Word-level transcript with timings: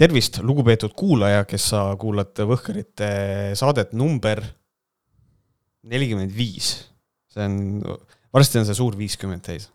tervist, 0.00 0.40
lugupeetud 0.46 0.94
kuulaja, 0.96 1.44
kes 1.48 1.70
sa 1.74 1.82
kuulad 2.00 2.38
Võhkerite 2.48 3.10
saadet 3.58 3.92
number 3.96 4.40
nelikümmend 5.90 6.32
viis. 6.36 6.72
see 7.30 7.44
on, 7.44 7.58
varsti 8.34 8.60
on 8.60 8.66
see 8.68 8.78
suur 8.78 8.96
viiskümmend 8.98 9.44
täis. 9.44 9.68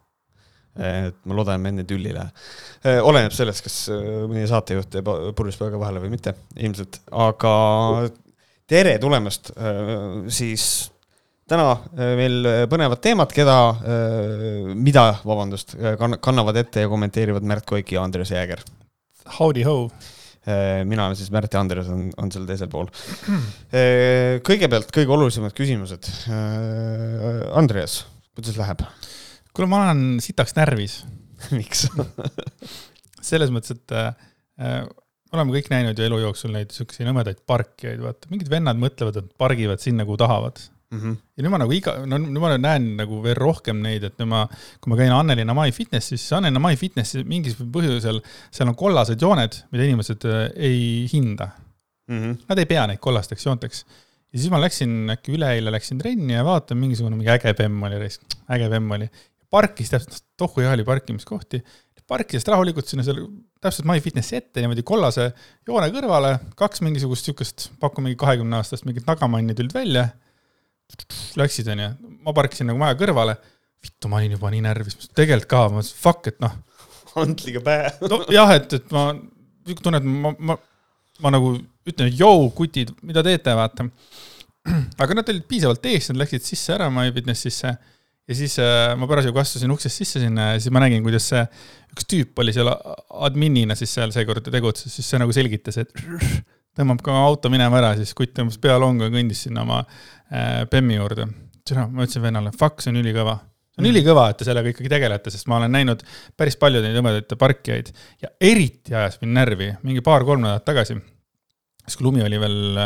et 0.76 1.16
ma 1.24 1.38
loodan, 1.38 1.56
et 1.56 1.64
me 1.64 1.72
enne 1.72 1.86
tülli 1.88 2.10
ei 2.10 2.18
lähe. 2.18 2.98
oleneb 3.06 3.36
sellest, 3.36 3.64
kas 3.66 3.78
meie 4.32 4.48
saatejuht 4.50 4.98
jääb 4.98 5.12
purjus 5.38 5.60
peaga 5.62 5.80
vahele 5.80 6.02
või 6.04 6.16
mitte, 6.18 6.36
ilmselt, 6.58 7.00
aga 7.14 7.54
tere 8.68 8.98
tulemast 9.00 9.54
siis 10.34 10.66
täna 11.48 11.70
meil 12.18 12.50
põnevad 12.72 13.00
teemad, 13.06 13.30
keda, 13.32 13.60
mida, 14.74 15.06
vabandust, 15.22 15.78
kannavad 16.02 16.58
ette 16.66 16.84
ja 16.84 16.90
kommenteerivad 16.92 17.46
Märt 17.46 17.70
Koik 17.70 17.94
ja 17.94 18.04
Andres 18.04 18.34
Jääger. 18.34 18.66
Howdy 19.38 19.64
ho 19.66 19.78
mina 20.86 21.08
olen 21.08 21.18
siis 21.18 21.32
Märt 21.34 21.56
ja 21.56 21.62
Andres 21.64 21.88
on, 21.90 22.08
on 22.22 22.30
seal 22.34 22.46
teisel 22.50 22.70
pool. 22.70 22.90
Äh, 23.74 24.38
kõigepealt 24.46 24.92
kõige 24.94 25.16
olulisemad 25.16 25.56
küsimused. 25.58 26.10
Äh, 26.30 27.42
Andreas, 27.58 28.04
kuidas 28.38 28.60
läheb? 28.60 28.86
kuule, 29.56 29.70
ma 29.72 29.86
olen 29.86 30.20
sitaks 30.20 30.52
närvis 30.58 30.98
miks 31.58 31.88
selles 33.30 33.52
mõttes, 33.54 33.76
et 33.76 33.96
äh, 33.96 34.86
oleme 35.36 35.56
kõik 35.56 35.72
näinud 35.72 36.00
ju 36.00 36.08
elu 36.08 36.22
jooksul 36.28 36.54
neid 36.56 36.74
siukseid 36.76 37.08
nõmedaid 37.08 37.42
parkijaid, 37.48 38.02
vaata, 38.04 38.30
mingid 38.32 38.52
vennad 38.52 38.80
mõtlevad, 38.80 39.20
et 39.22 39.34
pargivad 39.40 39.84
sinna, 39.84 40.06
kuhu 40.08 40.20
tahavad 40.22 40.62
mm. 40.92 41.00
-hmm. 41.00 41.18
ja 41.38 41.44
nüüd 41.44 41.54
ma 41.54 41.60
nagu 41.62 41.76
iga, 41.76 41.96
no 42.10 42.20
nüüd 42.22 42.42
ma 42.42 42.56
näen 42.58 42.88
nagu 43.00 43.20
veel 43.24 43.38
rohkem 43.40 43.82
neid, 43.84 44.06
et 44.08 44.18
nüüd 44.22 44.32
ma, 44.32 44.46
kui 44.82 44.92
ma 44.92 45.00
käin 45.00 45.14
Annelina 45.16 45.56
My 45.58 45.74
Fitnessis, 45.76 46.22
siis 46.22 46.34
Annelina 46.38 46.62
My 46.64 46.78
Fitnessis 46.80 47.26
mingisugusel 47.28 47.72
põhjusel, 47.76 48.22
seal 48.54 48.72
on 48.72 48.80
kollased 48.80 49.22
jooned, 49.22 49.62
mida 49.74 49.88
inimesed 49.88 50.28
äh, 50.30 50.50
ei 50.56 50.82
hinda 51.12 51.52
mm. 52.08 52.18
-hmm. 52.18 52.42
Nad 52.50 52.62
ei 52.62 52.70
pea 52.70 52.88
neid 52.88 53.02
kollasteks 53.04 53.46
joonteks. 53.46 53.86
ja 54.34 54.40
siis 54.40 54.52
ma 54.52 54.62
läksin 54.62 55.10
äkki 55.16 55.38
üleeile 55.38 55.72
läksin 55.72 55.98
trenni 56.02 56.34
ja 56.34 56.44
vaatan, 56.46 56.78
mingisugune 56.78 57.16
mingi 57.16 57.32
äge 57.32 57.54
bemm 57.54 57.84
oli, 57.84 58.12
äge 58.50 58.70
bemm 58.70 58.92
oli. 58.92 59.10
parkis 59.50 59.90
täpselt, 59.90 60.24
tohu 60.38 60.62
ja 60.62 60.72
oli 60.72 60.84
parkimiskohti, 60.84 61.62
parkis 62.08 62.46
rahulikult 62.48 62.88
sinna 62.88 63.04
seal 63.06 63.22
täpselt 63.62 63.88
My 63.90 64.02
Fitnessi 64.04 64.36
ette 64.36 64.62
niimoodi 64.62 64.84
kollase 64.86 65.32
joone 65.68 65.90
kõrvale, 65.94 66.36
kaks 66.60 66.84
mingisugust 66.86 67.26
siukest, 67.30 67.70
pakun 67.80 68.06
mingi 68.06 68.20
kahekümne 68.20 68.60
aastast 68.60 68.86
mingit 68.86 69.08
nagamanni 69.10 69.56
tulid 69.58 69.74
välja 69.74 70.10
läksid, 71.40 71.70
onju, 71.74 71.90
ma 72.26 72.34
parkisin 72.36 72.70
nagu 72.70 72.82
maja 72.82 72.98
kõrvale. 73.00 73.38
vittu, 73.86 74.10
ma 74.10 74.18
olin 74.18 74.34
juba 74.34 74.50
nii 74.50 74.64
närvis, 74.66 74.96
tegelikult 75.14 75.50
ka, 75.52 75.66
ma 75.70 75.80
mõtlesin, 75.80 75.98
fuck, 76.02 76.30
et 76.32 76.40
noh. 76.42 76.54
antliga 77.22 77.62
pähe. 77.66 77.92
nojah, 78.10 78.54
et, 78.56 78.78
et 78.80 78.96
ma 78.96 79.08
tunnen, 79.82 80.00
et 80.00 80.24
ma, 80.24 80.32
ma, 80.52 80.56
ma 81.22 81.34
nagu 81.36 81.52
ütlen, 81.86 82.10
et 82.10 82.18
jõu, 82.18 82.48
kutid, 82.58 82.96
mida 83.06 83.24
teete, 83.26 83.54
vaata. 83.58 83.86
aga 85.02 85.20
nad 85.20 85.30
olid 85.30 85.46
piisavalt 85.50 85.86
ees, 85.92 86.10
nad 86.10 86.24
läksid 86.24 86.48
sisse 86.48 86.74
ära 86.74 86.90
My 86.90 87.14
Fitnessisse 87.14 87.76
ja 88.26 88.34
siis 88.38 88.58
äh, 88.58 88.96
ma 88.98 89.06
parasjagu 89.06 89.38
astusin 89.38 89.70
uksest 89.70 90.02
sisse 90.02 90.22
sinna 90.24 90.54
ja 90.54 90.58
siis 90.58 90.74
ma 90.74 90.82
nägin, 90.82 91.04
kuidas 91.06 91.28
see 91.30 91.44
üks 91.94 92.08
tüüp 92.10 92.42
oli 92.42 92.56
seal 92.56 92.72
adminina 93.28 93.78
siis 93.78 93.94
seal 93.94 94.10
seekord 94.16 94.50
tegutses, 94.50 94.90
siis 94.90 95.06
see 95.12 95.22
nagu 95.22 95.36
selgitas, 95.36 95.78
et 95.84 95.94
tõmbab 96.76 97.06
ka 97.06 97.14
auto 97.28 97.52
minema 97.54 97.78
ära, 97.78 97.94
siis 98.00 98.16
kutt 98.18 98.34
tõmbas 98.34 98.58
pea 98.62 98.80
longu 98.82 99.06
ja 99.06 99.14
kõndis 99.14 99.46
sinna 99.46 99.62
oma 99.62 99.84
äh, 99.84 100.15
Bemmi 100.72 100.96
juurde. 100.98 101.28
ma 101.92 102.06
ütlesin 102.06 102.24
vennale, 102.24 102.52
fuck, 102.58 102.82
see 102.82 102.92
on 102.94 103.02
ülikõva. 103.02 103.38
see 103.76 103.84
on 103.84 103.90
ülikõva, 103.90 104.30
et 104.32 104.40
te 104.40 104.48
sellega 104.48 104.72
ikkagi 104.72 104.90
tegelete, 104.90 105.34
sest 105.34 105.50
ma 105.52 105.60
olen 105.60 105.74
näinud 105.74 106.02
päris 106.38 106.58
palju 106.58 106.82
neid 106.82 106.98
hõbedaid 106.98 107.36
parkijaid 107.40 107.92
ja 108.24 108.32
eriti 108.42 108.96
ajas 108.96 109.20
mind 109.22 109.38
närvi 109.38 109.70
mingi 109.84 110.02
paar-kolm 110.06 110.42
nädalat 110.46 110.66
tagasi. 110.66 110.98
siis 111.86 111.98
kui 111.98 112.08
lumi 112.08 112.24
oli 112.26 112.40
veel, 112.42 112.78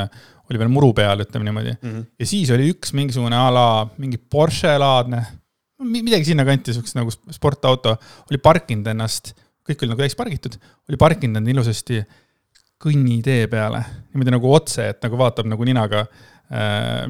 oli 0.50 0.62
veel 0.62 0.72
muru 0.74 0.94
peal, 0.94 1.24
ütleme 1.24 1.48
niimoodi 1.48 1.76
mm. 1.76 1.92
-hmm. 1.92 2.08
ja 2.20 2.26
siis 2.26 2.52
oli 2.52 2.72
üks 2.74 2.94
mingisugune 2.94 3.36
a 3.36 3.50
la 3.54 3.68
mingi 3.98 4.18
Porsche 4.18 4.78
laadne, 4.78 5.26
midagi 5.80 6.26
sinnakanti, 6.32 6.74
siukest 6.74 6.96
nagu 7.00 7.12
sportauto, 7.12 7.96
oli 8.32 8.38
parkinud 8.38 8.88
ennast, 8.88 9.32
kõik 9.64 9.84
oli 9.84 9.94
nagu 9.94 10.04
täis 10.04 10.16
pargitud, 10.16 10.60
oli 10.90 10.98
parkinud 10.98 11.40
end 11.40 11.48
ilusasti 11.48 12.04
kõnnitee 12.80 13.48
peale, 13.52 13.84
niimoodi 14.14 14.32
nagu 14.32 14.52
otse, 14.54 14.90
et 14.90 15.02
nagu 15.04 15.18
vaatab 15.20 15.48
nagu 15.52 15.66
ninaga 15.68 16.06
äh, 16.06 16.28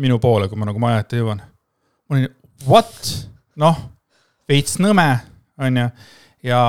minu 0.02 0.20
poole, 0.20 0.50
kui 0.52 0.60
ma 0.60 0.68
nagu 0.68 0.82
maja 0.84 1.04
ette 1.04 1.20
jõuan. 1.22 1.40
ma 1.40 2.18
olin, 2.18 2.32
what? 2.68 3.12
noh, 3.60 3.78
veits 4.50 4.80
nõme, 4.84 5.08
onju. 5.60 5.86
ja 6.48 6.62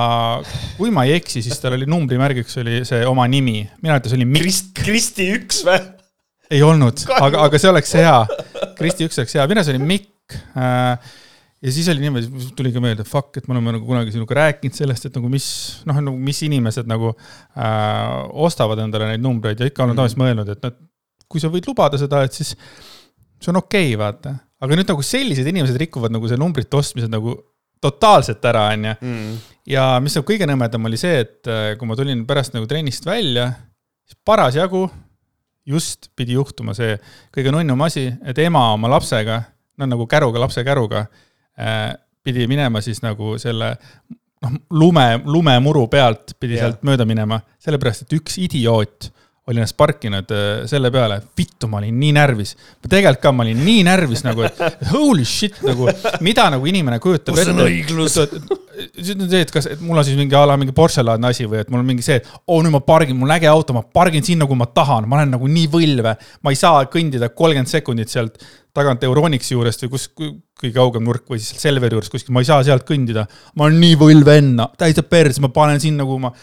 kui 0.77 0.91
ma 0.93 1.05
ei 1.07 1.17
eksi, 1.19 1.43
siis 1.45 1.59
tal 1.61 1.77
oli 1.77 1.87
numbrimärgiks 1.89 2.59
oli 2.63 2.83
see 2.87 3.01
oma 3.07 3.27
nimi, 3.31 3.63
minu 3.81 3.95
arvates 3.95 4.15
oli 4.17 4.27
Mikk 4.27 4.45
Krist,. 4.45 4.71
Kristi 4.83 5.31
üks 5.37 5.63
või? 5.67 5.79
ei 6.51 6.63
olnud, 6.67 7.05
aga, 7.15 7.45
aga 7.47 7.59
see 7.61 7.71
oleks 7.71 7.93
hea. 7.95 8.15
Kristi 8.79 9.07
üks 9.07 9.19
oleks 9.21 9.35
hea, 9.37 9.47
arust 9.47 9.71
oli 9.71 9.83
Mikk 9.93 10.35
äh, 10.59 11.11
ja 11.61 11.71
siis 11.71 11.89
oli 11.93 12.03
niimoodi, 12.03 12.51
tuli 12.57 12.71
ka 12.73 12.81
meelde, 12.83 13.05
fuck, 13.07 13.37
et 13.37 13.47
me 13.47 13.55
oleme 13.55 13.75
nagu 13.77 13.85
kunagi 13.85 14.13
sinuga 14.15 14.39
rääkinud 14.39 14.75
sellest, 14.75 15.07
et 15.07 15.17
nagu 15.17 15.29
mis, 15.31 15.47
noh, 15.87 15.99
nagu 16.03 16.17
mis 16.17 16.41
inimesed 16.47 16.89
nagu 16.89 17.13
äh, 17.13 18.15
ostavad 18.47 18.81
endale 18.81 19.11
neid 19.11 19.23
numbreid 19.23 19.61
ja 19.61 19.69
ikka 19.69 19.85
olen 19.85 19.99
tavaliselt 19.99 20.21
mõelnud, 20.23 20.51
et 20.55 20.65
noh, 20.65 20.75
kui 21.31 21.43
sa 21.43 21.51
võid 21.53 21.69
lubada 21.69 21.99
seda, 22.01 22.23
et 22.27 22.35
siis 22.37 22.53
see 22.53 23.53
on 23.53 23.61
okei 23.61 23.93
okay,, 23.93 23.99
vaata. 23.99 24.35
aga 24.61 24.77
nüüd 24.77 24.91
nagu 24.91 25.05
sellised 25.05 25.47
inimesed 25.47 25.79
rikuvad 25.81 26.13
nagu 26.13 26.29
see 26.29 26.39
numbrite 26.39 26.77
ostmised 26.77 27.11
nagu 27.11 27.37
totaalselt 27.81 28.43
ära, 28.45 28.67
onju. 28.75 28.93
Mm. 29.01 29.37
ja 29.73 29.85
mis 30.03 30.13
nagu 30.17 30.27
kõige 30.27 30.45
nõmedam 30.49 30.85
oli 30.85 30.99
see, 31.01 31.23
et 31.23 31.49
äh, 31.49 31.71
kui 31.79 31.89
ma 31.89 31.97
tulin 31.97 32.27
pärast 32.29 32.53
nagu 32.57 32.69
trennist 32.69 33.07
välja, 33.07 33.47
siis 34.05 34.19
parasjagu 34.27 34.85
just 35.65 36.11
pidi 36.17 36.37
juhtuma 36.37 36.75
see 36.77 36.93
kõige 37.33 37.53
nunnum 37.53 37.81
asi, 37.87 38.05
et 38.27 38.37
ema 38.43 38.67
oma 38.75 38.89
lapsega, 38.91 39.41
no 39.81 39.89
nagu 39.89 40.05
käruga, 40.09 40.41
lapse 40.41 40.63
käruga 40.67 41.07
Äh, 41.59 41.93
pidi 42.23 42.45
minema 42.47 42.79
siis 42.81 43.01
nagu 43.03 43.35
selle 43.41 43.73
noh, 44.41 44.53
lume, 44.77 45.05
lumemuru 45.25 45.87
pealt 45.91 46.35
pidi 46.39 46.55
yeah. 46.55 46.69
sealt 46.69 46.85
mööda 46.87 47.05
minema, 47.07 47.41
sellepärast 47.61 48.05
et 48.05 48.15
üks 48.15 48.37
idioot 48.41 49.09
oli 49.53 49.61
ennast 49.61 49.77
parkinud 49.79 50.31
äh, 50.35 50.49
selle 50.69 50.91
peale, 50.93 51.19
vittu, 51.37 51.69
ma 51.71 51.81
olin 51.81 51.97
nii 52.01 52.11
närvis. 52.17 52.55
tegelikult 52.87 53.23
ka, 53.23 53.33
ma 53.35 53.45
olin 53.45 53.63
nii 53.65 53.83
närvis 53.87 54.23
nagu, 54.27 54.45
et 54.47 54.61
holy 54.93 55.25
shit 55.27 55.59
nagu, 55.65 55.89
mida 56.25 56.47
nagu 56.53 56.71
inimene 56.71 56.99
kujutab 57.03 57.37
ette. 57.37 57.51
kus 57.51 57.53
on 57.53 57.65
õiglus? 57.67 58.17
see 58.81 59.41
et 59.41 59.51
kas, 59.53 59.67
et 59.73 59.81
mul 59.83 59.99
on 59.99 60.05
siis 60.07 60.17
mingi 60.19 60.35
a 60.37 60.43
la 60.47 60.55
mingi 60.59 60.73
Porsche-laadne 60.75 61.31
asi 61.31 61.45
või 61.49 61.61
et 61.61 61.71
mul 61.71 61.81
on 61.81 61.87
mingi 61.87 62.05
see, 62.05 62.19
et 62.21 62.29
oo 62.31 62.57
oh, 62.57 62.63
nüüd 62.63 62.73
ma 62.73 62.81
pargin, 62.85 63.17
mul 63.19 63.29
on 63.29 63.35
äge 63.35 63.49
auto, 63.51 63.75
ma 63.75 63.83
pargin 63.83 64.25
sinna, 64.25 64.47
kuhu 64.49 64.59
ma 64.59 64.69
tahan, 64.71 65.07
ma 65.09 65.19
olen 65.19 65.35
nagu 65.35 65.49
nii 65.51 65.67
võlve. 65.71 66.15
ma 66.41 66.53
ei 66.53 66.59
saa 66.59 66.85
kõndida 66.91 67.31
kolmkümmend 67.35 67.71
sekundit 67.71 68.11
sealt 68.13 68.39
tagant 68.75 69.03
Euronixi 69.03 69.53
juurest 69.55 69.83
või 69.85 69.93
kus, 69.95 70.07
kõige 70.15 70.73
kaugem 70.77 71.03
nurk 71.07 71.27
või 71.29 71.41
siis 71.41 71.59
Selveri 71.61 71.97
juures 71.97 72.11
kuskil, 72.11 72.33
ma 72.35 72.43
ei 72.43 72.49
saa 72.49 72.63
sealt 72.63 72.87
kõndida. 72.87 73.27
ma 73.55 73.67
olen 73.67 73.81
nii 73.83 73.99
võlvenna, 73.99 74.71
täitsa 74.79 75.03
perse, 75.03 75.43
ma 75.43 75.51
panen 75.53 75.81
sinna, 75.83 76.07
kuhu 76.07 76.23
ma 76.27 76.33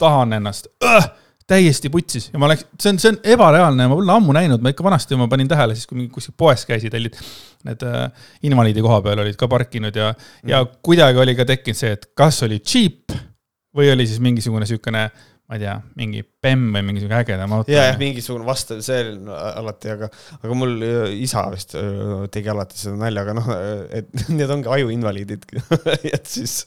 tahan 0.00 0.40
ennast 0.40 0.72
äh! 0.84 1.12
Täiesti 1.50 1.90
putsis 1.92 2.30
ja 2.32 2.40
ma 2.40 2.48
läks, 2.48 2.64
see 2.80 2.94
on, 2.94 3.00
see 3.02 3.12
on 3.12 3.18
ebareaalne, 3.34 3.88
ma 3.90 3.98
pole 3.98 4.14
ammu 4.14 4.36
näinud, 4.36 4.62
ma 4.64 4.72
ikka 4.72 4.86
vanasti 4.86 5.18
ma 5.20 5.28
panin 5.30 5.50
tähele, 5.50 5.76
siis 5.76 5.88
kui 5.90 6.06
kuskil 6.12 6.36
poes 6.40 6.64
käisid, 6.68 6.96
olid 6.96 7.18
need 7.68 7.84
äh, 7.88 8.30
invaliidi 8.48 8.84
koha 8.84 9.02
peal 9.04 9.20
olid 9.24 9.36
ka 9.40 9.48
parkinud 9.50 9.96
ja 10.00 10.10
mm., 10.14 10.50
ja 10.50 10.64
kuidagi 10.64 11.20
oli 11.20 11.36
ka 11.36 11.46
tekkinud 11.48 11.80
see, 11.80 11.92
et 11.98 12.10
kas 12.16 12.42
oli 12.46 12.62
cheap 12.64 13.12
või 13.74 13.90
oli 13.92 14.06
siis 14.08 14.22
mingisugune 14.24 14.64
niisugune 14.64 15.04
äh, 15.04 15.33
ma 15.44 15.58
ei 15.58 15.60
tea, 15.60 15.74
mingi 15.98 16.22
bemm 16.44 16.70
või 16.72 16.86
mingisugune 16.88 17.18
ägedam 17.20 17.52
auto. 17.52 17.72
ja, 17.72 17.90
jah, 17.90 17.98
mingisugune 18.00 18.46
vastav, 18.48 18.78
see 18.84 19.00
on 19.10 19.28
alati, 19.28 19.90
aga, 19.92 20.08
aga 20.38 20.56
mul 20.56 20.78
äh, 20.86 21.10
isa 21.20 21.42
vist 21.52 21.74
äh, 21.76 22.22
tegi 22.32 22.48
alati 22.52 22.78
seda 22.80 22.96
nalja, 23.00 23.26
aga 23.26 23.34
noh, 23.36 23.50
et 24.00 24.08
need 24.38 24.54
ongi 24.54 24.70
ajuinvaliidid 24.78 25.44
et 26.16 26.30
siis 26.30 26.62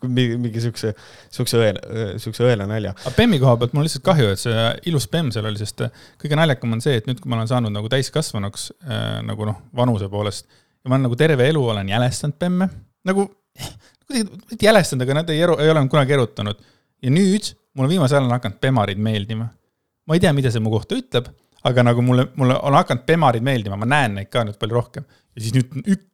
kui 0.00 0.08
mingi, 0.12 0.36
mingi 0.40 0.60
siukse, 0.64 0.92
siukse 1.32 1.60
õela, 1.60 1.80
siukse 2.20 2.44
õela 2.44 2.66
nalja. 2.68 2.92
aga 2.98 3.14
bemmi 3.16 3.40
koha 3.40 3.56
pealt 3.60 3.76
mul 3.76 3.88
lihtsalt 3.88 4.04
kahju, 4.04 4.34
et 4.34 4.42
see 4.42 4.66
ilus 4.92 5.08
bemm 5.12 5.32
seal 5.32 5.48
oli, 5.48 5.60
sest 5.60 5.84
kõige 6.20 6.36
naljakam 6.36 6.76
on 6.76 6.84
see, 6.84 6.98
et 7.00 7.08
nüüd, 7.08 7.20
kui 7.20 7.32
ma 7.32 7.40
olen 7.40 7.48
saanud 7.50 7.72
nagu 7.72 7.88
täiskasvanuks 7.92 8.70
äh, 8.84 9.20
nagu 9.24 9.48
noh, 9.48 9.62
vanuse 9.76 10.08
poolest 10.12 10.48
ja 10.48 10.88
ma 10.88 10.96
olen 10.96 11.08
nagu 11.08 11.16
terve 11.20 11.48
elu 11.48 11.62
olen 11.74 11.88
jälestanud 11.92 12.36
bemme, 12.40 12.68
nagu 13.08 13.26
kuidagi 14.10 14.68
jälestanud, 14.68 15.04
aga 15.06 15.18
nad 15.20 15.32
ei 15.32 15.40
eru, 15.44 15.56
ei 15.60 15.72
ole 15.72 15.86
kunagi 15.88 16.16
erutanud. 16.16 16.60
ja 17.00 17.12
nüüd 17.12 17.52
mulle 17.76 17.92
viimasel 17.94 18.18
ajal 18.18 18.28
on 18.28 18.36
hakanud 18.36 18.60
Bemarid 18.62 19.00
meeldima. 19.02 19.48
ma 20.06 20.16
ei 20.16 20.22
tea, 20.22 20.32
mida 20.36 20.52
see 20.52 20.62
mu 20.62 20.72
kohta 20.72 20.98
ütleb, 20.98 21.30
aga 21.68 21.84
nagu 21.86 22.04
mulle, 22.04 22.28
mulle 22.40 22.58
on 22.66 22.78
hakanud 22.78 23.04
Bemarid 23.08 23.46
meeldima, 23.46 23.78
ma 23.80 23.88
näen 23.88 24.16
neid 24.18 24.30
ka 24.32 24.44
nüüd 24.46 24.58
palju 24.60 24.78
rohkem. 24.78 25.04
ja 25.34 25.44
siis 25.44 25.56
nüüd 25.56 25.76
ük, 25.84 26.06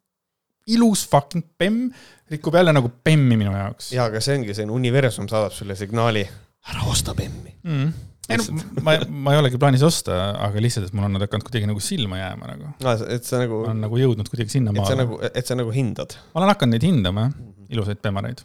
ilus 0.77 1.07
fucking 1.09 1.47
bemm 1.59 1.93
rikub 2.31 2.57
jälle 2.59 2.75
nagu 2.75 2.91
bemmi 3.05 3.39
minu 3.39 3.55
jaoks. 3.55 3.93
jaa, 3.95 4.11
aga 4.11 4.21
see 4.21 4.41
ongi, 4.41 4.57
see 4.57 4.67
universum 4.81 5.31
saadab 5.31 5.55
sulle 5.55 5.79
signaali, 5.79 6.27
ära 6.67 6.91
osta 6.91 7.15
bemmi 7.15 7.57
mm 7.63 7.97
ei 8.27 8.37
no 8.41 8.63
ma, 8.83 8.97
ma 9.09 9.35
ei 9.35 9.41
olegi 9.41 9.59
plaanis 9.61 9.85
osta, 9.87 10.17
aga 10.43 10.63
lihtsalt, 10.63 10.89
et 10.89 10.97
mul 10.97 11.07
on 11.07 11.15
nad 11.15 11.25
hakanud 11.27 11.47
kuidagi 11.47 11.69
nagu 11.71 11.83
silma 11.83 12.19
jääma 12.19 12.49
nagu 12.51 12.71
no,. 12.73 12.95
et 13.15 13.29
sa 13.29 13.41
nagu. 13.43 13.61
olen 13.69 13.85
nagu 13.85 14.01
jõudnud 14.01 14.31
kuidagi 14.33 14.57
sinnamaale. 14.57 14.83
et 14.83 14.91
sa 14.91 14.99
nagu, 14.99 15.19
et 15.31 15.53
sa 15.53 15.59
nagu 15.59 15.75
hindad. 15.75 16.17
ma 16.33 16.43
olen 16.43 16.51
hakanud 16.51 16.75
neid 16.75 16.87
hindama, 16.89 17.29
jah, 17.31 17.77
ilusaid 17.77 18.03
bemareid, 18.03 18.43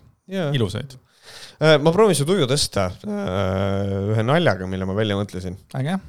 ilusaid 0.53 0.93
ma 1.59 1.93
proovin 1.93 2.17
su 2.17 2.25
tuju 2.25 2.47
tõsta 2.49 2.87
ühe 3.05 4.23
naljaga, 4.25 4.69
mille 4.69 4.87
ma 4.89 4.95
välja 4.97 5.17
mõtlesin. 5.19 5.57
äge. 5.77 5.99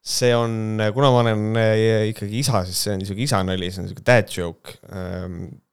see 0.00 0.34
on, 0.36 0.78
kuna 0.94 1.10
ma 1.12 1.24
olen 1.24 1.58
ikkagi 2.10 2.38
isa, 2.40 2.64
siis 2.68 2.84
see 2.84 2.94
on 2.94 3.02
niisugune 3.02 3.26
isanali, 3.26 3.70
see 3.70 3.82
on 3.82 3.88
niisugune 3.88 4.06
dad 4.06 4.30
joke. 4.36 4.76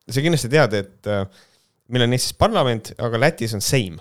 sa 0.07 0.23
kindlasti 0.23 0.49
tead, 0.51 0.79
et 0.81 1.11
meil 1.91 2.05
on 2.07 2.15
Eestis 2.15 2.35
parlament, 2.37 2.91
aga 3.03 3.19
Lätis 3.21 3.55
on 3.55 3.63
seim, 3.63 3.97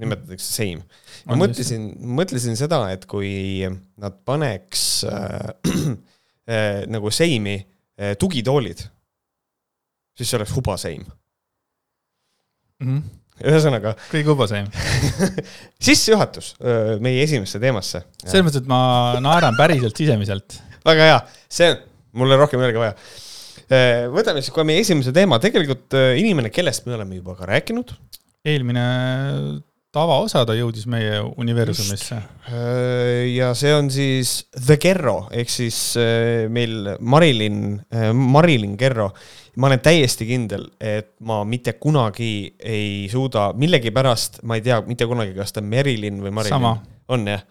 nimetatakse 0.00 0.48
seim. 0.48 0.82
ma 1.28 1.38
mõtlesin, 1.40 1.88
mõtlesin 2.16 2.58
seda, 2.58 2.82
et 2.94 3.06
kui 3.10 3.66
nad 4.00 4.18
paneks 4.28 4.86
äh, 5.08 5.52
äh, 6.52 6.82
nagu 6.90 7.12
seimi 7.14 7.58
äh, 7.58 8.14
tugitoolid, 8.20 8.84
siis 10.16 10.30
see 10.30 10.40
oleks 10.40 10.56
hubaseim 10.56 11.04
mm. 12.80 12.88
-hmm 12.88 13.14
ühesõnaga. 13.44 13.96
kõige 14.12 14.32
hubaseim 14.32 14.70
sissejuhatus 15.86 16.54
meie 17.04 17.22
esimesse 17.26 17.60
teemasse. 17.62 18.04
selles 18.24 18.46
mõttes, 18.46 18.64
et 18.64 18.70
ma 18.70 18.80
naeran 19.20 19.58
päriselt 19.58 19.96
sisemiselt. 19.96 20.60
väga 20.86 21.12
hea, 21.12 21.22
see, 21.52 21.74
mul 22.16 22.32
on 22.32 22.44
rohkem 22.46 22.62
meelega 22.62 22.84
vaja 22.86 22.98
Äh, 23.66 24.04
võtame 24.14 24.42
siis 24.42 24.54
kohe 24.54 24.62
meie 24.68 24.82
esimese 24.84 25.10
teema, 25.14 25.40
tegelikult 25.42 25.94
inimene, 26.20 26.52
kellest 26.54 26.84
me 26.86 26.94
oleme 26.94 27.18
juba 27.18 27.34
ka 27.38 27.48
rääkinud. 27.50 27.90
eelmine 28.46 28.82
tavaosa 29.96 30.44
ta 30.46 30.54
jõudis 30.56 30.86
meie 30.90 31.22
universumisse. 31.40 32.18
Äh, 32.50 33.24
ja 33.32 33.50
see 33.58 33.72
on 33.74 33.90
siis 33.92 34.36
The 34.54 34.76
Gerro 34.82 35.16
ehk 35.32 35.50
siis 35.52 35.80
meil 36.52 36.94
Marilyn, 37.00 37.80
Marilyn 38.14 38.76
Gerro. 38.78 39.10
ma 39.56 39.70
olen 39.70 39.80
täiesti 39.80 40.26
kindel, 40.28 40.66
et 40.80 41.14
ma 41.24 41.40
mitte 41.48 41.72
kunagi 41.80 42.56
ei 42.60 43.08
suuda, 43.08 43.48
millegipärast 43.56 44.42
ma 44.44 44.58
ei 44.58 44.64
tea 44.66 44.82
mitte 44.84 45.08
kunagi, 45.08 45.32
kas 45.36 45.56
ta 45.56 45.62
on 45.64 45.70
Marilyn 45.72 46.20
või 46.20 46.34
Marilyn. 46.36 46.84
on 47.08 47.28
jah, 47.32 47.42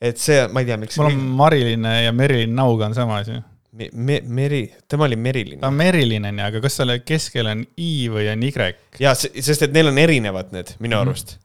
et 0.00 0.18
see, 0.18 0.46
ma 0.48 0.64
ei 0.64 0.70
tea, 0.70 0.80
miks. 0.80 0.96
mul 0.96 1.12
on 1.12 1.22
Marilyn 1.42 1.84
ja 2.06 2.12
Marilyn 2.16 2.56
Nauga 2.56 2.88
on 2.88 2.96
sama 2.96 3.20
asi 3.20 3.36
me-, 3.72 3.90
me-, 3.92 4.22
Meri, 4.26 4.74
tema 4.88 5.04
oli 5.04 5.16
Merilin. 5.16 5.60
ta 5.60 5.68
on 5.68 5.74
Merilin 5.74 6.24
on 6.24 6.38
ju, 6.38 6.44
aga 6.46 6.60
kas 6.60 6.80
selle 6.80 6.98
keskel 7.06 7.50
on 7.50 7.64
I 7.76 7.92
või 8.12 8.26
on 8.32 8.42
Y? 8.46 8.72
jaa, 9.00 9.14
sest 9.14 9.66
et 9.66 9.72
neil 9.74 9.92
on 9.92 10.00
erinevad 10.00 10.52
need 10.54 10.74
minu 10.78 10.96
mm. 10.96 11.02
arust. 11.04 11.38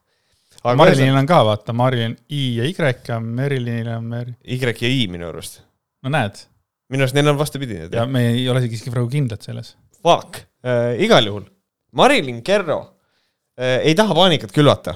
Marilinil 0.74 1.18
on 1.20 1.28
ka, 1.30 1.44
vaata, 1.46 1.74
Marilyn 1.78 2.16
I 2.34 2.44
ja 2.58 2.66
Y 2.66 2.74
ja 3.08 3.20
Merilinil 3.20 3.90
on 3.94 4.06
Mer-. 4.10 4.34
Y 4.44 4.58
ja 4.58 4.90
I 4.90 5.08
minu 5.12 5.30
arust. 5.30 5.62
no 6.04 6.10
näed. 6.10 6.42
minu 6.90 7.06
arust 7.06 7.16
neil 7.18 7.28
on 7.28 7.38
vastupidi 7.38 7.80
ja 7.92 8.06
me 8.06 8.28
ei 8.32 8.50
ole 8.50 8.64
isegi 8.66 8.92
praegu 8.92 9.10
kindlad 9.10 9.42
selles. 9.42 9.76
Fuck 10.02 10.42
äh,, 10.66 10.96
igal 11.02 11.26
juhul. 11.26 11.46
Marilyn 11.92 12.42
Kerro 12.44 12.80
äh, 13.60 13.82
ei 13.86 13.96
taha 13.96 14.16
paanikat 14.16 14.52
külvata 14.52 14.96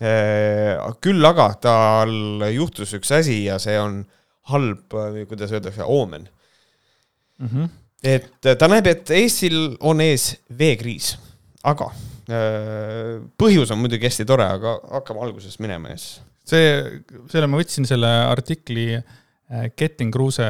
äh,. 0.00 0.78
küll 1.00 1.24
aga 1.24 1.52
tal 1.60 2.46
juhtus 2.52 2.94
üks 2.98 3.12
asi 3.18 3.44
ja 3.44 3.58
see 3.62 3.78
on 3.80 4.04
halb, 4.50 4.94
äh, 4.94 5.26
kuidas 5.28 5.52
öeldakse, 5.52 5.84
oomen 5.84 6.28
mm. 7.38 7.48
-hmm. 7.48 7.68
et 8.02 8.46
äh, 8.46 8.56
ta 8.56 8.68
näeb, 8.68 8.86
et 8.86 9.10
Eestil 9.10 9.76
on 9.80 10.00
ees 10.00 10.36
veekriis, 10.58 11.16
aga 11.62 11.90
põhjus 13.38 13.72
on 13.74 13.80
muidugi 13.82 14.06
hästi 14.08 14.26
tore, 14.28 14.46
aga 14.58 14.76
hakkame 14.98 15.24
algusest 15.26 15.60
minema 15.62 15.94
siis. 15.94 16.22
see, 16.46 16.72
selle 17.32 17.48
ma 17.50 17.60
võtsin 17.60 17.88
selle 17.88 18.10
artikli 18.30 18.88
äh, 18.96 19.68
Getting 19.76 20.12
Kruuse 20.14 20.48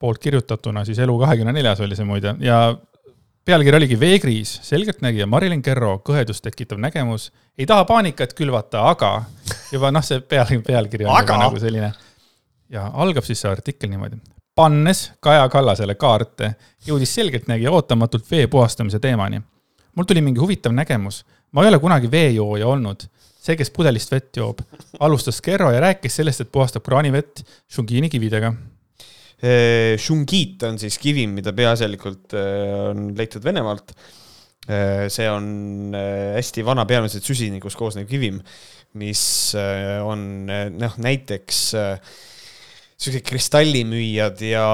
poolt 0.00 0.20
kirjutatuna, 0.20 0.84
siis 0.84 1.00
Elu24-s 1.04 1.82
oli 1.84 1.96
see 1.98 2.08
muide 2.08 2.36
ja 2.44 2.60
pealkiri 3.46 3.78
oligi 3.78 3.98
Veekriis, 4.00 4.58
selgeltnägija 4.66 5.26
Marilyn 5.30 5.62
Kerro, 5.64 5.98
kõhedust 6.04 6.44
tekitav 6.44 6.80
nägemus, 6.82 7.30
ei 7.58 7.68
taha 7.68 7.84
paanikat 7.88 8.34
külvata, 8.36 8.88
aga 8.90 9.12
juba 9.72 9.92
noh, 9.94 10.04
see 10.04 10.20
peal, 10.20 10.56
pealkiri 10.66 11.06
on 11.08 11.20
aga... 11.20 11.42
nagu 11.46 11.60
selline. 11.60 11.92
ja 12.72 12.88
algab 12.94 13.24
siis 13.24 13.44
see 13.44 13.52
artikkel 13.52 13.92
niimoodi 13.92 14.18
pannes 14.56 15.10
Kaja 15.20 15.48
Kallasele 15.52 15.94
kaarte, 16.00 16.54
jõudis 16.86 17.12
selgeltnägija 17.14 17.72
ootamatult 17.72 18.30
vee 18.30 18.46
puhastamise 18.50 18.98
teemani. 19.02 19.42
Mul 19.96 20.08
tuli 20.08 20.22
mingi 20.24 20.42
huvitav 20.42 20.74
nägemus. 20.76 21.24
ma 21.52 21.64
ei 21.64 21.70
ole 21.72 21.80
kunagi 21.80 22.10
veejooja 22.12 22.68
olnud. 22.68 23.06
see, 23.46 23.56
kes 23.56 23.70
pudelist 23.70 24.10
vett 24.10 24.36
joob, 24.36 24.60
alustas 25.00 25.40
Kerro 25.40 25.70
ja 25.70 25.80
rääkis 25.84 26.16
sellest, 26.18 26.42
et 26.42 26.52
puhastab 26.52 26.82
kraanivett 26.86 27.44
Shungini 27.70 28.10
kividega. 28.10 28.52
Shungit 30.00 30.62
on 30.66 30.78
siis 30.80 30.96
kivim, 30.98 31.34
mida 31.36 31.52
peaasjalikult 31.52 32.34
on 32.34 33.10
leitud 33.16 33.44
Venemaalt. 33.44 33.92
see 35.12 35.28
on 35.30 35.92
hästi 35.94 36.64
vana, 36.66 36.82
peamiselt 36.90 37.22
süsinikust 37.22 37.78
koosnev 37.78 38.08
kivim, 38.10 38.40
mis 38.98 39.52
on 40.02 40.48
noh, 40.48 40.96
näiteks 40.98 41.60
siuksed 42.96 43.26
kristallimüüjad 43.28 44.40
ja, 44.48 44.64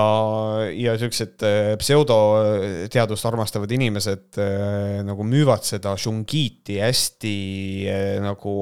ja 0.79 0.95
siuksed 1.01 1.43
äh, 1.47 1.73
pseudoteadust 1.81 3.27
armastavad 3.27 3.75
inimesed 3.75 4.39
äh, 4.39 5.03
nagu 5.07 5.27
müüvad 5.27 5.67
seda 5.67 5.97
šungiiti 5.99 6.79
hästi 6.83 7.37
äh, 7.91 8.17
nagu 8.23 8.55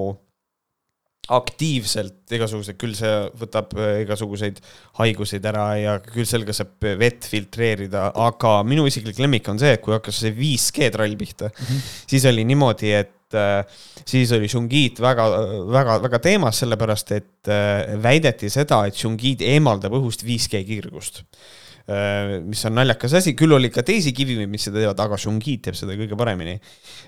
aktiivselt 1.30 2.32
igasuguseid, 2.34 2.78
küll 2.80 2.96
see 2.98 3.10
võtab 3.38 3.76
igasuguseid 3.76 4.56
haiguseid 4.98 5.44
ära 5.46 5.66
ja 5.78 5.92
küll 6.02 6.26
sellega 6.26 6.56
saab 6.56 6.88
vett 6.98 7.28
filtreerida, 7.28 8.08
aga 8.18 8.56
minu 8.66 8.88
isiklik 8.88 9.20
lemmik 9.20 9.46
on 9.52 9.60
see, 9.60 9.76
et 9.76 9.84
kui 9.84 9.94
hakkas 9.94 10.24
see 10.24 10.32
5G 10.34 10.88
trall 10.96 11.14
pihta 11.20 11.52
mm, 11.52 11.68
-hmm. 11.68 11.94
siis 12.10 12.26
oli 12.32 12.48
niimoodi, 12.48 12.90
et 12.96 13.14
äh, 13.38 13.64
siis 14.06 14.32
oli 14.36 14.48
Shungit 14.50 15.00
väga, 15.02 15.26
väga, 15.70 15.98
väga 16.04 16.20
teemas, 16.22 16.60
sellepärast 16.62 17.14
et 17.16 17.50
äh, 17.50 17.96
väideti 18.02 18.50
seda, 18.52 18.84
et 18.88 18.98
Shungit 18.98 19.44
eemaldab 19.46 19.94
õhust 19.98 20.24
5G 20.26 20.62
kiirgust 20.68 21.22
äh, 21.24 22.38
mis 22.44 22.62
on 22.68 22.76
naljakas 22.78 23.16
asi, 23.20 23.34
küll 23.38 23.56
oli 23.56 23.72
ka 23.72 23.84
teisi 23.86 24.14
kivimeid, 24.16 24.50
mis 24.52 24.68
seda 24.68 24.82
teevad, 24.82 25.02
aga 25.06 25.18
Shungit 25.20 25.66
teeb 25.66 25.78
seda 25.78 25.96
kõige 25.98 26.18
paremini. 26.18 26.56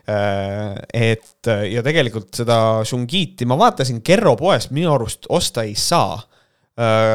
Et 0.02 1.48
ja 1.70 1.84
tegelikult 1.86 2.32
seda 2.34 2.56
Shungiti 2.88 3.46
ma 3.46 3.54
vaatasin 3.60 4.02
Kerro 4.02 4.34
poest, 4.40 4.72
minu 4.74 4.90
arust 4.96 5.28
osta 5.30 5.62
ei 5.68 5.76
saa. 5.78 6.16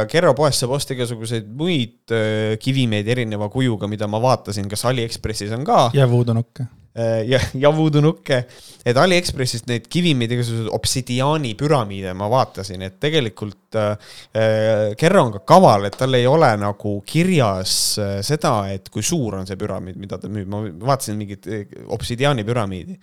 Kerro 0.07 0.31
poest 0.37 0.63
saab 0.63 0.77
osta 0.77 0.95
igasuguseid 0.95 1.49
muid 1.59 2.15
kivimeid 2.63 3.09
erineva 3.11 3.49
kujuga, 3.51 3.89
mida 3.91 4.07
ma 4.07 4.21
vaatasin, 4.23 4.69
kas 4.71 4.85
Aliekspressis 4.87 5.51
on 5.57 5.67
ka. 5.67 5.89
ja 5.97 6.07
voodoonukke 6.07 6.69
Äh, 6.69 6.86
ja, 7.27 7.39
ja 7.53 7.71
voodoo-nukke, 7.73 8.39
et 8.87 8.97
Aliekspressist 8.97 9.67
neid 9.69 9.87
kivimeid, 9.91 10.31
igasuguseid 10.33 10.69
obsidiaani 10.73 11.53
püramiide 11.59 12.13
ma 12.17 12.29
vaatasin, 12.31 12.85
et 12.87 12.97
tegelikult 13.03 13.77
äh, 13.77 14.11
äh, 14.37 14.95
Kerro 14.99 15.25
on 15.27 15.33
ka 15.35 15.43
kaval, 15.53 15.87
et 15.89 15.97
tal 15.99 16.17
ei 16.17 16.27
ole 16.29 16.49
nagu 16.61 16.93
kirjas 17.07 17.73
äh, 18.01 18.13
seda, 18.25 18.53
et 18.73 18.89
kui 18.93 19.05
suur 19.05 19.37
on 19.39 19.49
see 19.49 19.59
püramiid, 19.59 19.99
mida 20.01 20.19
ta 20.21 20.31
müüb, 20.31 20.49
ma 20.51 20.63
vaatasin 20.91 21.19
mingit 21.19 21.47
äh, 21.51 21.65
obsidiaani 21.93 22.45
püramiidi. 22.47 22.97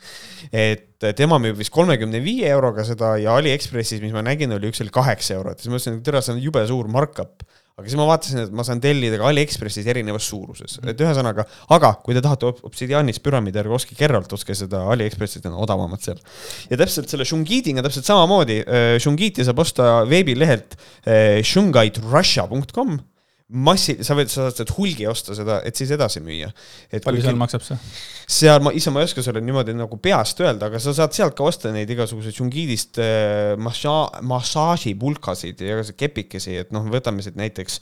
et 0.52 1.04
tema 1.16 1.38
müüb 1.42 1.58
vist 1.60 1.72
kolmekümne 1.74 2.22
viie 2.24 2.48
euroga 2.50 2.86
seda 2.86 3.14
ja 3.20 3.36
Aliekspressis, 3.38 4.02
mis 4.02 4.14
ma 4.14 4.24
nägin, 4.24 4.52
oli 4.56 4.72
üks 4.72 4.82
oli 4.84 4.94
kaheksa 4.94 5.38
eurot, 5.38 5.60
siis 5.60 5.70
ma 5.70 5.78
mõtlesin, 5.78 6.00
et 6.00 6.08
tere, 6.08 6.24
see 6.24 6.36
on 6.36 6.42
jube 6.42 6.64
suur 6.70 6.88
markup 6.90 7.44
aga 7.74 7.90
siis 7.90 7.98
ma 7.98 8.04
vaatasin, 8.06 8.42
et 8.44 8.52
ma 8.54 8.62
saan 8.66 8.78
tellida 8.82 9.18
ka 9.18 9.26
Aliekspressis 9.32 9.86
erinevas 9.90 10.28
suuruses, 10.30 10.76
et 10.86 11.00
ühesõnaga, 11.02 11.46
aga 11.74 11.94
kui 12.04 12.14
te 12.14 12.22
tahate 12.22 12.52
obsidiaanis 12.68 13.18
püramiidi, 13.24 13.58
ärge 13.62 13.74
ostke 13.74 13.98
Kerrolt, 13.98 14.30
ostke 14.36 14.54
seda 14.58 14.84
Aliekspressist, 14.94 15.48
on 15.50 15.58
odavamad 15.64 16.02
seal. 16.04 16.20
ja 16.70 16.78
täpselt 16.78 17.10
selle 17.10 17.26
Shungiitiga 17.26 17.82
täpselt 17.82 18.06
samamoodi, 18.06 18.60
äh, 18.62 18.92
Shungiiti 19.02 19.46
saab 19.46 19.64
osta 19.64 19.96
veebilehelt 20.10 20.78
äh, 20.78 21.42
shungaitrussia.com 21.42 23.00
massi, 23.52 23.98
sa 24.00 24.14
võid, 24.16 24.30
sa 24.32 24.46
saad 24.48 24.70
hulgi 24.78 25.04
osta 25.08 25.34
seda, 25.36 25.58
et 25.68 25.76
siis 25.76 25.90
edasi 25.92 26.22
müüa. 26.24 26.48
palju 27.04 27.20
seal 27.26 27.36
maksab 27.36 27.64
see? 27.66 27.76
seal 28.36 28.62
ma, 28.64 28.72
ise 28.72 28.92
ma 28.92 29.02
ei 29.02 29.08
oska 29.10 29.24
sulle 29.24 29.42
niimoodi 29.44 29.74
nagu 29.76 29.98
peast 30.00 30.40
öelda, 30.40 30.70
aga 30.70 30.80
sa 30.80 30.94
saad 30.96 31.12
sealt 31.16 31.36
ka 31.36 31.44
osta 31.44 31.72
neid 31.74 31.90
igasuguseid 31.92 32.32
Džungiidist 32.38 33.02
äh, 33.04 33.52
massa-, 33.60 34.22
massaažipulkasid 34.24 35.60
ja 35.60 35.84
kepikesi, 35.92 36.56
et 36.64 36.72
noh, 36.72 36.88
võtame 36.88 37.24
siit 37.24 37.36
näiteks 37.40 37.78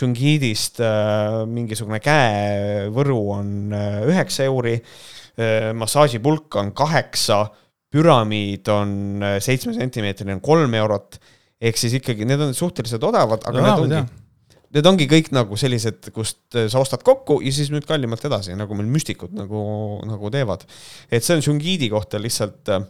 Džungiidist 0.00 0.82
äh, 0.82 1.44
mingisugune 1.46 2.02
käevõru 2.02 3.22
on 3.38 3.56
äh, 3.74 4.02
üheksa 4.10 4.48
euri 4.48 4.80
massaažipulk 5.38 6.56
on 6.58 6.72
kaheksa, 6.74 7.44
püramiid 7.94 8.66
on 8.74 9.22
seitsme 9.38 9.70
sentimeetrine 9.76 10.34
on 10.34 10.40
kolm 10.42 10.74
eurot, 10.74 11.20
ehk 11.62 11.78
siis 11.78 11.94
ikkagi 12.00 12.26
need 12.26 12.42
on 12.42 12.50
suhteliselt 12.58 13.06
odavad, 13.06 13.46
aga 13.46 13.62
no, 13.62 13.68
need 13.68 13.84
ongi 13.84 14.26
need 14.76 14.88
ongi 14.90 15.08
kõik 15.08 15.32
nagu 15.36 15.56
sellised, 15.60 16.10
kust 16.14 16.58
äh, 16.58 16.68
sa 16.72 16.82
ostad 16.82 17.04
kokku 17.06 17.40
ja 17.44 17.52
siis 17.54 17.72
müüd 17.72 17.86
kallimalt 17.88 18.24
edasi, 18.28 18.56
nagu 18.58 18.76
meil 18.78 18.90
müstikud 18.92 19.32
nagu, 19.36 19.62
nagu 20.08 20.32
teevad. 20.34 20.66
et 21.10 21.24
see 21.24 21.38
on 21.38 21.44
Shungiidi 21.44 21.88
kohta 21.92 22.20
lihtsalt 22.20 22.72
äh, 22.74 22.84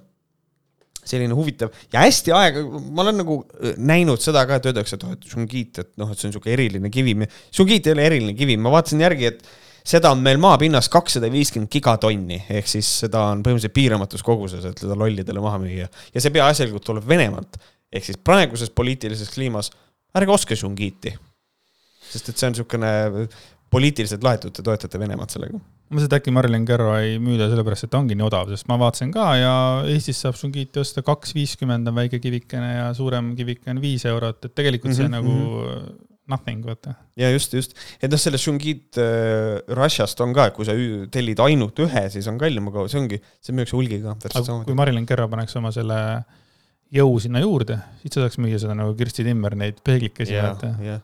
selline 1.08 1.37
huvitav 1.37 1.73
ja 1.92 2.02
hästi 2.04 2.35
aega, 2.37 2.64
ma 2.66 3.04
olen 3.06 3.23
nagu 3.23 3.38
äh, 3.44 3.78
näinud 3.78 4.23
seda 4.25 4.44
ka, 4.49 4.58
et 4.58 4.68
öeldakse, 4.70 4.99
et 4.99 5.06
oh, 5.06 5.14
et 5.14 5.30
Shungit, 5.30 5.80
et 5.85 5.94
noh, 6.00 6.11
et 6.11 6.18
see 6.18 6.28
on 6.28 6.35
niisugune 6.35 6.54
eriline 6.56 6.92
kivim. 6.92 7.25
Shungit 7.54 7.88
ei 7.88 7.97
ole 7.97 8.06
eriline 8.11 8.37
kivim, 8.38 8.62
ma 8.64 8.75
vaatasin 8.75 9.06
järgi, 9.06 9.32
et 9.32 9.49
seda 9.88 10.12
on 10.12 10.20
meil 10.25 10.40
maapinnas 10.42 10.90
kakssada 10.92 11.30
viiskümmend 11.32 11.70
gigatonni, 11.73 12.42
ehk 12.58 12.68
siis 12.68 12.90
seda 13.04 13.28
on 13.32 13.44
põhimõtteliselt 13.44 13.76
piiramatus 13.76 14.25
koguses, 14.26 14.66
et 14.68 14.82
seda 14.85 14.97
lollidele 14.99 15.42
maha 15.44 15.61
müüa. 15.62 15.88
ja 15.88 16.23
see 16.23 16.35
peaasjalikult 16.35 16.85
tuleb 16.85 17.08
Venemaalt. 17.08 17.56
ehk 17.92 18.04
siis 18.04 18.18
praeguses 18.20 18.70
poliitilises 18.70 19.30
kliimas 19.32 19.70
ärge 20.18 20.35
ostke 20.35 20.56
Shungiiti. 20.56 21.14
Sest 22.12 22.33
et 22.33 22.41
see 22.41 22.49
on 22.49 22.57
niisugune 22.57 22.93
poliitiliselt 23.73 24.25
laetud, 24.25 24.55
te 24.55 24.65
toetate 24.65 25.00
Venemaad 25.00 25.33
sellega. 25.33 25.61
ma 25.88 26.03
et 26.05 26.15
äkki 26.19 26.33
Marilyn 26.37 26.67
Kerro 26.69 26.91
ei 26.99 27.17
müüda 27.23 27.47
sellepärast, 27.49 27.87
et 27.87 27.93
ta 27.93 28.00
ongi 28.00 28.17
nii 28.17 28.27
odav, 28.27 28.50
sest 28.53 28.69
ma 28.69 28.77
vaatasin 28.81 29.12
ka 29.12 29.29
ja 29.38 29.55
Eestis 29.88 30.21
saab 30.25 30.37
Shungiiti 30.37 30.83
osta 30.83 31.05
kaks 31.05 31.33
viiskümmend 31.37 31.88
on 31.88 31.97
väike 31.97 32.21
kivikene 32.21 32.75
ja 32.75 32.91
suurem 32.97 33.33
kivike 33.38 33.73
on 33.73 33.81
viis 33.81 34.05
eurot, 34.09 34.43
et 34.45 34.55
tegelikult 34.57 34.93
see 34.93 35.09
mm 35.09 35.15
-hmm. 35.15 35.17
nagu 35.17 35.33
mhm. 35.65 35.95
nothing, 36.29 36.65
vaata. 36.65 36.95
ja 37.17 37.31
just, 37.33 37.57
just, 37.57 37.77
et 38.03 38.11
noh, 38.11 38.21
sellest 38.21 38.45
Shungit 38.45 39.00
äh, 39.00 39.61
Russiast 39.81 40.21
on 40.21 40.35
ka, 40.37 40.47
et 40.49 40.55
kui 40.55 40.69
sa 40.69 40.77
tellid 41.11 41.41
ainult 41.41 41.81
ühe, 41.85 42.09
siis 42.11 42.29
on 42.29 42.38
kallim, 42.38 42.69
aga 42.69 42.88
see 42.88 43.00
ongi, 43.00 43.23
see 43.41 43.57
müüakse 43.57 43.77
hulgiga. 43.77 44.17
kui 44.65 44.75
Marilyn 44.75 45.07
Kerro 45.07 45.29
paneks 45.29 45.57
oma 45.57 45.73
selle 45.73 46.25
jõu 46.93 47.19
sinna 47.21 47.41
juurde, 47.41 47.81
siis 48.00 48.12
sa 48.15 48.25
saaks 48.25 48.38
müüa 48.41 48.61
seda 48.61 48.75
nagu 48.77 48.95
Kirsti 48.97 49.25
Timmer 49.25 49.57
neid 49.57 49.81
peeglikesi 49.85 50.37
vaata. 50.37 51.00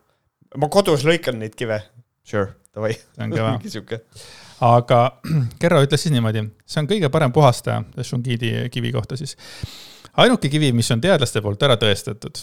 Ma 0.61 0.71
kodus 0.73 1.05
lõikan 1.07 1.39
neid 1.41 1.55
kive 1.59 1.83
Sure, 2.25 2.55
davai. 2.73 2.95
see 2.97 3.27
on 3.27 3.33
kõva. 3.35 4.01
aga 4.75 5.01
Kerro 5.61 5.83
ütles 5.85 6.07
siis 6.07 6.15
niimoodi, 6.15 6.47
see 6.65 6.83
on 6.83 6.91
kõige 6.91 7.11
parem 7.13 7.35
puhastaja, 7.35 7.83
Shungidi 8.01 8.55
kivi 8.73 8.93
kohta 8.95 9.19
siis. 9.21 9.37
ainuke 10.25 10.49
kivi, 10.53 10.73
mis 10.77 10.89
on 10.95 11.03
teadlaste 11.05 11.43
poolt 11.45 11.67
ära 11.69 11.77
tõestatud. 11.81 12.41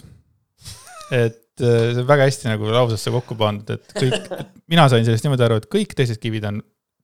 et 1.11 1.63
äh, 1.65 1.87
see 1.95 2.03
on 2.03 2.11
väga 2.11 2.29
hästi 2.29 2.51
nagu 2.51 2.69
lausesse 2.69 3.13
kokku 3.13 3.37
pandud, 3.39 3.73
et 3.73 3.97
kõik, 3.97 4.29
mina 4.71 4.85
sain 4.91 5.07
sellest 5.07 5.25
niimoodi 5.25 5.47
aru, 5.47 5.57
et 5.63 5.67
kõik 5.71 5.97
teised 5.97 6.21
kivid 6.21 6.45
on 6.51 6.61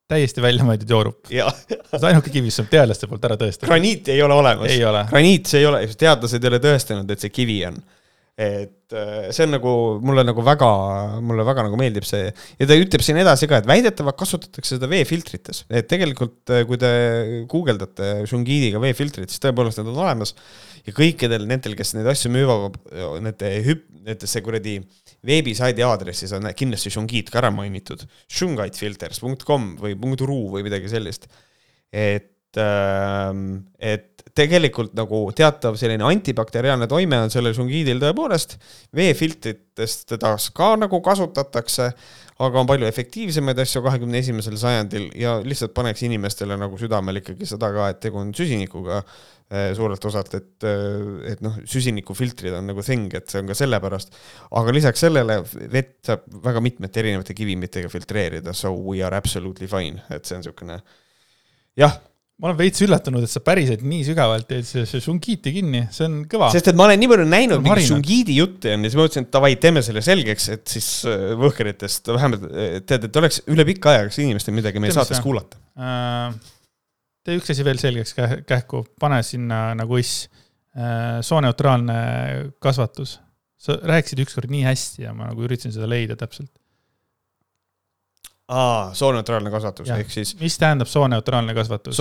täiesti 0.08 0.40
välja 0.44 0.64
mõeldud 0.64 0.94
joorup. 0.94 1.26
see 1.28 1.98
on 1.98 2.10
ainuke 2.12 2.30
kivi, 2.30 2.46
mis 2.52 2.62
on 2.62 2.70
teadlaste 2.72 3.10
poolt 3.10 3.26
ära 3.26 3.40
tõestatud. 3.42 3.72
graniiti 3.74 4.14
ei 4.14 4.22
ole 4.22 4.38
olemas. 4.38 4.78
graniit, 5.10 5.50
see 5.50 5.66
ei 5.66 5.72
ole, 5.72 5.82
teadlased 5.98 6.46
ei 6.46 6.54
ole 6.54 6.62
tõestanud, 6.64 7.10
et 7.10 7.26
see 7.26 7.34
kivi 7.34 7.64
on 7.72 7.82
et 8.38 8.94
äh, 8.94 9.32
see 9.34 9.48
on 9.48 9.56
nagu, 9.56 9.72
mulle 10.06 10.22
nagu 10.22 10.44
väga, 10.46 10.68
mulle 11.26 11.42
väga 11.48 11.64
nagu 11.66 11.80
meeldib 11.80 12.06
see 12.06 12.28
ja 12.30 12.68
ta 12.70 12.78
ütleb 12.78 13.02
siin 13.02 13.18
edasi 13.18 13.50
ka, 13.50 13.58
et 13.58 13.70
väidetavalt 13.70 14.20
kasutatakse 14.20 14.76
seda 14.76 14.90
veefiltrites, 14.92 15.64
et 15.74 15.90
tegelikult 15.90 16.54
äh, 16.54 16.62
kui 16.70 16.78
te 16.82 16.92
guugeldate 17.50 18.12
Shungidiga 18.30 18.82
veefiltrit, 18.84 19.34
siis 19.34 19.42
tõepoolest 19.42 19.82
need 19.82 19.90
on 19.90 20.04
olemas. 20.06 20.36
ja 20.86 20.94
kõikidel 20.94 21.50
nendel, 21.50 21.74
kes 21.80 21.96
neid 21.98 22.12
asju 22.14 22.32
müüvad, 22.36 22.78
nende 23.26 23.52
hüp-, 23.66 23.90
nendesse 24.06 24.46
kuradi 24.46 24.78
veebisaidi 25.26 25.84
aadressis 25.84 26.38
on 26.38 26.46
kindlasti 26.54 26.94
Shungit 26.94 27.34
ka 27.34 27.42
ära 27.42 27.50
mainitud. 27.52 28.06
Shungitefilters.com 28.30 29.74
või 29.82 29.98
.ru 30.22 30.42
või 30.54 30.68
midagi 30.70 30.94
sellist. 30.94 31.26
et 31.92 32.36
Ähm, 32.58 33.68
et 33.78 34.17
tegelikult 34.38 34.94
nagu 34.98 35.24
teatav 35.36 35.78
selline 35.80 36.06
antibakteriaalne 36.08 36.88
toime 36.90 37.20
on 37.26 37.34
sellel 37.34 37.56
šungiidil 37.58 38.02
tõepoolest, 38.02 38.58
veefiltritest 38.98 40.08
teda 40.14 40.36
ka 40.56 40.74
nagu 40.80 41.00
kasutatakse, 41.06 41.90
aga 42.46 42.62
on 42.62 42.70
palju 42.70 42.86
efektiivsemaid 42.90 43.58
asju 43.64 43.82
kahekümne 43.86 44.22
esimesel 44.22 44.60
sajandil 44.62 45.08
ja 45.18 45.38
lihtsalt 45.44 45.74
paneks 45.78 46.04
inimestele 46.06 46.58
nagu 46.60 46.78
südamel 46.78 47.22
ikkagi 47.24 47.50
seda 47.50 47.72
ka, 47.74 47.90
et 47.94 48.02
tegu 48.04 48.22
on 48.22 48.30
süsinikuga 48.38 49.00
äh, 49.02 49.72
suurelt 49.78 50.06
osalt, 50.06 50.36
et, 50.38 50.52
äh, 50.70 51.32
et 51.34 51.42
noh, 51.46 51.58
süsinikufiltrid 51.66 52.58
on 52.60 52.70
nagu 52.70 52.86
thing, 52.86 53.10
et 53.18 53.26
see 53.32 53.42
on 53.42 53.50
ka 53.50 53.58
sellepärast. 53.58 54.14
aga 54.62 54.76
lisaks 54.76 55.02
sellele 55.08 55.40
vett 55.74 55.98
saab 56.06 56.30
väga 56.46 56.62
mitmete 56.66 57.02
erinevate 57.02 57.38
kivimitega 57.38 57.90
filtreerida, 57.94 58.54
so 58.54 58.76
we 58.76 59.02
are 59.02 59.18
absolutely 59.18 59.70
fine, 59.72 60.04
et 60.14 60.30
see 60.30 60.38
on 60.38 60.46
niisugune 60.46 60.82
jah 61.78 61.98
ma 62.38 62.52
olen 62.52 62.58
veits 62.60 62.82
üllatunud, 62.86 63.24
et 63.26 63.32
sa 63.32 63.42
päriselt 63.42 63.82
nii 63.88 64.04
sügavalt 64.06 64.46
teed 64.50 64.66
see 64.68 65.02
Shungiiti 65.02 65.54
kinni, 65.56 65.88
see 65.94 66.06
on 66.06 66.20
kõva. 66.30 66.52
sest 66.54 66.70
et 66.70 66.78
ma 66.78 66.86
olen 66.86 67.00
nii 67.02 67.10
palju 67.10 67.26
näinud 67.32 67.64
mingeid 67.66 67.88
Shungiidi 67.88 68.36
jutte 68.38 68.76
ja 68.76 68.78
siis 68.84 68.98
ma 68.98 69.06
mõtlesin, 69.06 69.26
et 69.26 69.32
davai, 69.34 69.52
teeme 69.62 69.82
selle 69.86 70.04
selgeks, 70.06 70.50
et 70.54 70.76
siis 70.76 70.90
äh, 71.10 71.32
võhkeritest 71.42 72.12
vähemalt 72.14 72.46
äh, 72.52 72.76
tead, 72.86 73.08
et 73.10 73.20
oleks 73.24 73.42
üle 73.50 73.66
pika 73.72 73.96
aja 73.96 74.06
kas 74.10 74.22
inimestel 74.22 74.54
midagi 74.58 74.84
meie 74.84 74.94
saates 74.94 75.22
kuulata 75.26 75.58
äh,. 75.82 76.38
tee 77.26 77.40
üks 77.42 77.50
asi 77.56 77.66
veel 77.66 77.82
selgeks 77.82 78.14
kähku, 78.48 78.84
pane 79.02 79.24
sinna 79.26 79.72
nagu 79.80 79.98
iss 79.98 80.28
äh,, 80.78 81.18
sooneutraalne 81.26 81.98
kasvatus. 82.62 83.18
sa 83.58 83.80
rääkisid 83.82 84.22
ükskord 84.28 84.54
nii 84.54 84.62
hästi 84.68 85.08
ja 85.08 85.18
ma 85.18 85.32
nagu 85.32 85.42
üritasin 85.48 85.74
seda 85.74 85.90
leida 85.90 86.20
täpselt 86.20 86.54
aa, 88.48 88.94
sooneutraalne 88.94 89.52
kasvatus, 89.52 89.90
ehk 89.90 90.12
siis. 90.12 90.36
mis 90.40 90.58
tähendab 90.58 90.88
sooneutraalne 90.88 91.54
kasvatus? 91.54 91.98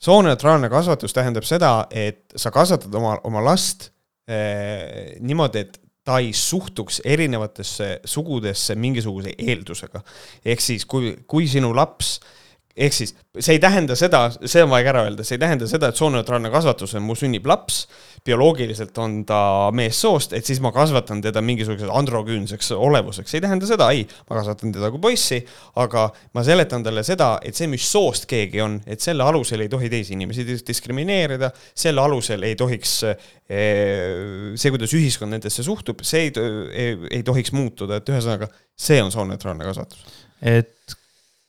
sooneutraalne 0.00 0.68
kasvatus 0.72 1.12
tähendab 1.12 1.44
seda, 1.44 1.86
et 1.90 2.24
sa 2.36 2.50
kasvatad 2.50 2.94
oma, 2.94 3.18
oma 3.24 3.44
last 3.44 3.90
eh, 4.28 5.16
niimoodi, 5.20 5.66
et 5.66 5.80
ta 6.04 6.18
ei 6.18 6.32
suhtuks 6.32 7.02
erinevatesse 7.04 8.00
sugudesse 8.04 8.74
mingisuguse 8.74 9.34
eeldusega. 9.38 10.00
ehk 10.44 10.60
siis, 10.64 10.86
kui, 10.86 11.16
kui 11.26 11.48
sinu 11.48 11.74
laps 11.76 12.16
eh, 12.20 12.39
ehk 12.76 12.94
siis 12.94 13.12
see 13.38 13.56
ei 13.56 13.62
tähenda 13.62 13.96
seda, 13.98 14.24
see 14.30 14.62
on 14.64 14.70
vaja 14.70 14.92
ära 14.92 15.02
öelda, 15.06 15.24
see 15.26 15.36
ei 15.36 15.42
tähenda 15.42 15.66
seda, 15.70 15.90
et 15.90 15.98
sooneutraalne 15.98 16.50
kasvatus 16.52 16.94
on, 16.98 17.04
mul 17.06 17.18
sünnib 17.18 17.46
laps, 17.48 17.82
bioloogiliselt 18.26 18.96
on 19.00 19.20
ta 19.28 19.40
meessoost, 19.74 20.34
et 20.36 20.46
siis 20.46 20.60
ma 20.62 20.72
kasvatan 20.74 21.22
teda 21.24 21.42
mingisuguseks 21.44 21.90
androküünseks 22.00 22.72
olevuseks, 22.76 23.34
ei 23.34 23.42
tähenda 23.44 23.68
seda, 23.68 23.88
ei, 23.94 24.04
ma 24.28 24.38
kasvatan 24.38 24.74
teda 24.76 24.90
kui 24.92 25.02
poissi, 25.02 25.40
aga 25.82 26.06
ma 26.36 26.44
seletan 26.46 26.84
talle 26.86 27.04
seda, 27.06 27.32
et 27.46 27.58
see, 27.58 27.70
mis 27.70 27.86
soost 27.90 28.28
keegi 28.30 28.62
on, 28.64 28.78
et 28.86 29.02
selle 29.02 29.26
alusel 29.26 29.64
ei 29.64 29.72
tohi 29.72 29.90
teisi 29.92 30.14
inimesi 30.18 30.46
diskrimineerida, 30.66 31.50
selle 31.74 32.04
alusel 32.04 32.44
ei 32.46 32.58
tohiks 32.60 32.94
eh, 33.08 34.54
see, 34.54 34.70
kuidas 34.70 34.94
ühiskond 34.96 35.34
nendesse 35.36 35.64
suhtub, 35.66 36.04
see 36.06 36.28
ei, 36.28 36.32
ei, 36.70 36.96
ei 37.18 37.26
tohiks 37.26 37.54
muutuda, 37.56 38.00
et 38.00 38.14
ühesõnaga, 38.14 38.50
see 38.78 39.00
on 39.02 39.12
sooneutraalne 39.14 39.70
kasvatus. 39.70 40.24
et 40.40 40.99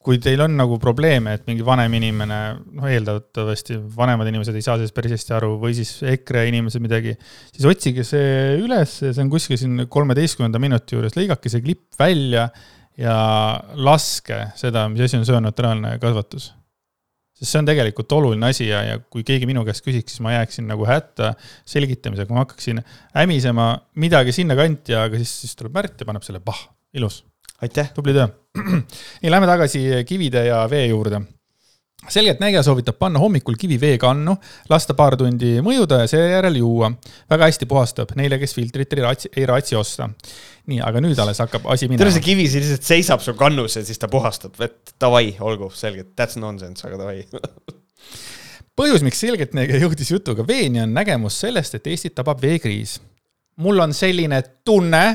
kui 0.01 0.17
teil 0.22 0.41
on 0.41 0.55
nagu 0.58 0.77
probleeme, 0.81 1.36
et 1.38 1.43
mingi 1.50 1.65
vanem 1.65 1.93
inimene, 2.00 2.38
noh 2.77 2.89
eeldatavasti 2.89 3.77
vanemad 3.96 4.29
inimesed 4.31 4.58
ei 4.58 4.65
saa 4.65 4.77
sellest 4.79 4.96
päris 4.98 5.13
hästi 5.15 5.36
aru 5.38 5.51
või 5.62 5.75
siis 5.77 5.93
EKRE 6.13 6.48
inimesed 6.50 6.81
midagi, 6.84 7.13
siis 7.53 7.67
otsige 7.70 8.05
see 8.08 8.58
üles, 8.62 8.98
see 9.03 9.22
on 9.22 9.29
kuskil 9.34 9.60
siin 9.62 9.86
kolmeteistkümnenda 9.91 10.62
minuti 10.62 10.98
juures, 10.98 11.17
lõigake 11.17 11.53
see 11.53 11.62
klipp 11.65 12.00
välja 12.01 12.48
ja 13.00 13.15
laske 13.77 14.48
seda, 14.60 14.88
mis 14.91 15.05
asi 15.05 15.20
on 15.20 15.27
sööneutraalne 15.29 15.96
kasvatus. 16.01 16.51
sest 17.38 17.53
see 17.53 17.62
on 17.62 17.70
tegelikult 17.70 18.12
oluline 18.17 18.50
asi 18.50 18.67
ja, 18.67 18.84
ja 18.86 19.00
kui 19.01 19.25
keegi 19.25 19.50
minu 19.50 19.63
käest 19.65 19.86
küsiks, 19.86 20.15
siis 20.15 20.25
ma 20.25 20.36
jääksin 20.36 20.67
nagu 20.70 20.86
hätta 20.89 21.34
selgitamisega, 21.70 22.34
ma 22.34 22.46
hakkaksin 22.46 22.81
hämisema 23.17 23.74
midagi 24.01 24.34
sinnakanti, 24.36 24.98
aga 24.98 25.22
siis, 25.22 25.41
siis 25.46 25.58
tuleb 25.58 25.77
Märt 25.77 26.01
ja 26.01 26.10
paneb 26.10 26.25
selle 26.25 26.41
pah, 26.43 26.65
ilus 26.98 27.22
aitäh! 27.62 27.91
tubli 27.94 28.13
töö. 28.13 28.27
nii, 29.22 29.32
lähme 29.32 29.48
tagasi 29.48 29.86
kivide 30.08 30.46
ja 30.46 30.63
vee 30.70 30.88
juurde 30.88 31.22
selgeltnägija 32.10 32.63
soovitab 32.63 32.98
panna 33.00 33.20
hommikul 33.20 33.56
kivi 33.60 33.77
veekannu, 33.82 34.34
lasta 34.70 34.96
paar 34.98 35.15
tundi 35.18 35.60
mõjuda 35.63 36.01
ja 36.01 36.08
seejärel 36.10 36.58
juua. 36.62 36.91
väga 37.30 37.50
hästi 37.50 37.68
puhastab 37.70 38.15
neile, 38.18 38.39
kes 38.41 38.56
filtrit 38.58 38.94
ei 38.94 39.03
ratsi, 39.06 39.30
ei 39.38 39.46
ratsi 39.46 39.75
osta. 39.75 40.10
nii, 40.65 40.82
aga 40.82 41.01
nüüd 41.01 41.20
alles 41.20 41.39
hakkab 41.44 41.68
asi 41.70 41.88
minema. 41.88 42.03
tead, 42.03 42.18
see 42.18 42.25
kivi 42.25 42.48
lihtsalt 42.50 42.88
seisab 42.88 43.22
su 43.22 43.34
kannus 43.38 43.77
ja 43.77 43.86
siis 43.86 44.01
ta 44.01 44.10
puhastab 44.12 44.58
vett, 44.60 44.96
davai, 45.01 45.36
olgu, 45.39 45.70
selge, 45.75 46.08
that's 46.15 46.39
nonsense, 46.41 46.88
aga 46.88 46.98
davai 47.03 47.25
põhjus, 48.77 49.06
miks 49.06 49.22
selgeltnägija 49.22 49.86
jõudis 49.86 50.12
jutuga 50.12 50.46
veeni, 50.48 50.82
on 50.82 50.94
nägemus 50.98 51.38
sellest, 51.46 51.77
et 51.77 51.88
Eestit 51.88 52.15
tabab 52.18 52.41
veekriis. 52.41 53.00
mul 53.62 53.80
on 53.80 53.94
selline 53.94 54.41
tunne, 54.65 55.06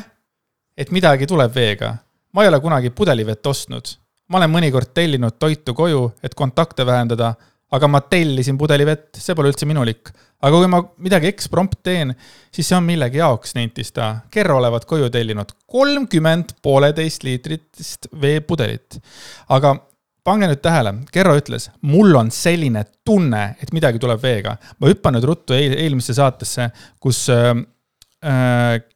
et 0.76 0.90
midagi 0.94 1.26
tuleb 1.26 1.54
veega 1.54 1.96
ma 2.36 2.44
ei 2.44 2.48
ole 2.52 2.60
kunagi 2.60 2.90
pudelivett 2.90 3.46
ostnud. 3.48 3.96
ma 4.28 4.40
olen 4.40 4.50
mõnikord 4.50 4.90
tellinud 4.94 5.38
toitu 5.38 5.72
koju, 5.74 6.00
et 6.22 6.34
kontakte 6.34 6.84
vähendada, 6.86 7.30
aga 7.72 7.88
ma 7.88 8.00
tellisin 8.02 8.58
pudelivett, 8.58 9.14
see 9.16 9.36
pole 9.38 9.52
üldse 9.52 9.66
minulik. 9.66 10.10
aga 10.42 10.58
kui 10.58 10.68
ma 10.68 10.82
midagi 11.00 11.30
eksprompt 11.32 11.80
teen, 11.86 12.12
siis 12.52 12.68
see 12.68 12.76
on 12.76 12.84
millegi 12.84 13.22
jaoks, 13.22 13.54
nentis 13.56 13.92
ta. 13.96 14.10
Kerro 14.30 14.58
olevat 14.60 14.84
koju 14.84 15.08
tellinud 15.10 15.54
kolmkümmend 15.72 16.58
pooleteist 16.62 17.24
liitritist 17.24 18.10
veepudelit. 18.20 19.00
aga 19.48 19.78
pange 20.26 20.50
nüüd 20.50 20.60
tähele, 20.60 20.92
Kerro 21.14 21.36
ütles, 21.38 21.70
mul 21.86 22.12
on 22.18 22.32
selline 22.34 22.82
tunne, 23.06 23.54
et 23.62 23.72
midagi 23.72 24.02
tuleb 24.02 24.20
veega. 24.22 24.58
ma 24.78 24.92
hüppan 24.92 25.16
nüüd 25.16 25.24
ruttu 25.30 25.56
eel, 25.56 25.78
eelmisse 25.86 26.18
saatesse, 26.18 26.68
kus 27.00 27.28
äh, 27.32 27.54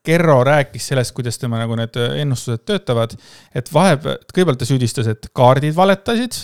Kerro 0.02 0.38
rääkis 0.42 0.86
sellest, 0.90 1.12
kuidas 1.14 1.36
tema 1.38 1.58
nagu 1.60 1.76
need 1.78 1.94
ennustused 2.22 2.64
töötavad, 2.66 3.12
et 3.54 3.68
vahepeal, 3.70 4.16
kõigepealt 4.32 4.58
ta 4.62 4.66
süüdistas, 4.66 5.10
et 5.12 5.28
kaardid 5.36 5.76
valetasid, 5.76 6.38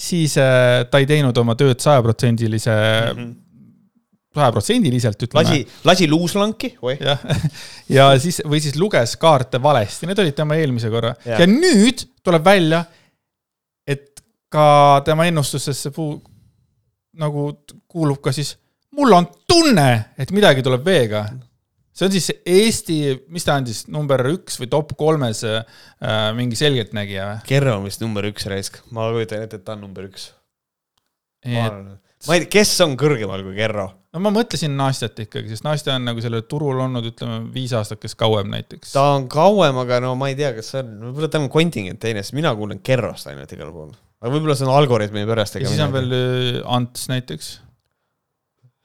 siis 0.00 0.34
äh, 0.40 0.80
ta 0.90 0.98
ei 0.98 1.06
teinud 1.06 1.36
oma 1.38 1.54
tööd 1.60 1.78
sajaprotsendilise 1.84 2.74
mm 2.74 3.20
-hmm 3.20 3.38
sajaprotsendiliselt 4.30 5.22
ütleme. 5.26 5.42
lasi, 5.42 5.64
lasi 5.84 6.06
luuslanki, 6.06 6.68
oih. 6.86 7.00
jah, 7.02 7.18
ja 7.96 8.04
siis, 8.18 8.36
või 8.46 8.60
siis 8.62 8.76
luges 8.78 9.16
kaarte 9.18 9.58
valesti, 9.62 10.06
need 10.06 10.18
olid 10.22 10.36
tema 10.38 10.54
eelmise 10.54 10.86
korra 10.90 11.10
ja. 11.26 11.40
ja 11.40 11.48
nüüd 11.50 12.04
tuleb 12.22 12.44
välja, 12.44 12.84
ka 14.50 15.02
tema 15.04 15.26
ennustustesse 15.30 15.92
puu- 15.94 16.18
nagu 17.20 17.52
kuulub 17.88 18.20
ka 18.22 18.32
siis 18.34 18.56
mul 18.96 19.14
on 19.14 19.28
tunne, 19.48 19.88
et 20.18 20.30
midagi 20.34 20.64
tuleb 20.66 20.84
veega. 20.84 21.24
See 22.00 22.08
on 22.08 22.16
siis 22.16 22.30
Eesti, 22.48 22.98
mis 23.32 23.46
ta 23.46 23.58
on 23.60 23.68
siis 23.68 23.84
number 23.92 24.24
üks 24.32 24.56
või 24.60 24.70
top 24.72 24.96
kolmes 24.98 25.44
äh, 25.46 25.62
mingi 26.36 26.58
selgeltnägija 26.58 27.30
või? 27.30 27.46
Kerro 27.50 27.78
on 27.78 27.88
vist 27.88 28.02
number 28.04 28.26
üks 28.30 28.48
raisk, 28.50 28.80
ma 28.94 29.10
kujutan 29.12 29.44
ette, 29.44 29.60
et 29.60 29.66
ta 29.66 29.76
on 29.76 29.84
number 29.84 30.08
üks. 30.08 30.30
et 31.44 31.56
ma 32.28 32.36
ei 32.36 32.44
tea, 32.44 32.52
kes 32.58 32.74
on 32.86 32.98
kõrgemal 33.00 33.44
kui 33.46 33.56
Kerro? 33.58 33.86
no 34.10 34.24
ma 34.24 34.34
mõtlesin 34.34 34.74
Nastjat 34.80 35.24
ikkagi, 35.26 35.52
sest 35.52 35.66
Nastja 35.66 35.94
on 36.00 36.08
nagu 36.08 36.24
sellel 36.24 36.44
turul 36.50 36.82
olnud, 36.82 37.06
ütleme 37.12 37.40
viis 37.54 37.72
aastat, 37.76 38.00
kes 38.02 38.16
kauem 38.18 38.50
näiteks. 38.52 38.94
ta 38.96 39.10
on 39.16 39.28
kauem, 39.30 39.80
aga 39.84 40.02
no 40.04 40.16
ma 40.18 40.32
ei 40.32 40.38
tea, 40.40 40.54
kas 40.56 40.74
see 40.74 40.84
on, 40.84 40.94
võib-olla 41.08 41.32
tal 41.32 41.46
on 41.46 41.50
kontingent 41.52 42.02
teine, 42.02 42.24
sest 42.24 42.36
mina 42.38 42.56
kuulen 42.58 42.82
Kerrost 42.84 43.30
ainult 43.30 43.52
igal 43.56 43.74
pool. 43.76 43.92
aga 44.20 44.36
võib-olla 44.36 44.56
see 44.56 44.68
on 44.68 44.76
algoritmi 44.76 45.26
pärast. 45.28 45.60
ja 45.60 45.68
siis 45.68 45.84
on 45.84 45.96
veel 45.96 46.16
äh, 46.16 46.62
Ants 46.64 47.10
näiteks, 47.12 47.58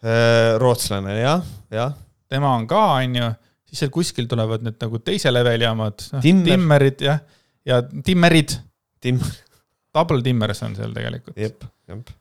Äh, 0.05 0.59
rootslane, 0.61 1.15
jah, 1.17 1.41
jah. 1.73 1.93
Tema 2.31 2.53
on 2.57 2.67
ka, 2.69 2.83
onju, 2.99 3.31
siis 3.69 3.83
seal 3.83 3.93
kuskil 3.93 4.29
tulevad 4.31 4.65
need 4.65 4.77
nagu 4.81 5.01
teise 5.05 5.33
leveli 5.33 5.67
omad 5.69 6.05
no,, 6.13 6.21
Timmer. 6.23 6.51
timmerid 6.51 7.03
jah, 7.05 7.19
ja 7.67 7.81
timmerid, 8.05 8.55
Tim, 9.01 9.19
double 9.95 10.23
timmers 10.25 10.63
on 10.65 10.77
seal 10.77 10.95
tegelikult 10.95 11.37
jep, 11.39 11.67
jep. 11.91 12.15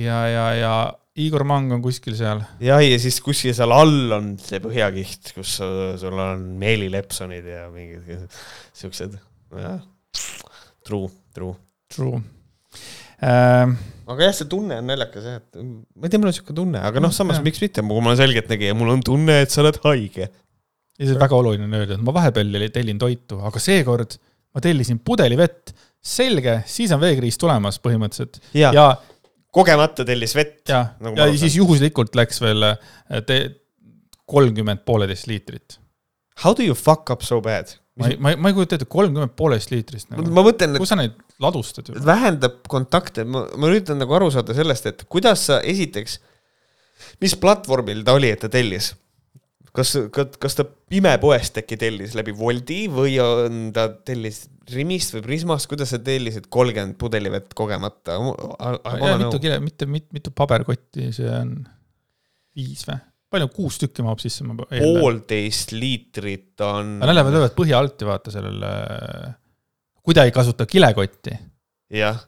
ja, 0.00 0.20
ja, 0.32 0.46
ja 0.56 0.76
Igor 1.16 1.46
Mang 1.48 1.72
on 1.72 1.82
kuskil 1.84 2.16
seal. 2.18 2.42
ja, 2.60 2.78
ja 2.84 3.00
siis 3.00 3.18
kuskil 3.24 3.54
seal 3.56 3.72
all 3.74 4.16
on 4.16 4.34
see 4.42 4.60
põhjakiht, 4.64 5.34
kus 5.36 5.58
sul 5.60 6.22
on 6.22 6.46
Meeli 6.60 6.88
Lepsonid 6.92 7.46
ja 7.50 7.66
mingid 7.72 8.26
siuksed, 8.76 9.18
jah. 9.56 9.84
True, 10.86 11.10
true. 11.34 11.56
True 11.92 12.22
ähm,. 13.22 13.76
Aga 14.06 14.28
jah, 14.28 14.34
see 14.38 14.48
tunne 14.50 14.78
on 14.80 14.86
naljakas 14.90 15.26
jah, 15.26 15.40
et 15.42 15.58
ma 15.60 16.06
ei 16.06 16.12
tea, 16.12 16.20
mul 16.22 16.30
on 16.30 16.36
siuke 16.36 16.54
tunne, 16.56 16.82
aga 16.90 17.02
noh, 17.02 17.14
samas 17.14 17.40
Jah. 17.40 17.46
miks 17.46 17.62
mitte, 17.62 17.82
kui 17.82 18.02
ma 18.04 18.12
olen 18.12 18.20
selgeltnägija, 18.20 18.76
mul 18.78 18.92
on 18.94 19.02
tunne, 19.06 19.40
et 19.42 19.54
sa 19.54 19.62
oled 19.64 19.80
haige. 19.84 20.28
ja 20.96 21.02
see 21.02 21.16
on 21.16 21.22
väga 21.22 21.38
oluline 21.40 21.66
on 21.66 21.76
öelda, 21.80 21.98
et 21.98 22.06
ma 22.06 22.14
vahepeal 22.16 22.68
tellin 22.74 23.00
toitu, 23.02 23.40
aga 23.50 23.62
seekord 23.62 24.16
ma 24.56 24.62
tellisin 24.64 25.02
pudeli 25.04 25.38
vett. 25.38 25.74
selge, 26.06 26.60
siis 26.70 26.92
on 26.94 27.00
veekriis 27.02 27.38
tulemas 27.42 27.80
põhimõtteliselt 27.82 28.38
ja, 28.54 28.70
ja, 28.70 28.84
kogemata 29.50 30.04
tellis 30.06 30.36
vett. 30.38 30.60
ja, 30.70 30.84
Nagu 31.02 31.18
ja 31.18 31.26
siis 31.34 31.56
juhuslikult 31.58 32.14
läks 32.14 32.38
veel 32.44 32.62
te- 33.26 33.56
kolmkümmend 34.26 34.82
pooleteist 34.86 35.26
liitrit. 35.30 35.80
How 36.44 36.54
do 36.54 36.62
you 36.62 36.74
fuck 36.74 37.10
up 37.10 37.22
so 37.26 37.40
bad? 37.42 37.74
Ma 37.96 38.10
ei, 38.10 38.18
ma 38.20 38.32
ei, 38.32 38.40
ma 38.40 38.52
ei 38.52 38.56
kujuta 38.56 38.76
ette, 38.76 38.88
kolmkümmend 38.92 39.34
pooleteist 39.38 39.72
liitrist 39.72 40.12
nagu. 40.12 40.26
ma 40.36 40.44
mõtlen, 40.46 40.76
et 40.76 40.82
kus 40.82 40.92
sa 40.92 40.98
neid 41.00 41.16
ladustad 41.42 41.88
vähendab 42.04 42.62
kontakte, 42.70 43.24
ma, 43.28 43.46
ma 43.56 43.72
üritan 43.72 44.00
nagu 44.02 44.16
aru 44.18 44.28
saada 44.34 44.56
sellest, 44.56 44.90
et 44.90 45.06
kuidas 45.12 45.46
sa 45.48 45.58
esiteks, 45.64 46.18
mis 47.24 47.36
platvormil 47.40 48.04
ta 48.06 48.16
oli, 48.18 48.32
et 48.34 48.44
ta 48.44 48.52
tellis? 48.52 48.92
kas, 49.76 49.92
kas, 50.12 50.36
kas 50.40 50.56
ta 50.58 50.64
pimepoest 50.64 51.58
äkki 51.60 51.78
tellis 51.80 52.14
läbi 52.16 52.34
Woldi 52.36 52.86
või 52.92 53.16
on 53.22 53.70
ta 53.76 53.88
tellis 54.08 54.46
Rimist 54.72 55.12
või 55.14 55.22
Prismast, 55.26 55.68
kuidas 55.70 55.92
sa 55.92 56.00
tellisid 56.02 56.48
kolmkümmend 56.52 56.96
pudelivett 57.00 57.52
kogemata? 57.56 58.18
mitu 58.20 59.42
kile, 59.42 59.60
mitte, 59.62 59.88
mitte, 59.90 60.10
mitu 60.16 60.32
paberkotti 60.36 61.12
see 61.16 61.28
on? 61.32 61.58
viis 62.56 62.86
või? 62.88 62.98
palju, 63.32 63.48
kuus 63.54 63.80
tükki 63.82 64.04
mahub 64.06 64.22
sisse, 64.22 64.46
ma 64.46 64.54
eeldan. 64.68 65.00
poolteist 65.00 65.74
liitrit 65.74 66.62
on. 66.64 66.96
aga 67.00 67.10
nad 67.10 67.18
lähevad, 67.18 67.36
löövad 67.38 67.56
põhja 67.58 67.80
alt 67.82 68.02
ju 68.02 68.10
vaata 68.10 68.34
sellele, 68.34 68.72
kui 70.02 70.16
ta 70.16 70.26
ei 70.26 70.34
kasuta 70.34 70.68
kilekotti, 70.70 71.34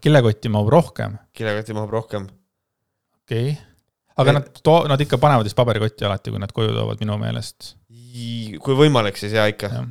kilekotti 0.05 0.53
mahub 0.55 0.73
rohkem, 0.75 1.19
kilekotti 1.37 1.77
mahub 1.79 1.95
rohkem. 1.95 2.27
okei 3.23 3.53
okay.. 3.53 3.61
aga 4.19 4.39
nad 4.41 4.51
too-, 4.63 4.87
nad 4.91 5.07
ikka 5.07 5.21
panevad 5.23 5.49
siis 5.49 5.59
paberkotti 5.59 6.09
alati, 6.09 6.35
kui 6.35 6.43
nad 6.43 6.55
koju 6.55 6.75
toovad 6.75 7.05
minu 7.05 7.21
meelest. 7.23 7.75
kui 8.59 8.83
võimalik, 8.83 9.21
siis 9.21 9.39
jaa 9.39 9.47
ikka. 9.53 9.71
jah, 9.79 9.89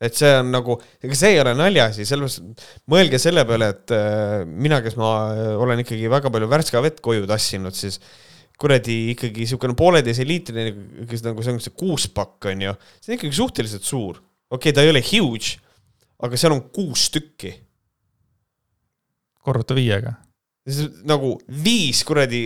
et 0.00 0.16
see 0.16 0.32
on 0.40 0.48
nagu, 0.52 0.76
ega 1.04 1.16
see 1.16 1.34
ei 1.34 1.42
ole 1.42 1.52
naljaasi, 1.56 2.06
sellepärast 2.08 2.66
mõelge 2.92 3.20
selle 3.20 3.44
peale, 3.48 3.72
et 3.74 3.92
äh, 3.96 4.42
mina, 4.48 4.80
kes 4.84 4.96
ma 5.00 5.12
äh, 5.32 5.54
olen 5.60 5.84
ikkagi 5.84 6.08
väga 6.12 6.32
palju 6.32 6.48
värska 6.52 6.84
vett 6.84 7.00
koju 7.04 7.28
tassinud, 7.28 7.76
siis 7.76 8.00
kuradi 8.60 8.96
ikkagi 9.14 9.44
niisugune 9.44 9.76
pooleteise 9.78 10.26
liitrine, 10.28 10.70
nagu 11.26 11.44
see 11.44 11.54
on 11.54 11.60
see 11.64 11.76
kuuspakk 11.76 12.50
on 12.52 12.66
ju, 12.66 12.74
see 13.00 13.14
on 13.14 13.18
ikkagi 13.18 13.38
suhteliselt 13.38 13.86
suur. 13.86 14.20
okei 14.50 14.70
okay,, 14.70 14.76
ta 14.76 14.84
ei 14.84 14.92
ole 14.92 15.02
huge, 15.04 15.56
aga 16.20 16.40
seal 16.40 16.56
on 16.56 16.66
kuus 16.74 17.08
tükki. 17.14 17.54
korruta 19.40 19.76
viiega. 19.76 20.18
nagu 21.08 21.38
viis 21.64 22.04
kuradi, 22.06 22.42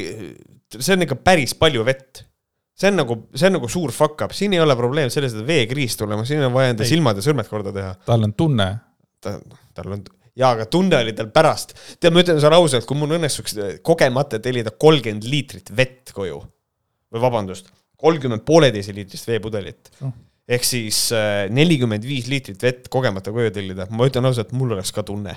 see 0.78 0.94
on 0.94 1.06
ikka 1.08 1.18
päris 1.26 1.56
palju 1.58 1.82
vett 1.86 2.24
see 2.74 2.90
on 2.90 2.98
nagu, 2.98 3.18
see 3.34 3.48
on 3.48 3.56
nagu 3.58 3.70
suur 3.70 3.92
fuck 3.94 4.24
up, 4.26 4.34
siin 4.34 4.54
ei 4.56 4.62
ole 4.62 4.74
probleem 4.78 5.10
selles, 5.12 5.34
et 5.34 5.46
veekriis 5.46 5.96
tulema, 5.98 6.26
siin 6.26 6.42
on 6.42 6.54
vaja 6.54 6.74
enda 6.74 6.86
silmad 6.88 7.18
ja 7.18 7.24
sõrmed 7.26 7.50
korda 7.50 7.72
teha. 7.74 7.94
tal 8.06 8.26
on 8.26 8.34
tunne, 8.38 8.66
ta, 9.22 9.36
tal 9.76 9.94
on, 9.94 10.02
jaa, 10.36 10.50
aga 10.56 10.66
tunne 10.70 10.98
oli 10.98 11.14
tal 11.16 11.30
pärast. 11.34 11.74
tead, 12.00 12.12
ma 12.14 12.22
ütlen 12.24 12.40
sulle 12.42 12.58
ausalt, 12.58 12.86
kui 12.88 12.98
mul 12.98 13.16
õnnestuks 13.18 13.56
kogemata 13.86 14.40
tellida 14.42 14.72
kolmkümmend 14.74 15.26
liitrit 15.30 15.70
vett 15.76 16.12
koju 16.14 16.40
või 17.14 17.22
vabandust, 17.22 17.70
kolmkümmend 18.00 18.44
pooleteise 18.46 18.94
liitrist 18.96 19.28
veepudelit 19.30 19.92
Oh. 20.02 20.12
ehk 20.48 20.64
siis 20.66 21.06
nelikümmend 21.54 22.04
viis 22.04 22.26
liitrit 22.28 22.62
vett 22.62 22.88
kogemata 22.92 23.32
koju 23.32 23.52
tellida, 23.54 23.86
ma 23.90 24.08
ütlen 24.10 24.26
ausalt, 24.28 24.52
mul 24.52 24.74
oleks 24.76 24.92
ka 24.92 25.02
tunne. 25.06 25.36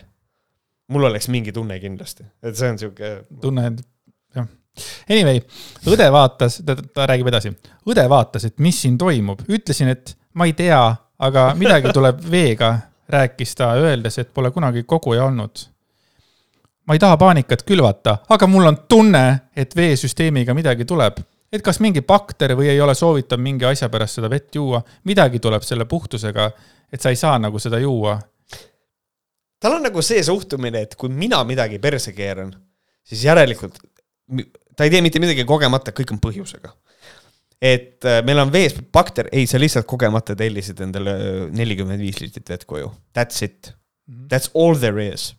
mul 0.88 1.04
oleks 1.04 1.28
mingi 1.28 1.52
tunne 1.52 1.76
kindlasti, 1.84 2.24
et 2.44 2.56
see 2.56 2.70
on 2.72 2.78
sihuke, 2.80 3.10
tunne, 3.44 3.70
jah. 4.36 4.46
Anyway, 5.10 5.42
õde 5.90 6.06
vaatas, 6.14 6.62
ta, 6.64 6.76
ta 6.94 7.08
räägib 7.10 7.28
edasi. 7.28 7.52
õde 7.90 8.06
vaatas, 8.10 8.46
et 8.48 8.60
mis 8.64 8.78
siin 8.82 8.98
toimub, 8.98 9.42
ütlesin, 9.50 9.90
et 9.92 10.14
ma 10.38 10.46
ei 10.48 10.54
tea, 10.56 10.80
aga 11.20 11.50
midagi 11.60 11.92
tuleb 11.92 12.22
veega, 12.32 12.70
rääkis 13.10 13.56
ta, 13.56 13.72
öeldes, 13.74 14.20
et 14.20 14.34
pole 14.34 14.52
kunagi 14.52 14.84
koguja 14.84 15.26
olnud. 15.26 15.65
ma 16.88 16.96
ei 16.96 17.00
taha 17.00 17.17
paanikat 17.17 17.63
külvata, 17.67 18.17
aga 18.30 18.48
mul 18.48 18.65
on 18.65 18.78
tunne, 18.88 19.39
et 19.56 19.76
veesüsteemiga 19.76 20.54
midagi 20.54 20.86
tuleb. 20.86 21.20
et 21.52 21.62
kas 21.62 21.80
mingi 21.80 22.02
bakter 22.02 22.56
või 22.56 22.70
ei 22.70 22.82
ole 22.82 22.96
soovitav 22.96 23.39
mingi 23.39 23.65
asja 23.65 23.89
pärast 23.89 24.20
seda 24.20 24.30
vett 24.30 24.56
juua, 24.56 24.82
midagi 25.04 25.39
tuleb 25.39 25.63
selle 25.63 25.86
puhtusega, 25.86 26.52
et 26.91 27.02
sa 27.02 27.10
ei 27.10 27.15
saa 27.15 27.39
nagu 27.39 27.60
seda 27.60 27.80
juua. 27.80 28.20
tal 29.60 29.74
on 29.74 29.84
nagu 29.84 30.02
see 30.02 30.24
suhtumine, 30.24 30.82
et 30.82 30.96
kui 30.96 31.10
mina 31.10 31.43
midagi 31.43 31.80
perse 31.80 32.13
keeran, 32.13 32.56
siis 33.04 33.24
järelikult 33.24 33.80
ta 34.78 34.86
ei 34.86 34.93
tee 34.93 35.02
mitte 35.02 35.20
midagi 35.20 35.46
kogemata, 35.48 35.93
kõik 35.96 36.13
on 36.13 36.22
põhjusega. 36.22 36.72
Et 37.62 38.06
äh, 38.06 38.22
meil 38.26 38.39
on 38.43 38.52
vees 38.54 38.76
bakter, 38.93 39.32
ei, 39.32 39.48
sa 39.50 39.60
lihtsalt 39.62 39.88
kogemata 39.89 40.36
tellisid 40.38 40.80
endale 40.86 41.17
nelikümmend 41.56 42.02
viis 42.02 42.22
liitrit 42.22 42.50
vett 42.54 42.67
koju. 42.70 42.91
That's 43.17 43.43
it. 43.46 43.74
That's 44.32 44.52
all 44.54 44.78
there 44.80 45.04
is. 45.04 45.34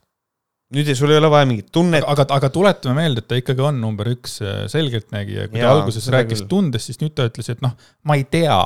nüüd 0.75 0.91
sul 0.99 1.09
ei 1.15 1.17
ole 1.17 1.31
vaja 1.33 1.47
mingit 1.49 1.71
tunnet. 1.73 2.05
aga, 2.05 2.27
aga 2.35 2.51
tuletame 2.53 2.99
meelde, 2.99 3.23
et 3.23 3.29
ta 3.31 3.39
ikkagi 3.39 3.63
on 3.65 3.79
number 3.81 4.11
üks 4.11 4.43
äh, 4.45 4.67
selgeltnägija, 4.69 5.47
kui 5.49 5.57
ta 5.57 5.65
Jaa, 5.65 5.79
alguses 5.79 6.05
seda 6.05 6.19
rääkis 6.19 6.43
küll. 6.43 6.51
tundest, 6.51 6.91
siis 6.91 7.01
nüüd 7.01 7.15
ta 7.17 7.25
ütles, 7.31 7.49
et 7.55 7.63
noh, 7.65 7.73
ma 8.05 8.19
ei 8.19 8.27
tea 8.29 8.59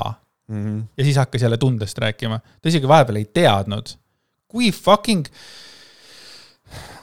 Mm 0.47 0.63
-hmm. 0.65 0.83
ja 0.97 1.03
siis 1.03 1.15
hakkas 1.15 1.41
jälle 1.41 1.57
tundest 1.57 1.97
rääkima. 1.97 2.39
ta 2.61 2.69
isegi 2.69 2.87
vahepeal 2.87 3.15
ei 3.15 3.25
teadnud. 3.25 3.87
kui 4.47 4.71
fucking 4.71 5.25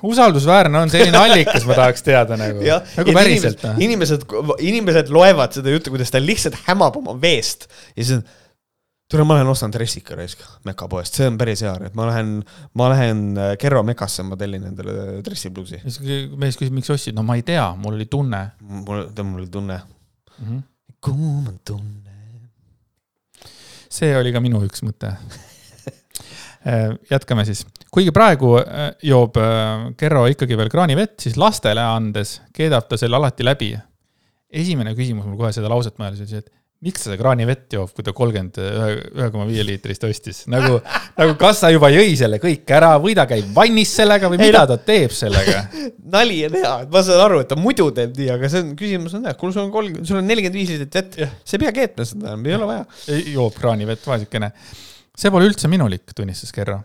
usaldusväärne 0.03 0.79
on 0.79 0.93
selline 0.93 1.19
allikas, 1.19 1.65
ma 1.69 1.77
tahaks 1.79 2.05
teada 2.07 2.37
nagu, 2.41 2.65
nagu 2.65 3.15
päriselt. 3.17 3.63
noh. 3.67 3.81
inimesed, 3.87 4.27
inimesed 4.59 5.11
loevad 5.15 5.57
seda 5.59 5.73
juttu, 5.75 5.93
kuidas 5.95 6.13
ta 6.13 6.23
lihtsalt 6.23 6.59
hämab 6.67 6.97
oma 7.01 7.17
veest 7.21 7.69
ja 7.97 8.05
siis 8.05 8.19
on 8.19 8.25
tule, 9.11 9.25
ma 9.27 9.37
lähen 9.37 9.51
ostan 9.51 9.73
dressika 9.75 10.17
raisk 10.19 10.43
mekapoest, 10.67 11.19
see 11.19 11.29
on 11.31 11.39
päris 11.41 11.65
hea, 11.67 11.73
et 11.87 11.97
ma 11.99 12.07
lähen, 12.11 12.35
ma 12.79 12.89
lähen 12.93 13.25
äh, 13.35 13.53
Kerro 13.61 13.83
mekasse, 13.87 14.25
ma 14.27 14.39
tellin 14.41 14.69
endale 14.71 15.21
dressipluusi. 15.27 15.83
siis 15.87 16.01
mees 16.39 16.59
küsis, 16.59 16.75
miks 16.75 16.93
ostsid, 16.95 17.17
no 17.19 17.25
ma 17.27 17.37
ei 17.39 17.45
tea, 17.47 17.67
mul 17.81 17.99
oli 17.99 18.07
tunne 18.11 18.45
mul, 18.61 19.09
mul 19.11 19.43
oli 19.43 19.51
tunne. 19.51 19.81
mm. 20.39 20.47
-hmm. 20.47 20.63
kuum 21.01 21.49
on 21.49 21.61
tunne. 21.65 22.17
see 23.91 24.17
oli 24.17 24.33
ka 24.33 24.41
minu 24.41 24.63
üks 24.67 24.87
mõte. 24.87 25.15
Jätkame 27.11 27.47
siis, 27.49 27.65
kuigi 27.93 28.13
praegu 28.13 28.57
äh, 28.61 28.91
joob 29.09 29.39
äh, 29.41 29.91
Kerro 30.01 30.27
ikkagi 30.29 30.59
veel 30.61 30.69
kraanivett, 30.73 31.17
siis 31.23 31.39
lastele 31.41 31.85
andes 31.85 32.39
keedab 32.57 32.89
ta 32.89 32.99
selle 33.01 33.17
alati 33.17 33.47
läbi. 33.47 33.75
esimene 34.51 34.97
küsimus 34.99 35.29
mul 35.29 35.39
kohe 35.39 35.53
seda 35.55 35.71
lauset 35.71 35.95
mõeldes 35.97 36.25
oli 36.25 36.33
see, 36.33 36.43
et 36.43 36.51
miks 36.81 37.03
ta 37.03 37.11
seda 37.11 37.19
kraanivett 37.21 37.75
joob, 37.77 37.91
kui 37.93 38.05
ta 38.05 38.13
kolmkümmend 38.17 38.57
ühe, 38.61 38.89
ühe 39.19 39.29
koma 39.33 39.45
viie 39.49 39.65
liitrist 39.69 40.05
ostis, 40.09 40.43
nagu, 40.53 40.79
nagu 41.21 41.35
kas 41.41 41.61
ta 41.61 41.69
juba 41.73 41.91
jõi 41.93 42.15
selle 42.17 42.41
kõik 42.43 42.73
ära 42.77 42.95
või 43.03 43.15
ta 43.17 43.27
käib 43.31 43.51
vannis 43.57 43.93
sellega 43.99 44.31
või 44.33 44.41
mida 44.41 44.63
ta 44.69 44.79
teeb 44.81 45.13
sellega? 45.15 45.67
nali 46.17 46.43
on 46.49 46.57
hea, 46.57 46.75
ma 46.93 47.03
saan 47.05 47.25
aru, 47.27 47.43
et 47.45 47.51
ta 47.53 47.59
muidu 47.61 47.91
teeb 47.97 48.17
nii, 48.17 48.31
aga 48.37 48.53
see 48.53 48.65
on, 48.65 48.73
küsimus 48.81 49.17
on 49.19 49.29
jah, 49.29 49.37
kuule, 49.41 49.57
sul 49.57 49.67
on 49.67 49.75
kolm, 49.75 49.99
sul 50.09 50.21
on 50.23 50.29
nelikümmend 50.29 50.61
viis 50.61 50.73
liitrit 50.73 51.01
vett, 51.01 51.21
sa 51.45 51.59
ei 51.59 51.65
pea 51.67 51.75
keetma 51.83 52.09
seda 52.09 52.33
enam, 52.33 52.49
ei 52.49 52.57
ole 52.57 52.71
vaja. 52.73 52.87
joob 53.37 53.61
kraanivett, 53.61 54.09
vaesekene. 54.09 54.53
See 55.21 55.33
pole 55.33 55.49
üldse 55.51 55.71
minulik, 55.71 56.15
tunnistas 56.17 56.53
Kerro. 56.55 56.81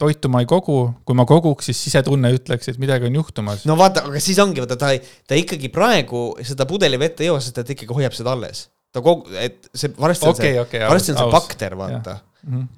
toitu 0.00 0.28
ma 0.32 0.40
ei 0.42 0.48
kogu, 0.50 0.78
kui 1.06 1.16
ma 1.16 1.26
koguks, 1.28 1.68
siis 1.70 1.80
sisetunne 1.86 2.32
ütleks, 2.34 2.66
et 2.72 2.78
midagi 2.82 3.06
on 3.08 3.18
juhtumas. 3.20 3.64
no 3.68 3.76
vaata, 3.78 4.06
aga 4.08 4.22
siis 4.22 4.40
ongi, 4.42 4.62
vaata 4.64 4.78
ta, 4.80 4.92
ta 5.28 5.38
ikkagi 5.38 5.70
praegu 5.74 6.26
seda 6.44 6.66
pudelivett 6.70 7.22
ei 7.22 7.30
joo, 7.30 7.40
sest 7.42 7.60
ta 7.60 7.66
ikkagi 7.66 7.94
hoiab 7.94 8.16
seda 8.16 8.34
alles. 8.34 8.68
ta 8.94 9.02
kogu, 9.04 9.30
et 9.38 9.68
see 9.74 9.92
varsti 9.98 10.30
on 10.30 10.34
okei, 10.34 10.54
see, 10.54 10.62
okei. 10.64 10.86
varsti 10.90 11.14
on 11.14 11.20
see 11.20 11.34
bakter, 11.34 11.78
vaata. 11.78 12.16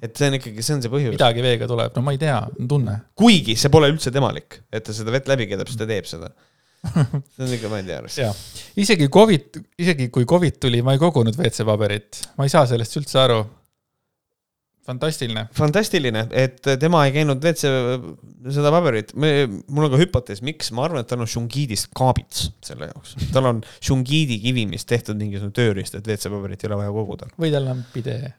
et 0.03 0.13
see 0.13 0.29
on 0.29 0.37
ikkagi, 0.39 0.65
see 0.65 0.77
on 0.77 0.85
see 0.85 0.93
põhjus. 0.93 1.15
midagi 1.17 1.45
veega 1.45 1.69
tuleb, 1.69 1.95
no 1.97 2.05
ma 2.05 2.13
ei 2.15 2.21
tea, 2.21 2.37
tunne. 2.69 2.99
kuigi 3.17 3.57
see 3.59 3.73
pole 3.73 3.89
üldse 3.93 4.13
temalik, 4.13 4.61
et 4.69 4.85
ta 4.85 4.95
seda 4.95 5.15
vett 5.15 5.29
läbi 5.31 5.49
keedab, 5.49 5.71
siis 5.71 5.81
ta 5.81 5.89
teeb 5.89 6.09
seda. 6.09 6.31
see 6.87 7.43
on 7.43 7.53
ikka, 7.57 7.71
ma 7.71 7.81
ei 7.81 7.89
tea. 7.89 8.01
jaa, 8.27 8.33
isegi 8.83 9.09
Covid, 9.13 9.63
isegi 9.81 10.11
kui 10.13 10.29
Covid 10.29 10.61
tuli, 10.61 10.85
ma 10.85 10.93
ei 10.93 11.01
kogunud 11.01 11.35
WC-paberit, 11.35 12.27
ma 12.37 12.45
ei 12.45 12.53
saa 12.53 12.67
sellest 12.69 13.01
üldse 13.01 13.25
aru. 13.25 13.41
fantastiline. 14.87 15.45
fantastiline, 15.57 16.23
et 16.31 16.61
tema 16.79 17.03
ei 17.07 17.13
käinud 17.15 17.43
WC 17.43 17.71
seda 18.55 18.71
paberit, 18.73 19.13
mul 19.17 19.87
on 19.87 19.93
ka 19.93 20.01
hüpotees, 20.01 20.41
miks, 20.45 20.71
ma 20.75 20.87
arvan, 20.87 21.03
et 21.03 21.11
tal 21.11 21.23
on 21.23 21.29
šungiidist 21.29 21.91
kaabits 21.97 22.49
selle 22.65 22.89
jaoks. 22.91 23.15
tal 23.35 23.51
on 23.51 23.61
šungiidi 23.83 24.39
kivimist 24.43 24.89
tehtud 24.89 25.19
mingisugune 25.19 25.55
tööriist, 25.57 25.97
et 25.99 26.07
WC 26.07 26.31
paberit 26.33 26.63
ei 26.63 26.71
ole 26.71 26.81
vaja 26.83 26.95
koguda. 26.95 27.31
või 27.39 27.53
tal 27.53 27.71
on 27.73 27.83
pidee. 27.93 28.33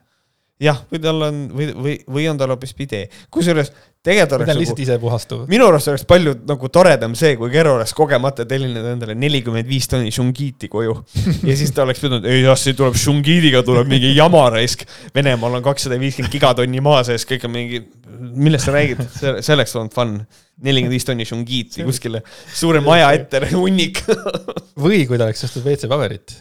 jah, 0.59 0.81
või 0.91 0.99
tal 1.03 1.23
on, 1.29 1.37
või, 1.55 1.69
või, 1.75 1.93
või 2.09 2.25
on 2.31 2.39
tal 2.39 2.51
hoopis 2.53 2.73
pidee, 2.75 3.07
kusjuures 3.31 3.71
tegelikult 3.99 3.99
või 3.99 4.29
ta 4.29 4.35
oleks 4.37 4.47
on 4.47 4.47
nagu 4.47 4.61
lihtsalt 4.63 4.81
ise 4.83 4.97
puhastuv. 4.99 5.41
minu 5.51 5.65
arust 5.67 5.89
oleks 5.91 6.05
palju 6.07 6.33
nagu 6.47 6.69
toredam 6.71 7.15
see, 7.19 7.33
kui 7.39 7.51
Kero 7.51 7.75
oleks 7.75 7.93
kogemata 7.95 8.45
tellinud 8.47 8.87
endale 8.93 9.15
nelikümmend 9.19 9.67
viis 9.67 9.89
tonni 9.91 10.11
šungiiti 10.15 10.69
koju 10.71 10.95
ja 11.47 11.55
siis 11.59 11.73
ta 11.75 11.83
oleks 11.83 12.03
pidanud, 12.03 12.27
ei 12.27 12.45
jah, 12.45 12.59
see 12.59 12.77
tuleb 12.79 12.95
šungiidiga 12.99 13.63
tuleb 13.67 13.91
mingi 13.91 14.13
jama 14.15 14.45
raisk. 14.55 14.85
Venemaal 15.15 15.59
on 15.59 15.65
kakssada 15.65 15.99
viiskümmend 15.99 16.31
gigatonni 16.31 16.83
maa 16.83 17.03
sees, 17.07 17.27
kõik 17.27 17.47
on 17.47 17.55
mingi, 17.55 17.81
millest 18.39 18.69
sa 18.69 18.75
räägid, 18.75 19.03
see 19.19 19.55
oleks 19.55 19.75
olnud 19.75 19.95
fun. 19.95 20.19
nelikümmend 20.59 20.95
viis 20.95 21.07
tonni 21.07 21.23
šungiiti 21.27 21.85
kuskile 21.87 22.19
suure 22.51 22.81
maja 22.83 23.13
ette, 23.15 23.45
hunnik. 23.55 24.03
või 24.79 25.05
kui 25.07 25.19
ta 25.19 25.27
oleks 25.27 25.43
ostnud 25.47 25.67
WC-paberit. 25.67 26.39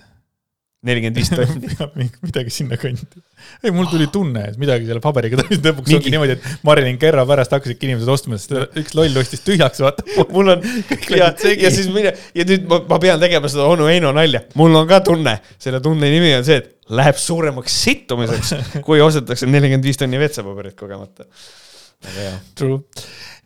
Nelikümmend 0.86 1.16
viis 1.18 1.30
tonni. 1.34 2.04
midagi 2.22 2.52
sinnakanti. 2.54 3.22
ei, 3.64 3.72
mul 3.74 3.88
tuli 3.90 4.06
tunne, 4.14 4.44
et 4.52 4.58
midagi 4.62 4.86
selle 4.86 5.02
paberiga 5.02 5.40
toimus, 5.40 5.58
lõpuks 5.66 5.88
Mingi- 5.90 5.98
ongi 5.98 6.12
niimoodi, 6.14 6.36
et 6.38 6.64
Marilyn 6.68 6.98
Kerro 7.02 7.24
pärast 7.26 7.54
hakkasidki 7.56 7.88
inimesed 7.88 8.12
ostma, 8.14 8.38
sest 8.38 8.78
üks 8.78 8.94
loll 8.98 9.18
ostis 9.22 9.42
tühjaks, 9.46 9.82
vaata. 9.82 10.06
mul 10.34 10.52
on 10.54 10.62
ja 11.16 11.32
ja 11.34 11.72
siis 11.74 11.90
mine 11.94 12.14
ja 12.14 12.46
nüüd 12.46 12.68
ma, 12.70 12.78
ma 12.92 13.00
pean 13.02 13.18
tegema 13.22 13.50
seda 13.50 13.66
onu 13.72 13.88
Heino 13.90 14.12
nalja, 14.14 14.44
mul 14.58 14.76
on 14.78 14.86
ka 14.90 15.00
tunne, 15.10 15.38
selle 15.58 15.82
tunne 15.84 16.12
nimi 16.14 16.30
on 16.38 16.46
see, 16.46 16.60
et 16.62 16.74
läheb 16.94 17.18
suuremaks 17.20 17.74
sittumiseks, 17.84 18.54
kui 18.86 19.02
ostetakse 19.04 19.50
nelikümmend 19.50 19.84
viis 19.84 19.98
tonni 20.00 20.20
WC-paberit 20.22 20.78
kogemata. 20.78 21.26
True. 22.54 22.78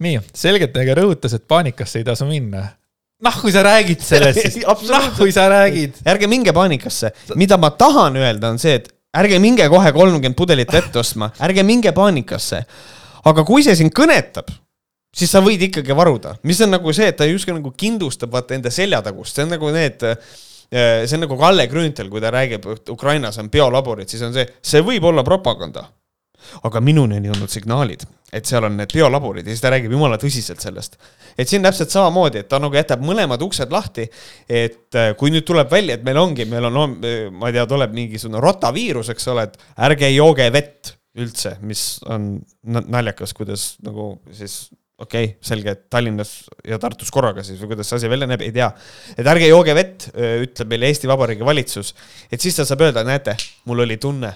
nii, 0.04 0.18
selgeltnägija 0.36 0.98
rõhutas, 1.00 1.32
et 1.38 1.44
paanikasse 1.48 2.02
ei 2.02 2.04
tasu 2.04 2.26
minna. 2.28 2.66
noh, 3.22 3.38
kui 3.42 3.54
sa 3.54 3.62
räägid 3.66 4.02
sellest, 4.04 4.40
siis 4.42 4.58
noh, 4.92 5.06
kui 5.18 5.32
sa 5.34 5.46
räägid. 5.52 6.02
ärge 6.08 6.28
minge 6.30 6.54
paanikasse, 6.56 7.12
mida 7.38 7.58
ma 7.60 7.72
tahan 7.78 8.18
öelda, 8.20 8.52
on 8.52 8.60
see, 8.62 8.76
et 8.80 8.90
ärge 9.18 9.38
minge 9.42 9.68
kohe 9.72 9.92
kolmkümmend 9.94 10.38
pudelit 10.38 10.72
vett 10.72 10.96
ostma, 11.00 11.30
ärge 11.42 11.64
minge 11.66 11.92
paanikasse. 11.96 12.64
aga 13.30 13.44
kui 13.46 13.62
see 13.62 13.76
sind 13.78 13.94
kõnetab, 13.94 14.50
siis 15.14 15.30
sa 15.30 15.42
võid 15.44 15.62
ikkagi 15.68 15.94
varuda, 15.96 16.36
mis 16.48 16.60
on 16.64 16.72
nagu 16.74 16.94
see, 16.96 17.12
et 17.12 17.18
ta 17.20 17.28
justkui 17.28 17.54
nagu 17.54 17.74
kindlustab 17.76 18.32
vaata 18.32 18.56
enda 18.56 18.72
seljatagust, 18.72 19.36
see 19.36 19.46
on 19.46 19.54
nagu 19.54 19.70
need 19.74 20.08
see 20.72 21.16
on 21.18 21.26
nagu 21.26 21.36
Kalle 21.36 21.66
Grünthal, 21.68 22.08
kui 22.08 22.20
ta 22.20 22.30
räägib, 22.32 22.64
et 22.72 22.88
Ukrainas 22.88 23.36
on 23.38 23.50
biolaborid, 23.52 24.08
siis 24.08 24.22
on 24.24 24.32
see, 24.32 24.46
see 24.64 24.80
võib 24.84 25.04
olla 25.10 25.24
propaganda. 25.26 25.84
Aga 26.68 26.82
minuni 26.84 27.18
on 27.20 27.28
jõudnud 27.30 27.52
signaalid, 27.52 28.04
et 28.32 28.48
seal 28.48 28.66
on 28.68 28.76
need 28.80 28.94
biolaborid 28.94 29.46
ja 29.46 29.54
siis 29.54 29.64
ta 29.64 29.72
räägib 29.74 29.92
jumala 29.96 30.18
tõsiselt 30.20 30.62
sellest. 30.64 30.98
et 31.38 31.48
siin 31.48 31.62
täpselt 31.62 31.92
samamoodi, 31.94 32.42
et 32.42 32.48
ta 32.48 32.60
nagu 32.62 32.76
jätab 32.76 33.04
mõlemad 33.04 33.42
uksed 33.44 33.72
lahti, 33.72 34.08
et 34.48 34.98
äh, 34.98 35.12
kui 35.18 35.32
nüüd 35.34 35.46
tuleb 35.48 35.70
välja, 35.70 35.96
et 35.98 36.04
meil 36.04 36.20
ongi, 36.20 36.48
meil 36.48 36.68
on, 36.68 36.98
ma 37.32 37.50
ei 37.50 37.56
tea, 37.56 37.66
tuleb 37.68 37.94
mingisugune 37.96 38.42
rotaviirus, 38.42 39.12
eks 39.14 39.30
ole, 39.32 39.48
et 39.48 39.58
ärge 39.88 40.12
jooge 40.12 40.50
vett 40.52 40.96
üldse, 41.18 41.56
mis 41.60 42.00
on 42.08 42.36
na- 42.64 42.84
naljakas, 42.88 43.34
kuidas 43.36 43.74
nagu 43.84 44.14
siis 44.32 44.70
okei 45.02 45.24
okay,, 45.24 45.36
selge, 45.44 45.74
et 45.74 45.82
Tallinnas 45.90 46.32
ja 46.68 46.78
Tartus 46.80 47.10
korraga 47.12 47.44
siis 47.46 47.60
või 47.60 47.74
kuidas 47.74 47.90
see 47.90 47.98
asi 48.00 48.10
välja 48.10 48.28
näeb, 48.30 48.44
ei 48.46 48.54
tea. 48.54 48.70
et 49.16 49.26
ärge 49.26 49.48
jooge 49.50 49.74
vett, 49.76 50.08
ütleb 50.14 50.72
meile 50.72 50.88
Eesti 50.90 51.10
Vabariigi 51.10 51.46
valitsus, 51.46 51.92
et 52.30 52.40
siis 52.40 52.56
ta 52.56 52.66
saab 52.68 52.86
öelda, 52.86 53.04
näete, 53.06 53.36
mul 53.68 53.84
oli 53.86 53.98
tunne. 54.02 54.32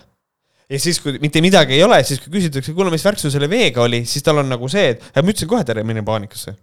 Ja 0.71 0.81
siis, 0.83 1.01
kui 1.03 1.19
mitte 1.23 1.43
midagi 1.45 1.77
ei 1.77 1.85
ole, 1.87 1.99
siis 2.07 2.23
kui 2.23 2.37
küsitakse, 2.39 2.75
kuule, 2.77 2.93
mis 2.95 3.05
värk 3.07 3.21
sul 3.23 3.33
selle 3.35 3.49
veega 3.51 3.85
oli, 3.85 4.03
siis 4.09 4.25
tal 4.27 4.43
on 4.43 4.49
nagu 4.51 4.71
see, 4.73 4.95
et 4.97 5.21
ma 5.21 5.27
ütlesin 5.33 5.51
kohe, 5.51 5.63
et 5.63 5.75
ärge 5.75 5.85
mine 5.87 6.05
paanikasse. 6.07 6.57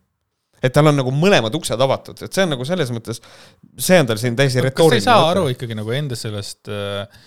et 0.64 0.72
tal 0.72 0.88
on 0.88 0.96
nagu 0.96 1.12
mõlemad 1.12 1.56
uksed 1.58 1.82
avatud, 1.84 2.22
et 2.24 2.34
see 2.34 2.46
on 2.46 2.54
nagu 2.56 2.68
selles 2.68 2.92
mõttes, 2.96 3.20
see 3.76 4.00
on 4.00 4.08
tal 4.10 4.20
siin 4.20 4.38
täiesti 4.40 4.60
kas 4.60 4.64
sa 4.64 4.68
ei 4.68 4.70
retooriline. 4.70 5.08
saa 5.08 5.30
aru 5.32 5.50
ikkagi 5.52 5.76
nagu 5.76 5.92
enda 5.96 6.16
sellest 6.20 6.72
äh, 6.72 7.26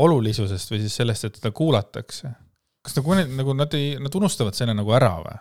olulisusest 0.00 0.72
või 0.72 0.80
siis 0.84 0.96
sellest, 1.02 1.28
et 1.28 1.38
teda 1.40 1.52
kuulatakse? 1.56 2.32
kas 2.80 2.96
nagu 2.96 3.16
need, 3.18 3.32
nagu 3.36 3.52
nad 3.56 3.74
ei, 3.76 3.92
nad 4.00 4.14
unustavad 4.16 4.56
selle 4.56 4.72
nagu 4.76 4.92
ära 4.96 5.12
või? 5.20 5.36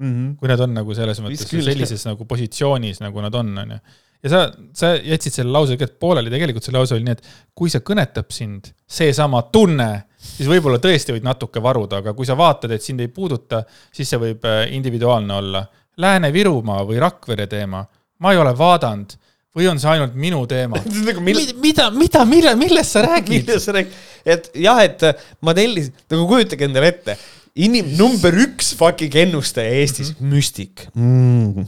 mm. 0.00 0.12
-hmm. 0.12 0.36
kui 0.38 0.50
nad 0.50 0.60
on 0.66 0.74
nagu 0.74 0.94
selles 0.94 1.20
mõttes 1.24 1.50
sellises 1.50 2.06
nagu 2.08 2.26
positsioonis, 2.28 3.02
nagu 3.04 3.24
nad 3.24 3.34
on, 3.34 3.52
onju. 3.64 3.80
Ja 4.22 4.32
sa, 4.32 4.40
sa 4.76 4.92
jätsid 4.96 5.40
selle 5.40 5.54
lause 5.54 5.74
tegelikult 5.74 6.00
pooleli, 6.02 6.32
tegelikult 6.32 6.66
see 6.66 6.76
lause 6.76 6.96
oli 6.96 7.06
nii, 7.06 7.16
et 7.16 7.30
kui 7.56 7.72
see 7.72 7.84
kõnetab 7.86 8.32
sind, 8.34 8.70
seesama 8.90 9.42
tunne, 9.52 9.88
siis 10.20 10.50
võib-olla 10.50 10.80
tõesti 10.82 11.16
võid 11.16 11.26
natuke 11.26 11.62
varuda, 11.64 12.02
aga 12.02 12.14
kui 12.16 12.28
sa 12.28 12.36
vaatad, 12.38 12.74
et 12.76 12.84
sind 12.84 13.00
ei 13.00 13.10
puuduta, 13.12 13.62
siis 13.94 14.10
see 14.10 14.20
võib 14.20 14.44
äh, 14.48 14.66
individuaalne 14.76 15.40
olla. 15.40 15.64
Lääne-Virumaa 16.00 16.84
või 16.88 17.00
Rakvere 17.02 17.48
teema, 17.50 17.82
ma 18.20 18.32
ei 18.32 18.40
ole 18.40 18.52
vaadanud 18.56 19.16
või 19.56 19.66
on 19.66 19.80
see 19.82 19.90
ainult 19.90 20.14
minu 20.14 20.44
teema? 20.50 20.80
nagu 21.08 21.24
mille, 21.24 21.48
mida, 21.62 21.88
mida, 21.94 22.24
mille, 22.28 22.54
millest 22.60 22.96
sa 22.96 23.04
räägid? 23.06 23.48
millest 23.48 23.68
sa 23.68 23.76
räägid, 23.76 23.98
et 24.24 24.50
jah, 24.62 24.80
et 24.84 25.04
ma 25.44 25.56
tellisin, 25.56 25.96
nagu 26.12 26.28
kujutage 26.30 26.68
endale 26.68 26.92
ette, 26.92 27.16
inim-, 27.58 27.94
number 27.98 28.36
üks 28.46 28.74
fucking 28.78 29.16
ennustaja 29.24 29.80
Eestis 29.80 30.12
mm, 30.12 30.16
-hmm. 30.20 30.34
müstik 30.34 30.86
mm.. 30.94 31.66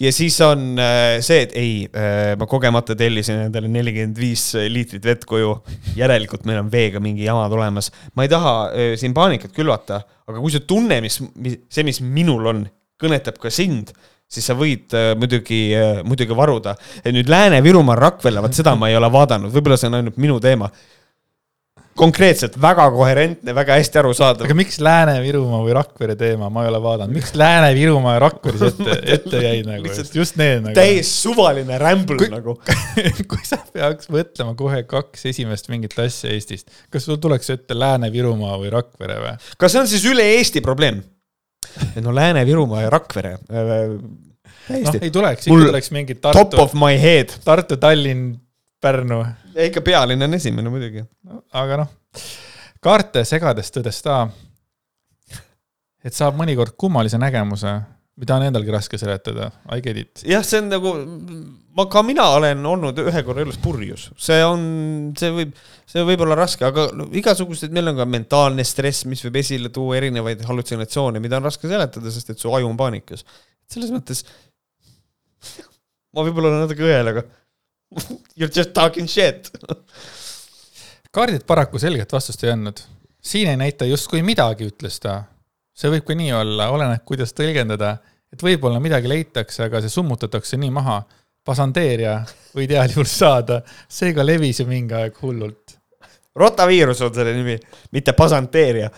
Ja 0.00 0.12
siis 0.14 0.36
on 0.44 0.78
äh, 0.80 1.18
see, 1.24 1.44
et 1.46 1.52
ei 1.58 1.74
äh,, 1.86 2.34
ma 2.38 2.48
kogemata 2.50 2.96
tellisin 2.98 3.44
endale 3.46 3.70
nelikümmend 3.70 4.18
viis 4.18 4.46
liitrit 4.70 5.04
vett 5.06 5.26
koju. 5.28 5.56
järelikult 5.96 6.46
meil 6.48 6.62
on 6.64 6.72
veega 6.72 7.02
mingi 7.02 7.26
jama 7.26 7.46
tulemas. 7.52 7.90
ma 8.14 8.26
ei 8.26 8.32
taha 8.32 8.54
äh, 8.70 8.94
siin 9.00 9.14
paanikat 9.14 9.54
külvata, 9.54 10.02
aga 10.26 10.40
kui 10.40 10.54
see 10.54 10.64
tunne, 10.66 11.00
mis, 11.04 11.20
mis, 11.34 11.60
see, 11.70 11.86
mis 11.86 12.00
minul 12.02 12.50
on, 12.50 12.66
kõnetab 13.00 13.38
ka 13.42 13.52
sind, 13.52 13.92
siis 14.30 14.46
sa 14.48 14.56
võid 14.58 14.94
muidugi 15.20 15.60
muidugi 16.06 16.36
varuda. 16.36 16.74
nüüd 17.06 17.30
Lääne-Virumaal 17.30 18.00
Rakvere, 18.00 18.42
vot 18.42 18.56
seda 18.56 18.74
ma 18.78 18.90
ei 18.90 18.98
ole 18.98 19.10
vaadanud, 19.12 19.52
võib-olla 19.54 19.78
see 19.78 19.90
on 19.90 19.98
ainult 20.00 20.18
minu 20.18 20.40
teema. 20.42 20.70
Konkreetselt 21.98 22.56
väga 22.60 22.86
koherentne, 22.90 23.54
väga 23.54 23.76
hästi 23.78 24.00
arusaadav 24.00 24.48
aga. 24.48 24.56
miks 24.58 24.80
Lääne-Virumaa 24.82 25.60
või 25.62 25.76
Rakvere 25.76 26.16
teema, 26.18 26.48
ma 26.52 26.64
ei 26.64 26.70
ole 26.72 26.80
vaadanud, 26.82 27.14
miks 27.14 27.34
Lääne-Virumaa 27.38 28.16
ja 28.16 28.22
Rakvere 28.24 28.70
ette, 28.70 28.96
ette 29.16 29.42
jäid 29.44 29.68
nagu 29.70 29.86
Lihtsalt, 29.86 30.14
just 30.18 30.38
need 30.40 30.64
nagu. 30.64 30.74
täiesti 30.76 31.20
suvaline 31.22 31.78
rämbl 31.78 32.18
Kui- 32.18 32.30
nagu. 32.32 32.56
kui 33.30 33.46
sa 33.46 33.60
peaks 33.72 34.10
mõtlema 34.12 34.56
kohe 34.58 34.82
kaks 34.90 35.28
esimest 35.30 35.70
mingit 35.72 35.94
asja 36.02 36.34
Eestist, 36.34 36.70
kas 36.90 37.06
sul 37.06 37.20
tuleks 37.22 37.54
ette 37.54 37.78
Lääne-Virumaa 37.78 38.58
või 38.62 38.74
Rakvere 38.74 39.20
või? 39.22 39.34
kas 39.60 39.76
see 39.76 39.84
on 39.84 39.90
siis 39.90 40.06
üle 40.10 40.26
Eesti 40.38 40.64
probleem? 40.64 41.02
no 42.04 42.14
Lääne-Virumaa 42.14 42.84
ja 42.86 42.90
Rakvere 42.94 43.36
äh,. 43.38 43.70
noh, 43.94 43.98
täiesti 44.66 44.98
ei 45.02 45.10
tuleks, 45.14 45.46
Mul 45.50 45.62
ikka 45.62 45.72
tuleks 45.76 45.90
mingi 45.94 46.14
top 46.18 46.32
Tartu, 46.36 46.58
of 46.62 46.74
my 46.78 46.96
head. 47.00 47.32
Tartu, 47.44 47.76
Tallinn, 47.80 48.32
Pärnu, 48.84 49.20
ikka 49.66 49.80
pealinn 49.84 50.26
on 50.26 50.36
esimene 50.36 50.72
muidugi. 50.72 51.04
aga 51.56 51.80
noh, 51.80 51.92
kaarte 52.84 53.24
segades 53.28 53.72
tõdes 53.72 54.00
ta, 54.04 54.24
et 56.04 56.12
saab 56.12 56.36
mõnikord 56.36 56.76
kummalise 56.80 57.16
nägemuse, 57.20 57.72
mida 58.20 58.36
on 58.36 58.44
endalgi 58.46 58.70
raske 58.74 58.98
seletada, 59.00 59.48
I 59.72 59.80
get 59.82 59.98
it. 59.98 60.24
jah, 60.28 60.44
see 60.46 60.60
on 60.60 60.68
nagu, 60.70 60.92
ma 61.74 61.86
ka 61.90 62.04
mina 62.06 62.26
olen 62.36 62.60
olnud 62.74 63.00
ühe 63.02 63.22
korra 63.26 63.42
elus 63.42 63.58
purjus, 63.62 64.10
see 64.20 64.38
on, 64.46 64.66
see 65.18 65.32
võib, 65.34 65.54
see 65.90 66.04
võib 66.06 66.26
olla 66.26 66.36
raske, 66.44 66.66
aga 66.68 66.86
no, 66.94 67.08
igasugused, 67.16 67.72
meil 67.74 67.90
on 67.90 67.98
ka 67.98 68.06
mentaalne 68.06 68.66
stress, 68.68 69.08
mis 69.10 69.24
võib 69.26 69.40
esile 69.40 69.72
tuua 69.74 69.96
erinevaid 69.98 70.44
hallutsinatsioone, 70.46 71.22
mida 71.24 71.40
on 71.40 71.48
raske 71.48 71.70
seletada, 71.70 72.12
sest 72.14 72.34
et 72.34 72.42
su 72.44 72.52
aju 72.52 72.68
on 72.68 72.78
paanikas. 72.78 73.24
selles 73.70 73.90
mõttes 73.94 74.22
ma 76.14 76.22
võib-olla 76.22 76.52
olen 76.52 76.66
natuke 76.68 76.86
õel, 76.86 77.10
aga 77.10 77.24
you 78.36 78.46
are 78.46 78.52
just 78.54 78.72
talking 78.74 79.08
shit. 79.08 79.50
kaardid 81.14 81.44
paraku 81.46 81.78
selget 81.78 82.12
vastust 82.12 82.44
ei 82.44 82.52
andnud. 82.54 82.80
siin 83.20 83.48
ei 83.48 83.56
näita 83.56 83.84
justkui 83.88 84.22
midagi, 84.22 84.68
ütles 84.72 85.00
ta. 85.00 85.22
see 85.74 85.90
võib 85.90 86.06
ka 86.06 86.16
nii 86.18 86.32
olla, 86.32 86.70
oleneb, 86.74 87.04
kuidas 87.06 87.34
tõlgendada, 87.34 87.96
et 88.32 88.42
võib-olla 88.42 88.80
midagi 88.82 89.10
leitakse, 89.10 89.64
aga 89.68 89.82
see 89.82 89.92
summutatakse 89.92 90.58
nii 90.60 90.72
maha. 90.74 91.02
pasanteeria 91.44 92.22
võid 92.56 92.70
heal 92.72 92.88
juhul 92.88 93.08
saada, 93.08 93.60
seega 93.88 94.24
levis 94.24 94.60
ju 94.60 94.66
mingi 94.66 94.94
aeg 94.94 95.18
hullult. 95.22 95.78
rotaviirus 96.34 97.02
on 97.06 97.14
selle 97.14 97.34
nimi, 97.36 97.58
mitte 97.92 98.12
pasanteeria. 98.12 98.90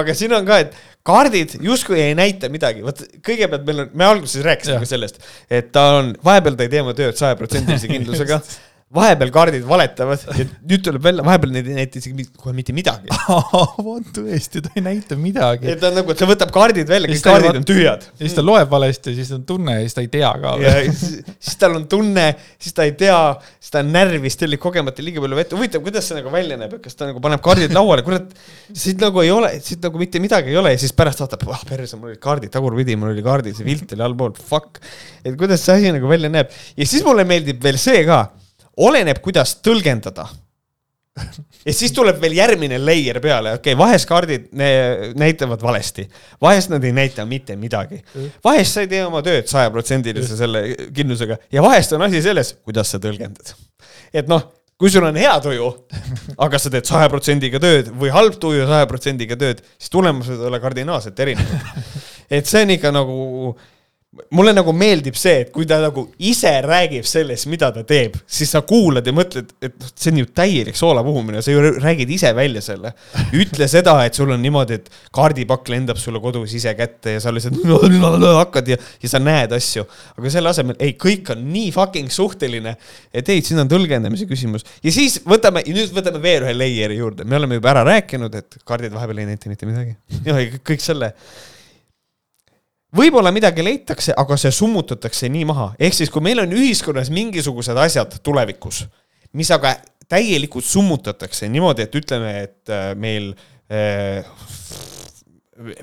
Aga 0.00 0.16
siin 0.16 0.34
on 0.36 0.46
ka, 0.48 0.60
et 0.64 0.76
kaardid 1.06 1.56
justkui 1.64 2.00
ei 2.00 2.14
näita 2.18 2.50
midagi, 2.52 2.84
vot 2.84 3.02
kõigepealt 3.24 3.66
meil 3.68 3.84
on, 3.84 3.90
me 3.94 4.08
alguses 4.08 4.44
rääkisime 4.46 4.88
sellest, 4.88 5.20
et 5.52 5.72
ta 5.74 5.88
on, 5.98 6.14
vahepeal 6.24 6.56
ta 6.58 6.66
ei 6.66 6.72
tee 6.72 6.84
oma 6.84 6.94
tööd 6.96 7.18
sajaprotsendilise 7.20 7.90
kindlusega 7.92 8.40
vahepeal 8.94 9.30
kaardid 9.34 9.64
valetavad 9.66 10.22
ja 10.38 10.44
nüüd 10.46 10.82
tuleb 10.86 11.02
välja, 11.02 11.24
vahepeal 11.26 11.52
need 11.54 11.68
ei 11.70 11.78
näita 11.80 11.98
isegi 11.98 12.26
kohe 12.38 12.54
mitte 12.56 12.74
midagi. 12.76 13.10
on 13.94 14.04
tõesti, 14.14 14.62
ta 14.64 14.70
ei 14.76 14.84
näita 14.84 15.18
midagi. 15.18 15.68
et 15.72 15.80
ta 15.82 15.90
on 15.90 15.98
nagu, 15.98 16.12
et 16.14 16.20
ta 16.20 16.28
võtab 16.28 16.52
kaardid 16.54 16.90
välja, 16.90 17.10
kõik 17.10 17.24
kaardid 17.24 17.50
vaat... 17.50 17.58
on 17.60 17.66
tühjad. 17.68 18.06
ja 18.12 18.22
siis 18.22 18.36
ta 18.36 18.44
loeb 18.44 18.70
valesti, 18.70 19.16
siis 19.16 19.32
on 19.34 19.42
tunne 19.48 19.76
ja 19.78 19.86
siis 19.86 19.96
ta 19.98 20.04
ei 20.04 20.10
tea 20.12 20.30
ka. 20.44 20.54
ja 20.62 20.74
siis, 20.86 21.32
siis 21.48 21.58
tal 21.60 21.74
on 21.80 21.88
tunne, 21.90 22.26
siis 22.62 22.76
ta 22.76 22.86
ei 22.86 22.94
tea, 23.00 23.18
siis 23.58 23.74
ta 23.74 23.82
on 23.82 23.90
närvis, 23.96 24.38
ta 24.38 24.46
oli 24.48 24.60
kogemata 24.62 25.06
liiga 25.06 25.24
palju 25.24 25.40
vett. 25.40 25.56
huvitav, 25.58 25.84
kuidas 25.88 26.10
see 26.10 26.20
nagu 26.20 26.34
välja 26.34 26.60
näeb, 26.60 26.78
et 26.78 26.86
kas 26.86 27.00
ta 27.00 27.10
nagu 27.10 27.24
paneb 27.24 27.42
kaardid 27.44 27.74
lauale, 27.74 28.06
kurat, 28.06 28.30
siit 28.70 29.02
nagu 29.02 29.24
ei 29.24 29.34
ole, 29.34 29.50
siit 29.64 29.82
nagu 29.84 30.02
mitte 30.02 30.22
midagi 30.22 30.54
ei 30.54 30.60
ole 30.62 30.76
ja 30.76 30.82
siis 30.84 30.94
pärast 30.94 31.24
vaatab, 31.24 31.44
ah 31.56 31.66
perse, 31.66 31.98
mul 31.98 32.12
olid 32.12 32.22
kaardid 32.22 32.54
tagurpidi, 32.54 32.94
mul 33.00 33.10
oli 33.10 33.26
kaardid, 33.26 33.58
see 33.58 33.66
vilt 33.66 33.98
oli 33.98 34.06
allpool, 34.06 34.38
fuck. 34.38 34.78
et 35.24 35.34
kuidas 35.40 35.66
see 35.66 35.80
asi 35.80 35.92
nagu 35.98 36.08
välja 36.10 36.30
näeb 36.30 36.54
ja 36.78 36.86
siis 36.86 37.02
mulle 37.06 37.26
meeldib 37.26 37.62
veel 37.64 37.80
see 37.80 38.06
ka 38.06 38.22
oleneb, 38.76 39.20
kuidas 39.22 39.58
tõlgendada 39.64 40.26
ja 41.68 41.74
siis 41.74 41.92
tuleb 41.94 42.18
veel 42.22 42.34
järgmine 42.38 42.78
layer 42.82 43.20
peale, 43.22 43.54
okei 43.58 43.74
okay,, 43.74 43.78
vahest 43.78 44.08
kaardid 44.10 44.48
näitavad 45.18 45.62
valesti, 45.62 46.08
vahest 46.42 46.72
nad 46.72 46.84
ei 46.84 46.92
näita 46.96 47.26
mitte 47.28 47.56
midagi. 47.56 48.00
vahest 48.44 48.74
sa 48.74 48.82
ei 48.82 48.90
tee 48.90 49.04
oma 49.06 49.22
tööd 49.22 49.46
sajaprotsendilise 49.50 50.38
selle 50.38 50.64
kindlusega 50.94 51.38
ja 51.54 51.62
vahest 51.62 51.94
on 51.94 52.02
asi 52.08 52.22
selles, 52.24 52.56
kuidas 52.64 52.90
sa 52.90 52.98
tõlgendad. 53.02 53.54
et 54.12 54.30
noh, 54.30 54.42
kui 54.78 54.90
sul 54.90 55.06
on 55.06 55.16
hea 55.18 55.34
tuju, 55.44 55.68
aga 56.46 56.58
sa 56.58 56.72
teed 56.72 56.88
saja 56.88 57.10
protsendiga 57.12 57.60
tööd 57.62 57.92
või 57.94 58.10
halb 58.14 58.40
tuju 58.42 58.66
saja 58.66 58.88
protsendiga 58.90 59.38
tööd, 59.38 59.62
siis 59.78 59.94
tulemused 59.94 60.34
ei 60.34 60.50
ole 60.50 60.60
kardinaalselt 60.62 61.20
erinevad. 61.26 61.86
et 62.30 62.50
see 62.50 62.66
on 62.66 62.74
ikka 62.74 62.90
nagu 62.94 63.54
mulle 64.34 64.52
nagu 64.54 64.72
meeldib 64.76 65.16
see, 65.18 65.44
et 65.44 65.50
kui 65.54 65.66
ta 65.68 65.78
nagu 65.82 66.06
ise 66.26 66.50
räägib 66.64 67.06
sellest, 67.08 67.48
mida 67.50 67.70
ta 67.74 67.84
teeb, 67.86 68.16
siis 68.26 68.52
sa 68.54 68.62
kuulad 68.66 69.06
ja 69.06 69.14
mõtled, 69.16 69.52
et 69.64 69.74
noh, 69.80 69.90
see 69.90 70.12
on 70.12 70.20
ju 70.22 70.28
täielik 70.40 70.78
soola 70.78 71.02
puhumine, 71.06 71.42
sa 71.44 71.54
ju 71.54 71.62
räägid 71.82 72.10
ise 72.14 72.32
välja 72.36 72.62
selle. 72.64 72.94
ütle 73.34 73.68
seda, 73.70 73.96
et 74.06 74.16
sul 74.18 74.30
on 74.34 74.42
niimoodi, 74.42 74.78
et 74.78 74.90
kaardipakk 75.14 75.70
lendab 75.72 76.00
sulle 76.00 76.20
kodus 76.22 76.54
ise 76.54 76.74
kätte 76.78 77.16
ja 77.16 77.22
sa 77.22 77.32
lihtsalt 77.34 77.62
hakkad 78.42 78.70
ja, 78.74 78.78
ja 79.02 79.10
sa 79.10 79.22
näed 79.22 79.54
asju. 79.56 79.86
aga 80.18 80.34
selle 80.36 80.52
asemel, 80.52 80.78
ei, 80.82 80.96
kõik 81.00 81.32
on 81.34 81.46
nii 81.50 81.72
fucking 81.74 82.12
suhteline, 82.12 82.76
et 83.14 83.32
ei, 83.32 83.42
siin 83.44 83.62
on 83.64 83.70
tõlgendamise 83.70 84.28
küsimus. 84.30 84.66
ja 84.84 84.94
siis 84.94 85.20
võtame, 85.26 85.64
nüüd 85.68 85.94
võtame 85.94 86.22
veel 86.22 86.46
ühe 86.46 86.54
layer'i 86.58 87.00
juurde, 87.00 87.26
me 87.28 87.40
oleme 87.40 87.58
juba 87.60 87.74
ära 87.74 87.86
rääkinud, 87.88 88.38
et 88.38 88.60
kaardid 88.66 88.94
vahepeal 88.94 89.24
ei 89.24 89.32
näita 89.32 89.50
mitte 89.50 89.68
midagi. 89.68 89.96
ja 90.28 90.38
kõik 90.62 90.84
selle 90.84 91.14
võib-olla 92.94 93.32
midagi 93.34 93.64
leitakse, 93.64 94.14
aga 94.16 94.36
see 94.40 94.52
summutatakse 94.54 95.30
nii 95.32 95.46
maha, 95.48 95.72
ehk 95.78 95.96
siis 95.96 96.12
kui 96.12 96.24
meil 96.24 96.42
on 96.44 96.54
ühiskonnas 96.54 97.10
mingisugused 97.14 97.78
asjad 97.84 98.18
tulevikus, 98.24 98.84
mis 99.34 99.50
aga 99.54 99.76
täielikult 100.10 100.66
summutatakse 100.68 101.48
niimoodi, 101.50 101.86
et 101.86 101.98
ütleme, 101.98 102.34
et 102.44 102.72
äh, 102.72 102.90
meil 102.98 103.32
äh, 103.72 104.26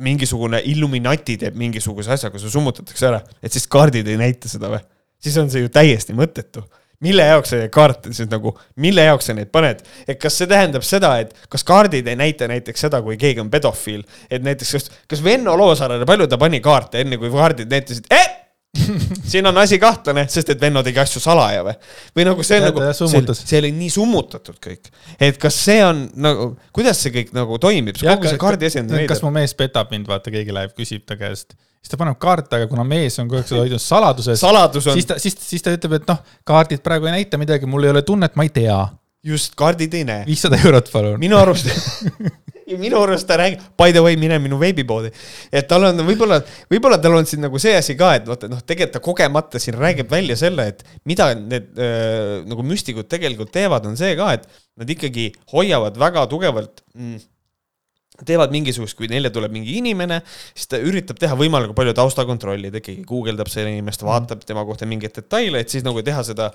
mingisugune 0.03 0.61
Illuminati 0.67 1.37
teeb 1.41 1.55
mingisuguse 1.59 2.11
asja, 2.15 2.31
kus 2.31 2.45
see 2.45 2.53
summutatakse 2.53 3.07
ära, 3.07 3.21
et 3.41 3.53
siis 3.55 3.67
kaardid 3.71 4.07
ei 4.11 4.19
näita 4.19 4.51
seda 4.51 4.71
või? 4.73 4.83
siis 5.21 5.35
on 5.37 5.51
see 5.53 5.61
ju 5.61 5.69
täiesti 5.69 6.15
mõttetu 6.17 6.63
mille 7.05 7.25
jaoks 7.25 7.53
sa 7.53 7.59
neid 7.61 7.71
kaarte 7.73 8.13
siis 8.15 8.29
nagu, 8.31 8.53
mille 8.81 9.05
jaoks 9.07 9.29
sa 9.29 9.35
neid 9.37 9.51
paned, 9.53 9.81
et 10.07 10.19
kas 10.21 10.37
see 10.41 10.49
tähendab 10.49 10.85
seda, 10.87 11.15
et 11.23 11.33
kas 11.51 11.65
kaardid 11.67 12.07
ei 12.07 12.19
näita 12.19 12.49
näiteks 12.51 12.87
seda, 12.87 13.01
kui 13.05 13.17
keegi 13.21 13.43
on 13.43 13.49
pedofiil, 13.53 14.03
et 14.29 14.45
näiteks 14.45 14.75
kas, 14.77 14.91
kas 15.09 15.23
Venno 15.25 15.57
Loosaarele, 15.57 16.07
palju 16.09 16.29
ta 16.29 16.39
pani 16.41 16.61
kaarte 16.63 17.01
enne, 17.05 17.19
kui 17.21 17.31
kaardid 17.33 17.71
näitasid 17.71 18.11
eh!, 18.13 18.37
siin 19.31 19.47
on 19.49 19.57
asi 19.59 19.79
kahtlane, 19.81 20.23
sest 20.31 20.53
et 20.53 20.61
Venno 20.61 20.83
tegi 20.85 21.01
asju 21.01 21.19
salaja 21.23 21.65
või? 21.65 21.73
või 22.15 22.27
nagu 22.29 22.45
see 22.47 22.61
on 22.61 22.69
nagu, 22.69 22.85
see, 22.95 23.35
see 23.41 23.59
oli 23.59 23.73
nii 23.75 23.89
summutatud 23.91 24.61
kõik. 24.63 24.93
et 25.19 25.41
kas 25.41 25.57
see 25.65 25.81
on 25.83 26.05
nagu, 26.23 26.53
kuidas 26.75 27.01
see 27.03 27.11
kõik 27.17 27.33
nagu 27.35 27.59
toimib, 27.61 27.99
kogu 27.99 28.29
see 28.29 28.39
kaardi 28.41 28.71
veider. 28.71 29.09
kas 29.11 29.25
mu 29.25 29.33
mees 29.35 29.57
petab 29.59 29.91
mind, 29.91 30.07
vaata, 30.11 30.31
keegi 30.33 30.55
läheb, 30.55 30.77
küsib 30.77 31.03
ta 31.09 31.19
käest 31.19 31.57
siis 31.81 31.91
ta 31.91 31.99
paneb 31.99 32.19
kaarte, 32.21 32.59
aga 32.59 32.69
kuna 32.69 32.85
mees 32.87 33.17
on 33.21 33.29
kogu 33.29 33.41
aeg 33.41 33.49
seda 33.49 33.63
hoidnud 33.63 33.81
saladuses 33.81 34.41
Saladus 34.41 34.87
on... 34.87 34.97
siis 34.99 35.09
ta, 35.09 35.17
siis, 35.21 35.37
siis 35.41 35.65
ta 35.65 35.73
ütleb, 35.73 35.97
et 35.97 36.09
noh, 36.11 36.21
kaardid 36.47 36.83
praegu 36.85 37.09
ei 37.09 37.17
näita 37.19 37.41
midagi, 37.41 37.69
mul 37.69 37.87
ei 37.87 37.95
ole 37.95 38.05
tunnet, 38.05 38.37
ma 38.37 38.45
ei 38.45 38.53
tea. 38.53 38.77
just, 39.25 39.57
kaardid 39.57 39.97
ei 39.97 40.05
näe. 40.07 40.25
viissada 40.29 40.61
eurot, 40.61 40.93
palun. 40.93 41.17
minu 41.21 41.39
arust 41.41 41.71
minu 42.79 43.01
arust 43.01 43.27
ta 43.27 43.37
räägib, 43.39 43.63
by 43.79 43.91
the 43.91 44.03
way, 44.03 44.15
mine 44.19 44.37
minu 44.39 44.59
veebipoodi. 44.61 45.11
et 45.51 45.67
tal 45.67 45.89
on 45.89 46.03
võib-olla, 46.07 46.41
võib-olla 46.71 46.99
tal 47.01 47.17
on 47.17 47.27
siin 47.27 47.43
nagu 47.43 47.59
see 47.61 47.73
asi 47.77 47.97
ka, 47.99 48.13
et 48.19 48.29
vaata 48.29 48.49
noh, 48.51 48.61
tegelikult 48.61 48.95
ta 48.97 49.03
kogemata 49.03 49.61
siin 49.61 49.77
räägib 49.79 50.11
välja 50.11 50.37
selle, 50.39 50.69
et 50.71 50.85
mida 51.09 51.31
need 51.37 51.71
äh, 51.81 52.39
nagu 52.47 52.65
müstikud 52.67 53.09
tegelikult 53.11 53.51
teevad, 53.55 53.89
on 53.89 53.97
see 53.99 54.13
ka, 54.19 54.31
et 54.37 54.47
nad 54.79 54.95
ikkagi 54.95 55.31
hoiavad 55.53 55.97
väga 55.99 56.25
tugevalt 56.31 56.83
mm, 56.95 57.19
teevad 58.27 58.53
mingisugust, 58.53 58.97
kui 58.97 59.09
neile 59.11 59.31
tuleb 59.33 59.53
mingi 59.55 59.77
inimene, 59.79 60.21
siis 60.53 60.69
ta 60.71 60.79
üritab 60.81 61.19
teha 61.21 61.37
võimalikult 61.39 61.77
palju 61.77 61.95
taustakontrolli, 61.97 62.71
ta 62.71 62.81
ikkagi 62.81 63.05
guugeldab 63.07 63.51
selle 63.51 63.73
inimest, 63.73 64.05
vaatab 64.07 64.45
tema 64.47 64.65
kohta 64.67 64.87
mingeid 64.89 65.15
detaile, 65.17 65.61
et 65.61 65.73
siis 65.73 65.85
nagu 65.87 66.03
teha 66.05 66.23
seda 66.27 66.51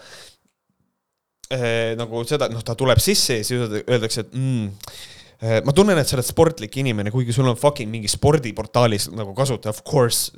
äh, 1.53 1.95
nagu 1.99 2.25
seda, 2.29 2.51
noh, 2.53 2.65
ta 2.67 2.77
tuleb 2.79 3.03
sisse 3.03 3.41
ja 3.41 3.47
siis 3.47 3.83
öeldakse, 3.83 4.27
et 4.27 4.35
mm, 4.35 4.73
ma 5.37 5.73
tunnen, 5.77 5.99
et 6.01 6.09
sa 6.09 6.17
oled 6.17 6.25
sportlik 6.25 6.79
inimene, 6.81 7.11
kuigi 7.13 7.35
sul 7.37 7.49
on 7.51 7.59
fucking 7.61 7.91
mingi 7.93 8.09
spordiportaalis 8.09 9.11
nagu 9.13 9.35
kasutaja, 9.37 9.75
of 9.75 9.83
course, 9.85 10.33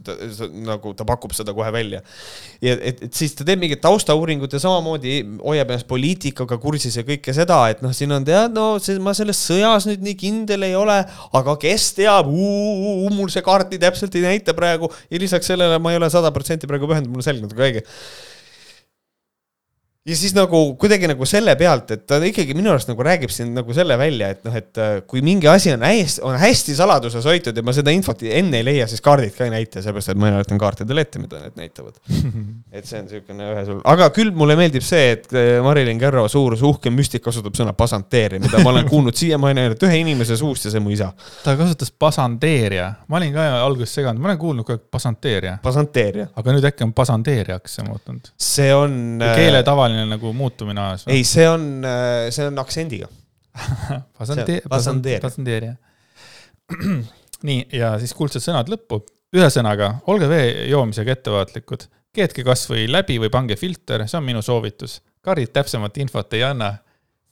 nagu 0.67 0.91
ta 0.99 1.07
pakub 1.07 1.35
seda 1.37 1.55
kohe 1.55 1.71
välja. 1.75 2.01
ja 2.65 2.75
et, 2.75 3.05
et 3.07 3.15
siis 3.15 3.37
ta 3.39 3.47
teeb 3.47 3.63
mingit 3.63 3.83
taustauuringut 3.85 4.53
ja 4.53 4.61
samamoodi 4.63 5.21
hoiab 5.39 5.71
ennast 5.71 5.87
poliitikaga 5.91 6.59
kursis 6.59 6.99
ja 6.99 7.07
kõike 7.07 7.35
seda, 7.37 7.61
et 7.71 7.85
noh, 7.85 7.95
siin 7.95 8.15
on 8.17 8.27
tead, 8.27 8.57
no 8.57 8.81
see, 8.83 8.99
ma 9.03 9.15
selles 9.15 9.39
sõjas 9.51 9.87
nüüd 9.87 10.03
nii 10.03 10.17
kindel 10.19 10.67
ei 10.67 10.75
ole, 10.79 10.99
aga 11.39 11.59
kes 11.63 11.93
teab, 12.01 12.33
mul 12.33 13.31
see 13.31 13.45
kaarti 13.47 13.79
täpselt 13.83 14.19
ei 14.19 14.27
näita 14.27 14.57
praegu 14.59 14.91
ja 15.07 15.23
lisaks 15.23 15.53
sellele 15.53 15.79
ma 15.79 15.95
ei 15.95 16.03
ole 16.03 16.11
sada 16.11 16.35
protsenti 16.35 16.67
praegu 16.67 16.91
pühendunud, 16.91 17.21
mul 17.21 17.27
selg 17.27 17.47
natuke 17.47 17.69
haige 17.69 17.87
ja 20.09 20.17
siis 20.17 20.33
nagu 20.37 20.59
kuidagi 20.81 21.09
nagu 21.11 21.27
selle 21.29 21.53
pealt, 21.59 21.91
et 21.93 22.05
ta 22.09 22.19
ikkagi 22.25 22.55
minu 22.57 22.71
arust 22.73 22.89
nagu 22.89 23.05
räägib 23.05 23.33
siin 23.33 23.51
nagu 23.57 23.75
selle 23.77 23.99
välja, 24.01 24.31
et 24.33 24.47
noh, 24.47 24.55
et 24.57 24.81
äh, 24.81 25.01
kui 25.09 25.21
mingi 25.25 25.49
asi 25.51 25.73
on 25.75 25.85
hästi, 25.85 26.23
on 26.25 26.39
hästi 26.41 26.77
saladuses 26.79 27.27
hoitud 27.29 27.57
ja 27.57 27.65
ma 27.67 27.75
seda 27.77 27.93
infot 27.95 28.23
enne 28.25 28.63
ei 28.63 28.67
leia, 28.67 28.87
siis 28.89 29.03
kaardid 29.05 29.35
ka 29.37 29.45
ei 29.45 29.53
näita, 29.53 29.83
sellepärast 29.85 30.15
et 30.15 30.21
ma 30.21 30.33
näitan 30.33 30.61
kaartidele 30.61 31.05
ette, 31.05 31.21
mida 31.21 31.43
need 31.43 31.59
näitavad. 31.61 31.99
et 32.77 32.89
see 32.89 33.03
on 33.03 33.09
niisugune 33.09 33.51
ühe 33.53 33.65
sul, 33.69 33.83
aga 33.93 34.09
küll 34.17 34.33
mulle 34.37 34.57
meeldib 34.59 34.87
see, 34.87 35.13
et 35.19 35.29
äh, 35.37 35.51
Marilyn 35.65 36.01
Kärro 36.01 36.25
suur 36.33 36.57
uhke 36.57 36.93
müstik 36.95 37.25
kasutab 37.27 37.59
sõna 37.59 37.75
pasanteeria, 37.77 38.41
mida 38.43 38.63
ma 38.65 38.73
olen 38.73 38.89
kuulnud 38.93 39.19
siiamaani 39.19 39.67
ainult 39.67 39.85
ühe 39.89 40.01
inimese 40.05 40.39
suust 40.41 40.69
ja 40.69 40.73
see 40.73 40.81
on 40.81 40.89
mu 40.89 40.95
isa. 40.95 41.11
ta 41.45 41.57
kasutas 41.59 41.93
pasanteeria, 41.93 42.89
ma 43.13 43.21
olin 43.21 43.37
ka 43.37 43.47
alguses 43.61 43.93
seganud, 44.01 44.25
ma 44.25 44.33
olen 44.33 44.41
kuulnud 44.41 44.65
kogu 44.65 44.79
aeg 44.79 44.89
pasanteeria. 44.89 45.59
pasanteeria. 45.65 46.31
aga 46.39 46.57
nüüd 46.57 46.73
äkki 46.73 46.89
on 46.89 46.97
pasanteeriaks 46.97 47.79
see 47.79 47.89
muutunud. 47.89 48.33
see 48.41 48.73
on. 48.75 48.99
keele 49.37 49.63
tavaline 49.67 49.98
selline 49.99 50.17
nagu 50.17 50.33
muutumine 50.37 50.81
ajas? 50.81 51.07
ei, 51.11 51.25
see 51.27 51.47
on, 51.49 51.69
äh, 51.85 52.29
see 52.35 52.47
on 52.47 52.59
aktsendiga 52.63 53.09
pasanteerija. 55.25 55.75
nii, 57.49 57.63
ja 57.73 57.97
siis 57.99 58.15
kuldsed 58.15 58.45
sõnad 58.45 58.71
lõppu. 58.71 59.03
ühesõnaga, 59.35 59.99
olge 60.09 60.29
vee 60.31 60.69
joomisega 60.71 61.17
ettevaatlikud, 61.17 61.89
keetke 62.15 62.45
kasvõi 62.47 62.87
läbi 62.89 63.19
või 63.21 63.33
pange 63.33 63.57
filter, 63.57 64.07
see 64.09 64.19
on 64.21 64.25
minu 64.25 64.43
soovitus. 64.43 65.01
kaardid 65.21 65.53
täpsemat 65.53 65.97
infot 65.99 66.33
ei 66.33 66.43
anna. 66.47 66.77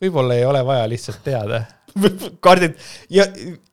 võib-olla 0.02 0.34
ei 0.34 0.44
ole 0.44 0.64
vaja 0.66 0.88
lihtsalt 0.88 1.22
teada 1.24 1.64
kaardid 2.44 2.76
ja 3.12 3.26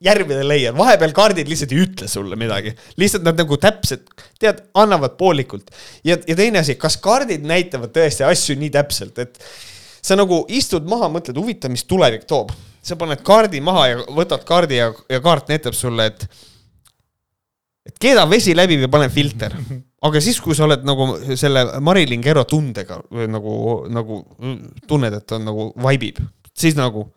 järgmine 0.04 0.44
layer, 0.46 0.74
vahepeal 0.76 1.14
kaardid 1.16 1.50
lihtsalt 1.50 1.74
ei 1.74 1.82
ütle 1.84 2.08
sulle 2.10 2.38
midagi, 2.40 2.74
lihtsalt 3.00 3.26
nad 3.26 3.38
nagu 3.40 3.58
täpselt, 3.60 4.08
tead, 4.40 4.64
annavad 4.80 5.18
poolikult. 5.20 5.70
ja, 6.06 6.18
ja 6.28 6.36
teine 6.38 6.62
asi, 6.62 6.78
kas 6.80 6.98
kaardid 7.02 7.44
näitavad 7.48 7.94
tõesti 7.94 8.26
asju 8.28 8.58
nii 8.60 8.72
täpselt, 8.74 9.20
et 9.22 9.40
sa 10.04 10.16
nagu 10.18 10.42
istud 10.52 10.86
maha, 10.88 11.08
mõtled, 11.12 11.38
huvitav, 11.40 11.72
mis 11.72 11.86
tulevik 11.88 12.26
toob. 12.28 12.52
sa 12.84 12.98
paned 13.00 13.22
kaardi 13.24 13.62
maha 13.64 13.84
ja 13.88 14.00
võtad 14.12 14.42
kaardi 14.44 14.76
ja, 14.76 14.90
ja 15.08 15.20
kaart 15.24 15.48
näitab 15.48 15.72
sulle, 15.72 16.10
et 16.12 16.26
et 17.84 17.98
keeda 18.00 18.24
vesi 18.28 18.54
läbi 18.56 18.76
või 18.82 18.90
pane 18.92 19.08
filter. 19.12 19.56
aga 20.04 20.20
siis, 20.20 20.40
kui 20.40 20.56
sa 20.56 20.66
oled 20.66 20.84
nagu 20.84 21.08
selle 21.36 21.64
Marilyn 21.80 22.22
Kero 22.24 22.44
tundega 22.44 23.00
nagu, 23.28 23.54
nagu 23.88 24.20
tunned, 24.88 25.16
et 25.16 25.36
on 25.36 25.44
nagu 25.48 25.68
vaibib, 25.80 26.20
siis 26.52 26.76
nagu 26.76 27.08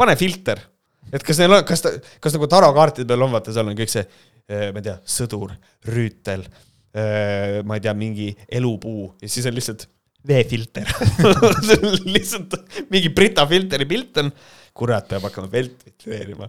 pane 0.00 0.16
filter, 0.20 0.62
et 1.10 1.24
kas 1.26 1.40
neil 1.42 1.58
on, 1.58 1.62
kas 1.68 1.84
ta, 1.84 1.94
kas 2.22 2.36
nagu 2.36 2.48
tarokaartide 2.50 3.08
peal 3.08 3.26
on, 3.26 3.32
vaata, 3.34 3.54
seal 3.54 3.70
on 3.70 3.78
kõik 3.78 3.92
see, 3.92 4.04
eh, 4.48 4.68
ma 4.72 4.82
ei 4.82 4.88
tea, 4.88 4.98
sõdur, 5.18 5.54
rüütel, 5.90 6.44
eh, 6.94 7.60
ma 7.66 7.78
ei 7.78 7.84
tea, 7.84 7.96
mingi 7.98 8.30
elupuu 8.60 9.10
ja 9.22 9.30
siis 9.30 9.48
on 9.50 9.56
lihtsalt 9.56 9.88
veefilter 10.26 10.88
lihtsalt 12.14 12.58
mingi 12.92 13.08
Brita 13.16 13.46
filteri 13.48 13.86
pilt 13.88 14.18
on, 14.20 14.28
kurat 14.76 15.06
peab 15.10 15.24
hakkama 15.26 15.48
vett 15.52 15.82
filtreerima. 15.84 16.46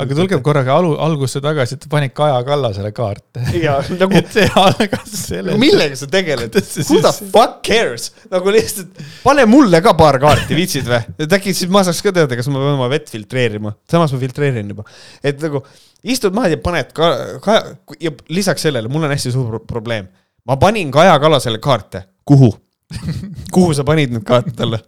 aga 0.00 0.16
tulgem 0.16 0.42
korraga 0.44 0.74
alu, 0.80 0.92
algusse 1.00 1.40
tagasi, 1.44 1.76
et 1.76 1.84
ta 1.84 1.90
pani 1.92 2.10
Kaja 2.14 2.40
Kallasele 2.46 2.90
kaarte. 2.96 3.44
ja 3.62 3.76
nagu 4.00 4.18
et 4.18 4.32
see 4.34 4.48
algas 4.58 5.12
sellest. 5.28 5.60
millega 5.62 5.96
sa 5.98 6.08
tegeled 6.10 6.58
who 6.88 6.98
the 7.04 7.12
fuck 7.32 7.60
cares, 7.66 8.10
nagu 8.32 8.52
lihtsalt 8.54 9.00
pane 9.22 9.46
mulle 9.50 9.80
ka 9.84 9.94
paar 9.98 10.18
kaarti, 10.22 10.56
viitsid 10.58 10.90
või? 10.90 11.00
et 11.22 11.38
äkki 11.38 11.54
siis 11.56 11.70
ma 11.72 11.84
saaks 11.86 12.02
ka 12.04 12.14
teada, 12.18 12.38
kas 12.38 12.50
ma 12.52 12.60
pean 12.62 12.76
oma 12.76 12.90
vett 12.92 13.08
filtreerima, 13.12 13.74
samas 13.90 14.12
ma 14.14 14.20
filtreerin 14.22 14.74
juba. 14.74 14.84
et 15.22 15.40
nagu 15.42 15.62
istud 16.02 16.34
maha 16.36 16.52
ja 16.52 16.60
paned 16.62 16.92
ka, 16.96 17.12
ka 17.44 17.58
ja 18.02 18.12
lisaks 18.34 18.68
sellele, 18.68 18.90
mul 18.92 19.06
on 19.06 19.14
hästi 19.14 19.32
suur 19.34 19.48
pro- 19.54 19.64
probleem. 19.76 20.10
ma 20.48 20.58
panin 20.60 20.90
Kaja 20.92 21.16
Kallasele 21.22 21.62
kaarte, 21.62 22.04
kuhu? 22.28 22.52
kuhu 23.54 23.72
sa 23.72 23.86
panid 23.88 24.12
need 24.12 24.24
kaarte 24.28 24.52
talle? 24.56 24.82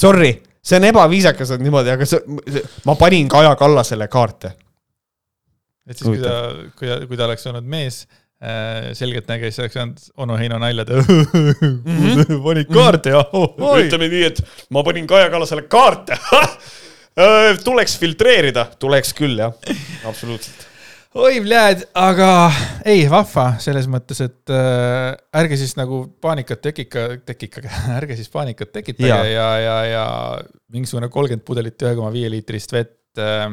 Sorry, 0.00 0.34
see 0.62 0.80
on 0.80 0.88
ebaviisakas, 0.90 1.54
et 1.56 1.62
niimoodi, 1.64 1.92
aga 1.94 2.08
see, 2.08 2.64
ma 2.88 2.96
panin 3.00 3.28
Kaja 3.32 3.54
Kallasele 3.60 4.08
kaarte. 4.12 4.54
et 5.88 5.96
siis, 5.96 6.06
kui 6.06 6.20
ta, 6.22 6.34
kui 6.78 6.90
ta, 6.90 6.98
kui 7.08 7.18
ta 7.18 7.26
oleks 7.28 7.46
olnud 7.50 7.66
mees 7.70 8.02
äh,, 8.04 8.90
selgeltnägija, 8.96 9.50
siis 9.50 9.64
oleks 9.64 9.78
saanud 9.78 10.06
onu 10.24 10.38
Heino 10.40 10.60
nalja 10.62 10.86
teha. 10.88 11.20
panid 12.46 12.72
kaarte 12.72 13.16
ja 13.16 13.24
oi. 13.32 13.86
ütleme 13.86 14.10
nii, 14.12 14.24
et 14.30 14.42
ma 14.70 14.84
panin 14.86 15.08
Kaja 15.10 15.32
Kallasele 15.32 15.66
kaarte. 15.72 16.18
tuleks 17.66 17.96
filtreerida, 17.98 18.68
tuleks 18.80 19.10
küll 19.18 19.40
jah, 19.40 19.56
absoluutselt. 20.08 20.69
oi, 21.14 21.40
pljääd, 21.42 21.82
aga 21.98 22.28
ei, 22.86 23.02
vahva 23.10 23.46
selles 23.62 23.88
mõttes, 23.90 24.20
et 24.22 24.52
äh, 24.54 25.16
ärge 25.40 25.58
siis 25.58 25.74
nagu 25.78 26.04
paanikat 26.22 26.62
tekika, 26.62 27.06
tekikage, 27.26 27.70
ärge 27.98 28.18
siis 28.18 28.30
paanikat 28.32 28.72
tekitage 28.76 29.08
ja, 29.10 29.24
ja, 29.26 29.48
ja, 29.64 29.76
ja 29.90 30.04
mingisugune 30.70 31.10
kolmkümmend 31.12 31.46
pudelit 31.46 31.82
ühe 31.82 31.96
koma 31.98 32.12
viie 32.14 32.30
liitrist 32.32 32.74
vett 32.76 33.20
äh. 33.22 33.48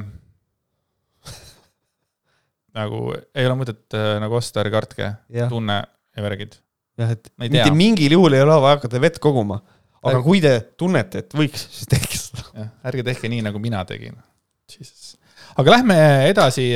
nagu 2.77 3.09
ei 3.33 3.49
ole 3.49 3.57
mõtet 3.63 3.97
äh, 3.97 4.13
nagu 4.21 4.37
osta, 4.37 4.61
ärge 4.61 4.75
kartke, 4.77 5.11
tunne 5.49 5.81
ja 5.81 6.27
värgid. 6.27 6.59
jah, 7.01 7.17
et 7.17 7.33
mitte 7.41 7.73
mingil 7.73 8.19
juhul 8.19 8.37
ei 8.37 8.45
ole 8.45 8.61
vaja 8.61 8.77
hakata 8.77 9.01
vett 9.01 9.17
koguma. 9.23 9.63
aga 10.03 10.13
Ärge- 10.19 10.25
kui 10.29 10.45
te 10.45 10.53
tunnete, 10.77 11.25
et 11.25 11.37
võiks, 11.37 11.65
siis 11.73 11.89
tehke 11.95 12.21
seda. 12.21 12.69
ärge 12.85 13.05
tehke 13.09 13.33
nii, 13.33 13.41
nagu 13.49 13.61
mina 13.61 13.81
tegin. 13.89 14.17
Aga 15.57 15.77
lähme 15.77 15.97
edasi. 16.29 16.71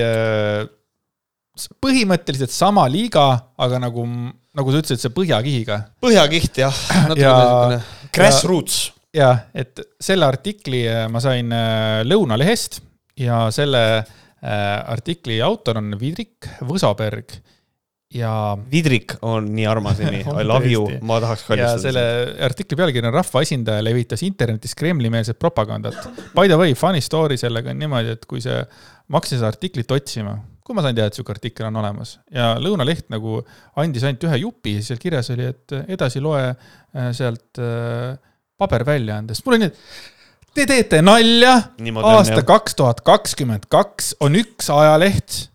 põhimõtteliselt 1.83 2.53
sama 2.53 2.85
liiga, 2.89 3.25
aga 3.59 3.79
nagu, 3.83 4.05
nagu 4.55 4.71
sa 4.71 4.79
ütlesid, 4.81 5.01
see 5.03 5.13
põhjakihiga 5.13 5.77
põhjakiht 6.03 6.61
jah, 6.63 6.77
natuke 7.09 7.25
Ja- 7.25 7.35
niisugune 7.35 7.81
grassroots. 8.15 8.77
ja 9.13 9.33
et 9.53 9.79
selle 9.99 10.25
artikli 10.25 10.85
äh, 10.87 11.05
ma 11.11 11.19
sain 11.23 11.51
äh, 11.51 12.01
Lõunalehest 12.07 12.79
ja 13.19 13.43
selle 13.51 13.83
äh, 13.99 14.77
artikli 14.95 15.41
autor 15.43 15.77
on 15.83 15.91
Vidrik 15.99 16.47
Võsoberg 16.63 17.35
ja 18.13 18.57
Vidrik 18.71 19.15
on 19.23 19.47
nii 19.55 19.65
armas 19.69 19.99
nimi, 20.01 20.21
On 20.31 20.39
I 20.41 20.45
love 20.47 20.69
you. 20.71 20.85
ma 21.07 21.19
tahaks 21.23 21.45
ja 21.45 21.49
kallistada 21.51 21.83
selle 21.85 22.05
artikli 22.47 22.77
pealkiri 22.79 23.07
on 23.07 23.15
Rahvaesindaja 23.15 23.83
levitas 23.85 24.23
internetis 24.27 24.75
Kremli-meelset 24.79 25.39
propagandat. 25.39 25.97
By 26.35 26.51
the 26.51 26.59
way, 26.59 26.75
funny 26.77 27.01
story 27.01 27.39
sellega 27.39 27.71
on 27.71 27.79
niimoodi, 27.79 28.15
et 28.17 28.25
kui 28.29 28.43
see, 28.43 28.57
ma 29.07 29.19
hakkasin 29.19 29.39
seda 29.39 29.51
artiklit 29.53 29.91
otsima, 29.95 30.35
kui 30.65 30.75
ma 30.77 30.83
sain 30.85 30.97
teada, 30.97 31.11
et 31.11 31.19
sihuke 31.19 31.33
artikkel 31.35 31.69
on 31.69 31.79
olemas 31.81 32.17
ja 32.35 32.53
Lõunaleht 32.61 33.07
nagu 33.13 33.39
andis 33.81 34.05
ainult 34.07 34.27
ühe 34.27 34.41
jupi, 34.43 34.77
seal 34.85 34.99
kirjas 35.01 35.31
oli, 35.33 35.47
et 35.53 35.77
edasi 35.95 36.23
loe 36.23 36.43
äh, 36.51 37.11
sealt 37.15 37.61
äh, 37.63 38.17
paberväljaandest, 38.61 39.45
mul 39.45 39.57
oli 39.57 39.65
nii, 39.65 39.71
et 39.71 40.51
te 40.57 40.67
teete 40.67 40.99
nalja, 41.03 41.55
on 41.79 42.03
aasta 42.11 42.43
kaks 42.47 42.75
tuhat 42.79 43.01
kakskümmend 43.07 43.69
kaks 43.71 44.13
on 44.23 44.35
üks 44.39 44.67
ajaleht, 44.73 45.45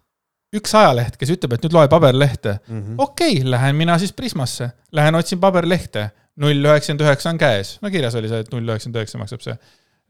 üks 0.54 0.74
ajaleht, 0.78 1.16
kes 1.20 1.32
ütleb, 1.34 1.56
et 1.56 1.64
nüüd 1.66 1.74
loe 1.74 1.88
paberlehte 1.90 2.58
Mhm. 2.68 2.94
okei 2.98 3.38
okay,, 3.40 3.50
lähen 3.50 3.76
mina 3.76 3.98
siis 3.98 4.12
Prismasse, 4.12 4.70
lähen 4.92 5.14
otsin 5.14 5.40
paberlehte, 5.42 6.10
null 6.36 6.64
üheksakümmend 6.64 7.02
üheksa 7.06 7.30
on 7.32 7.38
käes, 7.40 7.78
no 7.82 7.90
kirjas 7.90 8.14
oli 8.14 8.28
see, 8.30 8.44
et 8.44 8.52
null 8.52 8.68
üheksakümmend 8.68 9.00
üheksa 9.00 9.18
maksab 9.18 9.42
see 9.44 9.56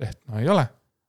leht, 0.03 0.19
no 0.29 0.39
ei 0.43 0.49
ole. 0.53 0.67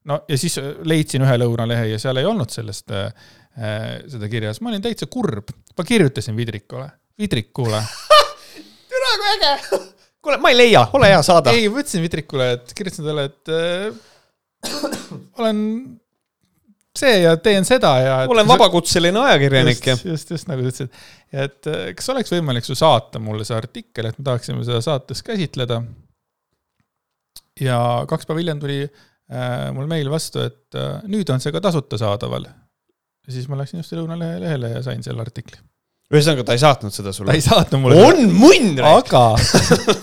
no 0.08 0.22
ja 0.30 0.38
siis 0.40 0.56
leidsin 0.88 1.26
ühe 1.26 1.36
lõunalehe 1.42 1.90
ja 1.92 2.00
seal 2.00 2.18
ei 2.22 2.26
olnud 2.30 2.54
sellest 2.54 2.92
äh, 2.96 3.10
äh, 3.58 3.88
seda 4.08 4.30
kirjas, 4.32 4.62
ma 4.62 4.72
olin 4.72 4.82
täitsa 4.86 5.10
kurb, 5.12 5.52
ma 5.78 5.84
kirjutasin 5.84 6.38
Vidrikule, 6.38 6.88
Vidrik, 7.20 7.52
kuule. 7.54 7.82
türa 8.90 9.14
kui 9.20 9.32
äge. 9.36 9.54
kuule, 10.24 10.38
ma 10.42 10.54
ei 10.54 10.58
leia, 10.58 10.86
ole 10.94 11.12
hea, 11.12 11.22
saada. 11.26 11.52
ei, 11.52 11.68
ma 11.70 11.84
ütlesin 11.84 12.06
Vidrikule, 12.06 12.52
et 12.58 12.74
kirjutasin 12.78 13.10
talle, 13.10 13.28
et 13.28 13.52
äh, 13.52 14.04
olen 15.42 15.60
see 16.98 17.22
ja 17.24 17.36
teen 17.42 17.66
seda 17.68 17.92
ja. 18.02 18.16
olen 18.32 18.48
vabakutseline 18.50 19.22
ajakirjanik 19.26 19.86
ja 19.86 19.96
just, 19.96 20.08
just, 20.10 20.34
just 20.36 20.52
nagu 20.52 20.64
sa 20.64 20.72
ütlesid. 20.72 21.02
et 21.46 21.70
äh, 21.72 21.86
kas 21.98 22.12
oleks 22.14 22.34
võimalik 22.34 22.68
su 22.68 22.78
saata 22.78 23.22
mulle 23.24 23.48
see 23.48 23.58
artikkel, 23.58 24.10
et 24.10 24.20
me 24.20 24.28
tahaksime 24.28 24.66
seda 24.68 24.82
saates 24.86 25.24
käsitleda. 25.26 25.82
ja 27.62 27.80
kaks 28.10 28.30
päeva 28.30 28.44
hiljem 28.44 28.62
tuli 28.64 28.82
äh, 28.84 29.70
mul 29.76 29.90
meil 29.90 30.12
vastu, 30.14 30.46
et 30.48 30.78
äh, 30.78 31.02
nüüd 31.10 31.30
on 31.34 31.44
see 31.44 31.56
ka 31.56 31.64
tasuta 31.64 32.00
saadaval. 32.02 32.50
ja 33.28 33.34
siis 33.34 33.50
ma 33.52 33.60
läksin 33.62 33.84
just 33.84 33.96
Lõunalehe 33.98 34.42
lehele 34.44 34.76
ja 34.78 34.86
sain 34.86 35.04
selle 35.06 35.26
artikli. 35.26 35.60
ühesõnaga, 36.08 36.46
ta 36.48 36.56
ei 36.56 36.62
saatnud 36.62 36.96
seda 36.96 37.12
ta 37.12 37.18
sulle 37.18 37.36
ei. 37.36 37.44
saatnud 37.44 37.84
mulle. 37.84 38.06
on 38.08 38.32
munn. 38.32 38.80
aga, 38.80 39.26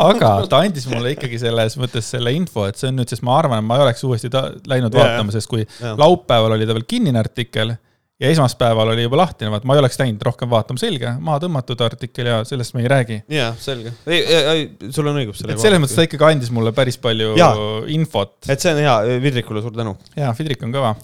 aga 0.05 0.33
ta 0.53 0.61
andis 0.61 0.85
mulle 0.91 1.15
ikkagi 1.15 1.41
selles 1.41 1.79
mõttes 1.81 2.11
selle 2.13 2.35
info, 2.37 2.67
et 2.69 2.81
see 2.81 2.91
on 2.93 3.01
nüüd, 3.01 3.09
sest 3.09 3.25
ma 3.25 3.39
arvan, 3.41 3.63
et 3.63 3.69
ma 3.71 3.81
ei 3.81 3.87
oleks 3.87 4.05
uuesti 4.05 4.29
ta 4.33 4.51
läinud 4.69 4.93
Jaa, 4.93 5.01
vaatama, 5.01 5.33
sest 5.35 5.49
kui 5.49 5.65
Jah. 5.65 5.97
laupäeval 6.01 6.59
oli 6.59 6.69
ta 6.69 6.77
veel 6.77 6.85
kinnine 6.89 7.23
artikkel 7.23 7.73
ja 8.21 8.29
esmaspäeval 8.31 8.93
oli 8.93 9.07
juba 9.07 9.19
lahtine, 9.19 9.49
vaat 9.51 9.65
ma 9.67 9.75
ei 9.75 9.81
oleks 9.81 9.97
läinud 9.99 10.23
rohkem 10.29 10.53
vaatama, 10.53 10.79
selge, 10.79 11.15
maha 11.25 11.41
tõmmatud 11.43 11.81
artikkel 11.89 12.29
ja 12.31 12.37
sellest 12.47 12.77
me 12.77 12.85
ei 12.85 12.93
räägi. 12.93 13.19
jaa, 13.39 13.49
selge. 13.59 13.95
ei, 14.07 14.21
ei, 14.21 14.69
sul 14.95 15.09
on 15.09 15.19
õigus 15.23 15.41
et 15.49 15.57
selles 15.57 15.81
mõttes 15.83 15.97
ta 15.97 16.05
ikkagi 16.07 16.29
andis 16.29 16.53
mulle 16.55 16.75
päris 16.77 17.01
palju 17.01 17.33
Jaa. 17.41 17.57
infot 17.97 18.53
et 18.53 18.61
see 18.61 18.77
on 18.77 18.85
hea, 18.85 19.19
Vidrikule 19.25 19.65
suur 19.65 19.75
tänu. 19.75 19.97
ja 20.21 20.37
Fidrik 20.37 20.63
on 20.69 20.77
kõva 20.77 20.95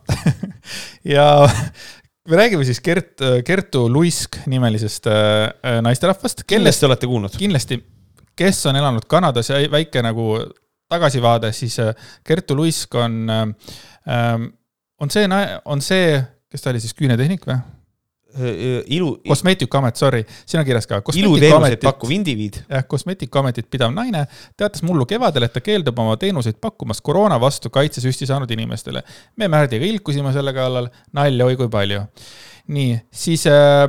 ja 1.17 1.27
me 2.31 2.37
räägime 2.37 2.65
siis 2.65 2.81
Gert, 2.81 3.19
Kertu 3.45 3.89
Luisk 3.93 4.41
nimelisest 4.47 5.07
äh, 5.11 5.81
naisterahvast, 5.83 6.45
kellest 6.45 6.53
kindlasti 6.53 6.87
olete 6.87 7.11
kuulnud. 7.11 7.37
kindlasti, 7.39 7.81
kes 8.39 8.63
on 8.71 8.79
elanud 8.79 9.07
Kanadas 9.11 9.51
ja 9.51 9.59
väike 9.71 10.03
nagu 10.07 10.37
tagasivaade, 10.91 11.53
siis 11.57 11.79
äh, 11.83 11.95
Kertu 12.25 12.57
Luisk 12.57 12.95
on, 12.95 13.27
on 15.01 15.11
see, 15.11 15.27
on 15.65 15.83
see, 15.83 16.23
kes 16.51 16.63
ta 16.63 16.73
oli 16.73 16.83
siis, 16.83 16.95
küünetehnik 16.99 17.47
või? 17.47 17.59
ilu, 18.87 19.15
kosmeetikuamet, 19.29 19.97
sorry, 19.97 20.25
siin 20.47 20.61
on 20.61 20.67
kirjas 20.67 20.87
ka. 20.91 21.01
iluteenuseid 21.15 21.83
pakkuv 21.83 22.13
indiviid. 22.15 22.61
jah, 22.69 22.85
kosmeetikuametit 22.89 23.71
pidav 23.71 23.95
naine 23.95 24.27
teatas 24.57 24.85
mullu 24.87 25.07
kevadel, 25.11 25.49
et 25.49 25.55
ta 25.55 25.63
keeldub 25.65 25.99
oma 25.99 26.17
teenuseid 26.21 26.61
pakkumast 26.61 27.05
koroona 27.07 27.41
vastu 27.41 27.71
kaitsesüsti 27.71 28.29
saanud 28.31 28.51
inimestele. 28.51 29.03
me 29.37 29.49
Märdiga 29.49 29.87
ilkusime 29.87 30.33
selle 30.37 30.55
kallal, 30.57 30.91
nalja 31.17 31.49
oi 31.49 31.59
kui 31.59 31.69
palju. 31.73 32.05
nii, 32.71 33.01
siis 33.11 33.47
äh, 33.51 33.89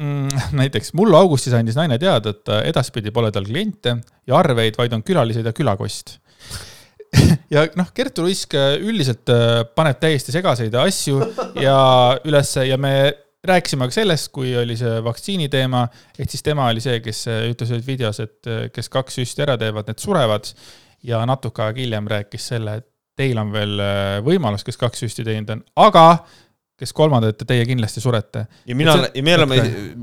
mm, 0.00 0.42
näiteks 0.62 0.94
mullu 0.98 1.16
augustis 1.16 1.54
andis 1.58 1.78
naine 1.78 1.98
teada, 2.02 2.34
et 2.34 2.56
edaspidi 2.72 3.14
pole 3.14 3.30
tal 3.32 3.46
kliente 3.46 3.96
ja 4.26 4.38
arveid, 4.38 4.78
vaid 4.78 4.98
on 4.98 5.06
külalised 5.06 5.46
ja 5.46 5.54
külakost 5.56 6.18
ja 7.54 7.66
noh, 7.78 7.90
Kertu 7.94 8.24
Luisk 8.26 8.54
äh, 8.58 8.76
üldiselt 8.80 9.28
äh, 9.32 9.62
paneb 9.76 10.00
täiesti 10.02 10.34
segaseid 10.34 10.74
asju 10.80 11.20
ja 11.60 11.76
ülesse 12.24 12.66
ja 12.68 12.78
me 12.80 12.94
rääkisime 13.46 13.88
ka 13.90 13.96
sellest, 13.96 14.30
kui 14.34 14.52
oli 14.56 14.76
see 14.78 15.00
vaktsiini 15.02 15.48
teema, 15.50 15.82
et 16.14 16.30
siis 16.30 16.44
tema 16.46 16.68
oli 16.70 16.82
see, 16.84 17.00
kes 17.02 17.24
äh, 17.30 17.42
ütles 17.50 17.74
videos, 17.86 18.22
et 18.22 18.50
kes 18.74 18.88
kaks 18.92 19.18
süsti 19.18 19.44
ära 19.44 19.58
teevad, 19.60 19.90
need 19.90 20.02
surevad. 20.02 20.52
ja 21.02 21.24
natuke 21.26 21.64
aega 21.64 21.82
hiljem 21.82 22.06
rääkis 22.06 22.44
selle, 22.52 22.76
et 22.78 22.86
teil 23.18 23.38
on 23.38 23.50
veel 23.52 23.80
võimalus, 24.24 24.62
kes 24.64 24.78
kaks 24.78 25.02
süsti 25.02 25.24
teinud 25.26 25.50
on, 25.50 25.64
aga 25.82 26.04
kes 26.78 26.94
kolmandat, 26.96 27.42
teie 27.46 27.64
kindlasti 27.66 28.00
surete. 28.00 28.46
ja 28.66 28.76
mina 28.78 28.94
Et, 29.02 29.16
ja 29.18 29.22
me 29.26 29.34
oleme, 29.34 29.58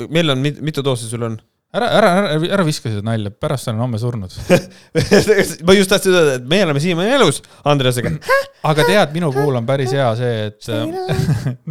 meil 0.09 0.35
on, 0.35 0.43
mitu 0.43 0.83
doosi 0.83 1.07
sul 1.09 1.23
on? 1.27 1.39
ära, 1.73 1.89
ära, 1.99 2.13
ära, 2.17 2.39
ära 2.57 2.65
viska 2.67 2.89
seda 2.89 3.03
nalja, 3.05 3.31
pärast 3.31 3.69
olen 3.69 3.83
homme 3.83 3.99
surnud. 4.01 4.33
ma 5.67 5.75
just 5.77 5.91
tahtsin 5.91 6.15
öelda, 6.15 6.39
et 6.39 6.47
me 6.49 6.63
oleme 6.65 6.81
siiamaani 6.83 7.17
elus 7.19 7.43
Andresega. 7.69 8.15
aga 8.69 8.87
tead, 8.87 9.13
minu 9.15 9.31
puhul 9.35 9.59
on 9.59 9.69
päris 9.69 9.93
hea 9.95 10.09
see, 10.19 10.49
et 10.49 10.69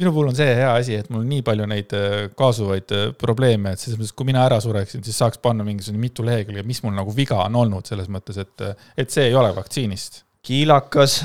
minu 0.00 0.10
puhul 0.10 0.32
on 0.32 0.36
see 0.36 0.50
hea 0.58 0.72
asi, 0.74 0.98
et 0.98 1.10
mul 1.12 1.22
on 1.22 1.30
nii 1.30 1.44
palju 1.46 1.68
neid 1.70 1.94
äh, 1.96 2.16
kaasuvaid 2.36 2.94
äh, 2.96 3.06
probleeme, 3.18 3.74
et 3.74 3.82
selles 3.82 4.00
mõttes, 4.00 4.14
kui 4.16 4.28
mina 4.28 4.42
ära 4.44 4.58
sureksin, 4.62 5.04
siis 5.06 5.18
saaks 5.22 5.40
panna 5.42 5.66
mingisugune 5.66 6.02
mitu 6.02 6.26
lehekülge, 6.26 6.66
mis 6.66 6.82
mul 6.84 6.96
nagu 6.96 7.14
viga 7.14 7.38
on 7.46 7.60
olnud 7.62 7.88
selles 7.88 8.10
mõttes, 8.12 8.40
et, 8.42 8.68
et 8.98 9.14
see 9.14 9.28
ei 9.30 9.38
ole 9.38 9.54
vaktsiinist. 9.56 10.24
kiilakas, 10.44 11.20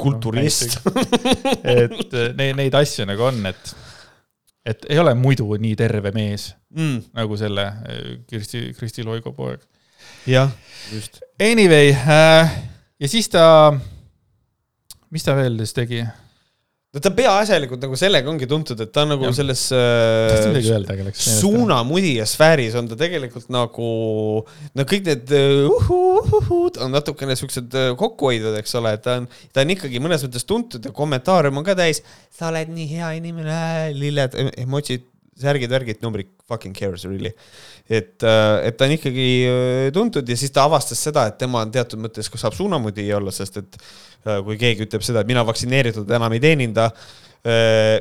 kulturist. 0.00 0.78
et 1.76 2.14
äh, 2.14 2.30
neid, 2.38 2.54
neid 2.62 2.78
asju 2.78 3.08
nagu 3.10 3.26
on, 3.26 3.42
et, 3.50 3.74
et 4.66 4.86
ei 4.90 4.98
ole 4.98 5.14
muidu 5.14 5.46
nii 5.58 5.76
terve 5.76 6.10
mees 6.16 6.54
Mm, 6.70 7.00
nagu 7.16 7.36
selle 7.36 7.62
äh, 7.66 8.02
Kirsti, 8.30 8.72
Kristi 8.78 9.02
Loigo 9.02 9.32
poeg. 9.32 9.60
jah, 10.26 10.50
just. 10.94 11.20
Anyway 11.42 11.90
äh, 11.90 12.50
ja 13.00 13.08
siis 13.08 13.28
ta 13.28 13.72
mis 15.10 15.24
ta 15.26 15.34
veel 15.34 15.58
siis 15.58 15.72
tegi? 15.74 16.04
No 16.90 17.02
ta 17.02 17.12
peaasjalikult 17.14 17.84
nagu 17.84 17.98
sellega 17.98 18.30
ongi 18.32 18.48
tuntud, 18.50 18.80
et 18.82 18.90
ta 18.90 19.04
on 19.04 19.12
nagu 19.12 19.28
selles 19.36 19.62
äh, 19.76 20.48
öelda, 20.58 20.96
aga 20.96 21.06
läks. 21.06 21.26
suunamudija 21.38 22.26
sfääris 22.26 22.74
on 22.80 22.88
ta 22.90 22.98
tegelikult 22.98 23.46
nagu, 23.54 23.90
no 24.74 24.86
kõik 24.90 25.06
need 25.06 25.34
äh, 25.36 25.68
uhuhuhud 25.70 26.80
on 26.82 26.90
natukene 26.96 27.36
siuksed 27.38 27.78
äh, 27.78 27.92
kokkuhoidvad, 28.00 28.58
eks 28.62 28.74
ole, 28.80 28.96
et 28.98 29.06
ta 29.06 29.20
on, 29.20 29.30
ta 29.54 29.62
on 29.62 29.74
ikkagi 29.76 30.02
mõnes 30.02 30.26
mõttes 30.26 30.48
tuntud 30.48 30.90
ja 30.90 30.94
kommentaarium 30.96 31.62
on 31.62 31.68
ka 31.68 31.78
täis. 31.78 32.02
sa 32.34 32.50
oled 32.50 32.74
nii 32.74 32.88
hea 32.96 33.14
inimene, 33.20 33.60
lilled, 33.94 34.34
emotsid, 34.58 35.06
särgid, 35.40 35.70
värgid, 35.70 36.02
nobody 36.02 36.26
fucking 36.50 36.74
cares 36.74 37.06
really. 37.06 37.30
et, 37.90 38.22
et 38.22 38.76
ta 38.78 38.86
on 38.86 38.94
ikkagi 38.94 39.30
äh, 39.50 39.88
tuntud 39.94 40.28
ja 40.28 40.36
siis 40.38 40.52
ta 40.54 40.66
avastas 40.68 41.00
seda, 41.08 41.26
et 41.30 41.40
tema 41.40 41.64
teatud 41.72 42.02
mõttes, 42.02 42.30
kas 42.30 42.46
saab 42.46 42.54
suunamudija 42.56 43.18
olla, 43.18 43.34
sest 43.34 43.58
et 43.62 43.80
äh, 43.80 44.38
kui 44.46 44.58
keegi 44.60 44.86
ütleb 44.86 45.06
seda, 45.06 45.24
et 45.24 45.30
mina 45.30 45.42
vaktsineeritud 45.46 46.10
enam 46.18 46.36
ei 46.36 46.44
teeninda, 46.44 46.90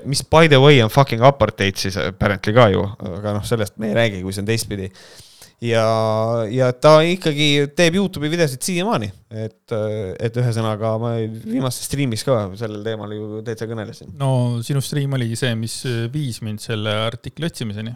mis 0.03 0.19
by 0.27 0.49
the 0.51 0.57
way 0.59 0.81
on 0.83 0.89
fucking 0.91 1.21
apartheid 1.23 1.77
siis 1.79 1.95
apparently 1.95 2.51
ka 2.51 2.65
ju, 2.73 2.81
aga 3.07 3.37
noh, 3.37 3.45
sellest 3.47 3.77
me 3.79 3.87
ei 3.87 3.95
räägi, 3.95 4.17
kui 4.19 4.35
see 4.35 4.43
on 4.43 4.49
teistpidi. 4.49 4.89
ja, 5.63 5.85
ja 6.51 6.67
ta 6.75 6.97
ikkagi 7.07 7.69
teeb 7.71 7.95
Youtube'i 8.01 8.33
videosid 8.33 8.67
siiamaani, 8.67 9.07
et, 9.31 9.75
et 10.19 10.41
ühesõnaga 10.43 10.91
ma 10.99 11.13
viimases 11.23 11.87
striimis 11.87 12.27
ka 12.27 12.49
sellel 12.59 12.83
teemal 12.83 13.15
ju 13.15 13.39
täitsa 13.47 13.69
kõnelesin. 13.71 14.11
no 14.19 14.59
sinu 14.59 14.83
stream 14.83 15.15
oligi 15.15 15.39
see, 15.39 15.55
mis 15.55 15.79
viis 16.11 16.43
mind 16.43 16.59
selle 16.59 16.99
artikli 17.07 17.47
otsimiseni. 17.47 17.95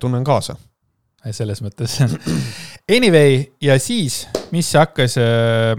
Tunnen 0.00 0.24
kaasa. 0.24 0.56
selles 1.32 1.60
mõttes. 1.62 1.98
Anyway, 2.90 3.44
ja 3.62 3.76
siis, 3.78 4.24
mis 4.50 4.66
hakkas 4.74 5.14
äh, 5.20 5.76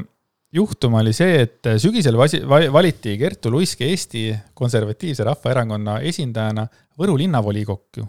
juhtuma, 0.56 1.02
oli 1.02 1.12
see, 1.14 1.42
et 1.44 1.68
sügisel 1.82 2.16
vasi- 2.16 2.40
va- 2.48 2.70
valiti 2.72 3.18
Kertu 3.20 3.52
Luisk 3.52 3.82
Eesti 3.84 4.30
Konservatiivse 4.56 5.26
Rahvaerakonna 5.28 5.98
esindajana 6.08 6.68
Võru 7.02 7.18
linnavolikokku, 7.20 8.06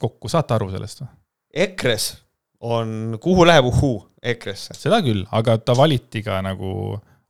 kokku, 0.00 0.28
saate 0.32 0.54
aru 0.56 0.70
sellest 0.72 1.02
või? 1.04 1.08
EKRE-s 1.66 2.08
on, 2.66 3.18
kuhu 3.22 3.44
läheb 3.46 3.66
uhuu 3.70 4.00
EKRE-sse? 4.22 4.74
seda 4.78 4.98
küll, 5.04 5.22
aga 5.30 5.58
ta 5.62 5.74
valiti 5.78 6.22
ka 6.26 6.40
nagu 6.42 6.72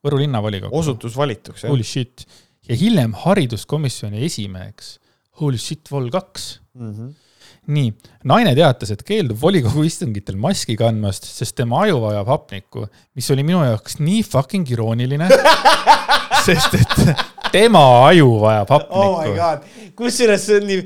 Võru 0.04 0.22
linnavolikokku. 0.22 0.76
osutus 0.80 1.16
valituks, 1.20 1.64
jah 1.66 1.72
Holy 1.74 1.84
shit. 1.84 2.24
ja 2.68 2.76
hiljem 2.80 3.12
hariduskomisjoni 3.26 4.24
esimeheks. 4.24 4.94
Holy 5.40 5.58
shit, 5.60 5.84
vol 5.92 6.08
kaks. 6.10 6.60
mm. 6.74 6.92
-hmm. 6.94 7.12
nii, 7.70 7.90
naine 8.28 8.54
teatas, 8.56 8.92
et 8.94 9.02
keeldub 9.06 9.38
volikogu 9.40 9.84
istungitel 9.86 10.38
maski 10.40 10.76
kandmast, 10.78 11.28
sest 11.28 11.56
tema 11.58 11.82
aju 11.84 12.00
vajab 12.06 12.30
hapnikku, 12.32 12.86
mis 13.18 13.28
oli 13.34 13.44
minu 13.46 13.62
jaoks 13.66 14.00
nii 14.00 14.22
fucking 14.26 14.70
irooniline. 14.72 15.28
sest 16.46 16.76
et 16.78 16.94
tema 17.52 17.82
aju 18.08 18.30
vajab 18.40 18.70
oh 18.72 19.20
my 19.20 19.32
hapnikku. 19.34 19.34
god, 19.36 19.90
kusjuures 19.98 20.46
see 20.46 20.60
on 20.60 20.68
nii, 20.70 20.84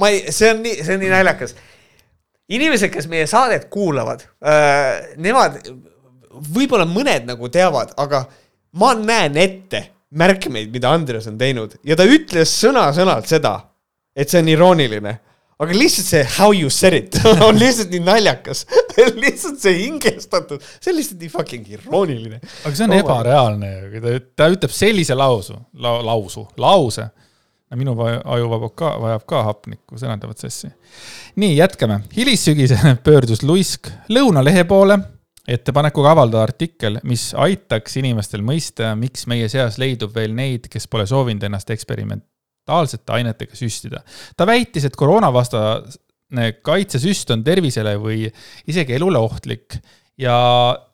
ma 0.00 0.10
ei, 0.12 0.34
see 0.34 0.50
on 0.52 0.60
nii, 0.64 0.74
see 0.84 0.96
on 0.96 1.00
nii 1.04 1.12
naljakas. 1.12 1.54
inimesed, 2.50 2.90
kes 2.92 3.08
meie 3.10 3.26
saadet 3.30 3.68
kuulavad 3.72 4.26
äh,, 4.42 5.14
nemad, 5.22 5.60
võib-olla 6.54 6.86
mõned 6.88 7.26
nagu 7.30 7.48
teavad, 7.52 7.94
aga 8.00 8.24
ma 8.80 8.92
näen 8.98 9.38
ette 9.40 9.84
märkmeid, 10.10 10.70
mida 10.74 10.92
Andres 10.92 11.28
on 11.30 11.38
teinud 11.38 11.78
ja 11.86 11.96
ta 11.96 12.06
ütles 12.06 12.52
sõna-sõnalt 12.60 13.30
seda, 13.30 13.54
et 14.16 14.30
see 14.30 14.42
on 14.42 14.50
irooniline 14.50 15.16
aga 15.60 15.76
lihtsalt 15.76 16.08
see 16.08 16.22
how 16.38 16.54
you 16.56 16.70
said 16.72 16.96
it 16.96 17.18
on 17.46 17.58
lihtsalt 17.60 17.92
nii 17.92 18.02
naljakas. 18.04 18.64
lihtsalt 19.22 19.60
see 19.62 19.76
hingestatud, 19.84 20.64
see 20.80 20.92
on 20.92 20.98
lihtsalt 21.00 21.20
nii 21.24 21.32
fucking 21.32 21.68
irooniline. 21.76 22.40
aga 22.64 22.74
see 22.74 22.86
on 22.86 22.96
Oh 22.96 23.02
ebareaalne 23.02 23.72
ju, 23.76 24.02
ta, 24.04 24.14
ta 24.42 24.50
ütleb 24.54 24.74
sellise 24.74 25.16
lausu 25.18 25.58
la,, 25.74 25.98
lausu, 26.06 26.46
lause. 26.60 27.10
minu 27.78 27.94
aju 28.02 28.48
vajab 28.50 28.74
ka, 28.74 28.96
vajab 29.04 29.24
ka 29.30 29.44
hapnikku, 29.46 30.00
see 30.00 30.10
näitavad 30.10 30.40
sassi. 30.42 30.72
nii, 31.40 31.54
jätkame. 31.58 32.02
hilissügisel 32.16 32.96
pöördus 33.04 33.44
Luisk 33.46 33.92
Lõunalehe 34.10 34.64
poole 34.68 34.98
ettepanekuga 35.50 36.12
avaldada 36.14 36.44
artikkel, 36.46 37.00
mis 37.04 37.30
aitaks 37.34 37.96
inimestel 38.00 38.42
mõista, 38.46 38.94
miks 38.98 39.26
meie 39.30 39.48
seas 39.50 39.80
leidub 39.82 40.14
veel 40.14 40.34
neid, 40.36 40.68
kes 40.70 40.86
pole 40.90 41.06
soovinud 41.10 41.46
ennast 41.48 41.72
eksperimentaalsete 42.70 43.12
ainetega 43.12 43.56
süstida. 43.56 44.02
ta 44.36 44.46
väitis, 44.46 44.84
et 44.84 44.96
koroonavastane 44.96 46.52
kaitsesüst 46.62 47.30
on 47.34 47.44
tervisele 47.44 47.96
või 47.98 48.30
isegi 48.66 48.94
elule 48.94 49.18
ohtlik 49.18 49.80
ja 50.20 50.36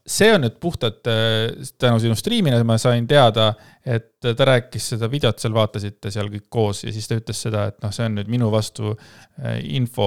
see 0.07 0.29
on 0.37 0.45
nüüd 0.45 0.59
puhtalt 0.63 1.09
äh, 1.11 1.51
tänu 1.79 1.99
sinu 1.99 2.15
striimile 2.15 2.63
ma 2.65 2.77
sain 2.79 3.09
teada, 3.11 3.49
et 3.83 4.13
ta 4.23 4.47
rääkis 4.47 4.93
seda 4.93 5.09
videot 5.11 5.43
seal, 5.43 5.55
vaatasite 5.55 6.13
seal 6.15 6.31
kõik 6.31 6.47
koos 6.51 6.85
ja 6.85 6.95
siis 6.95 7.09
ta 7.11 7.19
ütles 7.19 7.41
seda, 7.43 7.65
et 7.73 7.81
noh, 7.83 7.91
see 7.95 8.07
on 8.07 8.15
nüüd 8.21 8.31
minu 8.31 8.53
vastu 8.53 8.93
äh, 8.93 9.59
info, 9.75 10.07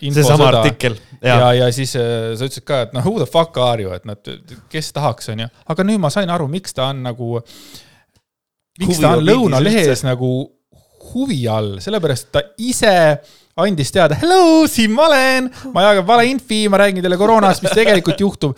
seesama 0.00 0.08
infosõda. 0.08 0.48
artikkel. 0.62 0.96
ja, 1.20 1.52
ja 1.58 1.68
siis 1.76 1.92
äh, 2.00 2.32
sa 2.32 2.48
ütlesid 2.48 2.66
ka, 2.68 2.82
et 2.86 2.96
noh, 2.96 3.04
who 3.04 3.20
the 3.20 3.28
fuck 3.28 3.60
are 3.60 3.84
you, 3.84 3.92
et 3.92 4.08
nad, 4.08 4.32
kes 4.72 4.92
tahaks, 4.96 5.28
onju. 5.34 5.50
aga 5.74 5.88
nüüd 5.88 6.00
ma 6.00 6.12
sain 6.14 6.32
aru, 6.32 6.48
miks 6.52 6.72
ta 6.76 6.88
on 6.94 7.04
nagu, 7.04 7.36
miks 8.80 9.02
ta 9.02 9.16
on 9.18 9.26
Lõunalehes 9.28 10.06
nagu 10.08 10.32
huvi 11.14 11.40
all, 11.50 11.76
sellepärast 11.82 12.30
ta 12.34 12.42
ise 12.58 12.94
andis 13.62 13.92
teada, 13.92 14.16
hello, 14.22 14.64
siin 14.70 14.94
ma 14.96 15.06
olen, 15.10 15.50
ma 15.74 15.84
jagan 15.88 16.06
valeinfi, 16.08 16.64
ma 16.72 16.80
räägin 16.82 17.04
teile 17.04 17.18
koroonast, 17.20 17.64
mis 17.64 17.74
tegelikult 17.76 18.20
juhtub. 18.20 18.56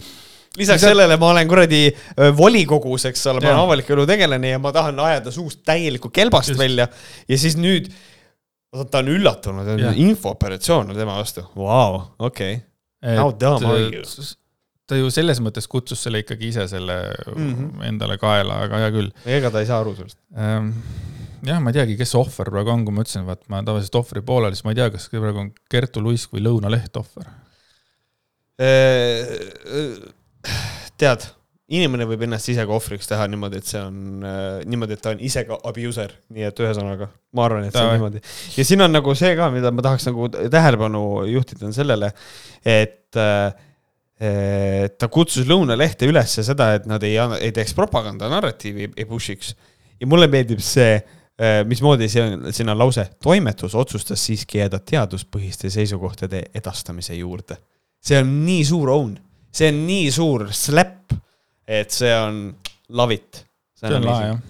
lisaks 0.57 0.81
See- 0.81 0.89
sellele 0.89 1.17
ma 1.19 1.33
olen 1.33 1.49
kuradi 1.51 1.83
öö, 1.91 2.31
volikogus, 2.37 3.09
eks 3.11 3.27
ole, 3.27 3.41
ma 3.43 3.51
olen 3.51 3.65
avaliku 3.65 3.97
elu 3.97 4.07
tegelane 4.07 4.55
ja 4.55 4.59
ma 4.63 4.71
tahan 4.73 5.01
ajada 5.03 5.33
suust 5.35 5.65
täielikku 5.67 6.13
kelbast 6.15 6.53
Just. 6.53 6.61
Välja 6.61 6.87
ja 7.29 7.39
siis 7.39 7.57
nüüd 7.59 7.91
ta 8.91 9.03
on 9.03 9.11
üllatunud, 9.11 9.69
infooperatsioon 9.95 10.91
on 10.91 10.97
tema 10.97 11.19
vastu, 11.19 11.43
vau, 11.57 12.01
okei. 12.19 12.57
How 13.05 13.35
dumb 13.41 13.67
are 13.67 13.83
you? 13.83 14.03
ta 14.89 14.99
ju 14.99 15.09
selles 15.13 15.41
mõttes 15.41 15.67
kutsus 15.71 16.03
selle 16.05 16.21
ikkagi 16.21 16.51
ise 16.53 16.67
selle 16.69 16.99
mm. 17.33 17.53
-hmm. 17.55 17.85
endale 17.89 18.19
kaela, 18.21 18.61
aga 18.67 18.83
hea 18.83 18.91
küll 18.93 19.11
ega 19.39 19.51
ta 19.51 19.63
ei 19.65 19.69
saa 19.69 19.81
aru 19.81 19.95
sellest. 19.97 20.19
Ehm, 20.37 20.71
jah, 21.47 21.61
ma 21.63 21.73
ei 21.73 21.79
teagi, 21.79 21.97
kes 22.01 22.15
ohver 22.19 22.51
praegu 22.53 22.73
on, 22.75 22.85
kui 22.87 22.97
ma 22.97 23.05
ütlesin, 23.05 23.25
vaat 23.29 23.45
ma 23.53 23.63
tavaliselt 23.67 24.01
ohvri 24.01 24.25
poolel, 24.27 24.57
siis 24.57 24.67
ma 24.67 24.75
ei 24.75 24.81
tea, 24.81 24.91
kas 24.95 25.09
praegu 25.13 25.45
on 25.45 25.55
Kertu 25.71 26.03
Luisk 26.05 26.35
või 26.35 26.45
Lõunaleht 26.47 27.01
ohver. 27.01 27.31
tead, 31.01 31.27
inimene 31.75 32.07
võib 32.09 32.25
ennast 32.27 32.51
ise 32.53 32.65
ka 32.69 32.77
ohvriks 32.77 33.09
teha 33.11 33.27
niimoodi, 33.33 33.61
et 33.61 33.69
see 33.69 33.81
on 33.83 34.25
äh, 34.29 34.63
niimoodi, 34.69 34.97
et 34.97 35.03
ta 35.05 35.15
on 35.15 35.23
ise 35.25 35.45
ka 35.49 35.59
abuser, 35.71 36.13
nii 36.35 36.49
et 36.49 36.65
ühesõnaga 36.65 37.09
ma 37.35 37.47
arvan, 37.49 37.69
et 37.69 37.77
see 37.77 37.85
on 37.85 37.95
niimoodi. 37.97 38.25
ja 38.59 38.67
siin 38.69 38.85
on 38.85 38.93
nagu 38.95 39.15
see 39.19 39.33
ka, 39.39 39.49
mida 39.55 39.73
ma 39.75 39.85
tahaks 39.87 40.09
nagu 40.11 40.29
tähelepanu 40.33 41.05
juhtida, 41.33 41.65
on 41.69 41.77
sellele, 41.77 42.13
et 42.63 43.21
äh, 43.21 43.65
ta 44.99 45.11
kutsus 45.13 45.49
Lõunalehte 45.49 46.07
üles 46.09 46.37
seda, 46.37 46.71
et 46.79 46.87
nad 46.89 47.03
ei, 47.07 47.17
ei 47.41 47.53
teeks 47.55 47.75
propaganda 47.77 48.29
narratiivi, 48.33 48.93
ei 48.97 49.09
push'iks. 49.09 49.55
ja 50.01 50.07
mulle 50.11 50.29
meeldib 50.31 50.63
see, 50.65 51.01
mismoodi 51.67 52.07
see 52.09 52.23
on, 52.23 52.53
siin 52.55 52.71
on 52.71 52.79
lause, 52.79 53.09
toimetus 53.23 53.75
otsustas 53.75 54.23
siiski 54.27 54.61
jääda 54.61 54.79
teaduspõhiste 54.79 55.71
seisukohtade 55.71 56.45
edastamise 56.55 57.17
juurde. 57.19 57.57
see 58.05 58.21
on 58.21 58.31
nii 58.47 58.65
suur 58.65 58.91
own, 58.91 59.17
see 59.51 59.73
on 59.73 59.81
nii 59.89 60.11
suur 60.15 60.47
slap, 60.55 61.15
et 61.67 61.91
see 61.91 62.13
on 62.15 62.55
love 62.89 63.15
it. 63.15 63.45
see 63.75 63.95
on 63.95 64.07
lahe 64.07 64.29
jah. 64.29 64.41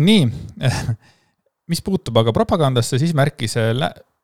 nii, 0.00 0.24
mis 1.70 1.84
puutub 1.84 2.16
aga 2.22 2.32
propagandasse, 2.32 2.98
siis 2.98 3.12
märkis 3.14 3.58
äh, 3.60 3.74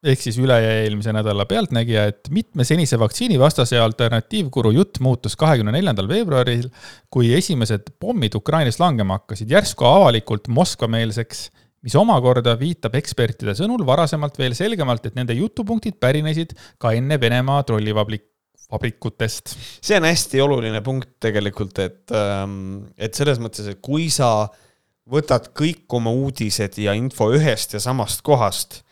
ehk 0.04 0.20
siis 0.22 0.36
üle-eelmise 0.40 1.12
nädala 1.16 1.46
Pealtnägija, 1.48 2.06
et 2.10 2.28
mitme 2.34 2.66
senise 2.68 2.98
vaktsiinivastase 3.00 3.78
alternatiivguru 3.80 4.74
jutt 4.76 5.00
muutus 5.04 5.36
kahekümne 5.40 5.72
neljandal 5.74 6.08
veebruaril, 6.10 6.68
kui 7.12 7.32
esimesed 7.36 7.94
pommid 8.00 8.36
Ukrainas 8.38 8.80
langema 8.82 9.20
hakkasid 9.20 9.50
järsku 9.50 9.88
avalikult 9.88 10.50
Moskva-meelseks, 10.52 11.48
mis 11.86 11.96
omakorda 11.98 12.56
viitab 12.60 12.96
ekspertide 12.98 13.56
sõnul 13.56 13.86
varasemalt 13.88 14.38
veel 14.40 14.56
selgemalt, 14.58 15.06
et 15.06 15.18
nende 15.18 15.36
jutupunktid 15.38 16.00
pärinesid 16.02 16.56
ka 16.82 16.92
enne 16.98 17.18
Venemaa 17.22 17.62
trollivabrik-, 17.68 18.28
vabrikutest. 18.72 19.56
see 19.80 19.98
on 19.98 20.08
hästi 20.08 20.40
oluline 20.42 20.82
punkt 20.84 21.16
tegelikult, 21.22 21.78
et, 21.78 22.16
et 22.98 23.14
selles 23.14 23.40
mõttes, 23.42 23.68
et 23.70 23.82
kui 23.82 24.10
sa 24.10 24.48
võtad 25.06 25.52
kõik 25.56 25.86
oma 25.94 26.10
uudised 26.10 26.78
ja 26.82 26.96
info 26.98 27.30
ühest 27.34 27.76
ja 27.76 27.82
samast 27.82 28.24
kohast, 28.26 28.82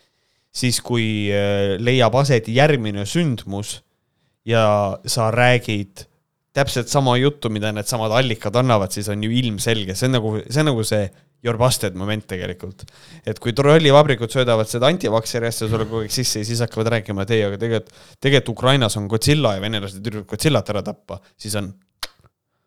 siis 0.55 0.79
kui 0.85 1.29
äh, 1.33 1.75
leiab 1.81 2.15
aset 2.21 2.47
järgmine 2.51 3.05
sündmus 3.09 3.79
ja 4.47 4.65
sa 5.09 5.29
räägid 5.33 6.05
täpselt 6.55 6.87
sama 6.87 7.17
juttu, 7.19 7.49
mida 7.51 7.73
needsamad 7.75 8.13
allikad 8.15 8.55
annavad, 8.55 8.93
siis 8.95 9.09
on 9.11 9.23
ju 9.23 9.31
ilmselge, 9.41 9.95
see 9.97 10.07
on 10.07 10.15
nagu, 10.15 10.35
see 10.47 10.61
on 10.61 10.69
nagu 10.71 10.85
see 10.87 11.07
your 11.45 11.57
busted 11.59 11.97
moment 11.99 12.23
tegelikult. 12.29 12.85
et 13.27 13.39
kui 13.43 13.53
trollivabrikud 13.53 14.31
söödavad 14.31 14.69
seda 14.69 14.87
antivakseri 14.89 15.49
asja 15.49 15.67
sulle 15.69 15.85
kogu 15.89 16.05
aeg 16.05 16.13
sisse 16.13 16.41
ja 16.41 16.47
siis 16.47 16.63
hakkavad 16.63 16.93
rääkima, 16.95 17.25
et 17.25 17.35
ei, 17.35 17.43
aga 17.45 17.59
tegelikult, 17.61 17.91
tegelikult 18.23 18.53
Ukrainas 18.55 18.97
on 18.97 19.09
Godzilla 19.11 19.55
ja 19.57 19.63
venelased 19.63 19.99
üritavad 19.99 20.31
Godzillat 20.31 20.71
ära 20.73 20.85
tappa, 20.85 21.19
siis 21.37 21.57
on 21.59 21.73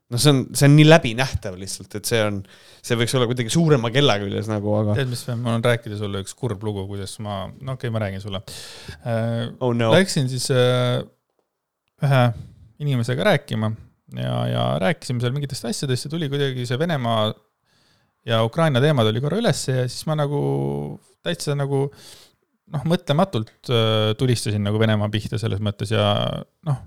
noh, 0.09 0.21
see 0.21 0.33
on, 0.33 0.43
see 0.57 0.69
on 0.69 0.77
nii 0.79 0.87
läbinähtav 0.89 1.57
lihtsalt, 1.61 1.99
et 1.99 2.09
see 2.09 2.21
on, 2.25 2.41
see 2.85 2.99
võiks 2.99 3.15
olla 3.19 3.29
kuidagi 3.31 3.53
suurema 3.53 3.91
kella 3.95 4.19
küljes 4.23 4.49
nagu, 4.51 4.73
aga 4.81 4.97
tead, 4.99 5.11
mis, 5.13 5.25
mul 5.35 5.59
on 5.59 5.67
rääkida 5.67 5.99
sulle 6.01 6.23
üks 6.25 6.37
kurb 6.39 6.65
lugu, 6.65 6.87
kuidas 6.91 7.19
ma, 7.25 7.43
no 7.49 7.77
okei 7.77 7.89
okay,, 7.89 7.95
ma 7.95 8.05
räägin 8.05 8.25
sulle 8.25 8.43
äh,. 9.03 9.51
oh 9.65 9.75
no. 9.77 9.91
Läksin 9.95 10.31
siis 10.33 10.49
äh, 10.55 11.03
ühe 12.05 12.23
inimesega 12.79 13.27
rääkima 13.33 13.73
ja, 14.17 14.33
ja 14.49 14.65
rääkisime 14.81 15.21
seal 15.23 15.35
mingitest 15.37 15.69
asjadest 15.69 16.09
ja 16.09 16.15
tuli 16.15 16.31
kuidagi 16.33 16.65
see 16.69 16.79
Venemaa 16.81 17.29
ja 18.29 18.41
Ukraina 18.47 18.81
teema 18.81 19.05
tuli 19.07 19.21
korra 19.25 19.41
ülesse 19.41 19.83
ja 19.83 19.89
siis 19.91 20.07
ma 20.09 20.17
nagu 20.19 20.41
täitsa 21.27 21.57
nagu 21.59 21.89
noh, 21.89 22.85
mõtlematult 22.89 23.73
äh, 23.73 24.15
tulistasin 24.21 24.65
nagu 24.65 24.81
Venemaa 24.81 25.11
pihta 25.13 25.41
selles 25.41 25.61
mõttes 25.65 25.93
ja 25.93 26.07
noh, 26.69 26.81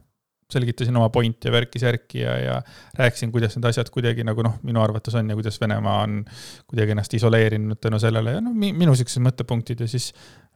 selgitasin 0.54 0.97
oma 0.97 1.10
pointi 1.14 1.49
ja 1.49 1.56
värki-särki 1.56 2.22
ja, 2.24 2.36
ja 2.41 2.60
rääkisin, 2.99 3.32
kuidas 3.34 3.58
need 3.58 3.68
asjad 3.70 3.89
kuidagi 3.93 4.26
nagu 4.28 4.45
noh, 4.45 4.60
minu 4.68 4.84
arvates 4.84 5.16
on 5.20 5.32
ja 5.32 5.38
kuidas 5.39 5.60
Venemaa 5.62 5.97
on 6.06 6.22
kuidagi 6.68 6.95
ennast 6.95 7.18
isoleerinud 7.18 7.82
tänu 7.82 7.99
sellele 8.02 8.38
ja 8.38 8.43
noh, 8.43 8.56
minu 8.56 8.95
siuksed 8.97 9.24
mõttepunktid 9.26 9.84
ja 9.86 9.89
siis 9.91 10.12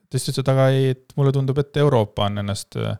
ta 0.09 0.19
ütles, 0.19 0.39
et 0.41 0.53
aga 0.53 0.69
ei, 0.73 0.93
et 0.95 1.17
mulle 1.17 1.33
tundub, 1.35 1.59
et 1.61 1.81
Euroopa 1.81 2.29
on 2.29 2.43
ennast 2.43 2.77
äh, 2.79 2.95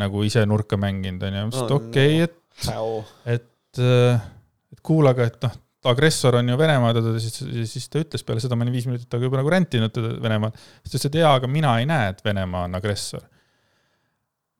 nagu 0.00 0.22
ise 0.26 0.44
nurka 0.46 0.78
mänginud, 0.80 1.22
onju, 1.24 1.42
ma 1.42 1.52
ütlesin, 1.52 1.66
et 1.66 1.76
okei 1.78 2.16
okay,, 2.22 2.32
et 2.32 2.40
et, 3.34 3.82
et 4.74 4.82
kuule, 4.86 5.10
aga 5.10 5.26
et 5.26 5.38
noh, 5.42 5.54
agressor 5.90 6.38
on 6.38 6.48
ju 6.48 6.58
Venemaa, 6.58 6.92
siis, 7.20 7.38
siis 7.68 7.88
ta 7.92 8.00
ütles 8.00 8.24
peale 8.26 8.42
seda, 8.42 8.56
ma 8.56 8.64
olin 8.64 8.74
viis 8.74 8.86
minutit 8.88 9.08
temaga 9.10 9.28
juba 9.28 9.40
nagu 9.40 9.52
rändtinud 9.52 9.92
teda 9.94 10.14
Venemaal, 10.22 10.52
siis 10.82 10.94
ta 10.94 10.98
ütles, 10.98 11.08
et 11.10 11.18
jaa, 11.20 11.32
aga 11.40 11.50
mina 11.50 11.74
ei 11.80 11.88
näe, 11.88 12.12
et 12.14 12.22
Venemaa 12.24 12.68
on 12.68 12.78
agressor. 12.78 13.24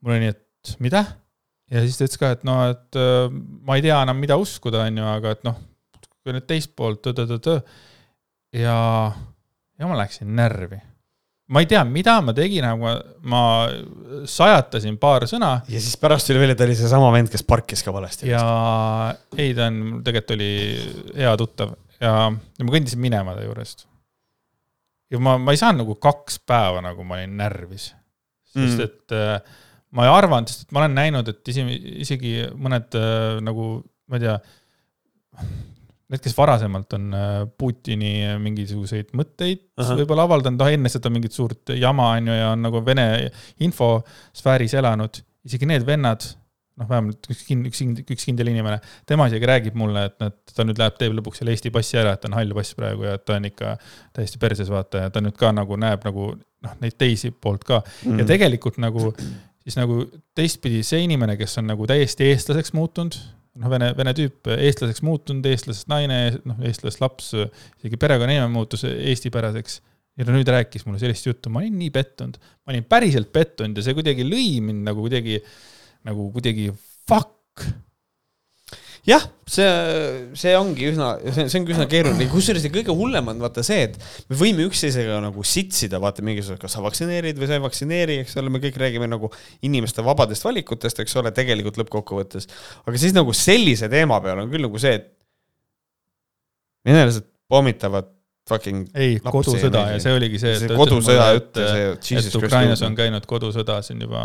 mul 0.05 0.17
oli 0.17 0.25
nii, 0.25 0.35
et 0.35 0.75
mida? 0.85 1.05
Ja 1.73 1.85
siis 1.85 1.97
ta 1.99 2.09
ütles 2.09 2.21
ka, 2.21 2.33
et 2.37 2.43
noh, 2.49 2.65
et 2.75 2.99
äh, 3.01 3.29
ma 3.65 3.79
ei 3.79 3.85
tea 3.85 4.01
enam, 4.05 4.19
mida 4.21 4.37
uskuda, 4.41 4.85
on 4.89 5.01
ju, 5.01 5.07
aga 5.15 5.37
et 5.37 5.47
noh, 5.47 5.57
kui 6.25 6.35
nüüd 6.35 6.47
teist 6.49 6.73
poolt, 6.77 7.07
ja, 8.55 8.77
ja 9.79 9.89
ma 9.91 9.97
läksin 9.99 10.31
närvi. 10.37 10.81
ma 11.53 11.61
ei 11.61 11.69
tea, 11.69 11.83
mida 11.85 12.19
ma 12.25 12.33
tegin, 12.37 12.65
aga 12.65 12.77
ma, 12.81 12.93
ma 13.29 13.41
sajatasin 14.31 14.97
paar 15.01 15.27
sõna 15.29 15.59
ja 15.69 15.81
siis 15.83 15.97
pärast 16.01 16.31
tuli 16.31 16.41
välja, 16.41 16.57
ta 16.57 16.65
oli 16.65 16.77
seesama 16.79 17.11
vend, 17.13 17.29
kes 17.33 17.45
parkis 17.47 17.83
ka 17.85 17.93
valesti. 17.93 18.31
ja 18.31 18.45
ei, 19.37 19.53
ta 19.57 19.69
on, 19.69 19.99
tegelikult 20.07 20.37
oli 20.39 20.53
hea 21.19 21.35
tuttav 21.41 21.75
ja, 22.01 22.15
ja 22.31 22.65
ma 22.65 22.73
kõndisin 22.77 23.03
minema 23.03 23.37
ta 23.37 23.45
juurest. 23.45 23.85
ja 25.13 25.21
ma, 25.21 25.37
ma 25.39 25.53
ei 25.53 25.61
saanud 25.61 25.85
nagu 25.85 25.99
kaks 26.01 26.41
päeva 26.49 26.81
nagu 26.85 27.05
ma 27.05 27.21
olin 27.21 27.37
närvis, 27.41 27.91
sest 28.55 28.79
Mm. 28.79 28.85
et 28.87 29.13
äh, 29.19 29.61
ma 29.95 30.07
ei 30.07 30.15
arvanud, 30.15 30.51
sest 30.51 30.67
et 30.67 30.75
ma 30.75 30.83
olen 30.83 30.99
näinud, 30.99 31.31
et 31.31 31.55
isegi, 31.55 31.79
isegi 32.05 32.35
mõned 32.61 32.99
äh, 32.99 33.39
nagu, 33.45 33.69
ma 34.11 34.19
ei 34.19 34.25
tea, 34.27 34.37
need, 36.11 36.23
kes 36.23 36.37
varasemalt 36.37 36.97
on 36.99 37.11
äh, 37.17 37.35
Putini 37.59 38.15
mingisuguseid 38.43 39.13
mõtteid 39.17 39.67
võib-olla 39.81 40.27
avaldanud, 40.29 40.61
noh 40.61 40.79
enne 40.79 40.93
seda 40.93 41.13
mingit 41.13 41.37
suurt 41.37 41.75
jama 41.79 42.15
on 42.19 42.31
ju 42.31 42.39
ja 42.39 42.55
on 42.55 42.65
nagu 42.67 42.83
Vene 42.87 43.07
infosfääris 43.65 44.75
elanud, 44.81 45.21
isegi 45.47 45.69
need 45.71 45.87
vennad, 45.87 46.27
noh, 46.81 46.91
vähemalt 46.91 47.31
üks 47.31 47.47
kind-, 47.47 47.71
üks, 47.71 47.83
üks 48.03 48.29
kindel 48.29 48.51
inimene, 48.51 48.81
tema 49.09 49.29
isegi 49.31 49.49
räägib 49.51 49.79
mulle, 49.79 50.09
et 50.11 50.19
nad, 50.23 50.37
ta 50.51 50.67
nüüd 50.67 50.81
läheb, 50.81 50.99
teeb 50.99 51.15
lõpuks 51.21 51.43
selle 51.43 51.55
Eesti 51.55 51.73
passi 51.75 52.03
ära, 52.03 52.17
et 52.17 52.25
ta 52.25 52.31
on 52.31 52.39
hall 52.39 52.55
pass 52.59 52.75
praegu 52.79 53.07
ja 53.07 53.17
ta 53.23 53.39
on 53.39 53.47
ikka 53.51 53.77
täiesti 54.17 54.43
perses, 54.43 54.75
vaata, 54.75 55.07
ja 55.07 55.15
ta 55.15 55.23
nüüd 55.23 55.39
ka 55.39 55.55
nagu 55.55 55.79
näeb 55.81 56.07
nagu 56.07 56.33
noh, 56.35 56.79
neid 56.83 56.99
teisi 56.99 57.31
poolt 57.31 57.67
ka 57.69 57.83
mm. 57.85 58.23
ja 58.23 58.29
tegelikult 58.35 58.83
nagu 58.83 59.13
siis 59.65 59.79
nagu 59.81 60.03
teistpidi 60.37 60.83
see 60.87 61.05
inimene, 61.07 61.39
kes 61.41 61.59
on 61.61 61.71
nagu 61.73 61.87
täiesti 61.89 62.29
eestlaseks 62.31 62.75
muutunud, 62.77 63.17
noh, 63.61 63.71
vene, 63.73 63.91
vene 63.97 64.13
tüüp, 64.17 64.51
eestlaseks 64.59 65.03
muutunud, 65.07 65.47
eestlasest 65.49 65.89
naine, 65.91 66.21
noh, 66.49 66.61
eestlasest 66.67 67.03
laps, 67.03 67.33
isegi 67.81 68.01
perekonnanime 68.01 68.51
muutus 68.53 68.87
eestipäraseks. 68.89 69.81
ja 70.15 70.23
ta 70.23 70.31
nüüd 70.31 70.47
rääkis 70.47 70.85
mulle 70.87 71.01
sellist 71.03 71.27
juttu, 71.27 71.51
ma 71.51 71.59
olin 71.59 71.75
nii 71.75 71.91
pettunud, 71.91 72.37
ma 72.39 72.71
olin 72.71 72.85
päriselt 72.87 73.33
pettunud 73.35 73.81
ja 73.81 73.83
see 73.83 73.97
kuidagi 73.99 74.23
lõi 74.23 74.61
mind 74.63 74.85
nagu 74.87 75.03
kuidagi, 75.03 75.41
nagu 76.07 76.29
kuidagi 76.37 76.69
fuck. 77.09 77.65
jah, 79.09 79.25
see, 79.51 79.67
see 80.39 80.55
ongi 80.57 80.89
üsna, 80.93 81.11
see, 81.35 81.47
ongi 81.61 81.75
üsna 81.75 81.87
keeruline, 81.91 82.29
kusjuures 82.33 82.65
kõige 82.73 82.95
hullem 82.97 83.29
on 83.35 83.43
vaata 83.45 83.65
see, 83.67 83.89
et 83.89 83.99
me 84.31 84.39
võime 84.41 84.65
üksteisega 84.69 85.19
nagu 85.25 85.45
sitsida, 85.49 86.01
vaata 86.03 86.25
mingisugune, 86.25 86.61
kas 86.63 86.77
sa 86.77 86.85
vaktsineerid 86.85 87.41
või 87.41 87.51
sa 87.51 87.59
ei 87.59 87.65
vaktsineeri, 87.65 88.19
eks 88.25 88.39
ole, 88.41 88.53
me 88.55 88.63
kõik 88.65 88.79
räägime 88.81 89.11
nagu 89.11 89.31
inimeste 89.67 90.05
vabadest 90.07 90.47
valikutest, 90.47 91.05
eks 91.05 91.21
ole, 91.21 91.35
tegelikult 91.37 91.81
lõppkokkuvõttes. 91.83 92.49
aga 92.85 93.01
siis 93.01 93.17
nagu 93.17 93.37
sellise 93.37 93.91
teema 93.93 94.21
peal 94.25 94.45
on 94.45 94.53
küll 94.53 94.65
nagu 94.65 94.81
see, 94.81 94.97
et 95.01 95.11
venelased 96.89 97.29
pommitavad 97.53 98.09
fucking 98.49 98.89
ei, 99.01 99.17
kodusõda 99.25 99.87
ja 99.95 100.01
see 100.03 100.13
oligi 100.17 100.41
see, 100.41 100.57
see 100.61 100.77
kodusõja 100.77 101.31
jutt 101.37 101.61
ja 101.61 101.69
see 101.71 101.87
et 101.95 102.11
Jesus 102.13 102.37
Ukrainas 102.41 102.83
on 102.85 102.97
käinud 102.97 103.25
kodusõda 103.29 103.79
siin 103.85 104.03
juba 104.05 104.25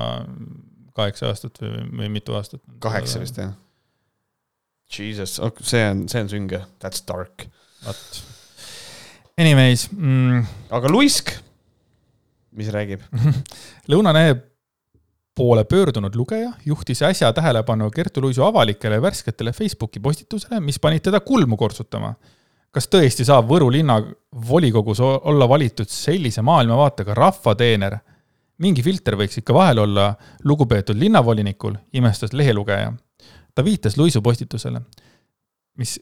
kaheksa 0.97 1.29
aastat 1.31 1.61
või, 1.63 1.85
või 2.01 2.11
mitu 2.17 2.35
aastat. 2.35 2.61
kaheksa 2.83 3.21
vist 3.23 3.39
jah. 3.39 3.53
Jesus, 4.89 5.39
see 5.61 5.83
on, 5.85 6.07
see 6.09 6.21
on 6.21 6.29
sünge, 6.29 6.63
that's 6.81 7.03
dark. 7.07 7.45
vot. 7.85 8.23
Anyways 9.39 9.87
mm,, 9.91 10.43
aga 10.75 10.89
Luisk, 10.91 11.31
mis 12.57 12.71
räägib? 12.73 13.03
Lõunalehe 13.91 14.35
poole 15.39 15.63
pöördunud 15.63 16.15
lugeja 16.15 16.51
juhtis 16.65 17.01
äsja 17.07 17.29
tähelepanu 17.33 17.87
Kertu 17.91 18.21
Luisu 18.21 18.43
avalikele 18.43 19.01
värsketele 19.01 19.53
Facebooki 19.55 20.01
postitusele, 20.03 20.59
mis 20.59 20.79
panid 20.79 21.05
teda 21.05 21.21
kulmu 21.23 21.57
kortsutama. 21.57 22.13
kas 22.71 22.85
tõesti 22.91 23.25
saab 23.25 23.47
Võru 23.49 23.71
linna 23.71 24.01
volikogus 24.49 24.99
olla 24.99 25.47
valitud 25.49 25.87
sellise 25.89 26.41
maailmavaatega 26.41 27.13
rahvateener? 27.13 27.97
mingi 28.59 28.83
filter 28.83 29.15
võiks 29.15 29.39
ikka 29.39 29.55
vahel 29.55 29.79
olla 29.85 30.13
lugupeetud 30.43 30.97
linnavolinikul, 30.99 31.77
imestas 31.93 32.33
lehelugeja. 32.33 32.91
Ta 33.59 33.65
viitas 33.65 33.97
Luisu 33.99 34.21
postitusele, 34.23 34.81
mis, 35.77 35.97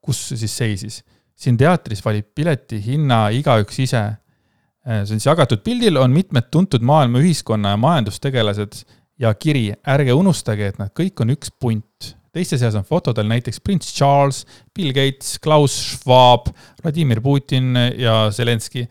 kus 0.00 0.24
siis 0.32 0.56
seisis. 0.56 1.02
siin 1.36 1.56
teatris 1.58 2.04
valib 2.04 2.32
pileti 2.34 2.80
hinna 2.84 3.28
igaüks 3.34 3.78
ise 3.82 4.02
see 4.82 5.14
on 5.14 5.20
siis 5.20 5.28
jagatud 5.28 5.62
pildil 5.62 5.96
on 6.00 6.10
mitmed 6.10 6.50
tuntud 6.50 6.82
maailma 6.82 7.22
ühiskonna 7.22 7.76
ja 7.76 7.78
majandustegelased 7.80 8.82
ja 9.22 9.32
kiri, 9.38 9.70
ärge 9.86 10.14
unustage, 10.16 10.72
et 10.72 10.80
nad 10.80 10.90
kõik 10.96 11.22
on 11.22 11.32
üks 11.36 11.52
punt. 11.60 12.16
teiste 12.32 12.56
seas 12.58 12.74
on 12.78 12.84
fotodel 12.88 13.28
näiteks 13.28 13.60
prints 13.60 13.92
Charles, 13.92 14.46
Bill 14.74 14.94
Gates, 14.96 15.36
Klaus 15.38 15.74
Schwab, 15.76 16.48
Vladimir 16.82 17.20
Putin 17.20 17.76
ja 17.98 18.30
Zelenskõi. 18.32 18.86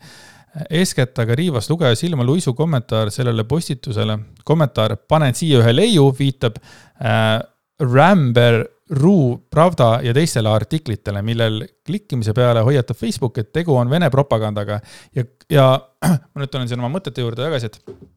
eeskätt 0.70 1.18
aga 1.18 1.34
riivas 1.34 1.70
lugeja 1.70 1.96
silma 1.96 2.24
Luisu 2.24 2.54
kommentaar 2.54 3.10
sellele 3.10 3.44
postitusele. 3.44 4.18
kommentaar 4.44 4.96
Panen 4.96 5.34
siia 5.34 5.58
ühe 5.58 5.76
leiu 5.76 6.14
viitab 6.18 6.56
äh, 6.56 7.40
Ramber 7.82 8.62
Ru 8.92 9.38
Pravda 9.50 10.00
ja 10.04 10.12
teistele 10.14 10.50
artiklitele, 10.52 11.22
millel 11.24 11.62
klikkimise 11.86 12.34
peale 12.36 12.64
hoiatab 12.66 12.98
Facebook, 12.98 13.38
et 13.40 13.52
tegu 13.54 13.76
on 13.78 13.90
Vene 13.90 14.10
propagandaga. 14.12 14.80
Ja, 15.16 15.24
ja 15.50 15.68
ma 16.32 16.42
nüüd 16.42 16.52
tulen 16.52 16.68
siin 16.68 16.82
oma 16.82 16.92
mõtete 16.92 17.24
juurde 17.24 17.44
tagasi, 17.44 17.72
et 17.72 18.10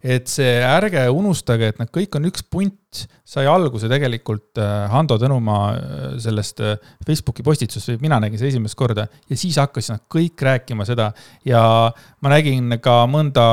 et 0.00 0.30
see 0.32 0.52
ärge 0.64 1.02
unustage, 1.12 1.68
et 1.70 1.80
nad 1.80 1.90
kõik 1.92 2.16
on 2.16 2.24
üks 2.30 2.44
punt, 2.48 3.02
sai 3.28 3.44
alguse 3.50 3.88
tegelikult 3.90 4.56
äh, 4.58 4.86
Hando 4.90 5.18
Tõnumaa 5.20 5.66
äh, 5.74 6.06
sellest 6.24 6.62
äh, 6.64 6.78
Facebooki 7.06 7.44
postitusest 7.44 8.00
mina 8.00 8.16
nägin 8.22 8.40
seda 8.40 8.48
esimest 8.54 8.78
korda 8.80 9.04
ja 9.28 9.38
siis 9.38 9.58
hakkasid 9.60 9.98
nad 9.98 10.06
kõik 10.10 10.40
rääkima 10.46 10.86
seda. 10.88 11.10
Ja 11.44 11.62
ma 12.24 12.32
nägin 12.32 12.78
ka 12.82 13.02
mõnda, 13.12 13.44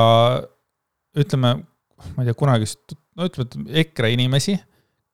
ütleme, 1.20 1.52
ma 2.14 2.24
ei 2.24 2.30
tea, 2.30 2.38
kunagist, 2.40 2.96
no 3.18 3.28
ütleme, 3.28 3.68
et 3.68 3.84
EKRE 3.84 4.14
inimesi, 4.16 4.56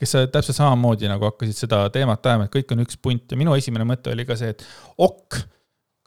kes 0.05 0.14
täpselt 0.32 0.59
samamoodi 0.61 1.11
nagu 1.11 1.26
hakkasid 1.30 1.64
seda 1.64 1.86
teemat 1.94 2.28
ajama, 2.30 2.46
et 2.46 2.55
kõik 2.55 2.76
on 2.76 2.84
üks 2.84 3.00
punt 3.00 3.32
ja 3.32 3.40
minu 3.40 3.57
esimene 3.57 3.88
mõte 3.88 4.12
oli 4.12 4.28
ka 4.28 4.36
see, 4.38 4.55
et 4.55 4.64
ok, 5.02 5.40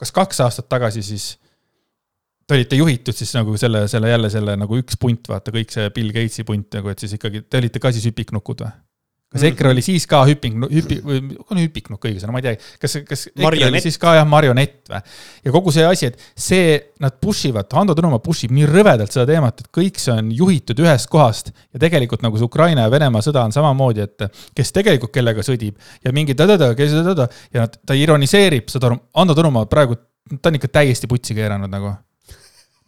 kas 0.00 0.14
kaks 0.14 0.42
aastat 0.46 0.70
tagasi 0.70 1.04
siis 1.04 1.32
te 2.48 2.56
olite 2.56 2.78
juhitud 2.78 3.16
siis 3.16 3.34
nagu 3.36 3.56
selle, 3.60 3.84
selle 3.92 4.10
jälle 4.14 4.30
selle 4.32 4.56
nagu 4.56 4.78
üks 4.80 4.96
punt, 5.00 5.28
vaata 5.28 5.52
kõik 5.54 5.74
see 5.74 5.90
Bill 5.94 6.14
Gatesi 6.14 6.46
punt 6.48 6.78
nagu, 6.78 6.92
et 6.92 7.02
siis 7.02 7.18
ikkagi 7.18 7.44
te 7.44 7.60
olite 7.60 7.82
ka 7.82 7.92
siis 7.92 8.08
hüpiknukud 8.08 8.64
või? 8.64 8.76
Kas. 9.32 9.44
EKRE 9.50 9.72
oli 9.74 9.82
siis 9.84 10.06
ka 10.08 10.22
hüping, 10.28 10.64
hüpi, 10.72 10.98
või 11.04 11.20
on 11.52 11.60
hüpiknukk 11.60 12.06
õige 12.08 12.22
sõna, 12.22 12.32
ma 12.32 12.40
ei 12.40 12.46
tea, 12.46 12.70
kas, 12.80 12.96
kas 13.08 13.26
EKRE 13.34 13.68
oli 13.68 13.82
siis 13.84 14.00
ka 14.00 14.14
jah, 14.16 14.26
marionett 14.28 14.88
või? 14.88 15.02
ja 15.44 15.54
kogu 15.54 15.74
see 15.74 15.84
asi, 15.84 16.08
et 16.08 16.24
see, 16.32 16.78
nad 17.04 17.18
push 17.20 17.50
ivad, 17.50 17.68
Hando 17.76 17.96
Tõnumaa 17.98 18.22
push 18.24 18.48
ib 18.48 18.56
nii 18.56 18.68
rõvedalt 18.70 19.12
seda 19.12 19.26
teemat, 19.28 19.60
et 19.60 19.70
kõik 19.74 20.00
see 20.00 20.16
on 20.16 20.32
juhitud 20.40 20.80
ühest 20.84 21.10
kohast 21.12 21.52
ja 21.52 21.82
tegelikult 21.84 22.24
nagu 22.24 22.40
see 22.40 22.48
Ukraina 22.48 22.86
ja 22.86 22.94
Venemaa 22.94 23.24
sõda 23.24 23.44
on 23.44 23.54
samamoodi, 23.54 24.08
et 24.08 24.28
kes 24.56 24.74
tegelikult 24.76 25.12
kellega 25.14 25.44
sõdib 25.44 25.76
ja 26.04 26.14
mingi 26.16 26.36
ta-ta-ta, 26.38 26.72
kes 26.78 26.96
ta-ta 27.12 27.28
ja 27.52 27.66
nad, 27.66 27.80
ta 27.84 27.98
ironiseerib, 27.98 28.72
aru, 28.80 29.00
Hando 29.18 29.36
Tõnumaa 29.36 29.68
praegu, 29.68 30.00
ta 30.40 30.48
on 30.48 30.60
ikka 30.60 30.72
täiesti 30.80 31.10
putsi 31.10 31.36
keeranud 31.36 31.68
nagu 31.72 31.92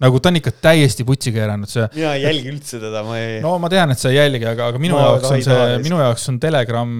nagu 0.00 0.20
ta 0.22 0.30
on 0.30 0.38
ikka 0.40 0.52
täiesti 0.64 1.04
putsi 1.08 1.32
keeranud, 1.34 1.70
see. 1.70 1.86
mina 1.96 2.14
ei 2.16 2.24
jälgi 2.24 2.52
üldse 2.54 2.80
teda, 2.82 3.02
ma 3.06 3.18
ei. 3.20 3.40
no 3.44 3.56
ma 3.62 3.70
tean, 3.72 3.92
et 3.92 4.00
sa 4.00 4.12
ei 4.12 4.16
jälgi, 4.18 4.46
aga, 4.48 4.70
aga 4.72 4.80
minu 4.82 4.96
Ma 4.96 5.04
jaoks 5.10 5.34
on 5.34 5.44
see, 5.44 5.66
minu 5.84 6.00
jaoks 6.00 6.24
on 6.32 6.40
Telegram, 6.42 6.94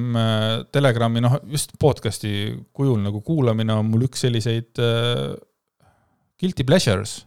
Telegrami 0.75 1.25
noh, 1.25 1.39
just 1.55 1.73
podcast'i 1.81 2.35
kujul 2.77 3.01
nagu 3.05 3.23
kuulamine 3.27 3.79
on 3.81 3.89
mul 3.89 4.05
üks 4.11 4.27
selliseid 4.27 4.83
uh, 4.85 5.33
guilty 6.41 6.67
pleasures. 6.69 7.21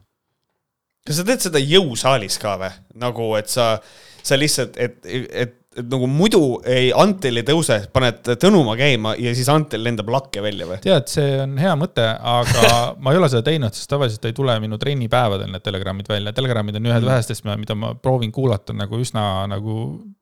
kas 1.07 1.19
sa 1.19 1.27
teed 1.27 1.47
seda 1.47 1.61
jõusaalis 1.61 2.37
ka 2.41 2.55
või? 2.61 2.71
nagu, 3.01 3.33
et 3.39 3.49
sa, 3.51 3.73
sa 4.21 4.39
lihtsalt, 4.39 4.77
et, 4.77 5.01
et 5.09 5.59
et 5.79 5.89
nagu 5.89 6.07
muidu 6.09 6.41
ei, 6.69 6.91
Antel 6.95 7.41
ei 7.41 7.45
tõuse, 7.47 7.79
paned 7.93 8.21
Tõnumaa 8.41 8.77
käima 8.79 9.13
ja 9.19 9.33
siis 9.35 9.49
Antel 9.51 9.83
lendab 9.85 10.09
lakke 10.13 10.43
välja 10.45 10.67
või? 10.69 10.79
tead, 10.83 11.09
see 11.11 11.35
on 11.43 11.57
hea 11.61 11.73
mõte, 11.79 12.05
aga 12.05 12.71
ma 13.03 13.13
ei 13.13 13.21
ole 13.21 13.29
seda 13.31 13.43
teinud, 13.47 13.75
sest 13.75 13.91
tavaliselt 13.91 14.25
ei 14.29 14.35
tule 14.37 14.55
minu 14.63 14.79
trennipäevadel 14.81 15.51
need 15.53 15.65
telegrammid 15.65 16.09
välja. 16.13 16.33
telegramid 16.35 16.79
on 16.79 16.89
ühed 16.91 16.99
mm. 17.01 17.11
vähestest, 17.11 17.47
mida 17.49 17.77
ma 17.77 17.93
proovin 17.99 18.33
kuulata 18.35 18.75
nagu 18.77 18.99
üsna 19.01 19.45
nagu 19.51 19.77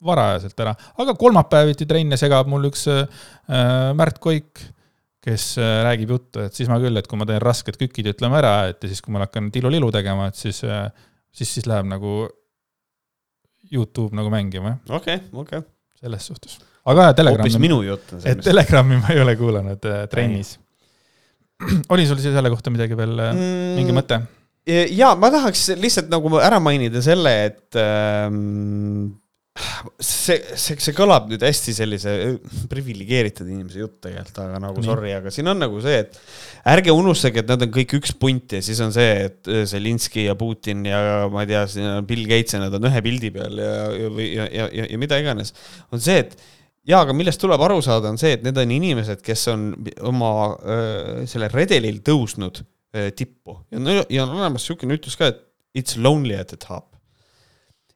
varajaselt 0.06 0.66
ära, 0.66 0.76
aga 1.04 1.16
kolmapäeviti 1.20 1.88
trenne 1.90 2.20
segab 2.20 2.50
mul 2.52 2.72
üks 2.72 2.88
äh, 2.92 3.08
Märt 3.98 4.22
Koik 4.24 4.62
kes 5.22 5.56
äh, 5.62 5.82
räägib 5.86 6.16
juttu, 6.16 6.42
et 6.42 6.58
siis 6.58 6.70
ma 6.70 6.80
küll, 6.82 6.98
et 6.98 7.08
kui 7.10 7.20
ma 7.20 7.28
teen 7.30 7.42
rasked 7.44 7.78
kükid, 7.78 8.10
ütleme 8.16 8.40
ära, 8.42 8.56
et 8.72 8.82
ja 8.82 8.90
siis, 8.90 9.04
kui 9.06 9.14
ma 9.14 9.22
hakkan 9.22 9.52
tilulilu 9.54 9.92
tegema, 9.94 10.32
et 10.32 10.40
siis, 10.40 10.64
äh, 10.66 10.88
siis, 11.30 11.52
siis 11.54 11.68
läheb 11.70 11.86
nagu 11.92 12.24
Youtube 13.72 14.18
nagu 14.18 14.32
mängima, 14.34 14.76
jah. 14.76 14.98
okei 15.00 15.22
okay,, 15.22 15.30
okei 15.46 15.62
okay.. 15.64 15.70
selles 16.02 16.28
suhtes. 16.32 16.58
aga 16.86 17.10
jah, 17.10 17.16
Telegrami. 17.22 17.48
hoopis 17.48 17.62
minu 17.62 17.80
jutt 17.86 18.14
on 18.16 18.24
see. 18.24 18.36
et 18.36 18.44
Telegrami 18.46 19.00
ma 19.02 19.16
ei 19.16 19.24
ole 19.24 19.38
kuulanud 19.40 19.90
äh, 19.90 20.04
trennis. 20.12 20.58
oli 21.94 22.08
sul 22.10 22.22
siis 22.22 22.36
selle 22.36 22.52
kohta 22.54 22.74
midagi 22.74 22.98
veel 22.98 23.18
äh, 23.20 23.34
mm,, 23.36 23.74
mingi 23.80 23.96
mõte? 23.96 24.22
ja 24.94 25.16
ma 25.18 25.32
tahaks 25.34 25.72
lihtsalt 25.82 26.12
nagu 26.12 26.30
ära 26.42 26.60
mainida 26.62 27.02
selle, 27.04 27.34
et 27.50 27.80
ähm, 27.82 29.21
see, 30.02 30.38
see, 30.60 30.78
see 30.82 30.94
kõlab 30.96 31.28
nüüd 31.32 31.44
hästi 31.46 31.74
sellise 31.76 32.14
äh, 32.26 32.62
priviligeeritud 32.72 33.50
inimese 33.50 33.82
jutt 33.82 33.98
tegelikult, 34.06 34.40
aga 34.44 34.62
nagu 34.64 34.80
Nii. 34.82 34.88
sorry, 34.88 35.12
aga 35.18 35.34
siin 35.34 35.52
on 35.52 35.62
nagu 35.62 35.82
see, 35.84 36.00
et 36.04 36.18
ärge 36.72 36.96
unustage, 36.96 37.44
et 37.44 37.52
nad 37.52 37.66
on 37.66 37.74
kõik 37.74 37.96
üks 38.00 38.16
punt 38.22 38.58
ja 38.58 38.62
siis 38.66 38.82
on 38.84 38.94
see, 38.96 39.12
et 39.28 39.52
äh, 39.52 39.64
Zelinski 39.70 40.26
ja 40.28 40.38
Putin 40.40 40.86
ja 40.88 41.02
ma 41.32 41.46
ei 41.46 41.52
tea, 41.52 41.66
siin 41.72 41.90
on 41.90 42.10
Bill 42.10 42.28
Gates 42.30 42.58
ja 42.58 42.64
nad 42.64 42.76
on 42.78 42.90
ühe 42.90 43.04
pildi 43.06 43.32
peal 43.36 43.62
ja, 43.62 43.76
ja, 43.98 44.10
ja, 44.10 44.50
ja, 44.62 44.68
ja, 44.82 44.90
ja 44.94 45.02
mida 45.02 45.20
iganes. 45.22 45.54
on 45.92 46.04
see, 46.04 46.20
et 46.26 46.36
jaa, 46.88 47.04
aga 47.04 47.16
millest 47.18 47.42
tuleb 47.42 47.62
aru 47.62 47.82
saada, 47.86 48.12
on 48.12 48.22
see, 48.22 48.36
et 48.38 48.46
need 48.46 48.58
on 48.58 48.76
inimesed, 48.78 49.24
kes 49.26 49.48
on 49.54 49.72
oma 50.10 50.32
öö, 50.58 51.26
sellel 51.30 51.54
redelil 51.54 52.02
tõusnud 52.06 52.64
öö, 52.64 53.10
tippu 53.16 53.62
ja, 53.72 54.02
ja 54.08 54.26
on 54.26 54.38
olemas 54.40 54.66
niisugune 54.66 54.98
ütlus 55.00 55.20
ka, 55.20 55.32
et 55.34 55.44
it's 55.78 56.00
lonely 56.00 56.36
at 56.38 56.52
the 56.52 56.60
top 56.60 56.91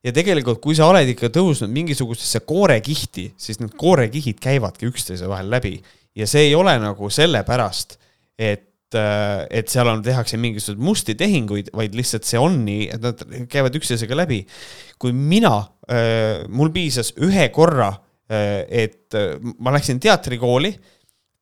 ja 0.05 0.13
tegelikult, 0.13 0.61
kui 0.61 0.77
sa 0.77 0.87
oled 0.91 1.09
ikka 1.09 1.31
tõusnud 1.33 1.71
mingisugusesse 1.73 2.43
koorekihti, 2.45 3.31
siis 3.41 3.61
need 3.61 3.73
koorekihid 3.79 4.37
käivadki 4.43 4.89
üksteise 4.91 5.29
vahel 5.29 5.49
läbi 5.49 5.79
ja 6.15 6.27
see 6.29 6.49
ei 6.49 6.55
ole 6.55 6.75
nagu 6.81 7.09
sellepärast, 7.11 7.97
et 8.37 8.95
äh, 8.95 9.43
et 9.49 9.71
seal 9.71 9.89
on, 9.91 10.03
tehakse 10.05 10.37
mingisuguseid 10.39 10.81
musti 10.83 11.15
tehinguid, 11.19 11.71
vaid 11.75 11.95
lihtsalt 11.97 12.27
see 12.27 12.39
on 12.39 12.61
nii, 12.67 12.89
et 12.95 13.03
nad 13.03 13.23
käivad 13.51 13.75
üksteisega 13.75 14.17
läbi. 14.17 14.45
kui 14.99 15.11
mina, 15.11 15.57
äh, 15.91 16.45
mul 16.47 16.71
piisas 16.71 17.11
ühe 17.19 17.49
korra, 17.51 17.89
äh, 18.31 18.63
et 18.69 19.17
ma 19.59 19.73
läksin 19.75 19.99
teatrikooli, 19.99 20.71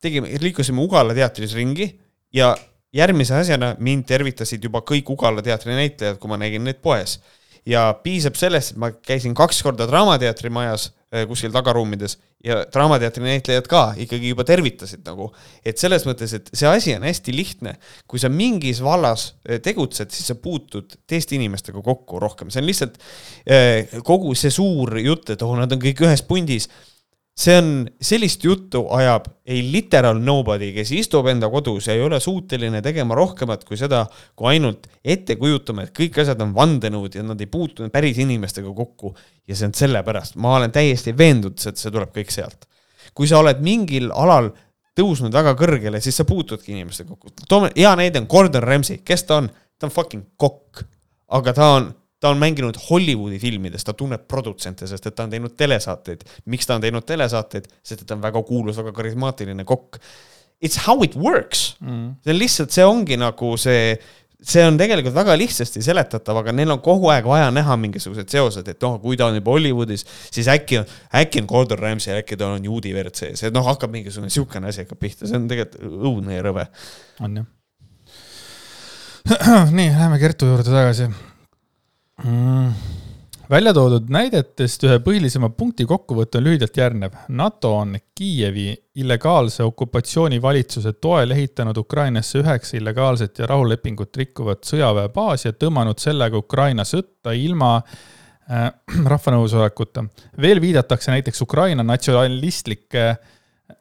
tegime, 0.02 0.32
liikusime 0.42 0.82
Ugala 0.82 1.14
teatris 1.14 1.54
ringi 1.54 1.92
ja 2.34 2.56
järgmise 2.94 3.36
asjana 3.36 3.76
mind 3.80 4.08
tervitasid 4.10 4.64
juba 4.64 4.82
kõik 4.82 5.10
Ugala 5.14 5.44
teatri 5.46 5.76
näitlejad, 5.78 6.18
kui 6.18 6.32
ma 6.32 6.40
nägin 6.42 6.66
neid 6.66 6.82
poes 6.82 7.20
ja 7.66 7.88
piisab 8.04 8.36
sellest, 8.40 8.74
et 8.74 8.82
ma 8.82 8.92
käisin 9.06 9.36
kaks 9.38 9.62
korda 9.64 9.88
Draamateatri 9.88 10.52
majas 10.54 10.90
äh, 11.14 11.24
kuskil 11.30 11.54
tagaruumides 11.54 12.18
ja 12.44 12.64
Draamateatri 12.74 13.24
näitlejad 13.24 13.68
ka 13.72 13.84
ikkagi 14.04 14.34
juba 14.34 14.44
tervitasid 14.48 15.06
nagu. 15.08 15.30
et 15.66 15.80
selles 15.80 16.04
mõttes, 16.08 16.34
et 16.36 16.50
see 16.54 16.68
asi 16.68 16.96
on 16.98 17.08
hästi 17.08 17.36
lihtne. 17.36 17.76
kui 18.08 18.20
sa 18.20 18.30
mingis 18.30 18.84
vallas 18.84 19.34
äh, 19.48 19.62
tegutsed, 19.64 20.12
siis 20.12 20.28
sa 20.34 20.36
puutud 20.36 20.98
teiste 21.08 21.36
inimestega 21.36 21.82
kokku 21.82 22.20
rohkem, 22.20 22.52
see 22.52 22.62
on 22.62 22.68
lihtsalt 22.68 23.00
äh, 23.48 24.00
kogu 24.04 24.36
see 24.36 24.52
suur 24.52 24.98
jutt, 25.00 25.30
et 25.30 25.42
oh, 25.42 25.56
nad 25.58 25.72
on 25.72 25.82
kõik 25.82 26.04
ühes 26.04 26.26
pundis 26.28 26.70
see 27.34 27.56
on, 27.58 27.70
sellist 28.02 28.44
juttu 28.46 28.84
ajab 28.94 29.26
ei 29.50 29.64
literal 29.74 30.20
nobody, 30.22 30.70
kes 30.76 30.92
istub 30.94 31.28
enda 31.32 31.50
kodus 31.50 31.88
ja 31.90 31.96
ei 31.98 32.04
ole 32.06 32.20
suuteline 32.22 32.82
tegema 32.86 33.18
rohkemat 33.18 33.64
kui 33.66 33.78
seda, 33.80 34.04
kui 34.38 34.52
ainult 34.54 34.86
ette 35.02 35.36
kujutama, 35.42 35.88
et 35.88 35.96
kõik 35.98 36.20
asjad 36.22 36.44
on 36.46 36.54
vandenõud 36.56 37.18
ja 37.18 37.26
nad 37.26 37.42
ei 37.42 37.50
puutu 37.50 37.90
päris 37.94 38.22
inimestega 38.22 38.74
kokku. 38.74 39.16
ja 39.48 39.56
see 39.56 39.68
on 39.68 39.74
sellepärast, 39.74 40.38
ma 40.38 40.58
olen 40.60 40.72
täiesti 40.72 41.16
veendunud, 41.18 41.58
et 41.58 41.82
see 41.82 41.92
tuleb 41.92 42.14
kõik 42.14 42.32
sealt. 42.32 42.70
kui 43.14 43.28
sa 43.28 43.42
oled 43.42 43.60
mingil 43.62 44.12
alal 44.14 44.52
tõusnud 44.98 45.34
väga 45.34 45.56
kõrgele, 45.58 46.02
siis 46.02 46.16
sa 46.22 46.26
puutudki 46.30 46.72
inimestega 46.72 47.10
kokku. 47.10 47.34
toome, 47.50 47.74
hea 47.76 47.96
näide 47.98 48.22
on 48.22 48.30
Gordon 48.30 48.64
Ramsay, 48.64 49.02
kes 49.04 49.26
ta 49.26 49.42
on? 49.42 49.50
ta 49.80 49.90
on 49.90 49.92
fucking 49.92 50.24
kokk, 50.38 50.86
aga 51.34 51.54
ta 51.54 51.74
on 51.80 51.94
ta 52.24 52.32
on 52.32 52.40
mänginud 52.40 52.78
Hollywoodi 52.88 53.38
filmides, 53.42 53.84
ta 53.84 53.94
tunneb 54.00 54.24
produtsente, 54.32 54.88
sest 54.88 55.10
et 55.10 55.16
ta 55.16 55.26
on 55.28 55.34
teinud 55.34 55.58
telesaateid. 55.60 56.24
miks 56.52 56.70
ta 56.70 56.78
on 56.78 56.84
teinud 56.86 57.04
telesaateid? 57.08 57.68
sest 57.84 58.04
et 58.04 58.08
ta 58.08 58.16
on 58.16 58.24
väga 58.24 58.44
kuulus, 58.48 58.80
väga 58.80 58.94
karismaatiline 58.96 59.66
kokk. 59.68 60.00
It's 60.64 60.86
how 60.86 61.04
it 61.04 61.18
works 61.20 61.74
mm.. 61.82 62.14
see 62.24 62.32
on 62.32 62.40
lihtsalt, 62.40 62.72
see 62.72 62.86
ongi 62.88 63.18
nagu 63.20 63.50
see, 63.60 63.98
see 64.40 64.64
on 64.64 64.80
tegelikult 64.80 65.18
väga 65.18 65.36
lihtsasti 65.42 65.84
seletatav, 65.84 66.40
aga 66.40 66.54
neil 66.56 66.72
on 66.78 66.80
kogu 66.86 67.12
aeg 67.12 67.28
vaja 67.28 67.50
näha 67.52 67.76
mingisugused 67.82 68.32
seosed, 68.32 68.72
et 68.72 68.88
noh, 68.88 68.96
kui 69.04 69.20
ta 69.20 69.28
on 69.28 69.42
juba 69.42 69.58
Hollywoodis, 69.58 70.06
siis 70.32 70.48
äkki 70.54 70.80
on, 70.80 70.96
äkki 71.20 71.44
on 71.44 71.52
Gordon 71.52 71.84
Ramsay, 71.84 72.16
äkki 72.22 72.40
tal 72.40 72.56
on 72.56 72.72
juudi 72.72 72.96
verd 72.96 73.20
sees, 73.20 73.44
et 73.44 73.56
noh, 73.56 73.68
hakkab 73.68 73.92
mingisugune 73.92 74.32
sihukene 74.32 74.72
asi 74.72 74.86
hakkab 74.86 75.04
pihta, 75.04 75.28
see 75.28 75.42
on 75.42 75.52
tegelikult 75.52 76.00
õudne 76.14 76.40
ja 76.40 76.48
rõve. 76.48 76.66
on 77.20 77.38
jah. 77.42 77.52
nii, 79.76 79.92
läheme 79.92 80.24
Kertu 80.24 80.48
juurde 80.48 80.72
tagasi 80.72 81.12
mm.? 82.24 82.74
välja 83.50 83.74
toodud 83.74 84.08
näidetest 84.10 84.84
ühe 84.88 84.98
põhilisema 85.04 85.50
punkti 85.54 85.86
kokkuvõte 85.86 86.40
on 86.40 86.46
lühidalt 86.48 86.78
järgnev. 86.78 87.18
NATO 87.28 87.74
on 87.78 87.98
Kiievi 88.16 88.72
illegaalse 88.96 89.64
okupatsioonivalitsuse 89.64 90.94
toel 90.94 91.36
ehitanud 91.36 91.78
Ukrainasse 91.78 92.40
üheksa 92.40 92.78
illegaalset 92.78 93.40
ja 93.40 93.50
rahulepingut 93.52 94.18
rikkuvat 94.18 94.64
sõjaväebaasi 94.70 95.50
ja 95.50 95.54
tõmmanud 95.54 96.02
sellega 96.02 96.40
Ukraina 96.40 96.86
sõtta 96.88 97.36
ilma 97.38 97.76
äh, 97.78 98.72
rahva 99.14 99.36
nõusolekuta. 99.36 100.06
veel 100.42 100.62
viidatakse 100.62 101.12
näiteks 101.12 101.42
Ukraina 101.42 101.84
natsionalistlike, 101.84 103.16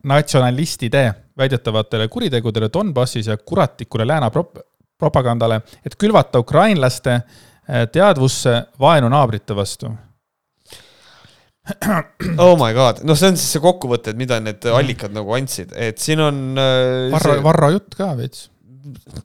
natsionalistide 0.05 1.07
väidetavatele 1.39 2.09
kuritegudele 2.09 2.69
Donbassis 2.73 3.27
ja 3.27 3.37
kuratlikule 3.37 4.07
lääne 4.07 4.29
prop-, 4.35 4.61
propagandale, 4.99 5.61
et 5.87 5.97
külvata 5.97 6.39
ukrainlaste 6.39 7.21
Äh, 7.23 7.52
teadvusse 7.67 8.57
vaenu 8.81 9.11
naabrite 9.13 9.55
vastu. 9.57 9.93
Oh 12.43 12.57
my 12.59 12.73
god, 12.75 13.05
noh, 13.07 13.15
see 13.15 13.31
on 13.31 13.37
siis 13.39 13.53
see 13.55 13.63
kokkuvõte, 13.63 14.11
et 14.11 14.19
mida 14.19 14.41
need 14.43 14.67
allikad 14.67 15.15
nagu 15.15 15.31
andsid, 15.37 15.71
et 15.79 16.01
siin 16.03 16.19
on 16.25 16.41
äh,. 16.59 17.13
Varro 17.13 17.37
see..., 17.37 17.45
Varro 17.45 17.69
jutt 17.77 17.95
ka 17.99 18.09
veits 18.19 18.49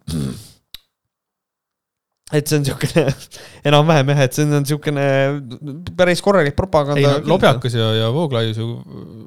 et 2.36 2.50
see 2.50 2.58
on 2.58 2.64
niisugune 2.66 3.04
enam-vähem 3.70 4.10
jah, 4.12 4.22
et 4.26 4.36
see 4.36 4.44
on 4.44 4.58
niisugune 4.60 5.04
päris 5.96 6.22
korralik 6.24 6.58
propaganda. 6.58 7.14
no 7.22 7.32
Lobjakas 7.34 7.78
ja, 7.78 7.88
ja 7.96 8.10
Vooglaius 8.14 8.60
ju, 8.60 8.68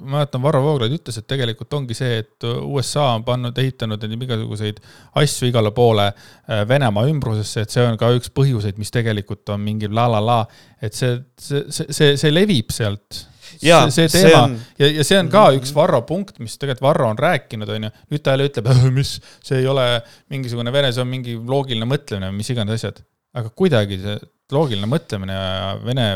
ma 0.02 0.18
mäletan, 0.18 0.42
Varro 0.44 0.60
Vooglaid 0.66 0.98
ütles, 0.98 1.16
et 1.16 1.28
tegelikult 1.30 1.72
ongi 1.78 1.96
see, 1.96 2.20
et 2.20 2.48
USA 2.60 3.14
on 3.14 3.24
pannud, 3.24 3.56
ehitanud 3.56 4.04
igasuguseid 4.10 4.82
asju 5.22 5.48
igale 5.48 5.72
poole 5.76 6.10
äh, 6.10 6.60
Venemaa 6.68 7.08
ümbrusesse, 7.08 7.64
et 7.64 7.72
see 7.72 7.86
on 7.88 7.96
ka 8.00 8.12
üks 8.18 8.32
põhjuseid, 8.36 8.76
mis 8.80 8.92
tegelikult 8.92 9.48
on 9.54 9.64
mingi 9.64 9.88
la 9.88 10.04
la 10.12 10.20
la, 10.20 10.40
et 10.84 10.96
see, 10.96 11.16
see, 11.40 11.64
see, 11.72 12.14
see, 12.20 12.34
levib 12.34 12.74
sealt 12.74 13.24
see, 13.58 14.08
see 14.08 14.08
teema 14.26 14.42
on... 14.46 14.56
ja, 14.80 14.90
ja 15.00 15.06
see 15.06 15.18
on 15.20 15.30
ka 15.32 15.44
üks 15.56 15.72
Varro 15.76 16.02
punkt, 16.08 16.38
mis 16.42 16.56
tegelikult 16.60 16.86
Varro 16.88 17.10
on 17.10 17.20
rääkinud, 17.20 17.70
on 17.76 17.88
ju. 17.88 17.92
nüüd 18.14 18.24
ta 18.24 18.34
jälle 18.34 18.48
ütleb, 18.50 18.70
mis, 18.98 19.16
see 19.46 19.60
ei 19.62 19.70
ole 19.70 19.86
mingisugune 20.32 20.72
vene, 20.74 20.92
see 20.94 21.04
on 21.04 21.10
mingi 21.10 21.36
loogiline 21.36 21.88
mõtlemine, 21.88 22.32
mis 22.36 22.50
iganes 22.52 22.80
asjad. 22.80 23.00
aga 23.36 23.52
kuidagi 23.54 24.00
see 24.02 24.18
loogiline 24.54 24.90
mõtlemine 24.90 25.36
ja 25.36 25.78
vene 25.84 26.10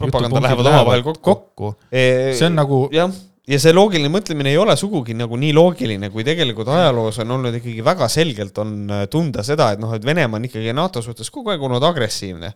propaganda 0.00 0.42
lähevad 0.44 0.70
omavahel 0.70 1.02
kokku, 1.04 1.24
kokku.. 1.30 1.74
see 1.90 2.46
on 2.48 2.56
nagu. 2.58 2.82
jah, 2.94 3.12
ja 3.50 3.58
see 3.62 3.74
loogiline 3.74 4.12
mõtlemine 4.12 4.52
ei 4.52 4.60
ole 4.60 4.76
sugugi 4.80 5.16
nagu 5.16 5.38
nii 5.40 5.54
loogiline, 5.56 6.10
kui 6.12 6.24
tegelikult 6.26 6.70
ajaloos 6.74 7.20
on 7.24 7.36
olnud 7.38 7.56
ikkagi 7.60 7.84
väga 7.86 8.08
selgelt 8.12 8.60
on 8.62 8.76
äh, 8.86 9.04
tunda 9.12 9.44
seda, 9.46 9.72
et 9.74 9.82
noh, 9.82 9.92
et 9.96 10.06
Venemaa 10.06 10.40
on 10.40 10.48
ikkagi 10.48 10.76
NATO 10.76 11.02
suhtes 11.04 11.32
kogu 11.32 11.52
aeg 11.52 11.62
olnud 11.66 11.84
agressiivne. 11.90 12.54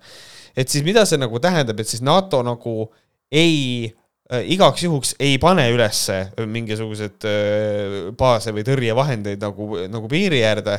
et 0.57 0.71
siis 0.71 0.85
mida 0.87 1.05
see 1.09 1.21
nagu 1.21 1.41
tähendab, 1.43 1.81
et 1.81 1.91
siis 1.91 2.05
NATO 2.05 2.43
nagu 2.47 2.89
ei 3.35 3.91
Äh, 3.91 4.04
igaks 4.43 4.85
juhuks 4.87 5.15
ei 5.23 5.37
pane 5.43 5.67
ülesse 5.73 6.21
mingisuguseid 6.39 7.27
äh, 7.29 7.99
baase 8.19 8.55
või 8.55 8.65
tõrjevahendeid 8.67 9.43
nagu, 9.43 9.69
nagu 9.91 10.11
piiri 10.11 10.43
äärde. 10.47 10.79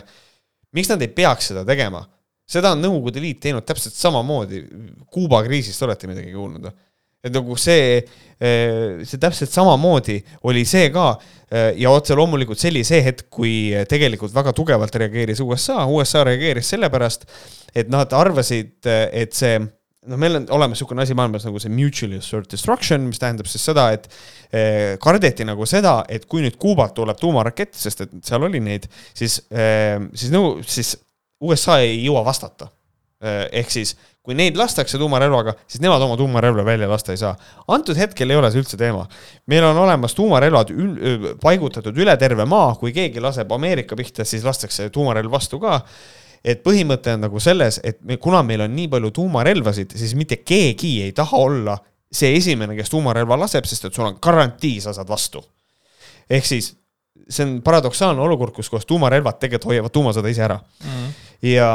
miks 0.76 0.92
nad 0.92 1.02
ei 1.02 1.12
peaks 1.14 1.52
seda 1.52 1.66
tegema? 1.68 2.06
seda 2.46 2.76
on 2.76 2.84
Nõukogude 2.84 3.22
Liit 3.24 3.40
teinud 3.42 3.66
täpselt 3.66 3.96
samamoodi. 3.98 4.60
Kuuba 5.10 5.40
kriisist 5.48 5.82
olete 5.82 6.08
midagi 6.08 6.34
kuulnud 6.34 6.68
või? 6.68 6.76
et 7.26 7.34
nagu 7.34 7.56
see, 7.58 8.04
see 8.38 9.18
täpselt 9.18 9.50
samamoodi 9.50 10.20
oli 10.46 10.62
see 10.70 10.92
ka 10.94 11.08
ja 11.74 11.90
otse 11.90 12.14
loomulikult 12.14 12.62
see 12.62 12.70
oli 12.70 12.84
see 12.86 13.00
hetk, 13.02 13.26
kui 13.34 13.56
tegelikult 13.90 14.34
väga 14.36 14.54
tugevalt 14.54 14.94
reageeris 15.02 15.42
USA, 15.42 15.88
USA 15.90 16.22
reageeris 16.28 16.70
sellepärast, 16.76 17.26
et 17.74 17.90
nad 17.90 18.14
arvasid, 18.14 18.78
et 18.86 19.34
see 19.34 19.58
noh, 20.10 20.20
meil 20.20 20.40
on 20.40 20.48
olemas 20.58 20.80
niisugune 20.80 21.04
asi 21.06 21.16
maailmas 21.18 21.46
nagu 21.48 21.62
see 21.62 21.74
mutually 21.74 22.20
assured 22.22 22.48
destruction, 22.52 23.08
mis 23.10 23.22
tähendab 23.22 23.50
siis 23.50 23.66
seda, 23.68 23.88
et 23.96 24.08
eh, 24.52 24.96
kardeti 25.02 25.48
nagu 25.48 25.68
seda, 25.70 26.00
et 26.12 26.28
kui 26.30 26.44
nüüd 26.46 26.58
Kuubalt 26.62 26.96
tuleb 26.98 27.20
tuumarakett, 27.22 27.76
sest 27.78 28.06
et 28.06 28.18
seal 28.26 28.46
oli 28.48 28.62
neid, 28.64 28.88
siis 29.18 29.42
eh,, 29.52 29.98
siis 30.14 30.34
nõu-, 30.34 30.60
siis 30.66 30.96
USA 31.46 31.80
ei 31.84 32.00
jõua 32.04 32.26
vastata 32.28 32.70
eh,. 33.22 33.46
ehk 33.62 33.74
siis, 33.74 33.96
kui 34.26 34.38
neid 34.38 34.58
lastakse 34.58 34.98
tuumarelvaga, 35.02 35.54
siis 35.70 35.84
nemad 35.84 36.02
oma 36.02 36.18
tuumarelva 36.18 36.66
välja 36.66 36.90
lasta 36.90 37.14
ei 37.14 37.22
saa. 37.22 37.36
antud 37.74 37.98
hetkel 38.00 38.32
ei 38.32 38.40
ole 38.40 38.50
see 38.52 38.64
üldse 38.64 38.80
teema. 38.82 39.06
meil 39.52 39.66
on 39.68 39.78
olemas 39.86 40.18
tuumarelvad 40.18 40.74
ül, 40.74 41.32
paigutatud 41.42 41.98
üle 41.98 42.18
terve 42.22 42.46
maa, 42.50 42.74
kui 42.80 42.94
keegi 42.96 43.24
laseb 43.24 43.52
Ameerika 43.54 43.98
pihta, 43.98 44.26
siis 44.26 44.46
lastakse 44.46 44.90
tuumarelv 44.90 45.32
vastu 45.32 45.62
ka 45.62 45.82
et 46.46 46.62
põhimõte 46.66 47.16
on 47.16 47.26
nagu 47.26 47.42
selles, 47.42 47.80
et 47.84 48.00
me, 48.06 48.20
kuna 48.22 48.44
meil 48.46 48.66
on 48.68 48.74
nii 48.76 48.88
palju 48.92 49.12
tuumarelvasid, 49.18 49.96
siis 49.98 50.14
mitte 50.18 50.38
keegi 50.46 51.00
ei 51.08 51.14
taha 51.18 51.42
olla 51.42 51.78
see 52.16 52.36
esimene, 52.38 52.76
kes 52.78 52.92
tuumarelva 52.94 53.38
laseb, 53.42 53.66
sest 53.68 53.90
et 53.90 53.98
sul 53.98 54.06
on 54.08 54.20
garantii, 54.22 54.78
sa 54.84 54.94
saad 54.96 55.10
vastu. 55.10 55.42
ehk 56.30 56.46
siis 56.46 56.74
see 57.30 57.46
on 57.46 57.58
paradoksaalne 57.66 58.22
olukord, 58.22 58.54
kus 58.54 58.70
kohas 58.70 58.86
tuumarelvad 58.86 59.40
tegelikult 59.42 59.72
hoiavad 59.72 59.94
tuumasõda 59.94 60.30
ise 60.30 60.44
ära 60.46 60.58
mm. 60.60 61.08
ja, 61.50 61.70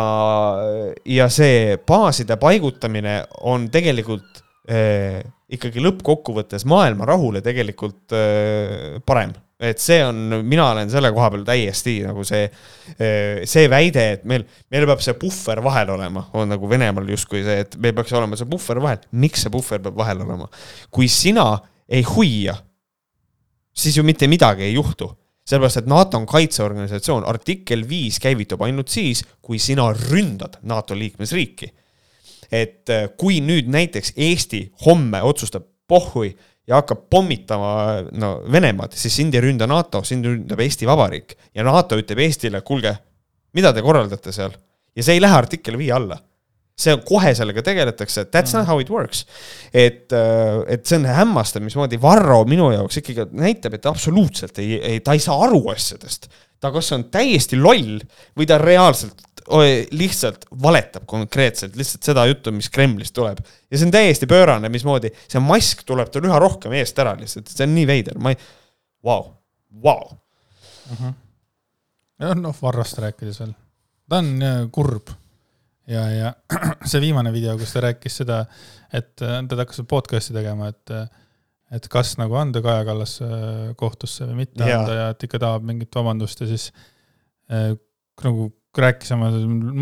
ja 1.06 1.26
see 1.32 1.76
baaside 1.86 2.36
paigutamine 2.38 3.16
on 3.50 3.66
tegelikult 3.72 4.42
eh, 4.70 5.22
ikkagi 5.50 5.82
lõppkokkuvõttes 5.82 6.66
maailma 6.70 7.08
rahule 7.10 7.42
tegelikult 7.42 8.14
eh, 8.14 9.00
parem 9.06 9.34
et 9.60 9.80
see 9.82 10.00
on, 10.04 10.16
mina 10.48 10.70
olen 10.72 10.88
selle 10.92 11.10
koha 11.12 11.28
peal 11.34 11.44
täiesti 11.44 11.98
nagu 12.06 12.24
see, 12.24 12.46
see 13.44 13.66
väide, 13.70 14.06
et 14.16 14.24
meil, 14.28 14.46
meil 14.72 14.86
peab 14.88 15.04
see 15.04 15.16
puhver 15.20 15.60
vahel 15.64 15.92
olema, 15.96 16.24
on 16.38 16.48
nagu 16.48 16.70
Venemaal 16.70 17.12
justkui 17.12 17.44
see, 17.44 17.60
et 17.66 17.76
meil 17.82 17.94
peaks 17.98 18.14
olema 18.16 18.38
see 18.40 18.48
puhver 18.48 18.80
vahel. 18.82 19.04
miks 19.12 19.44
see 19.44 19.52
puhver 19.52 19.82
peab 19.84 20.00
vahel 20.00 20.24
olema? 20.24 20.48
kui 20.90 21.10
sina 21.12 21.52
ei 21.90 22.06
hoia, 22.06 22.56
siis 23.76 23.98
ju 23.98 24.06
mitte 24.06 24.30
midagi 24.30 24.64
ei 24.68 24.76
juhtu 24.78 25.10
sellepärast, 25.50 25.82
et 25.82 25.90
NATO 25.90 26.18
on 26.20 26.26
kaitseorganisatsioon, 26.30 27.26
artikkel 27.28 27.82
viis 27.88 28.20
käivitub 28.22 28.60
ainult 28.62 28.92
siis, 28.92 29.24
kui 29.42 29.58
sina 29.58 29.88
ründad 29.96 30.60
NATO 30.62 30.96
liikmesriiki. 30.98 31.72
et 32.50 32.90
kui 33.18 33.38
nüüd 33.44 33.68
näiteks 33.70 34.12
Eesti 34.16 34.64
homme 34.86 35.20
otsustab, 35.22 35.68
pohhui 35.86 36.32
ja 36.68 36.80
hakkab 36.80 37.06
pommitama 37.10 37.74
no 38.12 38.32
Venemaad, 38.52 38.94
siis 38.98 39.16
sind 39.16 39.34
ei 39.34 39.44
ründa 39.44 39.68
NATO, 39.70 40.02
sind 40.06 40.26
ründab 40.26 40.60
Eesti 40.62 40.88
Vabariik. 40.88 41.36
ja 41.54 41.64
NATO 41.66 41.98
ütleb 41.98 42.20
Eestile, 42.26 42.60
kuulge, 42.66 42.94
mida 43.56 43.72
te 43.74 43.84
korraldate 43.84 44.32
seal? 44.34 44.54
ja 44.96 45.06
see 45.06 45.16
ei 45.16 45.22
lähe 45.22 45.36
artikkel 45.36 45.78
viie 45.80 45.94
alla. 45.96 46.18
see 46.80 46.94
on, 46.96 47.02
kohe 47.04 47.34
sellega 47.36 47.60
tegeletakse, 47.60 48.22
that's 48.32 48.54
not 48.56 48.64
how 48.68 48.80
it 48.80 48.90
works. 48.90 49.26
et, 49.72 50.12
äh, 50.12 50.60
et 50.68 50.86
see 50.86 51.00
on 51.00 51.08
hämmastav, 51.08 51.64
mismoodi 51.64 52.00
Varro 52.00 52.44
minu 52.48 52.70
jaoks 52.72 53.02
ikkagi 53.02 53.26
näitab, 53.36 53.76
et 53.76 53.88
absoluutselt 53.90 54.58
ei, 54.62 54.78
ei, 54.78 55.00
ta 55.04 55.16
ei 55.16 55.20
saa 55.20 55.40
aru 55.48 55.66
asjadest. 55.74 56.30
ta 56.60 56.72
kas 56.72 56.92
on 56.92 57.08
täiesti 57.12 57.56
loll 57.56 58.00
või 58.36 58.46
ta 58.48 58.60
reaalselt 58.60 59.24
lihtsalt 59.90 60.44
valetab 60.62 61.06
konkreetselt 61.10 61.76
lihtsalt 61.76 62.06
seda 62.06 62.24
juttu, 62.28 62.52
mis 62.54 62.70
Kremlist 62.70 63.14
tuleb. 63.16 63.40
ja 63.70 63.78
see 63.78 63.88
on 63.88 63.94
täiesti 63.94 64.28
pöörane, 64.30 64.68
mismoodi 64.72 65.12
see 65.26 65.42
mask 65.42 65.84
tuleb 65.88 66.10
tal 66.12 66.26
üha 66.28 66.38
rohkem 66.42 66.74
eest 66.78 66.98
ära 67.02 67.16
lihtsalt, 67.18 67.50
see 67.50 67.66
on 67.66 67.74
nii 67.74 67.86
veider, 67.88 68.18
ma 68.22 68.34
ei, 68.34 68.38
vau, 69.04 69.24
vau. 69.82 70.12
Mhm. 70.90 71.16
noh, 72.42 72.62
Varrost 72.62 72.98
rääkides 73.02 73.40
veel, 73.42 73.56
ta 74.08 74.20
on 74.22 74.30
äh, 74.42 74.60
kurb 74.72 75.10
ja, 75.90 76.04
ja 76.10 76.34
see 76.90 77.02
viimane 77.02 77.32
video, 77.34 77.56
kus 77.58 77.74
ta 77.74 77.84
rääkis 77.88 78.20
seda, 78.22 78.44
et 78.92 79.26
äh, 79.26 79.40
ta 79.48 79.60
hakkas 79.62 79.82
podcast'i 79.90 80.36
tegema, 80.36 80.70
et 80.70 80.94
äh, 80.94 81.08
et 81.70 81.84
kas 81.86 82.16
nagu 82.18 82.34
anda 82.34 82.58
Kaja 82.58 82.82
Kallas 82.82 83.12
kohtusse 83.78 84.26
või 84.26 84.40
mitte 84.40 84.66
ja. 84.66 84.80
anda 84.80 84.94
ja 84.96 85.04
et 85.12 85.22
ikka 85.22 85.38
tahab 85.38 85.62
mingit 85.68 85.94
vabandust 85.94 86.40
ja 86.42 86.48
siis 86.50 86.72
äh, 87.46 87.76
nagu 88.24 88.48
rääkis 88.78 89.10
oma 89.16 89.30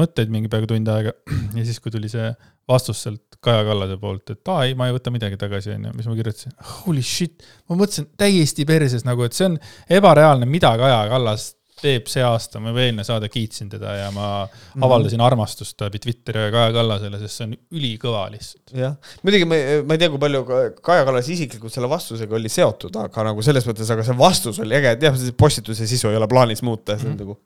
mõtteid 0.03 0.31
mingi 0.33 0.49
peaaegu 0.49 0.71
tund 0.71 0.89
aega 0.93 1.13
ja 1.59 1.65
siis, 1.65 1.81
kui 1.83 1.93
tuli 1.95 2.11
see 2.13 2.31
vastus 2.69 3.03
sealt 3.05 3.25
Kaja 3.45 3.63
Kallase 3.69 3.95
poolt, 4.01 4.33
et 4.35 4.51
aa 4.51 4.65
ei, 4.67 4.73
ma 4.75 4.89
ei 4.89 4.97
võta 4.97 5.13
midagi 5.15 5.39
tagasi, 5.39 5.71
onju, 5.77 5.93
mis 5.95 6.09
ma 6.11 6.17
kirjutasin, 6.19 6.57
holy 6.81 7.05
shit, 7.07 7.45
ma 7.71 7.79
mõtlesin 7.79 8.09
täiesti 8.19 8.67
perses 8.69 9.07
nagu, 9.07 9.23
et 9.25 9.37
see 9.37 9.47
on 9.47 9.61
ebareaalne, 9.99 10.49
mida 10.51 10.73
Kaja 10.81 11.05
Kallas 11.13 11.53
teeb 11.79 12.09
see 12.11 12.25
aasta, 12.27 12.59
ma 12.59 12.73
eelmine 12.73 13.05
saade 13.07 13.29
kiitsin 13.31 13.69
teda 13.71 13.93
ja 13.95 14.09
ma 14.15 14.29
mm. 14.43 14.83
avaldasin 14.83 15.23
armastust 15.23 15.79
läbi 15.85 16.01
Twitteri 16.03 16.49
Kaja 16.55 16.73
Kallasele, 16.75 17.21
sest 17.23 17.39
see 17.39 17.47
on 17.47 17.55
ülikõva 17.79 18.25
lihtsalt. 18.33 18.75
jah, 18.75 18.97
muidugi 19.23 19.47
ma, 19.49 19.61
ma 19.87 19.95
ei 19.95 20.03
tea, 20.03 20.11
kui 20.13 20.23
palju 20.25 20.43
Kaja 20.83 21.07
Kallas 21.07 21.31
isiklikult 21.35 21.75
selle 21.75 21.91
vastusega 21.91 22.39
oli 22.39 22.51
seotud, 22.53 22.99
aga 23.05 23.29
nagu 23.31 23.45
selles 23.47 23.69
mõttes, 23.69 23.95
aga 23.95 24.07
see 24.07 24.19
vastus 24.19 24.59
oli 24.65 24.79
äge, 24.81 24.97
et 24.99 25.07
jah, 25.09 25.23
postituse 25.39 25.87
sisu 25.87 26.11
ei 26.11 26.19
ole 26.19 26.31
plaanis 26.31 26.65
muuta, 26.67 26.99
see 26.99 27.13
on 27.13 27.15
mm. 27.15 27.23
nagu 27.23 27.39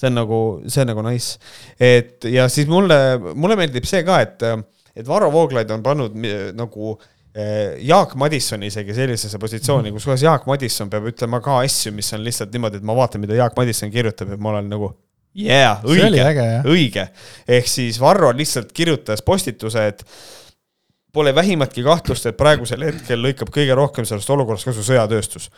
see 0.00 0.08
on 0.08 0.16
nagu, 0.16 0.40
see 0.66 0.84
on 0.84 0.92
nagu 0.94 1.04
nice. 1.06 1.38
et 1.76 2.28
ja 2.32 2.48
siis 2.52 2.68
mulle, 2.70 2.98
mulle 3.34 3.58
meeldib 3.60 3.86
see 3.88 4.02
ka, 4.06 4.20
et, 4.24 4.44
et 4.96 5.08
Varro 5.08 5.30
Vooglaid 5.32 5.70
on 5.74 5.84
pannud 5.84 6.16
nagu 6.56 6.94
eh, 7.34 7.76
Jaak 7.86 8.16
Madissoni 8.20 8.70
isegi 8.72 8.96
sellisesse 8.96 9.40
positsiooni, 9.42 9.92
kus 9.94 10.08
kohas 10.08 10.24
Jaak 10.24 10.48
Madisson 10.50 10.90
peab 10.92 11.10
ütlema 11.12 11.42
ka 11.44 11.60
asju, 11.66 11.92
mis 11.96 12.10
on 12.16 12.24
lihtsalt 12.26 12.52
niimoodi, 12.56 12.80
et 12.80 12.88
ma 12.88 12.96
vaatan, 12.98 13.22
mida 13.22 13.38
Jaak 13.38 13.56
Madisson 13.58 13.92
kirjutab 13.92 14.32
ja 14.32 14.40
ma 14.40 14.54
olen 14.54 14.72
nagu 14.72 14.92
yeah, 15.36 15.84
õige, 15.86 16.26
õige. 16.66 17.06
ehk 17.58 17.70
siis 17.70 18.00
Varro 18.02 18.32
lihtsalt 18.36 18.72
kirjutas 18.76 19.22
postituse, 19.26 19.86
et 19.92 20.04
Pole 21.12 21.32
vähimatki 21.34 21.82
kahtlust, 21.82 22.26
et 22.28 22.36
praegusel 22.38 22.84
hetkel 22.86 23.18
lõikab 23.18 23.48
kõige 23.50 23.74
rohkem 23.74 24.06
sellest 24.06 24.30
olukorrast 24.30 24.68
kasu 24.68 24.84
sõjatööstus. 24.86 25.48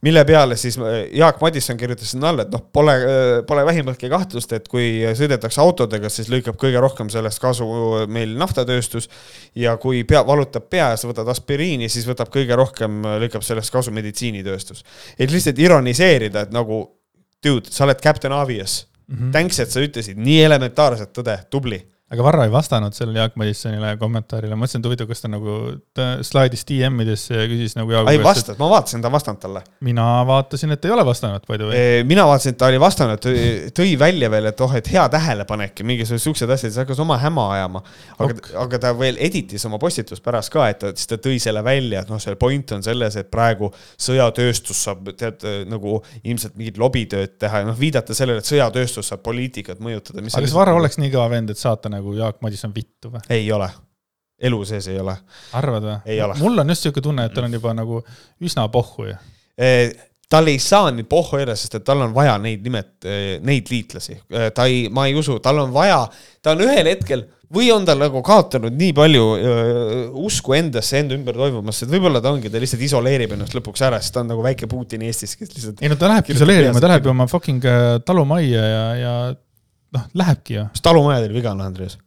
mille 0.00 0.24
peale 0.24 0.56
siis 0.56 0.78
äh, 0.78 1.08
Jaak 1.12 1.40
Madisson 1.40 1.76
kirjutas 1.76 2.14
sinna 2.14 2.30
alla, 2.30 2.46
et 2.46 2.52
noh, 2.54 2.62
pole, 2.72 2.94
äh, 2.96 3.32
pole 3.46 3.64
vähimatki 3.68 4.08
kahtlust, 4.08 4.52
et 4.56 4.68
kui 4.72 5.02
sõidetakse 5.18 5.60
autodega, 5.60 6.08
siis 6.08 6.30
lõikab 6.32 6.56
kõige 6.56 6.80
rohkem 6.80 7.10
sellest 7.12 7.42
kasu 7.44 7.68
meil 8.08 8.32
naftatööstus. 8.40 9.10
ja 9.54 9.76
kui 9.76 10.04
pea, 10.04 10.24
valutab 10.26 10.70
pea 10.70 10.88
ja 10.94 10.96
sa 10.96 11.08
võtad 11.10 11.28
aspiriini, 11.28 11.88
siis 11.92 12.08
võtab 12.08 12.32
kõige 12.32 12.56
rohkem, 12.56 13.04
äh, 13.04 13.20
lõikab 13.26 13.44
sellest 13.44 13.72
kasu 13.72 13.92
meditsiinitööstus. 13.92 14.84
et 15.18 15.30
lihtsalt 15.30 15.58
ironiseerida, 15.58 16.40
et 16.40 16.52
nagu 16.52 16.86
dude, 17.44 17.70
sa 17.70 17.84
oled 17.84 18.00
Captain 18.00 18.32
Obvious 18.32 18.86
mm. 19.06 19.16
-hmm. 19.16 19.32
Thanks, 19.32 19.60
et 19.60 19.70
sa 19.70 19.80
ütlesid 19.80 20.16
nii 20.16 20.42
elementaarset 20.44 21.12
tõde, 21.12 21.36
tubli 21.50 21.82
aga 22.12 22.24
Varro 22.26 22.44
ei 22.44 22.52
vastanud 22.52 22.92
sellele 22.96 23.22
Jaak 23.22 23.36
Madissonile 23.40 23.94
kommentaarile, 24.00 24.56
mõtlesin, 24.58 24.82
et 24.82 24.88
huvitav, 24.88 25.08
kas 25.08 25.22
ta 25.24 25.30
nagu 25.32 25.54
ta 25.96 26.08
slaidis 26.26 26.66
DM-idesse 26.68 27.38
ja 27.38 27.46
küsis 27.48 27.76
nagu 27.78 27.94
Jaagu. 27.94 28.10
ei 28.12 28.20
vastanud, 28.20 28.58
ma 28.60 28.68
vaatasin, 28.74 29.00
ta 29.00 29.08
ei 29.08 29.14
vastanud 29.16 29.40
talle. 29.40 29.62
mina 29.80 30.06
vaatasin, 30.28 30.74
et 30.76 30.84
ei 30.84 30.92
ole 30.92 31.06
vastanud, 31.08 31.46
by 31.48 31.58
the 31.58 31.70
way. 31.70 32.02
mina 32.08 32.26
vaatasin, 32.28 32.52
et 32.52 32.60
ta 32.60 32.68
oli 32.68 32.80
vastanud, 32.82 33.28
tõi 33.78 33.94
välja 33.98 34.28
veel, 34.32 34.50
et 34.52 34.60
oh, 34.60 34.74
et 34.76 34.90
hea 34.92 35.04
tähelepanek 35.14 35.80
ja 35.80 35.86
mingisugused 35.88 36.26
siuksed 36.26 36.52
asjad, 36.52 36.72
siis 36.74 36.80
hakkas 36.82 37.00
oma 37.00 37.16
häma 37.22 37.46
ajama. 37.54 37.82
aga 38.18 38.28
okay., 38.36 38.56
aga 38.66 38.82
ta 38.84 38.92
veel 38.98 39.16
editis 39.20 39.64
oma 39.68 39.80
postitust 39.80 40.24
pärast 40.24 40.52
ka, 40.52 40.68
et 40.68 40.82
ta, 40.82 40.92
siis 40.96 41.08
ta 41.08 41.20
tõi 41.22 41.40
selle 41.40 41.64
välja, 41.64 42.04
et 42.04 42.12
noh, 42.12 42.20
selle 42.20 42.36
point 42.40 42.76
on 42.76 42.84
selles, 42.84 43.16
et 43.16 43.32
praegu 43.32 43.72
sõjatööstus 43.96 44.84
saab 44.88 45.14
tead 45.16 45.48
nagu 45.70 46.02
ilmselt 46.20 46.60
mingit 46.60 46.76
lobitööd 46.82 47.38
teha 47.40 47.64
ja 47.64 47.70
noh, 47.72 47.78
viidata 47.78 48.12
sellele, 48.16 48.44
et 48.44 48.52
sõjatööstus 48.52 49.08
saab 49.14 49.24
poliitikat 49.24 49.80
mõjutada. 49.80 50.20
aga 50.20 50.44
kas 50.44 50.56
Varro 50.56 50.76
oleks 50.76 51.00
nii 51.00 51.12
kõva 51.14 51.30
vend, 51.32 51.52
et 51.54 51.60
saata 51.60 51.88
nagu 51.92 52.01
nagu 52.02 52.18
Jaak 52.18 52.42
Madison 52.44 52.74
vittu 52.74 53.14
või? 53.14 53.24
ei 53.32 53.48
ole, 53.54 53.70
elu 54.42 54.62
sees 54.68 54.92
ei 54.92 55.00
ole. 55.00 55.16
arvad 55.58 55.88
või? 55.88 56.22
mul 56.42 56.64
on 56.66 56.74
just 56.74 56.90
siuke 56.90 57.04
tunne, 57.04 57.30
et 57.30 57.36
tal 57.36 57.48
on 57.48 57.60
juba 57.60 57.76
nagu 57.78 58.02
üsna 58.42 58.68
pohhu 58.74 59.08
ju 59.08 59.20
e 59.56 59.70
tal 60.32 60.48
ei 60.48 60.58
saa 60.62 60.88
nii 60.94 61.04
pohhu 61.08 61.42
jääda, 61.42 61.54
sest 61.58 61.76
et 61.76 61.84
tal 61.84 62.06
on 62.06 62.14
vaja 62.16 62.38
neid 62.40 62.64
nimet-, 62.64 63.04
e, 63.04 63.36
neid 63.44 63.68
liitlasi. 63.68 64.16
E, 64.32 64.48
ta 64.56 64.64
ei, 64.70 64.86
ma 64.88 65.04
ei 65.08 65.16
usu, 65.18 65.36
tal 65.44 65.60
on 65.60 65.72
vaja, 65.74 66.06
ta 66.40 66.54
on 66.56 66.64
ühel 66.64 66.88
hetkel 66.88 67.26
või 67.52 67.68
on 67.74 67.84
ta 67.84 67.92
nagu 67.98 68.22
kaotanud 68.24 68.72
nii 68.80 68.94
palju 68.96 69.24
uh, 69.34 70.14
usku 70.24 70.54
endasse, 70.56 71.02
enda 71.02 71.12
ümber 71.18 71.36
toimumasse, 71.36 71.84
et 71.84 71.92
võib-olla 71.92 72.22
ta 72.24 72.30
ongi, 72.32 72.48
ta 72.48 72.62
lihtsalt 72.62 72.80
isoleerib 72.86 73.34
ennast 73.36 73.52
lõpuks 73.52 73.82
ära, 73.84 73.98
sest 74.00 74.14
ta 74.16 74.22
on 74.22 74.30
nagu 74.32 74.40
väike 74.40 74.64
Putin 74.70 75.04
Eestis, 75.04 75.34
kes 75.36 75.52
lihtsalt. 75.52 75.82
ei 75.84 75.92
no 75.92 75.98
ta 76.00 76.08
lähebki 76.08 76.32
isoleerima, 76.32 76.80
ta 76.80 76.88
läheb 76.88 77.04
ju 77.04 77.12
oma 77.12 77.26
fucking 77.28 77.66
talumajja 78.08 78.64
ja, 78.64 78.86
ja 78.96 79.12
noh, 79.96 80.08
lähebki 80.18 80.58
ju. 80.58 80.64
mis 80.72 80.84
talumajadel 80.84 81.34
viga 81.34 81.52
on, 81.52 81.62
Andres? 81.64 81.98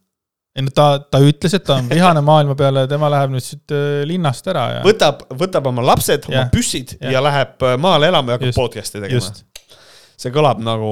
ei 0.56 0.64
no 0.64 0.72
ta, 0.72 0.86
ta 1.12 1.20
ütles, 1.20 1.56
et 1.58 1.66
ta 1.66 1.78
on 1.82 1.90
vihane 1.90 2.22
maailma 2.24 2.56
peale 2.58 2.86
ja 2.86 2.90
tema 2.90 3.10
läheb 3.12 3.34
nüüd 3.34 3.44
siit 3.44 3.74
äh, 3.76 4.04
linnast 4.08 4.46
ära 4.52 4.68
ja. 4.78 4.84
võtab, 4.86 5.26
võtab 5.36 5.68
oma 5.72 5.84
lapsed, 5.92 6.30
oma 6.30 6.46
püssid 6.52 6.96
ja. 7.00 7.16
ja 7.16 7.24
läheb 7.24 7.66
äh, 7.66 7.76
maale 7.80 8.08
elama 8.12 8.34
ja 8.34 8.40
hakkab 8.40 8.56
podcast'i 8.56 9.02
tegema. 9.04 9.34
see 10.16 10.32
kõlab 10.34 10.62
nagu, 10.64 10.90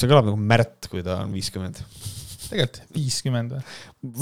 see 0.00 0.08
kõlab 0.10 0.30
nagu 0.30 0.40
Märt, 0.40 0.88
kui 0.92 1.04
ta 1.04 1.20
on 1.26 1.36
viiskümmend 1.36 1.82
tegelikult 2.50 2.96
viiskümmend 2.96 3.54
või? 3.54 3.64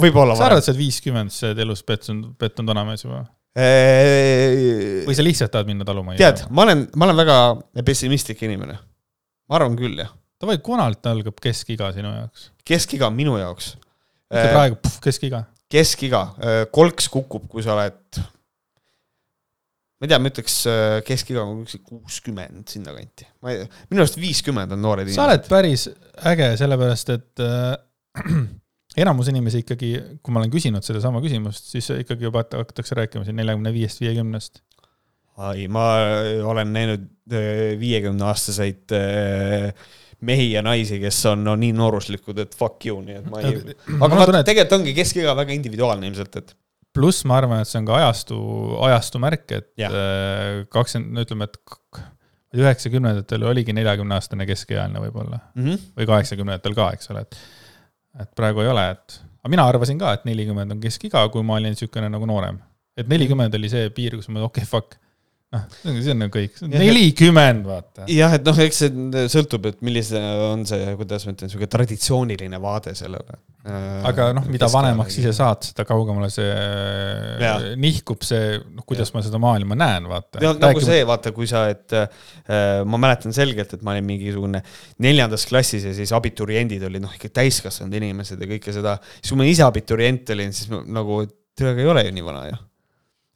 võib-olla 0.05 0.37
sa 0.37 0.49
arvad, 0.49 0.65
sa 0.65 0.73
oled 0.73 0.83
viiskümmend, 0.83 1.33
sa 1.33 1.51
oled 1.51 1.65
elus 1.65 1.85
pettunud, 1.87 2.33
pettunud 2.41 2.73
vanamees 2.75 3.07
juba? 3.07 3.25
Või 3.59 5.17
sa 5.17 5.25
lihtsalt 5.25 5.53
tahad 5.55 5.69
minna 5.71 5.87
taluma? 5.89 6.15
tead, 6.19 6.45
ma 6.55 6.67
olen, 6.67 6.85
ma 6.95 7.09
olen 7.09 7.19
väga 7.19 7.39
pessimistlik 7.87 8.43
inimene. 8.47 8.79
ma 9.49 9.59
arvan 9.59 9.79
küll, 9.79 9.97
jah. 10.03 10.13
davai, 10.43 10.59
kunalt 10.65 11.07
algab 11.11 11.39
keskiga 11.43 11.91
sinu 11.95 12.11
jaoks? 12.15 12.49
keskiga 12.69 13.09
on 13.11 13.17
minu 13.19 13.37
jaoks. 13.41 13.73
ütle 14.31 14.51
praegu, 14.55 14.79
keskiga. 15.05 15.45
keskiga, 15.73 16.25
kolks 16.75 17.09
kukub, 17.13 17.49
kui 17.51 17.65
sa 17.65 17.75
oled, 17.75 18.21
ma 19.99 20.07
ei 20.07 20.13
tea, 20.13 20.21
ma 20.23 20.31
ütleks 20.31 20.61
äh, 20.71 21.01
keskiga 21.07 21.43
on 21.43 21.65
kuuskümmend 21.89 22.71
sinnakanti. 22.71 23.29
ma 23.43 23.55
ei, 23.55 23.67
minu 23.91 24.05
arust 24.05 24.21
viiskümmend 24.21 24.77
on 24.77 24.83
noored 24.85 25.11
sa 25.15 25.27
oled 25.27 25.51
päris 25.51 25.89
äge, 26.31 26.53
sellepärast 26.61 27.13
et 27.17 27.45
äh, 27.45 27.75
enamus 29.03 29.31
inimesi 29.33 29.65
ikkagi, 29.65 29.93
kui 30.23 30.35
ma 30.35 30.43
olen 30.43 30.55
küsinud 30.55 30.87
sedasama 30.87 31.23
küsimust, 31.25 31.71
siis 31.75 31.91
ikkagi 31.99 32.27
juba 32.29 32.47
hakatakse 32.47 32.97
rääkima 32.99 33.27
siin 33.27 33.39
neljakümne 33.39 33.75
viiest, 33.75 34.03
viiekümnest. 34.03 34.63
ai, 35.39 35.67
ma 35.71 35.85
olen 36.51 36.73
näinud 36.75 37.09
viiekümneaastaseid 37.79 38.95
mehi 40.27 40.53
ja 40.53 40.63
naisi, 40.67 40.99
kes 41.03 41.19
on 41.31 41.45
no 41.47 41.55
nii 41.59 41.75
nooruslikud, 41.77 42.39
et 42.43 42.57
fuck 42.59 42.87
you, 42.89 43.01
nii 43.05 43.21
et 43.21 43.29
ma 43.31 43.43
ei, 43.43 43.61
aga 43.61 43.99
mul 43.99 44.09
on 44.09 44.17
vaata 44.17 44.31
tunne, 44.33 44.41
et 44.43 44.51
tegelikult 44.51 44.81
ongi 44.81 44.95
keskiga 44.97 45.35
väga 45.39 45.55
individuaalne 45.55 46.11
ilmselt, 46.11 46.41
et 46.41 46.57
pluss 46.97 47.27
ma 47.29 47.39
arvan, 47.39 47.63
et 47.63 47.71
see 47.71 47.79
on 47.81 47.87
ka 47.89 47.99
ajastu, 48.01 48.39
ajastu 48.89 49.23
märk, 49.23 49.47
et 49.55 49.69
Jah. 49.79 49.95
kakskümmend, 50.75 51.15
no 51.15 51.27
ütleme, 51.27 51.49
et 51.49 52.03
üheksakümnendatel 52.59 53.45
oligi 53.45 53.75
neljakümne 53.77 54.17
aastane 54.17 54.47
keskealine 54.49 55.01
võib-olla 55.05 55.39
mm. 55.39 55.65
-hmm. 55.65 55.89
või 55.99 56.09
kaheksakümnendatel 56.09 56.77
ka, 56.79 56.91
eks 56.97 57.11
ole, 57.13 57.25
et 57.27 57.41
et 58.23 58.31
praegu 58.35 58.65
ei 58.65 58.71
ole, 58.73 58.85
et 58.97 59.19
aga 59.43 59.53
mina 59.53 59.67
arvasin 59.69 60.01
ka, 60.01 60.15
et 60.17 60.25
nelikümmend 60.27 60.75
on 60.75 60.81
keskiga, 60.81 61.27
kui 61.33 61.45
ma 61.47 61.59
olin 61.59 61.77
niisugune 61.77 62.09
nagu 62.11 62.27
noorem. 62.27 62.59
et 62.97 63.09
nelikümmend 63.09 63.55
oli 63.55 63.69
see 63.71 63.91
piir, 63.95 64.17
kus 64.17 64.29
ma 64.29 64.43
okei 64.43 64.65
okay,, 64.65 64.71
fuck. 64.71 64.97
noh, 65.55 65.63
see 65.81 66.13
on 66.13 66.19
nagu 66.21 66.33
kõik, 66.33 66.59
nelikümmend, 66.69 67.63
vaata. 67.65 68.05
jah, 68.13 68.35
et 68.37 68.45
noh, 68.45 68.59
eks 68.61 68.81
see 68.83 69.23
sõltub, 69.33 69.69
et 69.71 69.79
millise 69.87 70.21
on 70.45 70.67
see, 70.69 70.91
kuidas 70.99 71.25
ma 71.25 71.33
ütlen, 71.33 71.49
niisugune 71.49 71.71
traditsiooniline 71.73 72.61
vaade 72.61 72.93
sellele. 72.99 73.39
aga 74.09 74.29
noh, 74.37 74.45
mida 74.53 74.69
vanemaks 74.73 75.17
ise 75.23 75.33
saad, 75.37 75.65
seda 75.71 75.87
kaugemale 75.89 76.29
see 76.33 76.49
Jah. 76.49 77.65
nihkub 77.81 78.29
see, 78.29 78.59
noh, 78.77 78.85
kuidas 78.89 79.13
ma 79.17 79.25
seda 79.25 79.41
maailma 79.41 79.79
näen, 79.79 80.11
vaata. 80.13 80.43
ja 80.45 80.53
nagu 80.61 80.85
see, 80.85 81.01
vaata, 81.09 81.33
kui 81.37 81.49
sa, 81.49 81.65
et 81.73 81.97
äh, 81.97 82.85
ma 82.85 83.01
mäletan 83.01 83.33
selgelt, 83.37 83.73
et 83.73 83.85
ma 83.85 83.97
olin 83.97 84.09
mingisugune 84.09 84.63
neljandas 85.05 85.49
klassis 85.49 85.89
ja 85.89 85.97
siis 85.97 86.13
abituriendid 86.17 86.85
olid 86.91 87.07
noh, 87.09 87.17
ikka 87.17 87.33
täiskasvanud 87.41 87.97
inimesed 88.03 88.45
ja 88.45 88.53
kõike 88.53 88.77
seda. 88.77 88.99
siis 89.17 89.33
kui 89.33 89.41
ma 89.41 89.49
ise 89.49 89.65
abiturient 89.65 90.37
olin, 90.37 90.53
siis 90.53 90.69
ma 90.73 90.85
nagu, 91.01 91.23
tüdruk 91.57 91.81
ei 91.81 91.95
ole 91.97 92.05
ju 92.05 92.19
nii 92.21 92.33
vana 92.33 92.49
ju. 92.53 92.65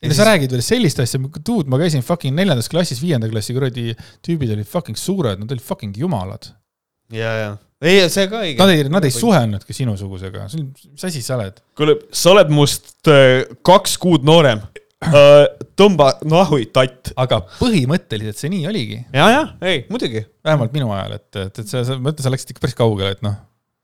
Ei 0.03 0.11
no 0.11 0.17
sa 0.19 0.27
räägid 0.27 0.51
veel 0.55 0.65
sellist 0.67 0.99
asja, 1.03 1.21
dude, 1.47 1.71
ma 1.71 1.79
käisin 1.81 2.03
fucking 2.07 2.35
neljandas 2.35 2.71
klassis, 2.73 3.01
viienda 3.03 3.29
klassi 3.31 3.55
kuradi 3.55 3.93
tüübid 4.27 4.51
olid 4.57 4.69
fucking 4.69 4.99
suured, 4.99 5.39
nad 5.39 5.55
olid 5.55 5.63
fucking 5.63 5.95
jumalad. 5.99 6.51
ja, 7.15 7.33
ja, 7.39 7.53
ei, 7.83 8.03
see 8.11 8.27
ka 8.31 8.41
õige. 8.43 8.59
Nad 8.59 8.73
ei, 8.75 8.85
nad 8.91 9.07
ei. 9.07 9.15
suhelnudki 9.15 9.77
sinusugusega, 9.77 10.49
mis 10.59 11.07
asi 11.09 11.23
sa 11.23 11.39
oled? 11.39 11.63
kuule, 11.79 11.99
sa 12.15 12.35
oled 12.35 12.51
must 12.55 13.11
äh, 13.11 13.43
kaks 13.67 13.99
kuud 14.03 14.27
noorem. 14.27 14.63
tõmba 15.79 16.13
nahui 16.31 16.69
tatt. 16.71 17.11
aga 17.19 17.41
põhimõtteliselt 17.59 18.39
see 18.39 18.53
nii 18.53 18.69
oligi, 18.71 19.01
ja, 19.11 19.25
ja, 19.33 19.41
ei, 19.67 19.81
muidugi. 19.91 20.23
vähemalt 20.47 20.75
minu 20.77 20.93
ajal, 20.95 21.17
et, 21.19 21.41
et, 21.43 21.59
et 21.59 21.73
sa, 21.73 21.83
sa 21.89 21.97
mõtled, 21.99 22.23
sa 22.23 22.31
läksid 22.31 22.53
ikka 22.55 22.63
päris 22.63 22.79
kaugele, 22.79 23.17
et 23.17 23.25
noh, 23.27 23.35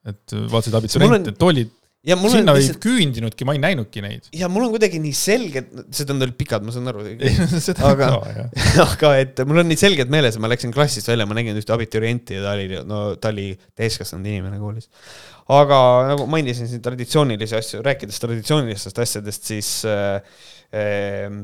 et 0.07 0.37
vaatasid 0.53 0.75
mul 0.75 0.79
on- 0.79 0.85
abituriente, 0.85 1.35
et 1.35 1.43
olid, 1.49 1.73
mul 2.17 2.31
sinna 2.33 2.55
on 2.55 2.57
ei 2.57 2.63
lihtsalt, 2.63 2.79
küündinudki, 2.85 3.45
ma 3.45 3.53
ei 3.57 3.61
näinudki 3.61 4.01
neid. 4.05 4.29
ja 4.33 4.49
mul 4.49 4.65
on 4.65 4.73
kuidagi 4.73 5.01
nii 5.03 5.13
selge, 5.17 5.65
seda 5.93 6.15
on 6.15 6.23
veel 6.23 6.33
pikad, 6.39 6.65
ma 6.65 6.73
saan 6.73 6.89
aru. 6.89 7.03
Aga- 7.91 8.11
aga 8.87 9.11
et 9.21 9.43
mul 9.49 9.61
on 9.65 9.69
nii 9.69 9.81
selgelt 9.81 10.13
meeles, 10.13 10.39
ma 10.41 10.49
läksin 10.53 10.73
klassist 10.75 11.11
välja, 11.11 11.27
ma 11.29 11.37
nägin 11.37 11.59
ühte 11.59 11.75
abiturienti 11.75 12.39
ja 12.39 12.47
ta 12.47 12.55
oli, 12.57 12.81
no 12.89 13.03
ta 13.21 13.33
oli 13.35 13.51
täiskasvanud 13.79 14.31
inimene 14.31 14.61
koolis. 14.63 14.89
aga 15.53 15.79
nagu 16.13 16.27
mainisin 16.31 16.69
siin 16.71 16.83
traditsioonilisi 16.85 17.57
asju, 17.59 17.83
rääkides 17.85 18.21
traditsioonilistest 18.25 18.99
asjadest, 19.05 19.47
siis 19.53 19.71
äh, 19.89 20.19
äh, 20.77 21.39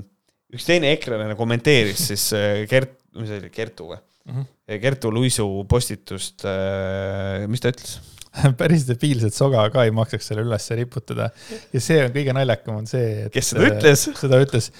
üks 0.54 0.66
teine 0.68 0.92
ekrelane 0.94 1.36
kommenteeris 1.38 2.06
siis 2.12 2.30
äh, 2.36 2.64
Gert, 2.70 2.98
mis 3.18 3.30
see 3.32 3.40
oli, 3.42 3.52
Kertu 3.54 3.92
või? 3.92 4.00
Mhm. 4.24 4.44
Kertu 4.80 5.10
Luisu 5.12 5.44
postitust 5.68 6.46
äh,, 6.48 7.44
mis 7.52 7.60
ta 7.60 7.68
ütles? 7.74 7.98
päris 8.60 8.86
debiilset 8.88 9.34
soga 9.36 9.64
ka 9.72 9.84
ei 9.86 9.92
maksaks 9.94 10.30
selle 10.30 10.44
üles 10.46 10.68
riputada. 10.78 11.30
ja 11.72 11.82
see 11.82 12.00
on 12.04 12.12
kõige 12.14 12.34
naljakam, 12.36 12.80
on 12.82 12.88
see, 12.90 13.26
et 13.26 13.34
kes 13.34 13.52
seda 13.54 13.68
ütles? 13.70 14.06
seda 14.22 14.40
ütles 14.42 14.70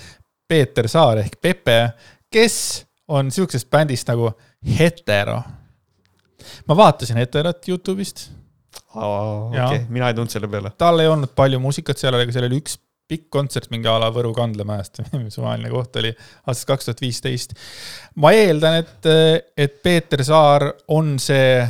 Peeter 0.48 0.88
Saar 0.90 1.22
ehk 1.22 1.38
Pepe, 1.42 1.78
kes 2.32 2.56
on 3.14 3.30
siuksest 3.34 3.70
bändist 3.72 4.08
nagu 4.10 4.30
Hetero. 4.78 5.40
ma 6.68 6.76
vaatasin 6.76 7.20
Heterot 7.20 7.68
Youtube'ist, 7.68 8.26
okei, 8.94 9.84
mina 9.88 10.10
ei 10.10 10.16
tulnud 10.16 10.32
selle 10.32 10.50
peale. 10.50 10.74
tal 10.78 11.00
ei 11.00 11.10
olnud 11.10 11.34
palju 11.36 11.60
muusikat 11.62 12.00
seal, 12.00 12.16
aga 12.18 12.34
seal 12.34 12.48
oli 12.48 12.60
üks 12.62 12.78
pikk 13.08 13.28
kontsert 13.32 13.68
mingi 13.72 13.88
a 13.88 13.98
la 14.00 14.08
Võru 14.12 14.30
kandlemäest 14.36 15.02
või 15.12 15.26
mis 15.26 15.36
suvaline 15.38 15.70
koht 15.72 15.96
oli, 16.00 16.12
aastast 16.46 16.68
kaks 16.70 16.88
tuhat 16.88 17.02
viisteist. 17.04 17.56
ma 18.20 18.32
eeldan, 18.36 18.80
et, 18.82 19.10
et 19.56 19.80
Peeter 19.84 20.24
Saar 20.24 20.70
on 20.88 21.16
see 21.22 21.60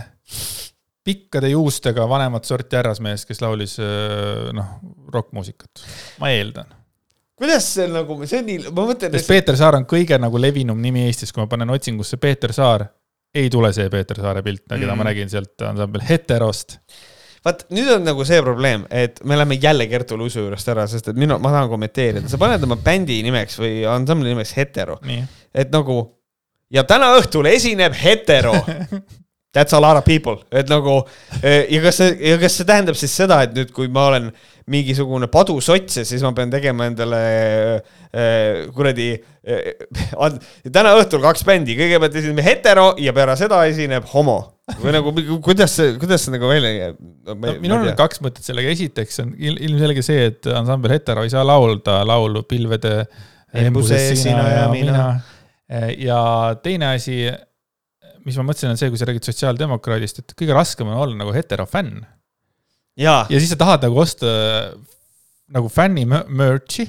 pikkade 1.05 1.51
juustega 1.53 2.07
vanemat 2.09 2.45
sorti 2.49 2.77
härrasmees, 2.79 3.27
kes 3.29 3.43
laulis 3.45 3.77
äh, 3.83 4.49
noh, 4.57 4.75
rokkmuusikat. 5.13 5.85
ma 6.23 6.31
eeldan. 6.33 6.67
kuidas 7.39 7.67
see 7.77 7.89
nagu, 7.91 8.19
see 8.27 8.41
on 8.41 8.47
nii, 8.49 8.61
ma 8.73 8.87
mõtlen, 8.89 9.15
sest 9.19 9.29
Peeter 9.33 9.57
Saar 9.59 9.77
on 9.81 9.89
kõige 9.91 10.19
nagu 10.23 10.41
levinum 10.41 10.81
nimi 10.81 11.05
Eestis, 11.09 11.33
kui 11.35 11.43
ma 11.43 11.49
panen 11.51 11.73
otsingusse 11.75 12.17
Peeter 12.23 12.53
Saar, 12.57 12.87
ei 13.35 13.51
tule 13.51 13.73
see 13.75 13.91
Peeter 13.91 14.21
Saare 14.23 14.43
pilt, 14.47 14.63
keda 14.71 14.93
Mm. 14.93 14.99
ma 15.01 15.09
nägin 15.11 15.29
sealt 15.33 15.61
ansambel 15.67 16.05
Heterost. 16.09 16.79
vaat 17.45 17.67
nüüd 17.75 17.91
on 17.97 18.05
nagu 18.07 18.25
see 18.25 18.39
probleem, 18.41 18.87
et 18.91 19.19
me 19.25 19.37
läheme 19.37 19.59
jälle 19.61 19.87
Kertu 19.91 20.17
Luisu 20.17 20.41
juurest 20.41 20.69
ära, 20.73 20.87
sest 20.89 21.09
et 21.11 21.17
minu, 21.21 21.37
ma 21.39 21.51
tahan 21.53 21.69
kommenteerida, 21.69 22.29
sa 22.31 22.39
paned 22.41 22.63
oma 22.65 22.77
bändi 22.81 23.19
nimeks 23.27 23.59
või 23.61 23.83
ansambli 23.91 24.31
nimeks 24.33 24.55
Hetero, 24.57 24.97
et 25.53 25.71
nagu 25.75 25.99
ja 26.73 26.85
täna 26.89 27.11
õhtul 27.19 27.51
esineb 27.51 27.93
Hetero. 27.93 28.55
That's 29.55 29.73
a 29.77 29.79
lot 29.79 29.97
of 29.97 30.03
people, 30.03 30.41
et 30.51 30.67
nagu 30.67 30.97
eh, 31.41 31.69
ja 31.71 31.79
kas 31.85 32.01
see, 32.01 32.15
ja 32.27 32.39
kas 32.43 32.57
see 32.59 32.67
tähendab 32.67 32.97
siis 32.99 33.13
seda, 33.15 33.37
et 33.47 33.53
nüüd, 33.55 33.71
kui 33.77 33.87
ma 33.93 34.09
olen 34.11 34.33
mingisugune 34.71 35.29
padusots 35.31 36.01
ja 36.01 36.05
siis 36.09 36.25
ma 36.25 36.33
pean 36.35 36.51
tegema 36.51 36.89
endale 36.89 37.21
eh, 38.11 38.65
kuradi 38.75 39.13
eh,, 39.15 39.85
täna 40.73 40.97
õhtul 40.99 41.23
kaks 41.23 41.47
bändi, 41.47 41.77
kõigepealt 41.79 42.19
esineb 42.19 42.43
hetero 42.43 42.89
ja 42.99 43.15
peale 43.15 43.37
seda 43.39 43.61
esineb 43.71 44.09
homo 44.15 44.41
või 44.81 44.95
nagu 44.97 45.13
kuidas 45.45 45.77
see, 45.77 45.95
kuidas 46.01 46.25
see 46.25 46.33
nagu 46.35 46.49
välja 46.49 46.73
jääb 46.73 46.99
no,? 46.99 47.37
no, 47.37 47.55
minul 47.61 47.85
on 47.85 47.95
kaks 47.99 48.23
mõtet 48.25 48.47
sellega, 48.47 48.73
esiteks 48.73 49.21
on 49.23 49.35
il- 49.37 49.61
ilmselge 49.69 50.03
see, 50.07 50.31
et 50.33 50.49
ansambel 50.51 50.97
Hetero 50.97 51.23
ei 51.27 51.31
saa 51.33 51.45
laulda 51.47 52.01
laulu 52.09 52.43
Pilvede 52.49 53.05
Embuses 53.55 54.17
sina 54.19 54.49
ja 54.51 54.69
mina.. 54.73 55.05
ja 56.01 56.21
teine 56.65 56.95
asi, 56.97 57.21
mis 58.25 58.37
ma 58.41 58.47
mõtlesin, 58.49 58.73
on 58.73 58.81
see, 58.81 58.91
kui 58.93 59.01
sa 59.01 59.09
räägid 59.09 59.29
sotsiaaldemokraadist, 59.29 60.23
et 60.23 60.37
kõige 60.39 60.57
raskem 60.57 60.91
on 60.91 61.01
olla 61.01 61.19
nagu 61.21 61.35
heterofänn 61.37 62.05
ja 63.31 63.41
siis 63.41 63.53
sa 63.53 63.61
tahad 63.61 63.87
nagu 63.87 63.99
osta 64.01 64.29
nagu 65.55 65.71
fänni 65.73 66.07
merch'i 66.07 66.87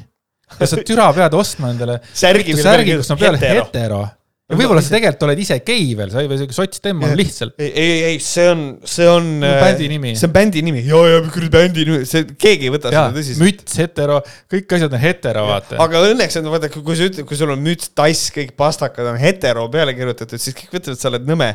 ja 0.59 0.67
sa 0.69 0.81
türa 0.85 1.09
pead 1.15 1.33
ostma 1.37 1.71
endale 1.73 1.99
särgi, 2.13 2.55
särgi, 2.61 2.97
kus 2.99 3.11
on 3.13 3.19
peal 3.19 3.37
hetero, 3.39 3.65
hetero.. 3.65 4.01
Ja 4.45 4.57
võib-olla 4.59 4.81
sa 4.85 4.93
tegelikult 4.93 5.23
oled 5.25 5.39
ise 5.41 5.55
gei 5.65 5.85
veel, 5.97 6.11
sa 6.13 6.21
ei 6.21 6.27
või 6.29 6.45
sots 6.53 6.81
temma 6.83 7.07
Jah. 7.09 7.15
lihtsalt 7.17 7.61
ei, 7.63 7.69
ei, 7.81 7.93
ei, 8.11 8.17
see 8.21 8.45
on, 8.51 8.59
see 8.85 9.07
on. 9.09 9.29
bändi 9.41 9.87
nimi. 9.89 10.11
see 10.19 10.27
on 10.27 10.35
bändi 10.35 10.61
nimi, 10.65 10.83
ja, 10.85 10.99
ja 11.09 11.21
kuradi 11.23 11.49
bändi 11.55 11.85
nimi, 11.87 12.05
see, 12.09 12.27
keegi 12.29 12.69
ei 12.69 12.73
võta 12.75 12.91
ja 12.93 13.07
seda 13.07 13.15
tõsiselt. 13.17 13.41
müts, 13.41 13.77
hetero, 13.81 14.19
kõik 14.53 14.75
asjad 14.77 14.93
on 14.93 15.01
hetero, 15.01 15.47
vaata. 15.49 15.79
aga 15.87 16.03
õnneks 16.11 16.37
on, 16.41 16.51
vaata, 16.53 16.69
kui 16.75 16.99
sa 16.99 17.07
ütled, 17.09 17.25
kui 17.25 17.39
sul 17.39 17.55
on 17.55 17.65
müts, 17.65 17.89
tass, 17.97 18.29
kõik 18.35 18.53
pastakad 18.59 19.09
on 19.15 19.17
hetero 19.21 19.65
peale 19.73 19.97
kirjutatud, 19.97 20.41
siis 20.41 20.57
kõik 20.61 20.77
ütlevad, 20.77 21.01
sa 21.01 21.09
oled 21.09 21.25
nõme. 21.25 21.49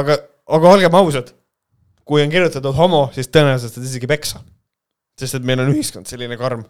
aga, 0.00 0.16
aga 0.56 0.72
olgem 0.72 0.96
ausad, 1.02 1.34
kui 2.08 2.24
on 2.24 2.32
kirjutatud 2.32 2.72
homo, 2.80 3.04
siis 3.16 3.28
tõenäoliselt 3.28 3.76
saad 3.76 3.90
isegi 3.90 4.08
peksa. 4.08 4.40
sest 5.20 5.36
et 5.36 5.44
meil 5.44 5.60
on 5.60 5.74
ühiskond 5.74 6.08
selline 6.08 6.40
karm. 6.40 6.64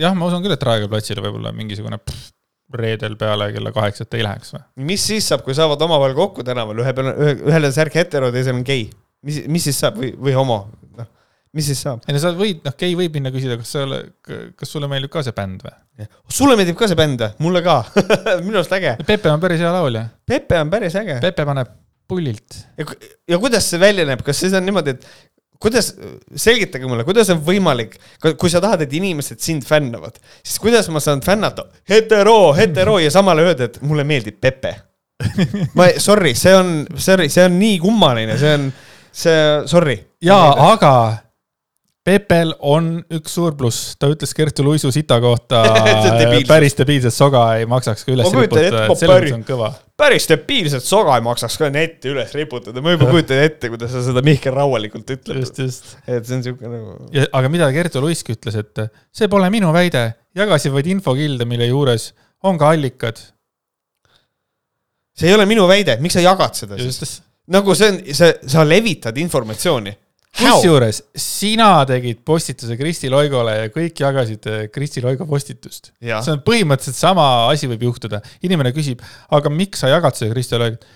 jah, 0.00 0.16
ma 0.16 0.32
usun 0.32 0.40
küll, 0.40 0.56
et 0.56 0.64
Raekoja 0.64 0.88
platsile 0.96 1.28
võib-olla 1.28 1.52
mingisugune 1.52 2.00
pff, 2.00 2.32
reedel 2.74 3.16
peale 3.20 3.50
kella 3.54 3.72
kaheksat 3.72 4.16
ei 4.18 4.24
läheks 4.26 4.54
või? 4.54 4.64
mis 4.90 5.06
siis 5.10 5.28
saab, 5.30 5.44
kui 5.46 5.56
saavad 5.56 5.82
omavahel 5.86 6.16
kokku 6.16 6.44
tänaval, 6.46 6.82
ühe 6.84 6.94
peal 6.96 7.12
ühel 7.14 7.68
on 7.70 7.74
särk 7.74 7.96
hetero, 8.00 8.32
teisel 8.34 8.58
on 8.58 8.66
gei. 8.66 8.88
mis, 9.24 9.40
mis 9.48 9.68
siis 9.70 9.80
saab 9.84 9.98
või, 10.00 10.12
või 10.28 10.36
homo, 10.36 10.58
noh, 10.98 11.08
mis 11.56 11.70
siis 11.70 11.80
saab? 11.86 12.04
ei 12.06 12.16
no 12.16 12.22
sa 12.22 12.34
võid, 12.36 12.60
noh, 12.66 12.76
gei 12.78 12.94
võib 12.98 13.16
minna 13.16 13.32
küsida, 13.34 13.56
kas 13.60 13.72
sa 13.74 13.86
ole, 13.86 14.02
kas 14.28 14.68
sulle 14.68 14.90
meeldib 14.90 15.12
ka 15.14 15.24
see 15.26 15.36
bänd 15.36 15.64
või? 15.64 16.08
sulle 16.40 16.56
meeldib 16.60 16.78
ka 16.78 16.90
see 16.90 16.98
bänd 16.98 17.24
või? 17.24 17.34
mulle 17.48 17.64
ka. 17.64 17.80
minu 18.46 18.60
arust 18.60 18.76
äge. 18.76 18.98
Pepe 19.08 19.32
on 19.32 19.42
päris 19.42 19.64
hea 19.64 19.74
laulja. 19.74 20.08
Pepe 20.28 20.60
on 20.60 20.72
päris 20.72 20.96
äge. 21.00 21.18
Pepe 21.24 21.48
paneb 21.48 21.72
pullilt. 22.08 22.60
ja, 22.78 22.84
ja 23.28 23.38
kuidas 23.40 23.66
see 23.68 23.80
välja 23.80 24.06
näeb, 24.08 24.22
kas 24.24 24.38
siis 24.40 24.54
on 24.56 24.64
niimoodi, 24.64 24.96
et 24.96 25.08
kuidas, 25.62 25.92
selgitage 26.38 26.86
mulle, 26.86 27.04
kuidas 27.06 27.30
on 27.34 27.40
võimalik, 27.44 27.96
kui 28.22 28.50
sa 28.52 28.62
tahad, 28.64 28.84
et 28.84 28.92
inimesed 28.98 29.40
sind 29.42 29.66
fännavad, 29.66 30.18
siis 30.42 30.58
kuidas 30.62 30.90
ma 30.94 31.02
saan 31.02 31.22
fännata 31.24 31.68
hetero, 31.90 32.52
hetero 32.58 32.98
ja 33.02 33.10
samal 33.14 33.42
öelda, 33.42 33.70
et 33.70 33.80
mulle 33.82 34.06
meeldib 34.08 34.38
Pepe. 34.40 34.74
ma, 35.78 35.88
sorry, 35.98 36.34
see 36.38 36.54
on, 36.54 36.74
sorry, 36.94 37.26
see 37.32 37.46
on 37.48 37.58
nii 37.58 37.78
kummaline, 37.82 38.38
see 38.38 38.54
on, 38.54 38.68
see, 39.10 39.40
sorry. 39.66 39.98
jaa, 40.22 40.52
aga 40.72 40.92
Pepel 42.08 42.54
on 42.64 42.86
üks 43.18 43.34
suur 43.36 43.52
pluss, 43.58 43.92
ta 44.00 44.08
ütles 44.08 44.30
Kertu 44.36 44.64
Luisu 44.64 44.88
sita 44.94 45.18
kohta 45.20 45.60
See 46.04 46.14
debiilsus. 46.14 46.48
päris 46.48 46.76
debiilset 46.78 47.14
soga 47.14 47.42
ei 47.58 47.66
maksaks 47.68 48.06
ka 48.06 48.14
üles 48.14 48.30
riputada, 48.32 48.84
et 48.86 49.02
selles 49.02 49.12
mõttes 49.12 49.36
on 49.36 49.44
kõva. 49.50 49.68
päris 50.00 50.28
debiilset 50.30 50.86
soga 50.86 51.18
ei 51.18 51.26
maksaks 51.26 51.58
ka 51.60 51.68
netti 51.74 52.12
üles 52.14 52.32
riputada, 52.38 52.80
ma 52.84 52.94
juba 52.94 53.10
kujutan 53.12 53.42
ette, 53.44 53.72
kuidas 53.74 53.92
sa 53.92 54.04
seda 54.06 54.22
Mihkel 54.24 54.56
Raualikult 54.56 55.12
ütled. 55.18 55.44
et 55.44 56.30
see 56.30 56.38
on 56.38 56.46
siuke 56.46 56.72
nagu. 56.72 56.96
aga 57.28 57.52
mida 57.52 57.68
Kertu 57.76 58.02
Luisk 58.04 58.32
ütles, 58.32 58.56
et 58.62 58.84
see 59.12 59.28
pole 59.28 59.52
minu 59.52 59.74
väide, 59.76 60.06
jagasin 60.38 60.72
vaid 60.76 60.88
infokilde, 60.94 61.48
mille 61.50 61.68
juures 61.68 62.12
on 62.48 62.56
ka 62.60 62.72
allikad. 62.72 63.20
see 65.18 65.28
ei 65.28 65.36
ole 65.36 65.44
minu 65.50 65.68
väide, 65.68 65.98
miks 66.00 66.16
sa 66.16 66.24
jagad 66.24 66.56
seda 66.56 66.80
siis? 66.80 67.18
nagu 67.52 67.76
see 67.76 67.92
on, 67.92 68.04
sa, 68.16 68.32
sa 68.48 68.64
levitad 68.66 69.16
informatsiooni. 69.20 69.92
Kusjuures 70.36 71.00
sina 71.18 71.70
tegid 71.88 72.20
postituse 72.26 72.76
Kristi 72.78 73.10
Loigole 73.12 73.54
ja 73.56 73.70
kõik 73.72 74.02
jagasid 74.04 74.48
eh, 74.50 74.60
Kristi 74.72 75.02
Loigo 75.04 75.26
postitust. 75.28 75.92
See 75.98 76.34
on 76.34 76.42
põhimõtteliselt 76.46 76.98
sama 76.98 77.24
asi 77.48 77.70
võib 77.70 77.88
juhtuda. 77.88 78.20
inimene 78.44 78.72
küsib, 78.76 79.02
aga 79.30 79.52
miks 79.52 79.82
sa 79.82 79.92
jagad 79.92 80.18
seda 80.18 80.32
Kristi 80.34 80.60
Loigot? 80.60 80.86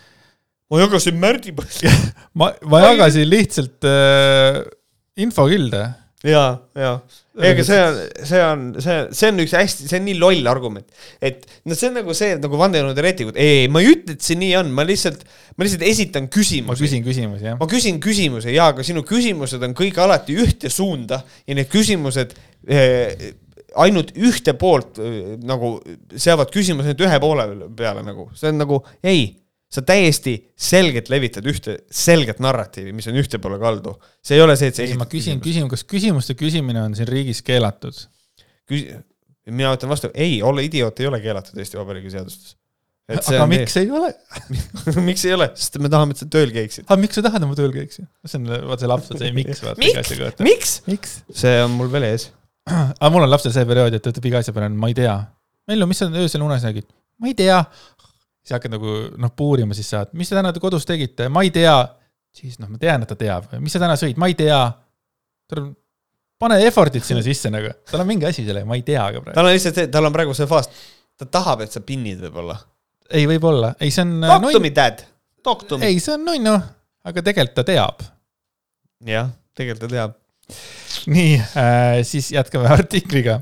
ma 0.72 0.80
jagasin 0.80 1.18
Märdi 1.20 1.52
posti. 1.56 1.90
ma, 2.38 2.52
ma 2.68 2.84
jagasin 2.86 3.28
lihtsalt 3.28 3.88
äh, 3.88 4.62
infokilde. 5.20 5.82
ja, 6.26 6.42
ja, 6.78 6.92
ega 7.48 7.64
see 7.66 7.78
on, 7.82 7.98
see 8.28 8.42
on, 8.46 8.64
see, 8.82 8.98
see 9.18 9.30
on 9.32 9.42
üks 9.42 9.54
hästi, 9.56 9.88
see 9.90 9.98
on 9.98 10.06
nii 10.06 10.16
loll 10.20 10.50
argument, 10.50 10.86
et 11.24 11.44
no 11.66 11.76
see 11.78 11.90
on 11.90 11.98
nagu 11.98 12.14
see, 12.16 12.36
nagu 12.38 12.60
vandenõuteoreetikud, 12.60 13.38
ei, 13.42 13.66
ma 13.72 13.82
ei 13.82 13.90
ütle, 13.96 14.16
et 14.16 14.24
see 14.24 14.38
nii 14.38 14.52
on, 14.60 14.70
ma 14.76 14.86
lihtsalt, 14.86 15.24
ma 15.56 15.66
lihtsalt 15.66 15.84
esitan 15.88 16.28
ma 16.28 16.34
küsimusi. 16.36 16.86
küsin 16.86 17.04
küsimusi, 17.06 17.48
jah. 17.50 17.58
ma 17.58 17.68
küsin 17.70 17.98
küsimuse 18.02 18.54
ja, 18.54 18.70
aga 18.72 18.86
sinu 18.86 19.04
küsimused 19.08 19.66
on 19.66 19.76
kõik 19.78 19.98
alati 20.02 20.38
ühte 20.44 20.70
suunda 20.72 21.22
ja 21.48 21.58
need 21.58 21.70
küsimused 21.72 22.36
eh, 22.70 23.32
ainult 23.82 24.14
ühte 24.14 24.54
poolt 24.58 25.02
eh, 25.02 25.36
nagu 25.42 25.74
seavad 26.14 26.52
küsimuse 26.54 26.92
ainult 26.92 27.06
ühe 27.08 27.22
poole 27.22 27.48
peale 27.78 28.06
nagu, 28.06 28.30
see 28.38 28.52
on 28.52 28.62
nagu 28.62 28.82
ei, 29.02 29.32
sa 29.72 29.82
täiesti 29.86 30.34
selgelt 30.58 31.08
levitad 31.12 31.46
ühte 31.48 31.78
selget 31.92 32.42
narratiivi, 32.44 32.92
mis 32.96 33.08
on 33.08 33.16
ühte 33.20 33.40
poole 33.42 33.58
kaldu. 33.62 33.94
see 34.24 34.36
ei 34.36 34.44
ole 34.44 34.56
see, 34.60 34.72
et 34.72 34.78
sa 34.78 34.84
ei, 34.84 34.96
ma 35.00 35.08
küsin, 35.10 35.40
küsin, 35.44 35.68
kas 35.70 35.86
küsimuste 35.88 36.36
küsimine 36.38 36.82
on 36.84 36.96
siin 36.98 37.08
riigis 37.08 37.40
keelatud? 37.46 37.96
küsi-, 38.68 38.98
mina 39.50 39.72
ütlen 39.76 39.92
vastu, 39.92 40.12
ei, 40.14 40.42
olla 40.44 40.64
idioot 40.64 41.00
ei 41.00 41.08
ole 41.08 41.22
keelatud 41.24 41.58
Eesti 41.58 41.80
Vabariigi 41.80 42.12
seadustes. 42.12 42.54
aga 43.16 43.48
miks 43.54 43.76
ei 43.80 43.90
ole? 43.90 44.12
miks 45.00 45.26
ei 45.28 45.36
ole, 45.38 45.50
sest 45.56 45.80
me 45.82 45.90
tahame, 45.92 46.16
et 46.16 46.22
sa 46.22 46.28
tööl 46.36 46.52
käiksid. 46.54 46.86
aga 46.88 47.00
miks 47.00 47.18
sa 47.18 47.24
tahad, 47.24 47.42
et 47.42 47.52
ma 47.54 47.58
tööl 47.58 47.74
käiksin? 47.74 48.10
see 48.28 48.42
on, 48.42 48.54
vaata 48.68 48.84
see 48.84 48.94
laps 48.94 49.12
on 49.14 49.22
see 49.24 49.36
miks, 49.40 49.64
vaata 49.64 49.88
iga 49.88 50.04
asja, 50.04 50.20
kohta. 50.20 50.48
miks? 50.48 50.80
miks? 50.90 51.20
see 51.44 51.60
on 51.64 51.78
mul 51.80 51.90
veel 51.92 52.10
ees. 52.12 52.28
aga 52.68 53.14
mul 53.14 53.24
on 53.24 53.32
lapsel 53.32 53.56
see 53.56 53.68
periood, 53.68 53.96
et 53.96 54.04
ta 54.04 54.12
ütleb 54.12 54.34
iga 54.34 54.44
asja 54.44 54.54
peale, 54.54 54.68
ma 54.76 54.92
ei 54.92 55.00
tea. 55.00 55.16
Mellu, 55.70 55.86
mis 55.88 56.02
sa 56.02 56.10
öösel 56.10 56.44
unes 56.44 56.66
nägid? 56.68 56.92
ma 57.22 57.30
ei 57.30 57.36
tea. 57.38 57.58
Siis 58.42 58.56
hakkad 58.56 58.74
nagu 58.74 58.96
noh, 59.20 59.32
puurima 59.36 59.76
siis 59.76 59.90
saad, 59.94 60.12
mis 60.18 60.30
te 60.30 60.38
täna 60.38 60.52
kodus 60.60 60.86
tegite, 60.88 61.28
ma 61.32 61.44
ei 61.46 61.52
tea. 61.54 61.76
siis 62.32 62.58
noh, 62.60 62.70
ma 62.72 62.80
tean, 62.80 63.04
et 63.04 63.10
ta 63.12 63.18
teab, 63.18 63.50
mis 63.60 63.74
sa 63.74 63.82
täna 63.82 63.98
sõid, 64.00 64.18
ma 64.20 64.30
ei 64.30 64.36
tea. 64.38 64.60
pane 66.42 66.58
effort'it 66.66 67.04
sinna 67.06 67.22
sisse 67.22 67.50
nagu, 67.52 67.70
tal 67.90 68.02
on 68.02 68.08
mingi 68.08 68.26
asi 68.26 68.46
sellega, 68.46 68.66
ma 68.66 68.78
ei 68.78 68.82
tea 68.86 69.04
ka 69.04 69.20
praegu. 69.20 69.36
tal 69.36 69.46
on 69.48 69.54
lihtsalt 69.54 69.78
see, 69.78 69.92
tal 69.92 70.08
on 70.08 70.14
praegu 70.14 70.34
see 70.34 70.48
faas, 70.50 70.70
ta 71.18 71.28
tahab, 71.28 71.66
et 71.66 71.74
sa 71.74 71.84
pinnid 71.86 72.22
võib-olla. 72.26 72.58
ei, 73.10 73.28
võib-olla, 73.30 73.76
ei, 73.80 73.92
see 73.94 74.06
on. 74.06 74.18
Talk 74.26 74.50
to 74.50 74.64
me, 74.64 74.72
dad. 74.74 75.04
Talk 75.42 75.68
to 75.68 75.78
me. 75.78 75.92
ei, 75.92 76.00
see 76.02 76.16
on 76.16 76.26
nunnu, 76.26 76.56
aga 77.06 77.22
tegelikult 77.22 77.60
ta 77.60 77.68
teab 77.68 78.02
jah, 79.08 79.30
tegelikult 79.56 79.86
ta 79.86 79.92
teab. 79.92 80.18
nii 81.10 81.36
äh,, 81.38 82.00
siis 82.06 82.32
jätkame 82.34 82.68
artikliga 82.76 83.40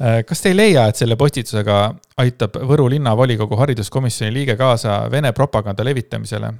äh,. 0.00 0.22
kas 0.26 0.42
te 0.42 0.52
ei 0.52 0.56
leia, 0.58 0.86
et 0.90 0.98
selle 0.98 1.16
postitusega 1.20 1.82
aitab 2.22 2.58
Võru 2.70 2.88
linnavolikogu 2.92 3.58
hariduskomisjoni 3.60 4.34
liige 4.34 4.56
kaasa 4.60 5.02
Vene 5.12 5.32
propaganda 5.36 5.84
levitamisele? 5.86 6.52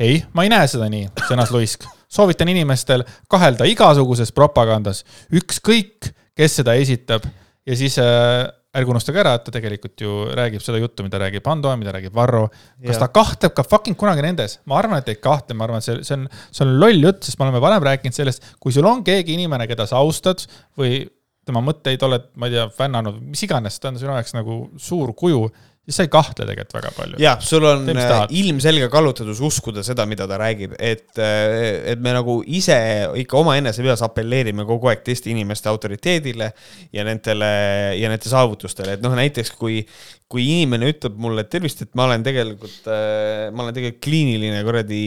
ei, 0.00 0.22
ma 0.32 0.46
ei 0.46 0.52
näe 0.52 0.68
seda 0.70 0.88
nii, 0.88 1.10
sõnas 1.28 1.50
Luisk. 1.52 1.84
soovitan 2.08 2.48
inimestel 2.48 3.04
kahelda 3.30 3.66
igasuguses 3.68 4.32
propagandas, 4.32 5.04
ükskõik, 5.36 6.08
kes 6.36 6.56
seda 6.62 6.74
esitab 6.80 7.26
ja 7.68 7.76
siis 7.76 7.98
äh, 8.00 8.48
ärge 8.76 8.92
unustage 8.92 9.20
ära, 9.20 9.34
et 9.36 9.44
ta 9.46 9.52
tegelikult 9.54 10.00
ju 10.00 10.16
räägib 10.38 10.62
seda 10.64 10.78
juttu, 10.80 11.04
mida 11.06 11.18
räägib 11.20 11.46
Ando, 11.50 11.72
mida 11.76 11.92
räägib 11.96 12.14
Varro. 12.14 12.46
kas 12.80 12.94
Jah. 12.94 13.02
ta 13.02 13.08
kahtleb 13.12 13.54
ka 13.54 13.64
fucking 13.66 13.98
kunagi 13.98 14.22
nendes? 14.24 14.60
ma 14.64 14.78
arvan, 14.78 15.02
et 15.02 15.10
ei 15.10 15.18
kahtle, 15.20 15.56
ma 15.58 15.66
arvan, 15.66 15.82
et 15.82 15.88
see, 15.88 16.02
see 16.06 16.16
on, 16.16 16.28
see 16.54 16.64
on 16.64 16.76
loll 16.80 17.08
jutt, 17.08 17.24
sest 17.26 17.40
me 17.40 17.48
oleme 17.48 17.62
varem 17.62 17.82
rääkinud 17.90 18.14
sellest, 18.14 18.46
kui 18.62 18.72
sul 18.72 18.86
on 18.86 19.02
keegi 19.06 19.34
inimene, 19.34 19.66
keda 19.70 19.88
sa 19.90 19.98
austad 20.00 20.46
või 20.78 21.02
tema 21.50 21.64
mõtteid 21.64 22.06
oled, 22.06 22.30
ma 22.40 22.48
ei 22.48 22.56
tea, 22.56 22.68
fännanud, 22.76 23.18
mis 23.32 23.42
iganes, 23.46 23.76
ta 23.82 23.90
on 23.92 24.00
sinu 24.00 24.14
jaoks 24.14 24.36
nagu 24.38 24.62
suur 24.80 25.12
kuju, 25.18 25.44
siis 25.90 25.98
sa 25.98 26.06
ei 26.06 26.10
kahtle 26.12 26.46
tegelikult 26.46 26.76
väga 26.76 26.92
palju. 26.96 27.18
jah, 27.22 27.40
sul 27.42 27.64
on 27.66 27.86
Tee, 27.88 28.04
äh, 28.04 28.22
ilmselge 28.40 28.88
kallutatus 28.92 29.40
uskuda 29.44 29.82
seda, 29.86 30.06
mida 30.08 30.28
ta 30.30 30.38
räägib, 30.40 30.76
et, 30.78 31.08
et 31.18 32.02
me 32.02 32.14
nagu 32.14 32.38
ise 32.46 32.76
ikka 33.22 33.40
omaenese 33.40 33.84
peas 33.86 34.04
apelleerime 34.06 34.66
kogu 34.68 34.92
aeg 34.92 35.02
teiste 35.06 35.32
inimeste 35.32 35.70
autoriteedile 35.72 36.52
ja 36.94 37.06
nendele 37.06 37.50
ja 37.98 38.12
nende 38.12 38.30
saavutustele, 38.30 38.98
et 38.98 39.04
noh, 39.04 39.16
näiteks 39.18 39.54
kui, 39.58 39.82
kui 40.30 40.44
inimene 40.46 40.86
ütleb 40.92 41.16
mulle, 41.18 41.42
et 41.42 41.50
tervist, 41.50 41.80
et 41.82 41.90
ma 41.98 42.04
olen 42.06 42.22
tegelikult, 42.22 42.84
ma 42.86 43.64
olen 43.64 43.74
tegelikult 43.74 44.02
kliiniline 44.06 44.60
kuradi, 44.66 45.00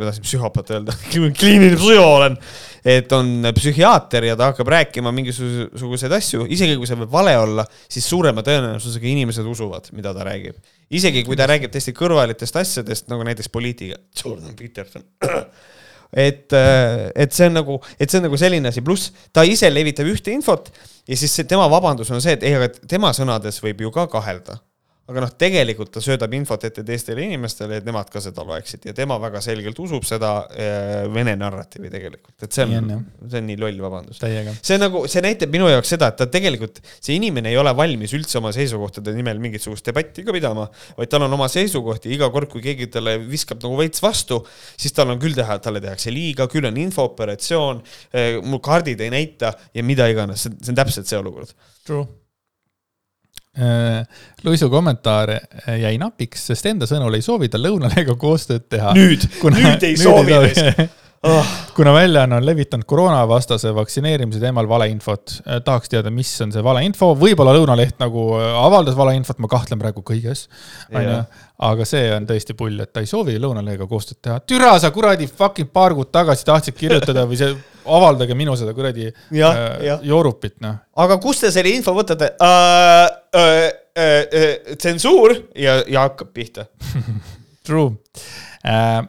ma 0.00 0.06
tahtsin 0.08 0.24
psühhopaat 0.24 0.72
öelda, 0.72 0.94
kliiniline 1.12 1.76
psühho 1.76 2.06
olen. 2.16 2.38
et 2.88 3.12
on 3.12 3.50
psühhiaater 3.54 4.30
ja 4.30 4.36
ta 4.38 4.48
hakkab 4.50 4.70
rääkima 4.72 5.12
mingisuguseid 5.14 6.16
asju, 6.16 6.46
isegi 6.56 6.78
kui 6.80 6.88
see 6.88 6.98
võib 7.02 7.12
vale 7.12 7.36
olla, 7.38 7.66
siis 7.84 8.08
suurema 8.08 8.44
tõenäosusega 8.46 9.10
inimesed 9.12 9.52
usuvad, 9.52 9.92
mida 9.92 10.14
ta 10.16 10.24
räägib. 10.30 10.56
isegi 10.88 11.26
kui 11.28 11.36
ta 11.36 11.50
räägib 11.52 11.74
täiesti 11.74 11.92
kõrvalitest 11.96 12.56
asjadest, 12.64 13.12
nagu 13.12 13.28
näiteks 13.28 13.52
poliitika, 13.52 14.00
Jordan 14.16 14.56
Peterson. 14.56 15.04
et, 16.12 16.52
et 16.52 17.32
see 17.32 17.48
on 17.48 17.56
nagu, 17.56 17.78
et 17.98 18.10
see 18.10 18.20
on 18.20 18.26
nagu 18.28 18.40
selline 18.40 18.68
asi, 18.68 18.84
pluss 18.84 19.12
ta 19.32 19.46
ise 19.48 19.70
levitab 19.72 20.08
ühte 20.12 20.34
infot 20.34 20.68
ja 21.08 21.16
siis 21.16 21.32
see 21.34 21.48
tema 21.48 21.68
vabandus 21.72 22.12
on 22.12 22.22
see, 22.22 22.36
et 22.36 22.44
ei, 22.46 22.56
aga 22.58 22.68
tema 22.88 23.12
sõnades 23.16 23.62
võib 23.64 23.86
ju 23.86 23.94
ka 23.94 24.06
kahelda. 24.12 24.60
Aga 25.10 25.22
noh, 25.24 25.30
tegelikult 25.34 25.90
ta 25.90 26.00
söödab 26.02 26.32
infot 26.36 26.62
ette 26.68 26.84
teistele 26.86 27.24
inimestele, 27.26 27.80
et 27.80 27.86
nemad 27.86 28.06
ka 28.12 28.20
seda 28.22 28.44
loeksid. 28.46 28.84
Ja 28.86 28.94
tema 28.94 29.16
väga 29.22 29.40
selgelt 29.42 29.78
usub 29.82 30.06
seda 30.06 30.30
äh, 30.54 31.08
vene 31.12 31.34
narratiivi 31.40 31.90
tegelikult, 31.90 32.36
et 32.38 32.54
see 32.54 32.66
on 32.68 32.92
see 33.26 33.40
on 33.40 33.48
nii 33.50 33.58
loll 33.58 33.82
vabandus. 33.82 34.20
See 34.62 34.78
nagu, 34.78 35.02
see 35.10 35.24
näitab 35.24 35.50
minu 35.54 35.66
jaoks 35.72 35.90
seda, 35.96 36.12
et 36.12 36.20
ta 36.22 36.28
tegelikult, 36.30 36.78
see 36.94 37.18
inimene 37.18 37.50
ei 37.50 37.58
ole 37.58 37.74
valmis 37.76 38.14
üldse 38.14 38.38
oma 38.38 38.54
seisukohtade 38.54 39.16
nimel 39.16 39.42
mingisugust 39.42 39.90
debatti 39.90 40.22
ka 40.26 40.36
pidama, 40.38 40.68
vaid 40.98 41.10
tal 41.10 41.26
on 41.26 41.36
oma 41.38 41.50
seisukoht 41.50 42.06
ja 42.06 42.14
iga 42.14 42.30
kord, 42.34 42.52
kui 42.54 42.62
keegi 42.64 42.90
talle 42.94 43.18
viskab 43.26 43.62
nagu 43.66 43.82
veits 43.82 44.02
vastu, 44.04 44.38
siis 44.78 44.94
tal 44.94 45.10
on 45.10 45.20
küll 45.22 45.34
teha, 45.36 45.58
talle 45.64 45.82
tehakse 45.82 46.14
liiga, 46.14 46.46
küll 46.52 46.70
on 46.70 46.78
infooperatsioon, 46.86 47.84
mul 48.46 48.62
kaardid 48.62 49.02
ei 49.02 49.10
näita 49.12 49.56
ja 49.74 49.86
mida 49.86 50.06
iganes, 50.14 50.46
see 50.46 50.70
on 50.70 50.78
täpselt 50.78 51.10
see 51.10 51.18
olukord. 51.18 51.50
True. 51.82 52.06
Luisu 54.44 54.70
kommentaar 54.72 55.30
äh, 55.34 55.80
jäi 55.82 55.98
napiks, 56.00 56.46
sest 56.48 56.66
enda 56.70 56.88
sõnul 56.88 57.18
ei 57.18 57.24
soovi 57.24 57.50
ta 57.52 57.60
lõunaleega 57.60 58.16
koostööd 58.16 58.64
teha. 58.72 58.94
nüüd, 58.96 59.26
nüüd 59.44 59.88
ei 59.90 59.96
soovi 60.00 60.32
raisk. 60.32 60.80
Oh, 61.22 61.46
kuna 61.76 61.92
väljaanne 61.94 62.34
on 62.40 62.46
levitanud 62.46 62.86
koroonavastase 62.90 63.70
vaktsineerimise 63.74 64.40
teemal 64.42 64.66
valeinfot, 64.68 65.36
tahaks 65.64 65.92
teada, 65.92 66.10
mis 66.10 66.32
on 66.42 66.50
see 66.50 66.64
valeinfo, 66.66 67.12
võib-olla 67.18 67.52
Lõunaleht 67.54 68.00
nagu 68.02 68.24
äh, 68.40 68.48
avaldas 68.58 68.96
valeinfot, 68.98 69.38
ma 69.38 69.50
kahtlen 69.52 69.78
praegu 69.78 70.02
kõiges, 70.06 70.48
onju 70.90 71.20
aga 71.62 71.86
see 71.86 72.08
on 72.14 72.26
tõesti 72.26 72.56
pull, 72.58 72.80
et 72.82 72.90
ta 72.90 73.02
ei 73.04 73.06
soovi 73.06 73.36
Lõunalehega 73.38 73.86
koostööd 73.90 74.18
teha. 74.24 74.40
türa 74.48 74.72
sa 74.82 74.90
kuradi 74.94 75.28
fucking 75.30 75.70
paar 75.70 75.94
kuud 75.94 76.10
tagasi 76.14 76.46
tahtsid 76.48 76.74
kirjutada 76.78 77.22
või 77.28 77.38
see, 77.38 77.52
avaldage 77.86 78.34
minu 78.38 78.56
seda 78.58 78.74
kuradi 78.74 79.06
Jah, 79.30 79.54
äh, 79.54 79.86
jah. 79.86 80.02
joorupit, 80.06 80.56
noh. 80.64 80.80
aga 81.06 81.20
kust 81.22 81.46
te 81.46 81.52
selle 81.54 81.70
info 81.76 81.94
võtate 81.96 82.34
uh,? 82.34 83.06
Uh, 83.32 83.70
uh, 83.96 84.18
uh, 84.26 84.74
tsensuur 84.76 85.32
ja, 85.56 85.78
ja 85.88 86.02
hakkab 86.04 86.34
pihta. 86.34 86.66
True 87.66 87.94
äh,. 88.66 89.02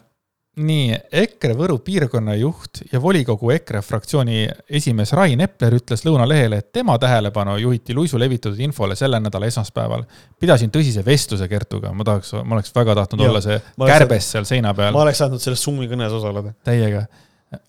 nii, 0.62 0.98
EKRE 1.24 1.56
Võru 1.58 1.80
piirkonna 1.82 2.36
juht 2.38 2.84
ja 2.92 3.00
volikogu 3.02 3.50
EKRE 3.56 3.82
fraktsiooni 3.86 4.44
esimees 4.78 5.14
Rain 5.18 5.42
Epler 5.42 5.74
ütles 5.80 6.06
Lõunalehele, 6.06 6.60
et 6.62 6.70
tema 6.76 6.98
tähelepanu 7.02 7.56
juhiti 7.62 7.96
luisu 7.98 8.20
levitatud 8.22 8.60
infole 8.62 8.96
selle 9.00 9.20
nädala 9.24 9.50
esmaspäeval. 9.50 10.06
pidasin 10.40 10.72
tõsise 10.74 11.06
vestluse 11.06 11.48
Kertuga, 11.50 11.94
ma 11.94 12.06
tahaks, 12.06 12.36
ma 12.44 12.58
oleks 12.58 12.76
väga 12.76 12.96
tahtnud 13.02 13.26
Jah, 13.26 13.34
olla 13.34 13.42
see 13.42 13.60
kärbes 13.82 14.32
seal 14.36 14.46
seina 14.50 14.74
peal 14.78 14.94
ma, 14.94 15.06
oleks 15.08 15.24
saanud 15.24 15.42
selles 15.42 15.64
Zoomi 15.66 15.90
kõnes 15.90 16.14
osaleda. 16.14 16.54
täiega. 16.64 17.06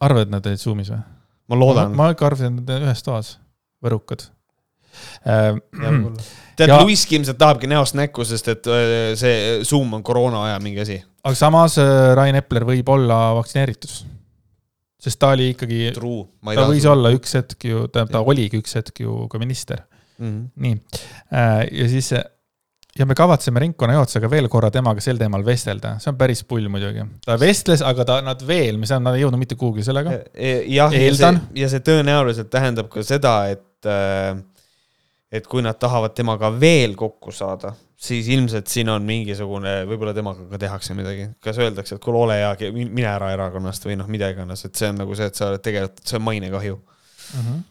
arvad, 0.00 0.28
et 0.28 0.36
nad 0.36 0.46
olid 0.46 0.60
Zoom'is 0.60 0.92
või? 0.92 1.02
ma 1.48 1.60
loodan. 1.60 1.96
ma 1.96 2.10
ikka 2.12 2.28
arvasin, 2.28 2.52
et 2.52 2.68
nad 2.68 2.76
on 2.76 2.88
ühes 2.90 3.04
toas, 3.06 3.36
võrukad 3.84 4.28
äh,. 5.24 5.56
Tead 6.56 6.72
Ja-, 6.72 6.80
Luiski 6.82 7.18
ilmselt 7.18 7.38
tahabki 7.40 7.70
näost 7.70 7.96
näkku, 7.98 8.26
sest 8.28 8.50
et 8.52 8.66
öö, 8.70 9.14
see 9.18 9.60
Zoom 9.66 9.96
on 9.98 10.04
koroona 10.06 10.44
aja 10.48 10.58
mingi 10.62 10.82
asi. 10.84 10.98
aga 11.24 11.38
samas 11.38 11.78
äh, 11.82 12.12
Rain 12.18 12.38
Epler 12.40 12.66
võib 12.68 12.90
olla 12.94 13.20
vaktsineeritud. 13.40 13.96
sest 15.04 15.20
ta 15.20 15.32
oli 15.36 15.50
ikkagi, 15.54 15.90
True. 15.96 16.28
ta 16.54 16.68
võis 16.70 16.86
olla 16.88 17.12
üks 17.14 17.36
hetk 17.38 17.68
ju, 17.70 17.88
tähendab, 17.88 18.14
ta 18.14 18.24
oligi 18.24 18.62
üks 18.62 18.78
hetk 18.80 19.04
ju 19.04 19.24
ka 19.28 19.42
minister. 19.42 19.84
mm. 20.18 20.30
-hmm. 20.30 20.46
nii, 20.56 20.80
ja 21.80 21.88
siis 21.88 22.12
ja 22.98 23.06
me 23.06 23.14
kavatseme 23.18 23.60
ringkonnajuhatusega 23.64 24.30
veel 24.30 24.48
korra 24.52 24.70
temaga 24.74 25.02
sel 25.02 25.18
teemal 25.18 25.44
vestelda, 25.46 25.96
see 26.02 26.12
on 26.12 26.18
päris 26.18 26.44
pull 26.48 26.68
muidugi. 26.70 27.04
ta 27.26 27.36
vestles, 27.40 27.82
aga 27.82 28.06
ta, 28.06 28.20
nad 28.24 28.42
veel, 28.46 28.78
mis 28.80 28.92
on, 28.94 29.02
nad 29.06 29.18
ei 29.18 29.24
jõudnud 29.24 29.42
mitte 29.42 29.58
kuhugi 29.58 29.84
sellega. 29.86 30.20
jah, 30.70 30.94
ja 30.94 31.14
see 31.18 31.32
ja 31.64 31.70
see 31.72 31.84
tõenäoliselt 31.86 32.52
tähendab 32.52 32.90
ka 32.92 33.02
seda, 33.06 33.36
et, 33.54 33.90
et 35.34 35.46
kui 35.50 35.64
nad 35.64 35.78
tahavad 35.80 36.14
temaga 36.14 36.50
veel 36.54 36.94
kokku 36.98 37.32
saada, 37.34 37.72
siis 37.98 38.28
ilmselt 38.30 38.70
siin 38.70 38.90
on 38.92 39.04
mingisugune, 39.06 39.72
võib-olla 39.88 40.14
temaga 40.14 40.46
ka 40.50 40.60
tehakse 40.62 40.94
midagi. 40.94 41.28
kas 41.42 41.58
öeldakse, 41.58 41.96
et 41.96 42.04
kuule, 42.04 42.22
ole 42.22 42.38
hea, 42.38 42.72
mine 42.84 43.10
ära 43.10 43.32
erakonnast 43.34 43.86
või 43.88 43.98
noh, 43.98 44.10
mida 44.10 44.30
iganes, 44.30 44.64
et 44.68 44.74
see 44.78 44.92
on 44.92 45.00
nagu 45.02 45.16
see, 45.18 45.26
et 45.30 45.38
sa 45.38 45.50
oled 45.50 45.64
tegelikult, 45.64 46.04
see 46.06 46.20
on 46.20 46.26
mainekahju. 46.28 46.80
Mhm. 47.34 47.62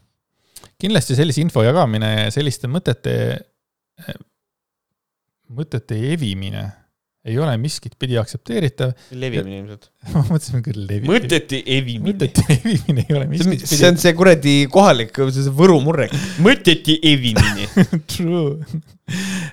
kindlasti 0.82 1.16
sellise 1.16 1.42
info 1.44 1.64
jagamine 1.64 2.10
ja 2.26 2.32
selliste 2.34 2.68
mõtete, 2.68 3.14
mõtete 5.54 6.00
evimine 6.12 6.64
ei 7.24 7.38
ole 7.40 7.54
miskit 7.58 7.94
pidi 8.00 8.18
aktsepteeritav. 8.20 8.92
levimine 9.16 9.62
ilmselt. 9.62 9.90
ma 10.14 10.24
mõtlesin 10.28 10.64
küll 10.66 10.88
levi-. 10.90 11.08
mõteti 11.08 11.62
evimine. 11.76 12.12
mõtete 12.12 12.44
evimine 12.58 13.06
ei 13.08 13.16
ole 13.16 13.28
miskit 13.32 13.68
see 13.70 13.88
on 13.88 14.00
see 14.02 14.16
kuradi 14.18 14.56
kohalik, 14.72 15.14
see 15.30 15.46
see 15.46 15.54
Võru 15.56 15.80
murrek. 15.84 16.16
mõteti 16.44 16.98
evimine. 17.14 17.70
True. 18.12 18.58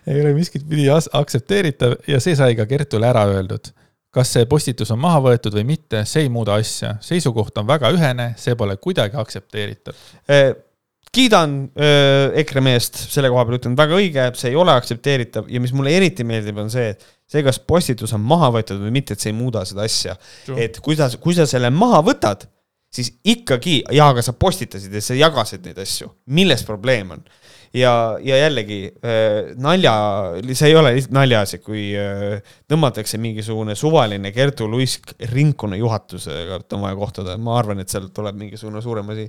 ei 0.06 0.22
ole 0.22 0.32
miskit 0.38 0.66
pidi 0.70 0.88
aktsepteeritav 0.90 2.00
ja 2.10 2.18
see 2.22 2.34
sai 2.38 2.58
ka 2.58 2.66
Kertule 2.70 3.06
ära 3.10 3.26
öeldud. 3.30 3.70
kas 4.10 4.32
see 4.34 4.48
postitus 4.50 4.90
on 4.90 4.98
maha 4.98 5.20
võetud 5.28 5.54
või 5.54 5.68
mitte, 5.68 6.02
see 6.10 6.26
ei 6.26 6.32
muuda 6.32 6.58
asja. 6.58 6.96
seisukoht 7.06 7.62
on 7.62 7.70
väga 7.70 7.92
ühene, 7.94 8.32
see 8.40 8.58
pole 8.58 8.74
kuidagi 8.82 9.14
aktsepteeritav. 9.20 9.94
Eh, 10.26 10.50
kiidan 11.14 11.54
öö, 11.78 12.26
EKRE 12.42 12.62
meest 12.62 12.98
selle 13.10 13.30
koha 13.30 13.46
peal, 13.46 13.58
ütlen 13.58 13.78
väga 13.78 13.96
õige, 13.98 14.26
see 14.38 14.52
ei 14.52 14.58
ole 14.58 14.74
aktsepteeritav 14.74 15.48
ja 15.50 15.62
mis 15.62 15.72
mulle 15.74 15.94
eriti 15.94 16.26
meeldib, 16.26 16.58
on 16.62 16.70
see, 16.70 16.92
et 16.94 17.06
see, 17.30 17.44
kas 17.46 17.60
postitus 17.62 18.14
on 18.16 18.24
maha 18.26 18.50
võetud 18.58 18.80
või 18.82 18.94
mitte, 18.98 19.14
et 19.14 19.22
see 19.22 19.32
ei 19.32 19.38
muuda 19.38 19.64
seda 19.68 19.86
asja. 19.86 20.16
et 20.56 20.80
kui 20.82 20.98
sa, 20.98 21.10
kui 21.20 21.36
sa 21.36 21.46
selle 21.50 21.70
maha 21.74 22.02
võtad, 22.06 22.48
siis 22.90 23.12
ikkagi, 23.22 23.80
jaa, 23.94 24.10
aga 24.14 24.24
sa 24.24 24.34
postitasid 24.34 24.94
ja 24.94 25.02
sa 25.04 25.18
jagasid 25.18 25.66
neid 25.66 25.78
asju, 25.78 26.10
milles 26.34 26.66
probleem 26.66 27.14
on? 27.16 27.24
ja, 27.74 28.18
ja 28.22 28.36
jällegi 28.36 28.80
äh, 29.04 29.52
nalja, 29.60 29.92
see 30.52 30.72
ei 30.72 30.76
ole 30.78 30.90
lihtsalt 30.96 31.14
naljaasi, 31.14 31.60
kui 31.62 31.84
äh, 31.94 32.40
tõmmatakse 32.70 33.20
mingisugune 33.22 33.76
suvaline 33.78 34.32
Kertu 34.34 34.66
Luisk 34.70 35.14
ringkonna 35.30 35.78
juhatusega, 35.78 36.60
et 36.60 36.76
on 36.76 36.82
vaja 36.86 36.98
kohtuda, 36.98 37.36
ma 37.38 37.54
arvan, 37.60 37.82
et 37.82 37.92
sealt 37.92 38.10
tuleb 38.16 38.38
mingisugune 38.40 38.82
suurem 38.82 39.14
asi. 39.14 39.28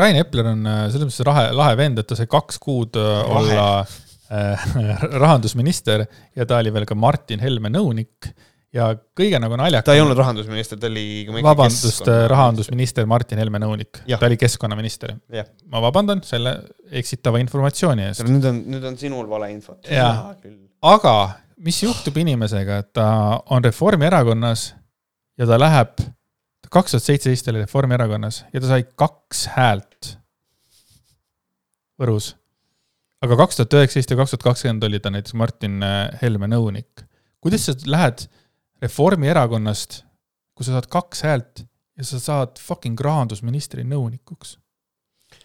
Rain 0.00 0.16
Epler 0.20 0.48
on 0.54 0.64
äh, 0.70 0.80
selles 0.94 1.10
mõttes 1.10 1.28
lahe, 1.28 1.50
lahe 1.60 1.76
vend, 1.80 2.00
et 2.00 2.08
ta 2.08 2.18
sai 2.18 2.30
kaks 2.30 2.60
kuud 2.62 2.96
äh, 3.00 3.36
olla 3.36 3.68
rahandusminister 5.24 6.06
ja 6.36 6.46
ta 6.48 6.58
oli 6.62 6.72
veel 6.74 6.86
ka 6.88 6.96
Martin 6.98 7.42
Helme 7.44 7.70
nõunik 7.72 8.32
ja 8.74 8.88
kõige 9.16 9.38
nagu 9.42 9.56
naljakam. 9.58 9.86
ta 9.86 9.94
ei 9.94 10.02
olnud 10.02 10.18
rahandusminister, 10.18 10.80
ta 10.82 10.88
oli. 10.90 11.06
vabandust, 11.44 12.08
rahandusminister 12.30 13.06
Martin 13.10 13.38
Helme 13.42 13.60
nõunik, 13.62 14.02
Jah. 14.10 14.18
ta 14.20 14.26
oli 14.28 14.38
keskkonnaminister. 14.40 15.14
jah, 15.32 15.48
ma 15.70 15.82
vabandan 15.84 16.24
selle 16.26 16.56
eksitava 16.90 17.40
informatsiooni 17.42 18.08
eest. 18.08 18.24
nüüd 18.26 18.50
on, 18.50 18.60
nüüd 18.74 18.88
on 18.90 18.98
sinul 19.00 19.30
valeinfot. 19.30 19.84
Jaa. 19.90 20.34
aga 20.94 21.14
mis 21.64 21.82
juhtub 21.84 22.18
inimesega, 22.24 22.82
et 22.82 22.92
ta 22.96 23.06
on 23.54 23.64
Reformierakonnas 23.64 24.72
ja 25.38 25.46
ta 25.48 25.58
läheb, 25.60 25.94
kaks 26.74 26.96
tuhat 26.96 27.06
seitseteist 27.06 27.48
oli 27.52 27.62
Reformierakonnas 27.62 28.44
ja 28.52 28.60
ta 28.60 28.74
sai 28.74 28.86
kaks 28.98 29.48
häält 29.54 30.16
Võrus. 31.94 32.32
Aga 33.24 33.38
kaks 33.40 33.60
tuhat 33.60 33.76
üheksateist 33.78 34.12
ja 34.12 34.18
kaks 34.20 34.34
tuhat 34.34 34.46
kakskümmend 34.50 34.84
oli 34.88 35.00
ta 35.00 35.12
näiteks 35.12 35.36
Martin 35.38 35.82
äh, 35.84 36.08
Helme 36.22 36.48
nõunik. 36.50 37.06
kuidas 37.44 37.66
sa 37.68 37.76
lähed 37.86 38.26
Reformierakonnast, 38.82 40.02
kui 40.54 40.66
sa 40.66 40.76
saad 40.76 40.90
kaks 40.92 41.24
häält 41.24 41.64
ja 41.96 42.04
sa 42.04 42.20
saad 42.20 42.60
fucking 42.60 43.00
rahandusministri 43.00 43.84
nõunikuks 43.88 44.58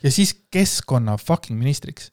ja 0.04 0.12
siis 0.12 0.34
keskkonna 0.52 1.18
fucking 1.18 1.60
ministriks 1.60 2.12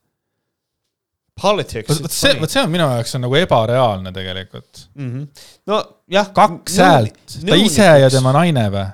Politics. 1.41 1.99
vot 2.01 2.13
see, 2.13 2.33
vot 2.41 2.49
see 2.49 2.63
on 2.65 2.71
minu 2.73 2.87
jaoks 2.89 3.13
on 3.19 3.27
nagu 3.27 3.37
ebareaalne 3.37 4.13
tegelikult. 4.13 4.87
mm. 4.95 5.11
-hmm. 5.13 5.27
nojah. 5.69 6.31
kaks 6.33 6.79
häält, 6.81 7.19
ta 7.49 7.59
ise 7.61 7.89
ja 8.01 8.11
tema 8.11 8.33
naine 8.33 8.65
või? 8.73 8.87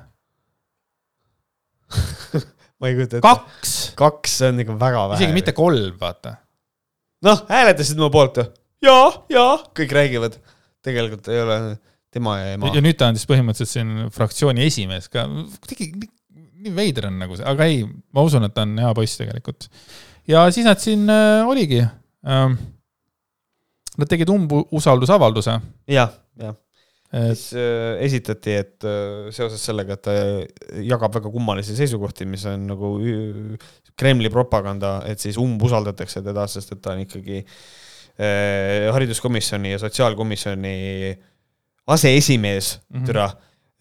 ma 2.82 2.90
ei 2.90 2.96
kujuta 2.98 3.20
ette. 3.20 3.22
kaks, 3.28 3.74
kaks, 3.98 4.38
see 4.40 4.50
on 4.50 4.60
ikka 4.64 4.78
väga 4.80 5.04
vähe. 5.12 5.20
isegi 5.20 5.36
mitte 5.38 5.54
kolm, 5.54 5.94
vaata. 6.00 6.34
noh, 7.26 7.44
hääletasid 7.50 8.00
mu 8.00 8.10
poolt 8.12 8.40
või? 8.40 8.48
jaa, 8.86 9.08
jaa, 9.32 9.56
kõik 9.78 9.94
räägivad. 9.96 10.38
tegelikult 10.82 11.28
ei 11.30 11.42
ole 11.42 11.58
tema 12.12 12.38
ja 12.40 12.56
ema 12.56 12.72
ja. 12.74 12.84
nüüd 12.84 12.98
ta 12.98 13.10
on 13.10 13.18
siis 13.18 13.28
põhimõtteliselt 13.30 13.72
siin 13.72 14.10
fraktsiooni 14.14 14.66
esimees 14.66 15.08
ka, 15.12 15.26
kuidagi 15.62 15.92
nii, 15.96 16.48
nii 16.66 16.74
veider 16.76 17.08
on 17.10 17.20
nagu 17.22 17.38
see, 17.38 17.46
aga 17.48 17.68
ei, 17.70 17.84
ma 17.86 18.26
usun, 18.26 18.48
et 18.48 18.54
ta 18.56 18.66
on 18.66 18.74
hea 18.82 18.92
poiss 18.98 19.20
tegelikult. 19.20 19.68
ja 20.30 20.44
siis 20.54 20.68
nad 20.68 20.82
siin 20.82 21.08
äh, 21.10 21.48
oligi 21.48 21.82
ähm,. 21.82 22.60
Nad 23.92 24.08
tegid 24.08 24.30
umbusaldusavalduse, 24.32 25.52
jah, 25.92 26.14
jah. 26.40 26.54
Et 27.12 27.36
siis 27.36 27.58
äh, 27.60 27.98
esitati, 28.06 28.54
et 28.56 28.86
äh, 28.88 29.28
seoses 29.36 29.60
sellega, 29.60 29.98
et 29.98 30.04
ta 30.06 30.14
jagab 30.80 31.12
väga 31.18 31.32
kummalisi 31.32 31.76
seisukohti, 31.76 32.24
mis 32.28 32.46
on 32.48 32.64
nagu 32.70 32.94
Kremli 34.00 34.30
propaganda, 34.32 35.02
et 35.08 35.20
siis 35.20 35.36
umbusaldatakse 35.40 36.22
teda, 36.24 36.46
sest 36.48 36.72
et 36.72 36.80
ta 36.80 36.94
on 36.96 37.02
ikkagi 37.04 37.42
äh, 37.42 38.88
hariduskomisjoni 38.96 39.74
ja 39.74 39.82
sotsiaalkomisjoni 39.82 40.76
aseesimees 41.92 42.78
mm. 42.78 42.96
-hmm. 42.96 43.06
türa 43.06 43.30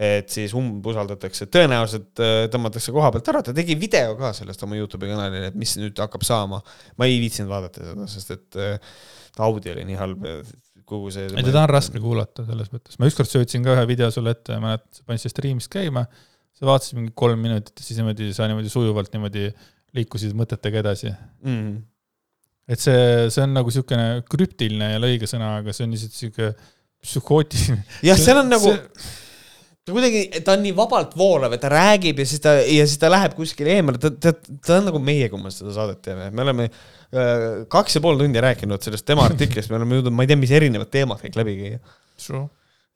et 0.01 0.33
siis 0.33 0.53
umbusaldatakse, 0.57 1.45
tõenäoliselt 1.53 2.17
tõmmatakse 2.49 2.91
koha 2.91 3.11
pealt 3.13 3.27
ära, 3.29 3.43
ta 3.45 3.53
tegi 3.53 3.75
video 3.77 4.15
ka 4.17 4.31
sellest 4.33 4.63
oma 4.65 4.79
Youtube'i 4.79 5.11
kanalil, 5.11 5.43
et 5.51 5.55
mis 5.55 5.75
nüüd 5.77 5.99
hakkab 6.01 6.25
saama. 6.25 6.57
ma 6.97 7.05
ei 7.05 7.19
viitsinud 7.21 7.51
vaadata 7.51 7.85
seda, 7.85 8.07
sest 8.09 8.31
et 8.31 8.57
audio 9.45 9.75
oli 9.75 9.85
nii 9.85 9.99
halb, 9.99 10.25
kogu 10.87 11.11
see. 11.13 11.29
ei, 11.29 11.45
teda 11.45 11.63
on 11.63 11.71
raske 11.71 12.01
kuulata 12.01 12.45
selles 12.47 12.71
mõttes, 12.73 12.97
ma 12.99 13.09
ükskord 13.09 13.29
söötsin 13.29 13.65
ka 13.65 13.75
ühe 13.75 13.85
video 13.89 14.09
sulle 14.13 14.33
ette, 14.35 14.57
sa 14.57 15.05
panid 15.05 15.23
seda 15.23 15.33
striimist 15.33 15.71
käima, 15.73 16.05
sa 16.57 16.67
vaatasid 16.69 16.99
mingi 16.99 17.13
kolm 17.17 17.41
minutit 17.43 17.73
ja 17.77 17.85
siis 17.85 18.01
niimoodi, 18.01 18.31
sa 18.37 18.49
niimoodi 18.49 18.73
sujuvalt 18.73 19.13
niimoodi 19.15 19.47
liikusid 19.97 20.35
mõtetega 20.37 20.83
edasi. 20.83 21.13
mm.. 21.45 21.71
et 22.71 22.83
see, 22.83 23.01
see 23.33 23.45
on 23.45 23.57
nagu 23.57 23.71
niisugune 23.71 24.21
krüptiline 24.31 24.93
ei 24.93 24.99
ole 25.01 25.15
õige 25.15 25.29
sõna, 25.29 25.57
aga 25.61 25.75
see 25.75 25.87
on 25.87 25.97
lihtsalt 25.97 26.15
niisugune 26.17 26.53
psühhootiline. 27.01 27.83
jah, 28.09 28.19
seal 28.21 28.43
on 28.43 28.51
nagu, 28.51 28.75
ta 29.81 29.95
kuidagi, 29.95 30.21
ta 30.45 30.55
on 30.55 30.61
nii 30.65 30.73
vabalt 30.77 31.15
voolav, 31.17 31.55
et 31.55 31.63
ta 31.63 31.71
räägib 31.71 32.21
ja 32.21 32.27
siis 32.29 32.43
ta, 32.43 32.53
ja 32.61 32.85
siis 32.85 33.01
ta 33.01 33.09
läheb 33.09 33.33
kuskile 33.37 33.73
eemale, 33.79 34.01
ta, 34.01 34.11
ta, 34.13 34.33
ta 34.37 34.77
on 34.77 34.87
nagu 34.91 35.01
meie, 35.01 35.29
kui 35.31 35.41
me 35.41 35.49
seda 35.53 35.73
saadet 35.73 36.03
teeme, 36.05 36.29
me 36.29 36.43
oleme 36.45 36.67
äh, 36.69 37.63
kaks 37.71 37.97
ja 37.97 38.03
pool 38.03 38.19
tundi 38.19 38.43
rääkinud 38.43 38.85
sellest 38.85 39.07
tema 39.07 39.25
artiklist, 39.29 39.71
me 39.71 39.79
oleme 39.79 39.97
jõudnud, 39.97 40.13
ma 40.17 40.25
ei 40.25 40.29
tea, 40.31 40.39
mis 40.39 40.53
erinevad 40.53 40.91
teemad 40.93 41.21
kõik 41.23 41.39
läbi 41.39 41.57
käia. 41.63 41.81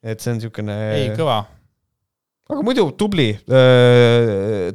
et 0.06 0.22
see 0.22 0.30
on 0.30 0.38
niisugune. 0.38 0.76
ei, 0.94 1.08
kõva. 1.18 1.40
aga 2.54 2.66
muidu 2.68 2.86
tubli, 3.02 3.32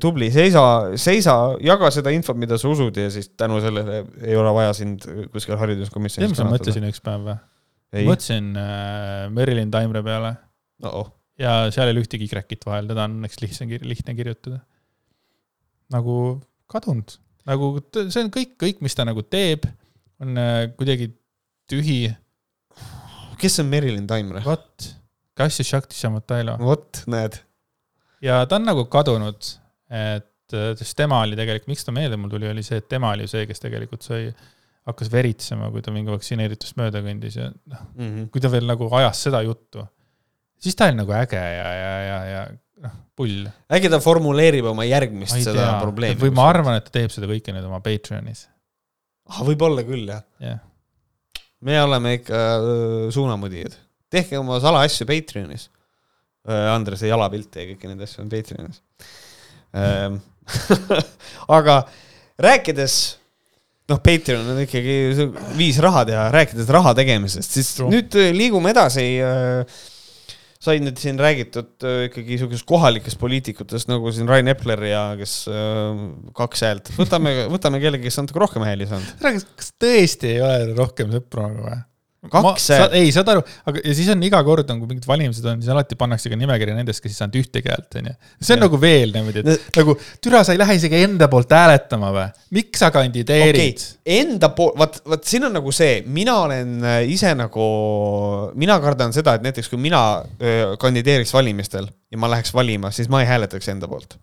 tubli, 0.04 0.30
seisa, 0.36 0.66
seisa, 1.00 1.38
jaga 1.64 1.94
seda 1.96 2.12
infot, 2.12 2.36
mida 2.36 2.60
sa 2.60 2.74
usud 2.74 3.00
ja 3.00 3.08
siis 3.14 3.32
tänu 3.40 3.64
sellele 3.64 4.04
ei 4.20 4.36
ole 4.36 4.52
vaja 4.60 4.76
sind 4.76 5.08
kuskil 5.32 5.56
tead, 5.56 5.64
hariduskomisjonis 5.64 6.36
mis 6.36 6.44
ma 6.44 6.52
mõtlesin 6.58 6.92
üks 6.92 7.00
päev 7.08 7.24
või? 7.30 7.40
mõtlesin 8.04 8.52
äh, 8.60 9.32
Merilin 9.32 9.72
Taimre 9.72 10.04
peale 10.04 10.36
oh, 10.84 11.08
ja 11.42 11.56
seal 11.74 11.90
ei 11.90 11.96
ole 11.96 12.04
ühtegi 12.06 12.30
Y-kit 12.30 12.66
vahel, 12.68 12.88
teda 12.92 13.08
on 13.08 13.18
õnneks 13.20 13.42
lihtne, 13.42 13.82
lihtne 13.88 14.16
kirjutada. 14.18 14.62
nagu 15.92 16.16
kadunud, 16.72 17.18
nagu 17.50 17.74
see 17.98 18.24
on 18.24 18.32
kõik, 18.34 18.56
kõik, 18.62 18.82
mis 18.86 18.96
ta 18.96 19.06
nagu 19.08 19.24
teeb, 19.28 19.66
on 20.24 20.38
äh, 20.40 20.66
kuidagi 20.78 21.10
tühi, 21.72 22.04
kes 23.42 23.60
on 23.64 23.72
Merilin 23.72 24.08
Taimre? 24.08 24.44
vot, 24.46 24.92
Kassi 25.38 25.66
Shakti 25.66 25.98
Shamatailo 25.98 26.58
vot, 26.62 27.04
näed. 27.12 27.40
ja 28.24 28.44
ta 28.46 28.60
on 28.60 28.68
nagu 28.70 28.86
kadunud, 28.92 29.54
et 29.92 30.56
äh, 30.56 30.72
sest 30.80 30.96
tema 31.00 31.24
oli 31.26 31.40
tegelikult, 31.40 31.74
miks 31.74 31.88
ta 31.88 31.96
meelde 31.96 32.20
mul 32.22 32.32
tuli, 32.32 32.50
oli 32.52 32.64
see, 32.64 32.80
et 32.80 32.90
tema 32.92 33.16
oli 33.18 33.28
see, 33.32 33.48
kes 33.50 33.64
tegelikult 33.64 34.06
sai, 34.08 34.30
hakkas 34.88 35.12
veritsema, 35.14 35.70
kui 35.74 35.84
ta 35.86 35.94
mingi 35.94 36.14
vaktsineeritust 36.14 36.78
mööda 36.80 37.04
kõndis 37.06 37.36
ja 37.38 37.50
noh, 37.52 37.82
Mm 37.96 38.08
-hmm. 38.08 38.30
kui 38.34 38.42
ta 38.42 38.50
veel 38.50 38.66
nagu 38.66 38.88
ajas 38.98 39.28
seda 39.28 39.44
juttu, 39.46 39.84
siis 40.62 40.78
ta 40.78 40.90
oli 40.90 41.00
nagu 41.02 41.14
äge 41.18 41.42
ja, 41.42 41.70
ja, 41.76 41.94
ja, 42.06 42.18
ja 42.30 42.42
noh, 42.86 42.96
pull. 43.18 43.46
äkki 43.72 43.92
ta 43.92 44.00
formuleerib 44.04 44.72
oma 44.72 44.86
järgmist 44.88 45.36
ma 45.36 45.42
ei 45.42 45.46
seda 45.46 45.66
tea, 45.66 45.76
probleemi. 45.84 46.20
või 46.22 46.34
ma 46.38 46.48
arvan, 46.52 46.80
et 46.80 46.88
ta 46.88 46.96
teeb 47.00 47.14
seda 47.14 47.30
kõike 47.30 47.56
nüüd 47.56 47.68
oma 47.68 47.82
Patreonis, 47.86 48.46
ah,. 49.30 49.44
võib-olla 49.48 49.86
küll 49.88 50.10
jah, 50.10 50.24
jah. 50.44 50.60
me 51.68 51.78
oleme 51.84 52.18
ikka 52.20 52.42
öö, 52.58 53.06
suunamudijad, 53.14 53.78
tehke 54.12 54.40
oma 54.42 54.60
salaasju 54.64 55.08
Patreonis. 55.10 55.70
Andrese 56.42 57.06
jalapilte 57.06 57.62
ja 57.62 57.68
kõiki 57.70 57.86
neid 57.86 58.00
asju 58.02 58.24
on 58.24 58.30
Patreonis. 58.32 58.80
aga 61.58 61.76
rääkides, 62.42 62.96
noh, 63.92 64.00
Patreon 64.02 64.50
on 64.50 64.64
ikkagi 64.64 64.96
viis 65.60 65.78
raha 65.86 66.02
teha, 66.10 66.24
rääkides 66.34 66.72
raha 66.74 66.96
tegemisest, 66.98 67.60
siis 67.60 67.70
True. 67.78 67.92
nüüd 67.94 68.18
öö, 68.18 68.32
liigume 68.34 68.74
edasi. 68.74 69.06
Sai 70.62 70.78
nüüd 70.84 71.00
siin 71.02 71.20
räägitud 71.22 71.86
öö, 71.88 72.08
ikkagi 72.10 72.38
sihukesest 72.38 72.68
kohalikest 72.70 73.20
poliitikutest 73.22 73.90
nagu 73.90 74.12
siin 74.14 74.30
Rain 74.30 74.52
Epler 74.52 74.84
ja 74.86 75.04
kes 75.20 75.36
öö, 75.50 76.10
kaks 76.38 76.66
häält, 76.68 76.92
võtame, 77.00 77.34
võtame 77.52 77.82
kellegi, 77.82 78.08
kes 78.10 78.22
on 78.22 78.30
natuke 78.30 78.44
rohkem 78.46 78.68
hääli 78.68 78.90
saanud. 78.90 79.42
kas 79.58 79.74
tõesti 79.82 80.36
ei 80.36 80.44
ole 80.46 80.76
rohkem 80.78 81.14
sõpru 81.16 81.48
nagu 81.48 81.66
või? 81.66 81.80
Kaks 82.30 82.68
sa, 82.70 82.76
ei, 82.94 83.08
saad 83.10 83.30
aru, 83.34 83.42
aga 83.66 83.82
ja 83.82 83.94
siis 83.98 84.10
on 84.14 84.20
iga 84.22 84.38
kord 84.46 84.70
on, 84.70 84.78
kui 84.84 84.92
mingid 84.92 85.08
valimised 85.10 85.46
on, 85.50 85.58
siis 85.58 85.72
alati 85.74 85.96
pannakse 85.98 86.30
ka 86.30 86.38
nimekiri 86.38 86.76
nendest, 86.78 87.02
kes 87.02 87.16
ei 87.16 87.18
saanud 87.18 87.38
ühtegi 87.40 87.72
häält, 87.72 87.96
onju. 87.98 88.12
see 88.38 88.54
on 88.54 88.60
Jah. 88.60 88.66
nagu 88.68 88.80
veel 88.84 89.14
niimoodi, 89.16 89.42
et 89.42 89.48
No- 89.50 89.56
nagu 89.80 89.96
türa, 90.22 90.44
sa 90.46 90.54
ei 90.54 90.60
lähe 90.62 90.76
isegi 90.78 91.00
enda 91.02 91.26
poolt 91.32 91.50
hääletama 91.58 92.12
või? 92.14 92.26
miks 92.54 92.84
sa 92.84 92.92
kandideerid 92.94 93.58
okay.? 93.58 93.88
Enda 94.22 94.52
pool, 94.54 94.70
vaat, 94.78 95.00
vaat 95.10 95.26
siin 95.26 95.48
on 95.50 95.58
nagu 95.58 95.74
see, 95.74 96.04
mina 96.06 96.36
olen 96.44 96.76
äh, 96.86 97.00
ise 97.10 97.32
nagu, 97.40 97.66
mina 98.54 98.78
kardan 98.86 99.16
seda, 99.18 99.34
et 99.40 99.48
näiteks 99.48 99.72
kui 99.72 99.82
mina 99.82 100.02
öö, 100.38 100.76
kandideeriks 100.82 101.34
valimistel 101.34 101.88
ja 101.90 102.20
ma 102.22 102.30
läheks 102.36 102.54
valima, 102.54 102.92
siis 102.94 103.10
ma 103.10 103.24
ei 103.24 103.32
hääletaks 103.32 103.72
enda 103.74 103.90
poolt. 103.90 104.20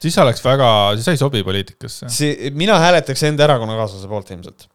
siis 0.00 0.16
oleks 0.24 0.40
väga, 0.44 0.70
siis 0.96 1.04
sa 1.04 1.12
ei 1.12 1.20
sobi 1.20 1.44
poliitikasse. 1.44 2.08
mina 2.56 2.78
hääletaks 2.80 3.22
enda 3.28 3.44
erakonnakaaslase 3.44 4.08
poolt 4.08 4.32
ilmselt. 4.32 4.68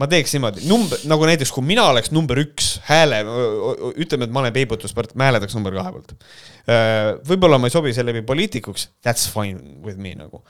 Ma 0.00 0.08
teeks 0.10 0.34
niimoodi, 0.36 0.64
number, 0.70 1.00
nagu 1.10 1.28
näiteks 1.28 1.52
kui 1.54 1.64
mina 1.66 1.84
oleks 1.90 2.12
number 2.14 2.40
üks 2.42 2.74
hääle, 2.88 3.22
ütleme, 4.00 4.28
et 4.28 4.34
ma 4.34 4.42
olen 4.42 4.54
peibutuspart, 4.56 5.14
ma 5.18 5.30
hääletaks 5.30 5.56
number 5.58 5.76
kahe 5.78 5.94
poolt. 5.94 6.14
võib-olla 7.28 7.60
ma 7.60 7.70
ei 7.70 7.74
sobi 7.74 7.94
selle 7.96 8.14
läbi 8.14 8.24
poliitikuks, 8.28 8.88
that's 9.04 9.28
fine 9.30 9.80
with 9.84 10.00
me 10.00 10.14
nagu. 10.18 10.42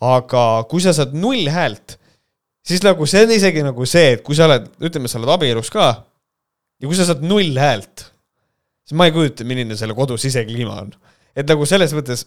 aga 0.00 0.44
kui 0.70 0.82
sa 0.84 0.94
saad 0.96 1.12
null 1.16 1.50
häält, 1.52 1.98
siis 2.66 2.84
nagu 2.86 3.08
see 3.08 3.26
on 3.26 3.34
isegi 3.36 3.64
nagu 3.66 3.86
see, 3.88 4.16
et 4.16 4.24
kui 4.26 4.38
sa 4.38 4.48
oled, 4.48 4.70
ütleme, 4.80 5.10
sa 5.10 5.20
oled 5.20 5.34
abielus 5.36 5.72
ka 5.72 5.90
ja 6.80 6.88
kui 6.88 6.96
sa 6.96 7.08
saad 7.08 7.24
null 7.26 7.56
häält, 7.60 8.08
siis 8.86 8.96
ma 8.96 9.08
ei 9.08 9.14
kujuta, 9.14 9.46
milline 9.48 9.76
selle 9.78 9.96
kodu 9.98 10.16
sisekliima 10.20 10.82
on. 10.86 10.92
et 11.36 11.48
nagu 11.48 11.68
selles 11.68 11.92
mõttes 11.96 12.26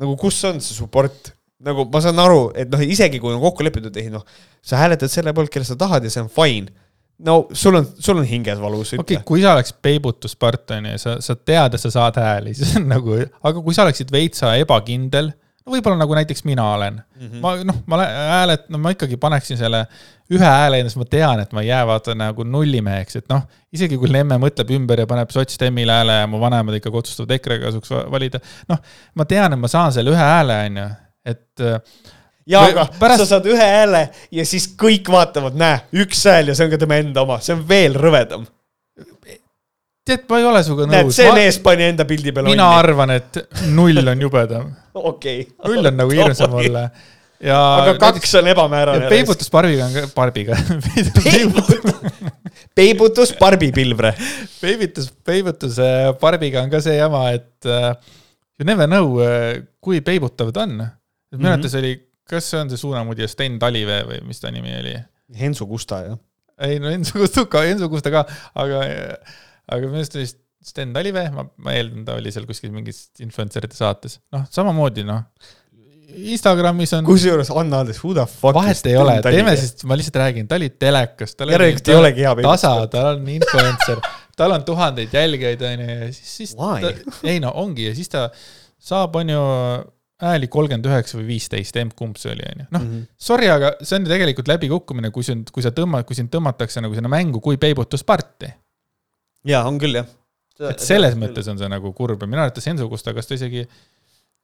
nagu 0.00 0.16
kus 0.20 0.38
on 0.48 0.60
see 0.60 0.76
support, 0.76 1.32
nagu 1.64 1.86
ma 1.92 2.02
saan 2.04 2.18
aru, 2.20 2.50
et 2.58 2.72
noh, 2.72 2.82
isegi 2.82 3.20
kui 3.22 3.32
on 3.32 3.40
kokku 3.40 3.64
lepitud, 3.64 3.94
ei 4.00 4.10
noh, 4.12 4.24
sa 4.64 4.82
hääletad 4.82 5.12
selle 5.12 5.32
poolt, 5.36 5.52
kelle 5.52 5.68
sa 5.68 5.78
tahad 5.80 6.04
ja 6.04 6.12
see 6.12 6.24
on 6.24 6.32
fine. 6.32 6.84
no 7.26 7.46
sul 7.56 7.78
on, 7.78 7.86
sul 7.96 8.18
on 8.20 8.26
hinges 8.28 8.58
valus, 8.60 8.92
okei 8.92 9.16
okay,, 9.16 9.24
kui 9.24 9.40
sa 9.40 9.54
oleks 9.56 9.72
peibutuspart 9.72 10.74
onju 10.76 10.90
ja 10.92 11.00
sa, 11.00 11.14
sa 11.24 11.36
tead, 11.36 11.78
et 11.78 11.80
sa 11.80 11.90
saad 11.94 12.18
hääli, 12.20 12.52
siis 12.58 12.74
on 12.76 12.90
nagu, 12.92 13.16
aga 13.40 13.62
kui 13.64 13.76
sa 13.76 13.86
oleksid 13.86 14.12
veitsa 14.12 14.52
ebakindel, 14.60 15.30
no 15.64 15.72
võib-olla 15.72 15.96
nagu 16.02 16.18
näiteks 16.18 16.44
mina 16.44 16.66
olen 16.74 16.98
mm. 17.00 17.30
-hmm. 17.30 17.40
ma 17.40 17.54
noh, 17.70 17.78
ma 17.88 18.00
häälet-, 18.02 18.68
no 18.68 18.82
ma 18.82 18.92
ikkagi 18.92 19.16
paneksin 19.16 19.56
selle 19.56 19.86
ühe 20.28 20.44
hääle 20.44 20.82
enne, 20.82 20.92
sest 20.92 21.00
ma 21.00 21.08
tean, 21.08 21.40
et 21.40 21.56
ma 21.56 21.64
ei 21.64 21.70
jää 21.70 21.80
vaata 21.88 22.14
nagu 22.18 22.44
nullimeheks, 22.44 23.16
et 23.22 23.32
noh, 23.32 23.48
isegi 23.72 23.96
kui 23.96 24.12
Lemme 24.12 24.36
mõtleb 24.42 24.76
ümber 24.76 25.00
ja 25.00 25.08
paneb 25.08 25.32
sotsdemmile 25.32 25.96
hääle 26.02 26.20
ja 26.20 26.28
mu 26.28 26.40
vanemad 26.42 26.76
ikkagi 26.76 27.00
otsustavad 27.00 27.32
EKRE 27.38 27.58
kasuks 27.64 27.96
va- 27.96 28.04
valida, 28.12 28.44
noh, 28.68 28.84
ma 29.14 29.24
tean, 29.24 29.56
et 29.56 29.64
ma 29.64 29.72
saan 29.72 29.96
selle 29.96 30.12
ühe 30.12 30.20
hääle 30.20 30.60
onju, 30.68 30.88
et 31.26 31.64
äh, 31.64 31.80
ja 32.46 32.62
Või 32.62 32.76
aga 32.76 32.84
pärast- 33.00 33.24
sa 33.24 33.30
saad 33.34 33.48
ühe 33.50 33.70
hääle 33.70 34.02
ja 34.34 34.44
siis 34.46 34.68
kõik 34.78 35.10
vaatavad, 35.12 35.56
näe, 35.58 35.80
üks 36.04 36.22
hääl 36.30 36.52
ja 36.52 36.58
see 36.58 36.68
on 36.68 36.74
ka 36.74 36.80
tema 36.82 37.00
enda 37.02 37.26
oma, 37.26 37.40
see 37.42 37.56
on 37.56 37.64
veel 37.68 37.98
rõvedam. 37.98 38.46
tead, 40.06 40.22
ma 40.30 40.38
ei 40.38 40.46
ole 40.46 40.62
sinuga 40.62 40.86
näed, 40.86 41.08
nõus 41.08 41.18
see, 41.18 41.32
mees 41.34 41.58
pani 41.62 41.90
enda 41.90 42.06
pildi 42.06 42.32
peale 42.32 42.52
mina 42.54 42.70
arvan, 42.78 43.16
et 43.16 43.42
null 43.74 44.06
on 44.06 44.24
jubedam, 44.28 44.70
okei. 44.94 45.44
null 45.66 45.90
on 45.90 46.02
nagu 46.04 46.14
hirmsam 46.14 46.54
olla 46.62 46.86
ja 47.42 47.58
aga 47.82 47.96
kaks 48.00 48.38
on 48.38 48.46
ebamäärane 48.54 49.10
peibutusparbiga 49.10 49.88
on 49.88 49.96
ka, 49.96 50.04
parbiga, 50.14 50.56
peibutus 52.76 53.32
barbipilvre. 53.40 54.12
peibutus, 54.62 55.10
peibutuse 55.24 55.88
parbiga 56.20 56.62
on 56.64 56.70
ka 56.72 56.80
see 56.84 56.96
jama, 56.98 57.26
et 57.36 57.68
uh, 57.68 57.92
you 58.60 58.68
never 58.68 58.88
know, 58.90 59.18
kui 59.82 60.00
peibutav 60.04 60.52
ta 60.54 60.64
on. 60.66 60.78
Minu 61.34 61.42
Mhm. 61.42 61.52
arvates 61.52 61.74
oli, 61.80 61.92
kas 62.28 62.44
see 62.52 62.60
on 62.60 62.70
see 62.70 62.78
suunamudija 62.80 63.28
Sten 63.28 63.58
Talivee 63.62 64.02
või 64.08 64.22
mis 64.26 64.40
ta 64.40 64.50
nimi 64.54 64.72
oli? 64.80 64.94
Hensu 65.40 65.66
Kusta, 65.66 66.00
jah. 66.06 66.18
ei 66.62 66.78
no 66.80 66.88
Enso 66.90 67.18
Kusta 67.18 67.44
ka, 67.50 67.64
Enso 67.68 67.88
Kusta 67.92 68.10
ka, 68.14 68.24
aga, 68.54 68.82
aga 69.68 69.86
minu 69.86 69.98
arust 70.02 70.14
oli 70.16 70.26
Sten 70.66 70.92
Talivee, 70.94 71.28
ma, 71.34 71.44
ma 71.62 71.74
eeldan, 71.76 72.04
ta 72.06 72.14
oli 72.18 72.30
seal 72.34 72.46
kuskil 72.48 72.72
mingis 72.74 73.08
influencerite 73.22 73.76
saates, 73.78 74.18
noh, 74.34 74.46
samamoodi 74.50 75.04
noh. 75.06 75.22
Instagramis 76.16 76.92
on, 76.96 77.04
kusjuures 77.06 77.50
anna 77.50 77.80
andeks, 77.82 77.98
who 78.04 78.12
the 78.14 78.24
fuck. 78.30 78.54
vahet 78.54 78.86
ei 78.86 78.94
ole, 78.96 79.16
teeme 79.26 79.56
siis, 79.58 79.74
ma 79.84 79.96
lihtsalt 79.98 80.16
räägin, 80.22 80.46
ta 80.48 80.54
oli 80.58 80.68
telekas, 80.78 81.34
tal 81.36 81.50
oli 81.50 81.72
olegi 81.98 82.22
hea 82.22 82.34
tasa, 82.46 82.72
tal 82.92 83.08
on 83.16 83.26
influencer, 83.34 84.00
tal 84.38 84.54
on 84.54 84.64
tuhandeid 84.64 85.12
jälgijaid, 85.18 85.62
onju, 85.66 85.88
ja 85.90 86.08
siis, 86.14 86.36
siis 86.40 86.54
ta, 86.56 86.78
ei 87.26 87.40
no 87.42 87.50
ongi 87.58 87.88
ja 87.90 87.94
siis 87.98 88.08
ta 88.12 88.28
saab, 88.78 89.18
onju, 89.18 89.42
hääli 90.22 90.48
kolmkümmend 90.48 90.86
üheksa 90.88 91.18
või 91.18 91.26
viisteist, 91.34 91.76
emb-kumb 91.76 92.16
see 92.20 92.30
oli, 92.32 92.44
onju. 92.52 92.66
noh, 92.72 92.84
Mhm. 92.84 93.02
sorry, 93.20 93.48
aga 93.52 93.74
see 93.82 93.98
on 93.98 94.06
ju 94.06 94.12
tegelikult 94.14 94.48
läbikukkumine, 94.48 95.10
kui 95.12 95.22
sind, 95.26 95.50
kui 95.52 95.62
sa 95.64 95.70
tõmbad, 95.76 96.06
kui 96.08 96.16
sind 96.16 96.30
tõmmatakse 96.32 96.80
nagu 96.80 96.94
sinna 96.96 97.10
mängu 97.12 97.40
kui 97.44 97.56
peibutusparti. 97.60 98.52
jaa, 99.44 99.64
on 99.68 99.78
küll, 99.78 99.94
jah. 100.00 100.06
et 100.70 100.80
selles 100.80 101.14
mõttes 101.14 101.48
on 101.52 101.58
see 101.58 101.68
nagu 101.68 101.92
kurb 101.92 102.22
ja 102.22 102.26
minu 102.26 102.40
arvates 102.40 102.66
Enso 102.66 102.88
Kusta, 102.88 103.12
kas 103.14 103.26
ta 103.28 103.34
isegi 103.34 103.66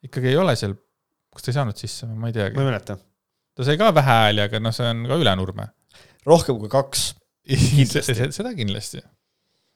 ikkagi 0.05 0.29
ei 0.29 0.37
ole 0.37 0.55
seal, 0.57 0.75
kas 1.33 1.43
ta 1.43 1.51
ei 1.51 1.55
saanud 1.55 1.77
sisse, 1.81 2.07
ma 2.07 2.13
ei 2.13 2.19
ma 2.19 2.29
ei 2.29 2.33
teagi. 2.37 2.57
mäleta. 2.57 2.99
ta 3.57 3.65
sai 3.65 3.79
ka 3.81 3.93
vähe 3.95 4.07
hääli, 4.07 4.41
aga 4.45 4.61
noh, 4.61 4.73
see 4.77 4.87
on 4.91 5.07
ka 5.09 5.17
ülenurme. 5.17 5.71
rohkem 6.27 6.59
kui 6.59 6.69
kaks. 6.69 7.15
seda 8.39 8.53
kindlasti. 8.55 9.01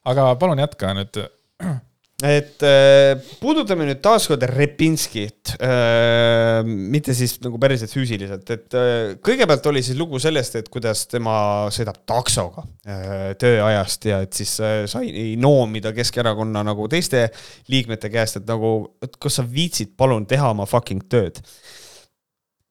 aga 0.04 0.34
palun 0.36 0.58
jätka 0.58 0.92
nüüd. 0.94 1.22
et 2.24 2.62
äh, 2.64 3.18
puudutame 3.42 3.84
nüüd 3.84 3.98
taaskord 4.00 4.40
Repinskit 4.48 5.50
äh,, 5.60 6.62
mitte 6.64 7.12
siis 7.16 7.34
nagu 7.44 7.58
päriselt 7.60 7.92
füüsiliselt, 7.92 8.52
et 8.54 8.76
äh, 8.78 9.10
kõigepealt 9.20 9.66
oli 9.68 9.82
siis 9.84 9.98
lugu 10.00 10.16
sellest, 10.22 10.56
et 10.56 10.70
kuidas 10.72 11.04
tema 11.10 11.68
sõidab 11.76 11.98
taksoga 12.08 12.64
äh, 12.88 13.34
tööajast 13.36 14.08
ja 14.08 14.22
et 14.24 14.38
siis 14.38 14.54
äh, 14.64 14.78
sai 14.88 15.34
noomida 15.40 15.92
Keskerakonna 15.96 16.62
nagu 16.64 16.86
teiste 16.88 17.26
liikmete 17.72 18.08
käest, 18.14 18.40
et 18.40 18.48
nagu, 18.48 18.72
et 19.04 19.18
kas 19.20 19.36
sa 19.36 19.44
viitsid 19.44 19.92
palun 20.00 20.24
teha 20.30 20.54
oma 20.54 20.64
fucking 20.70 21.04
tööd. 21.12 21.42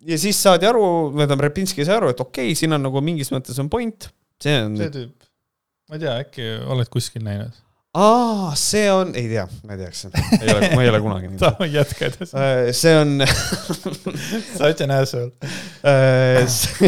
ja 0.10 0.18
siis 0.22 0.42
saadi 0.42 0.66
aru, 0.66 0.88
tähendab 1.14 1.46
Repinski 1.46 1.86
sai 1.86 2.00
aru, 2.00 2.10
et 2.16 2.26
okei 2.26 2.50
okay,, 2.50 2.58
siin 2.58 2.74
on 2.74 2.82
nagu 2.88 3.06
mingis 3.06 3.30
mõttes 3.36 3.62
on 3.62 3.70
point, 3.70 4.10
see 4.42 4.58
on 4.64 4.82
see 4.82 4.90
tüüp, 4.98 5.30
ma 5.86 6.00
ei 6.00 6.04
tea, 6.08 6.18
äkki 6.26 6.50
oled 6.66 6.90
kuskil 6.90 7.22
näinud? 7.30 7.62
aa, 7.96 8.52
see 8.60 8.86
on, 8.92 9.14
ei 9.16 9.28
tea, 9.32 9.46
ma 9.64 9.76
ei 9.76 9.80
tea, 9.82 9.90
kas 9.94 10.02
see, 10.06 10.24
ei 10.42 10.52
ole, 10.52 10.70
ma 10.76 10.84
ei 10.84 10.90
ole 10.92 11.00
kunagi 11.04 11.30
näinud. 11.30 11.42
davai, 11.42 11.70
jätka 11.74 12.10
edasi. 12.10 12.74
see 12.76 12.96
on, 13.00 13.14
Such 14.58 14.84
an 14.86 14.96
asshole. 14.98 15.32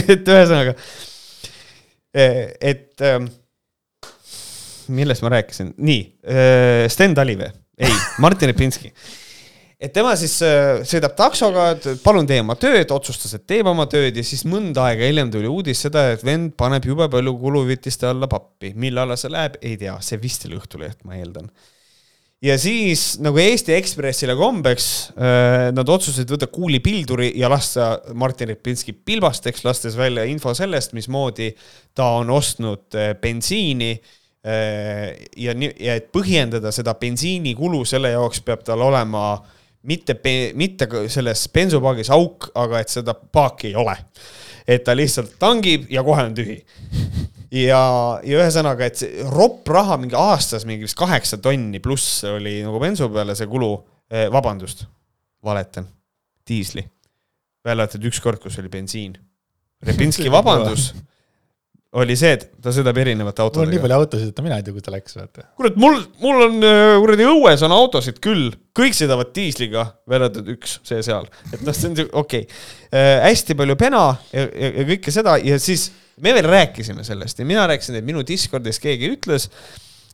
et 0.03 0.31
ühesõnaga, 0.33 0.73
et 2.17 3.05
ähm, 3.07 3.29
millest 4.97 5.23
ma 5.23 5.31
rääkisin, 5.37 5.73
nii, 5.77 6.01
Sten 6.91 7.15
Talivee, 7.17 7.53
ei, 7.79 7.93
Martin 8.23 8.51
Repinski. 8.51 8.91
Et 9.79 9.93
tema 9.93 10.15
siis 10.17 10.35
äh, 10.45 10.81
sõidab 10.87 11.13
taksoga, 11.17 11.69
et 11.75 12.01
palun 12.03 12.27
tee 12.29 12.41
oma 12.41 12.57
tööd, 12.59 12.89
otsustas, 12.93 13.35
et 13.37 13.45
teeb 13.49 13.69
oma 13.69 13.85
tööd 13.91 14.17
ja 14.17 14.25
siis 14.25 14.43
mõnda 14.49 14.87
aega 14.89 15.05
hiljem 15.05 15.31
tuli 15.33 15.49
uudis 15.51 15.85
seda, 15.85 16.07
et 16.15 16.25
vend 16.25 16.55
paneb 16.57 16.85
jube 16.89 17.09
palju 17.13 17.35
kuluhüvitiste 17.41 18.09
alla 18.09 18.29
pappi. 18.31 18.73
mille 18.75 19.01
alla 19.01 19.17
see 19.19 19.33
läheb, 19.33 19.59
ei 19.61 19.77
tea, 19.77 19.97
see 20.01 20.21
vist 20.21 20.47
oli 20.49 20.57
Õhtuleht, 20.57 21.03
ma 21.05 21.19
eeldan 21.19 21.51
ja 22.43 22.53
siis 22.61 23.15
nagu 23.23 23.39
Eesti 23.41 23.73
Ekspressile 23.73 24.35
kombeks 24.37 24.87
äh, 25.17 25.69
nad 25.73 25.89
otsustasid 25.89 26.29
võtta 26.29 26.49
kuulipilduri 26.53 27.31
ja 27.39 27.49
lasta 27.49 27.95
Martin 28.13 28.51
Repinski 28.51 28.93
pilbasteks, 28.93 29.63
lastes 29.65 29.97
välja 29.97 30.25
info 30.29 30.53
sellest, 30.57 30.93
mismoodi 30.97 31.49
ta 31.97 32.11
on 32.19 32.29
ostnud 32.33 32.97
äh, 32.97 33.15
bensiini 33.21 33.95
äh, 33.95 35.17
ja 35.37 35.57
ja 35.57 35.97
et 35.97 36.11
põhjendada 36.13 36.71
seda 36.75 36.93
bensiinikulu, 36.99 37.83
selle 37.89 38.13
jaoks 38.13 38.43
peab 38.45 38.65
tal 38.67 38.85
olema 38.85 39.31
mitte, 39.87 40.17
mitte 40.57 40.87
selles 41.11 41.47
bensupaagis 41.53 42.11
auk, 42.13 42.51
aga 42.55 42.83
et 42.83 42.91
seda 42.91 43.15
paaki 43.15 43.71
ei 43.71 43.79
ole. 43.79 43.95
et 44.67 44.83
ta 44.83 44.95
lihtsalt 44.95 45.37
tangib 45.39 45.87
ja 45.89 46.03
kohe 46.03 46.25
on 46.27 46.33
tühi 46.35 46.57
ja, 47.51 47.81
ja 48.23 48.39
ühesõnaga, 48.41 48.87
et 48.87 48.99
see 48.99 49.27
ropp 49.31 49.69
raha 49.71 49.95
mingi 50.01 50.17
aastas 50.19 50.65
mingi 50.67 50.87
vist 50.87 50.97
kaheksa 50.99 51.39
tonni 51.43 51.79
pluss 51.83 52.25
oli 52.27 52.59
nagu 52.65 52.81
bensu 52.83 53.07
peale 53.13 53.35
see 53.37 53.47
kulu 53.47 53.71
vabandust, 54.31 54.85
valetan, 55.43 55.87
diisli. 56.47 56.83
välja 57.65 57.83
arvatud 57.83 58.05
üks 58.07 58.21
kord, 58.23 58.39
kus 58.39 58.55
oli 58.61 58.69
bensiin. 58.71 59.17
Repinski 59.83 60.31
vabandus 60.31 60.93
oli 61.95 62.17
see, 62.19 62.33
et 62.35 62.43
ta 62.61 62.71
sõidab 62.75 62.97
erinevate 62.99 63.41
mul 63.41 63.47
on 63.47 63.53
nii 63.55 63.77
autodega. 63.77 63.83
palju 63.83 63.97
autosid, 63.97 64.31
et 64.33 64.41
mina 64.43 64.57
ei 64.59 64.65
tea, 64.65 64.73
kuhu 64.75 64.83
ta 64.83 64.93
läks, 64.93 65.15
vaata. 65.15 65.45
kurat, 65.59 65.77
mul, 65.79 65.95
mul 66.19 66.43
on 66.47 66.57
äh, 66.67 66.95
kuradi 66.99 67.27
õues 67.29 67.63
on 67.63 67.75
autosid 67.75 68.19
küll, 68.23 68.49
kõik 68.77 68.97
sõidavad 68.97 69.31
diisliga, 69.35 69.85
välja 70.09 70.27
arvatud 70.27 70.51
üks, 70.57 70.77
see 70.87 70.99
seal, 71.05 71.29
et 71.53 71.63
noh, 71.63 71.77
see 71.77 71.93
on 71.93 72.11
okei 72.19 72.43
okay.. 72.43 73.07
hästi 73.23 73.55
palju 73.59 73.77
pena 73.79 74.03
ja, 74.33 74.43
ja, 74.43 74.71
ja 74.81 74.85
kõike 74.91 75.15
seda 75.15 75.37
ja 75.39 75.59
siis 75.63 75.87
me 76.23 76.35
veel 76.35 76.49
rääkisime 76.51 77.05
sellest 77.07 77.39
ja 77.39 77.47
mina 77.47 77.63
rääkisin, 77.71 78.01
et 78.01 78.07
minu 78.07 78.25
Discordis 78.27 78.81
keegi 78.83 79.13
ütles, 79.15 79.47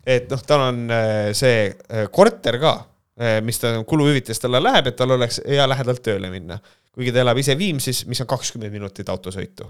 et 0.05 0.29
noh, 0.29 0.45
tal 0.45 0.67
on 0.69 0.85
äh, 0.93 1.31
see 1.37 1.71
äh, 1.71 2.05
korter 2.13 2.61
ka, 2.61 2.77
mis 3.45 3.59
ta 3.61 3.75
kuluhüvitis 3.85 4.39
talle 4.41 4.57
läheb, 4.57 4.87
et 4.89 4.95
tal 4.97 5.11
oleks 5.13 5.35
hea 5.45 5.67
lähedalt 5.69 6.01
tööle 6.01 6.31
minna. 6.33 6.55
kuigi 6.93 7.11
ta 7.13 7.21
elab 7.21 7.37
ise 7.37 7.53
Viimsis, 7.57 7.99
mis 8.09 8.21
on 8.23 8.27
kakskümmend 8.29 8.73
minutit 8.73 9.09
autosõitu. 9.09 9.67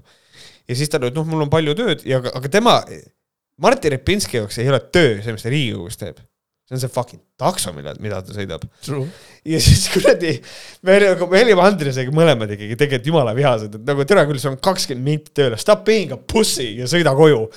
Ja 0.69 0.77
siis 0.77 0.91
ta 0.91 1.01
et 1.03 1.15
noh, 1.15 1.27
mul 1.27 1.45
on 1.45 1.51
palju 1.51 1.75
tööd 1.77 2.05
ja, 2.07 2.21
aga 2.21 2.51
tema, 2.51 2.77
Martin 3.63 3.93
Repinski 3.95 4.39
jaoks 4.39 4.59
ei 4.61 4.69
ole 4.71 4.79
töö 4.93 5.17
see, 5.21 5.35
mis 5.35 5.45
ta 5.45 5.51
Riigikogus 5.53 5.99
teeb. 5.99 6.21
see 6.63 6.77
on 6.77 6.79
see 6.79 6.91
fucking 6.91 7.21
takso, 7.37 7.73
mida, 7.75 7.91
mida 7.99 8.21
ta 8.23 8.31
sõidab. 8.31 8.63
True. 8.85 9.05
ja 9.51 9.59
siis 9.61 9.83
kuradi, 9.91 10.37
me 10.87 10.95
olime, 10.95 11.27
me 11.33 11.41
olime 11.43 11.65
Andresega 11.65 12.13
mõlemad 12.15 12.53
ikkagi 12.55 12.77
tegelikult 12.79 13.09
jumala 13.11 13.33
vihased, 13.35 13.75
et 13.77 13.89
nagu 13.89 14.05
tere 14.07 14.23
küll, 14.29 14.39
sul 14.39 14.53
on 14.53 14.61
kakskümmend 14.63 15.09
minti 15.09 15.33
tööle, 15.35 15.59
stop 15.59 15.83
being 15.87 16.15
a 16.15 16.17
pussy 16.17 16.69
ja 16.79 16.87
sõida 16.89 17.11
koju. 17.17 17.49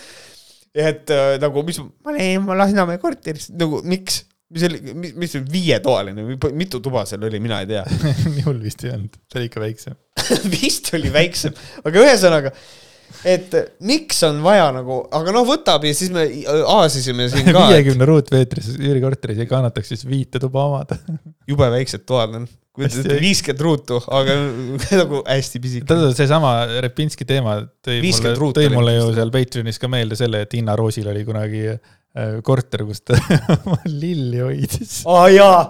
et 0.76 1.12
äh, 1.14 1.36
nagu, 1.40 1.62
mis, 1.64 1.78
ma 1.78 2.12
olin, 2.12 2.42
ma 2.44 2.58
Lasnamäe 2.58 2.98
korteris, 3.00 3.46
nagu 3.56 3.78
miks, 3.86 4.24
mis 4.52 4.66
oli, 4.66 4.80
mis, 4.90 5.14
mis 5.22 5.32
see 5.36 5.46
viietoaline 5.54 6.26
või 6.26 6.50
mitu 6.58 6.82
tuba 6.82 7.06
seal 7.08 7.24
oli, 7.30 7.40
mina 7.42 7.62
ei 7.62 7.70
tea. 7.70 7.84
hull 8.48 8.58
vist 8.62 8.82
ei 8.84 8.92
olnud, 8.94 9.14
see 9.30 9.40
oli 9.40 9.48
ikka 9.52 9.62
väiksem. 9.62 9.96
vist 10.58 10.90
oli 10.98 11.14
väiksem, 11.14 11.54
aga 11.86 12.02
ühesõnaga, 12.02 12.52
et 13.26 13.54
miks 13.86 14.20
on 14.26 14.38
vaja 14.44 14.68
nagu, 14.74 15.00
aga 15.14 15.34
noh, 15.34 15.46
võtab 15.48 15.86
ja 15.86 15.94
siis 15.96 16.12
me 16.14 16.26
aasisime 16.76 17.28
siin 17.32 17.48
ka, 17.50 17.66
viiekümne 17.70 18.08
ruutmeetris 18.08 18.74
üürikorteris 18.76 19.40
ei 19.42 19.50
kannataks 19.50 19.94
siis 19.94 20.06
viite 20.08 20.42
tuba 20.42 20.66
omada. 20.70 20.98
jube 21.50 21.68
väiksed 21.72 22.06
toad 22.08 22.38
on. 22.40 22.46
ette, 22.76 23.18
viiskümmend 23.22 23.64
ruutu, 23.64 24.00
aga 24.12 24.38
nagu 25.00 25.22
hästi 25.24 25.62
pisike. 25.64 26.00
seesama 26.18 26.54
Repinski 26.84 27.26
teema 27.28 27.58
tõi 27.84 28.00
50 28.04 28.40
mulle, 28.40 28.56
tõi 28.60 28.72
mulle 28.74 28.96
ju 28.98 29.12
seal 29.16 29.34
Patreonis 29.34 29.80
ka 29.82 29.90
meelde 29.92 30.18
selle, 30.18 30.44
et 30.46 30.58
Inna 30.58 30.76
Roosil 30.78 31.08
oli 31.12 31.24
kunagi 31.26 31.64
äh, 31.72 32.38
korter, 32.46 32.84
kus 32.88 33.02
ta 33.06 33.18
oma 33.62 33.80
lilli 33.88 34.44
hoidis. 34.44 35.02
aa 35.08 35.28
jaa, 35.32 35.60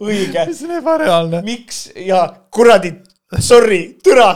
õige. 0.00 0.48
see 0.52 0.68
on 0.68 0.78
ebareaalne. 0.80 1.42
miks 1.46 1.86
ja 2.02 2.26
kuradi, 2.50 2.96
sorry, 3.38 3.82
türa, 4.02 4.32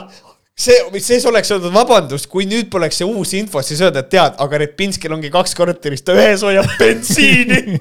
see, 0.60 1.00
see 1.00 1.20
oleks 1.28 1.50
olnud 1.54 1.72
vabandus, 1.74 2.26
kui 2.30 2.46
nüüd 2.48 2.68
poleks 2.72 3.00
see 3.00 3.08
uus 3.08 3.32
info, 3.38 3.62
siis 3.64 3.80
öelda, 3.84 4.02
et 4.04 4.10
tead, 4.12 4.36
aga 4.44 4.60
Repinskil 4.64 5.14
ongi 5.16 5.32
kaks 5.32 5.54
korterist, 5.58 6.04
ta 6.06 6.16
ühes 6.18 6.44
hoiab 6.46 6.68
bensiini. 6.80 7.80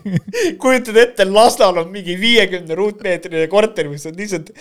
kujutad 0.62 1.00
ette, 1.04 1.28
Lasnal 1.30 1.82
on 1.84 1.90
mingi 1.94 2.16
viiekümne 2.20 2.78
ruutmeetrine 2.80 3.48
korter, 3.52 3.90
mis 3.92 4.08
on 4.10 4.16
lihtsalt 4.20 4.54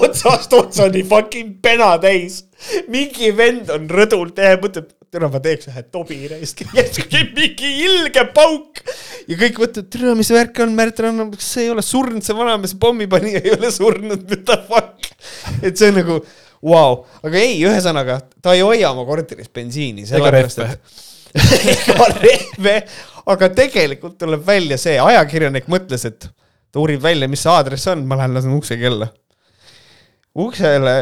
otsast 0.00 0.54
otsani 0.56 1.04
fucking 1.06 1.58
pena 1.62 1.94
täis. 2.02 2.44
mingi 2.92 3.30
vend 3.36 3.70
on 3.72 3.86
rõdul, 3.88 4.34
mõtleb, 4.34 4.90
täna 5.10 5.30
ma 5.30 5.40
teeks 5.42 5.70
ühe 5.70 5.86
tobi 5.94 6.20
raisk, 6.30 6.64
järsku 6.76 7.24
mingi 7.38 7.72
ilge 7.86 8.26
pauk. 8.34 8.82
ja 9.30 9.38
kõik 9.38 9.62
mõtlevad, 9.62 9.88
tere, 9.94 10.18
mis 10.18 10.34
värk 10.34 10.62
on, 10.66 10.76
Märt 10.78 11.00
Ranna, 11.06 11.30
kas 11.36 11.54
see 11.54 11.68
ei 11.68 11.72
ole 11.72 11.86
surnud, 11.86 12.22
see 12.26 12.36
vanamees 12.36 12.76
pommipanija 12.82 13.42
ei 13.44 13.56
ole 13.56 13.70
surnud, 13.74 14.26
mida 14.26 14.60
fuck. 14.66 15.10
et 15.62 15.76
see 15.76 15.94
on 15.94 16.00
nagu 16.02 16.22
vau 16.60 16.72
wow., 16.72 16.98
aga 17.24 17.40
ei, 17.40 17.60
ühesõnaga 17.64 18.18
ta 18.42 18.54
ei 18.56 18.64
hoia 18.64 18.90
oma 18.92 19.06
korteris 19.08 19.48
bensiini, 19.54 20.06
sellepärast 20.08 20.60
et. 20.66 21.06
ega 21.72 22.08
rehve, 22.16 22.74
aga 23.30 23.48
tegelikult 23.54 24.18
tuleb 24.20 24.42
välja 24.46 24.78
see, 24.80 24.96
ajakirjanik 25.00 25.70
mõtles, 25.70 26.04
et 26.08 26.26
ta 26.26 26.82
uurib 26.82 27.02
välja, 27.02 27.28
mis 27.30 27.42
see 27.44 27.52
aadress 27.52 27.90
on, 27.92 28.02
ma 28.08 28.18
lähen 28.18 28.34
lasen 28.36 28.56
ukse 28.56 28.76
kella. 28.80 29.08
uksele 30.40 30.94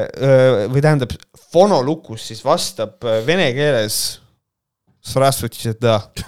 või 0.72 0.84
tähendab 0.84 1.12
fonolukus 1.52 2.28
siis 2.30 2.44
vastab 2.44 3.04
öö, 3.04 3.20
vene 3.26 3.50
keeles. 3.56 4.20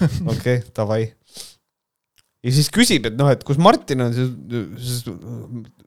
okei 0.32 0.60
okay,, 0.60 0.60
davai. 0.76 1.02
Ja 2.40 2.52
siis 2.56 2.70
küsib, 2.72 3.08
et 3.10 3.16
noh, 3.18 3.28
et 3.32 3.42
kus 3.46 3.58
Martin 3.60 4.06
on, 4.06 4.14
siis 4.14 5.02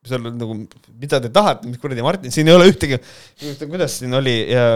seal 0.04 0.28
on 0.30 0.36
nagu, 0.38 0.58
mida 1.02 1.20
te 1.24 1.32
tahate, 1.34 1.70
mis 1.70 1.82
kuradi 1.82 2.06
Martin, 2.06 2.34
siin 2.34 2.50
ei 2.50 2.56
ole 2.56 2.68
ühtegi, 2.70 3.00
kuidas 3.64 3.98
siin 4.02 4.14
oli 4.20 4.36
ja 4.52 4.68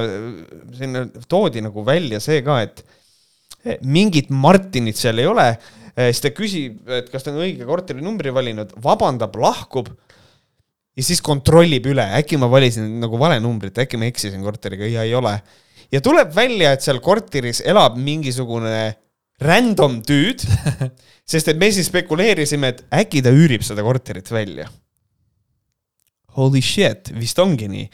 siin 0.78 1.04
toodi 1.30 1.62
nagu 1.66 1.84
välja 1.86 2.22
see 2.24 2.42
ka, 2.46 2.62
et 2.66 2.82
mingit 3.86 4.32
Martinit 4.34 4.98
seal 5.00 5.22
ei 5.22 5.30
ole. 5.30 5.52
siis 5.98 6.22
ta 6.22 6.30
küsib, 6.34 6.82
et 6.94 7.08
kas 7.10 7.26
ta 7.26 7.32
on 7.34 7.42
õige 7.42 7.66
korterinumbri 7.66 8.34
valinud, 8.34 8.76
vabandab, 8.84 9.34
lahkub 9.42 9.90
ja 10.98 11.06
siis 11.06 11.22
kontrollib 11.26 11.90
üle, 11.90 12.06
äkki 12.20 12.38
ma 12.42 12.50
valisin 12.50 13.00
nagu 13.02 13.18
vale 13.22 13.40
numbrit, 13.42 13.78
äkki 13.84 14.00
ma 14.02 14.10
eksisin 14.10 14.46
korteriga 14.46 14.90
ja 14.90 15.06
ei 15.06 15.16
ole. 15.18 15.36
ja 15.92 16.02
tuleb 16.02 16.34
välja, 16.36 16.74
et 16.74 16.86
seal 16.86 17.00
korteris 17.04 17.62
elab 17.66 17.98
mingisugune 17.98 18.96
random 19.44 20.02
dude, 20.06 20.44
sest 21.32 21.52
et 21.52 21.60
me 21.60 21.70
siis 21.74 21.90
spekuleerisime, 21.92 22.74
et 22.74 22.84
äkki 23.04 23.24
ta 23.26 23.34
üürib 23.34 23.66
seda 23.66 23.86
korterit 23.86 24.32
välja. 24.34 24.68
Holy 26.38 26.62
shit, 26.62 27.12
vist 27.18 27.40
ongi 27.42 27.70
nii, 27.70 27.88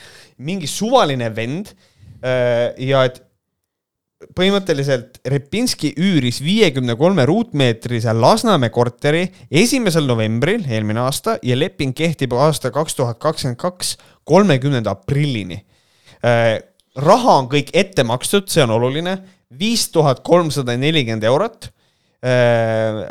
mingi 0.43 0.67
suvaline 0.67 1.29
vend 1.35 1.71
äh, 2.23 2.73
ja 2.83 3.05
et 3.07 3.21
põhimõtteliselt 4.35 5.19
Repinski 5.27 5.93
üüris 5.99 6.39
viiekümne 6.43 6.95
kolme 6.99 7.25
ruutmeetrise 7.27 8.13
Lasnamäe 8.15 8.71
korteri 8.73 9.25
esimesel 9.51 10.07
novembril 10.07 10.63
eelmine 10.69 11.03
aasta 11.03 11.37
ja 11.43 11.57
leping 11.59 11.95
kehtib 11.95 12.35
aasta 12.37 12.71
kaks 12.71 12.95
tuhat 12.95 13.19
kakskümmend 13.23 13.59
kaks 13.59 13.97
kolmekümnenda 14.23 14.95
aprillini. 14.95 15.63
raha 16.95 17.37
on 17.41 17.49
kõik 17.51 17.71
ette 17.73 18.03
makstud, 18.03 18.47
see 18.47 18.63
on 18.63 18.71
oluline, 18.77 19.17
viis 19.59 19.87
tuhat 19.91 20.23
kolmsada 20.25 20.77
nelikümmend 20.77 21.23
eurot 21.23 21.71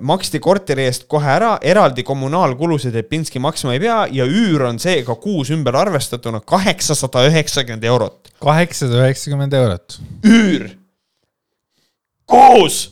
maksti 0.01 0.41
korteri 0.41 0.87
eest 0.89 1.05
kohe 1.11 1.29
ära, 1.29 1.59
eraldi 1.61 2.01
kommunaalkulusid 2.07 2.95
Repinski 2.97 3.43
maksma 3.45 3.75
ei 3.77 3.83
pea 3.83 4.07
ja 4.09 4.25
üür 4.25 4.65
on 4.71 4.79
seega 4.81 5.19
kuus 5.21 5.51
ümber 5.53 5.77
arvestatuna 5.77 6.41
kaheksasada 6.41 7.27
üheksakümmend 7.29 7.85
eurot. 7.85 8.33
kaheksasada 8.41 9.05
üheksakümmend 9.05 9.53
eurot. 9.53 9.99
üür. 10.25 10.71
koos. 12.25 12.92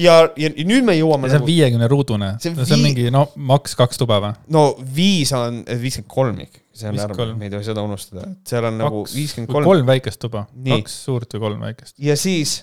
ja, 0.00 0.16
ja 0.38 0.50
nüüd 0.56 0.86
me 0.86 0.94
jõuame 0.96 1.28
ja 1.28 1.34
see 1.34 1.40
on 1.40 1.44
nagu, 1.44 1.50
viiekümne 1.50 1.88
ruudune, 1.90 2.30
See 2.40 2.52
see 2.52 2.56
on 2.56 2.64
on 2.64 2.72
vii- 2.72 2.86
mingi 2.86 3.12
no 3.14 3.26
maks 3.36 3.76
kaks 3.78 4.00
tuba 4.00 4.20
või? 4.24 4.32
no 4.54 4.64
viis 4.96 5.32
on 5.36 5.62
viiskümmend 5.66 6.12
kolm 6.12 6.40
ikkagi, 6.46 6.64
see 6.72 6.88
on 6.88 6.98
53., 7.00 7.36
me 7.38 7.48
ei 7.48 7.54
tohi 7.56 7.68
seda 7.68 7.84
unustada, 7.84 8.26
et 8.30 8.54
seal 8.54 8.68
on 8.70 8.80
nagu 8.80 9.02
kaks, 9.02 9.16
viiskümmend 9.18 9.52
kolm. 9.52 9.68
kolm 9.68 9.92
väikest 9.92 10.22
tuba, 10.22 10.46
kaks 10.68 10.98
suurt 11.08 11.36
või 11.36 11.44
kolm 11.48 11.66
väikest. 11.68 11.96
ja 12.02 12.16
siis 12.20 12.56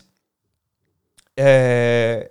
äh, 1.40 2.26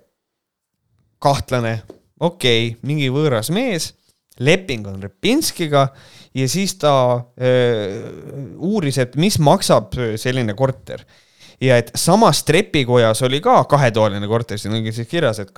kahtlane, 1.19 1.81
okei 2.19 2.69
okay,, 2.71 2.77
mingi 2.87 3.09
võõras 3.13 3.51
mees, 3.55 3.93
leping 4.39 4.87
on 4.87 5.01
Repinskiga. 5.03 5.89
Ja 6.37 6.45
siis 6.47 6.75
ta 6.77 6.91
äh, 7.41 8.05
uuris, 8.61 8.99
et 9.01 9.15
mis 9.19 9.39
maksab 9.41 9.95
selline 10.21 10.53
korter 10.55 11.01
ja 11.61 11.77
et 11.79 11.91
samas 11.97 12.43
trepikojas 12.47 13.21
oli 13.27 13.41
ka 13.43 13.61
kahetoaline 13.69 14.27
korter, 14.31 14.59
siin 14.59 14.77
ongi 14.79 14.93
siis 14.95 15.09
kirjas, 15.11 15.41
et, 15.43 15.53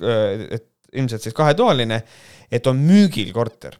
et 0.50 0.68
ilmselt 0.98 1.24
siis 1.24 1.36
kahetoaline, 1.36 2.02
et 2.52 2.68
on 2.68 2.78
müügil 2.78 3.32
korter. 3.34 3.78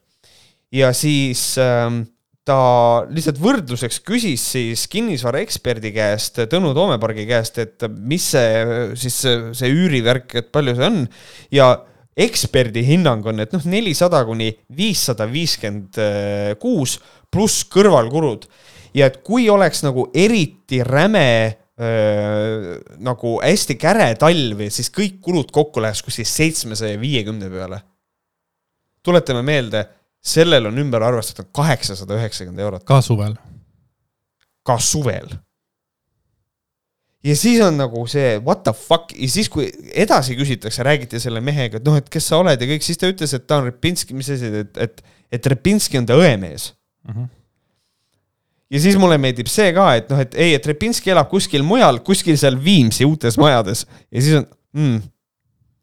ja 0.72 0.92
siis 0.96 1.58
ähm, 1.60 2.02
ta 2.48 3.04
lihtsalt 3.12 3.38
võrdluseks 3.42 4.00
küsis 4.06 4.44
siis 4.56 4.86
kinnisvaraeksperdi 4.90 5.92
käest, 5.94 6.42
Tõnu 6.50 6.72
Toomepargi 6.74 7.26
käest, 7.28 7.58
et 7.62 7.86
mis 7.98 8.32
see 8.34 8.92
siis 8.98 9.20
see, 9.22 9.70
üürivärk, 9.70 10.34
et 10.40 10.52
palju 10.54 10.74
see 10.78 10.88
on 10.88 11.02
ja 11.54 11.72
eksperdi 12.18 12.82
hinnang 12.84 13.24
on, 13.30 13.40
et 13.40 13.54
noh, 13.54 13.62
nelisada 13.70 14.20
kuni 14.28 14.50
viissada 14.76 15.24
viiskümmend 15.30 16.00
kuus 16.60 16.98
pluss 17.32 17.64
kõrvalkulud 17.72 18.44
ja 18.98 19.08
et 19.08 19.22
kui 19.24 19.46
oleks 19.48 19.80
nagu 19.86 20.08
eriti 20.12 20.82
räme 20.84 21.61
nagu 21.78 23.38
hästi 23.40 23.78
käre 23.80 24.10
talv, 24.20 24.60
siis 24.68 24.90
kõik 24.92 25.22
kulud 25.24 25.52
kokku 25.54 25.80
läheks 25.80 26.02
kuskil 26.04 26.28
seitsmesaja 26.28 26.98
viiekümne 27.00 27.48
peale. 27.50 27.80
tuletame 29.02 29.42
meelde, 29.42 29.86
sellel 30.22 30.68
on 30.68 30.78
ümber 30.78 31.02
arvestatud 31.02 31.48
kaheksasada 31.54 32.18
üheksakümmend 32.20 32.60
eurot 32.60 32.84
ka 32.84 33.00
suvel. 33.02 33.34
ka 34.62 34.78
suvel. 34.78 35.32
ja 37.24 37.36
siis 37.36 37.60
on 37.64 37.80
nagu 37.80 38.04
see 38.06 38.38
what 38.38 38.62
the 38.64 38.72
fuck 38.76 39.16
ja 39.16 39.28
siis, 39.28 39.48
kui 39.48 39.72
edasi 39.94 40.36
küsitakse, 40.36 40.84
räägiti 40.84 41.20
selle 41.20 41.40
mehega, 41.40 41.80
et 41.80 41.88
noh, 41.88 41.96
et 41.96 42.08
kes 42.08 42.28
sa 42.28 42.42
oled 42.44 42.60
ja 42.60 42.68
kõik, 42.68 42.84
siis 42.84 43.00
ta 43.00 43.08
ütles, 43.08 43.32
et 43.32 43.46
ta 43.46 43.62
on 43.62 43.70
Repinski, 43.70 44.14
mis 44.14 44.28
asi, 44.30 44.52
et, 44.60 44.76
et, 44.76 45.04
et 45.32 45.46
Repinski 45.56 45.98
on 45.98 46.06
ta 46.06 46.20
õemees 46.20 46.74
mm. 47.08 47.14
-hmm. 47.14 47.30
Ja 48.72 48.82
siis 48.82 48.98
mulle 49.00 49.18
meeldib 49.20 49.50
see 49.52 49.70
ka, 49.76 49.88
et 50.00 50.12
noh, 50.12 50.20
et 50.24 50.36
ei, 50.40 50.56
et 50.58 50.68
Repinski 50.72 51.12
elab 51.14 51.30
kuskil 51.32 51.64
mujal, 51.66 52.00
kuskil 52.06 52.38
seal 52.40 52.58
Viimsi 52.62 53.08
uutes 53.08 53.38
majades 53.40 53.86
ja 53.86 54.24
siis 54.24 54.40
on 54.40 54.48
mm, 54.78 54.98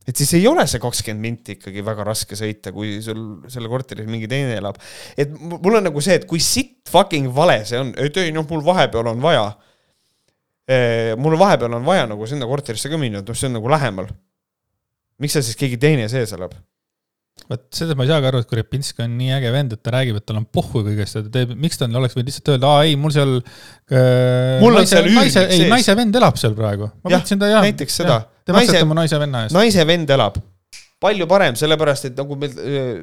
et 0.10 0.18
siis 0.18 0.34
ei 0.40 0.48
ole 0.50 0.66
see 0.68 0.82
kakskümmend 0.82 1.22
minti 1.22 1.56
ikkagi 1.60 1.86
väga 1.86 2.08
raske 2.08 2.38
sõita, 2.38 2.74
kui 2.74 2.98
sul 3.06 3.24
selle 3.52 3.70
korteris 3.70 4.10
mingi 4.10 4.30
teine 4.32 4.58
elab. 4.58 4.82
et 5.18 5.32
mul 5.38 5.80
on 5.80 5.86
nagu 5.86 6.02
see, 6.02 6.18
et 6.18 6.28
kui 6.30 6.42
sitt 6.42 6.90
fucking 6.90 7.30
vale 7.34 7.62
see 7.70 7.82
on, 7.82 7.94
et 7.98 8.22
ei 8.22 8.34
noh, 8.34 8.48
mul 8.50 8.66
vahepeal 8.66 9.14
on 9.14 9.22
vaja 9.24 9.50
Eh, 10.70 11.16
mul 11.18 11.34
vahepeal 11.40 11.74
on 11.74 11.86
vaja 11.86 12.06
nagu 12.06 12.28
sinna 12.30 12.46
korterisse 12.46 12.92
ka 12.92 12.98
minna, 13.02 13.24
et 13.24 13.30
noh, 13.30 13.38
see 13.38 13.48
on 13.50 13.56
nagu 13.58 13.70
lähemal. 13.72 14.12
miks 15.20 15.34
seal 15.36 15.44
siis 15.44 15.58
keegi 15.58 15.80
teine 15.82 16.06
sees 16.12 16.32
elab? 16.38 16.54
Vot 17.50 17.64
seda 17.74 17.96
ma 17.98 18.06
ei 18.06 18.12
saagi 18.12 18.30
aru, 18.30 18.42
et 18.44 18.50
kui 18.50 18.60
Repinski 18.60 19.04
on 19.06 19.16
nii 19.18 19.32
äge 19.40 19.54
vend, 19.54 19.74
et 19.76 19.82
ta 19.86 19.94
räägib, 19.96 20.20
et 20.20 20.26
tal 20.30 20.38
on 20.42 20.46
pohhu 20.46 20.84
kõigest 20.86 21.18
ja 21.18 21.24
ta 21.26 21.34
teeb, 21.34 21.56
miks 21.58 21.80
ta 21.82 21.88
oleks 21.90 22.18
võinud 22.18 22.30
lihtsalt 22.30 22.52
öelda, 22.54 22.74
aa 22.76 22.86
ei, 22.86 22.96
mul 23.00 23.16
seal 23.16 23.36
äh,. 23.40 24.60
mul 24.62 24.78
naise, 24.78 24.86
on 24.86 24.92
seal 24.92 25.10
naise, 25.16 25.46
ei, 25.56 25.66
naise 25.72 25.96
vend 25.98 26.20
elab 26.22 26.40
seal 26.42 26.56
praegu. 26.58 26.92
ma 27.02 27.14
mõtlesin 27.16 27.42
ta 27.42 27.50
jah. 27.50 27.66
näiteks 27.66 28.00
seda. 28.04 28.22
Te 28.46 28.56
maksate 28.56 28.86
mu 28.90 28.98
naise 28.98 29.22
venna 29.22 29.46
eest. 29.46 29.58
naise 29.58 29.86
vend 29.90 30.14
elab 30.18 30.38
palju 31.00 31.26
parem, 31.32 31.56
sellepärast 31.56 32.10
et 32.10 32.18
nagu 32.20 32.36
meil 32.36 32.58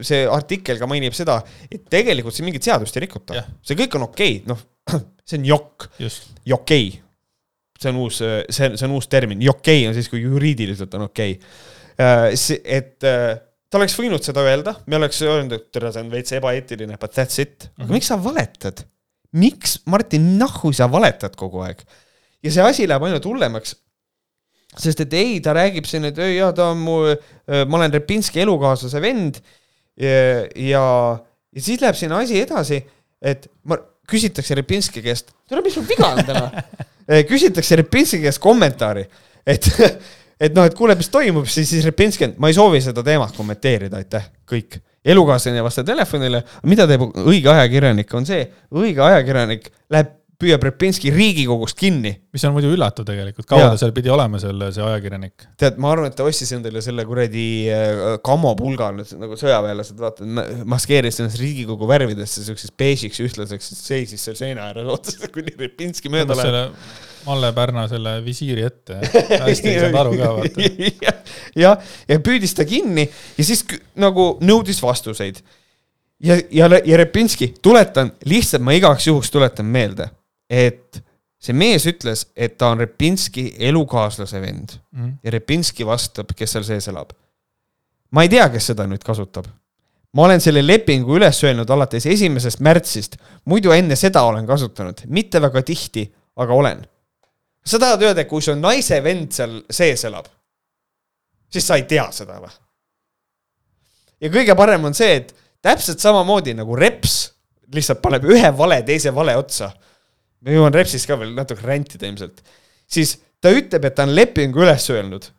see 0.05 0.27
artikkel 0.29 0.79
ka 0.79 0.89
mainib 0.91 1.17
seda, 1.17 1.39
et 1.71 1.87
tegelikult 1.91 2.37
siin 2.37 2.47
mingit 2.47 2.67
seadust 2.67 2.99
ei 2.99 3.07
rikuta. 3.07 3.43
see 3.65 3.79
kõik 3.79 3.99
on 3.99 4.07
okei 4.11 4.39
okay., 4.43 4.53
noh, 4.53 4.63
see 5.27 5.41
on 5.41 5.51
jokk, 5.55 5.89
okei 5.97 6.53
okay 6.53 6.87
see 7.77 7.91
on 7.93 7.97
uus, 8.01 8.21
see, 8.21 8.71
see 8.77 8.87
on 8.87 8.95
uus 8.97 9.09
termin, 9.13 9.43
jokei 9.45 9.85
on 9.89 9.97
siis, 9.97 10.09
kui 10.13 10.23
juriidiliselt 10.23 10.95
on 10.97 11.07
okei 11.11 11.37
okay.. 11.37 12.61
et 12.65 13.05
äh, 13.05 13.37
ta 13.71 13.81
oleks 13.81 13.97
võinud 13.99 14.25
seda 14.25 14.45
öelda, 14.47 14.77
me 14.87 14.99
oleks 15.01 15.23
öelnud, 15.27 15.57
et 15.57 15.71
tere, 15.75 15.91
see 15.95 16.05
on 16.05 16.13
veits 16.13 16.35
ebaeetiline, 16.37 16.99
but 17.01 17.15
that's 17.17 17.41
it. 17.43 17.69
aga 17.69 17.71
mm 17.71 17.89
-hmm. 17.89 17.93
miks 17.99 18.13
sa 18.13 18.23
valetad? 18.23 18.85
miks, 19.37 19.81
Martin, 19.85 20.39
nahhu 20.39 20.73
sa 20.73 20.91
valetad 20.93 21.37
kogu 21.37 21.61
aeg? 21.67 21.83
ja 22.43 22.51
see 22.51 22.63
asi 22.63 22.89
läheb 22.89 23.03
ainult 23.03 23.25
hullemaks. 23.25 23.77
sest 24.79 25.01
et 25.01 25.13
ei, 25.13 25.41
ta 25.41 25.53
räägib 25.53 25.85
siin, 25.87 26.05
et 26.05 26.19
ei 26.19 26.37
jaa, 26.37 26.53
ta 26.53 26.71
on 26.71 26.79
mu, 26.79 26.99
äh, 27.07 27.67
ma 27.67 27.77
olen 27.77 27.93
Repinski 27.93 28.41
elukaaslase 28.41 29.01
vend 29.01 29.41
ja, 29.97 30.47
ja, 30.55 30.85
ja 31.53 31.61
siis 31.63 31.81
läheb 31.81 31.97
siin 31.97 32.13
asi 32.13 32.41
edasi, 32.41 32.85
et 33.23 33.49
ma, 33.65 33.79
küsitakse 34.09 34.55
Repinski 34.55 35.03
käest, 35.03 35.33
tere, 35.49 35.63
mis 35.63 35.75
sul 35.75 35.89
viga 35.89 36.13
on 36.13 36.25
täna 36.25 36.51
Eh, 37.07 37.25
küsitakse 37.31 37.77
Repinski 37.79 38.21
käest 38.25 38.43
kommentaari, 38.43 39.07
et, 39.47 39.69
et 40.41 40.57
noh, 40.57 40.67
et 40.69 40.77
kuule, 40.77 40.97
mis 40.99 41.09
toimub, 41.13 41.49
siis, 41.51 41.71
siis 41.71 41.87
Repinski 41.87 42.33
ma 42.41 42.51
ei 42.51 42.57
soovi 42.57 42.83
seda 42.85 43.05
teemat 43.07 43.37
kommenteerida, 43.37 44.03
aitäh, 44.03 44.29
kõik. 44.49 44.81
elukaaslane 45.07 45.63
vastab 45.63 45.87
telefonile, 45.87 46.43
mida 46.67 46.87
teeb 46.91 47.05
õige 47.23 47.51
ajakirjanik, 47.53 48.15
on 48.19 48.27
see, 48.27 48.43
õige 48.75 49.05
ajakirjanik 49.07 49.69
läheb 49.95 50.15
püüab 50.41 50.65
Repinski 50.67 51.11
Riigikogust 51.13 51.79
kinni. 51.79 52.13
mis 52.35 52.45
on 52.45 52.53
muidu 52.53 52.69
üllatav 52.75 53.07
tegelikult, 53.09 53.47
kaua 53.49 53.71
ta 53.73 53.81
seal 53.81 53.95
pidi 53.97 54.11
olema, 54.13 54.41
seal 54.43 54.67
see 54.75 54.85
ajakirjanik? 54.85 55.47
tead, 55.61 55.79
ma 55.81 55.95
arvan, 55.95 56.11
et 56.11 56.19
ta 56.19 56.27
ostis 56.29 56.53
endale 56.57 56.83
selle 56.85 57.07
kuradi 57.09 57.47
äh, 57.73 58.05
kamopulga, 58.27 58.91
nagu 59.17 59.39
sõjaväelased, 59.41 59.97
vaata, 60.01 60.29
maskeeris 60.69 61.23
ennast 61.23 61.41
Riigikogu 61.41 61.89
värvidesse 61.89 62.45
siukseks 62.45 62.77
beežiks 62.77 63.23
ühtlaseks, 63.25 63.73
seisis 63.81 64.29
seal 64.29 64.37
seina 64.39 64.69
ääres, 64.69 64.89
ootas, 64.93 65.17
kuni 65.33 65.57
Repinski 65.57 66.13
mööda 66.13 66.37
läheb. 66.37 66.77
Malle 67.27 67.53
Pärna 67.53 67.89
selle 67.91 68.19
visiiri 68.25 68.63
ette, 68.67 69.01
hästi 69.03 69.73
ei 69.73 69.81
saanud 69.83 70.01
aru 70.01 70.17
ka, 70.19 70.33
vaata. 70.41 70.69
jah, 71.65 71.89
ja 72.09 72.21
püüdis 72.23 72.55
ta 72.55 72.67
kinni 72.69 73.07
ja 73.07 73.47
siis 73.47 73.65
nagu 73.99 74.37
nõudis 74.47 74.79
vastuseid 74.83 75.43
ja, 76.23 76.39
ja, 76.51 76.71
ja 76.79 77.01
Repinski, 77.01 77.55
tuletan, 77.63 78.13
lihtsalt 78.25 78.65
ma 78.65 78.77
igaks 78.79 79.11
juhuks 79.11 79.33
tuletan 79.35 79.67
meelde 79.67 80.09
et 80.51 81.03
see 81.43 81.55
mees 81.57 81.85
ütles, 81.89 82.27
et 82.37 82.57
ta 82.59 82.73
on 82.73 82.81
Repinski 82.83 83.49
elukaaslase 83.69 84.41
vend 84.43 84.77
mm. 84.95 85.13
ja 85.25 85.35
Repinski 85.35 85.87
vastab, 85.87 86.33
kes 86.37 86.57
seal 86.57 86.67
sees 86.67 86.89
elab. 86.91 87.13
ma 88.11 88.23
ei 88.23 88.31
tea, 88.33 88.49
kes 88.51 88.73
seda 88.73 88.87
nüüd 88.89 89.05
kasutab. 89.05 89.49
ma 90.15 90.27
olen 90.27 90.41
selle 90.41 90.63
lepingu 90.67 91.19
üles 91.19 91.43
öelnud 91.45 91.71
alates 91.71 92.07
esimesest 92.07 92.61
märtsist, 92.65 93.19
muidu 93.45 93.75
enne 93.75 93.97
seda 93.97 94.23
olen 94.23 94.47
kasutanud, 94.47 95.05
mitte 95.07 95.43
väga 95.43 95.63
tihti, 95.63 96.07
aga 96.37 96.55
olen. 96.55 96.87
Sa 97.67 97.81
tahad 97.83 98.03
öelda, 98.03 98.23
et 98.23 98.31
kui 98.31 98.45
su 98.45 98.55
naise 98.59 99.01
vend 99.05 99.33
seal 99.35 99.59
sees 99.71 100.05
elab, 100.07 100.29
siis 101.51 101.67
sa 101.67 101.79
ei 101.81 101.89
tea 101.89 102.07
seda 102.15 102.39
või? 102.43 102.53
ja 104.23 104.31
kõige 104.33 104.57
parem 104.59 104.87
on 104.89 104.95
see, 104.97 105.19
et 105.23 105.35
täpselt 105.65 106.01
samamoodi 106.01 106.55
nagu 106.57 106.79
reps 106.79 107.19
lihtsalt 107.75 108.01
paneb 108.03 108.25
ühe 108.31 108.53
vale 108.55 108.79
teise 108.87 109.11
vale 109.15 109.35
otsa 109.37 109.73
ma 110.47 110.55
jõuan 110.55 110.75
Repsist 110.75 111.09
ka 111.09 111.19
veel 111.19 111.35
natuke 111.37 111.65
rentida 111.67 112.07
ilmselt, 112.09 112.43
siis 112.87 113.17
ta 113.43 113.51
ütleb, 113.55 113.89
et 113.89 113.97
ta 113.97 114.07
on 114.07 114.15
lepingu 114.15 114.63
üles 114.63 114.87
öelnud. 114.93 115.33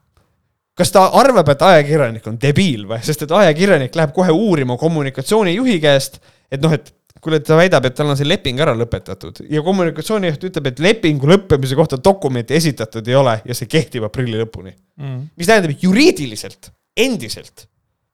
kas 0.78 0.92
ta 0.94 1.08
arvab, 1.18 1.48
et 1.50 1.62
ajakirjanik 1.66 2.28
on 2.30 2.36
debiil 2.38 2.84
või, 2.86 3.00
sest 3.02 3.24
et 3.26 3.32
ajakirjanik 3.34 3.96
läheb 3.98 4.12
kohe 4.14 4.30
uurima 4.30 4.76
kommunikatsioonijuhi 4.78 5.80
käest, 5.82 6.20
et 6.54 6.62
noh, 6.62 6.74
et 6.76 6.92
kuule, 7.24 7.40
ta 7.44 7.58
väidab, 7.60 7.88
et 7.90 7.98
tal 7.98 8.12
on 8.12 8.20
see 8.20 8.28
leping 8.28 8.62
ära 8.64 8.76
lõpetatud 8.78 9.44
ja 9.52 9.64
kommunikatsioonijuht 9.66 10.48
ütleb, 10.50 10.72
et 10.72 10.82
lepingu 10.84 11.30
lõppemise 11.32 11.78
kohta 11.80 12.00
dokumenti 12.04 12.58
esitatud 12.58 13.08
ei 13.08 13.20
ole 13.20 13.38
ja 13.46 13.58
see 13.58 13.70
kehtib 13.72 14.08
aprilli 14.08 14.40
lõpuni 14.42 14.74
mm.. 14.74 15.22
mis 15.38 15.50
tähendab, 15.50 15.76
et 15.76 15.86
juriidiliselt, 15.86 16.72
endiselt 16.98 17.68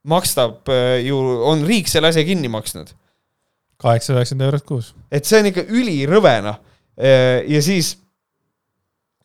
makstab 0.08 0.68
äh, 0.72 1.00
ju, 1.06 1.18
on 1.48 1.64
riik 1.68 1.88
selle 1.88 2.12
asja 2.12 2.26
kinni 2.26 2.50
maksnud. 2.52 2.92
kaheksasada 3.80 4.20
üheksakümmend 4.20 4.50
eurot 4.50 4.68
kuus. 4.68 4.94
et 5.12 5.28
see 5.28 5.40
on 5.40 5.52
ikka 5.52 5.68
ülirõve, 5.70 6.38
noh 6.44 6.62
Äh, 6.94 7.42
ja 7.50 7.62
siis 7.62 7.96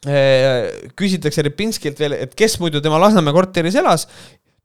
äh, 0.08 0.70
küsitakse 0.98 1.44
Repinskilt 1.46 2.00
veel, 2.02 2.16
et 2.18 2.34
kes 2.38 2.58
muidu 2.62 2.82
tema 2.82 2.98
Lasnamäe 3.02 3.36
korteris 3.36 3.78
elas 3.78 4.08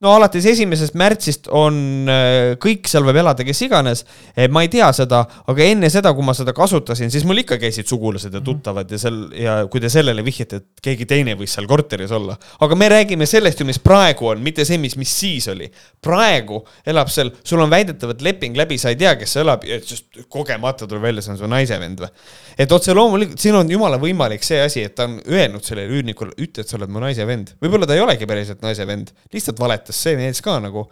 no 0.05 0.13
alates 0.19 0.45
esimesest 0.51 0.97
märtsist 1.01 1.49
on 1.55 2.09
äh, 2.11 2.55
kõik 2.61 2.89
seal 2.91 3.07
võib 3.07 3.19
elada, 3.23 3.45
kes 3.47 3.63
iganes. 3.65 4.05
ma 4.53 4.65
ei 4.65 4.71
tea 4.73 4.91
seda, 4.97 5.23
aga 5.51 5.65
enne 5.65 5.89
seda, 5.93 6.13
kui 6.17 6.27
ma 6.27 6.35
seda 6.37 6.53
kasutasin, 6.57 7.11
siis 7.13 7.25
mul 7.29 7.41
ikka 7.45 7.57
käisid 7.63 7.89
sugulased 7.89 8.33
ja 8.33 8.41
mhm. 8.41 8.47
tuttavad 8.47 8.91
ja 8.91 9.01
seal 9.01 9.21
ja 9.39 9.57
kui 9.71 9.83
te 9.83 9.91
sellele 9.93 10.25
vihjate, 10.27 10.61
et 10.61 10.85
keegi 10.85 11.09
teine 11.09 11.37
võis 11.39 11.55
seal 11.57 11.69
korteris 11.71 12.13
olla. 12.15 12.37
aga 12.65 12.79
me 12.79 12.91
räägime 12.93 13.29
sellest 13.29 13.63
ju, 13.63 13.69
mis 13.69 13.81
praegu 13.83 14.33
on, 14.33 14.43
mitte 14.45 14.67
see, 14.69 14.79
mis, 14.83 14.97
mis 15.01 15.13
siis 15.15 15.49
oli. 15.53 15.71
praegu 16.05 16.61
elab 16.87 17.13
seal, 17.13 17.33
sul 17.45 17.63
on 17.65 17.73
väidetavalt 17.73 18.23
leping 18.25 18.59
läbi, 18.59 18.79
sa 18.81 18.93
ei 18.93 19.01
tea, 19.01 19.15
kes 19.21 19.37
seal 19.37 19.47
elab 19.47 19.65
kogemata 20.33 20.89
tuleb 20.91 21.09
välja, 21.09 21.25
see 21.25 21.35
on 21.37 21.41
su 21.41 21.51
naise 21.51 21.81
vend 21.81 22.05
või. 22.05 22.13
et 22.61 22.77
otse 22.77 22.95
loomulikult, 22.97 23.41
siin 23.41 23.57
on 23.59 23.71
jumala 23.71 23.99
võimalik 24.03 24.45
see 24.45 24.61
asi, 24.63 24.85
et 24.85 24.97
ta 24.99 25.09
on 25.09 25.17
öelnud 25.25 25.65
sellele 25.65 25.91
üürnikule, 25.95 26.35
ütle, 26.37 26.65
et 26.65 26.71
sa 26.71 26.77
oled 26.79 26.93
mu 26.93 27.03
naise 27.03 27.25
vend. 27.29 27.55
võib-olla 27.63 27.89
ta 27.89 27.97
ei 27.97 28.05
olegi 28.05 28.29
päriselt 28.29 28.63
naise 28.65 28.87
vend, 28.89 29.15
lihtsalt 29.33 29.61
valetas 29.61 29.94
sest 29.95 30.11
see 30.11 30.19
mees 30.21 30.43
ka 30.45 30.59
nagu 30.63 30.89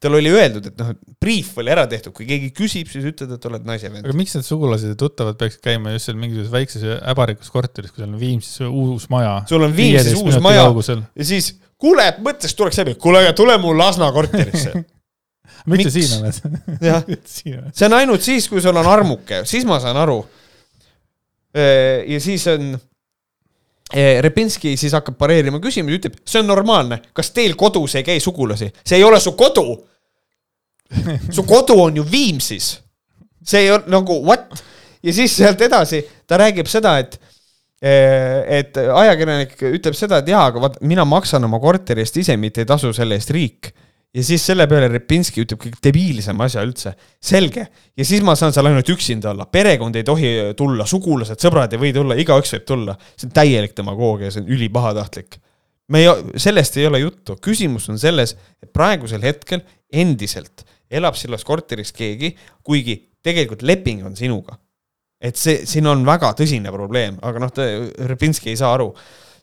tal 0.00 0.16
oli 0.16 0.30
öeldud, 0.32 0.70
et 0.70 0.78
noh, 0.80 0.92
briif 1.20 1.52
oli 1.60 1.72
ära 1.72 1.84
tehtud, 1.88 2.14
kui 2.16 2.24
keegi 2.28 2.50
küsib, 2.56 2.88
siis 2.88 3.04
ütled, 3.10 3.34
et 3.36 3.48
oled 3.50 3.66
naise 3.68 3.90
vend. 3.92 4.06
aga 4.06 4.16
miks 4.16 4.32
need 4.36 4.46
sugulased 4.46 4.94
ja 4.94 4.98
tuttavad 4.98 5.36
peaksid 5.40 5.60
käima 5.64 5.92
just 5.92 6.08
seal 6.08 6.16
mingisuguses 6.20 6.52
väikses 6.54 6.86
äbarikus 7.12 7.52
korteris, 7.52 7.92
kui 7.92 8.00
seal 8.00 8.08
on 8.08 8.20
Viimsis 8.20 8.62
uus 8.70 9.10
maja? 9.12 9.34
sul 9.50 9.66
on 9.66 9.76
Viimsis 9.76 10.16
uus 10.16 10.40
maja 10.40 10.64
kaugusel. 10.70 11.04
ja 11.12 11.26
siis 11.28 11.52
kuule, 11.80 12.06
mõttest 12.24 12.56
tuleks 12.56 12.80
läbi, 12.80 12.96
kuule, 13.00 13.26
tule 13.36 13.58
mu 13.60 13.74
Lasna 13.76 14.08
korterisse 14.16 14.72
miks 15.70 15.90
sa 15.90 15.94
siin 15.98 16.16
oled? 16.16 16.60
jah, 16.88 17.04
see 17.36 17.88
on 17.90 17.98
ainult 18.00 18.24
siis, 18.24 18.48
kui 18.48 18.64
sul 18.64 18.80
on 18.80 18.88
armuke, 18.88 19.44
siis 19.48 19.68
ma 19.68 19.82
saan 19.84 20.00
aru. 20.00 20.22
ja 21.52 22.20
siis 22.24 22.46
on 22.48 22.72
Repinski 24.20 24.76
siis 24.78 24.92
hakkab 24.94 25.16
pareerima 25.18 25.58
küsimusi, 25.62 25.98
ütleb, 25.98 26.18
see 26.28 26.42
on 26.42 26.46
normaalne, 26.50 27.00
kas 27.16 27.32
teil 27.34 27.56
kodus 27.58 27.96
ei 27.98 28.06
käi 28.06 28.20
sugulasi, 28.22 28.70
see 28.86 29.00
ei 29.00 29.06
ole 29.06 29.20
su 29.20 29.32
kodu. 29.38 29.66
su 31.36 31.44
kodu 31.46 31.76
on 31.82 32.00
ju 32.00 32.04
Viimsis. 32.10 32.80
see 33.46 33.60
ei 33.64 33.70
ole 33.70 33.86
nagu 33.88 34.16
what? 34.26 34.62
ja 35.02 35.12
siis 35.12 35.36
sealt 35.36 35.60
edasi 35.64 36.02
ta 36.26 36.36
räägib 36.38 36.68
seda, 36.68 36.98
et 36.98 37.16
eh, 37.82 38.58
et 38.60 38.76
ajakirjanik 38.76 39.54
ütleb 39.70 39.96
seda, 39.96 40.18
et 40.20 40.28
jaa, 40.28 40.46
aga 40.50 40.60
vaat 40.66 40.80
mina 40.82 41.04
maksan 41.08 41.44
oma 41.44 41.60
korteri 41.62 42.04
eest 42.04 42.18
ise, 42.20 42.36
mitte 42.36 42.64
ei 42.64 42.68
tasu 42.68 42.92
selle 42.92 43.16
eest 43.18 43.30
riik 43.34 43.72
ja 44.14 44.24
siis 44.26 44.42
selle 44.46 44.66
peale 44.70 44.88
Repinski 44.90 45.44
ütleb 45.44 45.60
kõige 45.62 45.78
debiilsema 45.84 46.46
asja 46.48 46.64
üldse. 46.66 46.94
selge. 47.22 47.66
ja 47.96 48.04
siis 48.06 48.22
ma 48.26 48.34
saan 48.38 48.54
seal 48.54 48.66
ainult 48.66 48.88
üksinda 48.90 49.30
olla, 49.30 49.46
perekond 49.46 49.96
ei 49.96 50.06
tohi 50.06 50.32
tulla, 50.58 50.86
sugulased, 50.86 51.38
sõbrad 51.42 51.74
ei 51.74 51.82
või 51.82 51.92
tulla, 51.94 52.16
igaüks 52.18 52.56
võib 52.56 52.66
tulla. 52.66 52.96
see 53.16 53.28
on 53.28 53.36
täielik 53.36 53.76
demagoogia, 53.76 54.30
see 54.30 54.42
on 54.42 54.50
ülipahatahtlik. 54.56 55.38
me 55.88 56.02
ei, 56.02 56.10
sellest 56.36 56.80
ei 56.80 56.88
ole 56.90 57.04
juttu, 57.04 57.36
küsimus 57.42 57.88
on 57.92 57.98
selles, 57.98 58.34
et 58.62 58.72
praegusel 58.72 59.22
hetkel 59.22 59.62
endiselt 59.92 60.66
elab 60.90 61.14
selles 61.14 61.46
korteris 61.46 61.92
keegi, 61.94 62.34
kuigi 62.66 62.98
tegelikult 63.22 63.62
leping 63.62 64.04
on 64.06 64.16
sinuga. 64.16 64.58
et 65.20 65.36
see, 65.36 65.66
siin 65.68 65.86
on 65.86 66.02
väga 66.06 66.32
tõsine 66.34 66.72
probleem, 66.72 67.18
aga 67.22 67.46
noh, 67.46 67.64
Repinski 68.10 68.50
ei 68.50 68.58
saa 68.58 68.74
aru 68.74 68.90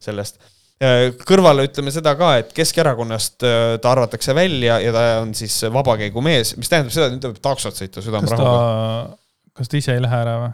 sellest 0.01 0.41
kõrvale 0.77 1.65
ütleme 1.65 1.91
seda 1.93 2.13
ka, 2.19 2.35
et 2.41 2.53
Keskerakonnast 2.55 3.45
äh, 3.47 3.65
ta 3.81 3.95
arvatakse 3.95 4.35
välja 4.37 4.77
ja 4.83 4.93
ta 4.93 5.05
on 5.23 5.33
siis 5.37 5.55
vabakäigumees, 5.73 6.53
mis 6.59 6.69
tähendab 6.69 6.93
seda, 6.93 7.07
et 7.09 7.15
nüüd 7.15 7.23
ta 7.23 7.31
võib 7.31 7.41
taksot 7.49 7.79
sõita 7.79 8.03
südamerahuga. 8.05 9.17
kas 9.57 9.71
ta 9.71 9.79
ise 9.79 9.95
ei 9.97 10.03
lähe 10.03 10.19
ära 10.21 10.35
või? 10.43 10.51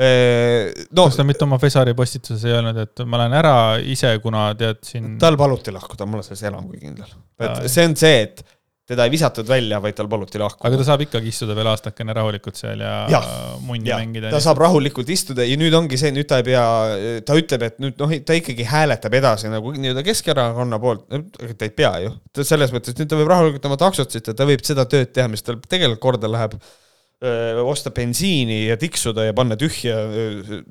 Äh, 0.00 0.86
no, 0.96 1.04
kas 1.10 1.18
ta 1.18 1.26
mitte 1.28 1.44
oma 1.44 1.58
Fesari 1.60 1.92
postituses 1.96 2.46
ei 2.48 2.54
öelnud, 2.56 2.80
et 2.80 3.04
ma 3.04 3.20
lähen 3.20 3.36
ära 3.36 3.54
ise, 3.84 4.14
kuna 4.24 4.46
tead 4.56 4.80
siin. 4.88 5.18
tal 5.20 5.36
paluti 5.40 5.74
lahkuda, 5.74 6.08
ma 6.08 6.16
olen 6.16 6.28
selles 6.30 6.46
enam 6.48 6.70
kui 6.70 6.80
kindel. 6.80 7.12
et 7.44 7.68
see 7.68 7.84
on 7.90 7.98
see, 8.00 8.24
et 8.24 8.40
teda 8.90 9.06
ei 9.06 9.12
visatud 9.12 9.46
välja, 9.46 9.78
vaid 9.82 9.94
tal 9.98 10.08
paluti 10.10 10.40
lahkuda. 10.40 10.66
aga 10.66 10.80
ta 10.80 10.86
saab 10.88 11.04
ikkagi 11.04 11.30
istuda 11.30 11.54
veel 11.54 11.68
aastakene 11.70 12.14
rahulikult 12.16 12.58
seal 12.58 12.82
ja, 12.82 12.94
ja 13.12 13.20
munni 13.62 13.90
ja, 13.90 14.00
mängida. 14.00 14.32
ta 14.34 14.40
saab 14.42 14.58
rahulikult 14.64 15.12
istuda 15.14 15.46
ja 15.46 15.58
nüüd 15.60 15.76
ongi 15.78 15.98
see, 16.00 16.10
nüüd 16.16 16.26
ta 16.30 16.40
ei 16.42 16.46
pea, 16.50 16.64
ta 17.26 17.38
ütleb, 17.38 17.66
et 17.68 17.78
nüüd 17.82 18.00
noh, 18.02 18.16
ta 18.26 18.36
ikkagi 18.38 18.66
hääletab 18.66 19.14
edasi 19.20 19.52
nagu 19.52 19.74
nii-öelda 19.76 20.04
Keskerakonna 20.06 20.80
poolt, 20.82 21.06
ta 21.06 21.68
ei 21.68 21.74
pea 21.76 21.92
ju. 22.06 22.14
selles 22.42 22.74
mõttes, 22.74 22.98
nüüd 22.98 23.10
ta 23.10 23.20
võib 23.20 23.30
rahulikult 23.30 23.70
oma 23.70 23.78
taksot 23.80 24.16
sõita, 24.16 24.34
ta 24.34 24.48
võib 24.48 24.66
seda 24.66 24.88
tööd 24.90 25.14
teha, 25.14 25.30
mis 25.30 25.46
tal 25.46 25.60
tegelikult 25.62 26.02
korda 26.10 26.30
läheb 26.30 26.58
osta 27.68 27.92
bensiini 27.92 28.62
ja 28.70 28.78
tiksuda 28.80 29.26
ja 29.28 29.34
panna 29.36 29.58
tühja, 29.60 29.98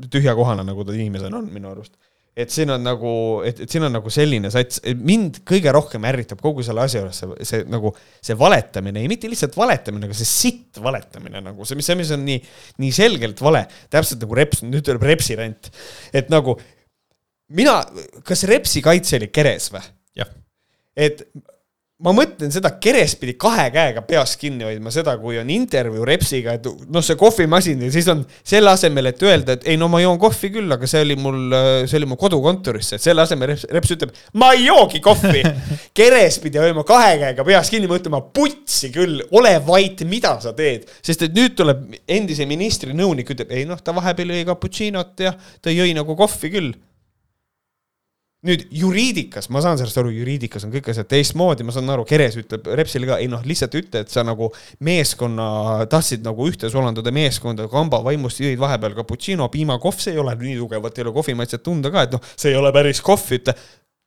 tühja 0.09 0.33
kohana, 0.35 0.65
nagu 0.65 0.83
ta 0.83 0.95
inimesena 0.97 1.37
on 1.39 1.51
minu 1.53 1.69
arust 1.71 1.93
et 2.37 2.53
siin 2.53 2.71
on 2.73 2.83
nagu, 2.83 3.11
et, 3.47 3.61
et 3.65 3.71
siin 3.71 3.83
on 3.87 3.93
nagu 3.93 4.11
selline 4.13 4.51
sats, 4.53 4.81
mind 4.95 5.41
kõige 5.47 5.73
rohkem 5.75 6.05
ärritab 6.07 6.41
kogu 6.43 6.63
selle 6.65 6.85
asja 6.85 7.03
juures 7.03 7.21
see, 7.21 7.47
see 7.49 7.67
nagu 7.69 7.91
see 8.21 8.37
valetamine 8.39 9.03
ja 9.03 9.11
mitte 9.11 9.31
lihtsalt 9.31 9.57
valetamine, 9.59 10.07
aga 10.09 10.17
see 10.17 10.29
sitt 10.29 10.81
valetamine 10.83 11.43
nagu 11.45 11.67
see, 11.67 11.79
mis, 11.79 11.89
see, 11.89 11.99
mis 11.99 12.13
on 12.15 12.25
nii, 12.27 12.39
nii 12.83 12.91
selgelt 12.95 13.43
vale, 13.43 13.65
täpselt 13.91 14.23
nagu 14.23 14.39
Reps, 14.39 14.63
nüüd 14.67 14.85
tuleb 14.87 15.07
Repsi 15.09 15.37
rent, 15.39 15.71
et 16.15 16.31
nagu 16.31 16.55
mina, 17.57 17.79
kas 18.27 18.45
Repsi 18.49 18.83
kaitse 18.85 19.19
oli 19.19 19.31
keres 19.33 19.71
või? 19.73 19.85
et 20.99 21.21
ma 21.99 22.13
mõtlen 22.15 22.51
seda 22.53 22.69
keres 22.79 23.11
pidi 23.19 23.33
kahe 23.39 23.65
käega 23.75 24.01
peast 24.07 24.37
kinni 24.39 24.63
hoidma, 24.63 24.91
seda, 24.93 25.17
kui 25.19 25.35
on 25.41 25.49
intervjuu 25.51 26.05
Repsiga, 26.07 26.53
et 26.55 26.67
noh, 26.87 27.03
see 27.03 27.17
kohvimasin 27.19 27.83
ja 27.83 27.89
siis 27.91 28.07
on 28.13 28.21
selle 28.37 28.71
asemel, 28.71 29.09
et 29.11 29.23
öelda, 29.27 29.57
et 29.57 29.67
ei 29.67 29.79
no 29.79 29.89
ma 29.91 29.99
joon 29.99 30.19
kohvi 30.21 30.51
küll, 30.55 30.71
aga 30.71 30.87
see 30.87 31.03
oli 31.03 31.19
mul, 31.19 31.51
see 31.91 31.99
oli 31.99 32.07
mu 32.07 32.15
kodukontorisse, 32.21 32.95
et 32.95 33.03
selle 33.03 33.25
asemel 33.25 33.51
Reps, 33.51 33.67
Reps 33.75 33.95
ütleb, 33.97 34.15
ma 34.39 34.53
ei 34.55 34.69
joogi 34.69 35.03
kohvi. 35.03 35.43
keres 35.99 36.39
pidi 36.39 36.61
hoidma 36.61 36.85
kahe 36.87 37.17
käega 37.19 37.43
peast 37.47 37.75
kinni, 37.75 37.91
mõtlema 37.91 38.23
putsi 38.31 38.93
küll, 38.95 39.19
ole 39.35 39.57
vait, 39.67 40.07
mida 40.07 40.37
sa 40.39 40.55
teed, 40.55 40.87
sest 41.03 41.27
et 41.27 41.35
nüüd 41.35 41.59
tuleb 41.59 41.83
endise 42.07 42.47
ministri 42.47 42.95
nõunik, 42.95 43.35
ütleb 43.35 43.51
ei 43.51 43.67
noh, 43.67 43.81
ta 43.83 43.91
vahepeal 43.97 44.37
jõi 44.37 44.47
cappuccino't 44.47 45.27
ja 45.27 45.35
ta 45.35 45.75
jõi 45.75 45.91
nagu 45.97 46.15
kohvi 46.15 46.55
küll 46.55 46.77
nüüd 48.47 48.69
juriidikas, 48.71 49.49
ma 49.51 49.59
saan 49.63 49.79
sellest 49.79 49.99
aru, 49.99 50.13
juriidikas 50.15 50.63
on 50.63 50.71
kõik 50.71 50.87
asjad 50.93 51.09
teistmoodi, 51.11 51.65
ma 51.67 51.73
saan 51.75 51.91
aru, 51.91 52.05
Keres 52.07 52.37
ütleb 52.39 52.69
Repsile 52.79 53.09
ka, 53.09 53.17
ei 53.19 53.27
noh, 53.31 53.41
lihtsalt 53.47 53.75
ütle, 53.75 54.03
et 54.05 54.13
sa 54.13 54.23
nagu 54.27 54.47
meeskonna, 54.85 55.47
tahtsid 55.91 56.23
nagu 56.23 56.47
ühte 56.47 56.71
sulanduda 56.71 57.11
meeskonda, 57.15 57.67
kamba 57.71 57.99
vaimust 58.05 58.39
jõid 58.39 58.61
vahepeal 58.61 58.95
cappuccino, 59.01 59.49
piimakohv, 59.51 59.99
see 59.99 60.15
ei 60.15 60.23
ole 60.23 60.37
nii 60.39 60.55
tugevat, 60.61 60.95
ei 60.95 61.05
ole 61.07 61.13
kohvimaitset 61.19 61.65
tunda 61.65 61.91
ka, 61.91 62.07
et 62.07 62.15
noh, 62.15 62.31
see 62.39 62.53
ei 62.53 62.61
ole 62.61 62.71
päris 62.75 63.03
kohv, 63.03 63.27
ütle. 63.41 63.57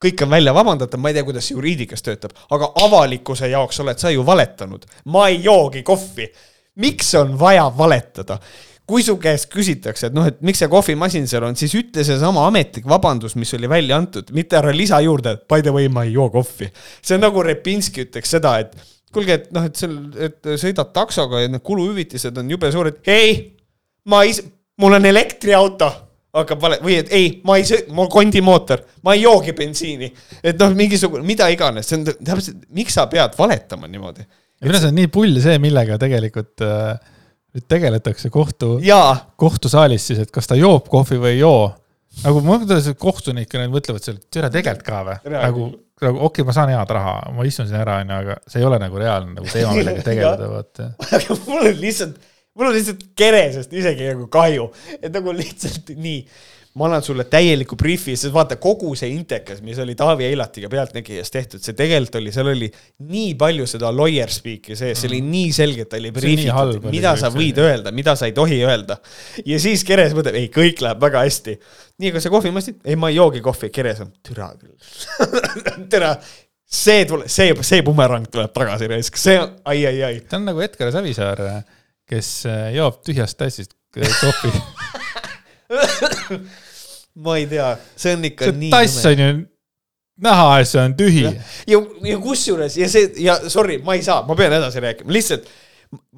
kõik 0.03 0.25
on 0.25 0.33
välja 0.33 0.57
vabandatav, 0.57 0.99
ma 0.99 1.13
ei 1.13 1.19
tea, 1.19 1.29
kuidas 1.29 1.53
juriidikas 1.53 2.03
töötab, 2.03 2.33
aga 2.57 2.73
avalikkuse 2.87 3.53
jaoks 3.53 3.85
oled 3.85 4.01
sa 4.01 4.11
ju 4.11 4.25
valetanud. 4.27 4.89
ma 5.13 5.29
ei 5.29 5.45
joogi 5.45 5.85
kohvi. 5.85 6.33
miks 6.81 7.15
on 7.21 7.37
vaja 7.39 7.69
valetada? 7.77 8.41
Kui 8.93 9.05
su 9.05 9.15
käest 9.21 9.49
küsitakse, 9.53 10.11
et 10.11 10.17
noh, 10.17 10.27
et 10.29 10.41
miks 10.45 10.61
see 10.61 10.69
kohvimasin 10.69 11.25
seal 11.31 11.47
on, 11.47 11.57
siis 11.57 11.73
ütle 11.79 12.05
seesama 12.05 12.45
ametlik 12.51 12.85
vabandus, 12.89 13.39
mis 13.41 13.53
oli 13.57 13.71
välja 13.71 13.97
antud, 13.97 14.29
mitte 14.37 14.59
ära 14.59 14.73
lisa 14.77 15.01
juurde, 15.01 15.37
et 15.39 15.47
by 15.49 15.65
the 15.65 15.73
way, 15.73 15.89
ma 15.93 16.05
ei 16.05 16.13
joo 16.13 16.29
kohvi. 16.33 16.69
see 17.01 17.17
on 17.17 17.25
nagu 17.25 17.45
Repinski 17.47 18.05
ütleks 18.05 18.35
seda, 18.37 18.59
et 18.61 18.77
kuulge, 19.13 19.39
et 19.39 19.51
noh, 19.57 19.65
et 19.69 19.81
seal, 19.81 19.97
et 20.29 20.53
sõidad 20.61 20.93
taksoga 20.93 21.41
ja 21.41 21.53
need 21.53 21.65
kuluhüvitised 21.65 22.37
on 22.43 22.53
jube 22.53 22.73
suured. 22.75 23.01
ei, 23.09 23.39
ma 24.13 24.25
ei, 24.29 24.37
mul 24.83 24.99
on 24.99 25.09
elektriauto 25.09 25.89
hakkab 26.37 26.61
vale 26.61 26.79
või 26.85 26.99
et 27.01 27.11
ei, 27.13 27.33
ma 27.49 27.59
ei 27.61 27.65
sõi-, 27.69 27.87
mul 27.93 28.09
kondimootor, 28.13 28.85
ma 29.05 29.17
ei 29.17 29.25
joogi 29.25 29.57
bensiini. 29.57 30.13
et 30.43 30.61
noh, 30.61 30.77
mingisugune, 30.77 31.25
mida 31.29 31.49
iganes, 31.53 31.89
see 31.89 32.01
on 32.01 32.07
täpselt, 32.13 32.61
miks 32.77 32.97
sa 33.01 33.09
pead 33.13 33.37
valetama 33.41 33.89
niimoodi? 33.89 34.29
minu 34.63 34.77
arust 34.77 34.89
on 34.93 34.95
nii 35.01 35.09
pull 35.13 35.41
see, 35.43 35.57
millega 35.59 35.97
tegelikult 35.99 36.63
äh, 36.65 37.01
nüüd 37.53 37.69
tegeletakse 37.69 38.31
kohtu, 38.33 38.75
kohtusaalis 39.41 40.09
siis, 40.09 40.23
et 40.25 40.33
kas 40.33 40.49
ta 40.49 40.57
joob 40.59 40.89
kohvi 40.93 41.19
või 41.21 41.35
ei 41.35 41.41
joo. 41.43 41.73
nagu 42.23 42.43
ma 42.45 42.57
mõtlen, 42.57 42.81
et 42.81 43.01
kohtunikena 43.01 43.69
mõtlevad 43.73 44.05
seal, 44.05 44.19
et 44.21 44.29
tere, 44.33 44.51
tegelikult 44.53 44.87
ka 44.87 45.01
või? 45.09 45.17
nagu, 45.35 45.69
nagu 46.03 46.19
okei 46.19 46.29
okay,, 46.29 46.49
ma 46.49 46.57
saan 46.57 46.73
head 46.73 46.95
raha, 46.97 47.15
ma 47.37 47.47
istun 47.49 47.69
siin 47.69 47.81
ära, 47.81 48.01
onju, 48.05 48.21
aga 48.25 48.39
see 48.47 48.63
ei 48.63 48.69
ole 48.69 48.81
nagu 48.83 49.01
reaalne 49.01 49.37
nagu 49.37 49.53
teema, 49.53 49.75
millega 49.77 50.07
tegeleda, 50.07 50.49
vaata. 50.53 50.89
aga 51.19 51.39
mul 51.45 51.69
on 51.69 51.79
lihtsalt, 51.83 52.17
mul 52.57 52.71
on 52.71 52.77
lihtsalt 52.79 53.05
keresest 53.21 53.77
isegi 53.77 54.09
nagu 54.15 54.29
kahju, 54.33 54.71
et 55.01 55.13
nagu 55.13 55.37
lihtsalt 55.37 55.93
nii 55.97 56.19
ma 56.75 56.87
annan 56.89 57.03
sulle 57.05 57.25
täieliku 57.29 57.77
briifi, 57.77 58.15
sest 58.17 58.33
vaata 58.33 58.57
kogu 58.61 58.95
see 58.97 59.11
intekas, 59.13 59.61
mis 59.65 59.77
oli 59.83 59.93
Taavi 59.99 60.25
Eilatiga 60.25 60.71
Pealtnägijas 60.73 61.29
tehtud, 61.33 61.61
see 61.61 61.77
tegelikult 61.77 62.17
oli, 62.23 62.33
seal 62.33 62.49
oli 62.49 62.69
nii 63.13 63.35
palju 63.41 63.67
seda 63.69 63.91
lawyer 63.93 64.33
speak'i 64.33 64.77
sees, 64.79 65.03
see 65.03 65.11
oli 65.11 65.19
mm. 65.21 65.35
nii 65.35 65.51
selgelt, 65.53 65.97
oli 65.99 66.13
briifitud, 66.17 66.87
mida 66.89 67.13
sa 67.21 67.29
võid 67.35 67.61
see. 67.61 67.67
öelda, 67.69 67.93
mida 67.93 68.15
sa 68.17 68.31
ei 68.31 68.33
tohi 68.37 68.63
öelda. 68.65 68.97
ja 69.45 69.59
siis 69.61 69.85
Keres 69.89 70.17
mõtleb, 70.17 70.39
ei, 70.41 70.49
kõik 70.53 70.81
läheb 70.85 71.03
väga 71.05 71.27
hästi. 71.27 71.59
nii, 72.01 72.15
aga 72.15 72.23
see 72.25 72.33
kohvimasin, 72.33 72.79
ei, 72.87 72.97
ma 72.97 73.13
ei 73.13 73.19
joogi 73.19 73.45
kohvi, 73.45 73.69
Keres 73.75 74.01
on, 74.07 74.15
türa 74.25 74.49
küll 74.57 74.73
türa, 75.93 76.15
see 76.65 77.05
tuleb, 77.11 77.29
see, 77.29 77.53
see 77.69 77.85
bumerang 77.85 78.31
tuleb 78.33 78.55
tagasi 78.57 78.89
raisk, 78.95 79.21
see 79.21 79.37
on 79.43 79.53
ai, 79.69 79.85
ai, 79.91 79.99
ai. 80.09 80.25
ta 80.25 80.41
on 80.41 80.49
nagu 80.49 80.65
Edgar 80.65 80.95
Savisaar, 80.95 81.45
kes 82.09 82.33
äh, 82.49 82.71
joob 82.79 83.03
tühjast 83.05 83.37
tassist 83.45 83.77
kohvi 83.93 84.55
ma 87.25 87.39
ei 87.41 87.49
tea, 87.51 87.73
see 87.97 88.15
on 88.17 88.29
ikka 88.31 88.51
see 88.51 88.61
nii. 88.61 88.71
tass 88.73 89.09
on 89.11 89.25
ju 89.25 89.33
näha, 90.23 90.47
et 90.61 90.71
see 90.71 90.83
on 90.83 90.95
tühi. 90.99 91.25
ja, 91.69 91.83
ja 92.09 92.21
kusjuures 92.23 92.77
ja 92.79 92.89
see 92.93 93.11
ja 93.25 93.39
sorry, 93.53 93.81
ma 93.85 93.97
ei 93.99 94.05
saa, 94.07 94.23
ma 94.29 94.37
pean 94.39 94.55
edasi 94.59 94.83
rääkima, 94.85 95.13
lihtsalt 95.15 95.49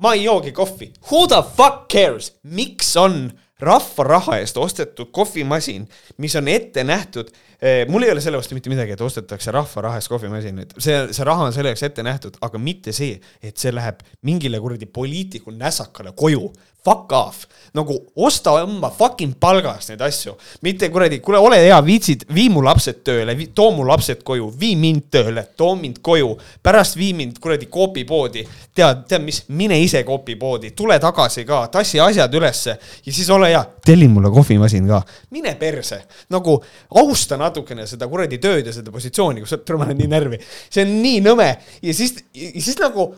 ma 0.03 0.15
ei 0.15 0.27
joogi 0.27 0.53
kohvi. 0.55 0.93
Who 1.11 1.27
the 1.31 1.43
fuck 1.57 1.89
cares, 1.93 2.35
miks 2.43 2.95
on 3.01 3.33
rahva 3.65 4.05
raha 4.05 4.39
eest 4.43 4.57
ostetud 4.59 5.11
kohvimasin, 5.15 5.87
mis 6.19 6.35
on 6.37 6.49
ette 6.51 6.83
nähtud 6.85 7.31
eh, 7.63 7.85
mul 7.89 8.03
ei 8.03 8.11
ole 8.13 8.21
selle 8.21 8.39
vastu 8.41 8.57
mitte 8.57 8.71
midagi, 8.71 8.97
et 8.97 9.05
ostetakse 9.05 9.55
rahva 9.55 9.87
raha 9.87 10.01
eest 10.01 10.11
kohvimasinaid, 10.11 10.75
see, 10.83 10.99
see 11.15 11.27
raha 11.27 11.49
on 11.49 11.55
selleks 11.55 11.87
ette 11.87 12.05
nähtud, 12.05 12.37
aga 12.45 12.61
mitte 12.61 12.93
see, 12.93 13.21
et 13.43 13.57
see 13.61 13.73
läheb 13.75 14.03
mingile 14.27 14.61
kuradi 14.61 14.91
poliitiku 14.91 15.55
näsakale 15.55 16.13
koju 16.19 16.51
fuck 16.85 17.13
off. 17.13 17.47
nagu 17.75 17.95
osta 18.15 18.53
oma 18.63 18.87
fucking 18.91 19.35
palgast 19.41 19.91
neid 19.91 20.03
asju, 20.07 20.37
mitte 20.63 20.87
kuradi, 20.95 21.17
kuule, 21.19 21.41
ole 21.43 21.57
hea, 21.59 21.79
viitsid, 21.83 22.21
vii 22.31 22.47
mu 22.55 22.61
lapsed 22.63 23.01
tööle, 23.03 23.35
too 23.51 23.73
mu 23.75 23.83
lapsed 23.89 24.23
koju, 24.23 24.47
vii 24.61 24.77
mind 24.79 25.09
tööle, 25.11 25.43
too 25.59 25.73
mind 25.81 25.99
koju, 26.07 26.29
pärast 26.63 26.95
vii 26.95 27.11
mind 27.19 27.41
kuradi 27.43 27.67
koopipoodi. 27.67 28.47
tead, 28.75 29.03
tead 29.11 29.27
mis, 29.27 29.43
mine 29.49 29.81
ise 29.83 30.05
koopipoodi, 30.07 30.71
tule 30.79 31.01
tagasi 31.03 31.43
ka, 31.49 31.65
tassi 31.75 31.99
asjad 32.01 32.39
ülesse 32.39 32.79
ja 32.79 33.13
siis 33.13 33.31
ole 33.35 33.51
hea, 33.51 33.65
telli 33.83 34.07
mulle 34.09 34.31
kohvimasin 34.31 34.87
ka, 34.89 35.03
mine 35.35 35.57
perse. 35.59 36.05
nagu 36.31 36.61
austa 37.03 37.41
natukene 37.41 37.91
seda 37.91 38.07
kuradi 38.07 38.39
tööd 38.39 38.71
ja 38.71 38.73
seda 38.73 38.95
positsiooni, 38.95 39.43
kus 39.43 39.57
sa, 39.57 39.59
tule 39.59 39.83
ma 39.83 39.91
olen 39.91 39.99
nii 39.99 40.15
närvi, 40.15 40.43
see 40.71 40.87
on 40.87 40.99
nii 41.03 41.21
nõme 41.27 41.51
ja 41.83 41.95
siis, 41.95 42.21
siis 42.35 42.79
nagu 42.79 43.11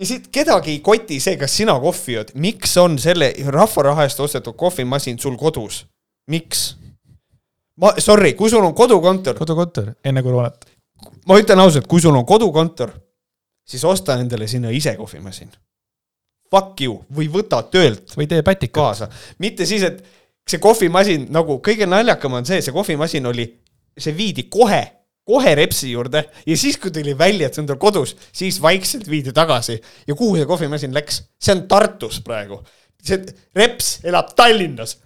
ja 0.00 0.06
siit 0.06 0.28
kedagi 0.32 0.76
ei 0.76 0.80
koti 0.80 1.20
see, 1.20 1.36
kas 1.40 1.56
sina 1.56 1.74
kohvi 1.80 2.16
jood, 2.16 2.32
miks 2.40 2.76
on 2.80 2.98
selle 3.02 3.32
rahva 3.46 3.88
raha 3.90 4.06
eest 4.08 4.20
ostetud 4.20 4.56
kohvimasin 4.58 5.18
sul 5.20 5.36
kodus, 5.40 5.84
miks? 6.30 6.72
ma, 7.80 7.94
sorry, 7.98 8.34
kui 8.38 8.50
sul 8.50 8.64
on 8.64 8.74
kodukontor. 8.74 9.36
kodukontor, 9.38 9.92
enne 10.04 10.22
koroonat. 10.22 10.64
ma 11.26 11.38
ütlen 11.40 11.60
ausalt, 11.60 11.86
kui 11.86 12.00
sul 12.00 12.16
on 12.16 12.26
kodukontor, 12.26 12.94
siis 13.68 13.84
osta 13.84 14.18
endale 14.20 14.46
sinna 14.48 14.70
ise 14.70 14.96
kohvimasin. 14.96 15.52
Fuck 16.52 16.80
you 16.84 16.98
või 17.16 17.30
võta 17.32 17.62
töölt. 17.62 18.16
või 18.16 18.28
tee 18.28 18.42
pätikat. 18.42 18.74
kaasa, 18.74 19.08
mitte 19.38 19.66
siis, 19.66 19.82
et 19.82 20.04
see 20.48 20.58
kohvimasin 20.58 21.28
nagu 21.30 21.60
kõige 21.64 21.86
naljakam 21.86 22.40
on 22.40 22.46
see, 22.46 22.62
see 22.62 22.72
kohvimasin 22.72 23.26
oli, 23.26 23.46
see 23.98 24.16
viidi 24.16 24.48
kohe 24.50 25.01
kohe 25.32 25.54
Repsi 25.58 25.92
juurde 25.92 26.24
ja 26.46 26.56
siis, 26.58 26.78
kui 26.80 26.92
tuli 26.94 27.14
välja, 27.18 27.48
et 27.48 27.56
see 27.56 27.64
on 27.64 27.70
tal 27.70 27.80
kodus, 27.82 28.16
siis 28.34 28.60
vaikselt 28.62 29.08
viidi 29.10 29.34
tagasi. 29.36 29.78
ja 30.06 30.14
kuhu 30.14 30.36
see 30.36 30.48
kohvimasin 30.48 30.94
läks? 30.94 31.22
see 31.40 31.56
on 31.56 31.64
Tartus 31.70 32.20
praegu. 32.24 32.60
see 33.02 33.22
Reps 33.56 33.98
elab 34.04 34.34
Tallinnas. 34.36 34.98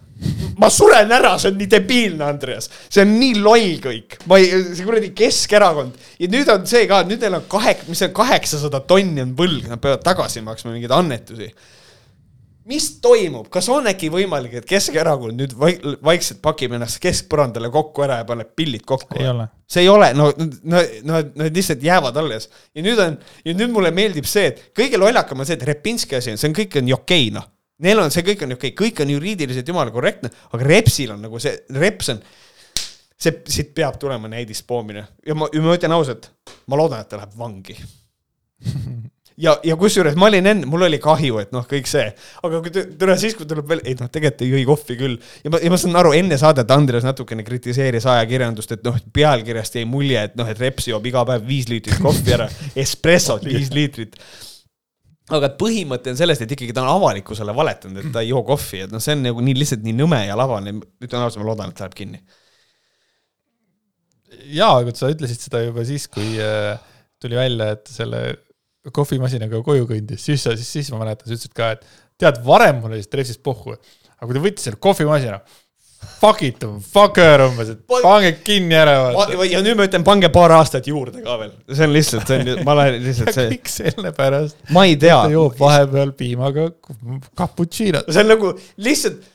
ma 0.57 0.69
suren 0.73 1.11
ära, 1.13 1.35
see 1.37 1.51
on 1.51 1.59
nii 1.61 1.69
debiilne, 1.71 2.25
Andreas. 2.25 2.69
see 2.89 3.05
on 3.05 3.15
nii 3.19 3.39
loll 3.39 3.79
kõik. 3.83 4.19
ma 4.27 4.41
ei, 4.41 4.51
see 4.73 4.87
kuradi 4.87 5.13
Keskerakond. 5.17 5.97
ja 6.19 6.31
nüüd 6.33 6.51
on 6.53 6.67
see 6.69 6.85
ka, 6.89 7.03
nüüd 7.07 7.23
neil 7.23 7.39
on 7.39 7.49
kahe, 7.51 7.77
mis 7.87 8.03
see 8.03 8.13
kaheksasada 8.15 8.83
tonni 8.89 9.23
on 9.23 9.35
võlg, 9.37 9.69
nad 9.71 9.81
peavad 9.83 10.05
tagasi 10.05 10.43
maksma 10.45 10.75
mingeid 10.75 10.95
annetusi 10.97 11.51
mis 12.67 12.87
toimub, 13.03 13.47
kas 13.51 13.67
on 13.71 13.87
äkki 13.89 14.09
võimalik, 14.11 14.57
et 14.59 14.67
Keskerakond 14.67 15.39
nüüd 15.39 15.53
vaik 15.59 15.83
vaikselt 16.03 16.41
pakib 16.43 16.75
ennast 16.75 16.99
keskpõrandale 17.03 17.69
kokku 17.73 18.03
ära 18.05 18.19
ja 18.21 18.27
paneb 18.27 18.51
pillid 18.57 18.83
kokku? 18.87 19.15
see 19.67 19.83
ei 19.83 19.91
ole, 19.91 20.09
no, 20.15 20.29
no, 20.37 20.81
no 21.07 21.21
nad 21.41 21.55
lihtsalt 21.55 21.83
jäävad 21.83 22.17
alles. 22.19 22.49
ja 22.75 22.83
nüüd 22.83 22.99
on, 23.03 23.17
ja 23.45 23.55
nüüd 23.55 23.73
mulle 23.73 23.91
meeldib 23.95 24.27
see, 24.27 24.51
et 24.51 24.61
kõige 24.77 24.99
lollakam 24.99 25.43
on 25.43 25.49
see, 25.49 25.59
et 25.59 25.67
Repinski 25.67 26.19
asi 26.19 26.33
on, 26.33 26.41
see 26.41 26.51
on, 26.51 26.57
kõik 26.57 26.79
on 26.81 26.91
okei 26.99 27.31
noh. 27.35 27.47
Neil 27.83 27.99
on, 28.01 28.11
see 28.11 28.25
kõik 28.25 28.43
on 28.47 28.55
okei 28.55 28.73
kõik 28.75 29.03
on 29.03 29.11
juriidiliselt 29.13 29.67
jumala 29.69 29.93
korrektne, 29.93 30.31
aga 30.51 30.69
Repsil 30.71 31.13
on 31.13 31.21
nagu 31.27 31.39
see, 31.43 31.53
Reps 31.77 32.09
on, 32.15 32.23
see, 33.13 33.35
siit 33.53 33.75
peab 33.77 33.99
tulema 34.01 34.31
näidispoomine 34.31 35.05
ja 35.27 35.37
ma, 35.37 35.47
ja 35.53 35.63
ma 35.63 35.77
ütlen 35.77 35.95
ausalt, 35.95 36.31
ma 36.67 36.79
loodan, 36.79 37.05
et 37.05 37.11
ta 37.11 37.21
läheb 37.21 37.37
vangi 37.37 37.77
ja, 39.41 39.53
ja 39.65 39.75
kusjuures 39.79 40.17
ma 40.17 40.27
olin 40.31 40.49
enne, 40.49 40.67
mul 40.69 40.85
oli 40.87 40.99
kahju, 41.01 41.37
et 41.43 41.53
noh, 41.55 41.65
kõik 41.69 41.89
see, 41.89 42.07
aga 42.45 42.61
kui 42.63 42.73
tule 42.73 43.17
siis, 43.21 43.35
kui 43.37 43.47
tuleb 43.49 43.69
veel, 43.69 43.83
ei 43.85 43.97
noh, 43.99 44.09
tegelikult 44.13 44.43
ei 44.45 44.49
jõi 44.55 44.63
kohvi 44.69 44.97
küll. 44.99 45.19
ja 45.43 45.53
ma, 45.53 45.61
ja 45.63 45.71
ma 45.73 45.79
saan 45.81 45.99
aru, 46.01 46.13
enne 46.17 46.39
saadet 46.41 46.73
Andres 46.73 47.05
natukene 47.05 47.45
kritiseeris 47.47 48.07
ajakirjandust, 48.09 48.73
et 48.77 48.83
noh, 48.87 48.97
pealkirjast 49.13 49.77
jäi 49.79 49.85
mulje, 49.89 50.25
et 50.29 50.35
noh, 50.39 50.49
et 50.49 50.59
Reps 50.61 50.89
joob 50.89 51.05
iga 51.09 51.23
päev 51.29 51.45
viis 51.47 51.69
liitrit 51.71 52.01
kohvi 52.03 52.37
ära, 52.37 52.49
espressot 52.85 53.45
viis 53.47 53.71
liitrit. 53.75 54.17
Aga 55.37 55.51
põhimõte 55.59 56.13
on 56.13 56.17
sellest, 56.17 56.45
et 56.45 56.51
ikkagi 56.55 56.73
ta 56.73 56.85
on 56.85 56.93
avalikkusele 56.93 57.53
valetanud, 57.55 57.99
et 57.99 58.13
ta 58.15 58.23
ei 58.23 58.31
joo 58.31 58.45
kohvi, 58.47 58.85
et 58.85 58.93
noh, 58.93 59.03
see 59.03 59.17
on 59.17 59.25
nagu 59.27 59.43
nii 59.43 59.57
lihtsalt 59.59 59.83
nii 59.83 59.95
nõme 59.97 60.21
ja 60.23 60.37
labane, 60.39 60.77
ütlen 61.03 61.25
ausalt, 61.25 61.43
ma 61.43 61.49
loodan, 61.49 61.73
et 61.75 61.81
läheb 61.83 61.97
kinni. 61.99 62.21
jaa, 64.55 64.77
aga 64.79 64.93
sa 64.95 65.11
ütlesid 65.11 65.43
seda 65.43 65.59
juba 65.65 65.83
siis, 65.87 66.07
kui 66.07 66.39
äh, 66.39 66.79
tuli 67.19 67.35
välja, 67.35 67.73
et 67.75 67.91
selle 67.91 68.21
kohvimasinaga 68.95 69.61
koju 69.65 69.87
kõndis, 69.89 70.23
siis 70.23 70.43
sa, 70.43 70.55
siis, 70.57 70.69
siis 70.79 70.91
ma 70.93 71.03
mäletan, 71.03 71.27
sa 71.27 71.35
ütlesid 71.35 71.55
ka, 71.57 71.71
et 71.77 71.87
tead, 72.19 72.41
varem 72.45 72.81
mul 72.81 72.95
oli 72.95 73.05
stressist 73.05 73.43
pohhu, 73.45 73.77
aga 74.17 74.27
kui 74.27 74.37
ta 74.37 74.43
võttis 74.43 74.67
selle 74.67 74.79
kohvimasina, 74.81 75.39
fuck 76.17 76.43
it, 76.45 76.65
fucker 76.91 77.43
umbes, 77.47 77.71
et 77.73 77.81
pange 77.89 78.33
kinni 78.45 78.77
ära. 78.77 78.97
ja 79.49 79.61
nüüd 79.65 79.77
ma 79.79 79.87
ütlen, 79.87 80.05
pange 80.07 80.29
paar 80.33 80.53
aastat 80.57 80.89
juurde 80.89 81.23
ka 81.25 81.37
veel, 81.41 81.53
see 81.71 81.87
on 81.87 81.95
lihtsalt, 81.95 82.29
see 82.29 82.41
on, 82.41 82.65
ma 82.65 82.75
olen 82.77 82.99
lihtsalt 83.05 83.33
see. 83.35 83.47
kõik 83.55 83.71
sellepärast. 83.73 84.59
ma 84.75 84.85
ei 84.89 84.97
tea. 85.01 85.17
ta 85.23 85.33
joob 85.33 85.57
vahepeal 85.61 86.13
piimaga 86.17 86.69
cappuccino't. 87.37 88.09
see 88.11 88.23
on 88.23 88.31
nagu 88.33 88.53
lihtsalt 88.89 89.25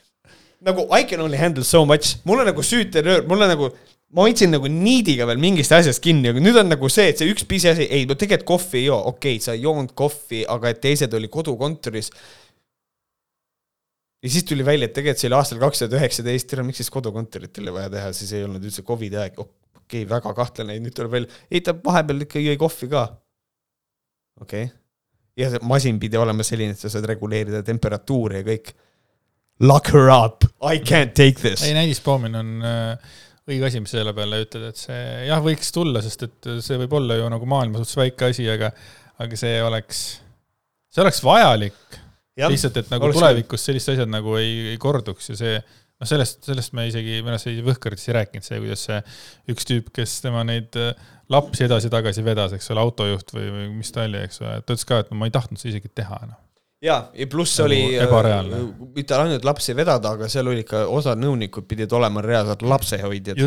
nagu 0.62 0.86
I 0.94 1.04
can 1.08 1.20
only 1.20 1.38
handle 1.38 1.64
so 1.66 1.84
much, 1.86 2.16
mul 2.24 2.42
on 2.42 2.46
nagu 2.50 2.62
süütenöör, 2.62 3.26
mul 3.28 3.42
on 3.42 3.50
nagu 3.50 3.72
ma 4.12 4.26
hoidsin 4.26 4.52
nagu 4.52 4.68
niidiga 4.68 5.26
veel 5.28 5.40
mingist 5.40 5.72
asjast 5.72 6.02
kinni, 6.04 6.30
aga 6.32 6.42
nüüd 6.42 6.58
on 6.60 6.68
nagu 6.72 6.88
see, 6.92 7.08
et 7.12 7.20
see 7.20 7.32
üks 7.32 7.46
pisiasi, 7.48 7.86
ei, 7.88 8.04
no 8.08 8.16
tegelikult 8.18 8.48
kohvi 8.50 8.82
ei 8.82 8.86
joo, 8.90 8.98
okei 9.12 9.38
okay,, 9.38 9.44
sa 9.44 9.56
ei 9.56 9.64
joonud 9.64 9.94
kohvi, 9.98 10.42
aga 10.52 10.72
et 10.72 10.82
teised 10.84 11.16
oli 11.16 11.30
kodukontoris. 11.32 12.12
ja 14.22 14.34
siis 14.34 14.44
tuli 14.48 14.66
välja, 14.66 14.90
et 14.90 14.94
tegelikult 14.98 15.22
see 15.22 15.30
oli 15.30 15.38
aastal 15.38 15.62
kaks 15.64 15.82
tuhat 15.84 15.96
üheksateist, 16.00 16.50
tere, 16.50 16.66
miks 16.66 16.82
siis 16.82 16.92
kodukontorit 16.92 17.62
oli 17.64 17.74
vaja 17.78 17.94
teha, 17.96 18.12
siis 18.16 18.36
ei 18.36 18.44
olnud 18.44 18.68
üldse 18.68 18.84
Covidi 18.84 19.20
aeg, 19.22 19.40
okei 19.40 20.04
okay,, 20.04 20.04
väga 20.12 20.36
kahtlane, 20.36 20.76
nüüd 20.84 20.96
tuleb 20.98 21.16
välja, 21.16 21.42
ei 21.48 21.64
ta 21.64 21.76
vahepeal 21.88 22.28
ikka 22.28 22.44
jõi 22.44 22.60
kohvi 22.60 22.92
ka. 22.92 23.08
okei 24.44 24.68
okay., 24.68 24.78
ja 25.40 25.48
see 25.48 25.64
masin 25.64 25.96
pidi 25.96 26.20
olema 26.20 26.44
selline, 26.44 26.76
et 26.76 26.84
sa 26.84 26.92
saad 26.92 27.08
reguleerida 27.08 27.64
temperatuuri 27.64 28.42
ja 28.42 28.50
kõik. 28.52 28.74
Lock 29.62 29.92
her 29.94 30.10
up, 30.10 30.44
I 30.60 30.82
can't 30.82 31.14
take 31.16 31.40
this. 31.40 31.62
ei, 31.64 31.72
näidispoomine 31.72 32.40
on 32.40 32.56
äh 32.66 33.20
õige 33.50 33.66
asi, 33.66 33.82
mis 33.82 33.92
selle 33.94 34.14
peale 34.16 34.42
ütled, 34.44 34.68
et 34.70 34.78
see 34.78 35.02
jah, 35.28 35.42
võiks 35.42 35.72
tulla, 35.74 36.02
sest 36.04 36.26
et 36.28 36.50
see 36.64 36.78
võib 36.84 36.96
olla 37.00 37.18
ju 37.18 37.28
nagu 37.32 37.48
maailma 37.50 37.80
suhtes 37.80 37.98
väike 37.98 38.30
asi, 38.30 38.46
aga, 38.50 38.70
aga 39.22 39.38
see 39.38 39.56
oleks, 39.64 40.02
see 40.92 41.04
oleks 41.04 41.22
vajalik. 41.26 41.80
lihtsalt, 42.38 42.78
et 42.80 42.92
nagu 42.92 43.10
tulevikus 43.12 43.66
sellised 43.66 43.96
asjad 43.96 44.12
nagu 44.12 44.36
ei, 44.40 44.72
ei 44.72 44.78
korduks 44.80 45.32
ja 45.32 45.38
see, 45.38 45.56
noh, 45.58 46.08
sellest, 46.08 46.40
sellest 46.46 46.76
me 46.78 46.86
isegi, 46.88 47.18
minu 47.20 47.34
arust 47.34 47.50
sai 47.50 47.66
Võhkaritis 47.66 48.08
ei 48.08 48.16
rääkinud, 48.20 48.46
see, 48.46 48.62
kuidas 48.62 48.86
see 48.88 49.02
üks 49.52 49.68
tüüp, 49.68 49.90
kes 49.98 50.20
tema 50.24 50.46
neid 50.48 50.78
äh, 50.80 50.94
lapsi 51.32 51.66
edasi-tagasi 51.66 52.24
vedas, 52.24 52.54
eks 52.56 52.70
ole, 52.72 52.86
autojuht 52.86 53.34
või, 53.34 53.50
või 53.58 53.68
mis 53.82 53.92
ta 53.92 54.06
oli, 54.06 54.22
eks 54.22 54.40
ole, 54.44 54.56
ta 54.62 54.76
ütles 54.76 54.88
ka, 54.88 55.02
et 55.02 55.12
no 55.12 55.18
ma 55.20 55.28
ei 55.28 55.34
tahtnud 55.34 55.60
seda 55.60 55.74
isegi 55.74 55.92
teha, 55.98 56.22
noh 56.30 56.40
ja, 56.82 56.96
ja 57.14 57.26
pluss 57.30 57.58
nagu 57.58 57.68
oli 57.68 57.80
ebareaalne. 58.02 58.58
Äh, 58.58 58.88
mitte 58.96 59.16
ainult 59.16 59.46
lapsi 59.46 59.76
vedada, 59.76 60.14
aga 60.16 60.28
seal 60.32 60.50
oli 60.50 60.64
ikka, 60.64 60.84
osad 60.92 61.20
nõunikud 61.22 61.66
pidid 61.70 61.92
olema 61.96 62.24
reaalselt 62.24 62.64
lapsehoidjad, 62.66 63.40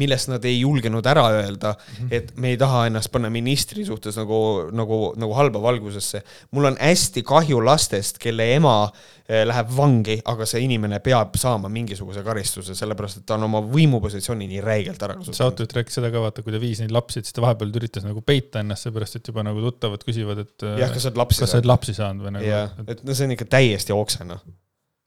millest 0.00 0.30
nad 0.32 0.44
ei 0.48 0.60
julgenud 0.60 1.06
ära 1.06 1.24
öelda 1.38 1.74
-hmm. 1.76 2.12
et 2.12 2.36
me 2.36 2.52
ei 2.52 2.60
taha 2.60 2.86
ennast 2.90 3.12
panna 3.12 3.30
ministri 3.30 3.84
suhtes 3.84 4.16
nagu, 4.20 4.68
nagu, 4.72 5.00
nagu 5.16 5.32
halba 5.38 5.62
valgusesse. 5.62 6.22
mul 6.50 6.64
on 6.64 6.76
hästi 6.80 7.22
kahju 7.22 7.64
lastest, 7.64 8.18
kelle 8.18 8.54
ema 8.54 8.92
Eh, 9.32 9.44
läheb 9.46 9.68
vangi, 9.72 10.16
aga 10.28 10.44
see 10.48 10.64
inimene 10.66 10.98
peab 11.00 11.36
saama 11.38 11.68
mingisuguse 11.72 12.24
karistuse, 12.26 12.74
sellepärast 12.76 13.20
et 13.20 13.24
ta 13.28 13.36
on 13.38 13.46
oma 13.46 13.60
võimupositsiooni 13.64 14.48
nii 14.50 14.62
räigelt 14.64 15.04
ära 15.06 15.14
kasutanud. 15.14 15.38
see 15.38 15.46
autojuht 15.46 15.74
rääkis 15.78 15.96
seda 15.96 16.10
ka, 16.12 16.20
vaata, 16.24 16.42
kui 16.42 16.52
ta 16.52 16.58
viis 16.60 16.82
neid 16.82 16.92
lapsi, 16.92 17.22
siis 17.22 17.36
ta 17.36 17.44
vahepeal 17.44 17.70
üritas 17.78 18.04
nagu 18.04 18.20
peita 18.26 18.60
ennast, 18.60 18.88
seepärast 18.88 19.20
et 19.20 19.30
juba 19.30 19.44
nagu 19.46 19.62
tuttavad 19.62 20.02
küsivad, 20.04 20.42
et 20.42 20.66
jah, 20.82 20.90
kas 20.90 21.06
sa 21.06 21.12
oled 21.12 21.70
lapsi 21.70 21.94
saanud 21.96 22.26
või 22.26 22.34
nagu. 22.34 22.48
jah, 22.50 22.74
et 22.88 23.02
no 23.06 23.16
see 23.16 23.28
on 23.28 23.34
ikka 23.36 23.48
täiesti 23.56 23.94
oksena. 23.96 24.38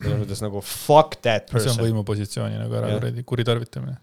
selles 0.04 0.20
mõttes 0.22 0.42
nagu 0.44 0.62
fuck 0.62 1.20
that 1.22 1.48
person. 1.52 1.72
see 1.72 1.78
on 1.78 1.90
võimupositsiooni 1.90 2.60
nagu 2.60 2.80
ära 2.80 2.96
kuradi 2.98 3.24
kuritarvitamine. 3.28 3.96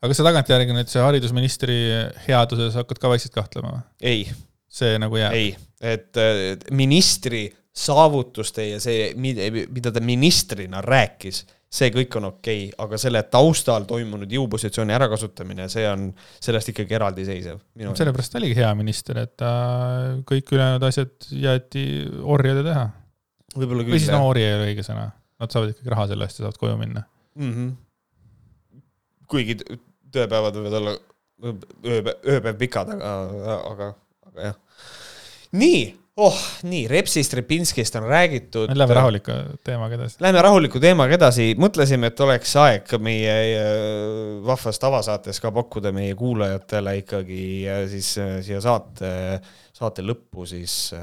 aga 0.00 0.10
kas 0.10 0.20
sa 0.20 0.26
tagantjärgi 0.28 0.76
nüüd 0.76 0.90
see 0.92 1.04
haridusministri 1.04 1.78
headuses 2.26 2.78
hakkad 2.78 3.02
ka 3.02 3.12
vaikselt 3.12 3.36
kahtlema 3.36 3.76
või? 3.76 3.84
ei. 4.00 4.26
see 4.68 4.98
nagu 5.02 5.20
jääb? 5.20 5.38
ei, 5.38 5.54
et 5.94 6.68
ministri 6.74 7.46
saavutuste 7.76 8.64
ja 8.70 8.80
see, 8.80 9.10
mida 9.20 9.92
ta 9.92 10.00
ministrina 10.00 10.80
rääkis, 10.84 11.42
see 11.76 11.90
kõik 11.94 12.16
on 12.18 12.28
okei 12.30 12.66
okay,, 12.66 12.74
aga 12.84 12.98
selle 13.00 13.22
taustal 13.32 13.86
toimunud 13.88 14.30
jõupositsiooni 14.32 14.94
ärakasutamine, 14.96 15.68
see 15.72 15.86
on 15.90 16.08
sellest 16.42 16.72
ikkagi 16.72 16.96
eraldiseisev. 16.98 17.58
sellepärast 17.98 18.32
ta 18.32 18.40
oligi 18.40 18.58
hea 18.60 18.70
minister, 18.78 19.20
et 19.24 19.34
ta 19.40 19.50
kõik 20.28 20.54
ülejäänud 20.56 20.86
asjad 20.88 21.28
jäeti 21.32 21.84
orjade 22.22 22.64
teha. 22.66 22.86
või 23.56 23.98
siis 23.98 24.12
no 24.12 24.24
ori 24.30 24.46
ei 24.46 24.54
ole 24.54 24.70
õige 24.70 24.86
sõna, 24.86 25.10
nad 25.40 25.52
saavad 25.52 25.74
ikkagi 25.74 25.92
raha 25.92 26.08
selle 26.12 26.28
eest 26.28 26.40
ja 26.40 26.46
saavad 26.46 26.62
koju 26.62 26.78
minna 26.80 27.04
mm. 27.34 27.52
-hmm. 27.52 28.80
kuigi 29.28 29.58
tööpäevad 30.12 30.56
võivad 30.56 30.80
olla 30.80 30.96
ööpäev, 31.44 32.16
ööpäev 32.24 32.58
pikad, 32.60 32.90
aga, 32.96 33.60
aga, 33.72 33.92
aga 34.30 34.50
jah. 34.50 34.58
nii 35.52 35.80
oh, 36.16 36.36
nii, 36.64 36.86
Repsist, 36.88 37.34
Repinskist 37.36 37.96
on 37.98 38.06
räägitud. 38.08 38.70
Lähme 38.74 38.94
rahuliku 38.96 39.34
teemaga 39.64 39.98
edasi. 39.98 40.16
Lähme 40.24 40.44
rahuliku 40.44 40.80
teemaga 40.80 41.16
edasi, 41.18 41.50
mõtlesime, 41.60 42.10
et 42.12 42.22
oleks 42.24 42.54
aeg 42.60 42.94
meie 43.04 43.34
äh, 43.56 43.66
vahvas 44.46 44.80
tavasaates 44.82 45.40
ka 45.44 45.52
pakkuda 45.56 45.92
meie 45.96 46.14
kuulajatele 46.16 46.96
ikkagi 47.02 47.42
äh, 47.68 47.82
siis 47.92 48.14
äh, 48.22 48.38
siia 48.46 48.62
saate, 48.64 49.10
saate 49.76 50.06
lõppu 50.06 50.48
siis 50.48 50.94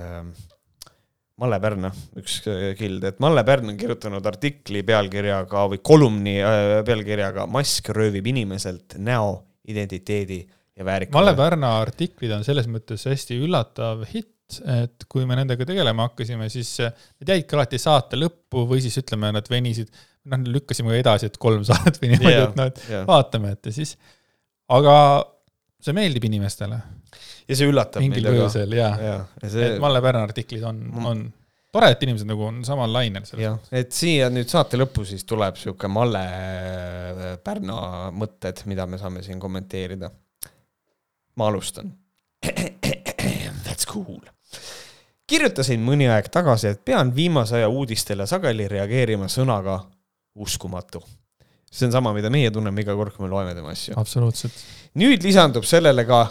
Malle 1.44 1.57
Pärna, 1.60 1.90
üks 2.18 2.41
kild, 2.77 3.06
et 3.10 3.22
Malle 3.22 3.41
Pärn 3.45 3.72
on 3.73 3.77
kirjutanud 3.77 4.26
artikli 4.30 4.84
pealkirjaga 4.85 5.65
või 5.72 5.81
kolumni 5.84 6.35
pealkirjaga 6.85 7.48
Mask 7.49 7.90
röövib 7.94 8.30
inimeselt 8.30 8.98
näo, 9.02 9.40
identiteedi 9.69 10.44
ja 10.77 10.85
väärika. 10.85 11.14
Malle 11.18 11.34
Pärna 11.38 11.76
artiklid 11.81 12.31
on 12.34 12.45
selles 12.45 12.69
mõttes 12.69 13.06
hästi 13.10 13.38
üllatav 13.45 14.06
hitt, 14.14 14.32
et 14.70 15.06
kui 15.10 15.28
me 15.30 15.38
nendega 15.40 15.65
tegelema 15.68 16.07
hakkasime, 16.10 16.49
siis 16.52 16.76
need 16.82 17.32
jäidki 17.36 17.57
alati 17.57 17.80
saate 17.82 18.20
lõppu 18.20 18.65
või 18.70 18.84
siis 18.84 18.98
ütleme, 19.02 19.32
nad 19.36 19.48
venisid, 19.49 19.91
noh, 20.30 20.49
lükkasime 20.57 20.98
edasi, 20.99 21.32
et 21.32 21.40
kolm 21.41 21.64
saadet 21.70 22.02
või 22.02 22.14
niimoodi 22.14 22.34
yeah,, 22.34 22.49
et 22.49 22.60
noh, 22.60 22.72
et 22.72 22.84
yeah. 22.90 23.06
vaatame, 23.10 23.53
et 23.57 23.72
ja 23.72 23.76
siis, 23.76 23.95
aga 24.74 24.95
see 25.84 25.95
meeldib 25.95 26.28
inimestele. 26.30 26.82
ja 27.48 27.56
see 27.60 27.70
üllatab 27.70 28.03
mingil 28.03 28.30
põhjusel 28.30 28.76
jaa 28.78 28.91
ja, 28.99 29.15
ja. 29.20 29.48
See... 29.49 29.74
et 29.74 29.82
Malle 29.84 30.02
Pärna 30.03 30.24
artiklid 30.28 30.64
on, 30.68 30.84
on 31.03 31.24
tore, 31.74 31.90
et 31.91 32.06
inimesed 32.06 32.30
nagu 32.30 32.45
on 32.48 32.61
samal 32.68 32.91
lainel 32.94 33.26
selles 33.28 33.57
mõttes. 33.57 33.74
et 33.82 33.95
siia 33.95 34.30
nüüd 34.34 34.52
saate 34.52 34.80
lõppu 34.80 35.06
siis 35.10 35.26
tuleb 35.30 35.57
sihuke 35.60 35.90
Malle 35.91 36.24
äh, 36.24 37.26
Pärna 37.44 38.11
mõtted, 38.15 38.64
mida 38.72 38.88
me 38.88 39.02
saame 39.02 39.26
siin 39.26 39.41
kommenteerida. 39.41 40.11
ma 41.36 41.49
alustan. 41.49 41.91
That's 43.74 43.90
cool 43.90 44.22
kirjutasin 45.30 45.84
mõni 45.84 46.08
aeg 46.12 46.30
tagasi, 46.34 46.74
et 46.74 46.86
pean 46.86 47.12
viimase 47.16 47.58
aja 47.60 47.70
uudistele 47.72 48.28
sageli 48.30 48.68
reageerima 48.72 49.30
sõnaga 49.32 49.80
uskumatu. 50.36 51.04
see 51.74 51.88
on 51.88 51.91
sama, 51.95 52.12
mida 52.14 52.30
meie 52.30 52.52
tunneme 52.54 52.84
iga 52.84 52.94
kord, 52.95 53.16
kui 53.16 53.26
me 53.26 53.32
loeme 53.32 53.56
tema 53.56 53.72
asju. 53.74 53.95
absoluutselt. 53.98 54.54
nüüd 55.00 55.24
lisandub 55.24 55.66
sellele 55.66 56.06
ka 56.06 56.22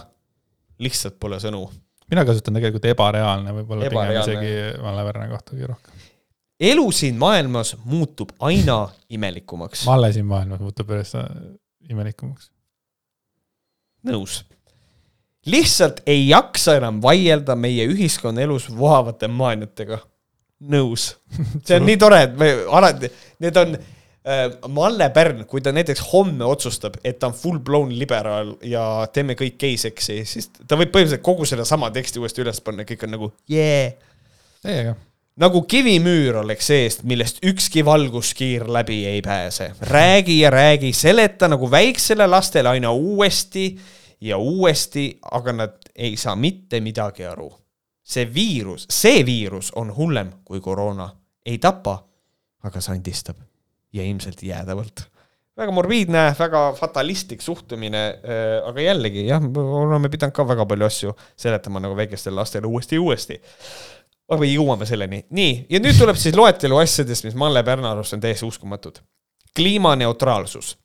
lihtsalt 0.79 1.19
pole 1.21 1.41
sõnu. 1.43 1.67
mina 2.11 2.25
kasutan 2.29 2.55
tegelikult 2.55 2.89
ebareaalne, 2.93 3.57
võib-olla 3.59 3.91
pigem 3.91 4.17
isegi 4.21 4.55
Malle 4.83 5.05
Pärna 5.09 5.29
kohta 5.33 5.57
kõige 5.57 5.73
rohkem. 5.73 6.09
elu 6.73 6.87
siin 6.93 7.19
maailmas 7.19 7.77
muutub 7.85 8.37
aina 8.41 8.89
imelikumaks. 9.09 9.87
Malle 9.87 10.13
siin 10.13 10.27
maailmas 10.27 10.61
muutub 10.61 10.91
järjest 10.91 11.19
imelikumaks. 11.91 12.51
nõus 14.07 14.43
lihtsalt 15.47 16.03
ei 16.07 16.29
jaksa 16.29 16.77
enam 16.79 17.01
vaielda 17.03 17.57
meie 17.59 17.87
ühiskonnaelus 17.91 18.69
vohavate 18.77 19.29
maaniatega. 19.29 19.99
nõus. 20.63 21.17
see 21.67 21.75
on 21.81 21.89
nii 21.89 21.99
tore, 21.99 22.21
et 22.29 22.35
me 22.39 22.53
alati, 22.71 23.09
need 23.43 23.57
on 23.59 23.73
äh, 23.75 24.45
Malle 24.71 25.09
Pärn, 25.11 25.43
kui 25.51 25.61
ta 25.61 25.73
näiteks 25.75 26.05
homme 26.13 26.47
otsustab, 26.47 27.01
et 27.03 27.19
ta 27.19 27.33
on 27.33 27.35
full 27.35 27.59
blown 27.59 27.91
liberaal 27.99 28.55
ja 28.63 28.85
teeme 29.13 29.35
kõik 29.39 29.57
gei-seksi, 29.59 30.21
siis 30.23 30.53
ta 30.55 30.79
võib 30.79 30.93
põhimõtteliselt 30.95 31.25
kogu 31.27 31.49
sellesama 31.51 31.91
teksti 31.91 32.23
uuesti 32.23 32.45
üles 32.45 32.63
panna, 32.63 32.87
kõik 32.87 33.03
on 33.09 33.17
nagu 33.17 33.33
yeah. 33.51 33.97
Teiega. 34.63 34.95
nagu 35.43 35.65
kivimüür 35.67 36.39
oleks 36.45 36.71
seest, 36.71 37.03
millest 37.03 37.43
ükski 37.43 37.83
valguskiir 37.83 38.69
läbi 38.71 39.01
ei 39.11 39.23
pääse. 39.23 39.73
räägi 39.91 40.39
ja 40.45 40.55
räägi, 40.55 40.93
seleta 40.95 41.51
nagu 41.51 41.71
väiksele 41.71 42.27
lastele 42.31 42.69
aina 42.77 42.93
uuesti 42.95 43.73
ja 44.23 44.39
uuesti, 44.39 45.19
aga 45.35 45.53
nad 45.53 45.91
ei 45.95 46.17
saa 46.17 46.37
mitte 46.39 46.81
midagi 46.81 47.27
aru 47.27 47.51
see 48.03 48.27
viirus, 48.35 48.87
see 48.91 49.23
viirus 49.27 49.73
on 49.79 49.93
hullem 49.97 50.33
kui 50.45 50.61
koroona. 50.61 51.11
ei 51.47 51.59
tapa, 51.59 51.97
aga 52.63 52.81
sandistab 52.81 53.37
ja 53.93 54.03
ilmselt 54.03 54.43
jäädavalt. 54.43 55.09
väga 55.57 55.73
morbiidne, 55.73 56.35
väga 56.39 56.73
fatalistlik 56.73 57.41
suhtumine, 57.41 58.07
äh, 58.09 58.69
aga 58.69 58.81
jällegi 58.81 59.27
jah, 59.27 59.43
oleme 59.65 60.09
pidanud 60.09 60.35
ka 60.35 60.47
väga 60.49 60.67
palju 60.67 60.87
asju 60.87 61.17
seletama 61.37 61.81
nagu 61.81 61.97
väikestele 61.97 62.37
lastele 62.37 62.67
uuesti 62.67 62.97
ja 62.97 63.03
uuesti. 63.03 63.41
aga 64.29 64.45
jõuame 64.45 64.87
selleni. 64.87 65.25
nii, 65.31 65.67
ja 65.71 65.81
nüüd 65.81 65.99
tuleb 65.99 66.17
siis 66.17 66.37
loetelu 66.37 66.77
asjadest, 66.77 67.25
mis 67.25 67.35
Malle 67.35 67.63
Pärna 67.63 67.93
arust 67.93 68.13
on 68.13 68.21
täiesti 68.21 68.47
uskumatud. 68.47 68.99
kliimaneutraalsus, 69.57 70.79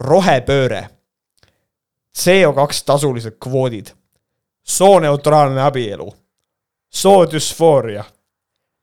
rohepööre, 0.00 0.88
CO2 2.16 2.82
tasulised 2.86 3.36
kvoodid, 3.42 3.86
sooneutraalne 4.62 5.62
abielu. 5.62 6.14
soodüsfooria, 6.90 8.04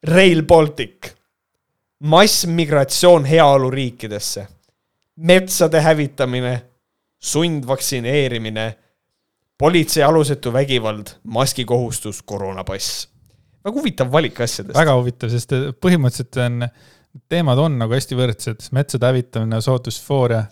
Rail 0.04 0.44
Baltic, 0.44 1.08
massmigratsioon 2.00 3.26
heaoluriikidesse, 3.26 4.48
metsade 5.16 5.82
hävitamine, 5.82 6.62
sundvaktsineerimine, 7.20 8.76
politsei 9.58 10.04
alusetu 10.04 10.54
vägivald, 10.54 11.06
maskikohustus, 11.24 12.22
koroonapass. 12.22 13.10
väga 13.66 13.76
huvitav 13.80 14.12
valik 14.12 14.42
asjadest. 14.42 14.78
väga 14.78 14.96
huvitav, 15.00 15.30
sest 15.30 15.56
põhimõtteliselt 15.82 16.42
on, 16.46 16.68
teemad 17.30 17.58
on 17.58 17.78
nagu 17.80 17.96
hästi 17.96 18.18
võrdsed, 18.20 18.70
metsade 18.76 19.10
hävitamine, 19.10 19.62
soodüsfooria, 19.62 20.46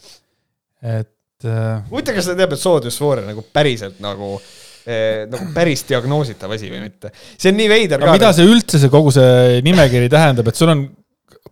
et 0.81 1.07
äh.... 1.07 1.20
huvitav, 1.45 2.17
kas 2.17 2.27
sa 2.29 2.35
tead, 2.37 2.53
et 2.53 2.61
soodüsfooria 2.61 3.27
nagu 3.27 3.45
päriselt 3.53 4.01
nagu 4.03 4.35
äh, 4.35 4.49
eh, 4.85 5.25
nagu 5.29 5.51
päris 5.55 5.83
diagnoositav 5.89 6.53
asi 6.55 6.69
või 6.71 6.85
mitte. 6.85 7.11
see 7.37 7.51
on 7.51 7.59
nii 7.59 7.69
veider 7.71 8.01
ka. 8.01 8.15
mida 8.15 8.31
see 8.35 8.47
üldse, 8.47 8.81
see 8.81 8.93
kogu 8.93 9.13
see 9.15 9.61
nimekiri 9.65 10.09
tähendab, 10.11 10.49
et 10.49 10.59
sul 10.59 10.71
on 10.73 10.85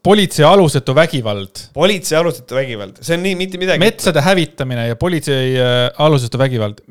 politsei 0.05 0.45
alusetu 0.47 0.95
vägivald. 0.97 1.65
politsei 1.75 2.17
alusetu 2.19 2.57
vägivald, 2.57 3.03
see 3.05 3.17
on 3.17 3.25
nii 3.25 3.35
mitte 3.39 3.61
midagi. 3.61 3.83
metsade 3.83 4.23
hävitamine 4.25 4.87
ja 4.91 4.97
politsei 4.99 5.53
äh, 5.57 5.85
alusetu 6.05 6.41
vägivald, 6.41 6.81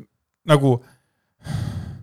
nagu 0.49 0.77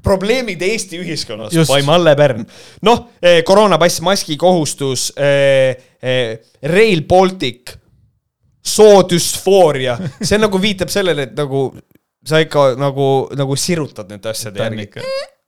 probleemid 0.06 0.60
Eesti 0.62 1.00
ühiskonnas 1.02 1.54
by 1.56 1.82
Malle 1.86 2.14
Pärn. 2.18 2.44
noh 2.86 3.08
eh,, 3.22 3.42
koroonapass, 3.46 4.02
maskikohustus 4.06 5.10
eh,, 5.16 5.88
eh, 6.02 6.38
Rail 6.62 7.02
Baltic, 7.08 7.74
soodüsfooria, 8.66 9.96
see 10.20 10.38
nagu 10.40 10.60
viitab 10.62 10.90
sellele, 10.92 11.28
et 11.28 11.36
nagu 11.38 11.68
sa 12.26 12.40
ikka 12.42 12.72
nagu, 12.80 13.08
nagu 13.38 13.56
sirutad 13.58 14.10
nende 14.10 14.30
asjade 14.30 14.62
järgi. 14.62 15.04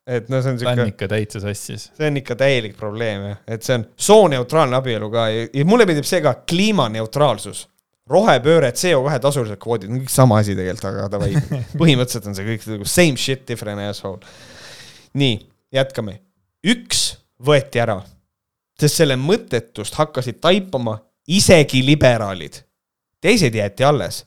et 0.08 0.28
no 0.32 0.40
see 0.42 0.54
on 0.54 0.60
siuke. 0.60 0.74
ta 0.74 0.84
on 0.84 0.92
ikka 0.92 1.08
täitsa 1.10 1.40
sassis. 1.42 1.88
see 1.96 2.10
on 2.10 2.20
ikka 2.20 2.36
täielik 2.38 2.76
probleem 2.78 3.26
jah, 3.30 3.40
et 3.48 3.66
see 3.66 3.78
on 3.78 3.88
sooneutraalne 4.08 4.78
abielu 4.78 5.10
ka 5.12 5.26
ja, 5.32 5.48
ja 5.52 5.66
mulle 5.68 5.88
meeldib 5.88 6.06
see 6.08 6.22
ka 6.24 6.36
kliimaneutraalsus. 6.48 7.66
rohepööre, 8.08 8.70
CO2 8.72 9.18
tasulised 9.20 9.60
kvoodid, 9.60 9.90
kõik 9.92 10.12
sama 10.12 10.38
asi 10.40 10.54
tegelikult, 10.56 10.86
aga 10.88 11.08
davai, 11.12 11.34
põhimõtteliselt 11.80 12.30
on 12.30 12.38
see 12.38 12.46
kõik 12.46 12.70
nagu 12.70 12.86
same 12.88 13.20
shit, 13.20 13.44
different 13.48 13.84
asshole. 13.84 14.22
nii, 15.18 15.42
jätkame. 15.74 16.20
üks 16.64 17.10
võeti 17.44 17.82
ära, 17.82 17.98
sest 18.80 19.02
selle 19.02 19.18
mõttetust 19.20 19.98
hakkasid 19.98 20.40
taipama 20.40 20.96
isegi 21.28 21.82
liberaalid. 21.84 22.62
Teised 23.24 23.54
jäeti 23.54 23.84
alles 23.84 24.24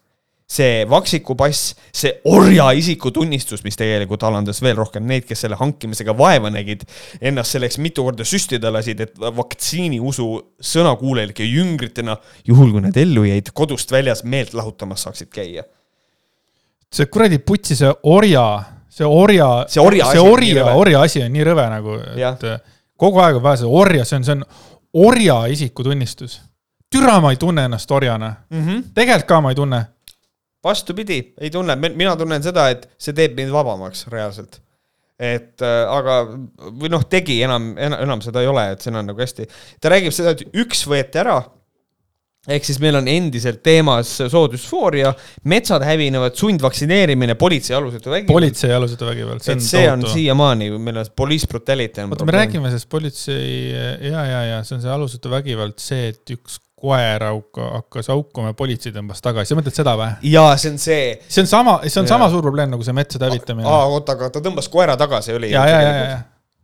see 0.51 0.83
vaksikupass, 0.89 1.75
see 1.95 2.11
orja 2.27 2.67
isikutunnistus, 2.75 3.63
mis 3.63 3.77
tegelikult 3.79 4.23
alandas 4.27 4.59
veel 4.63 4.75
rohkem 4.81 5.05
neid, 5.07 5.23
kes 5.27 5.45
selle 5.45 5.57
hankimisega 5.59 6.15
vaeva 6.17 6.51
nägid, 6.51 6.83
ennast 7.23 7.55
selleks 7.55 7.79
mitu 7.83 8.03
korda 8.07 8.25
süstida 8.27 8.71
lasid, 8.73 9.03
et 9.05 9.21
vaktsiiniusu 9.37 10.27
sõnakuulelike 10.71 11.47
jüngritena, 11.47 12.17
juhul 12.47 12.75
kui 12.75 12.83
nad 12.83 12.99
ellu 12.99 13.23
jäid, 13.29 13.53
kodust 13.55 13.95
väljas 13.95 14.25
meelt 14.27 14.55
lahutamas 14.57 15.07
saaksid 15.07 15.31
käia. 15.31 15.63
see 16.91 17.07
kuradi 17.07 17.39
putsi, 17.39 17.77
see 17.79 17.91
orja, 18.03 18.43
see 18.91 19.07
orja, 19.07 19.49
see 19.71 19.79
orja, 19.79 20.11
see 20.11 20.19
orja, 20.19 20.65
orja 20.75 21.07
asi 21.07 21.23
on 21.23 21.31
nii 21.31 21.45
rõve 21.47 21.69
nagu, 21.71 21.95
et 22.19 22.47
kogu 22.99 23.23
aeg 23.23 23.39
on 23.39 23.45
vaja 23.45 23.63
seda 23.63 23.71
orja, 23.71 24.05
see 24.05 24.19
on, 24.19 24.27
see 24.27 24.35
on 24.35 24.43
orja 25.07 25.45
isikutunnistus. 25.55 26.41
Türa 26.91 27.19
ma 27.23 27.31
ei 27.33 27.39
tunne 27.39 27.65
ennast 27.69 27.91
orjana. 27.91 28.33
Mm 28.49 28.65
-hmm.. 28.65 28.83
tegelikult 28.95 29.27
ka 29.27 29.41
ma 29.41 29.51
ei 29.51 29.59
tunne. 29.59 29.85
Vastupidi, 30.63 31.33
ei 31.41 31.49
tunne, 31.49 31.75
mina 31.75 32.15
tunnen 32.15 32.43
seda, 32.43 32.67
et 32.69 32.85
see 33.01 33.15
teeb 33.17 33.33
mind 33.39 33.53
vabamaks 33.53 34.05
reaalselt. 34.11 34.61
et 35.21 35.61
äh, 35.61 35.85
aga, 35.85 36.13
või 36.81 36.89
noh, 36.89 37.03
tegi 37.05 37.43
enam, 37.45 37.75
enam, 37.77 37.99
enam 38.07 38.21
seda 38.25 38.41
ei 38.41 38.47
ole, 38.49 38.63
et 38.73 38.81
siin 38.81 38.95
on 38.97 39.05
nagu 39.05 39.21
hästi, 39.21 39.45
ta 39.77 39.91
räägib 39.93 40.15
seda, 40.17 40.31
et 40.33 40.55
üks 40.57 40.81
võeti 40.89 41.19
ära, 41.21 41.35
ehk 42.49 42.65
siis 42.65 42.79
meil 42.81 42.97
on 42.97 43.05
endiselt 43.05 43.61
teemas 43.61 44.15
soodüsfooria, 44.33 45.11
metsad 45.53 45.85
hävinevad, 45.85 46.33
sundvaktsineerimine, 46.41 47.35
politsei 47.37 47.77
alusetu 47.77 48.09
vägivald. 48.09 48.33
politsei 48.33 48.73
alusetu 48.73 49.05
vägivald, 49.11 49.45
see 49.45 49.53
on 49.53 49.61
see 49.67 49.85
on 49.91 50.07
siiamaani, 50.09 50.71
meil 50.81 51.03
on 51.03 51.13
police 51.15 51.49
brutality 51.53 52.01
on 52.01 52.17
oota, 52.17 52.25
me 52.25 52.37
räägime 52.39 52.73
sellest 52.73 52.89
politsei, 52.89 53.45
ja, 54.09 54.25
ja, 54.25 54.43
ja 54.55 54.59
see 54.65 54.79
on 54.79 54.81
see 54.87 54.95
alusetu 54.97 55.29
vägivald, 55.37 55.77
see, 55.85 56.09
et 56.15 56.33
üks 56.33 56.57
koer 56.81 57.27
auka, 57.29 57.67
hakkas 57.77 58.11
haukuma 58.13 58.51
ja 58.51 58.57
politsei 58.57 58.95
tõmbas 58.95 59.23
tagasi, 59.23 59.53
sa 59.53 59.59
mõtled 59.59 59.77
seda 59.77 59.95
või? 59.99 60.11
jaa, 60.33 60.57
see 60.61 60.73
on 60.73 60.81
see. 60.81 61.05
see 61.27 61.45
on 61.45 61.49
sama, 61.51 61.79
see 61.87 62.01
on 62.01 62.09
ja. 62.09 62.15
sama 62.15 62.29
suur 62.33 62.45
probleem 62.45 62.73
nagu 62.73 62.85
see 62.85 62.95
metsade 62.97 63.29
hävitamine. 63.29 63.69
aa, 63.69 63.87
oota, 63.91 64.17
aga 64.17 64.31
ta 64.33 64.43
tõmbas 64.43 64.69
koera 64.71 64.97
tagasi, 64.99 65.35
oli. 65.37 65.53
ja, 65.53 65.65
ja, 65.69 65.81
ja, 65.81 65.95
ja, 65.95 66.05
ja 66.15 66.21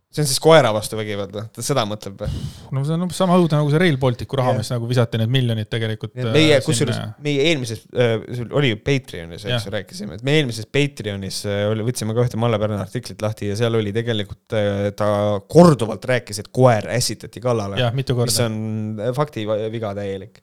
see 0.08 0.22
on 0.24 0.28
siis 0.28 0.40
koera 0.40 0.70
vastu 0.72 0.96
vägivald 0.96 1.34
või? 1.36 1.44
ta 1.52 1.62
seda 1.64 1.82
mõtleb 1.88 2.22
või? 2.22 2.28
no 2.72 2.82
see 2.86 2.94
on 2.96 3.04
umbes 3.04 3.18
sama 3.20 3.36
õudne 3.36 3.58
nagu 3.60 3.72
see 3.72 3.80
Rail 3.82 3.98
Balticu 4.00 4.38
raha, 4.40 4.54
mis 4.56 4.70
nagu 4.72 4.88
visati 4.88 5.20
need 5.20 5.32
miljonid 5.32 5.68
tegelikult. 5.68 6.14
meie, 6.16 6.54
äh, 6.56 6.62
kusjuures 6.64 7.00
meie 7.24 7.44
eelmises 7.50 7.82
äh,, 7.92 8.14
oli 8.56 8.72
ju 8.72 8.78
Patreonis, 8.84 9.44
eks 9.44 9.66
ju, 9.68 9.72
rääkisime, 9.74 10.16
et 10.16 10.24
me 10.24 10.38
eelmises 10.38 10.68
Patreonis 10.72 11.42
äh, 11.48 11.66
oli, 11.68 11.84
võtsime 11.90 12.16
ka 12.16 12.24
ühte 12.24 12.40
Malle 12.40 12.60
Pärna 12.62 12.80
artiklit 12.86 13.20
lahti 13.24 13.50
ja 13.50 13.58
seal 13.60 13.76
oli 13.76 13.92
tegelikult 13.96 14.56
äh,, 14.56 14.86
ta 14.96 15.10
korduvalt 15.52 16.08
rääkis, 16.08 16.40
et 16.40 16.48
koer 16.56 16.88
ässitati 16.94 17.42
kallale. 17.44 17.90
mis 17.92 18.40
on 18.46 18.56
äh, 19.02 19.12
faktiviga 19.16 19.92
täielik 19.98 20.40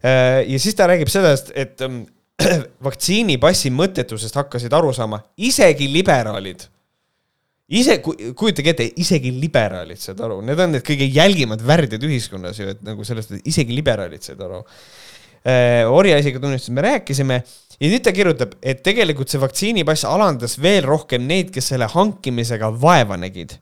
äh,. 0.00 0.40
ja 0.48 0.62
siis 0.62 0.78
ta 0.78 0.88
räägib 0.88 1.12
sellest, 1.12 1.52
et 1.52 1.84
äh, 1.84 2.00
vaktsiinipassi 2.88 3.74
mõttetusest 3.76 4.40
hakkasid 4.40 4.72
aru 4.76 4.96
saama 4.96 5.20
isegi 5.36 5.90
liberaalid 5.92 6.64
ise, 7.66 7.98
kujutage 8.02 8.72
ette, 8.72 8.86
isegi 9.02 9.32
liberaalid 9.40 10.00
said 10.00 10.20
aru, 10.22 10.38
need 10.46 10.60
on 10.62 10.76
need 10.76 10.86
kõige 10.86 11.08
jälgimad 11.10 11.62
värdjad 11.66 12.04
ühiskonnas 12.06 12.60
ju, 12.60 12.70
et 12.74 12.82
nagu 12.86 13.06
sellest, 13.06 13.34
et 13.34 13.48
isegi 13.50 13.74
liberaalid 13.74 14.22
said 14.22 14.40
aru 14.42 14.62
äh,. 15.42 15.82
orja 15.90 16.18
isikutunnistusest 16.22 16.74
me 16.76 16.86
rääkisime 16.86 17.40
ja 17.80 17.90
nüüd 17.90 18.04
ta 18.06 18.14
kirjutab, 18.14 18.54
et 18.62 18.84
tegelikult 18.86 19.32
see 19.32 19.42
vaktsiinipass 19.42 20.06
alandas 20.08 20.56
veel 20.62 20.86
rohkem 20.86 21.26
neid, 21.26 21.50
kes 21.54 21.72
selle 21.72 21.90
hankimisega 21.90 22.70
vaeva 22.82 23.18
nägid. 23.18 23.58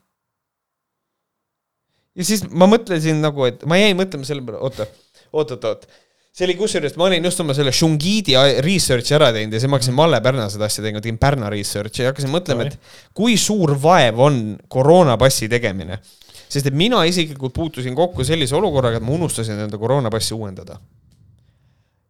ja 2.14 2.28
siis 2.28 2.44
ma 2.52 2.68
mõtlesin 2.70 3.24
nagu, 3.24 3.48
et 3.48 3.64
ma 3.68 3.81
jäin 3.81 3.97
mõtlema 3.98 4.28
selle 4.28 4.44
peale, 4.44 4.60
oota, 4.60 4.86
oot-oot-oot 5.32 5.89
see 6.35 6.48
oli 6.48 6.56
kusjuures, 6.59 6.97
ma 6.98 7.06
olin 7.06 7.24
just 7.28 7.40
oma 7.44 7.55
selle 7.55 7.70
Shungidi 7.74 8.35
research'i 8.65 9.15
ära 9.15 9.31
teinud 9.35 9.55
ja 9.55 9.61
siis 9.62 9.70
ma 9.70 9.78
hakkasin 9.78 9.94
Malle 9.94 10.19
Pärna 10.24 10.48
seda 10.51 10.66
asja 10.66 10.82
tegema, 10.82 11.02
tegin 11.05 11.20
Pärna 11.23 11.51
research'i 11.52 12.02
ja 12.02 12.11
hakkasin 12.11 12.32
mõtlema, 12.32 12.66
et 12.66 12.74
kui 13.15 13.36
suur 13.39 13.77
vaev 13.82 14.19
on 14.24 14.40
koroonapassi 14.70 15.48
tegemine. 15.52 16.01
sest 16.48 16.66
et 16.66 16.74
mina 16.74 17.05
isiklikult 17.06 17.55
puutusin 17.55 17.94
kokku 17.94 18.24
sellise 18.27 18.55
olukorraga, 18.55 18.98
et 18.98 19.06
ma 19.06 19.15
unustasin 19.15 19.62
enda 19.66 19.78
koroonapassi 19.78 20.35
uuendada. 20.35 20.81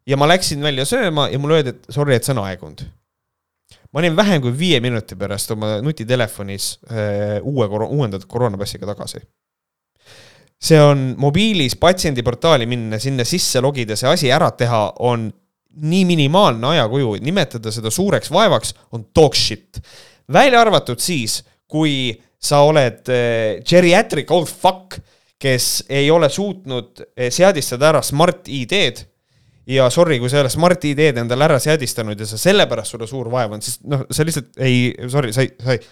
ja 0.07 0.17
ma 0.17 0.29
läksin 0.29 0.63
välja 0.63 0.89
sööma 0.89 1.29
ja 1.29 1.39
mulle 1.39 1.61
öeldi, 1.61 1.77
et 1.77 1.87
sorry, 1.93 2.15
et 2.15 2.25
see 2.25 2.33
on 2.33 2.45
aegunud. 2.47 2.81
ma 3.93 4.01
olin 4.01 4.17
vähem 4.17 4.41
kui 4.41 4.59
viie 4.59 4.81
minuti 4.81 5.17
pärast 5.21 5.51
oma 5.51 5.83
nutitelefonis 5.83 6.79
öö, 6.91 7.37
äh, 7.37 7.43
uue, 7.43 7.69
uuendatud 7.69 8.29
koroonapassiga 8.29 8.87
tagasi 8.87 9.21
see 10.65 10.81
on 10.81 11.11
mobiilis 11.21 11.77
patsiendiportaali 11.81 12.67
minna, 12.69 12.99
sinna 13.03 13.27
sisse 13.29 13.61
logida, 13.61 13.97
see 14.01 14.11
asi 14.11 14.31
ära 14.33 14.51
teha, 14.57 14.87
on 15.05 15.29
nii 15.85 16.05
minimaalne 16.07 16.71
ajakuju, 16.75 17.17
et 17.19 17.25
nimetada 17.27 17.73
seda 17.75 17.91
suureks 17.93 18.31
vaevaks 18.33 18.75
on 18.95 19.09
dog 19.17 19.35
shit. 19.37 19.81
välja 20.33 20.61
arvatud 20.61 21.03
siis, 21.03 21.43
kui 21.69 22.15
sa 22.41 22.63
oled 22.65 23.11
äh, 23.11 23.65
geriatric 23.67 24.31
old 24.31 24.49
fuck, 24.49 24.97
kes 25.45 25.85
ei 25.93 26.11
ole 26.11 26.29
suutnud 26.33 27.03
eh, 27.17 27.29
seadistada 27.33 27.91
ära 27.91 28.01
Smart 28.03 28.49
ID-d 28.49 29.03
ja 29.75 29.89
sorry, 29.93 30.19
kui 30.21 30.31
sa 30.31 30.39
ei 30.39 30.45
ole 30.45 30.53
Smart 30.53 30.85
ID-d 30.89 31.21
endale 31.25 31.49
ära 31.49 31.59
seadistanud 31.61 32.21
ja 32.21 32.29
sa 32.29 32.39
sellepärast 32.41 32.95
sulle 32.95 33.09
suur 33.11 33.29
vaev 33.33 33.57
on, 33.57 33.65
siis 33.65 33.81
noh, 33.89 34.07
sa 34.13 34.25
lihtsalt 34.25 34.57
ei, 34.63 34.93
sorry, 35.11 35.35
sa 35.37 35.45
ei, 35.45 35.53
sa 35.61 35.75
ei, 35.77 35.83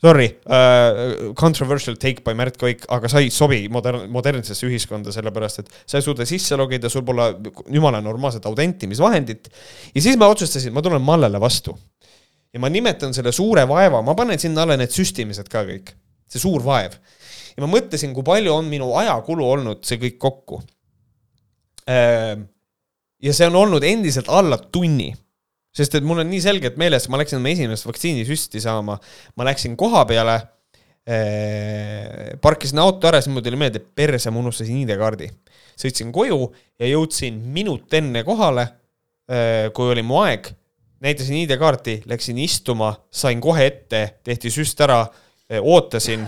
sorry 0.00 0.38
uh,, 0.46 1.34
controversial 1.34 1.96
take 1.96 2.22
by 2.22 2.34
Märt 2.38 2.58
Koik, 2.60 2.84
aga 2.94 3.10
sa 3.10 3.22
ei 3.22 3.32
sobi 3.34 3.64
modern, 3.72 4.06
modernsesse 4.14 4.66
ühiskonda, 4.68 5.12
sellepärast 5.14 5.64
et 5.64 5.72
sa 5.82 5.98
ei 5.98 6.06
suuda 6.06 6.26
sisse 6.28 6.56
logida, 6.58 6.90
sul 6.92 7.02
pole 7.06 7.32
jumala 7.74 8.00
normaalset 8.04 8.46
autentimisvahendit. 8.46 9.50
ja 9.94 10.02
siis 10.02 10.18
ma 10.20 10.30
otsustasin, 10.30 10.74
ma 10.74 10.84
tulen 10.86 11.02
Mallele 11.02 11.40
vastu. 11.42 11.74
ja 12.54 12.62
ma 12.62 12.70
nimetan 12.70 13.14
selle 13.14 13.32
suure 13.34 13.66
vaeva, 13.68 14.02
ma 14.02 14.14
panen 14.18 14.38
sinna 14.38 14.62
alla 14.62 14.78
need 14.78 14.94
süstimised 14.94 15.50
ka 15.50 15.64
kõik, 15.66 15.94
see 16.30 16.42
suur 16.42 16.62
vaev. 16.62 16.94
ja 17.56 17.66
ma 17.66 17.72
mõtlesin, 17.74 18.14
kui 18.14 18.26
palju 18.26 18.54
on 18.54 18.70
minu 18.70 18.92
ajakulu 19.02 19.50
olnud 19.56 19.82
see 19.86 19.98
kõik 19.98 20.18
kokku. 20.22 20.62
Ehm, 21.88 22.46
ja 23.18 23.34
see 23.34 23.48
on 23.50 23.56
olnud 23.58 23.82
endiselt 23.82 24.30
alla 24.30 24.60
tunni 24.60 25.10
sest 25.78 25.94
et 25.98 26.06
mul 26.06 26.22
on 26.24 26.28
nii 26.28 26.40
selgelt 26.42 26.78
meeles, 26.80 27.06
ma 27.10 27.20
läksin 27.20 27.38
oma 27.38 27.52
esimest 27.52 27.86
vaktsiinisüsti 27.86 28.62
saama, 28.62 28.98
ma 29.38 29.46
läksin 29.46 29.76
koha 29.78 30.04
peale 30.08 30.36
eh,, 31.06 32.34
parkisin 32.42 32.82
auto 32.82 33.10
ära, 33.10 33.20
siis 33.22 33.32
mul 33.34 33.44
tuli 33.46 33.58
meelde, 33.60 33.82
et 33.82 33.92
perse 33.96 34.32
ma 34.34 34.42
unustasin 34.42 34.82
ID-kaardi. 34.82 35.30
sõitsin 35.78 36.10
koju 36.14 36.40
ja 36.80 36.88
jõudsin 36.90 37.38
minut 37.54 37.94
enne 37.94 38.24
kohale 38.26 38.66
eh,, 39.30 39.68
kui 39.74 39.92
oli 39.94 40.02
mu 40.02 40.18
aeg, 40.24 40.50
näitasin 41.04 41.44
ID-kaarti, 41.44 42.02
läksin 42.10 42.40
istuma, 42.42 42.96
sain 43.10 43.40
kohe 43.40 43.68
ette, 43.70 44.02
tehti 44.26 44.50
süst 44.50 44.80
ära 44.82 45.04
eh,, 45.06 45.62
ootasin 45.62 46.26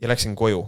ja 0.00 0.08
läksin 0.08 0.36
koju. 0.36 0.64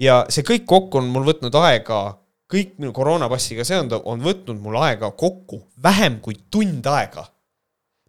ja 0.00 0.24
see 0.32 0.42
kõik 0.46 0.66
kokku 0.66 0.98
on 0.98 1.10
mul 1.12 1.28
võtnud 1.30 1.54
aega 1.62 2.19
kõik 2.50 2.78
minu 2.80 2.92
koroonapassiga 2.94 3.64
seonduv 3.66 4.06
on 4.10 4.22
võtnud 4.24 4.58
mul 4.62 4.78
aega 4.82 5.12
kokku 5.18 5.62
vähem 5.82 6.18
kui 6.24 6.36
tund 6.50 6.86
aega, 6.90 7.24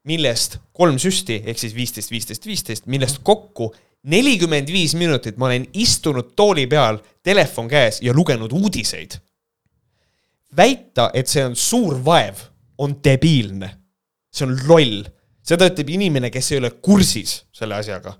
millest 0.10 0.58
kolm 0.74 0.98
süsti 1.02 1.42
ehk 1.46 1.62
siis 1.62 1.76
viisteist, 1.78 2.12
viisteist, 2.12 2.46
viisteist, 2.50 2.88
millest 2.90 3.22
kokku 3.24 3.70
nelikümmend 4.10 4.72
viis 4.74 4.96
minutit 4.98 5.38
ma 5.38 5.52
olen 5.52 5.68
istunud 5.78 6.34
tooli 6.36 6.66
peal, 6.68 6.98
telefon 7.24 7.70
käes 7.70 8.02
ja 8.02 8.14
lugenud 8.14 8.52
uudiseid. 8.52 9.20
väita, 10.58 11.12
et 11.14 11.28
see 11.28 11.46
on 11.46 11.56
suur 11.56 12.02
vaev, 12.06 12.42
on 12.78 12.98
debiilne. 13.04 13.70
see 14.34 14.48
on 14.48 14.58
loll. 14.68 15.06
seda 15.44 15.70
ütleb 15.70 15.90
inimene, 15.90 16.30
kes 16.30 16.52
ei 16.52 16.58
ole 16.58 16.72
kursis 16.82 17.44
selle 17.54 17.76
asjaga 17.76 18.18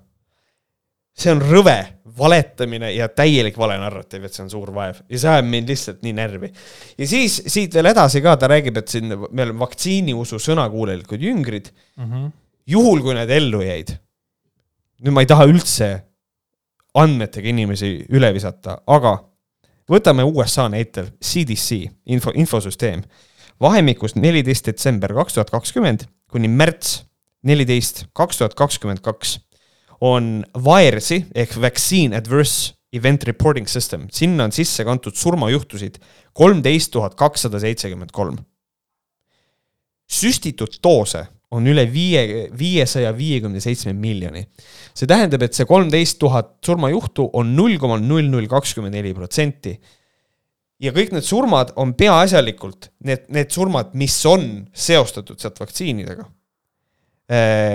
see 1.12 1.32
on 1.32 1.42
rõve 1.44 1.76
valetamine 2.18 2.92
ja 2.92 3.08
täielik 3.12 3.56
valenarratiiv, 3.58 4.26
et 4.26 4.36
see 4.36 4.44
on 4.44 4.50
suur 4.52 4.72
vaev 4.74 5.00
ja 5.08 5.20
see 5.20 5.32
ajab 5.32 5.48
mind 5.48 5.72
lihtsalt 5.72 6.00
nii 6.04 6.14
närvi. 6.16 6.52
ja 6.98 7.08
siis 7.08 7.40
siit 7.46 7.74
veel 7.74 7.90
edasi 7.92 8.22
ka 8.24 8.36
ta 8.36 8.48
räägib, 8.52 8.78
et 8.80 8.88
siin 8.88 9.12
me 9.12 9.44
oleme 9.44 9.58
vaktsiiniusu 9.60 10.40
sõnakuulelikud 10.42 11.20
jüngrid 11.22 11.72
mm. 11.96 12.04
-hmm. 12.04 12.30
juhul, 12.66 13.02
kui 13.02 13.14
need 13.16 13.30
ellu 13.30 13.62
jäid. 13.62 13.96
nüüd 15.02 15.16
ma 15.16 15.24
ei 15.24 15.30
taha 15.30 15.48
üldse 15.50 15.90
andmetega 16.94 17.48
inimesi 17.48 17.94
üle 18.12 18.32
visata, 18.34 18.78
aga 18.86 19.16
võtame 19.88 20.24
USA 20.24 20.68
näitel 20.68 21.12
CDC 21.20 21.88
info, 22.06 22.32
infosüsteem. 22.34 23.02
vahemikus 23.60 24.14
neliteist 24.16 24.66
detsember 24.66 25.14
kaks 25.14 25.34
tuhat 25.34 25.50
kakskümmend 25.50 26.06
kuni 26.30 26.48
märts 26.48 27.04
neliteist 27.42 28.06
kaks 28.12 28.38
tuhat 28.38 28.54
kakskümmend 28.54 29.00
kaks 29.00 29.38
on 30.02 30.42
VAERS-i 30.58 31.22
ehk 31.34 31.54
Vaccine 31.62 32.16
Adverse 32.18 32.74
Event 32.92 33.24
Reporting 33.24 33.68
System, 33.70 34.08
sinna 34.12 34.48
on 34.48 34.52
sisse 34.52 34.84
kantud 34.84 35.16
surmajuhtusid 35.16 36.00
kolmteist 36.36 36.90
tuhat 36.92 37.14
kakssada 37.16 37.60
seitsekümmend 37.62 38.10
kolm. 38.12 38.40
süstitud 40.12 40.74
doose 40.84 41.22
on 41.52 41.64
üle 41.68 41.86
viie, 41.88 42.48
viiesaja 42.58 43.14
viiekümne 43.16 43.60
seitsme 43.60 43.92
miljoni. 43.92 44.44
see 44.94 45.06
tähendab, 45.06 45.42
et 45.42 45.54
see 45.54 45.68
kolmteist 45.68 46.18
tuhat 46.18 46.58
surmajuhtu 46.66 47.30
on 47.32 47.56
null 47.56 47.78
koma 47.78 47.98
null 48.00 48.28
null 48.28 48.50
kakskümmend 48.50 48.94
neli 48.98 49.14
protsenti. 49.14 49.78
ja 50.82 50.92
kõik 50.92 51.14
need 51.14 51.24
surmad 51.24 51.72
on 51.76 51.94
peaasjalikult 51.94 52.90
need, 53.06 53.24
need 53.28 53.50
surmad, 53.50 53.94
mis 53.94 54.18
on 54.26 54.66
seostatud 54.74 55.38
sealt 55.38 55.60
vaktsiinidega 55.62 56.26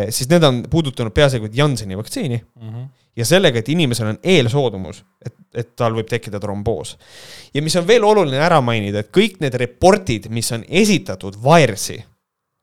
siis 0.09 0.29
need 0.29 0.43
on 0.43 0.63
puudutanud 0.69 1.13
peaasjalikult 1.15 1.55
Jansseni 1.57 1.97
vaktsiini 1.97 2.37
mm 2.37 2.69
-hmm. 2.69 2.87
ja 3.15 3.25
sellega, 3.25 3.59
et 3.59 3.69
inimesel 3.69 4.07
on 4.07 4.19
eelsoodumus, 4.23 5.03
et, 5.25 5.33
et 5.53 5.75
tal 5.75 5.95
võib 5.95 6.09
tekkida 6.09 6.39
tromboos. 6.39 6.97
ja 7.53 7.61
mis 7.61 7.75
on 7.75 7.87
veel 7.87 8.03
oluline 8.03 8.37
ära 8.37 8.61
mainida, 8.61 8.99
et 8.99 9.11
kõik 9.17 9.39
need 9.39 9.53
reportid, 9.53 10.29
mis 10.29 10.51
on 10.51 10.63
esitatud 10.69 11.39
VAERS-i, 11.43 12.03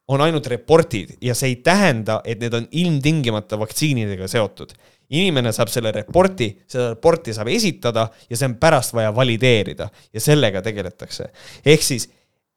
on 0.08 0.20
ainult 0.20 0.46
reportid 0.46 1.16
ja 1.20 1.34
see 1.34 1.48
ei 1.48 1.56
tähenda, 1.56 2.20
et 2.24 2.40
need 2.40 2.54
on 2.54 2.66
ilmtingimata 2.70 3.58
vaktsiinidega 3.58 4.28
seotud. 4.28 4.72
inimene 5.10 5.52
saab 5.52 5.68
selle 5.68 5.92
reporti, 5.92 6.48
seda 6.66 6.88
reporti 6.94 7.34
saab 7.34 7.48
esitada 7.48 8.08
ja 8.30 8.36
see 8.36 8.48
on 8.48 8.54
pärast 8.56 8.94
vaja 8.94 9.14
valideerida 9.14 9.88
ja 10.12 10.20
sellega 10.20 10.62
tegeletakse. 10.62 11.24
ehk 11.64 11.82
siis 11.82 12.08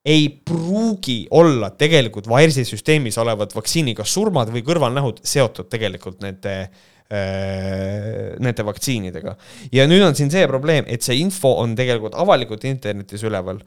ei 0.07 0.27
pruugi 0.45 1.25
olla 1.35 1.69
tegelikult 1.75 2.29
Wires'i 2.31 2.63
süsteemis 2.67 3.17
olevad 3.19 3.51
vaktsiiniga 3.55 4.05
surmad 4.07 4.51
või 4.53 4.63
kõrvalnähud 4.67 5.19
seotud 5.27 5.67
tegelikult 5.71 6.21
nende 6.23 6.53
äh, 6.63 8.37
nende 8.39 8.65
vaktsiinidega. 8.67 9.35
ja 9.71 9.87
nüüd 9.89 10.05
on 10.07 10.15
siin 10.15 10.31
see 10.31 10.47
probleem, 10.47 10.87
et 10.87 11.03
see 11.03 11.19
info 11.19 11.57
on 11.59 11.75
tegelikult 11.75 12.15
avalikult 12.15 12.63
internetis 12.69 13.25
üleval. 13.27 13.59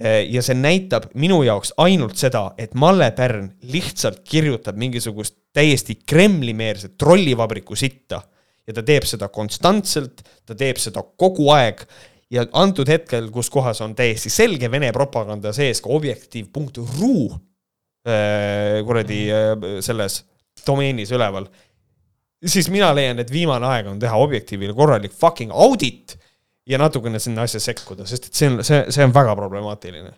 Äh, 0.00 0.22
ja 0.30 0.44
see 0.46 0.54
näitab 0.56 1.10
minu 1.18 1.42
jaoks 1.46 1.74
ainult 1.82 2.16
seda, 2.20 2.52
et 2.58 2.74
Malle 2.78 3.10
Pärn 3.16 3.50
lihtsalt 3.72 4.22
kirjutab 4.24 4.78
mingisugust 4.78 5.40
täiesti 5.52 5.98
Kremli-meelset 6.06 6.94
trollivabriku 6.98 7.74
sitta 7.76 8.22
ja 8.66 8.76
ta 8.76 8.84
teeb 8.86 9.06
seda 9.08 9.26
konstantselt, 9.34 10.22
ta 10.46 10.54
teeb 10.54 10.78
seda 10.78 11.02
kogu 11.02 11.50
aeg 11.50 11.82
ja 12.30 12.46
antud 12.52 12.88
hetkel, 12.88 13.30
kus 13.34 13.50
kohas 13.50 13.80
on 13.84 13.94
täiesti 13.98 14.30
selge 14.32 14.70
Vene 14.70 14.92
propaganda 14.94 15.52
sees 15.56 15.82
ka 15.82 15.90
objektiiv.ru 15.94 17.14
äh, 18.06 18.80
kuradi 18.86 19.24
äh, 19.34 19.50
selles 19.84 20.22
domeenis 20.66 21.10
üleval, 21.16 21.46
siis 22.46 22.70
mina 22.72 22.90
leian, 22.94 23.20
et 23.22 23.30
viimane 23.32 23.66
aeg 23.68 23.90
on 23.90 24.00
teha 24.00 24.16
Objektiivile 24.20 24.74
korralik 24.76 25.12
fucking 25.16 25.52
audit 25.52 26.16
ja 26.68 26.78
natukene 26.78 27.18
sinna 27.18 27.46
asja 27.48 27.60
sekkuda, 27.60 28.06
sest 28.08 28.28
et 28.28 28.36
see 28.36 28.50
on, 28.50 28.60
see, 28.64 28.82
see 28.92 29.04
on 29.04 29.14
väga 29.14 29.34
problemaatiline. 29.38 30.12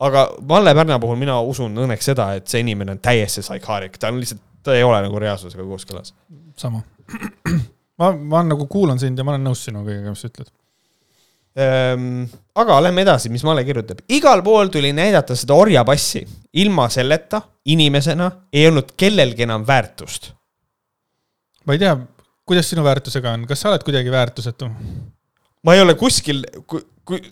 aga 0.00 0.28
Malle 0.48 0.74
Pärna 0.74 0.98
puhul 1.02 1.18
mina 1.18 1.40
usun 1.42 1.74
õnneks 1.84 2.12
seda, 2.12 2.32
et 2.38 2.46
see 2.48 2.62
inimene 2.62 2.94
on 2.94 3.02
täiesti 3.02 3.42
psychaarik, 3.42 3.98
ta 3.98 4.12
on 4.12 4.22
lihtsalt, 4.22 4.42
ta 4.62 4.76
ei 4.78 4.86
ole 4.86 5.02
nagu 5.02 5.18
reaalsusega 5.18 5.66
kooskõlas. 5.66 6.14
sama. 6.56 6.82
ma, 8.00 8.12
ma 8.12 8.42
nagu 8.46 8.66
kuulan 8.70 8.98
sind 8.98 9.18
ja 9.18 9.26
ma 9.26 9.34
olen 9.34 9.50
nõus 9.50 9.66
sinuga 9.66 9.90
kõigega, 9.90 10.14
mis 10.14 10.24
sa 10.24 10.30
ütled 10.30 10.54
aga 11.58 12.78
lähme 12.82 13.02
edasi, 13.02 13.30
mis 13.32 13.42
Male 13.44 13.64
kirjutab. 13.66 14.04
igal 14.08 14.42
pool 14.46 14.68
tuli 14.68 14.92
näidata 14.92 15.36
seda 15.36 15.54
orjapassi. 15.54 16.26
ilma 16.52 16.88
selleta 16.88 17.42
inimesena 17.64 18.30
ei 18.52 18.66
olnud 18.68 18.92
kellelgi 18.96 19.42
enam 19.42 19.66
väärtust. 19.66 20.32
ma 21.66 21.72
ei 21.72 21.78
tea, 21.78 21.96
kuidas 22.46 22.70
sinu 22.70 22.84
väärtusega 22.84 23.32
on, 23.32 23.46
kas 23.46 23.60
sa 23.60 23.72
oled 23.72 23.82
kuidagi 23.82 24.10
väärtusetu? 24.10 24.70
ma 25.62 25.74
ei 25.74 25.80
ole 25.80 25.94
kuskil, 25.94 26.44
kui, 26.66 26.84
kui 27.04 27.22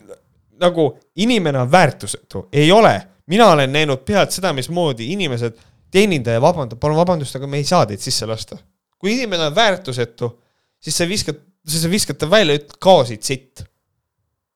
nagu 0.59 0.89
inimene 1.15 1.59
on 1.59 1.71
väärtusetu, 1.71 2.47
ei 2.51 2.71
ole. 2.71 3.01
mina 3.27 3.47
olen 3.51 3.71
näinud 3.71 4.03
pealt 4.05 4.31
seda, 4.31 4.53
mismoodi 4.53 5.11
inimesed, 5.13 5.55
teenindaja 5.91 6.41
vabandab, 6.41 6.79
palun 6.79 6.97
vabandust, 6.97 7.35
aga 7.35 7.47
me 7.47 7.57
ei 7.57 7.63
saa 7.63 7.85
teid 7.85 8.03
sisse 8.03 8.25
lasta. 8.25 8.57
kui 8.99 9.13
inimene 9.13 9.47
on 9.47 9.55
väärtusetu, 9.55 10.33
siis 10.79 10.97
sa 10.97 11.07
viskad, 11.07 11.39
siis 11.67 11.83
sa 11.83 11.89
viskad 11.89 12.19
ta 12.19 12.29
välja, 12.29 12.59
ütled 12.59 12.75
kaosid 12.81 13.23
sitt 13.23 13.63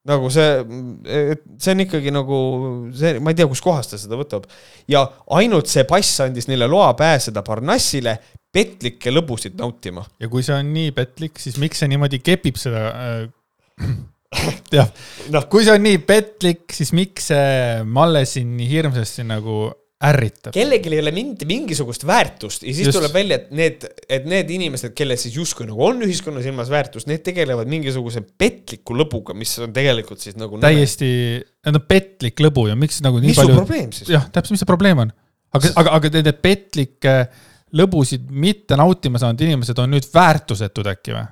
nagu 0.10 0.30
see, 0.34 0.62
see 1.62 1.74
on 1.76 1.84
ikkagi 1.84 2.14
nagu 2.14 2.38
see, 2.98 3.20
ma 3.22 3.34
ei 3.34 3.38
tea, 3.38 3.50
kuskohast 3.50 3.94
ta 3.94 4.00
seda 4.02 4.18
võtab. 4.18 4.48
ja 4.90 5.04
ainult 5.38 5.70
see 5.70 5.84
pass 5.90 6.24
andis 6.26 6.50
neile 6.50 6.70
loa 6.70 6.94
pääseda 6.98 7.44
Parnassile 7.46 8.18
petlikke 8.54 9.14
lõbusid 9.14 9.60
nautima. 9.60 10.06
ja 10.20 10.30
kui 10.32 10.46
see 10.46 10.56
on 10.58 10.72
nii 10.74 10.96
petlik, 10.98 11.38
siis 11.42 11.60
miks 11.62 11.84
see 11.84 11.92
niimoodi 11.92 12.22
kepib 12.24 12.58
seda 12.62 12.88
äh, 12.90 13.22
jah 14.78 14.90
no., 15.34 15.44
kui 15.52 15.68
see 15.68 15.76
on 15.78 15.86
nii 15.86 16.02
petlik, 16.08 16.66
siis 16.74 16.94
miks 16.98 17.30
see 17.34 17.84
Malle 17.86 18.26
siin 18.30 18.56
nii 18.58 18.70
hirmsasti 18.72 19.28
nagu 19.28 19.68
ärritab. 20.02 20.54
kellelgi 20.56 20.92
ei 20.92 21.02
ole 21.04 21.14
mitte 21.14 21.46
mingisugust 21.50 22.06
väärtust 22.08 22.64
ja 22.66 22.74
siis 22.74 22.88
Just. 22.90 22.98
tuleb 22.98 23.14
välja, 23.14 23.38
et 23.42 23.52
need, 23.56 23.86
et 24.10 24.26
need 24.30 24.50
inimesed, 24.56 24.96
kellel 24.98 25.20
siis 25.22 25.36
justkui 25.38 25.68
nagu 25.70 25.86
on 25.86 26.02
ühiskonna 26.06 26.42
silmas 26.44 26.72
väärtus, 26.74 27.06
need 27.10 27.24
tegelevad 27.26 27.70
mingisuguse 27.72 28.24
petliku 28.42 28.98
lõbuga, 28.98 29.36
mis 29.38 29.54
on 29.62 29.74
tegelikult 29.76 30.24
siis 30.24 30.38
nagu. 30.42 30.60
täiesti, 30.62 31.12
on 31.70 31.82
petlik 31.88 32.42
lõbu 32.42 32.68
ja 32.72 32.78
miks 32.80 33.02
nagu 33.06 33.22
nii 33.22 33.34
mis 33.34 33.42
palju. 33.42 33.54
mis 33.54 33.62
su 33.62 33.66
probleem 33.66 33.94
siis? 33.96 34.14
jah, 34.16 34.26
täpselt, 34.30 34.56
mis 34.56 34.66
see 34.66 34.72
probleem 34.72 35.06
on? 35.06 35.14
aga, 35.58 35.74
aga, 35.84 35.98
aga 36.00 36.14
nende 36.18 36.34
petlikke 36.40 37.16
lõbusid 37.78 38.26
mitte 38.32 38.80
nautima 38.80 39.22
saanud 39.22 39.46
inimesed 39.46 39.80
on 39.80 39.94
nüüd 39.96 40.10
väärtusetud 40.14 40.90
äkki 40.92 41.16
või? 41.16 41.28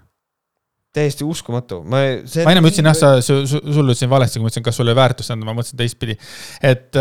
Täiesti 0.96 1.26
uskumatu, 1.28 1.84
ma 1.86 2.02
see 2.26 2.44
ma 2.48 2.54
ennem 2.56 2.66
ütlesin 2.66 2.90
jah, 2.90 2.98
sa, 2.98 3.10
sul 3.22 3.62
ütlesin 3.62 4.10
valesti, 4.10 4.40
kui 4.40 4.48
ma 4.48 4.50
ütlesin, 4.50 4.66
kas 4.66 4.80
sulle 4.80 4.96
väärtust 4.98 5.34
anda, 5.36 5.46
ma 5.46 5.54
mõtlesin 5.58 5.78
teistpidi. 5.78 6.16
et, 6.66 6.98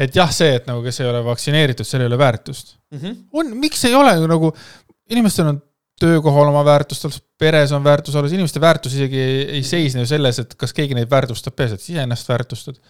et 0.00 0.18
jah, 0.18 0.32
see, 0.34 0.56
et 0.58 0.66
nagu 0.66 0.82
kes 0.82 1.00
ei 1.02 1.10
ole 1.10 1.22
vaktsineeritud, 1.28 1.86
seal 1.86 2.04
ei 2.04 2.10
ole 2.10 2.18
väärtust 2.18 2.74
mm. 2.90 2.98
-hmm. 2.98 3.18
on, 3.32 3.52
miks 3.62 3.84
ei 3.86 3.94
ole 3.94 4.16
nagu, 4.26 4.50
inimestel 5.14 5.52
on 5.52 5.60
töökohal 6.00 6.50
oma 6.50 6.64
väärtust 6.66 7.06
alles, 7.06 7.20
peres 7.38 7.72
on 7.76 7.84
väärtus 7.84 8.16
alles, 8.16 8.34
inimeste 8.34 8.60
väärtus 8.60 8.96
isegi 8.98 9.20
ei, 9.20 9.42
ei 9.58 9.62
seisne 9.62 10.02
ju 10.02 10.10
selles, 10.10 10.40
et 10.42 10.56
kas 10.58 10.74
keegi 10.74 10.96
neid 10.98 11.10
väärtustab, 11.10 11.54
peaasi, 11.56 11.78
et 11.78 11.88
iseennast 11.94 12.28
väärtustad 12.28 12.80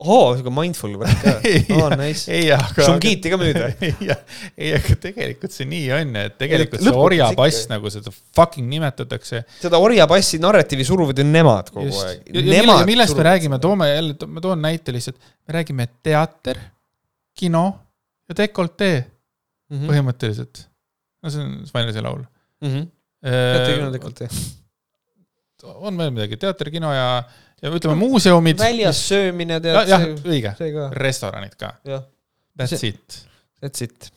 oo, 0.00 0.32
sihuke 0.36 0.52
mindful 0.54 0.94
värk 1.00 1.22
ka. 1.24 1.34
oo, 1.76 1.88
nice. 2.00 2.38
Šungiiti 2.78 3.32
ka 3.32 3.38
müüd 3.40 3.58
või? 3.60 3.90
ei, 4.60 4.72
aga 4.76 4.96
tegelikult 5.02 5.54
see 5.54 5.68
nii 5.68 5.90
on, 5.98 6.14
et 6.22 6.36
tegelikult 6.40 6.84
see 6.84 6.94
orjapass 7.04 7.68
nagu 7.70 7.92
seda 7.92 8.12
fucking 8.36 8.70
nimetatakse. 8.70 9.42
seda 9.60 9.80
orjapassi 9.82 10.40
narratiivi 10.42 10.86
suruvad 10.88 11.20
ju 11.20 11.26
nemad 11.28 11.72
kogu 11.74 11.90
Just. 11.90 12.06
aeg. 12.06 12.86
millest, 12.88 13.16
me 13.18 13.26
räägime, 13.28 13.60
toome 13.62 13.90
jälle, 13.90 14.16
ma 14.26 14.44
toon 14.44 14.64
näite 14.64 14.94
lihtsalt, 14.96 15.20
me 15.46 15.58
räägime 15.58 15.88
teater, 16.02 16.62
kino 17.36 17.64
ja 18.28 18.36
dekoltee 18.36 18.96
mm 19.00 19.76
-hmm. 19.76 19.90
põhimõtteliselt. 19.90 20.64
no 21.22 21.30
see 21.30 21.44
on 21.44 21.60
Svainlase 21.66 22.00
laul 22.00 22.24
mm. 22.24 22.68
-hmm. 22.68 22.88
teater, 23.20 23.74
kino, 23.74 23.92
dekoltee. 23.92 24.28
on 25.62 25.98
veel 25.98 26.10
midagi, 26.10 26.36
teater, 26.40 26.70
kino 26.70 26.92
ja 26.94 27.22
ja 27.62 27.72
ütleme 27.76 27.96
muuseumid. 28.00 28.58
väljas 28.58 28.96
mis... 28.96 29.08
söömine 29.12 29.60
tead. 29.62 29.90
jah, 29.90 30.06
õige, 30.24 30.54
restoranid 30.96 31.56
ka. 31.60 31.74
That's 32.56 32.76
see, 32.76 32.94
it. 32.94 33.22
That's 33.62 33.84
it. 33.84 34.10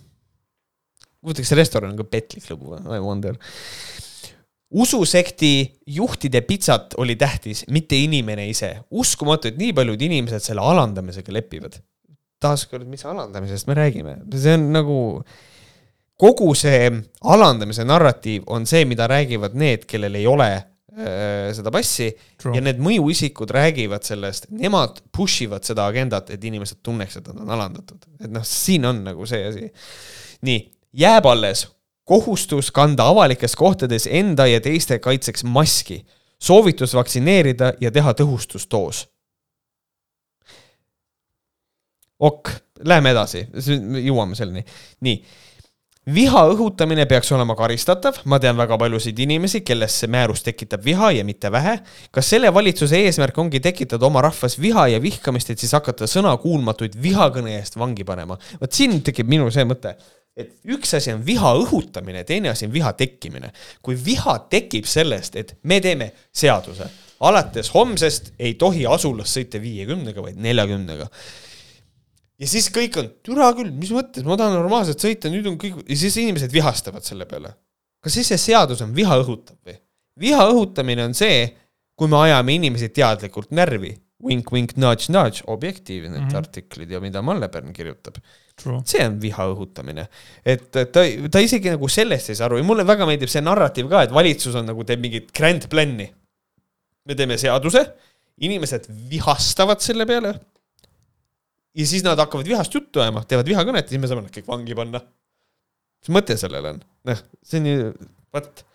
huvitav, 1.23 1.45
kas 1.45 1.55
restoran 1.59 1.93
on 1.93 1.99
ka 1.99 2.07
petlik 2.07 2.47
lugu 2.51 2.73
või? 2.73 2.83
I 2.97 3.03
wonder. 3.03 3.37
ususekti 4.73 5.53
juhtide 5.99 6.41
pitsat 6.47 6.97
oli 6.97 7.15
tähtis, 7.19 7.65
mitte 7.71 7.99
inimene 7.99 8.47
ise. 8.49 8.75
uskumatu, 8.91 9.51
et 9.51 9.57
nii 9.59 9.73
paljud 9.75 10.01
inimesed 10.09 10.43
selle 10.43 10.65
alandamisega 10.65 11.35
lepivad. 11.35 11.79
taaskord, 12.43 12.87
mis 12.87 13.05
alandamisest 13.05 13.67
me 13.67 13.79
räägime? 13.79 14.19
see 14.35 14.59
on 14.59 14.71
nagu 14.75 14.99
kogu 16.19 16.53
see 16.55 16.91
alandamise 17.23 17.83
narratiiv 17.83 18.43
on 18.47 18.67
see, 18.69 18.85
mida 18.85 19.07
räägivad 19.07 19.55
need, 19.57 19.87
kellel 19.89 20.15
ei 20.15 20.27
ole 20.27 20.51
seda 20.93 21.71
passi 21.73 22.11
True. 22.37 22.53
ja 22.57 22.61
need 22.61 22.81
mõjuisikud 22.83 23.49
räägivad 23.53 24.05
sellest, 24.05 24.49
nemad 24.53 24.99
push 25.15 25.45
ivad 25.47 25.65
seda 25.65 25.87
agendat, 25.89 26.29
et 26.33 26.43
inimesed 26.43 26.83
tunneks, 26.85 27.17
et 27.17 27.29
nad 27.31 27.39
on 27.41 27.53
alandatud. 27.55 28.03
et 28.21 28.29
noh, 28.31 28.45
siin 28.45 28.85
on 28.85 29.03
nagu 29.07 29.25
see 29.29 29.47
asi. 29.47 29.69
nii, 30.45 30.59
jääb 31.03 31.25
alles 31.29 31.65
kohustus 32.05 32.71
kanda 32.71 33.07
avalikes 33.09 33.55
kohtades 33.55 34.07
enda 34.11 34.45
ja 34.47 34.61
teiste 34.61 34.99
kaitseks 34.99 35.43
maski, 35.43 36.03
soovitus 36.41 36.93
vaktsineerida 36.93 37.73
ja 37.81 37.91
teha 37.91 38.13
tõhustusdoos. 38.13 39.07
ok, 42.19 42.49
läheme 42.85 43.11
edasi, 43.11 43.47
jõuame 44.05 44.35
selleni. 44.35 44.65
nii 45.01 45.17
viha 46.11 46.41
õhutamine 46.51 47.05
peaks 47.07 47.31
olema 47.31 47.55
karistatav, 47.55 48.17
ma 48.27 48.39
tean 48.43 48.57
väga 48.59 48.75
paljusid 48.79 49.19
inimesi, 49.23 49.61
kelles 49.63 49.95
see 50.01 50.09
määrus 50.11 50.43
tekitab 50.43 50.83
viha 50.83 51.11
ja 51.15 51.23
mitte 51.23 51.51
vähe. 51.51 51.77
kas 52.11 52.29
selle 52.29 52.53
valitsuse 52.53 52.99
eesmärk 53.05 53.37
ongi 53.37 53.59
tekitada 53.63 54.05
oma 54.05 54.21
rahvas 54.21 54.59
viha 54.59 54.87
ja 54.87 55.01
vihkamist, 55.01 55.49
et 55.49 55.59
siis 55.59 55.71
hakata 55.71 56.07
sõnakuulmatuid 56.09 56.97
vihakõne 57.01 57.55
eest 57.59 57.79
vangi 57.79 58.03
panema? 58.03 58.37
vot 58.61 58.71
siin 58.71 58.99
tekib 59.01 59.31
minul 59.31 59.51
see 59.51 59.63
mõte, 59.63 59.95
et 60.35 60.51
üks 60.67 60.93
asi 60.97 61.13
on 61.13 61.23
viha 61.25 61.53
õhutamine, 61.61 62.25
teine 62.27 62.51
asi 62.51 62.67
on 62.67 62.73
viha 62.73 62.91
tekkimine. 62.99 63.53
kui 63.81 63.95
viha 63.95 64.39
tekib 64.49 64.85
sellest, 64.85 65.35
et 65.35 65.55
me 65.63 65.79
teeme 65.79 66.11
seaduse, 66.33 66.89
alates 67.23 67.71
homsest 67.73 68.33
ei 68.39 68.53
tohi 68.59 68.85
asulas 68.85 69.31
sõita 69.37 69.61
viiekümnega, 69.61 70.21
vaid 70.21 70.35
neljakümnega 70.35 71.07
ja 72.41 72.49
siis 72.49 72.69
kõik 72.73 72.97
on, 72.99 73.09
türa 73.25 73.49
küll, 73.57 73.71
mis 73.75 73.91
mõttes, 73.93 74.25
ma 74.25 74.37
tahan 74.39 74.55
normaalselt 74.57 75.01
sõita, 75.03 75.31
nüüd 75.31 75.47
on 75.51 75.57
kõik, 75.61 75.83
ja 75.87 75.97
siis 75.99 76.17
inimesed 76.21 76.53
vihastavad 76.53 77.05
selle 77.05 77.27
peale. 77.29 77.53
kas 78.03 78.17
siis 78.17 78.31
see 78.33 78.41
seadus 78.49 78.81
on 78.83 78.93
viha 78.95 79.19
õhutav 79.21 79.57
või? 79.63 79.77
viha 80.19 80.47
õhutamine 80.51 81.05
on 81.07 81.13
see, 81.17 81.45
kui 81.97 82.09
me 82.09 82.19
ajame 82.25 82.57
inimesi 82.57 82.89
teadlikult 82.93 83.53
närvi. 83.55 83.93
Wink, 84.23 84.53
wink, 84.55 84.77
nudge, 84.79 85.09
nudge, 85.11 85.41
objektiivne 85.51 86.13
mm 86.13 86.27
-hmm. 86.29 86.37
artiklid 86.37 86.91
ja 86.91 87.01
mida 87.03 87.21
Mallepern 87.21 87.73
kirjutab. 87.73 88.21
see 88.85 89.05
on 89.05 89.19
viha 89.21 89.47
õhutamine. 89.51 90.07
et 90.45 90.71
ta, 90.71 90.85
ta 91.31 91.39
isegi 91.39 91.69
nagu 91.69 91.87
sellest 91.87 92.29
ei 92.29 92.35
saa 92.35 92.45
aru 92.45 92.57
ja 92.57 92.63
mulle 92.63 92.87
väga 92.87 93.05
meeldib 93.05 93.29
see 93.29 93.41
narratiiv 93.41 93.89
ka, 93.89 94.03
et 94.03 94.13
valitsus 94.13 94.55
on 94.55 94.65
nagu 94.65 94.83
teeb 94.83 94.99
mingit 94.99 95.33
grand 95.33 95.67
plan'i. 95.67 96.13
me 97.05 97.15
teeme 97.15 97.37
seaduse, 97.37 97.93
inimesed 98.37 98.87
vihastavad 99.09 99.81
selle 99.81 100.05
peale 100.05 100.39
ja 101.73 101.87
siis 101.87 102.03
nad 102.05 102.19
hakkavad 102.19 102.47
vihast 102.47 102.73
juttu 102.73 103.01
ajama, 103.01 103.23
teevad 103.27 103.49
vihakõnet 103.49 103.87
ja 103.87 103.95
siis 103.95 104.01
me 104.01 104.09
saame 104.09 104.25
nad 104.25 104.35
kõik 104.35 104.49
vangi 104.49 104.77
panna. 104.77 105.01
mis 106.03 106.13
mõte 106.13 106.37
sellel 106.39 106.73
on? 106.73 106.81
noh, 107.09 107.23
see 107.43 107.61
on 107.61 107.69
ju, 107.69 107.93
vot. 108.33 108.65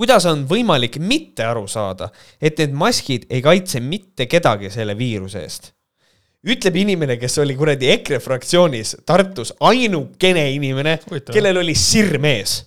kuidas 0.00 0.26
on 0.30 0.46
võimalik 0.50 0.98
mitte 1.02 1.46
aru 1.46 1.66
saada, 1.70 2.10
et 2.40 2.58
need 2.58 2.74
maskid 2.74 3.28
ei 3.30 3.42
kaitse 3.44 3.82
mitte 3.84 4.26
kedagi 4.26 4.72
selle 4.74 4.96
viiruse 4.98 5.44
eest? 5.44 5.70
ütleb 6.40 6.76
inimene, 6.80 7.18
kes 7.20 7.38
oli 7.42 7.54
kuradi 7.56 7.90
EKRE 7.98 8.18
fraktsioonis 8.24 8.96
Tartus 9.06 9.52
ainukene 9.60 10.46
inimene, 10.54 10.96
kellel 11.28 11.60
oli 11.60 11.74
sirm 11.76 12.24
ees. 12.24 12.62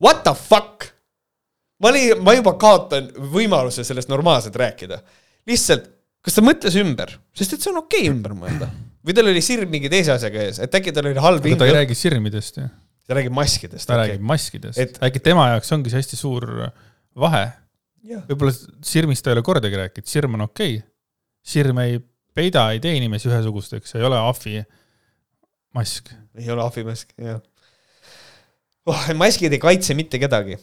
What 0.00 0.22
the 0.24 0.34
fuck? 0.38 0.86
ma 1.80 1.88
olin, 1.88 2.20
ma 2.22 2.34
juba 2.36 2.54
kaotan 2.60 3.08
võimaluse 3.32 3.84
sellest 3.84 4.08
normaalselt 4.12 4.56
rääkida. 4.56 5.00
lihtsalt 5.48 5.88
kas 6.24 6.36
ta 6.36 6.44
mõtles 6.44 6.76
ümber, 6.80 7.14
sest 7.36 7.56
et 7.56 7.64
see 7.64 7.72
on 7.72 7.80
okei 7.82 8.04
okay 8.04 8.12
ümber 8.12 8.36
mõelda 8.36 8.68
või 9.06 9.16
tal 9.16 9.30
oli 9.30 9.42
sirm 9.44 9.70
mingi 9.72 9.90
teise 9.92 10.12
asjaga 10.14 10.44
ees, 10.44 10.60
et 10.64 10.76
äkki 10.76 10.92
tal 10.96 11.08
oli 11.10 11.22
halb 11.22 11.46
aga 11.46 11.60
ta 11.62 11.68
ei 11.68 11.76
räägi 11.78 11.96
sirmidest 11.96 12.60
ju. 12.60 12.66
ta 13.08 13.16
räägib 13.16 13.34
maskidest. 13.36 13.86
ta 13.88 13.96
okay. 13.96 14.02
räägib 14.04 14.26
maskidest 14.28 14.82
et..., 14.82 15.00
äkki 15.06 15.22
tema 15.24 15.48
jaoks 15.54 15.72
ongi 15.76 15.92
see 15.92 16.02
hästi 16.02 16.20
suur 16.20 16.46
vahe. 17.24 17.44
võib-olla 18.28 18.54
sirmist 18.86 19.24
ta 19.24 19.32
ei 19.32 19.38
ole 19.38 19.46
kordagi 19.46 19.80
rääkinud, 19.80 20.10
sirm 20.10 20.36
on 20.36 20.46
okei 20.48 20.80
okay.. 20.80 20.88
sirm 21.54 21.80
ei 21.84 22.00
peida, 22.36 22.68
ei 22.74 22.82
tee 22.82 22.92
inimesi 22.98 23.30
ühesugusteks, 23.30 23.96
ei 23.96 24.04
ole 24.06 24.20
ahvi 24.20 24.60
mask. 25.76 26.12
ei 26.36 26.52
ole 26.52 26.64
ahvi 26.66 26.84
mask, 26.84 27.16
jah 27.16 27.40
oh,. 28.84 29.08
maskid 29.16 29.56
ei 29.56 29.62
kaitse 29.62 29.96
mitte 29.96 30.20
kedagi 30.20 30.60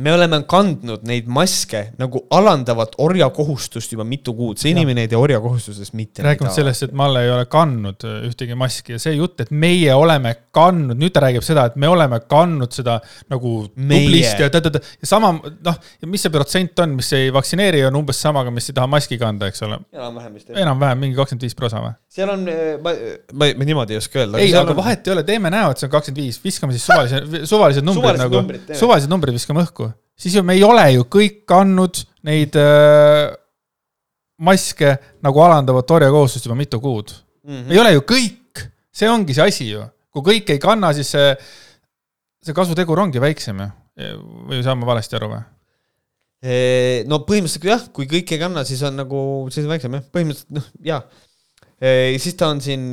me 0.00 0.12
oleme 0.14 0.40
kandnud 0.48 1.04
neid 1.08 1.28
maske 1.30 1.82
nagu 2.00 2.22
alandavat 2.34 2.96
orjakohustust 3.02 3.92
juba 3.94 4.04
mitu 4.08 4.34
kuud, 4.36 4.60
see 4.60 4.72
inimene 4.72 5.04
ei 5.04 5.10
tee 5.10 5.18
orjakohustusest 5.20 5.94
mitte 5.98 6.24
rääkimata 6.24 6.48
midagi. 6.48 6.60
sellest, 6.60 6.86
et 6.88 6.94
Malle 6.96 7.24
ei 7.26 7.32
ole 7.34 7.46
kandnud 7.50 8.06
äh, 8.08 8.16
ühtegi 8.28 8.56
maski 8.58 8.96
ja 8.96 9.02
see 9.02 9.14
jutt, 9.16 9.40
et 9.44 9.52
meie 9.52 9.94
oleme 9.94 10.34
kandnud, 10.56 10.98
nüüd 11.00 11.14
ta 11.14 11.24
räägib 11.26 11.44
seda, 11.46 11.66
et 11.70 11.78
me 11.80 11.90
oleme 11.90 12.20
kandnud 12.30 12.72
seda 12.74 12.98
nagu 13.32 13.54
meie. 13.76 14.06
tublisti 14.06 14.46
ja 14.46 14.50
ta-ta-ta. 14.52 14.82
ja 15.00 15.10
sama, 15.10 15.32
noh, 15.36 15.80
mis 16.08 16.24
see 16.26 16.34
protsent 16.34 16.84
on, 16.84 16.96
mis 17.00 17.12
ei 17.16 17.32
vaktsineeri, 17.34 17.84
on 17.88 18.00
umbes 18.00 18.20
samaga, 18.22 18.52
mis 18.54 18.70
ei 18.70 18.78
taha 18.78 18.90
maski 18.90 19.20
kanda, 19.20 19.50
eks 19.52 19.66
ole. 19.68 19.80
enam-vähem 19.96 20.38
vist. 20.38 20.52
enam-vähem, 20.54 21.04
mingi 21.04 21.20
kakskümmend 21.20 21.48
viis 21.48 21.58
prosa 21.58 21.84
või? 21.84 21.94
seal 22.10 22.32
on, 22.32 22.46
äh, 22.50 22.74
ma, 22.82 22.94
ma, 23.32 23.52
ma 23.56 23.68
niimoodi 23.68 23.96
ei 23.96 24.02
oska 24.02 24.24
öelda. 24.24 24.40
ei, 24.42 24.54
aga 24.54 24.74
on... 24.74 24.80
vahet 24.80 25.06
ei 25.06 25.16
ole, 25.16 25.26
teeme 25.28 25.52
näo, 25.52 25.74
et 25.74 25.82
see 25.82 25.90
on 25.90 25.94
kakskümmend 25.94 26.24
viis, 26.24 26.40
viskame 26.44 26.76
siis 26.76 26.88
suvalise, 26.88 27.46
suvalised 27.50 27.86
numbrid 27.86 28.18
suvalised 28.24 28.26
nagu, 28.26 28.78
suvalised 28.80 29.12
numbrid 29.12 29.36
viskame 29.36 29.64
õhku 29.66 29.89
siis 30.20 30.36
ju 30.36 30.42
me 30.44 30.56
ei 30.58 30.64
ole 30.66 30.86
ju 30.94 31.06
kõik 31.08 31.42
kandnud 31.48 32.02
neid 32.28 32.56
äh, 32.60 33.30
maske 34.44 34.96
nagu 35.24 35.42
alandavat 35.44 35.96
orjakohustust 35.96 36.48
juba 36.48 36.58
mitu 36.58 36.80
kuud 36.80 37.12
mm. 37.44 37.54
-hmm. 37.54 37.72
ei 37.72 37.80
ole 37.80 37.94
ju 37.94 38.04
kõik, 38.12 38.66
see 38.92 39.08
ongi 39.10 39.36
see 39.36 39.46
asi 39.46 39.70
ju. 39.70 39.84
kui 40.10 40.22
kõik 40.26 40.50
ei 40.50 40.58
kanna, 40.58 40.92
siis 40.92 41.10
see, 41.14 41.32
see 42.42 42.54
kasutegur 42.56 42.98
ongi 42.98 43.20
väiksem 43.20 43.60
ju. 43.60 43.70
või 44.48 44.62
saan 44.64 44.78
ma 44.78 44.86
valesti 44.92 45.16
aru 45.16 45.32
või? 45.34 45.42
no 47.08 47.20
põhimõtteliselt 47.28 47.68
jah, 47.68 47.82
kui 47.92 48.06
kõik 48.08 48.32
ei 48.32 48.40
kanna, 48.40 48.64
siis 48.64 48.82
on 48.82 48.96
nagu, 48.96 49.48
siis 49.52 49.66
on 49.66 49.74
väiksem 49.74 49.98
jah, 49.98 50.06
põhimõtteliselt 50.12 50.56
noh, 50.56 50.70
jaa 50.84 51.02
siis 51.80 52.36
ta 52.36 52.50
on 52.52 52.60
siin, 52.60 52.92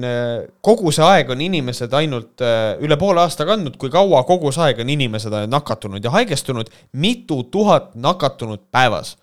kogu 0.64 0.94
see 0.96 1.04
aeg 1.04 1.32
on 1.34 1.42
inimesed 1.44 1.92
ainult 2.00 2.44
üle 2.84 2.98
poole 3.00 3.20
aasta 3.26 3.44
kandnud, 3.48 3.76
kui 3.80 3.92
kaua 3.92 4.24
kogu 4.28 4.54
see 4.56 4.70
aeg 4.70 4.82
on 4.84 4.92
inimesed 4.94 5.34
nakatunud 5.52 6.04
ja 6.04 6.14
haigestunud, 6.14 6.72
mitu 6.96 7.42
tuhat 7.52 7.96
nakatunut 8.00 8.70
päevas. 8.72 9.18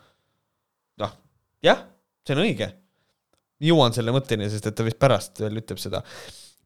noh, 1.01 1.15
jah, 1.65 1.86
see 2.27 2.36
on 2.36 2.45
õige. 2.45 2.73
jõuan 3.65 3.95
selle 3.97 4.12
mõtteni, 4.12 4.51
sest 4.53 4.66
et 4.69 4.74
ta 4.77 4.85
vist 4.85 4.99
pärast 5.01 5.41
veel 5.41 5.57
ütleb 5.62 5.81
seda. 5.81 6.03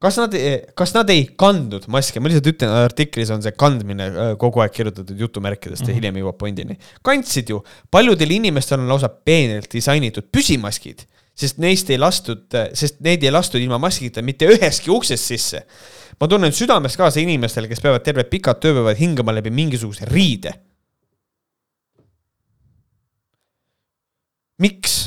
kas 0.02 0.18
nad, 0.18 0.34
kas 0.74 0.94
nad 0.96 1.10
ei 1.14 1.28
kandnud 1.38 1.86
maske, 1.94 2.18
ma 2.18 2.32
lihtsalt 2.32 2.50
ütlen, 2.50 2.74
artiklis 2.88 3.30
on 3.30 3.44
see 3.46 3.54
kandmine 3.54 4.34
kogu 4.42 4.64
aeg 4.64 4.74
kirjutatud 4.74 5.22
jutumärkidest 5.22 5.84
mm 5.84 5.86
-hmm. 5.86 5.94
ja 5.94 6.00
hiljem 6.00 6.18
jõuab 6.24 6.38
pointini. 6.42 6.78
kandsid 7.02 7.54
ju, 7.54 7.62
paljudel 7.90 8.34
inimestel 8.40 8.80
on 8.80 8.90
lausa 8.90 9.08
peenelt 9.08 9.70
disainitud 9.70 10.34
püsimaskid 10.34 11.06
sest 11.38 11.60
neist 11.62 11.90
ei 11.92 11.98
lastud, 12.00 12.46
sest 12.74 12.98
neid 13.04 13.22
ei 13.22 13.32
lastud 13.32 13.62
ilma 13.62 13.78
maskita 13.82 14.24
mitte 14.26 14.48
ühestki 14.50 14.90
uksest 14.90 15.30
sisse. 15.30 15.62
ma 16.18 16.26
tunnen 16.26 16.52
südamest 16.52 16.98
kaasa 16.98 17.20
inimestele, 17.22 17.68
kes 17.70 17.82
peavad 17.84 18.02
terved 18.02 18.30
pikad 18.32 18.58
tööpäevad 18.62 18.98
hingama 18.98 19.34
läbi 19.36 19.52
mingisuguse 19.54 20.08
riide. 20.10 20.56
miks? 24.58 24.97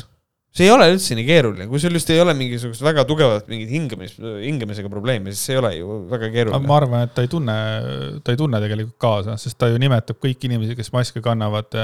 See 0.61 0.67
ei 0.67 0.73
ole 0.73 0.87
üldse 0.93 1.15
nii 1.17 1.25
keeruline, 1.25 1.65
kui 1.69 1.81
sul 1.81 1.95
just 1.97 2.09
ei 2.13 2.19
ole 2.21 2.33
mingisugust 2.37 2.83
väga 2.85 3.03
tugevat 3.09 3.47
mingit 3.49 3.71
hingamis, 3.73 4.13
hingamisega 4.19 4.91
probleemi, 4.91 5.33
siis 5.33 5.47
see 5.47 5.55
ei 5.55 5.61
ole 5.61 5.71
ju 5.77 5.97
väga 6.11 6.29
keeruline. 6.33 6.67
ma 6.69 6.77
arvan, 6.77 7.05
et 7.07 7.15
ta 7.15 7.25
ei 7.25 7.31
tunne, 7.31 7.55
ta 8.21 8.33
ei 8.33 8.39
tunne 8.39 8.61
tegelikult 8.61 8.97
kaasa, 9.01 9.37
sest 9.41 9.57
ta 9.61 9.71
ju 9.71 9.79
nimetab 9.81 10.19
kõiki 10.21 10.49
inimesi, 10.49 10.77
kes 10.77 10.91
maske 10.93 11.23
kannavad 11.25 11.79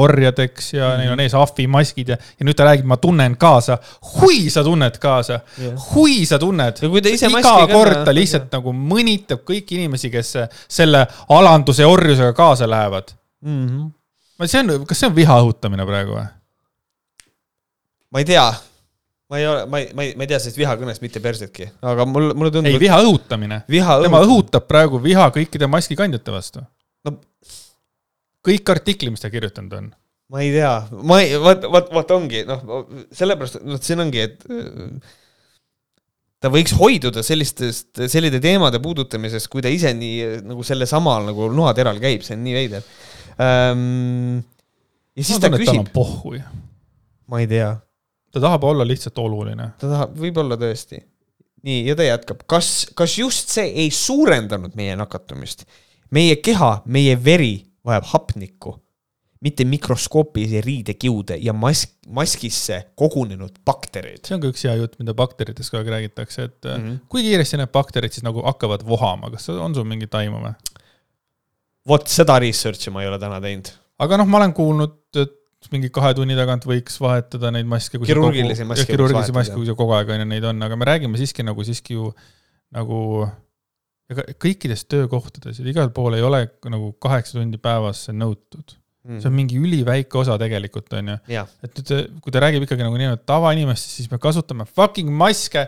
orjadeks 0.00 0.72
ja 0.72 0.86
mm 0.86 0.90
-hmm. 0.90 1.02
neil 1.02 1.14
on 1.16 1.24
ees 1.26 1.36
ahvimaskid 1.36 2.14
ja, 2.14 2.18
ja 2.40 2.48
nüüd 2.48 2.58
ta 2.58 2.68
räägib, 2.68 2.88
ma 2.88 2.96
tunnen 2.96 3.36
kaasa. 3.36 3.78
hui, 4.14 4.50
sa 4.50 4.64
tunned 4.64 4.98
kaasa 4.98 5.40
yeah., 5.60 5.88
hui, 5.92 6.26
sa 6.26 6.38
tunned. 6.38 6.82
iga 7.28 7.66
kord 7.72 8.04
ta 8.04 8.14
lihtsalt 8.14 8.48
ja. 8.48 8.58
nagu 8.58 8.72
mõnitab 8.72 9.44
kõiki 9.48 9.80
inimesi, 9.80 10.10
kes 10.10 10.36
selle 10.68 11.06
alanduse 11.28 11.86
orjusega 11.86 12.32
kaasa 12.32 12.70
lähevad 12.70 13.12
mm. 13.44 13.66
-hmm. 13.66 14.46
see 14.46 14.60
on, 14.60 14.86
kas 14.86 15.00
see 15.00 15.10
on 15.10 15.16
viha 15.16 15.40
õhutamine 15.42 15.86
praegu 15.86 16.16
või? 16.16 16.30
Ma 18.12 18.20
ei 18.20 18.28
tea, 18.28 18.44
ma 19.32 19.38
ei 19.40 19.46
ole, 19.48 19.64
ma 19.66 19.80
ei, 19.80 19.88
ma 19.96 20.04
ei, 20.04 20.12
ma 20.16 20.26
ei 20.26 20.30
tea 20.30 20.38
sellest 20.42 20.60
vihakõnest 20.60 21.02
mitte 21.04 21.22
persetki, 21.24 21.70
aga 21.88 22.04
mul, 22.08 22.30
mulle 22.36 22.52
tundub. 22.52 22.68
ei, 22.68 22.80
viha 22.80 23.00
õhutamine. 23.00 23.62
tema 23.64 24.20
õhutab 24.26 24.68
praegu 24.68 25.00
viha 25.02 25.30
kõikide 25.32 25.68
maskikandjate 25.72 26.34
vastu 26.34 26.60
no.. 27.08 27.16
kõik 28.44 28.72
artiklid, 28.74 29.14
mis 29.14 29.24
ta 29.24 29.32
kirjutanud 29.32 29.78
on. 29.78 29.90
ma 30.32 30.44
ei 30.44 30.52
tea, 30.52 30.74
ma 31.08 31.22
ei, 31.24 31.38
vot, 31.40 31.64
vot, 31.72 31.88
vot 31.96 32.14
ongi, 32.18 32.42
noh, 32.48 32.84
sellepärast, 33.16 33.62
noh, 33.64 33.80
siin 33.80 34.04
ongi, 34.04 34.26
et 34.28 34.44
ta 36.42 36.50
võiks 36.52 36.74
hoiduda 36.76 37.24
sellistest, 37.24 38.02
selliste 38.12 38.42
teemade 38.44 38.82
puudutamisest, 38.84 39.48
kui 39.52 39.64
ta 39.64 39.72
ise 39.72 39.94
nii 39.96 40.42
nagu 40.44 40.66
sellesama 40.66 41.16
nagu 41.30 41.48
noateral 41.54 42.02
käib, 42.02 42.26
see 42.26 42.36
on 42.36 42.44
nii 42.44 42.58
veider 42.58 42.84
ähm,. 43.40 44.42
ja 45.16 45.24
siis 45.24 45.40
ma 45.40 45.46
ta 45.46 45.52
küsib. 45.56 45.88
ma 47.32 47.40
ei 47.40 47.48
tea 47.48 47.70
ta 48.32 48.40
tahab 48.40 48.64
olla 48.64 48.86
lihtsalt 48.88 49.18
oluline. 49.18 49.72
ta 49.78 49.88
tahab, 49.88 50.14
võib-olla 50.18 50.58
tõesti. 50.60 51.02
nii, 51.62 51.82
ja 51.86 51.96
ta 51.98 52.06
jätkab, 52.06 52.44
kas, 52.50 52.88
kas 52.98 53.18
just 53.18 53.52
see 53.54 53.68
ei 53.84 53.90
suurendanud 53.94 54.76
meie 54.78 54.96
nakatumist? 54.98 55.66
meie 56.12 56.38
keha, 56.44 56.82
meie 56.86 57.16
veri 57.24 57.54
vajab 57.86 58.08
hapnikku, 58.12 58.74
mitte 59.42 59.64
mikroskoopilisi 59.66 60.60
riidekiude 60.62 61.38
ja 61.42 61.54
mask, 61.56 61.94
maskisse 62.08 62.78
kogunenud 62.98 63.58
baktereid. 63.66 64.22
see 64.26 64.36
on 64.36 64.42
ka 64.44 64.52
üks 64.52 64.66
hea 64.68 64.76
jutt, 64.78 64.98
mida 65.02 65.14
bakteritest 65.18 65.72
kogu 65.72 65.82
aeg 65.82 65.92
räägitakse, 65.96 66.48
et 66.50 66.64
mm 66.64 66.84
-hmm. 66.84 66.98
kui 67.08 67.24
kiiresti 67.26 67.60
need 67.60 67.72
bakterid 67.74 68.12
siis 68.12 68.24
nagu 68.26 68.42
hakkavad 68.46 68.86
vohama, 68.86 69.30
kas 69.30 69.48
on 69.48 69.74
sul 69.74 69.84
mingit 69.88 70.14
aimu 70.14 70.40
või? 70.46 70.54
vot 71.88 72.08
seda 72.08 72.38
research'i 72.38 72.90
ma 72.94 73.02
ei 73.02 73.08
ole 73.08 73.18
täna 73.18 73.40
teinud. 73.40 73.72
aga 73.98 74.16
noh, 74.16 74.26
ma 74.26 74.38
olen 74.38 74.52
kuulnud, 74.54 74.98
et 75.16 75.38
mingi 75.72 75.90
kahe 75.94 76.12
tunni 76.18 76.36
tagant 76.38 76.66
võiks 76.68 76.98
vahetada 77.02 77.52
neid 77.54 77.68
maske. 77.70 78.00
kirurgilisi 78.02 78.66
maske. 78.68 78.88
kirurgilisi 78.90 79.34
maske, 79.36 79.54
kui 79.54 79.68
see 79.68 79.78
kogu 79.78 79.94
aeg 79.96 80.12
on 80.14 80.24
ju 80.24 80.28
neid 80.32 80.46
on, 80.50 80.66
aga 80.66 80.78
me 80.78 80.88
räägime 80.88 81.20
siiski 81.20 81.46
nagu 81.46 81.64
siiski 81.66 81.98
ju 81.98 82.10
nagu 82.72 82.98
kõikides 84.42 84.84
töökohtades 84.90 85.60
ja 85.60 85.66
igal 85.70 85.90
pool 85.94 86.16
ei 86.18 86.24
ole 86.24 86.44
nagu 86.68 86.92
kaheksa 87.00 87.38
tundi 87.38 87.60
päevas 87.62 88.06
nõutud 88.12 88.74
mm.. 89.06 89.20
see 89.20 89.30
on 89.30 89.36
mingi 89.36 89.60
üliväike 89.60 90.18
osa 90.20 90.36
tegelikult, 90.40 90.90
on 90.98 91.14
ju. 91.14 91.18
et 91.64 91.78
nüüd, 91.80 92.18
kui 92.24 92.34
ta 92.34 92.42
räägib 92.44 92.66
ikkagi 92.66 92.86
nagu 92.86 92.98
nii-öelda 93.00 93.22
tavainimestest, 93.28 94.00
siis 94.00 94.10
me 94.12 94.20
kasutame 94.22 94.66
fucking 94.68 95.10
maske, 95.22 95.66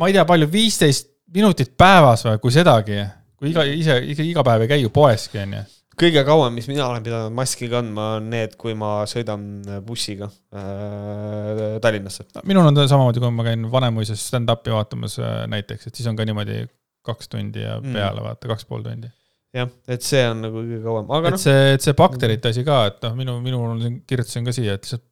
ma 0.00 0.10
ei 0.10 0.16
tea, 0.16 0.24
palju, 0.28 0.48
viisteist 0.52 1.12
minutit 1.34 1.74
päevas 1.78 2.24
või, 2.26 2.40
kui 2.42 2.54
sedagi. 2.54 3.04
kui 3.38 3.50
iga, 3.52 3.64
ise, 3.66 4.00
iga 4.26 4.44
päev 4.46 4.66
ei 4.66 4.74
käi 4.74 4.82
ju 4.84 4.92
poeski, 4.94 5.42
on 5.44 5.58
ju 5.58 5.64
kõige 5.98 6.22
kauem, 6.26 6.54
mis 6.58 6.68
mina 6.70 6.86
olen 6.88 7.04
pidanud 7.04 7.34
maski 7.36 7.68
kandma, 7.72 8.06
on 8.18 8.30
need, 8.32 8.54
kui 8.60 8.76
ma 8.78 8.92
sõidan 9.10 9.44
bussiga 9.86 10.28
äh, 10.28 11.76
Tallinnasse. 11.84 12.26
minul 12.48 12.68
on 12.70 12.80
samamoodi, 12.80 13.22
kui 13.22 13.34
ma 13.34 13.46
käin 13.46 13.66
Vanemuises 13.72 14.22
stand-up'i 14.30 14.74
vaatamas 14.74 15.18
äh, 15.22 15.42
näiteks, 15.50 15.88
et 15.88 16.00
siis 16.00 16.08
on 16.10 16.18
ka 16.18 16.26
niimoodi 16.28 16.64
kaks 17.04 17.30
tundi 17.32 17.62
ja 17.64 17.78
mm. 17.80 17.92
peale 17.92 18.20
mm. 18.20 18.28
vaata, 18.28 18.50
kaks 18.54 18.68
pool 18.68 18.84
tundi. 18.86 19.10
jah, 19.54 19.70
et 19.88 20.06
see 20.06 20.22
on 20.28 20.44
nagu 20.46 20.62
kõige 20.62 20.82
kauem, 20.84 21.10
aga 21.18 21.34
noh. 21.34 21.38
et 21.38 21.46
see, 21.46 21.66
et 21.76 21.84
see 21.88 21.96
bakterite 21.98 22.54
asi 22.54 22.64
ka, 22.66 22.84
et 22.90 23.02
noh, 23.06 23.18
minu, 23.18 23.36
minul 23.44 23.68
on 23.74 23.82
siin, 23.84 24.00
kirjutasin 24.08 24.48
ka 24.48 24.56
siia, 24.56 24.78
et 24.78 24.86
lihtsalt 24.86 25.04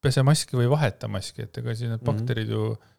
pese 0.00 0.24
maski 0.24 0.56
või 0.56 0.70
vaheta 0.72 1.10
maski, 1.12 1.44
et 1.44 1.60
ega 1.60 1.74
siis 1.74 1.90
need 1.90 2.00
mhm. 2.00 2.06
bakterid 2.08 2.48
mm 2.48 2.54
-hmm. 2.56 2.78
ju 2.80 2.90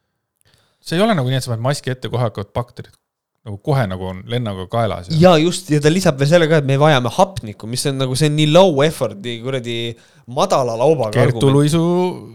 see 0.81 0.97
ei 0.97 1.03
ole 1.05 1.15
nagu 1.17 1.29
nii, 1.29 1.39
et 1.39 1.45
sa 1.45 1.53
paned 1.53 1.65
maski 1.65 1.93
ette, 1.93 2.09
kohe 2.09 2.25
hakkavad 2.25 2.53
bakterid 2.57 2.97
nagu 3.41 3.57
kohe 3.65 3.87
nagu 3.89 4.05
on 4.05 4.19
lennaga 4.29 4.67
kaelas. 4.69 5.07
ja 5.17 5.31
just, 5.41 5.69
ja 5.73 5.79
ta 5.81 5.89
lisab 5.89 6.19
veel 6.21 6.29
selle 6.29 6.47
ka, 6.49 6.59
et 6.61 6.67
me 6.69 6.75
vajame 6.77 7.09
hapnikku, 7.15 7.65
mis 7.69 7.83
on 7.89 7.97
nagu, 7.97 8.17
see 8.17 8.29
on 8.29 8.35
nii 8.37 8.49
low 8.51 8.83
effort, 8.85 9.17
nii 9.23 9.39
kuradi 9.41 9.77
madala 10.31 10.75
laubaga. 10.77 11.15
Kertu 11.15 11.49
Luisu 11.49 11.81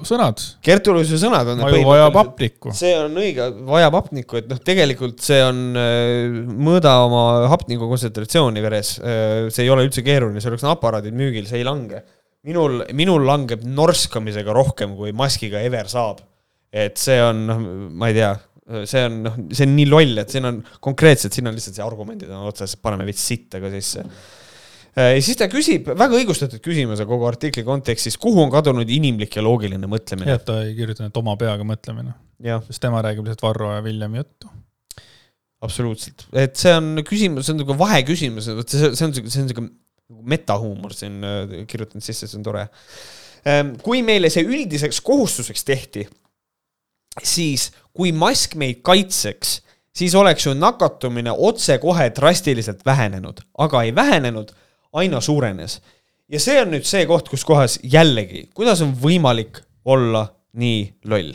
sõnad. 0.09 0.43
Kertu 0.66 0.97
Luisu 0.97 1.20
sõnad 1.23 1.53
on. 1.53 1.62
maju 1.62 1.85
vajab 1.87 2.19
hapnikku. 2.19 2.74
see 2.74 2.91
on 2.99 3.15
õige, 3.23 3.47
vajab 3.69 3.99
hapnikku, 4.01 4.41
et 4.41 4.51
noh, 4.51 4.59
tegelikult 4.66 5.23
see 5.23 5.39
on, 5.47 5.62
äh, 5.78 6.41
mõõda 6.66 6.97
oma 7.05 7.23
hapniku 7.55 7.87
kontsentratsiooni 7.93 8.66
veres. 8.66 8.97
Äh, 8.99 9.47
see 9.55 9.69
ei 9.69 9.70
ole 9.70 9.87
üldse 9.87 10.03
keeruline, 10.07 10.43
selleks 10.43 10.66
on 10.66 10.74
aparaadid 10.74 11.15
müügil, 11.15 11.47
see 11.47 11.62
ei 11.62 11.69
lange. 11.69 12.03
minul, 12.47 12.83
minul 12.95 13.24
langeb 13.27 13.62
norskamisega 13.62 14.53
rohkem, 14.55 14.93
kui 14.99 15.15
maskiga 15.15 15.62
ever 15.66 15.87
saab. 15.91 16.19
et 16.77 16.99
see 16.99 17.16
on, 17.23 17.47
noh, 17.47 17.62
ma 17.95 18.11
ei 18.11 18.19
tea 18.19 18.35
see 18.67 19.05
on 19.07 19.21
noh, 19.27 19.37
see 19.55 19.67
on 19.69 19.77
nii 19.77 19.87
loll, 19.89 20.19
et 20.23 20.33
siin 20.33 20.49
on 20.49 20.59
konkreetselt, 20.83 21.37
siin 21.37 21.47
on 21.47 21.55
lihtsalt 21.57 21.79
see 21.79 21.85
argumendid 21.85 22.33
on 22.33 22.49
otsas, 22.49 22.75
paneme 22.83 23.07
veits 23.07 23.23
sitta 23.31 23.61
ka 23.63 23.71
sisse. 23.73 24.03
Äh, 24.97 25.13
ja 25.15 25.23
siis 25.23 25.39
ta 25.39 25.49
küsib 25.53 25.91
väga 25.93 26.19
õigustatud 26.19 26.63
küsimuse 26.65 27.07
kogu 27.09 27.29
artikli 27.29 27.63
kontekstis, 27.67 28.19
kuhu 28.21 28.43
on 28.47 28.53
kadunud 28.55 28.91
inimlik 28.91 29.39
ja 29.39 29.45
loogiline 29.47 29.91
mõtlemine. 29.91 30.33
jah, 30.35 30.43
ta 30.43 30.61
ei 30.67 30.75
kirjutanud 30.79 31.23
oma 31.23 31.37
peaga 31.41 31.67
mõtlemine. 31.69 32.17
sest 32.67 32.83
tema 32.83 33.03
räägib 33.07 33.29
lihtsalt 33.29 33.47
Varro 33.47 33.73
ja 33.75 33.85
Villemi 33.85 34.23
juttu. 34.23 34.51
absoluutselt, 35.63 36.27
et 36.35 36.59
see 36.59 36.75
on 36.75 37.03
küsimus, 37.07 37.47
see 37.47 37.55
on 37.55 37.63
nagu 37.63 37.79
vaheküsimus, 37.79 38.51
vot 38.59 38.69
see, 38.69 38.93
see 38.95 39.07
on, 39.07 39.15
see 39.15 39.43
on 39.45 39.51
siuke 39.53 39.69
metahuumor 40.35 40.95
siin 40.95 41.23
äh, 41.23 41.57
kirjutanud 41.71 42.05
sisse, 42.05 42.27
see 42.27 42.39
on 42.39 42.47
tore. 42.47 42.67
Ähm, 43.47 43.77
kui 43.83 44.03
meile 44.03 44.31
see 44.33 44.43
üldiseks 44.43 44.99
kohustuseks 45.07 45.63
tehti 45.67 46.09
siis 47.23 47.71
kui 47.97 48.13
mask 48.13 48.55
meid 48.61 48.83
kaitseks, 48.85 49.61
siis 49.97 50.15
oleks 50.15 50.47
ju 50.47 50.55
nakatumine 50.55 51.33
otsekohe 51.33 52.11
drastiliselt 52.17 52.85
vähenenud, 52.87 53.41
aga 53.59 53.83
ei 53.83 53.95
vähenenud, 53.95 54.53
aina 54.93 55.21
suurenes. 55.21 55.81
ja 56.29 56.41
see 56.43 56.59
on 56.61 56.73
nüüd 56.75 56.87
see 56.89 57.05
koht, 57.07 57.29
kus 57.31 57.45
kohas 57.47 57.79
jällegi, 57.83 58.49
kuidas 58.55 58.83
on 58.83 58.95
võimalik 59.03 59.63
olla 59.85 60.27
nii 60.59 60.81
loll? 61.05 61.33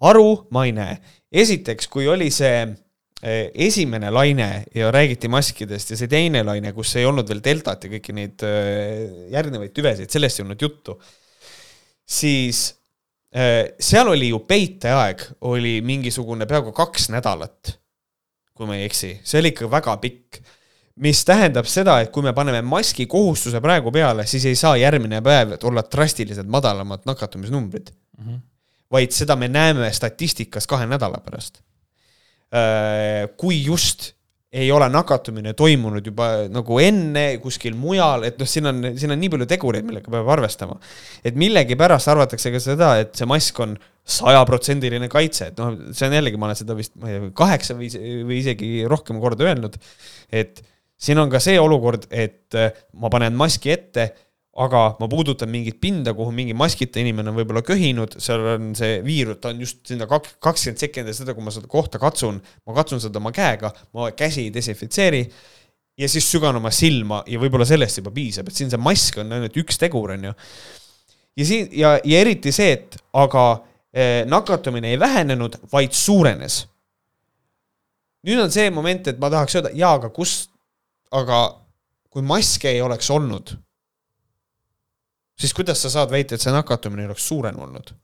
aru 0.00 0.46
ma 0.50 0.64
ei 0.64 0.72
näe. 0.72 0.96
esiteks, 1.32 1.88
kui 1.88 2.08
oli 2.08 2.30
see 2.32 2.62
eh, 3.22 3.50
esimene 3.54 4.10
laine 4.10 4.64
ja 4.74 4.90
räägiti 4.90 5.28
maskidest 5.28 5.92
ja 5.92 6.00
see 6.00 6.08
teine 6.08 6.44
laine, 6.46 6.72
kus 6.72 6.96
ei 6.96 7.06
olnud 7.06 7.28
veel 7.28 7.42
deltat 7.44 7.84
ja 7.84 7.92
kõiki 7.92 8.16
neid 8.16 8.44
eh, 8.46 9.30
järgnevaid 9.34 9.74
tüvesid, 9.76 10.10
sellest 10.10 10.40
ei 10.40 10.46
olnud 10.46 10.68
juttu, 10.68 10.96
siis 12.08 12.79
seal 13.30 14.08
oli 14.10 14.28
ju 14.32 14.40
peiteaeg, 14.42 15.22
oli 15.46 15.78
mingisugune 15.86 16.46
peaaegu 16.50 16.72
kaks 16.74 17.10
nädalat, 17.14 17.76
kui 18.54 18.66
ma 18.66 18.74
ei 18.74 18.88
eksi, 18.88 19.12
see 19.24 19.38
oli 19.38 19.52
ikka 19.54 19.70
väga 19.70 19.96
pikk. 20.02 20.40
mis 21.00 21.22
tähendab 21.24 21.64
seda, 21.70 21.94
et 22.02 22.10
kui 22.12 22.22
me 22.22 22.32
paneme 22.36 22.60
maski 22.66 23.06
kohustuse 23.08 23.60
praegu 23.64 23.92
peale, 23.94 24.26
siis 24.26 24.44
ei 24.44 24.56
saa 24.58 24.74
järgmine 24.76 25.22
päev 25.24 25.54
olla 25.64 25.84
drastiliselt 25.92 26.48
madalamad 26.48 27.06
nakatumisnumbrid 27.06 27.90
mm. 28.18 28.24
-hmm. 28.26 28.40
vaid 28.90 29.10
seda 29.10 29.36
me 29.36 29.48
näeme 29.48 29.92
statistikas 29.92 30.66
kahe 30.66 30.86
nädala 30.86 31.22
pärast. 31.24 31.62
Äh, 32.52 33.30
kui 33.36 33.64
just 33.64 34.12
ei 34.50 34.70
ole 34.74 34.88
nakatumine 34.90 35.52
toimunud 35.54 36.06
juba 36.06 36.26
nagu 36.50 36.78
enne 36.82 37.24
kuskil 37.42 37.76
mujal, 37.78 38.24
et 38.26 38.40
noh, 38.40 38.48
siin 38.50 38.66
on, 38.66 38.80
siin 38.98 39.14
on 39.14 39.20
nii 39.20 39.30
palju 39.30 39.46
tegureid, 39.50 39.86
millega 39.86 40.10
peab 40.10 40.30
arvestama. 40.34 40.80
et 41.24 41.38
millegipärast 41.38 42.10
arvatakse 42.10 42.50
ka 42.50 42.62
seda, 42.62 42.90
et 43.04 43.14
see 43.18 43.28
mask 43.30 43.60
on 43.62 43.76
sajaprotsendiline 44.10 45.06
kaitse, 45.12 45.52
et 45.52 45.60
noh, 45.60 45.76
see 45.94 46.08
on 46.08 46.16
jällegi, 46.18 46.40
ma 46.40 46.48
olen 46.48 46.58
seda 46.58 46.74
vist, 46.78 46.96
ma 46.98 47.12
ei 47.12 47.20
tea, 47.20 47.30
kaheksa 47.38 47.78
või, 47.78 47.92
või 48.26 48.40
isegi 48.40 48.72
rohkem 48.90 49.22
korda 49.22 49.46
öelnud, 49.46 49.78
et 50.34 50.64
siin 51.00 51.22
on 51.22 51.30
ka 51.30 51.38
see 51.42 51.54
olukord, 51.60 52.08
et 52.10 52.58
ma 52.98 53.12
panen 53.12 53.38
maski 53.38 53.70
ette 53.76 54.10
aga 54.58 54.80
ma 54.98 55.06
puudutan 55.10 55.50
mingit 55.50 55.78
pinda, 55.80 56.12
kuhu 56.16 56.32
mingi 56.34 56.54
maskita 56.58 56.98
inimene 57.00 57.30
on 57.30 57.38
võib-olla 57.38 57.62
köhinud, 57.62 58.16
seal 58.22 58.42
on 58.56 58.72
see 58.78 58.98
viirus, 59.06 59.38
ta 59.42 59.52
on 59.54 59.62
just 59.62 59.84
sinna 59.86 60.08
kak-, 60.10 60.32
kakskümmend 60.42 60.82
sekundit 60.82 61.16
seda, 61.16 61.36
kui 61.36 61.46
ma 61.46 61.54
seda 61.54 61.70
kohta 61.70 62.00
katsun, 62.02 62.40
ma 62.66 62.76
katsun 62.76 63.02
seda 63.02 63.22
oma 63.22 63.30
käega, 63.34 63.70
ma 63.94 64.10
käsi 64.16 64.48
ei 64.48 64.54
desinfitseeri 64.54 65.22
ja 66.00 66.10
siis 66.10 66.26
sügan 66.32 66.58
oma 66.58 66.72
silma 66.74 67.22
ja 67.30 67.38
võib-olla 67.42 67.68
sellest 67.68 68.02
juba 68.02 68.12
piisab, 68.14 68.50
et 68.50 68.58
siin 68.58 68.72
see 68.72 68.82
mask 68.82 69.20
on 69.22 69.38
ainult 69.38 69.56
üks 69.62 69.78
tegur, 69.78 70.16
on 70.16 70.30
ju. 70.30 70.34
ja 71.38 71.46
siin 71.46 71.70
ja, 71.76 71.94
ja 72.02 72.22
eriti 72.26 72.52
see, 72.54 72.74
et 72.74 72.98
aga 73.14 73.46
nakatumine 74.30 74.92
ei 74.92 74.98
vähenenud, 74.98 75.56
vaid 75.72 75.94
suurenes. 75.94 76.66
nüüd 78.26 78.42
on 78.42 78.50
see 78.52 78.70
moment, 78.70 79.08
et 79.08 79.18
ma 79.18 79.30
tahaks 79.32 79.56
öelda, 79.56 79.70
jaa, 79.74 79.94
aga 79.96 80.10
kus, 80.14 80.50
aga 81.10 81.40
kui 82.10 82.22
maske 82.26 82.68
ei 82.70 82.82
oleks 82.82 83.10
olnud, 83.10 83.54
siis 85.40 85.56
kuidas 85.56 85.82
sa 85.82 85.92
saad 85.92 86.12
väita, 86.12 86.36
et 86.36 86.44
see 86.44 86.54
nakatumine 86.54 87.08
oleks 87.08 87.26
suurem 87.32 87.58
olnud? 87.64 87.94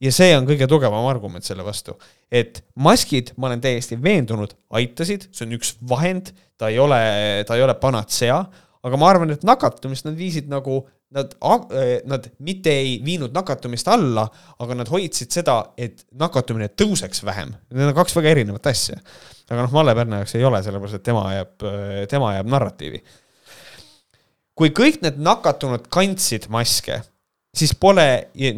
ja 0.00 0.12
see 0.14 0.32
on 0.36 0.46
kõige 0.48 0.68
tugevam 0.70 1.06
argument 1.10 1.44
selle 1.44 1.64
vastu, 1.66 1.92
et 2.32 2.62
maskid, 2.80 3.34
ma 3.36 3.50
olen 3.50 3.60
täiesti 3.60 3.98
veendunud, 4.00 4.54
aitasid, 4.80 5.28
see 5.34 5.44
on 5.44 5.58
üks 5.58 5.74
vahend, 5.90 6.32
ta 6.60 6.70
ei 6.72 6.80
ole, 6.80 7.00
ta 7.48 7.58
ei 7.58 7.64
ole 7.66 7.76
panatsea, 7.80 8.38
aga 8.86 9.00
ma 9.00 9.10
arvan, 9.12 9.34
et 9.34 9.44
nakatumist 9.44 10.06
nad 10.06 10.16
viisid 10.16 10.48
nagu, 10.50 10.80
nad, 11.12 11.34
nad 12.08 12.28
mitte 12.40 12.72
ei 12.72 12.94
viinud 13.04 13.34
nakatumist 13.36 13.90
alla, 13.92 14.24
aga 14.62 14.78
nad 14.78 14.90
hoidsid 14.92 15.36
seda, 15.36 15.58
et 15.76 16.06
nakatumine 16.16 16.70
tõuseks 16.72 17.20
vähem. 17.26 17.52
Need 17.74 17.90
on 17.90 17.98
kaks 17.98 18.16
väga 18.16 18.32
erinevat 18.32 18.70
asja. 18.72 18.96
aga 19.50 19.66
noh, 19.66 19.74
Malle 19.74 19.96
Pärna 19.98 20.22
jaoks 20.22 20.36
ei 20.38 20.46
ole, 20.48 20.62
sellepärast 20.64 21.00
et 21.00 21.04
tema 21.10 21.26
jääb, 21.34 21.68
tema 22.08 22.34
jääb 22.38 22.52
narratiivi. 22.54 23.02
Kui 24.60 24.74
kõik 24.76 25.00
need 25.04 25.20
nakatunud 25.24 25.86
kandsid 25.92 26.50
maske, 26.52 27.00
siis 27.56 27.72
pole 27.80 28.06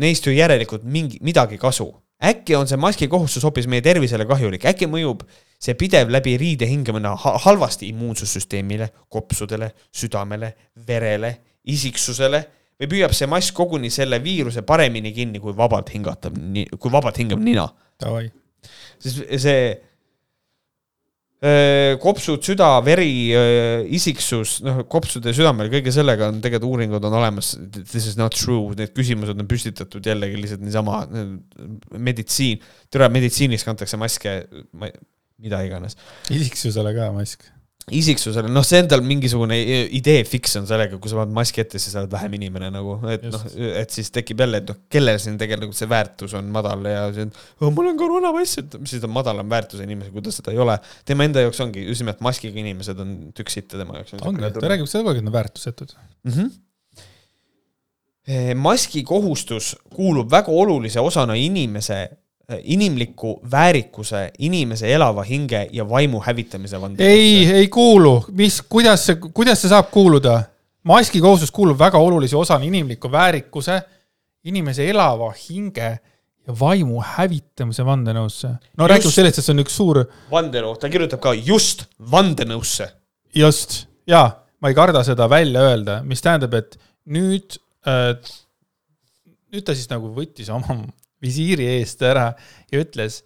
neist 0.03 0.27
ju 0.27 0.35
järelikult 0.35 0.83
mingi, 0.85 1.21
midagi 1.23 1.61
kasu. 1.63 1.93
äkki 2.23 2.55
on 2.55 2.69
see 2.71 2.79
maski 2.79 3.09
kohustus 3.11 3.43
hoopis 3.43 3.67
meie 3.67 3.83
tervisele 3.83 4.23
kahjulik, 4.31 4.63
äkki 4.71 4.87
mõjub 4.87 5.25
see 5.63 5.75
pidev 5.75 6.11
läbi 6.11 6.37
riide 6.39 6.67
hingamine 6.71 7.11
ha- 7.19 7.39
halvasti 7.45 7.89
immuunsussüsteemile, 7.91 8.89
kopsudele, 9.11 9.73
südamele, 9.91 10.53
verele, 10.87 11.33
isiksusele 11.67 12.45
või 12.79 12.91
püüab 12.93 13.15
see 13.15 13.27
mask 13.31 13.55
koguni 13.55 13.91
selle 13.91 14.21
viiruse 14.23 14.63
paremini 14.67 15.11
kinni, 15.15 15.41
kui 15.43 15.55
vabalt 15.57 15.91
hingata, 15.95 16.31
kui 16.79 16.93
vabalt 16.95 17.19
hingab 17.19 17.43
nina. 17.43 17.67
Siis 19.03 19.19
see 19.43 19.67
kopsud, 22.03 22.39
süda, 22.47 22.69
veri, 22.87 23.35
isiksus, 23.97 24.61
noh, 24.63 24.85
kopsude 24.91 25.33
südamel, 25.35 25.71
kõige 25.73 25.95
sellega 25.95 26.29
on 26.31 26.39
tegelikult 26.45 26.69
uuringud 26.69 27.09
on 27.09 27.17
olemas. 27.19 27.57
This 27.81 28.07
is 28.13 28.19
not 28.21 28.37
true, 28.37 28.77
need 28.79 28.95
küsimused 28.95 29.35
on 29.35 29.49
püstitatud 29.51 30.07
jällegi 30.07 30.39
lihtsalt 30.39 30.63
niisama 30.63 31.01
meditsiin, 31.99 32.63
tere, 32.93 33.11
meditsiinis 33.11 33.67
kantakse 33.67 33.99
maske, 33.99 34.37
mida 35.43 35.65
iganes. 35.67 35.99
isiksusele 36.31 36.95
ka 36.95 37.11
mask. 37.17 37.51
isiksusele, 37.91 38.47
noh, 38.53 38.63
see 38.67 38.79
endal 38.79 39.01
mingisugune 39.03 39.57
idee 39.99 40.23
fiks 40.29 40.55
on 40.61 40.67
sellega, 40.69 40.99
kui 41.03 41.11
sa 41.11 41.17
paned 41.19 41.35
maski 41.35 41.65
ette, 41.65 41.81
siis 41.83 41.91
sa 41.95 42.03
oled 42.05 42.13
vähem 42.13 42.37
inimene 42.39 42.69
nagu, 42.71 42.95
et 43.11 43.25
noh 43.27 43.43
et 43.81 43.91
siis 43.95 44.11
tekib 44.15 44.43
jälle, 44.45 44.61
et 44.63 44.69
noh, 44.71 44.79
kellel 44.93 45.19
siin 45.23 45.39
tegelikult 45.41 45.75
see 45.79 45.89
väärtus 45.91 46.37
on 46.39 46.51
madal 46.55 46.87
ja 46.87 47.09
see 47.15 47.27
on 47.27 47.33
oh,, 47.35 47.73
mul 47.75 47.91
on 47.91 47.99
koroonapass, 47.99 48.61
et 48.63 48.77
mis 48.79 48.95
siis 48.95 49.03
on 49.09 49.13
madalam 49.15 49.51
väärtus 49.51 49.83
inimesel, 49.83 50.15
kui 50.15 50.23
ta 50.23 50.35
seda 50.35 50.55
ei 50.55 50.61
ole. 50.63 50.77
tema 51.09 51.27
enda 51.27 51.43
jaoks 51.43 51.63
ongi 51.65 51.81
just 51.89 52.05
nimelt 52.05 52.23
maskiga 52.25 52.63
inimesed 52.63 53.03
on 53.03 53.17
tükk 53.35 53.51
sitta 53.55 53.81
tema 53.81 53.99
jaoks. 53.99 54.15
ongi, 54.23 54.53
ta 54.55 54.73
räägib 54.75 54.91
seda 54.91 55.03
et 55.17 55.19
nad 55.19 55.33
on 55.33 55.39
väärtusetud. 55.41 55.91
mm. 56.23 56.33
-hmm. 58.29 58.55
maski 58.63 59.03
kohustus 59.03 59.75
kuulub 59.91 60.31
väga 60.31 60.55
olulise 60.55 61.01
osana 61.03 61.35
inimese, 61.35 62.05
inimliku 62.63 63.37
väärikuse, 63.51 64.31
inimese 64.39 64.93
elava 64.93 65.25
hinge 65.27 65.67
ja 65.73 65.85
vaimu 65.89 66.21
hävitamise 66.25 66.81
vandenõusse. 66.81 67.09
ei, 67.09 67.47
ei 67.63 67.69
kuulu, 67.69 68.19
mis, 68.37 68.61
kuidas 68.69 69.07
see, 69.07 69.21
kuidas 69.33 69.63
see 69.63 69.73
saab 69.73 69.91
kuuluda? 69.95 70.41
maski 70.83 71.21
kohustus 71.23 71.51
kuulub 71.55 71.79
väga 71.79 71.99
olulise 71.99 72.37
osana 72.37 72.65
inimliku 72.67 73.11
väärikuse, 73.13 73.81
inimese 74.45 74.89
elava 74.91 75.31
hinge 75.37 75.91
ja 76.47 76.55
vaimu 76.61 77.03
hävitamise 77.07 77.85
vandenõusse. 77.87 78.55
no 78.79 78.89
räägime 78.91 79.15
sellest, 79.15 79.39
et 79.39 79.47
see 79.47 79.55
on 79.55 79.63
üks 79.63 79.77
suur, 79.79 80.03
vandenõu, 80.31 80.75
ta 80.81 80.91
kirjutab 80.91 81.23
ka 81.23 81.35
just 81.39 81.87
vandenõusse. 82.11 82.89
just, 83.35 83.85
jaa, 84.11 84.27
ma 84.61 84.73
ei 84.73 84.79
karda 84.79 85.05
seda 85.07 85.29
välja 85.31 85.63
öelda, 85.71 86.01
mis 86.07 86.25
tähendab, 86.25 86.55
et 86.59 86.79
nüüd 87.07 87.59
äh,, 87.87 88.17
nüüd 89.53 89.67
ta 89.67 89.77
siis 89.77 89.91
nagu 89.93 90.11
võttis 90.17 90.51
oma 90.53 90.81
visiiri 91.23 91.69
eest 91.79 92.03
ära 92.07 92.33
ja 92.73 92.83
ütles, 92.83 93.23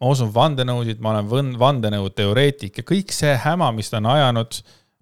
ma 0.00 0.12
usun 0.12 0.32
vandenõusid, 0.34 1.02
ma 1.02 1.16
olen 1.18 1.52
vandenõuteoreetik 1.60 2.80
ja 2.80 2.86
kõik 2.86 3.12
see 3.14 3.34
häma, 3.44 3.70
mis 3.76 3.92
ta 3.92 4.00
on 4.00 4.10
ajanud, 4.12 4.58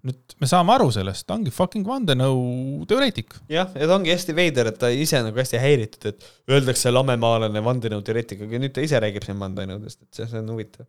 nüüd 0.07 0.35
me 0.43 0.49
saame 0.49 0.73
aru 0.75 0.89
sellest, 0.93 1.25
ta 1.27 1.37
ongi 1.37 1.51
fucking 1.53 1.87
vandenõuteoreetik. 1.87 3.37
jah, 3.51 3.71
ja 3.71 3.87
ta 3.87 3.97
ongi 3.97 4.13
hästi 4.13 4.35
veider, 4.35 4.69
et 4.71 4.79
ta 4.79 4.91
ise 4.91 5.21
nagu 5.23 5.39
hästi 5.39 5.61
häiritud, 5.61 6.09
et 6.11 6.27
öeldakse 6.51 6.91
lamemaalane 6.91 7.63
vandenõuteoreetik, 7.63 8.43
aga 8.47 8.61
nüüd 8.63 8.75
ta 8.75 8.83
ise 8.83 8.99
räägib 9.03 9.25
siin 9.27 9.39
vandenõudest, 9.41 10.03
et 10.03 10.19
see, 10.19 10.27
see 10.29 10.43
on 10.43 10.53
huvitav. 10.53 10.87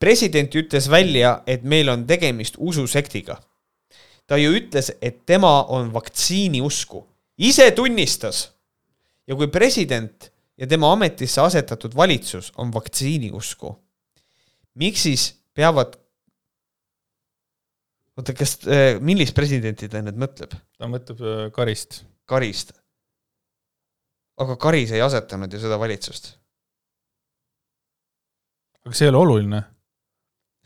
president 0.00 0.54
ütles 0.56 0.88
välja, 0.88 1.40
et 1.46 1.62
meil 1.62 1.88
on 1.92 2.06
tegemist 2.08 2.56
ususektiga. 2.58 3.40
ta 4.26 4.36
ju 4.38 4.52
ütles, 4.54 4.92
et 5.02 5.26
tema 5.26 5.64
on 5.68 5.92
vaktsiini 5.92 6.60
usku, 6.62 7.04
ise 7.36 7.70
tunnistas. 7.74 8.48
Ja 9.30 9.38
kui 9.38 9.48
president 9.52 10.30
ja 10.58 10.66
tema 10.68 10.90
ametisse 10.92 11.40
asetatud 11.40 11.94
valitsus 11.96 12.50
on 12.58 12.72
vaktsiini 12.74 13.30
usku, 13.36 13.72
miks 14.82 15.06
siis 15.06 15.30
peavad 15.54 15.94
oota, 18.18 18.34
kas, 18.36 18.58
millist 19.04 19.36
presidenti 19.36 19.88
ta 19.88 20.02
nüüd 20.04 20.18
mõtleb? 20.20 20.54
ta 20.76 20.90
mõtleb 20.90 21.24
äh, 21.24 21.42
Karist. 21.54 22.02
Karist. 22.28 22.74
aga 24.40 24.56
Karis 24.60 24.94
ei 24.96 25.02
asetanud 25.04 25.52
ju 25.52 25.60
seda 25.62 25.78
valitsust. 25.80 26.32
aga 28.84 28.96
see 28.96 29.06
ei 29.06 29.12
ole 29.14 29.22
oluline. 29.22 29.62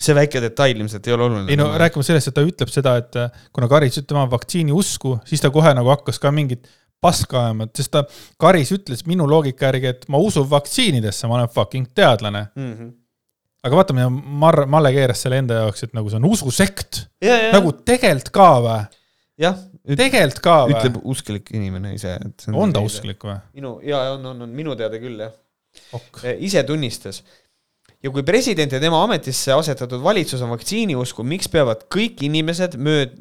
see 0.00 0.16
väike 0.16 0.40
detail 0.42 0.80
ilmselt 0.80 1.06
ei 1.06 1.14
ole 1.14 1.28
oluline. 1.28 1.52
ei 1.52 1.60
no 1.60 1.68
rääkima 1.78 2.06
sellest, 2.06 2.32
et 2.32 2.38
ta 2.38 2.46
ütleb 2.46 2.72
seda, 2.72 2.96
et 3.02 3.20
äh, 3.20 3.44
kuna 3.52 3.70
Karis 3.70 3.98
ütleb 3.98 4.10
tema 4.14 4.24
vaktsiini 4.32 4.74
usku, 4.74 5.18
siis 5.28 5.44
ta 5.44 5.52
kohe 5.54 5.76
nagu 5.76 5.92
hakkas 5.94 6.18
ka 6.22 6.32
mingit 6.34 6.66
paska 7.04 7.40
ajama, 7.44 7.68
sest 7.76 7.92
ta, 7.94 8.04
Karis 8.40 8.72
ütles 8.74 9.04
minu 9.08 9.26
loogika 9.28 9.68
järgi, 9.68 9.92
et 9.92 10.06
ma 10.12 10.20
usun 10.22 10.46
vaktsiinidesse, 10.50 11.28
ma 11.30 11.38
olen 11.40 11.52
fucking 11.52 11.90
teadlane. 11.94 12.46
mm. 12.54 12.72
-hmm. 12.72 12.92
aga 13.64 13.80
vaata, 13.80 13.96
mida 13.96 14.08
Mar-, 14.44 14.66
Malle 14.70 14.92
keeras 14.96 15.22
selle 15.24 15.42
enda 15.42 15.60
jaoks, 15.62 15.86
et 15.86 15.94
nagu 15.96 16.10
see 16.10 16.20
on 16.22 16.28
ususekt. 16.30 17.06
ja, 17.22 17.36
ja, 17.36 17.52
nagu 17.56 17.72
tegelikult 17.84 18.32
ka 18.34 18.50
või? 18.66 18.80
jah, 19.46 19.62
tegelikult 19.84 20.42
ka 20.44 20.58
või 20.66 20.76
ütleb? 20.78 21.00
usklik 21.14 21.54
inimene 21.54 21.94
ise, 21.94 22.18
et 22.20 22.46
see 22.46 22.56
on 22.56 22.72
ta? 22.72 22.84
usklik 22.84 23.24
või? 23.24 23.38
minu, 23.60 23.78
ja 23.84 24.04
on, 24.16 24.26
on, 24.32 24.44
on 24.48 24.60
minu 24.62 24.76
teada 24.78 25.00
küll 25.02 25.20
jah. 25.26 25.32
ok, 25.92 26.24
ise 26.38 26.62
tunnistas. 26.64 27.24
Ja 28.04 28.12
kui 28.12 28.24
president 28.26 28.72
ja 28.72 28.80
tema 28.82 29.00
ametisse 29.04 29.54
asetatud 29.54 30.02
valitsus 30.04 30.42
on 30.44 30.52
vaktsiini 30.52 30.96
usku, 30.98 31.24
miks 31.24 31.48
peavad 31.52 31.86
kõik 31.92 32.20
inimesed 32.26 32.76
mööd-, 32.76 33.16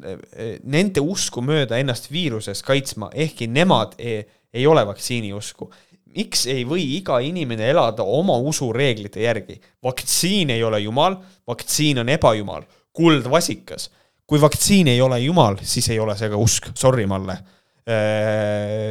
nende 0.68 1.00
usku 1.00 1.42
mööda 1.44 1.78
ennast 1.80 2.10
viirusest 2.12 2.64
kaitsma, 2.66 3.08
ehkki 3.14 3.48
nemad 3.48 3.96
ei, 3.98 4.22
ei 4.52 4.68
ole 4.68 4.86
vaktsiini 4.86 5.32
usku? 5.36 5.72
miks 6.14 6.44
ei 6.46 6.60
või 6.62 6.84
iga 6.94 7.16
inimene 7.26 7.66
elada 7.72 8.04
oma 8.06 8.36
usureeglite 8.46 9.24
järgi? 9.24 9.56
vaktsiin 9.82 10.52
ei 10.54 10.62
ole 10.62 10.84
jumal, 10.84 11.16
vaktsiin 11.48 12.04
on 12.04 12.12
ebajumal, 12.12 12.68
kuldvasikas. 12.92 13.88
kui 14.26 14.40
vaktsiin 14.40 14.92
ei 14.92 15.00
ole 15.00 15.18
jumal, 15.24 15.56
siis 15.62 15.88
ei 15.88 15.98
ole 15.98 16.16
see 16.16 16.28
ka 16.28 16.36
usk, 16.36 16.70
sorry, 16.76 17.06
Malle. 17.06 17.38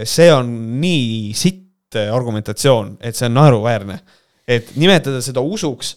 see 0.05 0.33
on 0.33 0.51
nii 0.81 1.31
sitt 1.37 1.95
argumentatsioon, 1.95 2.97
et 3.01 3.15
see 3.15 3.29
on 3.29 3.37
naeruväärne 3.37 4.01
et 4.47 4.73
nimetada 4.79 5.21
seda 5.23 5.43
usuks, 5.43 5.93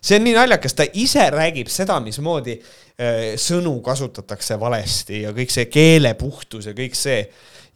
see 0.00 0.18
on 0.18 0.26
nii 0.26 0.36
naljakas, 0.36 0.74
ta 0.76 0.86
ise 0.98 1.26
räägib 1.32 1.70
seda, 1.72 1.98
mismoodi 2.04 2.56
äh, 2.56 3.32
sõnu 3.40 3.76
kasutatakse 3.84 4.58
valesti 4.60 5.24
ja 5.24 5.32
kõik 5.36 5.52
see 5.52 5.66
keelepuhtus 5.72 6.70
ja 6.70 6.76
kõik 6.76 6.98
see. 6.98 7.24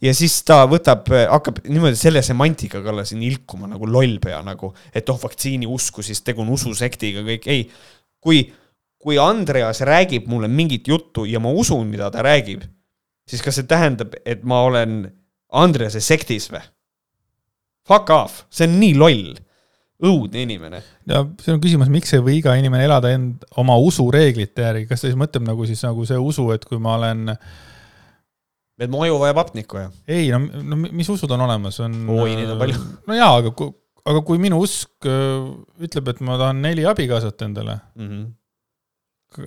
ja 0.01 0.13
siis 0.13 0.37
ta 0.47 0.63
võtab, 0.69 1.07
hakkab 1.31 1.61
niimoodi 1.67 1.97
selle 1.99 2.21
semantika 2.25 2.81
kallal 2.83 3.07
siin 3.07 3.23
ilkuma 3.23 3.69
nagu 3.71 3.87
lollpea 3.87 4.41
nagu, 4.45 4.73
et 4.93 5.09
oh, 5.09 5.19
vaktsiini 5.21 5.67
usku, 5.67 6.03
siis 6.03 6.21
tegu 6.21 6.43
on 6.43 6.53
ususektiga, 6.55 7.23
kõik, 7.25 7.47
ei. 7.51 7.67
kui, 8.19 8.45
kui 8.99 9.19
Andreas 9.21 9.81
räägib 9.85 10.27
mulle 10.31 10.47
mingit 10.47 10.87
juttu 10.87 11.25
ja 11.25 11.39
ma 11.39 11.51
usun, 11.51 11.87
mida 11.87 12.09
ta 12.11 12.23
räägib, 12.25 12.63
siis 13.29 13.43
kas 13.43 13.59
see 13.59 13.67
tähendab, 13.69 14.15
et 14.25 14.43
ma 14.43 14.63
olen 14.67 15.03
Andrease 15.55 16.01
sektis 16.01 16.49
või? 16.51 16.63
Fuck 17.85 18.09
off, 18.09 18.45
see 18.49 18.65
on 18.65 18.79
nii 18.81 18.95
loll 18.97 19.35
õudne 20.03 20.43
inimene. 20.43 20.81
ja 21.07 21.21
see 21.41 21.53
on 21.55 21.61
küsimus, 21.63 21.91
miks 21.91 22.11
ei 22.15 22.23
või 22.23 22.39
iga 22.41 22.55
inimene 22.59 22.87
elada 22.87 23.11
end 23.15 23.45
oma 23.61 23.77
usureeglite 23.79 24.67
järgi, 24.67 24.89
kas 24.89 25.03
ta 25.03 25.09
siis 25.09 25.19
mõtleb 25.19 25.47
nagu 25.47 25.67
siis 25.69 25.83
nagu 25.85 26.05
see 26.07 26.19
usu, 26.19 26.49
et 26.55 26.65
kui 26.67 26.81
ma 26.81 26.97
olen, 26.99 27.31
et 28.81 28.91
mu 28.91 29.05
aju 29.05 29.21
vajab 29.23 29.41
hapnikku 29.45 29.79
ja. 29.79 29.89
ei 30.11 30.27
no, 30.33 30.41
no 30.43 30.79
mis 30.85 31.09
usud 31.11 31.31
on 31.31 31.45
olemas, 31.47 31.79
on. 31.83 31.97
Oi, 32.11 32.35
neid 32.35 32.51
on 32.51 32.61
palju.. 32.61 32.81
no 33.07 33.17
jaa, 33.17 33.31
aga 33.39 33.53
kui, 33.55 33.71
aga 34.05 34.23
kui 34.27 34.41
minu 34.41 34.59
usk 34.63 35.07
öö, 35.07 35.53
ütleb, 35.87 36.11
et 36.11 36.25
ma 36.25 36.39
tahan 36.41 36.59
neli 36.65 36.85
abikaasat 36.87 37.47
endale, 37.47 37.79
mm. 37.95 38.09
-hmm. 38.09 38.33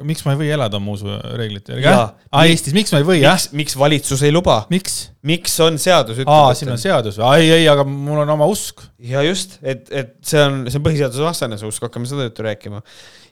Miks 0.06 0.24
ma 0.27 0.35
ei 0.35 0.40
või 0.40 0.51
elada 0.55 0.78
oma 0.78 0.94
usureeglite 0.94 1.77
järgi, 1.77 1.89
aa, 1.90 2.44
Eestis, 2.48 2.74
miks 2.77 2.93
ma 2.94 3.01
ei 3.02 3.06
või, 3.09 3.19
jah? 3.23 3.40
miks, 3.56 3.77
valitsus 3.78 4.23
ei 4.27 4.35
luba? 4.35 4.60
miks? 4.73 4.98
miks 5.28 5.55
on 5.65 5.78
seadus 5.82 6.23
aa, 6.24 6.55
siin 6.59 6.73
on 6.74 6.81
seadus 6.81 7.20
ei, 7.35 7.51
ei, 7.60 7.66
aga 7.70 7.85
mul 7.89 8.23
on 8.24 8.35
oma 8.36 8.48
usk. 8.51 8.85
ja 9.02 9.23
just, 9.27 9.59
et, 9.62 9.86
et 9.90 10.16
see 10.27 10.40
on, 10.44 10.65
see 10.69 10.81
on 10.81 10.86
põhiseadusvastane 10.89 11.60
see 11.60 11.69
usk, 11.69 11.85
hakkame 11.89 12.10
seda 12.10 12.28
juttu 12.28 12.47
rääkima. 12.47 12.82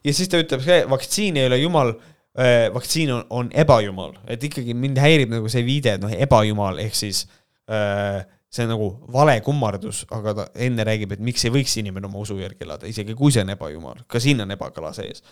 ja 0.04 0.16
siis 0.16 0.30
ta 0.32 0.40
ütleb, 0.42 0.64
see 0.66 0.82
vaktsiin 0.90 1.40
ei 1.40 1.50
ole 1.50 1.60
jumal 1.62 1.94
äh,, 1.94 2.68
vaktsiin 2.74 3.12
on, 3.16 3.26
on 3.30 3.50
ebajumal, 3.64 4.16
et 4.30 4.44
ikkagi 4.50 4.76
mind 4.76 5.02
häirib 5.02 5.34
nagu 5.36 5.52
see 5.52 5.64
viide, 5.66 5.96
et 5.96 6.04
noh, 6.04 6.14
ebajumal 6.26 6.80
ehk 6.84 6.98
siis 6.98 7.26
äh, 7.70 8.24
see 8.56 8.64
on 8.66 8.72
nagu 8.72 8.88
vale 9.12 9.36
kummardus, 9.44 10.04
aga 10.14 10.34
ta 10.34 10.46
enne 10.66 10.86
räägib, 10.86 11.16
et 11.16 11.22
miks 11.24 11.44
ei 11.46 11.52
võiks 11.54 11.76
inimene 11.80 12.08
oma 12.08 12.22
usu 12.22 12.38
järgi 12.40 12.66
elada, 12.66 12.88
isegi 12.90 13.16
kui 13.18 13.34
see 13.34 13.44
on 13.44 13.52
ebajumal, 13.56 14.04
ka 14.10 14.22
siin 14.22 14.42
on 14.44 14.54
ebakõla 14.56 14.92
sees. 14.96 15.22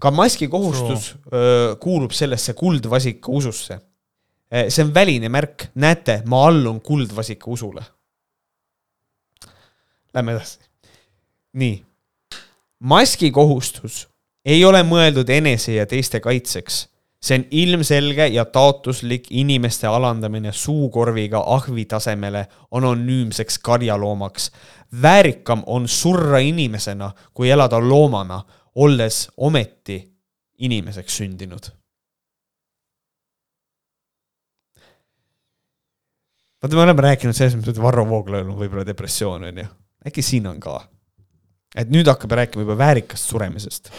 Ka 0.00 0.10
maski 0.10 0.48
kohustus 0.48 1.14
öö, 1.32 1.76
kuulub 1.80 2.10
sellesse 2.10 2.52
kuldvasika 2.54 3.32
ususse. 3.32 3.78
see 4.68 4.84
on 4.84 4.94
väline 4.94 5.28
märk, 5.28 5.70
näete, 5.74 6.22
ma 6.26 6.46
allun 6.46 6.80
kuldvasika 6.80 7.50
usule. 7.50 7.82
Lähme 10.14 10.32
edasi. 10.32 10.58
nii. 11.52 11.84
maski 12.78 13.30
kohustus 13.30 14.08
ei 14.44 14.64
ole 14.64 14.82
mõeldud 14.82 15.30
enese 15.30 15.74
ja 15.74 15.86
teiste 15.86 16.20
kaitseks 16.20 16.86
see 17.26 17.38
on 17.38 17.44
ilmselge 17.50 18.26
ja 18.26 18.44
taotluslik 18.44 19.26
inimeste 19.30 19.86
alandamine 19.86 20.52
suukorviga 20.52 21.42
ahvi 21.46 21.84
tasemele 21.84 22.46
anonüümseks 22.70 23.58
karjaloomaks. 23.58 24.50
väärikam 25.02 25.62
on 25.66 25.88
surra 25.88 26.38
inimesena, 26.38 27.10
kui 27.34 27.50
elada 27.50 27.80
loomana, 27.88 28.42
olles 28.76 29.26
ometi 29.36 29.98
inimeseks 30.58 31.16
sündinud. 31.22 31.72
vaata, 36.62 36.74
me 36.74 36.82
oleme 36.82 37.02
rääkinud 37.04 37.36
selles 37.36 37.54
mõttes, 37.54 37.76
et 37.76 37.82
Varro 37.82 38.06
Vooglaiul 38.08 38.48
on 38.50 38.58
võib-olla 38.58 38.84
depressioon, 38.86 39.48
onju. 39.50 39.66
äkki 40.08 40.24
siin 40.24 40.46
on 40.50 40.60
ka? 40.60 40.78
et 41.76 41.90
nüüd 41.92 42.08
hakkab 42.08 42.32
rääkima 42.40 42.64
juba 42.64 42.78
väärikast 42.78 43.32
suremisest 43.32 43.92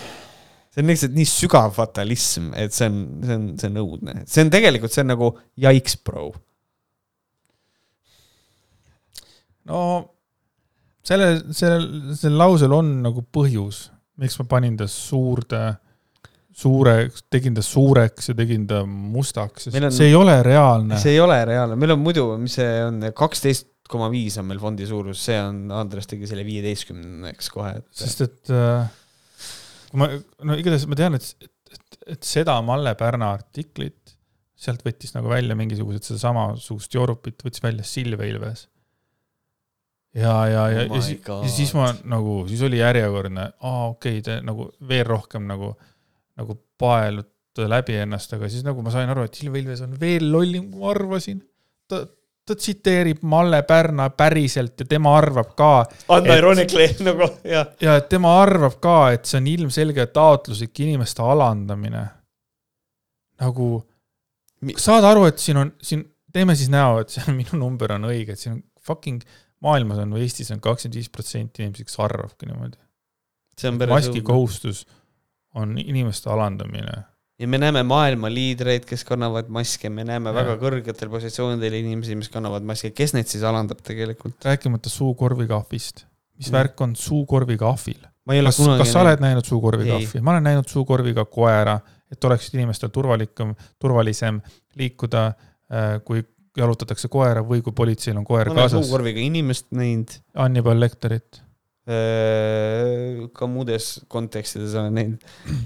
see 0.78 0.84
on 0.84 0.92
lihtsalt 0.92 1.16
nii 1.18 1.26
sügav 1.26 1.72
fatalism, 1.74 2.52
et 2.54 2.74
see 2.76 2.86
on, 2.86 2.98
see 3.26 3.36
on, 3.38 3.46
see 3.58 3.70
on 3.72 3.80
õudne, 3.82 4.14
see 4.30 4.44
on 4.46 4.52
tegelikult, 4.54 4.94
see 4.94 5.02
on 5.02 5.10
nagu 5.10 5.32
jaiks, 5.58 5.98
bro. 6.06 6.28
no 9.68 9.80
sellel, 11.08 11.42
sellel, 11.56 11.88
sellel 12.14 12.38
lausel 12.44 12.76
on 12.78 12.92
nagu 13.08 13.26
põhjus, 13.34 13.88
miks 14.18 14.38
ma 14.42 14.46
panin 14.50 14.78
ta 14.80 14.88
suurde, 14.90 15.62
suureks, 16.58 17.26
tegin 17.30 17.54
ta 17.58 17.62
suureks 17.66 18.32
ja 18.32 18.36
tegin 18.38 18.64
ta 18.70 18.84
mustaks, 18.88 19.68
Meil 19.74 19.88
on- 19.88 19.92
sest 19.92 20.02
see 20.02 20.08
ei 20.12 20.16
ole 20.18 20.38
reaalne. 20.46 20.98
see 21.02 21.14
ei 21.16 21.20
ole 21.22 21.38
reaalne, 21.46 21.76
meil 21.78 21.94
on 21.94 22.02
muidu, 22.02 22.24
mis 22.42 22.56
see 22.58 22.70
on, 22.86 23.02
kaksteist 23.16 23.68
koma 23.88 24.10
viis 24.12 24.36
on 24.42 24.48
meil 24.50 24.60
fondi 24.60 24.88
suurus, 24.90 25.22
see 25.30 25.38
on, 25.40 25.62
Andres 25.72 26.10
tegi 26.10 26.28
selle 26.28 26.44
viieteistkümneks 26.48 27.52
kohe, 27.54 27.76
et 27.80 27.86
sest 28.02 28.26
et 28.26 28.50
äh, 28.52 28.90
kui 29.92 30.02
ma, 30.02 30.10
no 30.50 30.58
igatahes 30.60 30.88
ma 30.92 30.98
tean, 31.00 31.16
et, 31.16 31.30
et, 31.72 32.00
et 32.18 32.24
seda 32.28 32.58
Malle 32.66 32.96
Pärna 33.00 33.30
artiklit, 33.38 34.16
sealt 34.58 34.82
võttis 34.84 35.14
nagu 35.14 35.30
välja 35.30 35.54
mingisugused 35.56 36.04
sedasamasugust 36.10 36.98
joorupit, 36.98 37.38
võttis 37.46 37.62
välja 37.64 37.86
Silve 37.86 38.26
Ilves. 38.28 38.66
ja, 40.18 40.34
ja, 40.50 40.66
ja 40.74 40.84
Oh, 40.90 40.96
ja, 40.98 41.02
si- 41.06 41.20
ja 41.28 41.50
siis 41.54 41.74
ma 41.78 41.92
nagu, 42.10 42.40
siis 42.50 42.62
oli 42.66 42.80
järjekordne, 42.82 43.48
aa 43.62 43.88
okei 43.92 44.18
okay,, 44.20 44.26
te 44.26 44.40
nagu 44.46 44.70
veel 44.90 45.06
rohkem 45.06 45.46
nagu, 45.50 45.72
nagu 46.40 46.58
paelute 46.82 47.68
läbi 47.70 47.96
ennast, 48.04 48.34
aga 48.38 48.50
siis 48.50 48.66
nagu 48.66 48.82
ma 48.86 48.92
sain 48.94 49.10
aru, 49.10 49.24
et 49.30 49.34
Silve 49.38 49.60
Ilves 49.62 49.82
on 49.86 49.96
veel 50.00 50.28
lollim, 50.34 50.72
kui 50.72 50.82
ma 50.84 50.92
arvasin. 50.94 51.40
ta, 51.90 52.04
ta 52.48 52.56
tsiteerib 52.56 53.24
Malle 53.28 53.62
Pärna 53.68 54.10
päriselt 54.16 54.80
ja 54.80 54.86
tema 54.88 55.16
arvab 55.18 55.50
ka, 55.58 55.72
Anna 56.16 56.34
et- 56.34 56.40
ironically 56.40 56.88
nagu 57.10 57.28
jah, 57.44 57.68
ja 57.82 57.98
tema 58.02 58.36
arvab 58.42 58.78
ka, 58.84 58.98
et 59.18 59.26
see 59.26 59.42
on 59.42 59.48
ilmselge 59.54 60.06
taotluslik 60.16 60.80
inimeste 60.86 61.22
alandamine. 61.26 62.06
nagu 63.42 63.68
saad 64.82 65.06
aru, 65.06 65.26
et 65.30 65.38
siin 65.42 65.60
on, 65.62 65.74
siin, 65.84 66.06
teeme 66.34 66.56
siis 66.58 66.70
näo, 66.74 67.02
et 67.04 67.14
see 67.14 67.34
minu 67.42 67.60
number 67.60 67.94
on 67.98 68.08
õige, 68.10 68.34
et 68.38 68.42
siin 68.42 68.58
on 68.58 68.64
fucking 68.88 69.22
maailmas 69.64 70.02
on 70.04 70.16
või 70.16 70.26
Eestis 70.26 70.52
on 70.54 70.62
kakskümmend 70.64 71.00
viis 71.00 71.10
protsenti 71.14 71.64
inimesi, 71.64 71.86
kes 71.88 72.00
arvabki 72.04 72.50
niimoodi. 72.50 72.78
maski. 73.90 74.22
kohustus 74.22 74.86
on 75.56 75.78
inimeste 75.78 76.30
alandamine. 76.30 77.04
ja 77.40 77.48
me 77.48 77.58
näeme 77.58 77.84
maailma 77.84 78.30
liidreid, 78.34 78.86
kes 78.86 79.04
kannavad 79.06 79.50
maske, 79.50 79.90
me 79.90 80.04
näeme 80.04 80.30
Jah. 80.30 80.36
väga 80.42 80.58
kõrgetel 80.62 81.10
positsioonidel 81.10 81.80
inimesi, 81.82 82.16
mis 82.16 82.30
kannavad 82.34 82.66
maske, 82.66 82.92
kes 82.92 83.14
neid 83.18 83.30
siis 83.32 83.44
alandab 83.44 83.82
tegelikult? 83.86 84.38
rääkimata 84.46 84.90
suukorviga 84.90 85.58
ahvist. 85.58 86.06
mis 86.38 86.52
Mm. 86.52 86.54
värk 86.54 86.82
on 86.82 86.96
suukorviga 86.96 87.70
ahvil? 87.70 88.00
kas, 88.28 88.58
kas 88.58 88.92
sa 88.92 89.02
oled 89.02 89.22
näinud 89.24 89.46
suukorviga 89.46 89.96
ahvi? 89.96 90.22
ma 90.22 90.32
olen 90.32 90.44
näinud 90.44 90.68
suukorviga 90.68 91.26
koera, 91.26 91.80
et 92.12 92.24
oleks 92.24 92.54
inimestel 92.54 92.90
turvalikum, 92.90 93.56
turvalisem 93.80 94.42
liikuda, 94.76 95.34
kui 96.06 96.24
jalutatakse 96.58 97.10
koera 97.12 97.44
või 97.46 97.64
kui 97.66 97.76
politseil 97.76 98.18
on 98.18 98.26
koer 98.28 98.52
olen 98.52 98.64
kaasas. 98.64 98.86
suukorviga 98.86 99.22
inimest 99.24 99.70
näinud, 99.76 100.18
Hannibal 100.38 100.80
Lecterit. 100.82 101.44
ka 103.38 103.48
muudes 103.48 104.02
kontekstides 104.12 104.74
olen 104.76 104.98
näinud, 104.98 105.22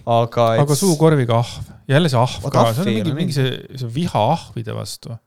aga 0.05 0.51
et 0.57 0.65
aga 0.67 0.77
suukorviga 0.77 1.39
ahv, 1.41 1.71
jälle 1.89 2.11
see 2.13 2.19
ahv 2.21 2.43
Vaat 2.45 2.53
ka, 2.53 2.65
see 2.77 2.83
on 2.83 2.91
mingi, 2.91 3.15
mingi 3.17 3.37
see, 3.37 3.55
see 3.81 3.89
viha 3.95 4.25
ahvide 4.35 4.75
vastu. 4.77 5.17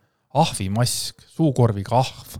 ahvimask, 0.44 1.26
suukorviga 1.34 1.98
ahv. 1.98 2.38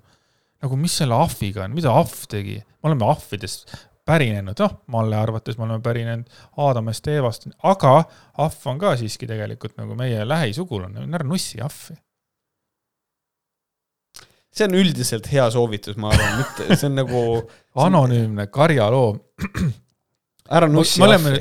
nagu 0.62 0.78
mis 0.78 1.01
selle 1.02 1.18
ahviga 1.18 1.66
on, 1.66 1.74
mida 1.74 1.90
ahv 1.90 2.14
tegi? 2.30 2.60
me 2.62 2.92
oleme 2.92 3.10
ahvidest 3.10 3.74
pärinenud, 4.05 4.60
noh, 4.60 4.78
Malle 4.92 5.16
arvates 5.16 5.59
me 5.59 5.64
oleme 5.66 5.82
pärinenud 5.82 6.28
Aadamast 6.60 7.06
ja 7.09 7.18
Eevast, 7.18 7.48
aga 7.64 7.94
ahv 8.44 8.66
on 8.70 8.80
ka 8.80 8.94
siiski 9.01 9.28
tegelikult 9.30 9.78
nagu 9.80 9.96
meie 9.98 10.26
lähisugulane, 10.28 11.06
ära 11.09 11.26
nussi 11.28 11.62
ahvi. 11.64 11.96
See 14.55 14.66
on 14.68 14.76
üldiselt 14.78 15.26
hea 15.32 15.47
soovitus, 15.51 15.97
ma 16.01 16.12
arvan, 16.14 16.36
mitte, 16.43 16.76
see 16.78 16.89
on 16.90 16.98
nagu 17.02 17.22
anonüümne 17.85 18.47
karjaloom. 18.55 19.18
ära 20.55 20.68
nussi 20.70 21.02
ahvi, 21.02 21.39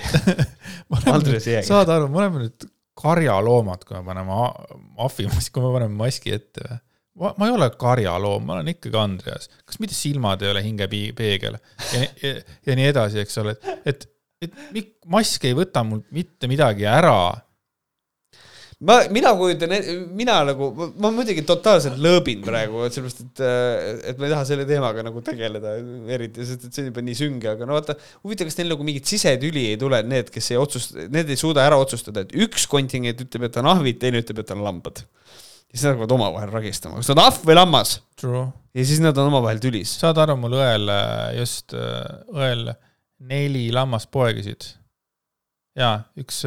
Andres 1.14 1.48
Jääger. 1.50 1.68
saad 1.68 1.92
aru, 1.92 2.08
me 2.12 2.22
oleme 2.24 2.46
nüüd 2.46 2.66
karjaloomad, 3.04 3.84
kui 3.88 3.98
me 3.98 4.04
paneme 4.08 4.34
a- 4.46 4.80
ahvimaski, 5.08 5.54
kui 5.56 5.66
me 5.66 5.72
paneme 5.76 5.98
maski 6.00 6.34
ette 6.38 6.64
või? 6.66 6.80
ma, 7.22 7.34
ma 7.38 7.48
ei 7.50 7.54
ole 7.54 7.68
karjaloom, 7.78 8.46
ma 8.48 8.56
olen 8.58 8.72
ikkagi 8.74 8.98
Andreas. 8.98 9.50
kas 9.70 9.78
mitte 9.84 9.94
silmad 9.98 10.42
ei 10.42 10.50
ole 10.54 10.64
hingepeegel 10.66 11.58
ja, 11.60 12.04
ja, 12.24 12.34
ja 12.70 12.78
nii 12.80 12.88
edasi, 12.94 13.20
eks 13.22 13.38
ole, 13.44 13.54
et, 13.86 13.86
et, 13.94 14.08
et 14.48 14.88
mask 15.14 15.46
ei 15.50 15.54
võta 15.58 15.84
mul 15.86 16.02
mitte 16.16 16.50
midagi 16.52 16.88
ära. 16.90 17.18
ma, 18.88 18.98
mina 19.14 19.32
kujutan, 19.38 19.74
mina 20.18 20.40
nagu, 20.48 20.70
ma 21.02 21.12
muidugi 21.14 21.44
totaalselt 21.48 22.00
lõõbin 22.02 22.44
praegu, 22.46 22.84
et 22.88 22.96
sellepärast, 22.96 23.24
et, 23.24 23.44
et 24.12 24.20
ma 24.20 24.28
ei 24.28 24.34
taha 24.34 24.48
selle 24.50 24.66
teemaga 24.70 25.06
nagu 25.06 25.24
tegeleda 25.26 25.76
eriti, 26.16 26.46
sest 26.48 26.68
et 26.68 26.76
see 26.76 26.86
on 26.86 26.90
juba 26.92 27.04
nii 27.08 27.18
sünge, 27.20 27.52
aga 27.54 27.68
no 27.70 27.78
vaata, 27.78 27.96
huvitav, 28.26 28.50
kas 28.50 28.60
neil 28.60 28.74
nagu 28.74 28.88
mingit 28.88 29.10
sisetüli 29.10 29.68
ei 29.72 29.80
tule, 29.82 30.02
need, 30.08 30.32
kes 30.34 30.52
ei 30.54 30.60
otsusta, 30.62 31.08
need 31.14 31.32
ei 31.32 31.40
suuda 31.40 31.64
ära 31.66 31.80
otsustada, 31.82 32.26
et 32.26 32.36
üks 32.46 32.68
kontingent 32.72 33.24
ütleb, 33.26 33.48
et 33.50 33.62
on 33.62 33.72
ahvid, 33.72 34.02
teine 34.02 34.24
ütleb, 34.24 34.44
et 34.44 34.54
on 34.56 34.66
lambad. 34.66 35.04
ja 35.04 35.78
siis 35.78 35.86
nad 35.88 35.96
hakkavad 35.96 36.18
omavahel 36.18 36.54
ragistama, 36.54 37.00
kas 37.00 37.10
ta 37.10 37.16
on 37.16 37.24
ahv 37.24 37.48
või 37.48 37.58
lammas 37.58 37.98
ja 38.24 38.86
siis 38.86 39.02
nad 39.04 39.18
on 39.18 39.32
omavahel 39.32 39.62
tülis. 39.64 39.96
saad 40.02 40.20
aru, 40.22 40.38
mul 40.40 40.58
õel 40.60 40.92
äh, 40.92 41.38
just, 41.40 41.76
õel 42.34 42.68
neli 43.24 43.70
lammast 43.74 44.12
poegisid. 44.12 44.68
ja 45.80 45.96
üks, 46.20 46.44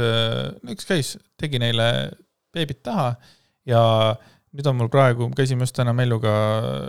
üks 0.69 0.87
käis, 0.87 1.17
tegi 1.41 1.59
neile 1.63 1.89
beebit 2.57 2.83
taha 2.87 3.11
ja 3.69 3.83
nüüd 4.57 4.71
on 4.71 4.79
mul 4.79 4.91
praegu, 4.93 5.29
käisime 5.37 5.67
just 5.67 5.77
täna 5.77 5.93
Melluga 5.97 6.33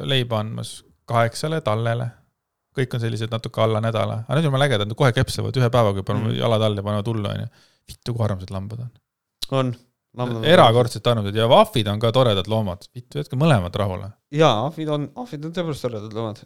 leiba 0.08 0.40
andmas 0.44 0.80
kaheksale 1.10 1.62
tallele. 1.66 2.12
kõik 2.78 2.92
on 2.94 3.02
sellised 3.02 3.32
natuke 3.34 3.58
alla 3.64 3.80
nädala, 3.82 4.20
aga 4.22 4.36
need 4.38 4.46
on 4.46 4.52
jumala 4.52 4.66
ägedad, 4.68 4.92
kohe 4.94 5.10
kepslevad 5.10 5.56
ühe 5.58 5.70
päevaga, 5.74 6.04
paneme 6.06 6.30
Mm. 6.30 6.36
jalad 6.38 6.62
all 6.62 6.78
ja 6.78 6.84
panevad 6.86 7.08
hullu, 7.10 7.30
onju. 7.32 7.48
vittu, 7.90 8.14
kui 8.14 8.24
armsad 8.26 8.52
lambad 8.54 8.84
on. 8.86 8.92
on. 9.58 9.72
erakordselt 10.46 11.08
armsad 11.08 11.36
ja 11.36 11.48
vahvid 11.50 11.88
on 11.88 12.00
ka 12.00 12.12
toredad 12.12 12.48
loomad, 12.48 12.86
vittu, 12.94 13.18
jätke 13.18 13.36
mõlemad 13.36 13.74
rahule. 13.82 14.12
jaa, 14.32 14.68
ahvid 14.68 14.90
on, 14.94 15.10
ahvid 15.16 15.46
on 15.46 15.56
tõepoolest 15.58 15.88
toredad 15.88 16.14
loomad. 16.14 16.44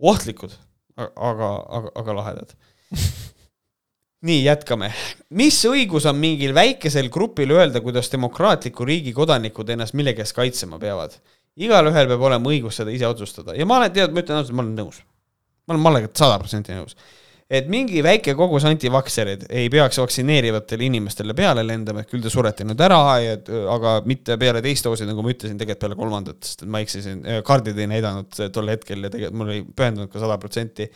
ohtlikud, 0.00 0.58
aga, 0.98 1.52
aga, 1.78 1.92
aga 2.02 2.16
lahedad. 2.20 2.56
nii, 4.24 4.42
jätkame. 4.44 4.92
mis 5.30 5.58
õigus 5.68 6.06
on 6.08 6.16
mingil 6.20 6.54
väikesel 6.56 7.10
grupil 7.12 7.52
öelda, 7.56 7.82
kuidas 7.84 8.08
demokraatliku 8.12 8.84
riigi 8.88 9.12
kodanikud 9.16 9.68
ennast 9.74 9.94
millegi 9.94 10.24
eest 10.24 10.36
kaitsema 10.36 10.78
peavad? 10.78 11.18
igalühel 11.56 12.08
peab 12.10 12.24
olema 12.28 12.52
õigus 12.52 12.80
seda 12.80 12.92
ise 12.92 13.08
otsustada 13.08 13.54
ja 13.56 13.66
ma 13.68 13.80
olen, 13.80 13.92
tead, 13.92 14.12
ma 14.12 14.22
ütlen 14.24 14.40
ausalt, 14.40 14.56
ma 14.56 14.64
olen 14.64 14.74
nõus. 14.76 15.00
ma 15.66 15.74
olen 15.74 15.84
Mallega 15.84 16.10
sada 16.14 16.38
protsenti 16.40 16.76
nõus. 16.76 16.96
Et 17.46 17.68
mingi 17.70 18.00
väike 18.02 18.32
kogus 18.34 18.64
antivaksereid 18.66 19.44
ei 19.54 19.68
peaks 19.70 20.00
vaktsineerivatele 20.00 20.88
inimestele 20.88 21.34
peale 21.38 21.62
lendama, 21.62 22.02
et 22.02 22.10
küll 22.10 22.24
te 22.24 22.32
surete 22.32 22.66
nüüd 22.66 22.80
ära 22.82 22.98
ja 23.22 23.36
aga 23.70 23.92
mitte 24.08 24.34
peale 24.40 24.62
teist 24.64 24.88
doosi, 24.88 25.06
nagu 25.06 25.22
ma 25.22 25.30
ütlesin, 25.30 25.54
tegelikult 25.60 25.84
peale 25.84 25.98
kolmandat, 26.00 26.40
sest 26.42 26.64
ma 26.66 26.80
eksisin, 26.82 27.22
kaardid 27.46 27.78
ei 27.78 27.86
näidanud 27.92 28.40
tol 28.54 28.72
hetkel 28.72 29.06
ja 29.06 29.12
tegelikult 29.14 29.38
mul 29.38 29.52
oli 29.52 29.62
pühendunud 29.78 30.10
ka 30.10 30.24
sada 30.24 30.40
protsenti. 30.42 30.88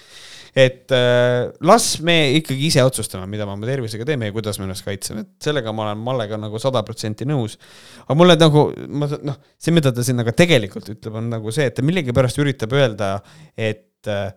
et 0.51 0.91
äh, 0.97 1.53
las 1.63 1.89
me 2.03 2.19
ikkagi 2.41 2.67
ise 2.67 2.83
otsustame, 2.83 3.31
mida 3.31 3.47
me 3.47 3.55
oma 3.55 3.71
tervisega 3.71 4.09
teeme 4.09 4.33
ja 4.33 4.35
kuidas 4.35 4.59
me 4.59 4.67
ennast 4.67 4.89
kaitseme, 4.89 5.23
et 5.23 5.51
sellega 5.51 5.71
ma 5.71 5.87
olen 5.87 6.03
Mallega 6.03 6.41
nagu 6.41 6.59
sada 6.59 6.83
protsenti 6.83 7.29
nõus. 7.31 7.61
aga 8.09 8.19
mulle 8.19 8.35
nagu, 8.41 8.73
ma 8.89 9.07
noh, 9.23 9.39
see, 9.55 9.71
mida 9.77 9.95
ta 9.95 10.03
siin 10.03 10.19
aga 10.19 10.35
tegelikult 10.35 10.91
ütleb, 10.97 11.15
on 11.15 11.31
nagu 11.31 11.55
see, 11.55 11.71
et 11.71 11.79
ta 11.79 11.87
millegipärast 11.87 12.43
üritab 12.43 12.75
öelda, 12.75 13.21
et 13.55 14.11
äh, 14.11 14.33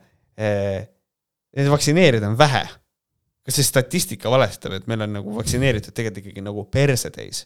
neid 1.58 1.70
vaktsineerida 1.72 2.30
on 2.32 2.38
vähe. 2.38 2.64
kas 3.44 3.58
see 3.60 3.68
statistika 3.68 4.32
valestab, 4.32 4.78
et 4.78 4.86
meil 4.88 5.04
on 5.04 5.18
nagu 5.18 5.34
vaktsineeritud 5.36 5.92
tegelikult 5.92 6.24
ikkagi 6.24 6.46
nagu 6.46 6.64
perse 6.72 7.12
täis? 7.12 7.44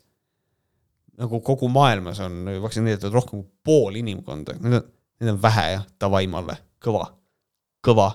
nagu 1.17 1.39
kogu 1.41 1.69
maailmas 1.73 2.19
on 2.21 2.45
vaktsineeritud 2.61 3.13
rohkem 3.13 3.41
kui 3.41 3.49
pool 3.65 3.97
inimkonda, 3.97 4.53
need 4.61 4.77
on, 4.77 4.87
need 5.21 5.33
on 5.33 5.41
vähe 5.41 5.65
jah, 5.71 5.85
davai 6.01 6.27
Malle, 6.29 6.59
kõva, 6.83 7.07
kõva. 7.85 8.11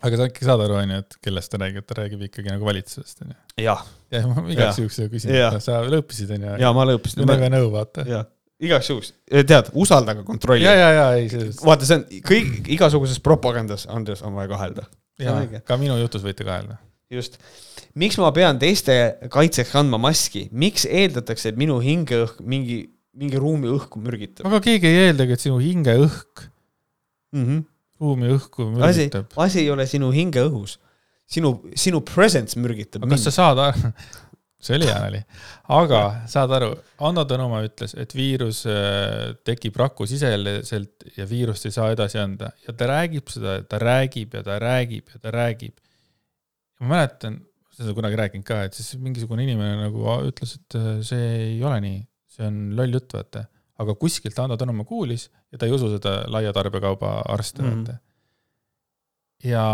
aga 0.00 0.18
sa 0.18 0.28
äkki 0.30 0.48
saad 0.48 0.64
aru, 0.64 0.78
on 0.80 0.94
ju, 0.94 1.02
et 1.04 1.18
kellest 1.26 1.52
ta 1.52 1.60
räägib, 1.60 1.84
ta 1.84 1.98
räägib 2.00 2.24
ikkagi 2.30 2.54
nagu 2.54 2.64
valitsusest, 2.70 3.20
on 3.26 3.34
ju? 3.34 3.40
jah. 3.66 3.84
jah, 4.14 4.30
ma 4.32 4.46
igaks 4.48 4.80
juhuks 4.80 5.02
küsin, 5.12 5.36
sa 5.60 5.82
lõõpisid, 5.84 6.32
on 6.38 6.48
ju? 6.48 6.54
jaa, 6.64 6.72
ma 6.78 6.88
lõõpisin. 6.88 7.26
never 7.28 7.52
know, 7.52 7.68
vaata. 7.74 8.08
jah 8.08 8.30
igaks 8.62 8.88
juhuks, 8.88 9.12
tead, 9.26 9.68
usalda, 9.84 10.14
aga 10.14 10.24
kontrolli. 10.24 10.64
ja, 10.64 10.72
ja, 10.78 10.90
ja 10.94 11.06
ei, 11.18 11.28
vaata, 11.66 11.84
see 11.84 12.00
on 12.00 12.08
kõik, 12.24 12.60
igasuguses 12.78 13.20
propagandas, 13.20 13.84
Andres, 13.92 14.22
on 14.24 14.38
vaja 14.38 14.54
kahelda 14.54 14.88
ka 15.66 15.78
minu 15.80 15.98
jutus 16.00 16.24
võite 16.24 16.46
kaelda. 16.46 16.78
just. 17.12 17.38
miks 17.94 18.18
ma 18.20 18.30
pean 18.32 18.58
teiste 18.58 18.94
kaitseks 19.32 19.72
kandma 19.74 20.00
maski, 20.00 20.48
miks 20.52 20.86
eeldatakse, 20.88 21.52
et 21.52 21.60
minu 21.60 21.78
hingeõhk 21.82 22.40
mingi, 22.40 22.86
mingi 23.12 23.40
ruumi 23.40 23.68
õhku 23.72 24.00
mürgitab? 24.02 24.46
aga 24.48 24.62
keegi 24.64 24.88
ei 24.88 25.08
eeldagi, 25.08 25.36
et 25.36 25.44
sinu 25.44 25.60
hingeõhk 25.62 26.46
mm 27.32 27.44
-hmm. 27.44 27.64
ruumi 28.00 28.32
õhku 28.36 28.70
mürgitab. 28.72 29.36
asi 29.36 29.64
ei 29.64 29.70
ole 29.70 29.86
sinu 29.86 30.10
hingeõhus. 30.10 30.78
sinu, 31.26 31.62
sinu 31.74 32.00
presence 32.00 32.58
mürgitab. 32.58 33.08
kas 33.08 33.28
sa 33.28 33.30
saad 33.30 33.60
see 34.62 34.78
oli 34.78 34.86
hea 34.86 34.98
nali. 35.02 35.20
aga 35.74 36.00
saad 36.30 36.52
aru, 36.58 36.70
Ando 37.02 37.24
Tõnumaa 37.28 37.64
ütles, 37.66 37.94
et 37.98 38.14
viirus 38.14 38.62
äh, 38.70 39.32
tekib 39.46 39.78
rakusiseliselt 39.80 41.08
ja 41.16 41.26
viirust 41.28 41.66
ei 41.66 41.74
saa 41.74 41.90
edasi 41.94 42.20
anda 42.22 42.52
ja 42.66 42.74
ta 42.78 42.88
räägib 42.90 43.32
seda, 43.32 43.58
ta 43.66 43.80
räägib 43.82 44.36
ja 44.38 44.44
ta 44.46 44.58
räägib 44.62 45.10
ja 45.14 45.22
ta 45.22 45.34
räägib. 45.34 45.74
ma 46.80 46.94
mäletan, 46.94 47.40
seda 47.74 47.94
kunagi 47.96 48.18
rääkinud 48.20 48.46
ka, 48.46 48.62
et 48.68 48.78
siis 48.78 48.94
mingisugune 49.02 49.44
inimene 49.46 49.88
nagu 49.88 50.06
ütles, 50.28 50.56
et 50.60 50.78
äh, 50.78 50.94
see 51.06 51.28
ei 51.56 51.58
ole 51.66 51.82
nii, 51.82 51.98
see 52.30 52.46
on 52.46 52.62
loll 52.78 52.98
jutt, 53.00 53.10
vaata. 53.18 53.46
aga 53.82 53.98
kuskilt 53.98 54.38
Ando 54.38 54.58
Tõnumaa 54.60 54.86
kuulis 54.86 55.26
ja 55.50 55.58
ta 55.58 55.66
ei 55.66 55.74
usu 55.74 55.90
seda 55.96 56.20
laia 56.30 56.54
tarbekauba 56.54 57.22
arste 57.34 57.64
mm, 57.64 57.68
-hmm. 57.68 57.86
vaata. 57.86 57.98
ja 59.42 59.66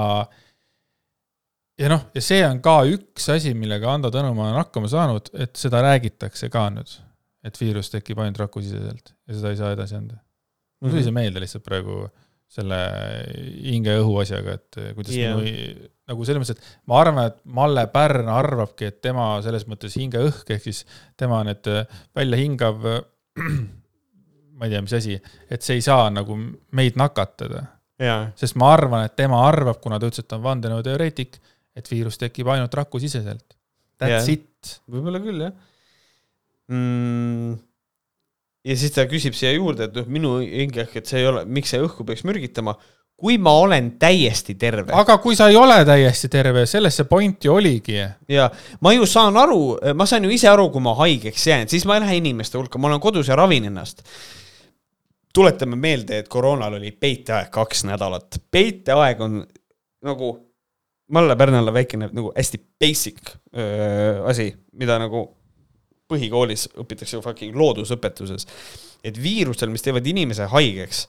ja 1.79 1.91
noh, 1.93 2.07
ja 2.15 2.23
see 2.25 2.41
on 2.47 2.63
ka 2.65 2.79
üks 2.91 3.29
asi, 3.35 3.55
millega 3.59 3.91
Ando 3.93 4.11
Tõnumaa 4.15 4.53
on 4.53 4.61
hakkama 4.63 4.91
saanud, 4.91 5.31
et 5.39 5.59
seda 5.59 5.83
räägitakse 5.85 6.51
ka 6.53 6.69
nüüd. 6.75 6.97
et 7.47 7.61
viirus 7.61 7.89
tekib 7.93 8.19
ainult 8.19 8.41
rakusiseselt 8.43 9.13
ja 9.29 9.37
seda 9.37 9.53
ei 9.53 9.61
saa 9.61 9.75
edasi 9.77 9.95
anda. 9.99 10.19
mul 10.83 10.91
tuli 10.91 11.05
see 11.05 11.13
mhm. 11.13 11.21
meelde 11.21 11.45
lihtsalt 11.45 11.65
praegu 11.67 12.09
selle 12.49 12.79
hinge 13.61 13.93
ja 13.93 14.01
õhu 14.01 14.15
asjaga, 14.23 14.55
et 14.57 14.79
kuidas 14.97 15.13
yeah. 15.13 15.37
minu, 15.37 15.89
nagu 16.09 16.25
selles 16.25 16.41
mõttes, 16.41 16.57
et 16.57 16.89
ma 16.89 17.03
arvan, 17.03 17.27
et 17.29 17.43
Malle 17.59 17.85
Pärn 17.93 18.31
arvabki, 18.33 18.89
et 18.89 19.03
tema 19.05 19.35
selles 19.45 19.67
mõttes 19.69 19.99
hingeõhk 20.01 20.55
ehk 20.55 20.65
siis 20.65 20.81
tema 21.21 21.43
need 21.45 21.69
väljahingav, 22.17 22.89
ma 24.57 24.65
ei 24.65 24.73
tea, 24.73 24.81
mis 24.87 24.97
asi, 24.97 25.19
et 25.53 25.67
see 25.67 25.77
ei 25.77 25.85
saa 25.85 26.09
nagu 26.15 26.39
meid 26.79 26.97
nakatada. 26.97 27.67
sest 28.39 28.57
ma 28.57 28.73
arvan, 28.73 29.05
et 29.05 29.17
tema 29.19 29.43
arvab, 29.45 29.83
kuna 29.83 30.01
ta 30.01 30.09
ütles, 30.09 30.25
et 30.25 30.31
ta 30.31 30.41
on 30.41 30.47
vandenõuteoreetik 30.49 31.41
et 31.79 31.89
viirus 31.91 32.19
tekib 32.21 32.51
ainult 32.53 32.75
rakusiseselt. 32.75 33.57
That's 33.99 34.29
yeah. 34.29 34.37
it. 34.39 34.77
võib-olla 34.91 35.23
küll, 35.23 35.43
jah 35.47 35.57
mm.. 36.69 37.57
ja 38.69 38.77
siis 38.79 38.95
ta 38.95 39.07
küsib 39.11 39.37
siia 39.37 39.55
juurde, 39.57 39.89
et 39.89 39.99
noh, 39.99 40.07
minu 40.13 40.37
hingehk, 40.43 40.95
et 41.01 41.11
see 41.11 41.23
ei 41.23 41.29
ole, 41.31 41.45
miks 41.49 41.75
see 41.75 41.83
õhku 41.83 42.07
peaks 42.07 42.25
mürgitama, 42.29 42.77
kui 43.19 43.39
ma 43.43 43.57
olen 43.59 43.93
täiesti 43.99 44.55
terve. 44.61 44.93
aga 44.95 45.19
kui 45.23 45.39
sa 45.39 45.49
ei 45.51 45.59
ole 45.59 45.81
täiesti 45.89 46.31
terve, 46.31 46.67
selles 46.71 46.99
see 47.01 47.09
point 47.11 47.49
ju 47.49 47.57
oligi. 47.59 47.99
ja 48.31 48.49
ma 48.85 48.95
ju 48.95 49.07
saan 49.11 49.37
aru, 49.41 49.63
ma 49.99 50.07
saan 50.07 50.29
ju 50.29 50.35
ise 50.35 50.51
aru, 50.51 50.69
kui 50.75 50.85
ma 50.85 50.95
haigeks 51.01 51.47
jään, 51.51 51.71
siis 51.71 51.87
ma 51.89 51.99
ei 51.99 52.07
lähe 52.07 52.19
inimeste 52.23 52.59
hulka, 52.61 52.79
ma 52.79 52.93
olen 52.93 53.03
kodus 53.03 53.31
ja 53.33 53.39
ravin 53.39 53.71
ennast 53.73 54.05
tuletame 55.35 55.77
meelde, 55.77 56.19
et 56.19 56.29
koroonal 56.29 56.79
oli 56.79 56.91
peiteaeg 56.91 57.51
kaks 57.55 57.85
nädalat. 57.87 58.41
peiteaeg 58.51 59.21
on 59.23 59.43
nagu 60.03 60.48
Malle 61.09 61.37
Pärnale 61.41 61.73
väikene 61.73 62.11
nagu 62.13 62.33
hästi 62.37 62.59
basic 62.81 63.21
öö, 63.57 64.25
asi, 64.29 64.51
mida 64.77 64.99
nagu 65.01 65.25
põhikoolis 66.09 66.69
õpitakse 66.81 67.21
fucking 67.25 67.57
loodusõpetuses. 67.57 68.47
et 69.05 69.17
viirustel, 69.23 69.71
mis 69.71 69.85
teevad 69.85 70.07
inimese 70.11 70.49
haigeks, 70.51 71.05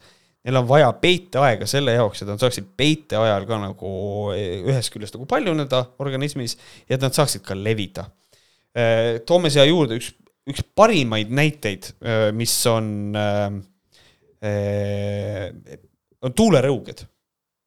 neil 0.45 0.59
on 0.59 0.67
vaja 0.69 0.91
peiteaega 1.01 1.65
selle 1.67 1.95
jaoks, 1.95 2.21
et 2.21 2.29
nad 2.29 2.39
saaksid 2.39 2.67
peite 2.77 3.17
ajal 3.17 3.47
ka 3.49 3.57
nagu 3.59 3.91
ühest 4.35 4.93
küljest 4.93 5.17
nagu 5.17 5.25
paljuneda 5.27 5.81
organismis 5.99 6.55
ja 6.87 6.95
et 6.95 7.03
nad 7.03 7.15
saaksid 7.15 7.43
ka 7.43 7.57
levida. 7.57 8.05
toome 9.25 9.49
siia 9.49 9.65
juurde 9.65 9.97
üks, 9.99 10.11
üks 10.47 10.63
parimaid 10.75 11.31
näiteid, 11.33 11.89
mis 12.37 12.53
on, 12.69 13.15
on 16.21 16.35
tuulerõuged 16.35 17.07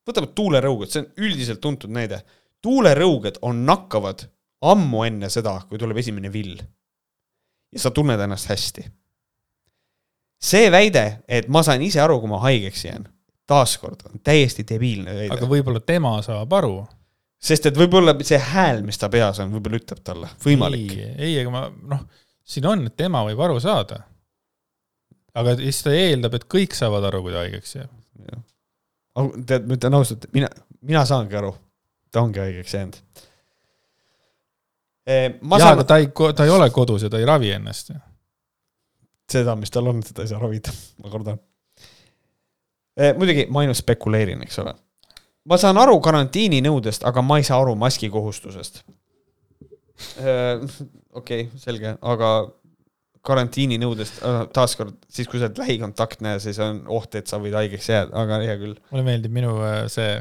võtame 0.08 0.30
tuulerõuged, 0.34 0.90
see 0.90 1.02
on 1.04 1.10
üldiselt 1.26 1.60
tuntud 1.62 1.92
näide. 1.92 2.22
tuulerõuged 2.62 3.40
on 3.42 3.64
nakkavad 3.66 4.26
ammu 4.62 5.04
enne 5.06 5.30
seda, 5.32 5.56
kui 5.68 5.80
tuleb 5.80 5.98
esimene 6.02 6.32
vill. 6.32 6.58
ja 7.72 7.80
sa 7.80 7.90
tunned 7.90 8.20
ennast 8.20 8.50
hästi. 8.50 8.84
see 10.42 10.70
väide, 10.70 11.22
et 11.28 11.48
ma 11.48 11.62
saan 11.62 11.82
ise 11.82 12.00
aru, 12.00 12.20
kui 12.20 12.30
ma 12.30 12.40
haigeks 12.42 12.84
jään, 12.84 13.06
taaskord 13.46 14.02
on 14.10 14.20
täiesti 14.24 14.66
debiilne 14.68 15.14
väide. 15.14 15.34
aga 15.34 15.46
võib-olla 15.46 15.80
tema 15.80 16.16
saab 16.22 16.52
aru. 16.52 16.86
sest 17.42 17.66
et 17.66 17.78
võib-olla 17.78 18.16
see 18.22 18.38
hääl, 18.38 18.82
mis 18.86 18.98
ta 18.98 19.08
peas 19.08 19.40
on, 19.42 19.52
võib-olla 19.54 19.82
ütleb 19.82 20.02
talle, 20.04 20.30
võimalik. 20.44 20.96
ei, 20.98 21.12
ei, 21.18 21.40
aga 21.42 21.50
ma, 21.50 21.66
noh, 21.94 22.06
siin 22.44 22.66
on, 22.66 22.86
et 22.86 22.96
tema 22.96 23.24
võib 23.26 23.40
aru 23.40 23.60
saada. 23.60 24.02
aga 25.34 25.56
siis 25.62 25.82
ta 25.82 25.94
eeldab, 25.94 26.34
et 26.34 26.48
kõik 26.50 26.74
saavad 26.76 27.10
aru, 27.10 27.22
kui 27.26 27.34
ta 27.34 27.46
haigeks 27.46 27.76
jääb 27.80 28.00
tead, 29.46 29.66
ma 29.68 29.76
ütlen 29.76 29.98
ausalt, 29.98 30.26
mina, 30.32 30.48
mina 30.80 31.04
saangi 31.08 31.36
aru, 31.38 31.52
ta 32.12 32.22
ongi 32.24 32.42
haigeks 32.42 32.74
jäänud. 32.74 32.98
Jaa 35.06 35.58
saan..., 35.58 35.72
aga 35.72 35.84
ta 35.84 35.98
ei, 35.98 36.08
ta 36.36 36.46
ei 36.46 36.50
ole 36.54 36.70
kodus 36.70 37.02
ja 37.02 37.10
ta 37.10 37.18
ei 37.18 37.26
ravi 37.26 37.50
ennast 37.50 37.90
ju. 37.90 37.98
seda, 39.32 39.56
mis 39.56 39.70
tal 39.72 39.88
on, 39.88 40.02
seda 40.06 40.22
ei 40.22 40.30
saa 40.30 40.38
ravida, 40.38 40.72
ma 41.02 41.10
kardan. 41.10 41.40
Muidugi 43.18 43.46
ma 43.50 43.62
ainult 43.62 43.78
spekuleerin, 43.80 44.42
eks 44.44 44.58
ole. 44.62 44.74
ma 45.48 45.58
saan 45.58 45.78
aru 45.80 45.96
karantiininõudest, 46.00 47.06
aga 47.08 47.22
ma 47.22 47.40
ei 47.40 47.46
saa 47.46 47.60
aru 47.60 47.74
maski 47.74 48.10
kohustusest. 48.12 48.82
Okei, 51.12 51.48
selge, 51.60 51.96
aga 52.00 52.28
karantiininõudest, 53.26 54.22
äh, 54.26 54.40
taaskord 54.54 54.96
siis, 55.06 55.28
kui 55.30 55.38
sa 55.38 55.46
oled 55.46 55.60
lähikontaktne, 55.62 56.36
siis 56.42 56.58
on 56.62 56.82
oht, 56.90 57.14
et 57.18 57.30
sa 57.30 57.38
võid 57.42 57.54
haigeks 57.54 57.90
jääda, 57.92 58.14
aga 58.18 58.40
hea 58.42 58.56
küll. 58.58 58.74
mulle 58.90 59.06
meeldib 59.06 59.34
minu 59.34 59.54
äh, 59.62 59.84
see, 59.92 60.16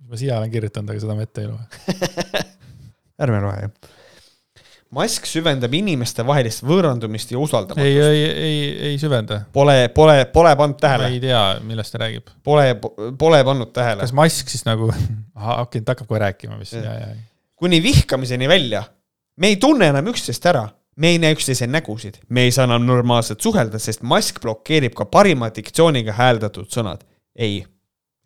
mis 0.00 0.12
ma 0.12 0.20
siia 0.20 0.40
olen 0.40 0.52
kirjutanud, 0.52 0.92
aga 0.92 1.04
seda 1.04 1.16
ma 1.16 1.24
ette 1.24 1.44
ei 1.44 1.48
loe 1.48 2.44
ärme 3.24 3.40
loe, 3.44 3.54
jah. 3.64 3.94
mask 5.00 5.28
süvendab 5.30 5.72
inimestevahelist 5.80 6.64
võõrandumist 6.68 7.32
ja 7.32 7.40
usaldamatust. 7.40 7.86
ei, 7.88 7.96
ei, 8.04 8.26
ei, 8.48 8.58
ei 8.90 8.98
süvenda. 9.00 9.42
Pole, 9.54 9.76
pole, 9.96 10.18
pole 10.34 10.52
pannud 10.60 10.80
tähele. 10.82 11.08
ma 11.08 11.14
ei 11.14 11.22
tea, 11.22 11.44
millest 11.64 11.94
ta 11.94 12.02
räägib. 12.02 12.32
Pole, 12.44 12.74
pole 13.20 13.40
pannud 13.48 13.72
tähele. 13.76 14.04
kas 14.04 14.12
mask 14.16 14.52
siis 14.52 14.66
nagu, 14.68 14.90
ahah, 15.40 15.64
okei, 15.64 15.80
ta 15.80 15.96
hakkab 15.96 16.10
kohe 16.10 16.20
rääkima 16.26 16.60
vist, 16.60 16.76
ja, 16.76 16.98
ja. 17.00 17.14
kuni 17.56 17.80
vihkamiseni 17.84 18.48
välja. 18.50 18.84
me 19.40 19.54
ei 19.54 19.56
tunne 19.56 19.88
enam 19.88 20.12
üksteist 20.12 20.44
ära 20.52 20.66
me 21.00 21.14
ei 21.14 21.20
näe 21.20 21.34
üksteise 21.34 21.68
nägusid, 21.70 22.20
me 22.28 22.44
ei 22.46 22.52
saa 22.54 22.66
enam 22.68 22.84
normaalselt 22.84 23.40
suhelda, 23.40 23.80
sest 23.80 24.04
mask 24.06 24.40
blokeerib 24.44 24.96
ka 24.98 25.06
parima 25.08 25.48
diktsiooniga 25.54 26.16
hääldatud 26.18 26.68
sõnad. 26.72 27.06
ei, 27.34 27.62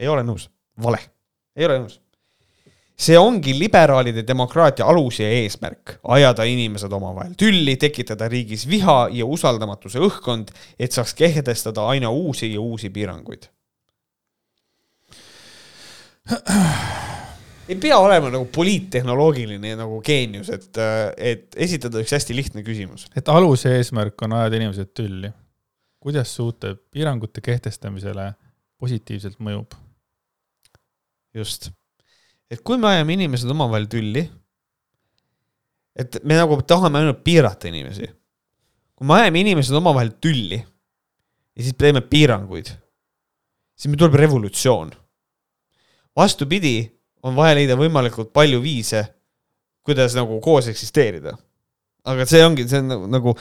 ei 0.00 0.08
ole 0.08 0.24
nõus, 0.26 0.48
vale, 0.82 0.98
ei 1.56 1.68
ole 1.68 1.78
nõus. 1.84 2.00
see 2.96 3.18
ongi 3.18 3.54
liberaalide 3.58 4.22
demokraatia 4.26 4.86
alus 4.86 5.20
ja 5.20 5.30
eesmärk, 5.30 5.98
ajada 6.16 6.44
inimesed 6.50 6.92
omavahel 6.92 7.34
tülli, 7.38 7.76
tekitada 7.76 8.28
riigis 8.28 8.68
viha 8.70 9.08
ja 9.12 9.26
usaldamatuse 9.26 9.98
õhkkond, 9.98 10.54
et 10.78 10.92
saaks 10.92 11.14
kehtestada 11.14 11.86
aina 11.94 12.10
uusi 12.10 12.52
ja 12.54 12.60
uusi 12.60 12.90
piiranguid 12.90 13.50
ei 17.68 17.76
pea 17.80 17.98
olema 17.98 18.30
nagu 18.32 18.46
poliittehnoloogiline 18.52 19.74
nagu 19.78 20.00
geenius, 20.04 20.50
et, 20.52 20.68
et 21.16 21.56
esitada 21.66 22.02
üks 22.02 22.12
hästi 22.16 22.36
lihtne 22.36 22.64
küsimus. 22.66 23.06
et 23.16 23.28
aluse 23.32 23.72
eesmärk 23.78 24.20
on 24.26 24.36
ajada 24.38 24.60
inimesed 24.60 24.92
tülli. 24.96 25.32
kuidas 26.04 26.34
see 26.34 26.44
uute 26.44 26.74
piirangute 26.92 27.40
kehtestamisele 27.44 28.32
positiivselt 28.80 29.40
mõjub? 29.40 29.76
just. 31.34 31.70
et 32.50 32.60
kui 32.60 32.78
me 32.78 32.90
ajame 32.92 33.16
inimesed 33.16 33.50
omavahel 33.50 33.88
tülli, 33.90 34.26
et 35.96 36.20
me 36.24 36.36
nagu 36.38 36.60
tahame 36.62 37.00
ainult 37.00 37.24
piirata 37.24 37.70
inimesi. 37.72 38.10
kui 38.94 39.08
me 39.08 39.20
ajame 39.22 39.40
inimesed 39.40 39.80
omavahel 39.80 40.12
tülli 40.20 40.60
ja 40.60 41.62
siis 41.62 41.76
teeme 41.78 42.02
piiranguid, 42.04 42.68
siis 43.72 43.88
meil 43.88 44.02
tuleb 44.04 44.20
revolutsioon. 44.20 44.92
vastupidi, 46.16 46.76
on 47.24 47.34
vaja 47.36 47.54
leida 47.58 47.76
võimalikult 47.80 48.32
palju 48.36 48.60
viise, 48.64 49.04
kuidas 49.84 50.14
nagu 50.16 50.40
koos 50.44 50.68
eksisteerida. 50.72 51.32
aga 52.04 52.26
see 52.28 52.42
ongi, 52.44 52.66
see 52.68 52.82
on 52.82 52.88
nagu, 52.92 53.06
nagu, 53.08 53.32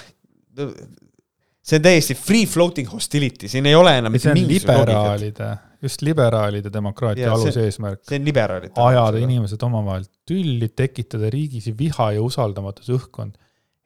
see 1.63 1.79
on 1.79 1.83
täiesti 1.85 2.15
free 2.19 2.45
floating 2.49 2.87
hostility, 2.91 3.49
siin 3.51 3.67
ei 3.69 3.75
ole 3.75 3.93
enam 3.99 4.13
on 4.15 4.33
mingisugust 4.37 4.67
liberaalide, 4.69 5.49
just 5.83 6.01
liberaalide 6.05 6.71
demokraatia 6.73 7.27
Jaa, 7.27 7.35
see- 7.37 7.49
aluse 7.51 7.63
eesmärk. 7.69 8.01
see 8.07 8.19
on 8.19 8.25
liberaalide. 8.27 8.71
ajada. 8.75 9.17
inimesed 9.23 9.63
omavahel 9.67 10.05
tülli, 10.27 10.69
tekitada 10.75 11.29
riigis 11.33 11.67
viha 11.79 12.11
ja 12.17 12.21
usaldamatuse 12.23 12.95
õhkkond, 12.97 13.35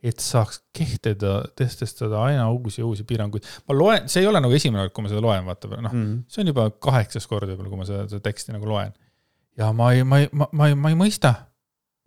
et 0.04 0.20
saaks 0.22 0.62
kehtida, 0.78 1.40
kehtestada 1.58 2.20
aina 2.28 2.46
uusi 2.54 2.82
ja 2.82 2.86
uusi 2.86 3.04
piiranguid. 3.04 3.44
ma 3.68 3.76
loen, 3.78 4.06
see 4.10 4.22
ei 4.22 4.28
ole 4.30 4.40
nagu 4.42 4.54
esimene 4.54 4.84
kord, 4.86 4.94
kui 4.94 5.04
ma 5.08 5.10
seda 5.10 5.22
loen, 5.26 5.46
vaata, 5.46 5.68
noh, 5.82 5.92
Mm. 5.94 6.24
see 6.30 6.42
on 6.46 6.48
juba 6.54 6.70
kaheksas 6.70 7.26
kord 7.28 7.50
võib-olla, 7.50 7.70
kui 7.70 7.78
ma 7.82 7.86
seda, 7.90 8.06
seda 8.10 8.22
teksti 8.30 8.54
nagu 8.54 8.66
loen. 8.70 8.94
Ja 9.58 9.72
ma 9.74 9.92
ei, 9.94 10.04
ma 10.04 10.22
ei, 10.22 10.30
ma, 10.32 10.48
ma 10.52 10.70
ei, 10.70 10.76
ma 10.76 10.94
ei 10.94 11.00
mõista, 11.00 11.36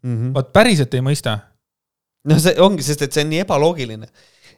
Mm 0.00 0.16
-hmm. 0.16 0.34
vaat 0.34 0.52
päriselt 0.52 0.94
ei 0.94 1.02
mõista. 1.04 1.38
no 2.24 2.38
see 2.40 2.54
ongi, 2.60 2.82
sest 2.82 3.02
et 3.02 3.12
see 3.12 3.24
on 3.24 3.30
nii 3.32 3.42
ebaloogiline, 3.44 4.06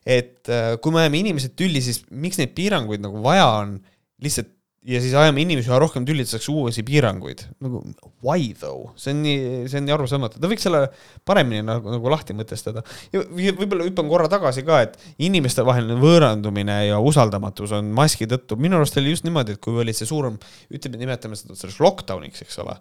et 0.07 0.49
äh, 0.49 0.77
kui 0.83 0.93
me 0.95 1.01
ajame 1.01 1.19
inimesed 1.19 1.57
tülli, 1.59 1.83
siis 1.83 2.05
miks 2.11 2.39
neid 2.39 2.55
piiranguid 2.55 3.03
nagu 3.03 3.23
vaja 3.23 3.47
on 3.59 3.81
lihtsalt 4.23 4.53
ja 4.83 4.99
siis 5.03 5.13
ajame 5.15 5.45
inimesi 5.45 5.71
üha 5.71 5.79
rohkem 5.79 6.07
tülli, 6.07 6.25
et 6.25 6.31
saaks 6.31 6.49
uusi 6.51 6.83
piiranguid. 6.87 7.45
nagu 7.63 7.83
why 8.25 8.49
though, 8.59 8.91
see 8.99 9.13
on 9.15 9.21
nii, 9.23 9.37
see 9.71 9.79
on 9.79 9.87
nii 9.87 9.95
arusaamatu, 9.95 10.41
ta 10.43 10.51
võiks 10.51 10.67
selle 10.67 10.81
paremini 11.29 11.63
nagu, 11.67 11.93
nagu 11.95 12.11
lahti 12.11 12.35
mõtestada. 12.35 12.83
ja 13.15 13.23
või- 13.23 13.55
võib-olla 13.61 13.87
hüppan 13.87 14.11
korra 14.11 14.29
tagasi 14.33 14.65
ka, 14.67 14.81
et 14.89 14.99
inimestevaheline 15.23 16.01
võõrandumine 16.03 16.81
ja 16.89 16.99
usaldamatus 16.99 17.77
on 17.79 17.93
maski 17.95 18.27
tõttu, 18.27 18.59
minu 18.59 18.81
arust 18.81 18.99
oli 18.99 19.15
just 19.15 19.29
niimoodi, 19.29 19.55
et 19.55 19.63
kui 19.63 19.79
oli 19.79 19.95
see 19.95 20.09
suurem, 20.09 20.39
ütleme, 20.73 20.99
nimetame 20.99 21.39
seda 21.39 21.55
selleks 21.59 21.79
lockdown'iks, 21.83 22.43
eks 22.43 22.59
ole, 22.65 22.79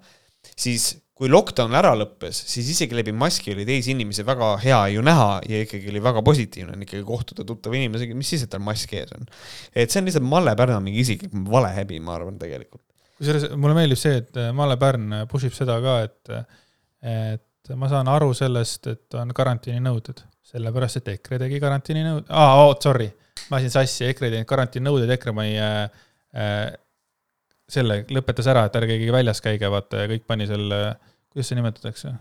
siis 0.57 0.95
kui 1.22 1.30
lockdown 1.30 1.76
ära 1.77 1.91
lõppes, 1.93 2.39
siis 2.49 2.72
isegi 2.73 2.98
läbi 2.98 3.14
maski 3.14 3.52
oli 3.53 3.61
teisi 3.68 3.93
inimesi 3.93 4.23
väga 4.26 4.56
hea 4.64 4.80
ju 4.95 5.03
näha 5.06 5.35
ja 5.45 5.60
ikkagi 5.68 5.91
oli 5.91 6.02
väga 6.02 6.23
positiivne 6.26 6.73
on 6.73 6.81
ikkagi 6.81 7.03
kohtuda 7.06 7.45
tuttava 7.45 7.77
inimesega, 7.77 8.15
mis 8.18 8.31
siis, 8.34 8.48
et 8.48 8.49
tal 8.49 8.64
mask 8.65 8.95
ees 8.98 9.14
on. 9.14 9.30
et 9.69 9.93
see 9.93 10.02
on 10.02 10.10
lihtsalt 10.10 10.26
Malle 10.26 10.56
Pärna 10.57 10.80
mingi 10.81 11.03
isiklik 11.06 11.35
valehäbi, 11.52 11.99
ma 12.02 12.15
arvan 12.18 12.41
tegelikult. 12.41 12.81
kusjuures 13.19 13.52
mulle 13.53 13.77
meeldib 13.77 14.02
see, 14.02 14.18
et 14.23 14.41
Malle 14.57 14.80
Pärn 14.81 15.14
push 15.30 15.45
ib 15.45 15.53
seda 15.53 15.77
ka, 15.84 15.99
et, 16.07 16.34
et 17.14 17.73
ma 17.77 17.91
saan 17.91 18.10
aru 18.10 18.34
sellest, 18.38 18.89
et 18.89 19.19
on 19.22 19.38
karantiininõuded, 19.38 20.26
sellepärast 20.56 21.03
et 21.03 21.14
EKRE 21.19 21.43
tegi 21.45 21.61
karantiininõuded, 21.61 22.34
aa, 22.34 22.57
oot, 22.64 22.81
sorry, 22.89 23.11
ma 23.52 23.60
ajasin 23.60 23.77
sassi, 23.77 24.10
EKRE 24.10 24.31
ei 24.31 24.39
teinud 24.39 24.49
karantiininõudeid, 24.49 25.14
EKRE 25.19 25.38
pani 25.38 25.53
äh, 25.61 25.85
äh, 26.34 26.65
selle, 27.72 28.02
lõpetas 28.10 28.49
ära, 28.52 28.65
et 28.68 28.81
ärge 28.81 28.98
keegi 28.98 29.14
väljas 29.14 29.41
käige, 29.43 29.69
vaata, 29.72 30.03
ja 30.03 30.11
kõik 30.11 30.26
pani 30.27 30.49
selle, 30.49 30.81
kuidas 31.32 31.52
see 31.52 31.60
nimetatakse? 31.60 32.14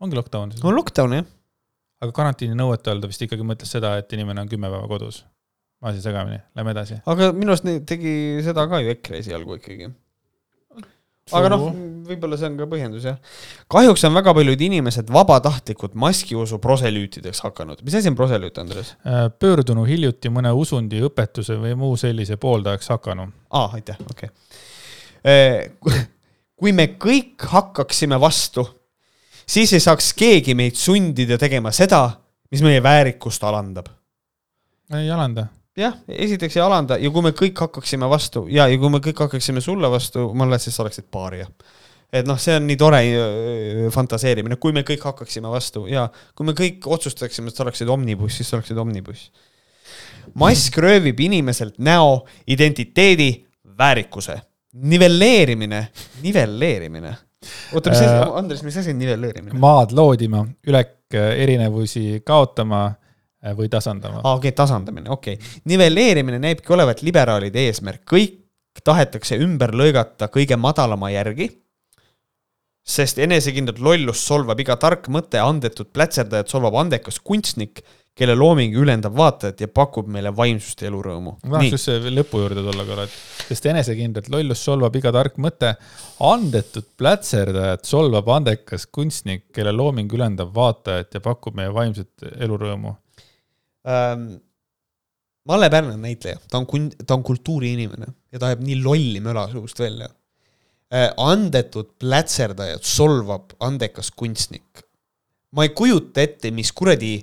ongi 0.00 0.18
lockdown 0.18 0.54
siis 0.54 0.64
no 0.64 0.74
lockdown 0.74 1.18
jah. 1.18 1.26
aga 2.00 2.16
karantiininõuete 2.16 2.92
all 2.92 3.02
ta 3.02 3.10
vist 3.10 3.24
ikkagi 3.26 3.46
mõtles 3.46 3.72
seda, 3.76 3.96
et 4.00 4.12
inimene 4.16 4.44
on 4.44 4.50
kümme 4.50 4.70
päeva 4.72 4.86
kodus. 4.90 5.24
ma 5.80 5.90
ajasin 5.90 6.10
segamini, 6.10 6.42
lähme 6.56 6.76
edasi. 6.76 7.00
aga 7.14 7.32
minu 7.36 7.54
arust 7.54 7.68
tegi 7.88 8.14
seda 8.46 8.68
ka 8.70 8.80
ju 8.84 8.94
EKRE 8.94 9.20
esialgu 9.20 9.58
ikkagi. 9.58 9.90
aga 11.36 11.50
noh, 11.52 11.66
võib-olla 12.08 12.38
see 12.40 12.50
on 12.50 12.60
ka 12.60 12.68
põhjendus 12.70 13.08
jah. 13.08 13.18
kahjuks 13.72 14.04
on 14.08 14.16
väga 14.16 14.34
paljud 14.36 14.64
inimesed 14.68 15.12
vabatahtlikult 15.16 15.96
maskiusu 16.04 16.60
proselüütideks 16.60 17.44
hakanud. 17.46 17.84
mis 17.84 17.98
asi 18.00 18.12
on 18.12 18.20
proselüüt, 18.20 18.60
Andres? 18.62 18.94
Äh, 19.04 19.26
pöördunu 19.40 19.84
hiljuti 19.88 20.32
mõne 20.32 20.52
usundi, 20.56 21.02
õpetuse 21.08 21.60
või 21.60 21.76
muu 21.84 21.96
sellise 22.00 22.40
pooldajaks 22.40 22.92
hakanu. 22.96 23.28
aa, 23.50 23.68
aitäh, 23.80 24.00
okei 24.08 24.32
okay.. 24.32 26.08
Kui 26.60 26.74
me 26.76 26.90
kõik 27.00 27.48
hakkaksime 27.48 28.18
vastu, 28.20 28.66
siis 29.48 29.72
ei 29.72 29.80
saaks 29.80 30.12
keegi 30.16 30.54
meid 30.58 30.76
sundida 30.76 31.38
tegema 31.40 31.72
seda, 31.72 32.02
mis 32.52 32.60
meie 32.66 32.82
väärikust 32.84 33.44
alandab. 33.48 33.88
ei 34.98 35.10
alanda. 35.10 35.46
jah, 35.76 35.96
esiteks 36.08 36.58
ei 36.58 36.62
alanda 36.62 36.98
ja 37.00 37.10
kui 37.10 37.24
me 37.24 37.32
kõik 37.36 37.62
hakkaksime 37.64 38.08
vastu 38.10 38.44
ja, 38.52 38.66
ja 38.68 38.78
kui 38.78 38.90
me 38.92 39.00
kõik 39.00 39.22
hakkaksime 39.24 39.62
sulle 39.64 39.90
vastu, 39.90 40.32
Malle, 40.34 40.58
siis 40.58 40.76
sa 40.76 40.82
oleksid 40.84 41.08
paaria. 41.10 41.48
et 42.12 42.28
noh, 42.28 42.36
see 42.38 42.58
on 42.58 42.66
nii 42.68 42.76
tore 42.76 43.00
öö, 43.06 43.88
fantaseerimine, 43.94 44.60
kui 44.60 44.76
me 44.76 44.84
kõik 44.84 45.06
hakkaksime 45.08 45.48
vastu 45.48 45.86
ja 45.88 46.10
kui 46.34 46.46
me 46.46 46.52
kõik 46.58 46.84
otsustaksime, 46.84 47.48
et 47.48 47.56
sa 47.56 47.64
oleksid 47.64 47.88
omnibuss, 47.88 48.36
siis 48.36 48.50
sa 48.50 48.58
oleksid 48.58 48.76
omnibuss. 48.76 49.30
mask 50.34 50.76
röövib 50.76 51.24
inimeselt 51.24 51.78
näo, 51.78 52.26
identiteedi, 52.46 53.46
väärikuse. 53.78 54.40
nivelleerimine, 54.72 55.88
nivelleerimine. 56.22 57.14
oota, 57.72 57.90
mis 57.90 57.98
asi 57.98 58.08
Äh,, 58.08 58.36
Andres, 58.36 58.62
mis 58.62 58.76
asi 58.76 58.90
on 58.90 58.98
nivelleerimine? 58.98 59.58
maad 59.58 59.94
loodima, 59.96 60.44
ülek 60.66 61.14
erinevusi 61.14 62.20
kaotama 62.26 62.84
äh, 62.86 63.56
või 63.56 63.68
tasandama. 63.72 64.20
aa, 64.22 64.36
okei 64.36 64.50
okay,, 64.50 64.56
tasandamine, 64.56 65.10
okei 65.10 65.34
okay.. 65.34 65.56
nivelleerimine 65.64 66.38
näibki 66.38 66.72
olevat 66.76 67.02
liberaalide 67.02 67.66
eesmärk, 67.66 68.04
kõik 68.12 68.38
tahetakse 68.84 69.38
ümber 69.42 69.74
lõigata 69.74 70.30
kõige 70.32 70.56
madalama 70.56 71.10
järgi, 71.10 71.50
sest 72.86 73.18
enesekindlat 73.18 73.80
lollust 73.82 74.26
solvab 74.26 74.60
iga 74.62 74.76
tark 74.80 75.08
mõte, 75.12 75.40
andetud 75.42 75.90
plätserdajat 75.92 76.52
solvab 76.52 76.78
andekas 76.80 77.18
kunstnik, 77.20 77.82
kelle 78.18 78.34
looming 78.36 78.74
ülendab 78.76 79.14
vaatajat 79.16 79.62
ja 79.64 79.68
pakub 79.72 80.08
meile 80.12 80.32
vaimsust 80.36 80.82
ja 80.82 80.90
elurõõmu. 80.90 81.36
ma 81.44 81.56
tahaks 81.56 81.76
just 81.76 81.88
see 81.88 82.12
lõpu 82.12 82.42
juurde 82.42 82.64
tulla 82.66 82.84
korra, 82.88 83.06
et 83.06 83.46
sest 83.48 83.70
enesekindlalt 83.70 84.28
lollust 84.32 84.66
solvab 84.66 84.98
iga 85.00 85.12
tark 85.14 85.38
mõte, 85.40 85.72
andetud 86.26 86.90
plätserdajat 87.00 87.88
solvab 87.88 88.28
andekas 88.34 88.86
kunstnik, 88.92 89.48
kelle 89.56 89.72
looming 89.76 90.12
ülendab 90.16 90.52
vaatajat 90.56 91.16
ja 91.16 91.24
pakub 91.24 91.56
meie 91.58 91.72
vaimset 91.74 92.30
elurõõmu. 92.36 92.94
ähm,. 93.88 94.30
Malle 95.48 95.70
Pärn 95.72 95.88
on 95.88 96.02
näitleja, 96.04 96.36
ta 96.52 96.58
on 96.60 96.66
kun-, 96.68 96.90
ta 97.06 97.16
on 97.16 97.22
kultuuriinimene 97.24 98.10
ja 98.30 98.38
ta 98.38 98.50
ajab 98.50 98.60
nii 98.62 98.82
lolli 98.84 99.22
möla 99.24 99.46
suust 99.50 99.80
välja 99.80 100.10
äh,. 100.92 101.08
andetud 101.16 101.94
plätserdajat 101.98 102.84
solvab 102.84 103.56
andekas 103.64 104.12
kunstnik. 104.12 104.84
ma 105.56 105.64
ei 105.64 105.72
kujuta 105.74 106.20
ette, 106.20 106.52
mis 106.54 106.70
kuradi, 106.76 107.16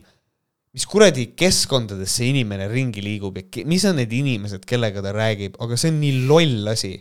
mis 0.77 0.85
kuradi 0.85 1.31
keskkondades 1.33 2.11
see 2.19 2.27
inimene 2.29 2.67
ringi 2.69 3.01
liigub 3.01 3.39
ja 3.39 3.63
mis 3.65 3.81
on 3.89 3.95
need 3.97 4.11
inimesed, 4.13 4.61
kellega 4.69 5.01
ta 5.01 5.09
räägib, 5.15 5.55
aga 5.63 5.73
see 5.73 5.89
on 5.89 5.97
nii 6.03 6.27
loll 6.29 6.69
asi 6.69 6.91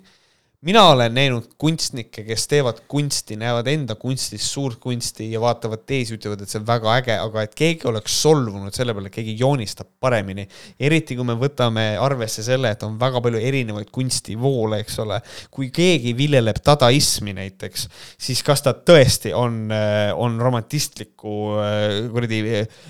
mina 0.67 0.83
olen 0.91 1.15
näinud 1.15 1.45
kunstnikke, 1.59 2.25
kes 2.27 2.49
teevad 2.51 2.81
kunsti, 2.91 3.37
näevad 3.39 3.69
enda 3.71 3.95
kunstis 3.99 4.49
suurt 4.51 4.81
kunsti 4.83 5.29
ja 5.31 5.41
vaatavad 5.41 5.85
teisi, 5.87 6.17
ütlevad, 6.17 6.43
et 6.43 6.51
see 6.51 6.59
on 6.59 6.67
väga 6.67 6.95
äge, 6.99 7.15
aga 7.23 7.45
et 7.47 7.55
keegi 7.59 7.87
oleks 7.87 8.17
solvunud 8.25 8.75
selle 8.75 8.95
peale, 8.97 9.07
et 9.13 9.15
keegi 9.15 9.37
joonistab 9.39 9.93
paremini. 10.03 10.47
eriti 10.81 11.15
kui 11.17 11.27
me 11.29 11.37
võtame 11.39 11.85
arvesse 12.03 12.43
selle, 12.43 12.73
et 12.75 12.83
on 12.83 12.97
väga 12.99 13.23
palju 13.23 13.43
erinevaid 13.51 13.93
kunstivoole, 13.95 14.81
eks 14.83 14.99
ole. 15.05 15.21
kui 15.55 15.71
keegi 15.75 16.17
viljeleb 16.19 16.59
dadaismi 16.67 17.37
näiteks, 17.37 17.87
siis 18.27 18.43
kas 18.43 18.67
ta 18.67 18.75
tõesti 18.75 19.35
on, 19.39 19.71
on 20.19 20.41
romantistliku 20.43 21.37
äh, 21.63 21.87
kuradi 22.11 22.43
äh, 22.43 22.83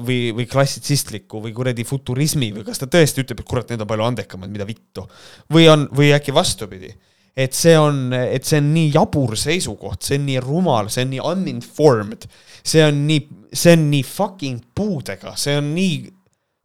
või, 0.00 0.22
või 0.40 0.48
klassitsistliku 0.48 1.44
või 1.44 1.52
kuradi 1.56 1.84
futurismi 1.84 2.52
või 2.56 2.64
kas 2.64 2.80
ta 2.80 2.88
tõesti 2.88 3.26
ütleb, 3.26 3.44
et 3.44 3.52
kurat, 3.52 3.68
need 3.68 3.84
on 3.84 3.92
palju 3.92 4.08
andekamad, 4.08 4.48
mida 4.52 4.64
vittu. 4.64 5.04
või 5.52 5.68
on, 5.68 5.88
või 5.92 6.14
äkki 6.16 6.32
vastupidi 6.32 6.94
et 7.36 7.54
see 7.56 7.76
on, 7.78 8.10
et 8.14 8.46
see 8.46 8.60
on 8.60 8.72
nii 8.74 8.90
jabur 8.94 9.36
seisukoht, 9.38 10.02
see 10.06 10.18
on 10.20 10.26
nii 10.28 10.40
rumal, 10.44 10.90
see 10.92 11.06
on 11.06 11.14
nii 11.14 11.22
uninformed, 11.32 12.26
see 12.66 12.82
on 12.84 13.04
nii, 13.06 13.22
see 13.52 13.76
on 13.76 13.86
nii 13.92 14.02
fucking 14.06 14.60
puudega, 14.76 15.36
see 15.40 15.56
on 15.60 15.72
nii, 15.76 16.04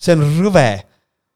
see 0.02 0.18
on 0.18 0.28
rõve. 0.40 0.68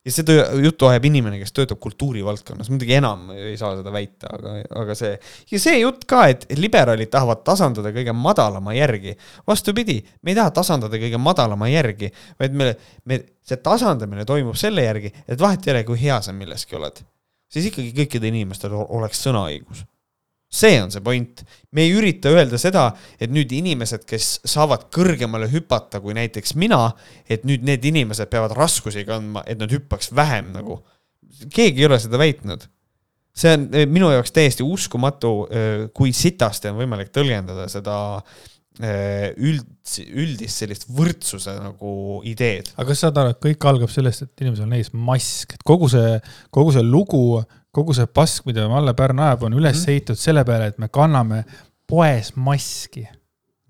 ja 0.07 0.13
seda 0.15 0.33
juttu 0.63 0.87
ajab 0.87 1.03
inimene, 1.09 1.37
kes 1.41 1.51
töötab 1.53 1.77
kultuurivaldkonnas, 1.83 2.69
muidugi 2.71 2.95
enam 2.95 3.27
ei 3.35 3.57
saa 3.59 3.73
seda 3.77 3.91
väita, 3.93 4.31
aga, 4.31 4.53
aga 4.79 4.95
see 4.97 5.11
ja 5.51 5.59
see 5.61 5.75
jutt 5.81 6.07
ka, 6.09 6.23
et 6.31 6.47
liberaalid 6.57 7.11
tahavad 7.11 7.43
tasandada 7.45 7.91
kõige 7.93 8.15
madalama 8.15 8.73
järgi. 8.73 9.13
vastupidi, 9.47 9.99
me 10.23 10.33
ei 10.33 10.39
taha 10.39 10.55
tasandada 10.55 10.97
kõige 11.03 11.19
madalama 11.21 11.69
järgi, 11.69 12.09
vaid 12.39 12.57
me, 12.57 12.73
me, 13.05 13.21
see 13.45 13.59
tasandamine 13.61 14.25
toimub 14.25 14.57
selle 14.57 14.87
järgi, 14.87 15.13
et 15.27 15.39
vahet 15.39 15.67
ei 15.67 15.75
ole, 15.75 15.85
kui 15.91 16.01
hea 16.07 16.21
sa 16.23 16.33
milleski 16.33 16.79
oled 16.79 17.03
siis 17.49 17.69
ikkagi 17.69 17.93
kõikidel 17.97 18.33
inimestel 18.33 18.75
oleks 18.79 19.23
sõnaõigus. 19.25 19.85
see 20.49 20.79
on 20.81 20.89
see 20.89 21.01
point. 21.05 21.43
me 21.71 21.83
ei 21.85 21.93
ürita 21.93 22.31
öelda 22.33 22.57
seda, 22.57 22.87
et 23.21 23.29
nüüd 23.29 23.51
inimesed, 23.53 24.05
kes 24.09 24.39
saavad 24.49 24.87
kõrgemale 24.93 25.49
hüpata 25.51 26.01
kui 26.01 26.15
näiteks 26.17 26.55
mina, 26.55 26.95
et 27.29 27.45
nüüd 27.45 27.65
need 27.65 27.85
inimesed 27.85 28.29
peavad 28.29 28.55
raskusi 28.57 29.05
kandma, 29.05 29.43
et 29.45 29.59
nad 29.59 29.71
hüppaks 29.71 30.13
vähem 30.15 30.53
nagu. 30.53 30.83
keegi 31.53 31.81
ei 31.81 31.85
ole 31.85 31.99
seda 31.99 32.17
väitnud. 32.17 32.67
see 33.35 33.53
on 33.53 33.69
minu 33.87 34.09
jaoks 34.11 34.31
täiesti 34.31 34.63
uskumatu, 34.63 35.47
kui 35.93 36.13
sitasti 36.13 36.67
on 36.69 36.81
võimalik 36.81 37.13
tõlgendada 37.13 37.69
seda 37.69 37.97
eh, 38.17 38.58
üld, 38.79 39.65
üldist 40.07 40.61
sellist 40.61 40.85
võrdsuse 40.95 41.55
nagu 41.59 42.21
ideed. 42.23 42.71
aga 42.77 42.87
kas 42.87 43.01
saad 43.03 43.17
aru, 43.19 43.35
et 43.35 43.41
kõik 43.43 43.69
algab 43.71 43.91
sellest, 43.91 44.23
et 44.23 44.45
inimesel 44.45 44.69
on 44.69 44.77
ees 44.77 44.93
mask, 44.93 45.57
et 45.57 45.65
kogu 45.67 45.89
see, 45.91 46.19
kogu 46.55 46.71
see 46.75 46.85
lugu 46.85 47.41
kogu 47.75 47.93
see 47.95 48.09
pask, 48.09 48.47
mida 48.49 48.67
Malle 48.69 48.95
Pärn 48.97 49.21
ajab, 49.25 49.45
on 49.49 49.57
üles 49.59 49.77
mhm. 49.77 49.93
ehitatud 49.93 50.21
selle 50.21 50.45
peale, 50.47 50.71
et 50.71 50.79
me 50.81 50.89
kanname 50.93 51.43
poes 51.89 52.33
maski. 52.37 53.05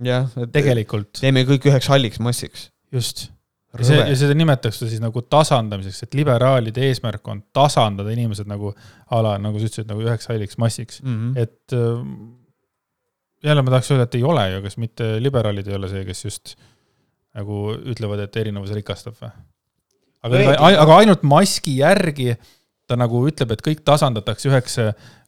jah, 0.04 0.30
et 0.40 0.54
tegelikult. 0.56 1.20
teeme 1.20 1.44
kõik 1.48 1.68
üheks 1.72 1.90
halliks 1.92 2.22
massiks. 2.24 2.70
just. 2.96 3.28
ja 3.76 3.86
see, 3.86 4.00
ja 4.00 4.16
seda 4.18 4.36
nimetatakse 4.38 4.88
siis 4.90 5.04
nagu 5.04 5.22
tasandamiseks, 5.22 6.08
et 6.08 6.18
liberaalide 6.18 6.88
eesmärk 6.88 7.28
on 7.30 7.44
tasandada 7.54 8.14
inimesed 8.16 8.48
nagu 8.50 8.72
a 8.74 9.22
la, 9.26 9.36
nagu 9.42 9.60
sa 9.60 9.70
ütlesid, 9.70 9.90
nagu 9.92 10.06
üheks 10.08 10.32
halliks 10.32 10.58
massiks 10.62 11.04
mm, 11.04 11.18
-hmm. 11.18 11.44
et 11.44 11.78
äh, 11.78 12.00
jälle 13.46 13.64
ma 13.64 13.74
tahaks 13.76 13.92
öelda, 13.94 14.08
et 14.10 14.18
ei 14.20 14.26
ole 14.28 14.46
ju, 14.54 14.64
kas 14.66 14.78
mitte 14.82 15.10
liberaalid 15.24 15.68
ei 15.70 15.78
ole 15.78 15.92
see, 15.92 16.04
kes 16.08 16.26
just 16.26 16.56
nagu 17.38 17.70
ütlevad, 17.78 18.26
et 18.26 18.40
erinevus 18.42 18.74
rikastab 18.76 19.18
või? 19.20 19.32
aga, 20.28 20.58
aga 20.86 20.98
ainult 21.04 21.24
maski 21.28 21.78
järgi 21.80 22.34
ta 22.90 22.98
nagu 22.98 23.22
ütleb, 23.30 23.54
et 23.54 23.64
kõik 23.64 23.84
tasandatakse 23.86 24.50
üheks 24.50 24.80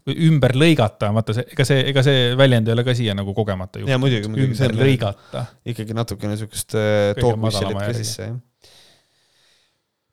ümber 0.10 0.56
lõigata, 0.58 1.12
vaata 1.14 1.36
see, 1.38 1.46
ega 1.54 1.66
see, 1.68 1.82
ega 1.92 2.04
see 2.06 2.22
väljend 2.38 2.70
ei 2.70 2.74
ole 2.74 2.86
ka 2.88 2.96
siia 2.98 3.14
nagu 3.18 3.36
kogemata 3.38 3.82
ju. 3.82 3.90
jaa, 3.90 4.00
muidugi, 4.02 4.32
muidugi. 4.32 4.56
ümber 4.56 4.74
lõigata. 4.80 5.44
ikkagi 5.70 5.98
natukene 5.98 6.34
niisugust 6.34 6.74
äh, 6.78 7.12
tootmisselit 7.20 7.78
ka 7.78 7.92
sisse, 7.98 8.32
jah. 8.32 8.40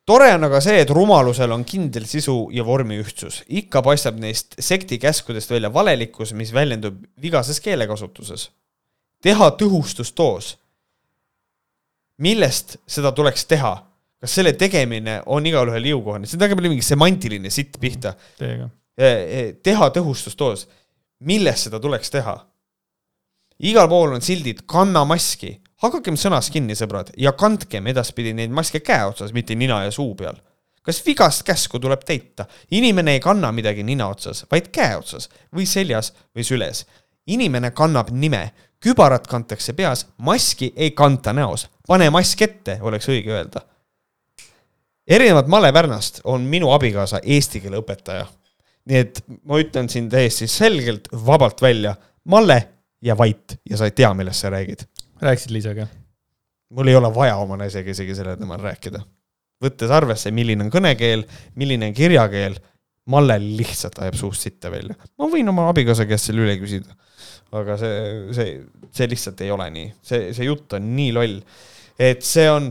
Tore 0.09 0.30
on 0.32 0.47
aga 0.47 0.60
see, 0.64 0.78
et 0.82 0.90
rumalusel 0.94 1.52
on 1.52 1.64
kindel 1.68 2.06
sisu 2.09 2.48
ja 2.55 2.64
vormiühtsus. 2.64 3.43
ikka 3.60 3.82
paistab 3.85 4.16
neist 4.20 4.56
sekti 4.59 4.98
käskudest 4.98 5.51
välja 5.52 5.72
valelikkus, 5.74 6.32
mis 6.32 6.52
väljendub 6.55 7.02
vigases 7.20 7.60
keelekasutuses. 7.60 8.48
teha 9.22 9.51
tõhustusdoos. 9.60 10.56
millest 12.18 12.78
seda 12.86 13.12
tuleks 13.12 13.44
teha? 13.44 13.74
kas 14.18 14.35
selle 14.35 14.52
tegemine 14.59 15.20
on 15.26 15.47
igalühel 15.47 15.93
jõukohane, 15.93 16.26
see 16.26 16.40
hakkab 16.40 16.64
mingi 16.64 16.82
semantiline 16.82 17.51
sitt 17.51 17.76
pihta. 17.80 18.14
teha 19.62 19.90
tõhustusdoos, 19.94 20.66
millest 21.20 21.68
seda 21.68 21.80
tuleks 21.80 22.10
teha? 22.10 22.39
igal 23.59 23.89
pool 23.90 24.16
on 24.16 24.24
sildid 24.24 24.64
kanna 24.66 25.05
maski, 25.05 25.59
hakakem 25.82 26.16
sõnas 26.16 26.50
kinni, 26.50 26.76
sõbrad, 26.78 27.12
ja 27.16 27.32
kandkem 27.32 27.86
edaspidi 27.86 28.34
neid 28.34 28.55
maske 28.55 28.80
käe 28.84 29.06
otsas, 29.09 29.32
mitte 29.32 29.55
nina 29.55 29.84
ja 29.84 29.94
suu 29.94 30.14
peal. 30.14 30.38
kas 30.82 31.02
vigast 31.06 31.42
käsku 31.44 31.78
tuleb 31.78 32.05
täita? 32.05 32.46
inimene 32.70 33.12
ei 33.12 33.20
kanna 33.20 33.52
midagi 33.52 33.82
nina 33.82 34.09
otsas, 34.09 34.44
vaid 34.50 34.70
käe 34.72 34.96
otsas 34.96 35.28
või 35.55 35.66
seljas 35.66 36.12
või 36.36 36.44
süles. 36.44 36.86
inimene 37.26 37.70
kannab 37.70 38.10
nime, 38.10 38.52
kübarat 38.80 39.26
kantakse 39.26 39.72
peas, 39.72 40.06
maski 40.16 40.72
ei 40.76 40.90
kanta 40.90 41.32
näos. 41.32 41.68
pane 41.86 42.10
mask 42.10 42.42
ette, 42.42 42.78
oleks 42.82 43.09
õige 43.09 43.30
öelda 43.30 43.62
erinevalt 45.09 45.46
Male 45.46 45.72
Pärnast 45.72 46.20
on 46.24 46.40
minu 46.40 46.70
abikaasa 46.72 47.20
eesti 47.22 47.60
keele 47.60 47.80
õpetaja. 47.80 48.26
nii 48.88 49.00
et 49.05 49.18
ma 49.44 49.59
ütlen 49.60 49.88
siin 49.92 50.06
täiesti 50.09 50.46
selgelt, 50.48 51.10
vabalt 51.12 51.60
välja, 51.62 51.94
Malle 52.24 52.56
ja 53.05 53.16
vait 53.18 53.59
ja 53.70 53.76
sa 53.76 53.84
ei 53.84 53.92
tea, 53.96 54.09
millest 54.14 54.40
sa 54.40 54.50
räägid. 54.50 54.84
Rääkisid 55.23 55.55
Liisaga? 55.55 55.86
mul 56.74 56.90
ei 56.90 56.97
ole 56.99 57.09
vaja 57.15 57.36
oma 57.40 57.57
naisega 57.57 57.90
isegi 57.95 58.16
sellel 58.16 58.36
teemal 58.40 58.61
rääkida. 58.61 59.01
võttes 59.65 59.93
arvesse, 59.95 60.31
milline 60.35 60.66
on 60.66 60.73
kõnekeel, 60.73 61.24
milline 61.59 61.90
on 61.90 61.97
kirjakeel, 61.97 62.59
Malle 63.09 63.39
lihtsalt 63.40 63.97
ajab 64.03 64.19
suust 64.20 64.45
sitta 64.45 64.69
välja. 64.70 64.95
ma 65.16 65.31
võin 65.32 65.49
oma 65.49 65.69
abikaasa 65.70 66.05
käest 66.09 66.28
selle 66.28 66.45
üle 66.45 66.59
küsida. 66.61 66.93
aga 67.57 67.78
see, 67.81 68.03
see, 68.36 68.51
see 68.93 69.09
lihtsalt 69.09 69.40
ei 69.40 69.51
ole 69.51 69.70
nii, 69.73 69.93
see, 70.05 70.32
see 70.36 70.49
jutt 70.49 70.77
on 70.77 70.90
nii 70.97 71.15
loll, 71.16 71.39
et 71.99 72.20
see 72.23 72.45
on 72.53 72.69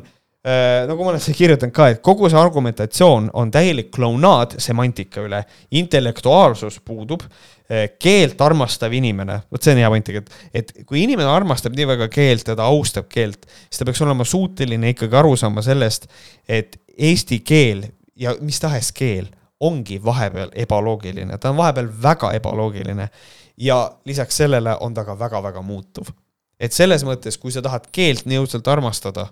nagu 0.88 1.04
ma 1.04 1.12
olen 1.12 1.22
siia 1.22 1.36
kirjutanud 1.36 1.74
ka, 1.76 1.90
et 1.92 2.02
kogu 2.06 2.30
see 2.32 2.40
argumentatsioon 2.40 3.30
on 3.36 3.52
täielik 3.52 3.90
klounaad 3.96 4.58
semantika 4.64 5.24
üle, 5.26 5.42
intellektuaalsus 5.76 6.80
puudub, 6.88 7.26
äh, 7.68 7.88
keelt 8.00 8.40
armastav 8.46 8.94
inimene, 8.96 9.42
vot 9.52 9.64
see 9.64 9.74
on 9.76 9.82
hea 9.82 9.90
point 9.92 10.08
tegelikult, 10.08 10.38
et 10.56 10.72
kui 10.88 11.02
inimene 11.04 11.28
armastab 11.32 11.76
nii 11.76 11.88
väga 11.90 12.08
keelt 12.14 12.48
ja 12.48 12.56
ta 12.56 12.68
austab 12.72 13.10
keelt, 13.12 13.44
siis 13.68 13.82
ta 13.82 13.88
peaks 13.90 14.04
olema 14.06 14.28
suuteline 14.28 14.94
ikkagi 14.94 15.20
aru 15.20 15.34
saama 15.40 15.64
sellest, 15.66 16.08
et 16.48 16.80
eesti 16.98 17.42
keel 17.48 17.84
ja 18.16 18.36
mis 18.40 18.62
tahes 18.64 18.94
keel 18.96 19.28
ongi 19.60 19.98
vahepeal 20.04 20.54
ebaloogiline, 20.56 21.42
ta 21.42 21.52
on 21.52 21.58
vahepeal 21.58 21.90
väga 22.04 22.32
ebaloogiline 22.38 23.10
ja 23.58 23.82
lisaks 24.06 24.38
sellele 24.38 24.78
on 24.86 24.94
ta 24.94 25.04
ka 25.04 25.18
väga-väga 25.20 25.62
muutuv. 25.66 26.14
et 26.60 26.74
selles 26.74 27.04
mõttes, 27.06 27.36
kui 27.38 27.52
sa 27.52 27.62
tahad 27.62 27.92
keelt 27.92 28.26
nii 28.26 28.40
õudselt 28.42 28.68
armastada 28.72 29.28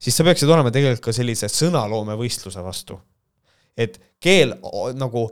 siis 0.00 0.16
sa 0.16 0.26
peaksid 0.26 0.50
olema 0.50 0.72
tegelikult 0.74 1.10
ka 1.10 1.14
sellise 1.14 1.50
sõnaloomevõistluse 1.52 2.64
vastu. 2.64 2.98
et 3.76 3.96
keel 4.20 4.56
nagu 4.98 5.22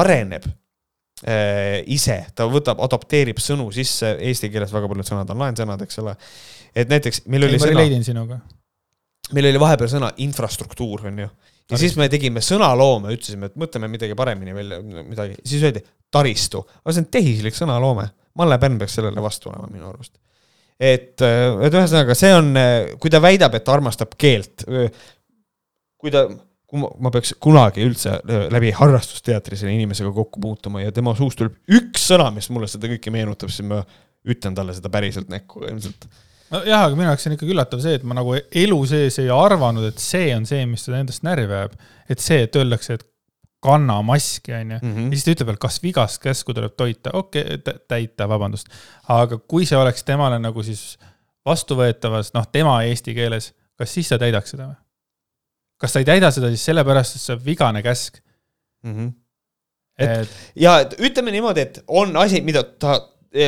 areneb 0.00 0.46
äh, 0.46 1.82
ise, 1.92 2.18
ta 2.34 2.46
võtab, 2.50 2.80
adapteerib 2.82 3.38
sõnu 3.42 3.68
sisse, 3.74 4.14
eesti 4.30 4.50
keeles 4.50 4.72
väga 4.72 4.88
paljud 4.90 5.10
sõnad 5.10 5.30
on 5.34 5.44
laensõnad, 5.44 5.84
eks 5.84 6.00
ole. 6.02 6.16
et 6.74 6.90
näiteks 6.90 7.24
meil 7.26 7.48
oli 7.48 7.60
sõna. 7.62 7.86
sinuga. 8.06 8.40
meil 9.32 9.50
oli 9.52 9.60
vahepeal 9.60 9.92
sõna 9.92 10.12
infrastruktuur, 10.24 11.06
on 11.10 11.24
ju. 11.26 11.28
ja 11.28 11.52
Taristu. 11.66 11.84
siis 11.84 11.98
me 12.00 12.08
tegime 12.12 12.42
sõnaloome, 12.44 13.14
ütlesime, 13.18 13.50
et 13.50 13.60
mõtleme 13.60 13.90
midagi 13.92 14.18
paremini 14.18 14.54
välja, 14.56 14.82
midagi, 14.82 15.38
siis 15.44 15.62
öeldi 15.62 15.84
taristu, 16.12 16.64
aga 16.82 16.94
see 16.94 17.04
on 17.04 17.12
tehislik 17.12 17.56
sõnaloome. 17.56 18.10
Malle 18.36 18.56
Pärn 18.58 18.78
peaks 18.80 18.94
sellele 18.96 19.20
vastu 19.20 19.50
olema 19.50 19.66
minu 19.68 19.90
arust 19.90 20.16
et, 20.82 21.14
et 21.22 21.74
ühesõnaga, 21.74 22.16
see 22.18 22.32
on, 22.34 22.48
kui 23.02 23.12
ta 23.12 23.20
väidab, 23.22 23.54
et 23.54 23.66
ta 23.66 23.76
armastab 23.76 24.16
keelt, 24.20 24.64
kui 26.02 26.14
ta, 26.14 26.24
kui 26.66 26.82
ma, 26.82 26.90
ma 27.06 27.12
peaks 27.14 27.36
kunagi 27.42 27.84
üldse 27.86 28.18
läbi 28.52 28.72
harrastusteatri 28.74 29.58
selle 29.60 29.76
inimesega 29.76 30.10
kokku 30.16 30.42
puutuma 30.42 30.82
ja 30.82 30.94
tema 30.94 31.14
suust 31.18 31.38
tuleb 31.40 31.78
üks 31.78 32.08
sõna, 32.10 32.30
mis 32.34 32.50
mulle 32.50 32.70
seda 32.70 32.90
kõike 32.90 33.14
meenutab, 33.14 33.52
siis 33.52 33.68
ma 33.68 33.82
ütlen 34.28 34.58
talle 34.58 34.74
seda 34.76 34.90
päriselt 34.92 35.30
näkku 35.30 35.64
ilmselt 35.68 36.08
nojah, 36.52 36.86
aga 36.86 36.96
minu 36.96 37.08
jaoks 37.08 37.26
on 37.28 37.36
ikkagi 37.36 37.54
üllatav 37.54 37.82
see, 37.84 37.96
et 37.98 38.04
ma 38.06 38.16
nagu 38.18 38.34
elu 38.36 38.78
sees 38.90 39.18
ei 39.22 39.30
arvanud, 39.32 39.86
et 39.88 40.02
see 40.02 40.30
on 40.36 40.44
see, 40.48 40.64
mis 40.68 40.84
seda 40.86 41.00
endast 41.00 41.24
närvi 41.26 41.48
ajab. 41.48 41.78
et 42.10 42.22
see, 42.22 42.42
et 42.46 42.58
öeldakse, 42.60 42.98
et 42.98 43.06
kanna 43.62 44.00
maski, 44.02 44.52
onju. 44.58 44.78
Mhm. 44.82 45.08
ja 45.10 45.16
siis 45.18 45.24
ta 45.26 45.34
ütleb 45.36 45.52
veel, 45.52 45.60
kas 45.62 45.78
vigast 45.82 46.22
käsku 46.22 46.54
tuleb 46.56 46.74
toita, 46.76 47.14
okei 47.18 47.58
okay,, 47.58 47.78
täita, 47.88 48.28
vabandust. 48.30 48.70
aga 49.12 49.38
kui 49.38 49.66
see 49.68 49.78
oleks 49.78 50.04
temale 50.08 50.38
nagu 50.42 50.64
siis 50.66 50.96
vastuvõetavas, 51.46 52.32
noh, 52.34 52.46
tema 52.52 52.80
eesti 52.88 53.14
keeles, 53.14 53.52
kas 53.78 53.94
siis 53.94 54.10
ta 54.10 54.18
täidaks 54.22 54.54
seda 54.54 54.70
või? 54.70 54.78
kas 55.82 55.94
ta 55.94 56.02
ei 56.02 56.06
täida 56.06 56.30
seda 56.34 56.50
siis 56.50 56.64
sellepärast, 56.70 57.16
et 57.16 57.24
see 57.24 57.34
on 57.34 57.40
vigane 57.44 57.82
käsk 57.82 58.20
mm? 58.84 58.92
-hmm. 58.92 59.14
et, 59.98 60.10
et 60.10 60.62
ja 60.66 60.76
et 60.82 60.94
ütleme 60.98 61.34
niimoodi, 61.34 61.66
et 61.66 61.82
on 61.88 62.16
asi, 62.16 62.42
mida 62.42 62.62
ta 62.62 63.00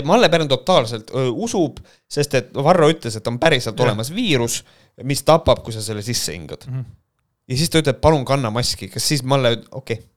Malle 0.04 0.30
Pärn 0.32 0.48
totaalselt 0.48 1.10
usub, 1.12 1.76
sest 2.08 2.34
et 2.34 2.54
Varro 2.54 2.86
ütles, 2.88 3.18
et 3.18 3.26
on 3.28 3.36
päriselt 3.38 3.76
ja. 3.76 3.84
olemas 3.84 4.08
viirus, 4.14 4.62
mis 5.02 5.20
tapab, 5.22 5.60
kui 5.60 5.74
sa 5.74 5.82
selle 5.84 6.02
sisse 6.02 6.32
hingad 6.32 6.64
mm. 6.66 6.78
-hmm 6.78 7.03
ja 7.48 7.58
siis 7.58 7.70
ta 7.72 7.82
ütleb, 7.82 8.00
palun 8.02 8.24
kanna 8.28 8.50
maski, 8.54 8.88
kas 8.92 9.06
siis 9.08 9.24
Malle, 9.26 9.56
okei 9.70 9.98
okay., 9.98 10.10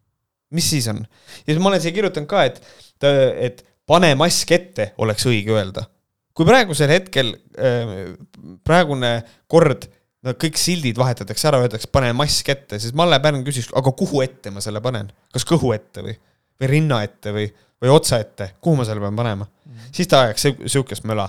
mis 0.55 0.69
siis 0.69 0.87
on? 0.91 1.03
ja 1.03 1.51
siis 1.51 1.59
ma 1.61 1.71
olen 1.71 1.83
siia 1.83 1.95
kirjutanud 1.95 2.29
ka, 2.29 2.45
et, 2.47 2.61
et 3.49 3.63
pane 3.87 4.13
mask 4.19 4.51
ette, 4.55 4.91
oleks 5.03 5.27
õige 5.29 5.55
öelda. 5.55 5.87
kui 6.37 6.45
praegusel 6.45 6.91
hetkel, 6.93 7.33
äh, 7.57 7.93
praegune 8.67 9.11
kord, 9.49 9.87
no 10.25 10.35
kõik 10.37 10.59
sildid 10.61 10.99
vahetatakse 10.99 11.49
ära, 11.49 11.63
öeldakse, 11.63 11.89
pane 11.91 12.11
mask 12.13 12.49
ette, 12.53 12.79
siis 12.81 12.95
Malle 12.97 13.19
Pärn 13.23 13.43
küsis, 13.47 13.69
aga 13.75 13.93
kuhu 13.97 14.21
ette 14.25 14.53
ma 14.53 14.63
selle 14.63 14.81
panen, 14.85 15.09
kas 15.33 15.47
kõhu 15.49 15.73
ette 15.75 16.05
või, 16.05 16.13
või 16.61 16.71
rinna 16.71 17.01
ette 17.05 17.33
või, 17.33 17.47
või 17.81 17.93
otsa 17.93 18.21
ette, 18.23 18.51
kuhu 18.61 18.79
ma 18.79 18.87
selle 18.87 19.03
pean 19.03 19.17
panema 19.17 19.47
mm. 19.47 19.71
-hmm. 19.71 19.93
siis 19.99 20.11
ta 20.11 20.27
ajaks 20.27 20.47
sihukest 20.65 21.09
möla. 21.09 21.27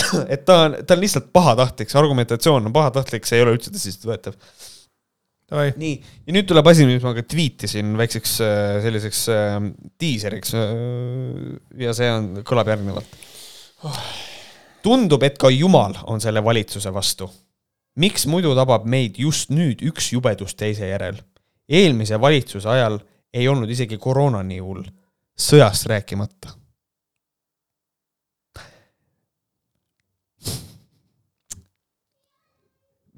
et 0.34 0.44
ta 0.44 0.64
on, 0.66 0.76
ta 0.86 0.96
on 0.96 1.00
lihtsalt 1.00 1.30
pahatahtlik, 1.32 1.90
see 1.90 2.00
argumentatsioon 2.00 2.66
on 2.66 2.74
pahatahtlik, 2.74 3.26
see 3.28 3.38
ei 3.38 3.46
ole 3.46 3.54
üldse 3.56 3.72
tõsiseltvõetav 3.74 4.36
nii, 5.50 5.94
ja 6.26 6.34
nüüd 6.34 6.46
tuleb 6.48 6.68
asi, 6.70 6.86
mis 6.86 7.02
ma 7.02 7.12
ka 7.16 7.24
tweetisin 7.26 7.96
väikseks 7.98 8.34
äh, 8.46 8.76
selliseks 8.84 9.22
äh, 9.34 9.56
diiseriks. 10.00 10.54
Äh, 10.54 11.56
ja 11.82 11.94
see 11.96 12.10
on, 12.14 12.30
kõlab 12.46 12.70
järgnevalt. 12.70 13.18
tundub, 14.84 15.24
et 15.26 15.38
ka 15.40 15.50
Jumal 15.50 15.96
on 16.08 16.22
selle 16.22 16.44
valitsuse 16.44 16.92
vastu. 16.94 17.30
miks 18.00 18.26
muidu 18.30 18.54
tabab 18.54 18.86
meid 18.86 19.18
just 19.18 19.50
nüüd 19.50 19.82
üks 19.82 20.12
jubedus 20.12 20.54
teise 20.54 20.86
järel? 20.86 21.18
eelmise 21.68 22.20
valitsuse 22.20 22.68
ajal 22.68 23.00
ei 23.34 23.48
olnud 23.48 23.70
isegi 23.70 23.98
koroona 23.98 24.42
nii 24.42 24.58
hull, 24.58 24.86
sõjast 25.38 25.86
rääkimata. 25.90 26.56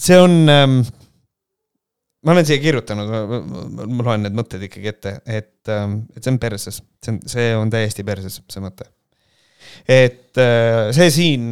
see 0.02 0.18
on 0.18 0.48
ähm, 0.50 0.80
ma 2.22 2.32
olen 2.32 2.46
siia 2.46 2.62
kirjutanud, 2.62 3.12
ma 3.90 4.06
loen 4.06 4.26
need 4.26 4.36
mõtted 4.38 4.62
ikkagi 4.68 4.90
ette, 4.92 5.14
et 5.26 5.70
ähm,, 5.72 6.02
et 6.14 6.22
see 6.22 6.34
on 6.34 6.40
perses, 6.42 6.82
see 7.02 7.14
on, 7.14 7.22
see 7.34 7.46
on 7.58 7.72
täiesti 7.72 8.04
perses, 8.06 8.38
see 8.52 8.62
mõte. 8.62 8.86
et 9.88 10.38
äh, 10.38 10.90
see 10.94 11.10
siin, 11.10 11.48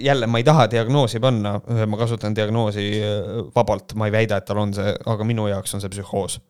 jälle 0.00 0.28
ma 0.30 0.40
ei 0.40 0.46
taha 0.46 0.66
diagnoosi 0.72 1.20
panna, 1.20 1.58
ma 1.60 2.00
kasutan 2.00 2.36
diagnoosi 2.36 2.88
äh, 3.02 3.28
vabalt, 3.56 3.96
ma 4.00 4.08
ei 4.08 4.16
väida, 4.16 4.40
et 4.40 4.48
tal 4.48 4.62
on 4.62 4.74
see, 4.76 4.96
aga 5.12 5.28
minu 5.28 5.48
jaoks 5.52 5.76
on 5.76 5.84
see 5.84 5.92
psühhoos. 5.92 6.40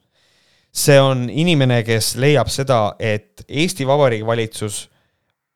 see 0.74 1.00
on 1.00 1.26
inimene, 1.30 1.82
kes 1.86 2.14
leiab 2.22 2.50
seda, 2.50 2.94
et 2.98 3.44
Eesti 3.48 3.86
Vabariigi 3.86 4.26
valitsus 4.26 4.84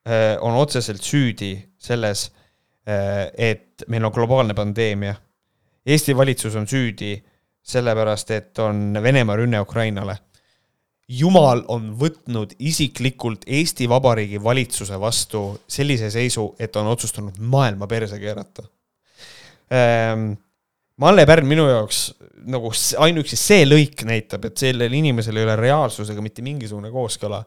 äh, 0.09 0.35
on 0.43 0.59
otseselt 0.59 1.03
süüdi 1.03 1.55
selles, 1.79 2.33
et 2.89 3.83
meil 3.93 4.07
on 4.09 4.13
globaalne 4.17 4.55
pandeemia 4.57 5.13
Eesti 5.89 6.17
valitsus 6.17 6.57
on 6.57 6.67
süüdi 6.69 7.17
sellepärast, 7.69 8.31
et 8.31 8.59
on 8.59 8.99
Venemaa 9.03 9.37
rünne 9.37 9.61
Ukrainale. 9.61 10.19
jumal 11.09 11.63
on 11.73 11.87
võtnud 11.97 12.51
isiklikult 12.59 13.47
Eesti 13.47 13.87
Vabariigi 13.89 14.43
valitsuse 14.45 14.99
vastu 15.01 15.61
sellise 15.65 16.11
seisu, 16.13 16.51
et 16.61 16.77
on 16.77 16.87
otsustanud 16.87 17.39
maailma 17.41 17.87
perse 17.87 18.19
keerata 18.19 18.63
ähm,. 19.73 20.33
Malle 20.99 21.25
Pärn 21.27 21.47
minu 21.47 21.69
jaoks 21.69 21.99
nagu 22.51 22.73
ainuüksi 22.99 23.37
see 23.39 23.65
lõik 23.65 24.03
näitab, 24.05 24.49
et 24.49 24.59
sellel 24.59 24.93
inimesel 24.99 25.37
ei 25.39 25.47
ole 25.47 25.55
reaalsusega 25.57 26.25
mitte 26.25 26.43
mingisugune 26.43 26.91
kooskõla. 26.91 27.45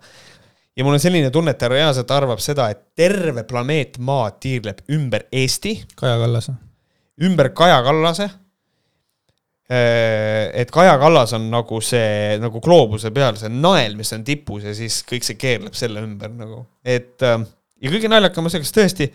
ja 0.75 0.83
mul 0.83 0.95
on 0.95 1.03
selline 1.03 1.29
tunne, 1.29 1.51
et 1.51 1.59
ta 1.59 1.67
reaalselt 1.67 2.11
arvab 2.15 2.39
seda, 2.39 2.69
et 2.71 2.95
terve 2.95 3.43
planeet 3.43 3.99
Maa 3.99 4.31
tiirleb 4.31 4.81
ümber 4.89 5.27
Eesti. 5.31 5.81
Kaja 5.95 6.17
Kallase 6.17 6.70
ümber 7.21 7.51
Kaja 7.53 7.81
Kallase. 7.85 8.29
Äh, 9.71 10.49
et 10.61 10.71
Kaja 10.71 10.97
Kallas 10.99 11.33
on 11.37 11.45
nagu 11.51 11.79
see, 11.85 12.37
nagu 12.41 12.59
gloobuse 12.63 13.11
peal 13.15 13.37
see 13.39 13.51
nael, 13.53 13.95
mis 13.95 14.11
on 14.15 14.25
tipus 14.27 14.65
ja 14.67 14.73
siis 14.75 14.99
kõik 15.07 15.23
see 15.23 15.37
keerleb 15.39 15.77
selle 15.79 16.03
ümber 16.03 16.33
nagu, 16.35 16.65
et 16.83 17.23
äh, 17.23 17.37
ja 17.79 17.93
kõige 17.93 18.11
naljakam 18.11 18.49
on 18.49 18.51
see, 18.51 18.59
kas 18.65 18.75
tõesti, 18.75 19.07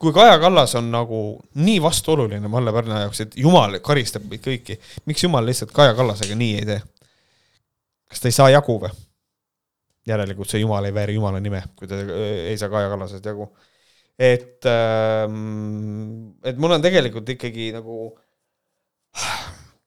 kui 0.00 0.16
Kaja 0.16 0.40
Kallas 0.42 0.74
on 0.80 0.90
nagu 0.90 1.20
nii 1.62 1.78
vastuoluline 1.84 2.50
Malle 2.50 2.74
Pärna 2.74 3.04
jaoks, 3.04 3.22
et 3.22 3.38
jumal 3.38 3.78
karistab 3.84 4.26
meid 4.26 4.42
kõiki, 4.42 4.80
miks 5.06 5.22
jumal 5.22 5.46
lihtsalt 5.46 5.70
Kaja 5.76 5.94
Kallasega 5.98 6.34
nii 6.40 6.58
ei 6.64 6.66
tee? 6.72 6.80
kas 8.10 8.24
ta 8.24 8.32
ei 8.32 8.34
saa 8.34 8.50
jagu 8.50 8.80
või? 8.82 8.90
järelikult 10.10 10.50
see 10.50 10.64
jumal 10.64 10.82
ei 10.88 10.94
vääri 10.96 11.14
jumala 11.14 11.38
nime, 11.38 11.62
kui 11.78 11.86
ta 11.86 12.02
äh, 12.02 12.48
ei 12.50 12.58
saa 12.58 12.72
Kaja 12.72 12.90
Kallasest 12.90 13.30
jagu 13.30 13.46
et, 14.20 14.66
ähm, 14.68 16.34
et 16.44 16.58
mul 16.60 16.74
on 16.76 16.82
tegelikult 16.84 17.30
ikkagi 17.32 17.70
nagu, 17.72 18.10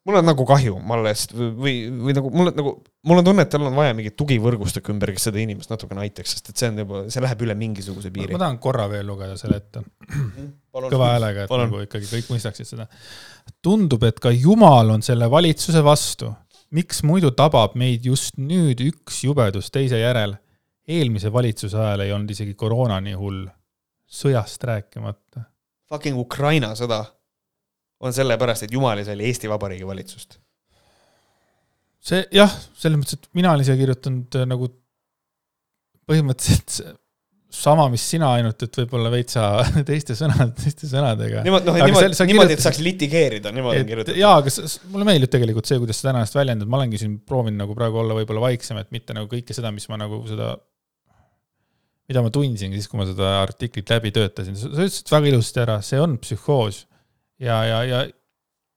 mul 0.08 0.18
on 0.20 0.26
nagu 0.26 0.48
kahju 0.50 0.80
Mallest 0.90 1.36
või, 1.38 1.76
või, 1.92 2.16
nagu 2.18 2.32
mul 2.34 2.50
on 2.50 2.58
nagu, 2.58 2.74
mul 3.10 3.22
on 3.22 3.28
tunne, 3.28 3.45
et 3.45 3.53
tal 3.53 3.68
on 3.70 3.78
vaja 3.78 3.94
mingit 3.98 4.18
tugivõrgustik 4.18 4.90
ümber, 4.94 5.14
kes 5.14 5.30
seda 5.30 5.42
inimest 5.44 5.72
natukene 5.72 6.02
aitaks, 6.08 6.34
sest 6.36 6.50
et 6.50 6.64
see 6.64 6.72
on 6.74 6.82
juba, 6.82 7.03
see 7.14 7.24
läheb 7.24 7.45
üle 7.45 7.58
mingisuguse 7.62 8.10
piiri. 8.16 8.34
ma 8.34 8.45
tahan 8.48 8.60
korra 8.64 8.90
veel 8.92 9.06
lugeda 9.12 9.38
selle 9.40 9.62
ette. 9.62 9.86
Mhm, 10.10 10.52
kõva 10.82 11.14
häälega, 11.14 11.45
et 11.45 11.53
Palun. 11.53 11.70
nagu 11.70 11.86
ikkagi 11.86 12.10
kõik 12.16 12.34
mõistaksid 12.34 12.74
seda. 12.74 12.90
tundub, 13.62 14.03
et 14.10 14.18
ka 14.24 14.34
Jumal 14.34 14.95
on 14.98 15.06
selle 15.06 15.30
valitsuse 15.30 15.86
vastu. 15.86 16.34
miks 16.74 17.03
muidu 17.06 17.30
tabab 17.38 17.76
meid 17.78 18.02
just 18.10 18.40
nüüd 18.42 18.82
üks 18.82 19.22
jubedus 19.28 19.70
teise 19.70 20.02
järel? 20.02 20.40
eelmise 20.90 21.30
valitsuse 21.32 21.78
ajal 21.78 22.02
ei 22.02 22.12
olnud 22.12 22.32
isegi 22.34 22.58
koroona 22.60 22.98
nii 23.00 23.14
hull 23.16 23.45
sõjast 24.14 24.64
rääkimata. 24.69 25.48
Fucking 25.90 26.17
Ukraina 26.19 26.74
sõda 26.77 27.03
on 28.03 28.16
sellepärast, 28.16 28.67
et 28.67 28.74
Jumal 28.75 29.00
ei 29.00 29.08
salli 29.08 29.27
Eesti 29.30 29.51
Vabariigi 29.51 29.88
valitsust. 29.88 30.40
see 32.03 32.25
jah, 32.35 32.51
selles 32.75 33.00
mõttes, 33.00 33.16
et 33.16 33.30
mina 33.38 33.53
olen 33.56 33.64
siia 33.64 33.77
kirjutanud 33.80 34.35
äh, 34.35 34.48
nagu 34.50 34.67
põhimõtteliselt 36.03 36.82
sama, 37.53 37.85
mis 37.93 38.03
sina, 38.09 38.32
ainult 38.40 38.66
et 38.66 38.80
võib-olla 38.82 39.11
veitsa 39.14 39.45
teiste 39.90 40.17
sõnad, 40.17 40.51
teiste 40.58 40.90
sõnadega. 40.90 41.45
niimoodi, 41.45 41.69
noh, 41.69 41.77
niimoodi, 41.80 42.27
niimoodi, 42.27 42.58
et 42.58 42.66
saaks 42.66 42.82
litigeerida, 42.83 43.53
niimoodi 43.56 43.83
on 43.85 43.90
kirjutatud. 43.92 44.19
jaa, 44.19 44.35
aga 44.42 44.53
mulle 44.92 45.08
meeldib 45.08 45.32
tegelikult 45.32 45.69
see, 45.69 45.80
kuidas 45.83 46.01
sa 46.01 46.09
täna 46.09 46.24
ennast 46.24 46.35
väljendad, 46.35 46.69
ma 46.69 46.82
olengi 46.82 47.00
siin 47.00 47.16
proovinud 47.24 47.61
nagu 47.64 47.77
praegu 47.77 48.01
olla 48.03 48.17
võib-olla 48.17 48.48
vaiksem, 48.50 48.82
et 48.82 48.92
mitte 48.95 49.16
nagu 49.16 49.30
kõike 49.32 49.56
seda, 49.56 49.72
mis 49.75 49.88
ma 49.92 50.01
nagu 50.01 50.19
seda 50.27 50.56
mida 52.14 52.24
ma 52.25 52.32
tundsin 52.33 52.75
siis, 52.75 52.88
kui 52.90 53.01
ma 53.01 53.08
seda 53.09 53.40
artiklit 53.42 53.90
läbi 53.90 54.14
töötasin, 54.14 54.58
sa 54.59 54.69
ütlesid 54.69 55.09
väga 55.14 55.32
ilusasti 55.32 55.64
ära, 55.66 55.80
see 55.85 56.01
on 56.01 56.19
psühhoos. 56.22 56.85
ja, 57.42 57.58
ja, 57.66 57.82
ja, 57.90 58.06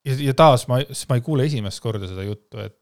ja, 0.08 0.16
ja 0.30 0.34
taas 0.38 0.66
ma, 0.70 0.80
ma 0.80 1.20
ei 1.20 1.24
kuule 1.26 1.46
esimest 1.46 1.82
korda 1.84 2.08
seda 2.08 2.24
juttu, 2.26 2.62
et, 2.64 2.80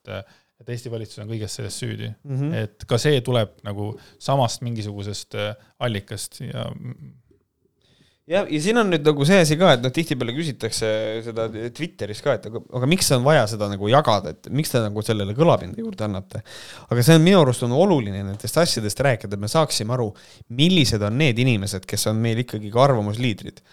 et 0.63 0.71
Eesti 0.71 0.93
valitsus 0.93 1.21
on 1.21 1.29
kõiges 1.29 1.59
selles 1.59 1.77
süüdi 1.83 2.07
mm. 2.09 2.37
-hmm. 2.39 2.55
et 2.63 2.87
ka 2.89 2.99
see 3.03 3.19
tuleb 3.27 3.59
nagu 3.67 3.91
samast 4.23 4.63
mingisugusest 4.65 5.37
äh, 5.37 5.53
allikast 5.83 6.41
ja 6.47 6.71
ja, 8.31 8.43
ja 8.49 8.61
siin 8.63 8.79
on 8.81 8.91
nüüd 8.93 9.05
nagu 9.05 9.27
see 9.29 9.39
asi 9.43 9.57
ka, 9.61 9.75
et 9.77 9.85
noh, 9.85 9.93
tihtipeale 9.95 10.35
küsitakse 10.37 10.89
seda 11.27 11.47
Twitteris 11.53 12.23
ka, 12.25 12.37
et 12.39 12.49
aga, 12.49 12.63
aga 12.81 12.89
miks 12.91 13.11
on 13.17 13.25
vaja 13.27 13.45
seda 13.51 13.69
nagu 13.73 13.89
jagada, 13.93 14.35
et 14.35 14.51
miks 14.55 14.73
te 14.73 14.83
nagu 14.83 15.05
sellele 15.05 15.37
kõlapinda 15.37 15.81
juurde 15.83 16.07
annate. 16.07 16.43
aga 16.89 17.05
see 17.05 17.19
on 17.19 17.25
minu 17.25 17.41
arust 17.43 17.67
on 17.67 17.75
oluline 17.77 18.23
nendest 18.23 18.61
asjadest 18.61 19.01
rääkida, 19.05 19.41
me 19.41 19.51
saaksime 19.53 19.97
aru, 19.97 20.11
millised 20.57 21.03
on 21.05 21.19
need 21.21 21.41
inimesed, 21.45 21.89
kes 21.89 22.09
on 22.13 22.21
meil 22.21 22.45
ikkagi 22.45 22.73
ka 22.73 22.87
arvamusliidrid. 22.89 23.65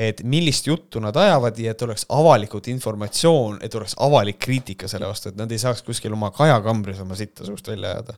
et 0.00 0.22
millist 0.24 0.64
juttu 0.64 1.00
nad 1.02 1.16
ajavad 1.16 1.58
ja 1.60 1.74
et 1.74 1.82
oleks 1.84 2.06
avalikult 2.08 2.70
informatsioon, 2.72 3.58
et 3.60 3.74
oleks 3.74 3.94
avalik 4.00 4.38
kriitika 4.40 4.88
selle 4.88 5.06
vastu, 5.10 5.28
et 5.28 5.36
nad 5.36 5.50
ei 5.52 5.58
saaks 5.60 5.82
kuskil 5.84 6.14
oma 6.16 6.30
kajakambris 6.32 7.02
oma 7.04 7.18
sitta 7.18 7.44
suust 7.44 7.68
välja 7.68 7.90
ajada. 7.90 8.14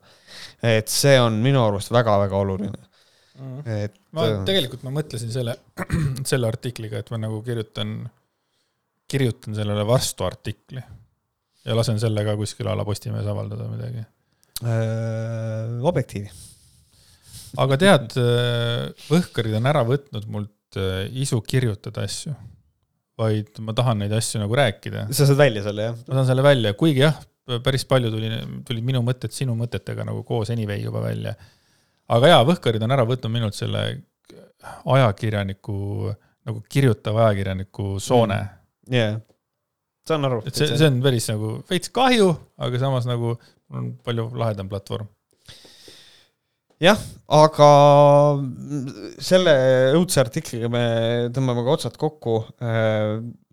et 0.62 0.88
see 0.88 1.18
on 1.20 1.40
minu 1.42 1.64
arust 1.66 1.90
väga-väga 1.92 2.38
oluline 2.38 2.91
mm.. 3.38 3.62
et 3.86 3.96
ma 4.16 4.26
äh, 4.28 4.38
tegelikult 4.48 4.84
ma 4.86 4.94
mõtlesin 4.98 5.32
selle, 5.34 5.56
selle 6.30 6.48
artikliga, 6.50 7.02
et 7.02 7.12
ma 7.14 7.20
nagu 7.22 7.40
kirjutan, 7.46 8.00
kirjutan 9.10 9.56
sellele 9.58 9.86
vastu 9.88 10.26
artikli 10.26 10.82
ja 11.62 11.76
lasen 11.78 12.00
selle 12.02 12.24
ka 12.26 12.36
kuskil 12.38 12.70
a 12.70 12.76
la 12.78 12.86
Postimehes 12.86 13.28
avaldada 13.30 13.68
midagi 13.70 14.02
äh,. 14.02 15.78
objektiivi. 15.88 16.30
aga 17.62 17.80
tead, 17.80 18.16
äh, 18.20 18.88
Võhkarid 19.10 19.58
on 19.60 19.68
ära 19.72 19.84
võtnud 19.88 20.28
mult 20.32 20.50
isu 20.72 21.36
kirjutada 21.44 22.06
asju, 22.08 22.30
vaid 23.20 23.58
ma 23.60 23.74
tahan 23.76 23.98
neid 24.00 24.12
asju 24.16 24.40
nagu 24.40 24.56
rääkida. 24.56 25.04
sa 25.12 25.26
saad 25.28 25.40
välja 25.40 25.66
selle, 25.66 25.90
jah? 25.90 25.98
ma 26.08 26.16
saan 26.16 26.30
selle 26.30 26.44
välja, 26.46 26.72
kuigi 26.78 27.04
jah, 27.04 27.18
päris 27.64 27.84
palju 27.88 28.08
tuli, 28.14 28.30
tulid 28.64 28.86
minu 28.86 29.02
mõtted 29.04 29.34
sinu 29.36 29.56
mõtetega 29.58 30.06
nagu 30.08 30.22
koos 30.24 30.52
anyway 30.54 30.80
juba 30.80 31.02
välja 31.04 31.34
aga 32.08 32.32
jaa, 32.34 32.42
Võhkarid 32.48 32.82
on 32.82 32.94
ära 32.96 33.06
võtnud 33.08 33.32
minult 33.32 33.56
selle 33.58 33.84
ajakirjaniku, 34.62 35.76
nagu 36.48 36.62
kirjutava 36.70 37.28
ajakirjaniku 37.28 37.96
soone 38.02 38.38
mm.. 38.38 38.94
yeah., 38.94 39.18
saan 40.08 40.26
aru. 40.26 40.42
et 40.46 40.58
see, 40.58 40.70
see 40.74 40.90
on 40.90 41.00
päris 41.04 41.28
nagu 41.30 41.56
veits 41.70 41.92
kahju, 41.94 42.30
aga 42.62 42.82
samas 42.82 43.06
nagu 43.10 43.36
on 43.72 43.92
palju 44.04 44.30
lahedam 44.38 44.70
platvorm 44.70 45.10
jah, 46.82 46.98
aga 47.32 47.68
selle 49.22 49.54
õudse 49.96 50.20
artikliga 50.22 50.70
me 50.72 50.84
tõmbame 51.34 51.64
ka 51.64 51.76
otsad 51.76 51.96
kokku. 52.00 52.40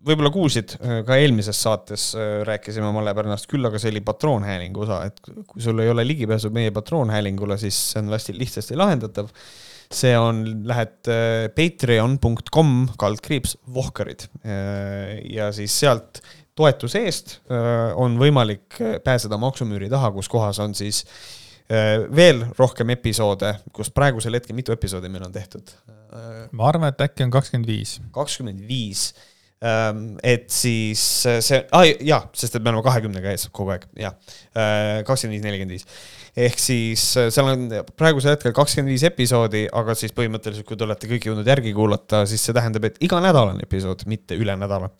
võib-olla 0.00 0.32
kuulsid, 0.32 0.74
ka 1.06 1.18
eelmises 1.20 1.60
saates 1.60 2.10
rääkisime 2.48 2.90
Malle 2.94 3.14
Pärnast, 3.16 3.48
küll 3.50 3.66
aga 3.68 3.80
see 3.80 3.92
oli 3.92 4.02
patroonhäälingu 4.04 4.86
osa, 4.86 5.02
et 5.10 5.20
kui 5.46 5.62
sul 5.62 5.82
ei 5.84 5.92
ole 5.92 6.06
ligipääsu 6.08 6.50
meie 6.54 6.72
patroonhäälingule, 6.74 7.58
siis 7.60 7.78
see 7.92 8.02
on 8.02 8.14
hästi 8.14 8.38
lihtsasti 8.38 8.80
lahendatav. 8.80 9.30
see 9.90 10.12
on, 10.18 10.44
lähed 10.70 11.08
patreon.com 11.54 12.74
kaldkriips 12.98 13.56
vohkarid 13.74 14.28
ja 15.34 15.50
siis 15.52 15.74
sealt 15.80 16.22
toetuse 16.54 17.02
eest 17.02 17.40
on 17.98 18.14
võimalik 18.20 18.78
pääseda 19.02 19.38
maksumüüri 19.40 19.88
taha, 19.90 20.12
kus 20.14 20.28
kohas 20.30 20.62
on 20.62 20.76
siis 20.78 21.02
Äh, 21.02 21.39
veel 21.70 22.44
rohkem 22.58 22.90
episoode, 22.96 23.52
kus 23.74 23.92
praegusel 23.94 24.34
hetkel, 24.38 24.56
mitu 24.58 24.74
episoodi 24.74 25.10
meil 25.12 25.26
on 25.28 25.34
tehtud? 25.34 25.70
Äh, 26.10 26.46
ma 26.56 26.70
arvan, 26.70 26.90
et 26.90 27.02
äkki 27.04 27.22
on 27.22 27.30
kakskümmend 27.30 27.68
viis. 27.70 27.98
kakskümmend 28.14 28.64
viis 28.66 29.12
ähm, 29.62 30.16
et 30.26 30.48
siis 30.50 31.02
äh, 31.30 31.38
see 31.44 31.60
ah,, 31.76 31.84
jaa, 31.86 32.24
sest 32.34 32.56
et 32.58 32.64
me 32.64 32.72
oleme 32.72 32.82
kahekümnega 32.86 33.34
ees 33.34 33.46
kogu 33.54 33.76
aeg, 33.76 33.84
jah. 34.00 34.16
kakskümmend 35.06 35.36
viis, 35.36 35.44
nelikümmend 35.44 35.76
viis. 35.76 35.86
ehk 36.48 36.58
siis 36.58 37.04
seal 37.20 37.52
on 37.52 37.68
praegusel 37.94 38.34
hetkel 38.34 38.56
kakskümmend 38.56 38.90
viis 38.90 39.06
episoodi, 39.06 39.68
aga 39.82 39.94
siis 39.98 40.16
põhimõtteliselt, 40.16 40.66
kui 40.66 40.80
te 40.80 40.88
olete 40.88 41.12
kõik 41.12 41.30
jõudnud 41.30 41.52
järgi 41.54 41.76
kuulata, 41.76 42.24
siis 42.26 42.42
see 42.42 42.56
tähendab, 42.56 42.90
et 42.90 42.98
iga 43.06 43.22
nädal 43.22 43.54
on 43.54 43.62
episood, 43.62 44.02
mitte 44.10 44.38
üle 44.40 44.58
nädala 44.58 44.90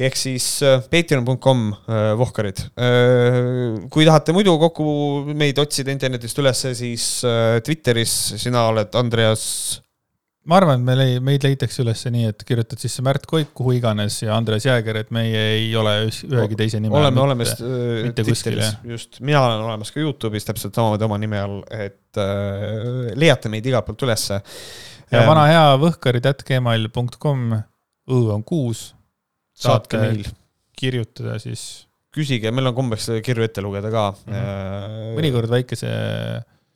ehk 0.00 0.16
siis 0.16 0.46
äh, 0.64 0.80
patreon.com 0.90 1.68
äh, 1.74 2.14
vohkarid. 2.18 2.64
Äh, 2.80 3.84
kui 3.92 4.06
tahate 4.08 4.34
muidu 4.36 4.56
kokku 4.60 4.88
meid 5.36 5.60
otsida 5.60 5.92
internetist 5.92 6.40
ülesse, 6.40 6.74
siis 6.78 7.12
Twitteris 7.66 8.16
sina 8.40 8.66
oled 8.70 8.96
Andreas. 8.98 9.44
ma 10.48 10.56
arvan, 10.56 10.80
et 10.80 10.86
me 10.86 10.94
lei-, 10.96 11.18
meid 11.22 11.44
leitakse 11.44 11.82
üles 11.84 12.00
nii, 12.10 12.30
et 12.32 12.44
kirjutad 12.48 12.80
sisse 12.80 13.04
Märt 13.04 13.26
Koik 13.28 13.50
kuhu 13.54 13.74
iganes 13.76 14.16
ja 14.22 14.38
Andres 14.38 14.64
Jääger, 14.66 15.02
et 15.02 15.10
meie 15.14 15.42
ei 15.58 15.66
ole 15.76 15.92
ühegi 16.08 16.56
teise 16.58 16.80
nime 16.80 16.96
oleme 16.96 17.20
olemas 17.20 17.52
jah. 17.60 18.78
just, 18.88 19.20
mina 19.20 19.42
olen 19.44 19.66
olemas 19.68 19.92
ka 19.92 20.00
Youtube'is 20.00 20.48
täpselt 20.48 20.74
samamoodi 20.74 21.06
oma 21.06 21.18
nime 21.20 21.42
all, 21.44 21.60
et 21.70 22.18
äh, 22.18 23.12
leiate 23.20 23.52
meid 23.52 23.68
igalt 23.68 23.90
poolt 23.90 24.08
ülesse. 24.08 24.40
ja 25.12 25.26
vana 25.28 25.44
hea 25.50 25.66
võhkarid.gmail.com, 25.84 27.44
õ 28.10 28.22
on 28.38 28.46
kuus. 28.48 28.88
Saatke 29.60 30.00
meil. 30.00 30.24
kirjutada 30.78 31.38
siis. 31.42 31.86
küsige, 32.14 32.50
meil 32.54 32.70
on 32.70 32.74
kombeks 32.74 33.10
kirju 33.24 33.46
ette 33.46 33.62
lugeda 33.62 33.90
ka 33.92 34.08
mm. 34.12 34.32
-hmm. 34.34 35.12
mõnikord 35.18 35.52
väikese 35.52 35.92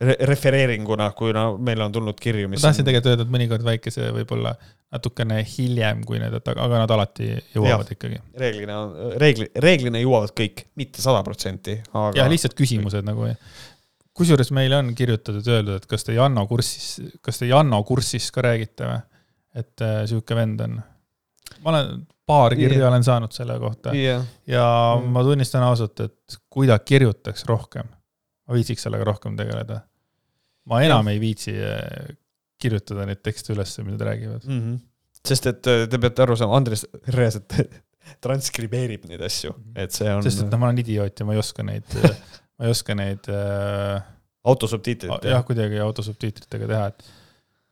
re 0.04 0.16
refereeringuna, 0.30 1.10
kui 1.16 1.32
no 1.34 1.56
meil 1.58 1.80
on 1.84 1.92
tulnud 1.94 2.18
kirju, 2.20 2.48
mis 2.50 2.60
ma 2.60 2.68
tahtsin 2.68 2.82
on... 2.82 2.88
tegelikult 2.88 3.12
öelda, 3.12 3.26
et 3.26 3.34
mõnikord 3.34 3.66
väikese 3.66 4.08
võib-olla 4.14 4.54
natukene 4.94 5.40
hiljem, 5.48 6.02
kui 6.06 6.20
need, 6.22 6.34
aga 6.34 6.80
nad 6.82 6.94
alati 6.94 7.28
jõuavad 7.54 7.90
ja, 7.90 7.96
ikkagi. 7.96 8.18
reeglina, 8.40 8.78
reegli, 9.22 9.48
reeglina 9.64 10.02
jõuavad 10.02 10.34
kõik, 10.36 10.66
mitte 10.80 11.02
sada 11.02 11.22
protsenti, 11.26 11.78
aga. 11.92 12.12
jah, 12.18 12.30
lihtsalt 12.30 12.56
küsimused 12.58 13.06
nagu. 13.06 13.30
kusjuures 14.14 14.50
meile 14.54 14.78
on 14.82 14.92
kirjutatud, 14.94 15.46
öeldud, 15.46 15.82
et 15.82 15.90
kas 15.90 16.06
te 16.06 16.14
Janno 16.14 16.46
kurssis, 16.50 17.18
kas 17.22 17.42
te 17.42 17.50
Janno 17.50 17.82
kursis 17.86 18.30
ka 18.34 18.44
räägite 18.46 18.90
või? 18.90 19.02
et 19.54 19.86
äh, 19.86 20.02
sihuke 20.10 20.34
vend 20.34 20.60
on. 20.66 20.80
Ma 21.64 21.72
olen, 21.74 22.04
paar 22.26 22.54
kirja 22.56 22.78
yeah. 22.78 22.88
olen 22.88 23.04
saanud 23.04 23.32
selle 23.36 23.58
kohta 23.60 23.92
yeah. 23.96 24.24
ja 24.48 24.66
mm. 24.96 25.10
ma 25.12 25.24
tunnistan 25.26 25.64
ausalt, 25.66 26.00
et 26.00 26.38
kui 26.50 26.68
ta 26.70 26.78
kirjutaks 26.78 27.44
rohkem, 27.50 27.88
ma 28.48 28.56
viitsiks 28.56 28.86
sellega 28.86 29.06
rohkem 29.08 29.36
tegeleda 29.36 29.82
ma 30.70 30.82
enam 30.84 31.08
ja. 31.08 31.14
ei 31.14 31.22
viitsi 31.22 31.54
äh, 31.54 32.12
kirjutada 32.60 33.06
neid 33.08 33.22
tekste 33.24 33.54
üles, 33.54 33.72
mida 33.82 33.96
nad 33.96 34.06
räägivad 34.10 34.46
mm. 34.48 34.60
-hmm. 34.60 34.78
sest 35.28 35.50
et 35.50 35.66
äh, 35.66 35.88
te 35.90 36.00
peate 36.00 36.24
aru 36.24 36.36
saama, 36.36 36.56
Andres 36.56 36.86
reaalselt 37.08 37.56
transkribeerib 38.24 39.06
neid 39.08 39.22
asju, 39.24 39.52
mhm. 39.52 39.76
et 39.80 39.92
see 39.92 40.08
on. 40.12 40.22
sest 40.24 40.44
et 40.44 40.50
noh, 40.50 40.60
ma 40.60 40.70
olen 40.70 40.80
idioot 40.84 41.20
ja 41.20 41.26
ma 41.26 41.36
ei 41.36 41.40
oska 41.40 41.64
neid 41.66 41.98
äh, 42.00 42.16
ma 42.58 42.68
ei 42.68 42.74
oska 42.74 42.96
neid 42.98 43.28
äh, 43.32 44.00
autosubtiitrit. 44.44 45.28
jah, 45.30 45.44
kuidagi 45.44 45.80
autosubtiitritega 45.80 46.68
teha, 46.70 46.88
et 46.92 47.06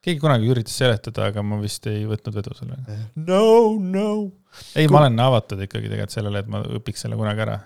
keegi 0.03 0.23
kunagi 0.23 0.49
üritas 0.51 0.77
seletada, 0.79 1.29
aga 1.31 1.45
ma 1.47 1.59
vist 1.63 1.87
ei 1.91 2.05
võtnud 2.09 2.39
vedu 2.39 2.57
sellega. 2.59 2.97
no, 3.29 3.45
no. 3.79 4.09
ei, 4.75 4.89
ma 4.91 5.05
olen 5.05 5.21
avatud 5.23 5.63
ikkagi 5.67 5.91
tegelikult 5.91 6.17
sellele, 6.17 6.43
et 6.43 6.51
ma 6.51 6.65
õpiks 6.81 7.07
selle 7.07 7.19
kunagi 7.21 7.47
ära 7.47 7.61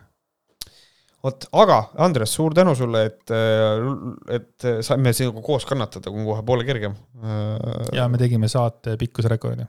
vot, 1.27 1.47
aga 1.63 1.79
Andres, 2.07 2.33
suur 2.37 2.55
tänu 2.57 2.75
sulle, 2.79 3.03
et, 3.09 3.35
et 4.37 4.67
saime 4.87 5.13
sinuga 5.17 5.43
koos 5.45 5.67
kannatada, 5.69 6.11
kui 6.11 6.23
on 6.23 6.29
kohe 6.29 6.45
poole 6.47 6.67
kergem. 6.69 6.97
ja 7.97 8.07
me 8.11 8.21
tegime 8.21 8.51
saate 8.53 8.97
pikkuse 9.01 9.33
rekordi. 9.33 9.67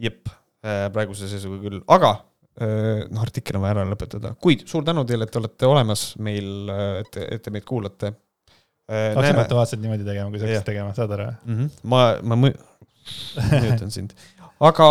jep, 0.00 0.30
praeguse 0.62 1.28
seisuga 1.30 1.60
küll, 1.62 1.80
aga 1.90 2.14
noh, 2.60 3.22
artikkel 3.22 3.58
on 3.58 3.64
vaja 3.64 3.78
ära 3.78 3.86
lõpetada, 3.88 4.34
kuid 4.42 4.66
suur 4.68 4.84
tänu 4.86 5.04
teile, 5.08 5.26
et 5.26 5.32
te 5.32 5.40
olete 5.40 5.70
olemas 5.70 6.10
meil, 6.22 6.68
et, 7.00 7.22
et 7.26 7.42
te 7.42 7.54
meid 7.54 7.66
kuulate. 7.68 8.12
Oleks 8.90 9.38
automaatselt 9.44 9.82
niimoodi 9.84 10.06
tegema, 10.06 10.30
kui 10.32 10.42
sa 10.42 10.48
hakkasid 10.48 10.68
tegema, 10.72 10.94
saad 10.96 11.16
aru 11.16 11.30
mm? 11.30 11.56
-hmm. 11.56 11.72
ma, 11.92 12.04
ma 12.22 12.38
mõjutan 12.44 13.90
sind 13.94 14.14
aga 14.60 14.86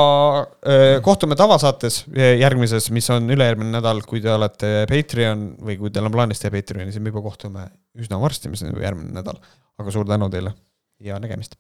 äh, 0.65 1.01
kohtume 1.05 1.37
tavasaates 1.37 2.01
äh, 2.09 2.35
järgmises, 2.41 2.89
mis 2.95 3.09
on 3.13 3.29
ülejärgmine 3.29 3.75
nädal, 3.77 4.01
kui 4.07 4.21
te 4.23 4.31
olete 4.33 4.71
Patreon 4.89 5.45
või 5.65 5.77
kui 5.81 5.93
teil 5.93 6.09
on 6.09 6.15
plaanis 6.15 6.41
teha 6.41 6.53
Patreoni, 6.55 6.93
siis 6.93 7.03
me 7.03 7.13
juba 7.13 7.23
kohtume 7.25 7.67
üsna 7.99 8.21
varsti, 8.21 8.49
mis 8.49 8.63
on 8.65 8.73
juba 8.73 8.87
järgmine 8.87 9.13
nädal. 9.19 9.41
aga 9.79 9.91
suur 9.95 10.07
tänu 10.09 10.29
teile 10.29 10.55
ja 10.99 11.19
nägemist. 11.21 11.55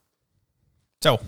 tšau 1.03 1.21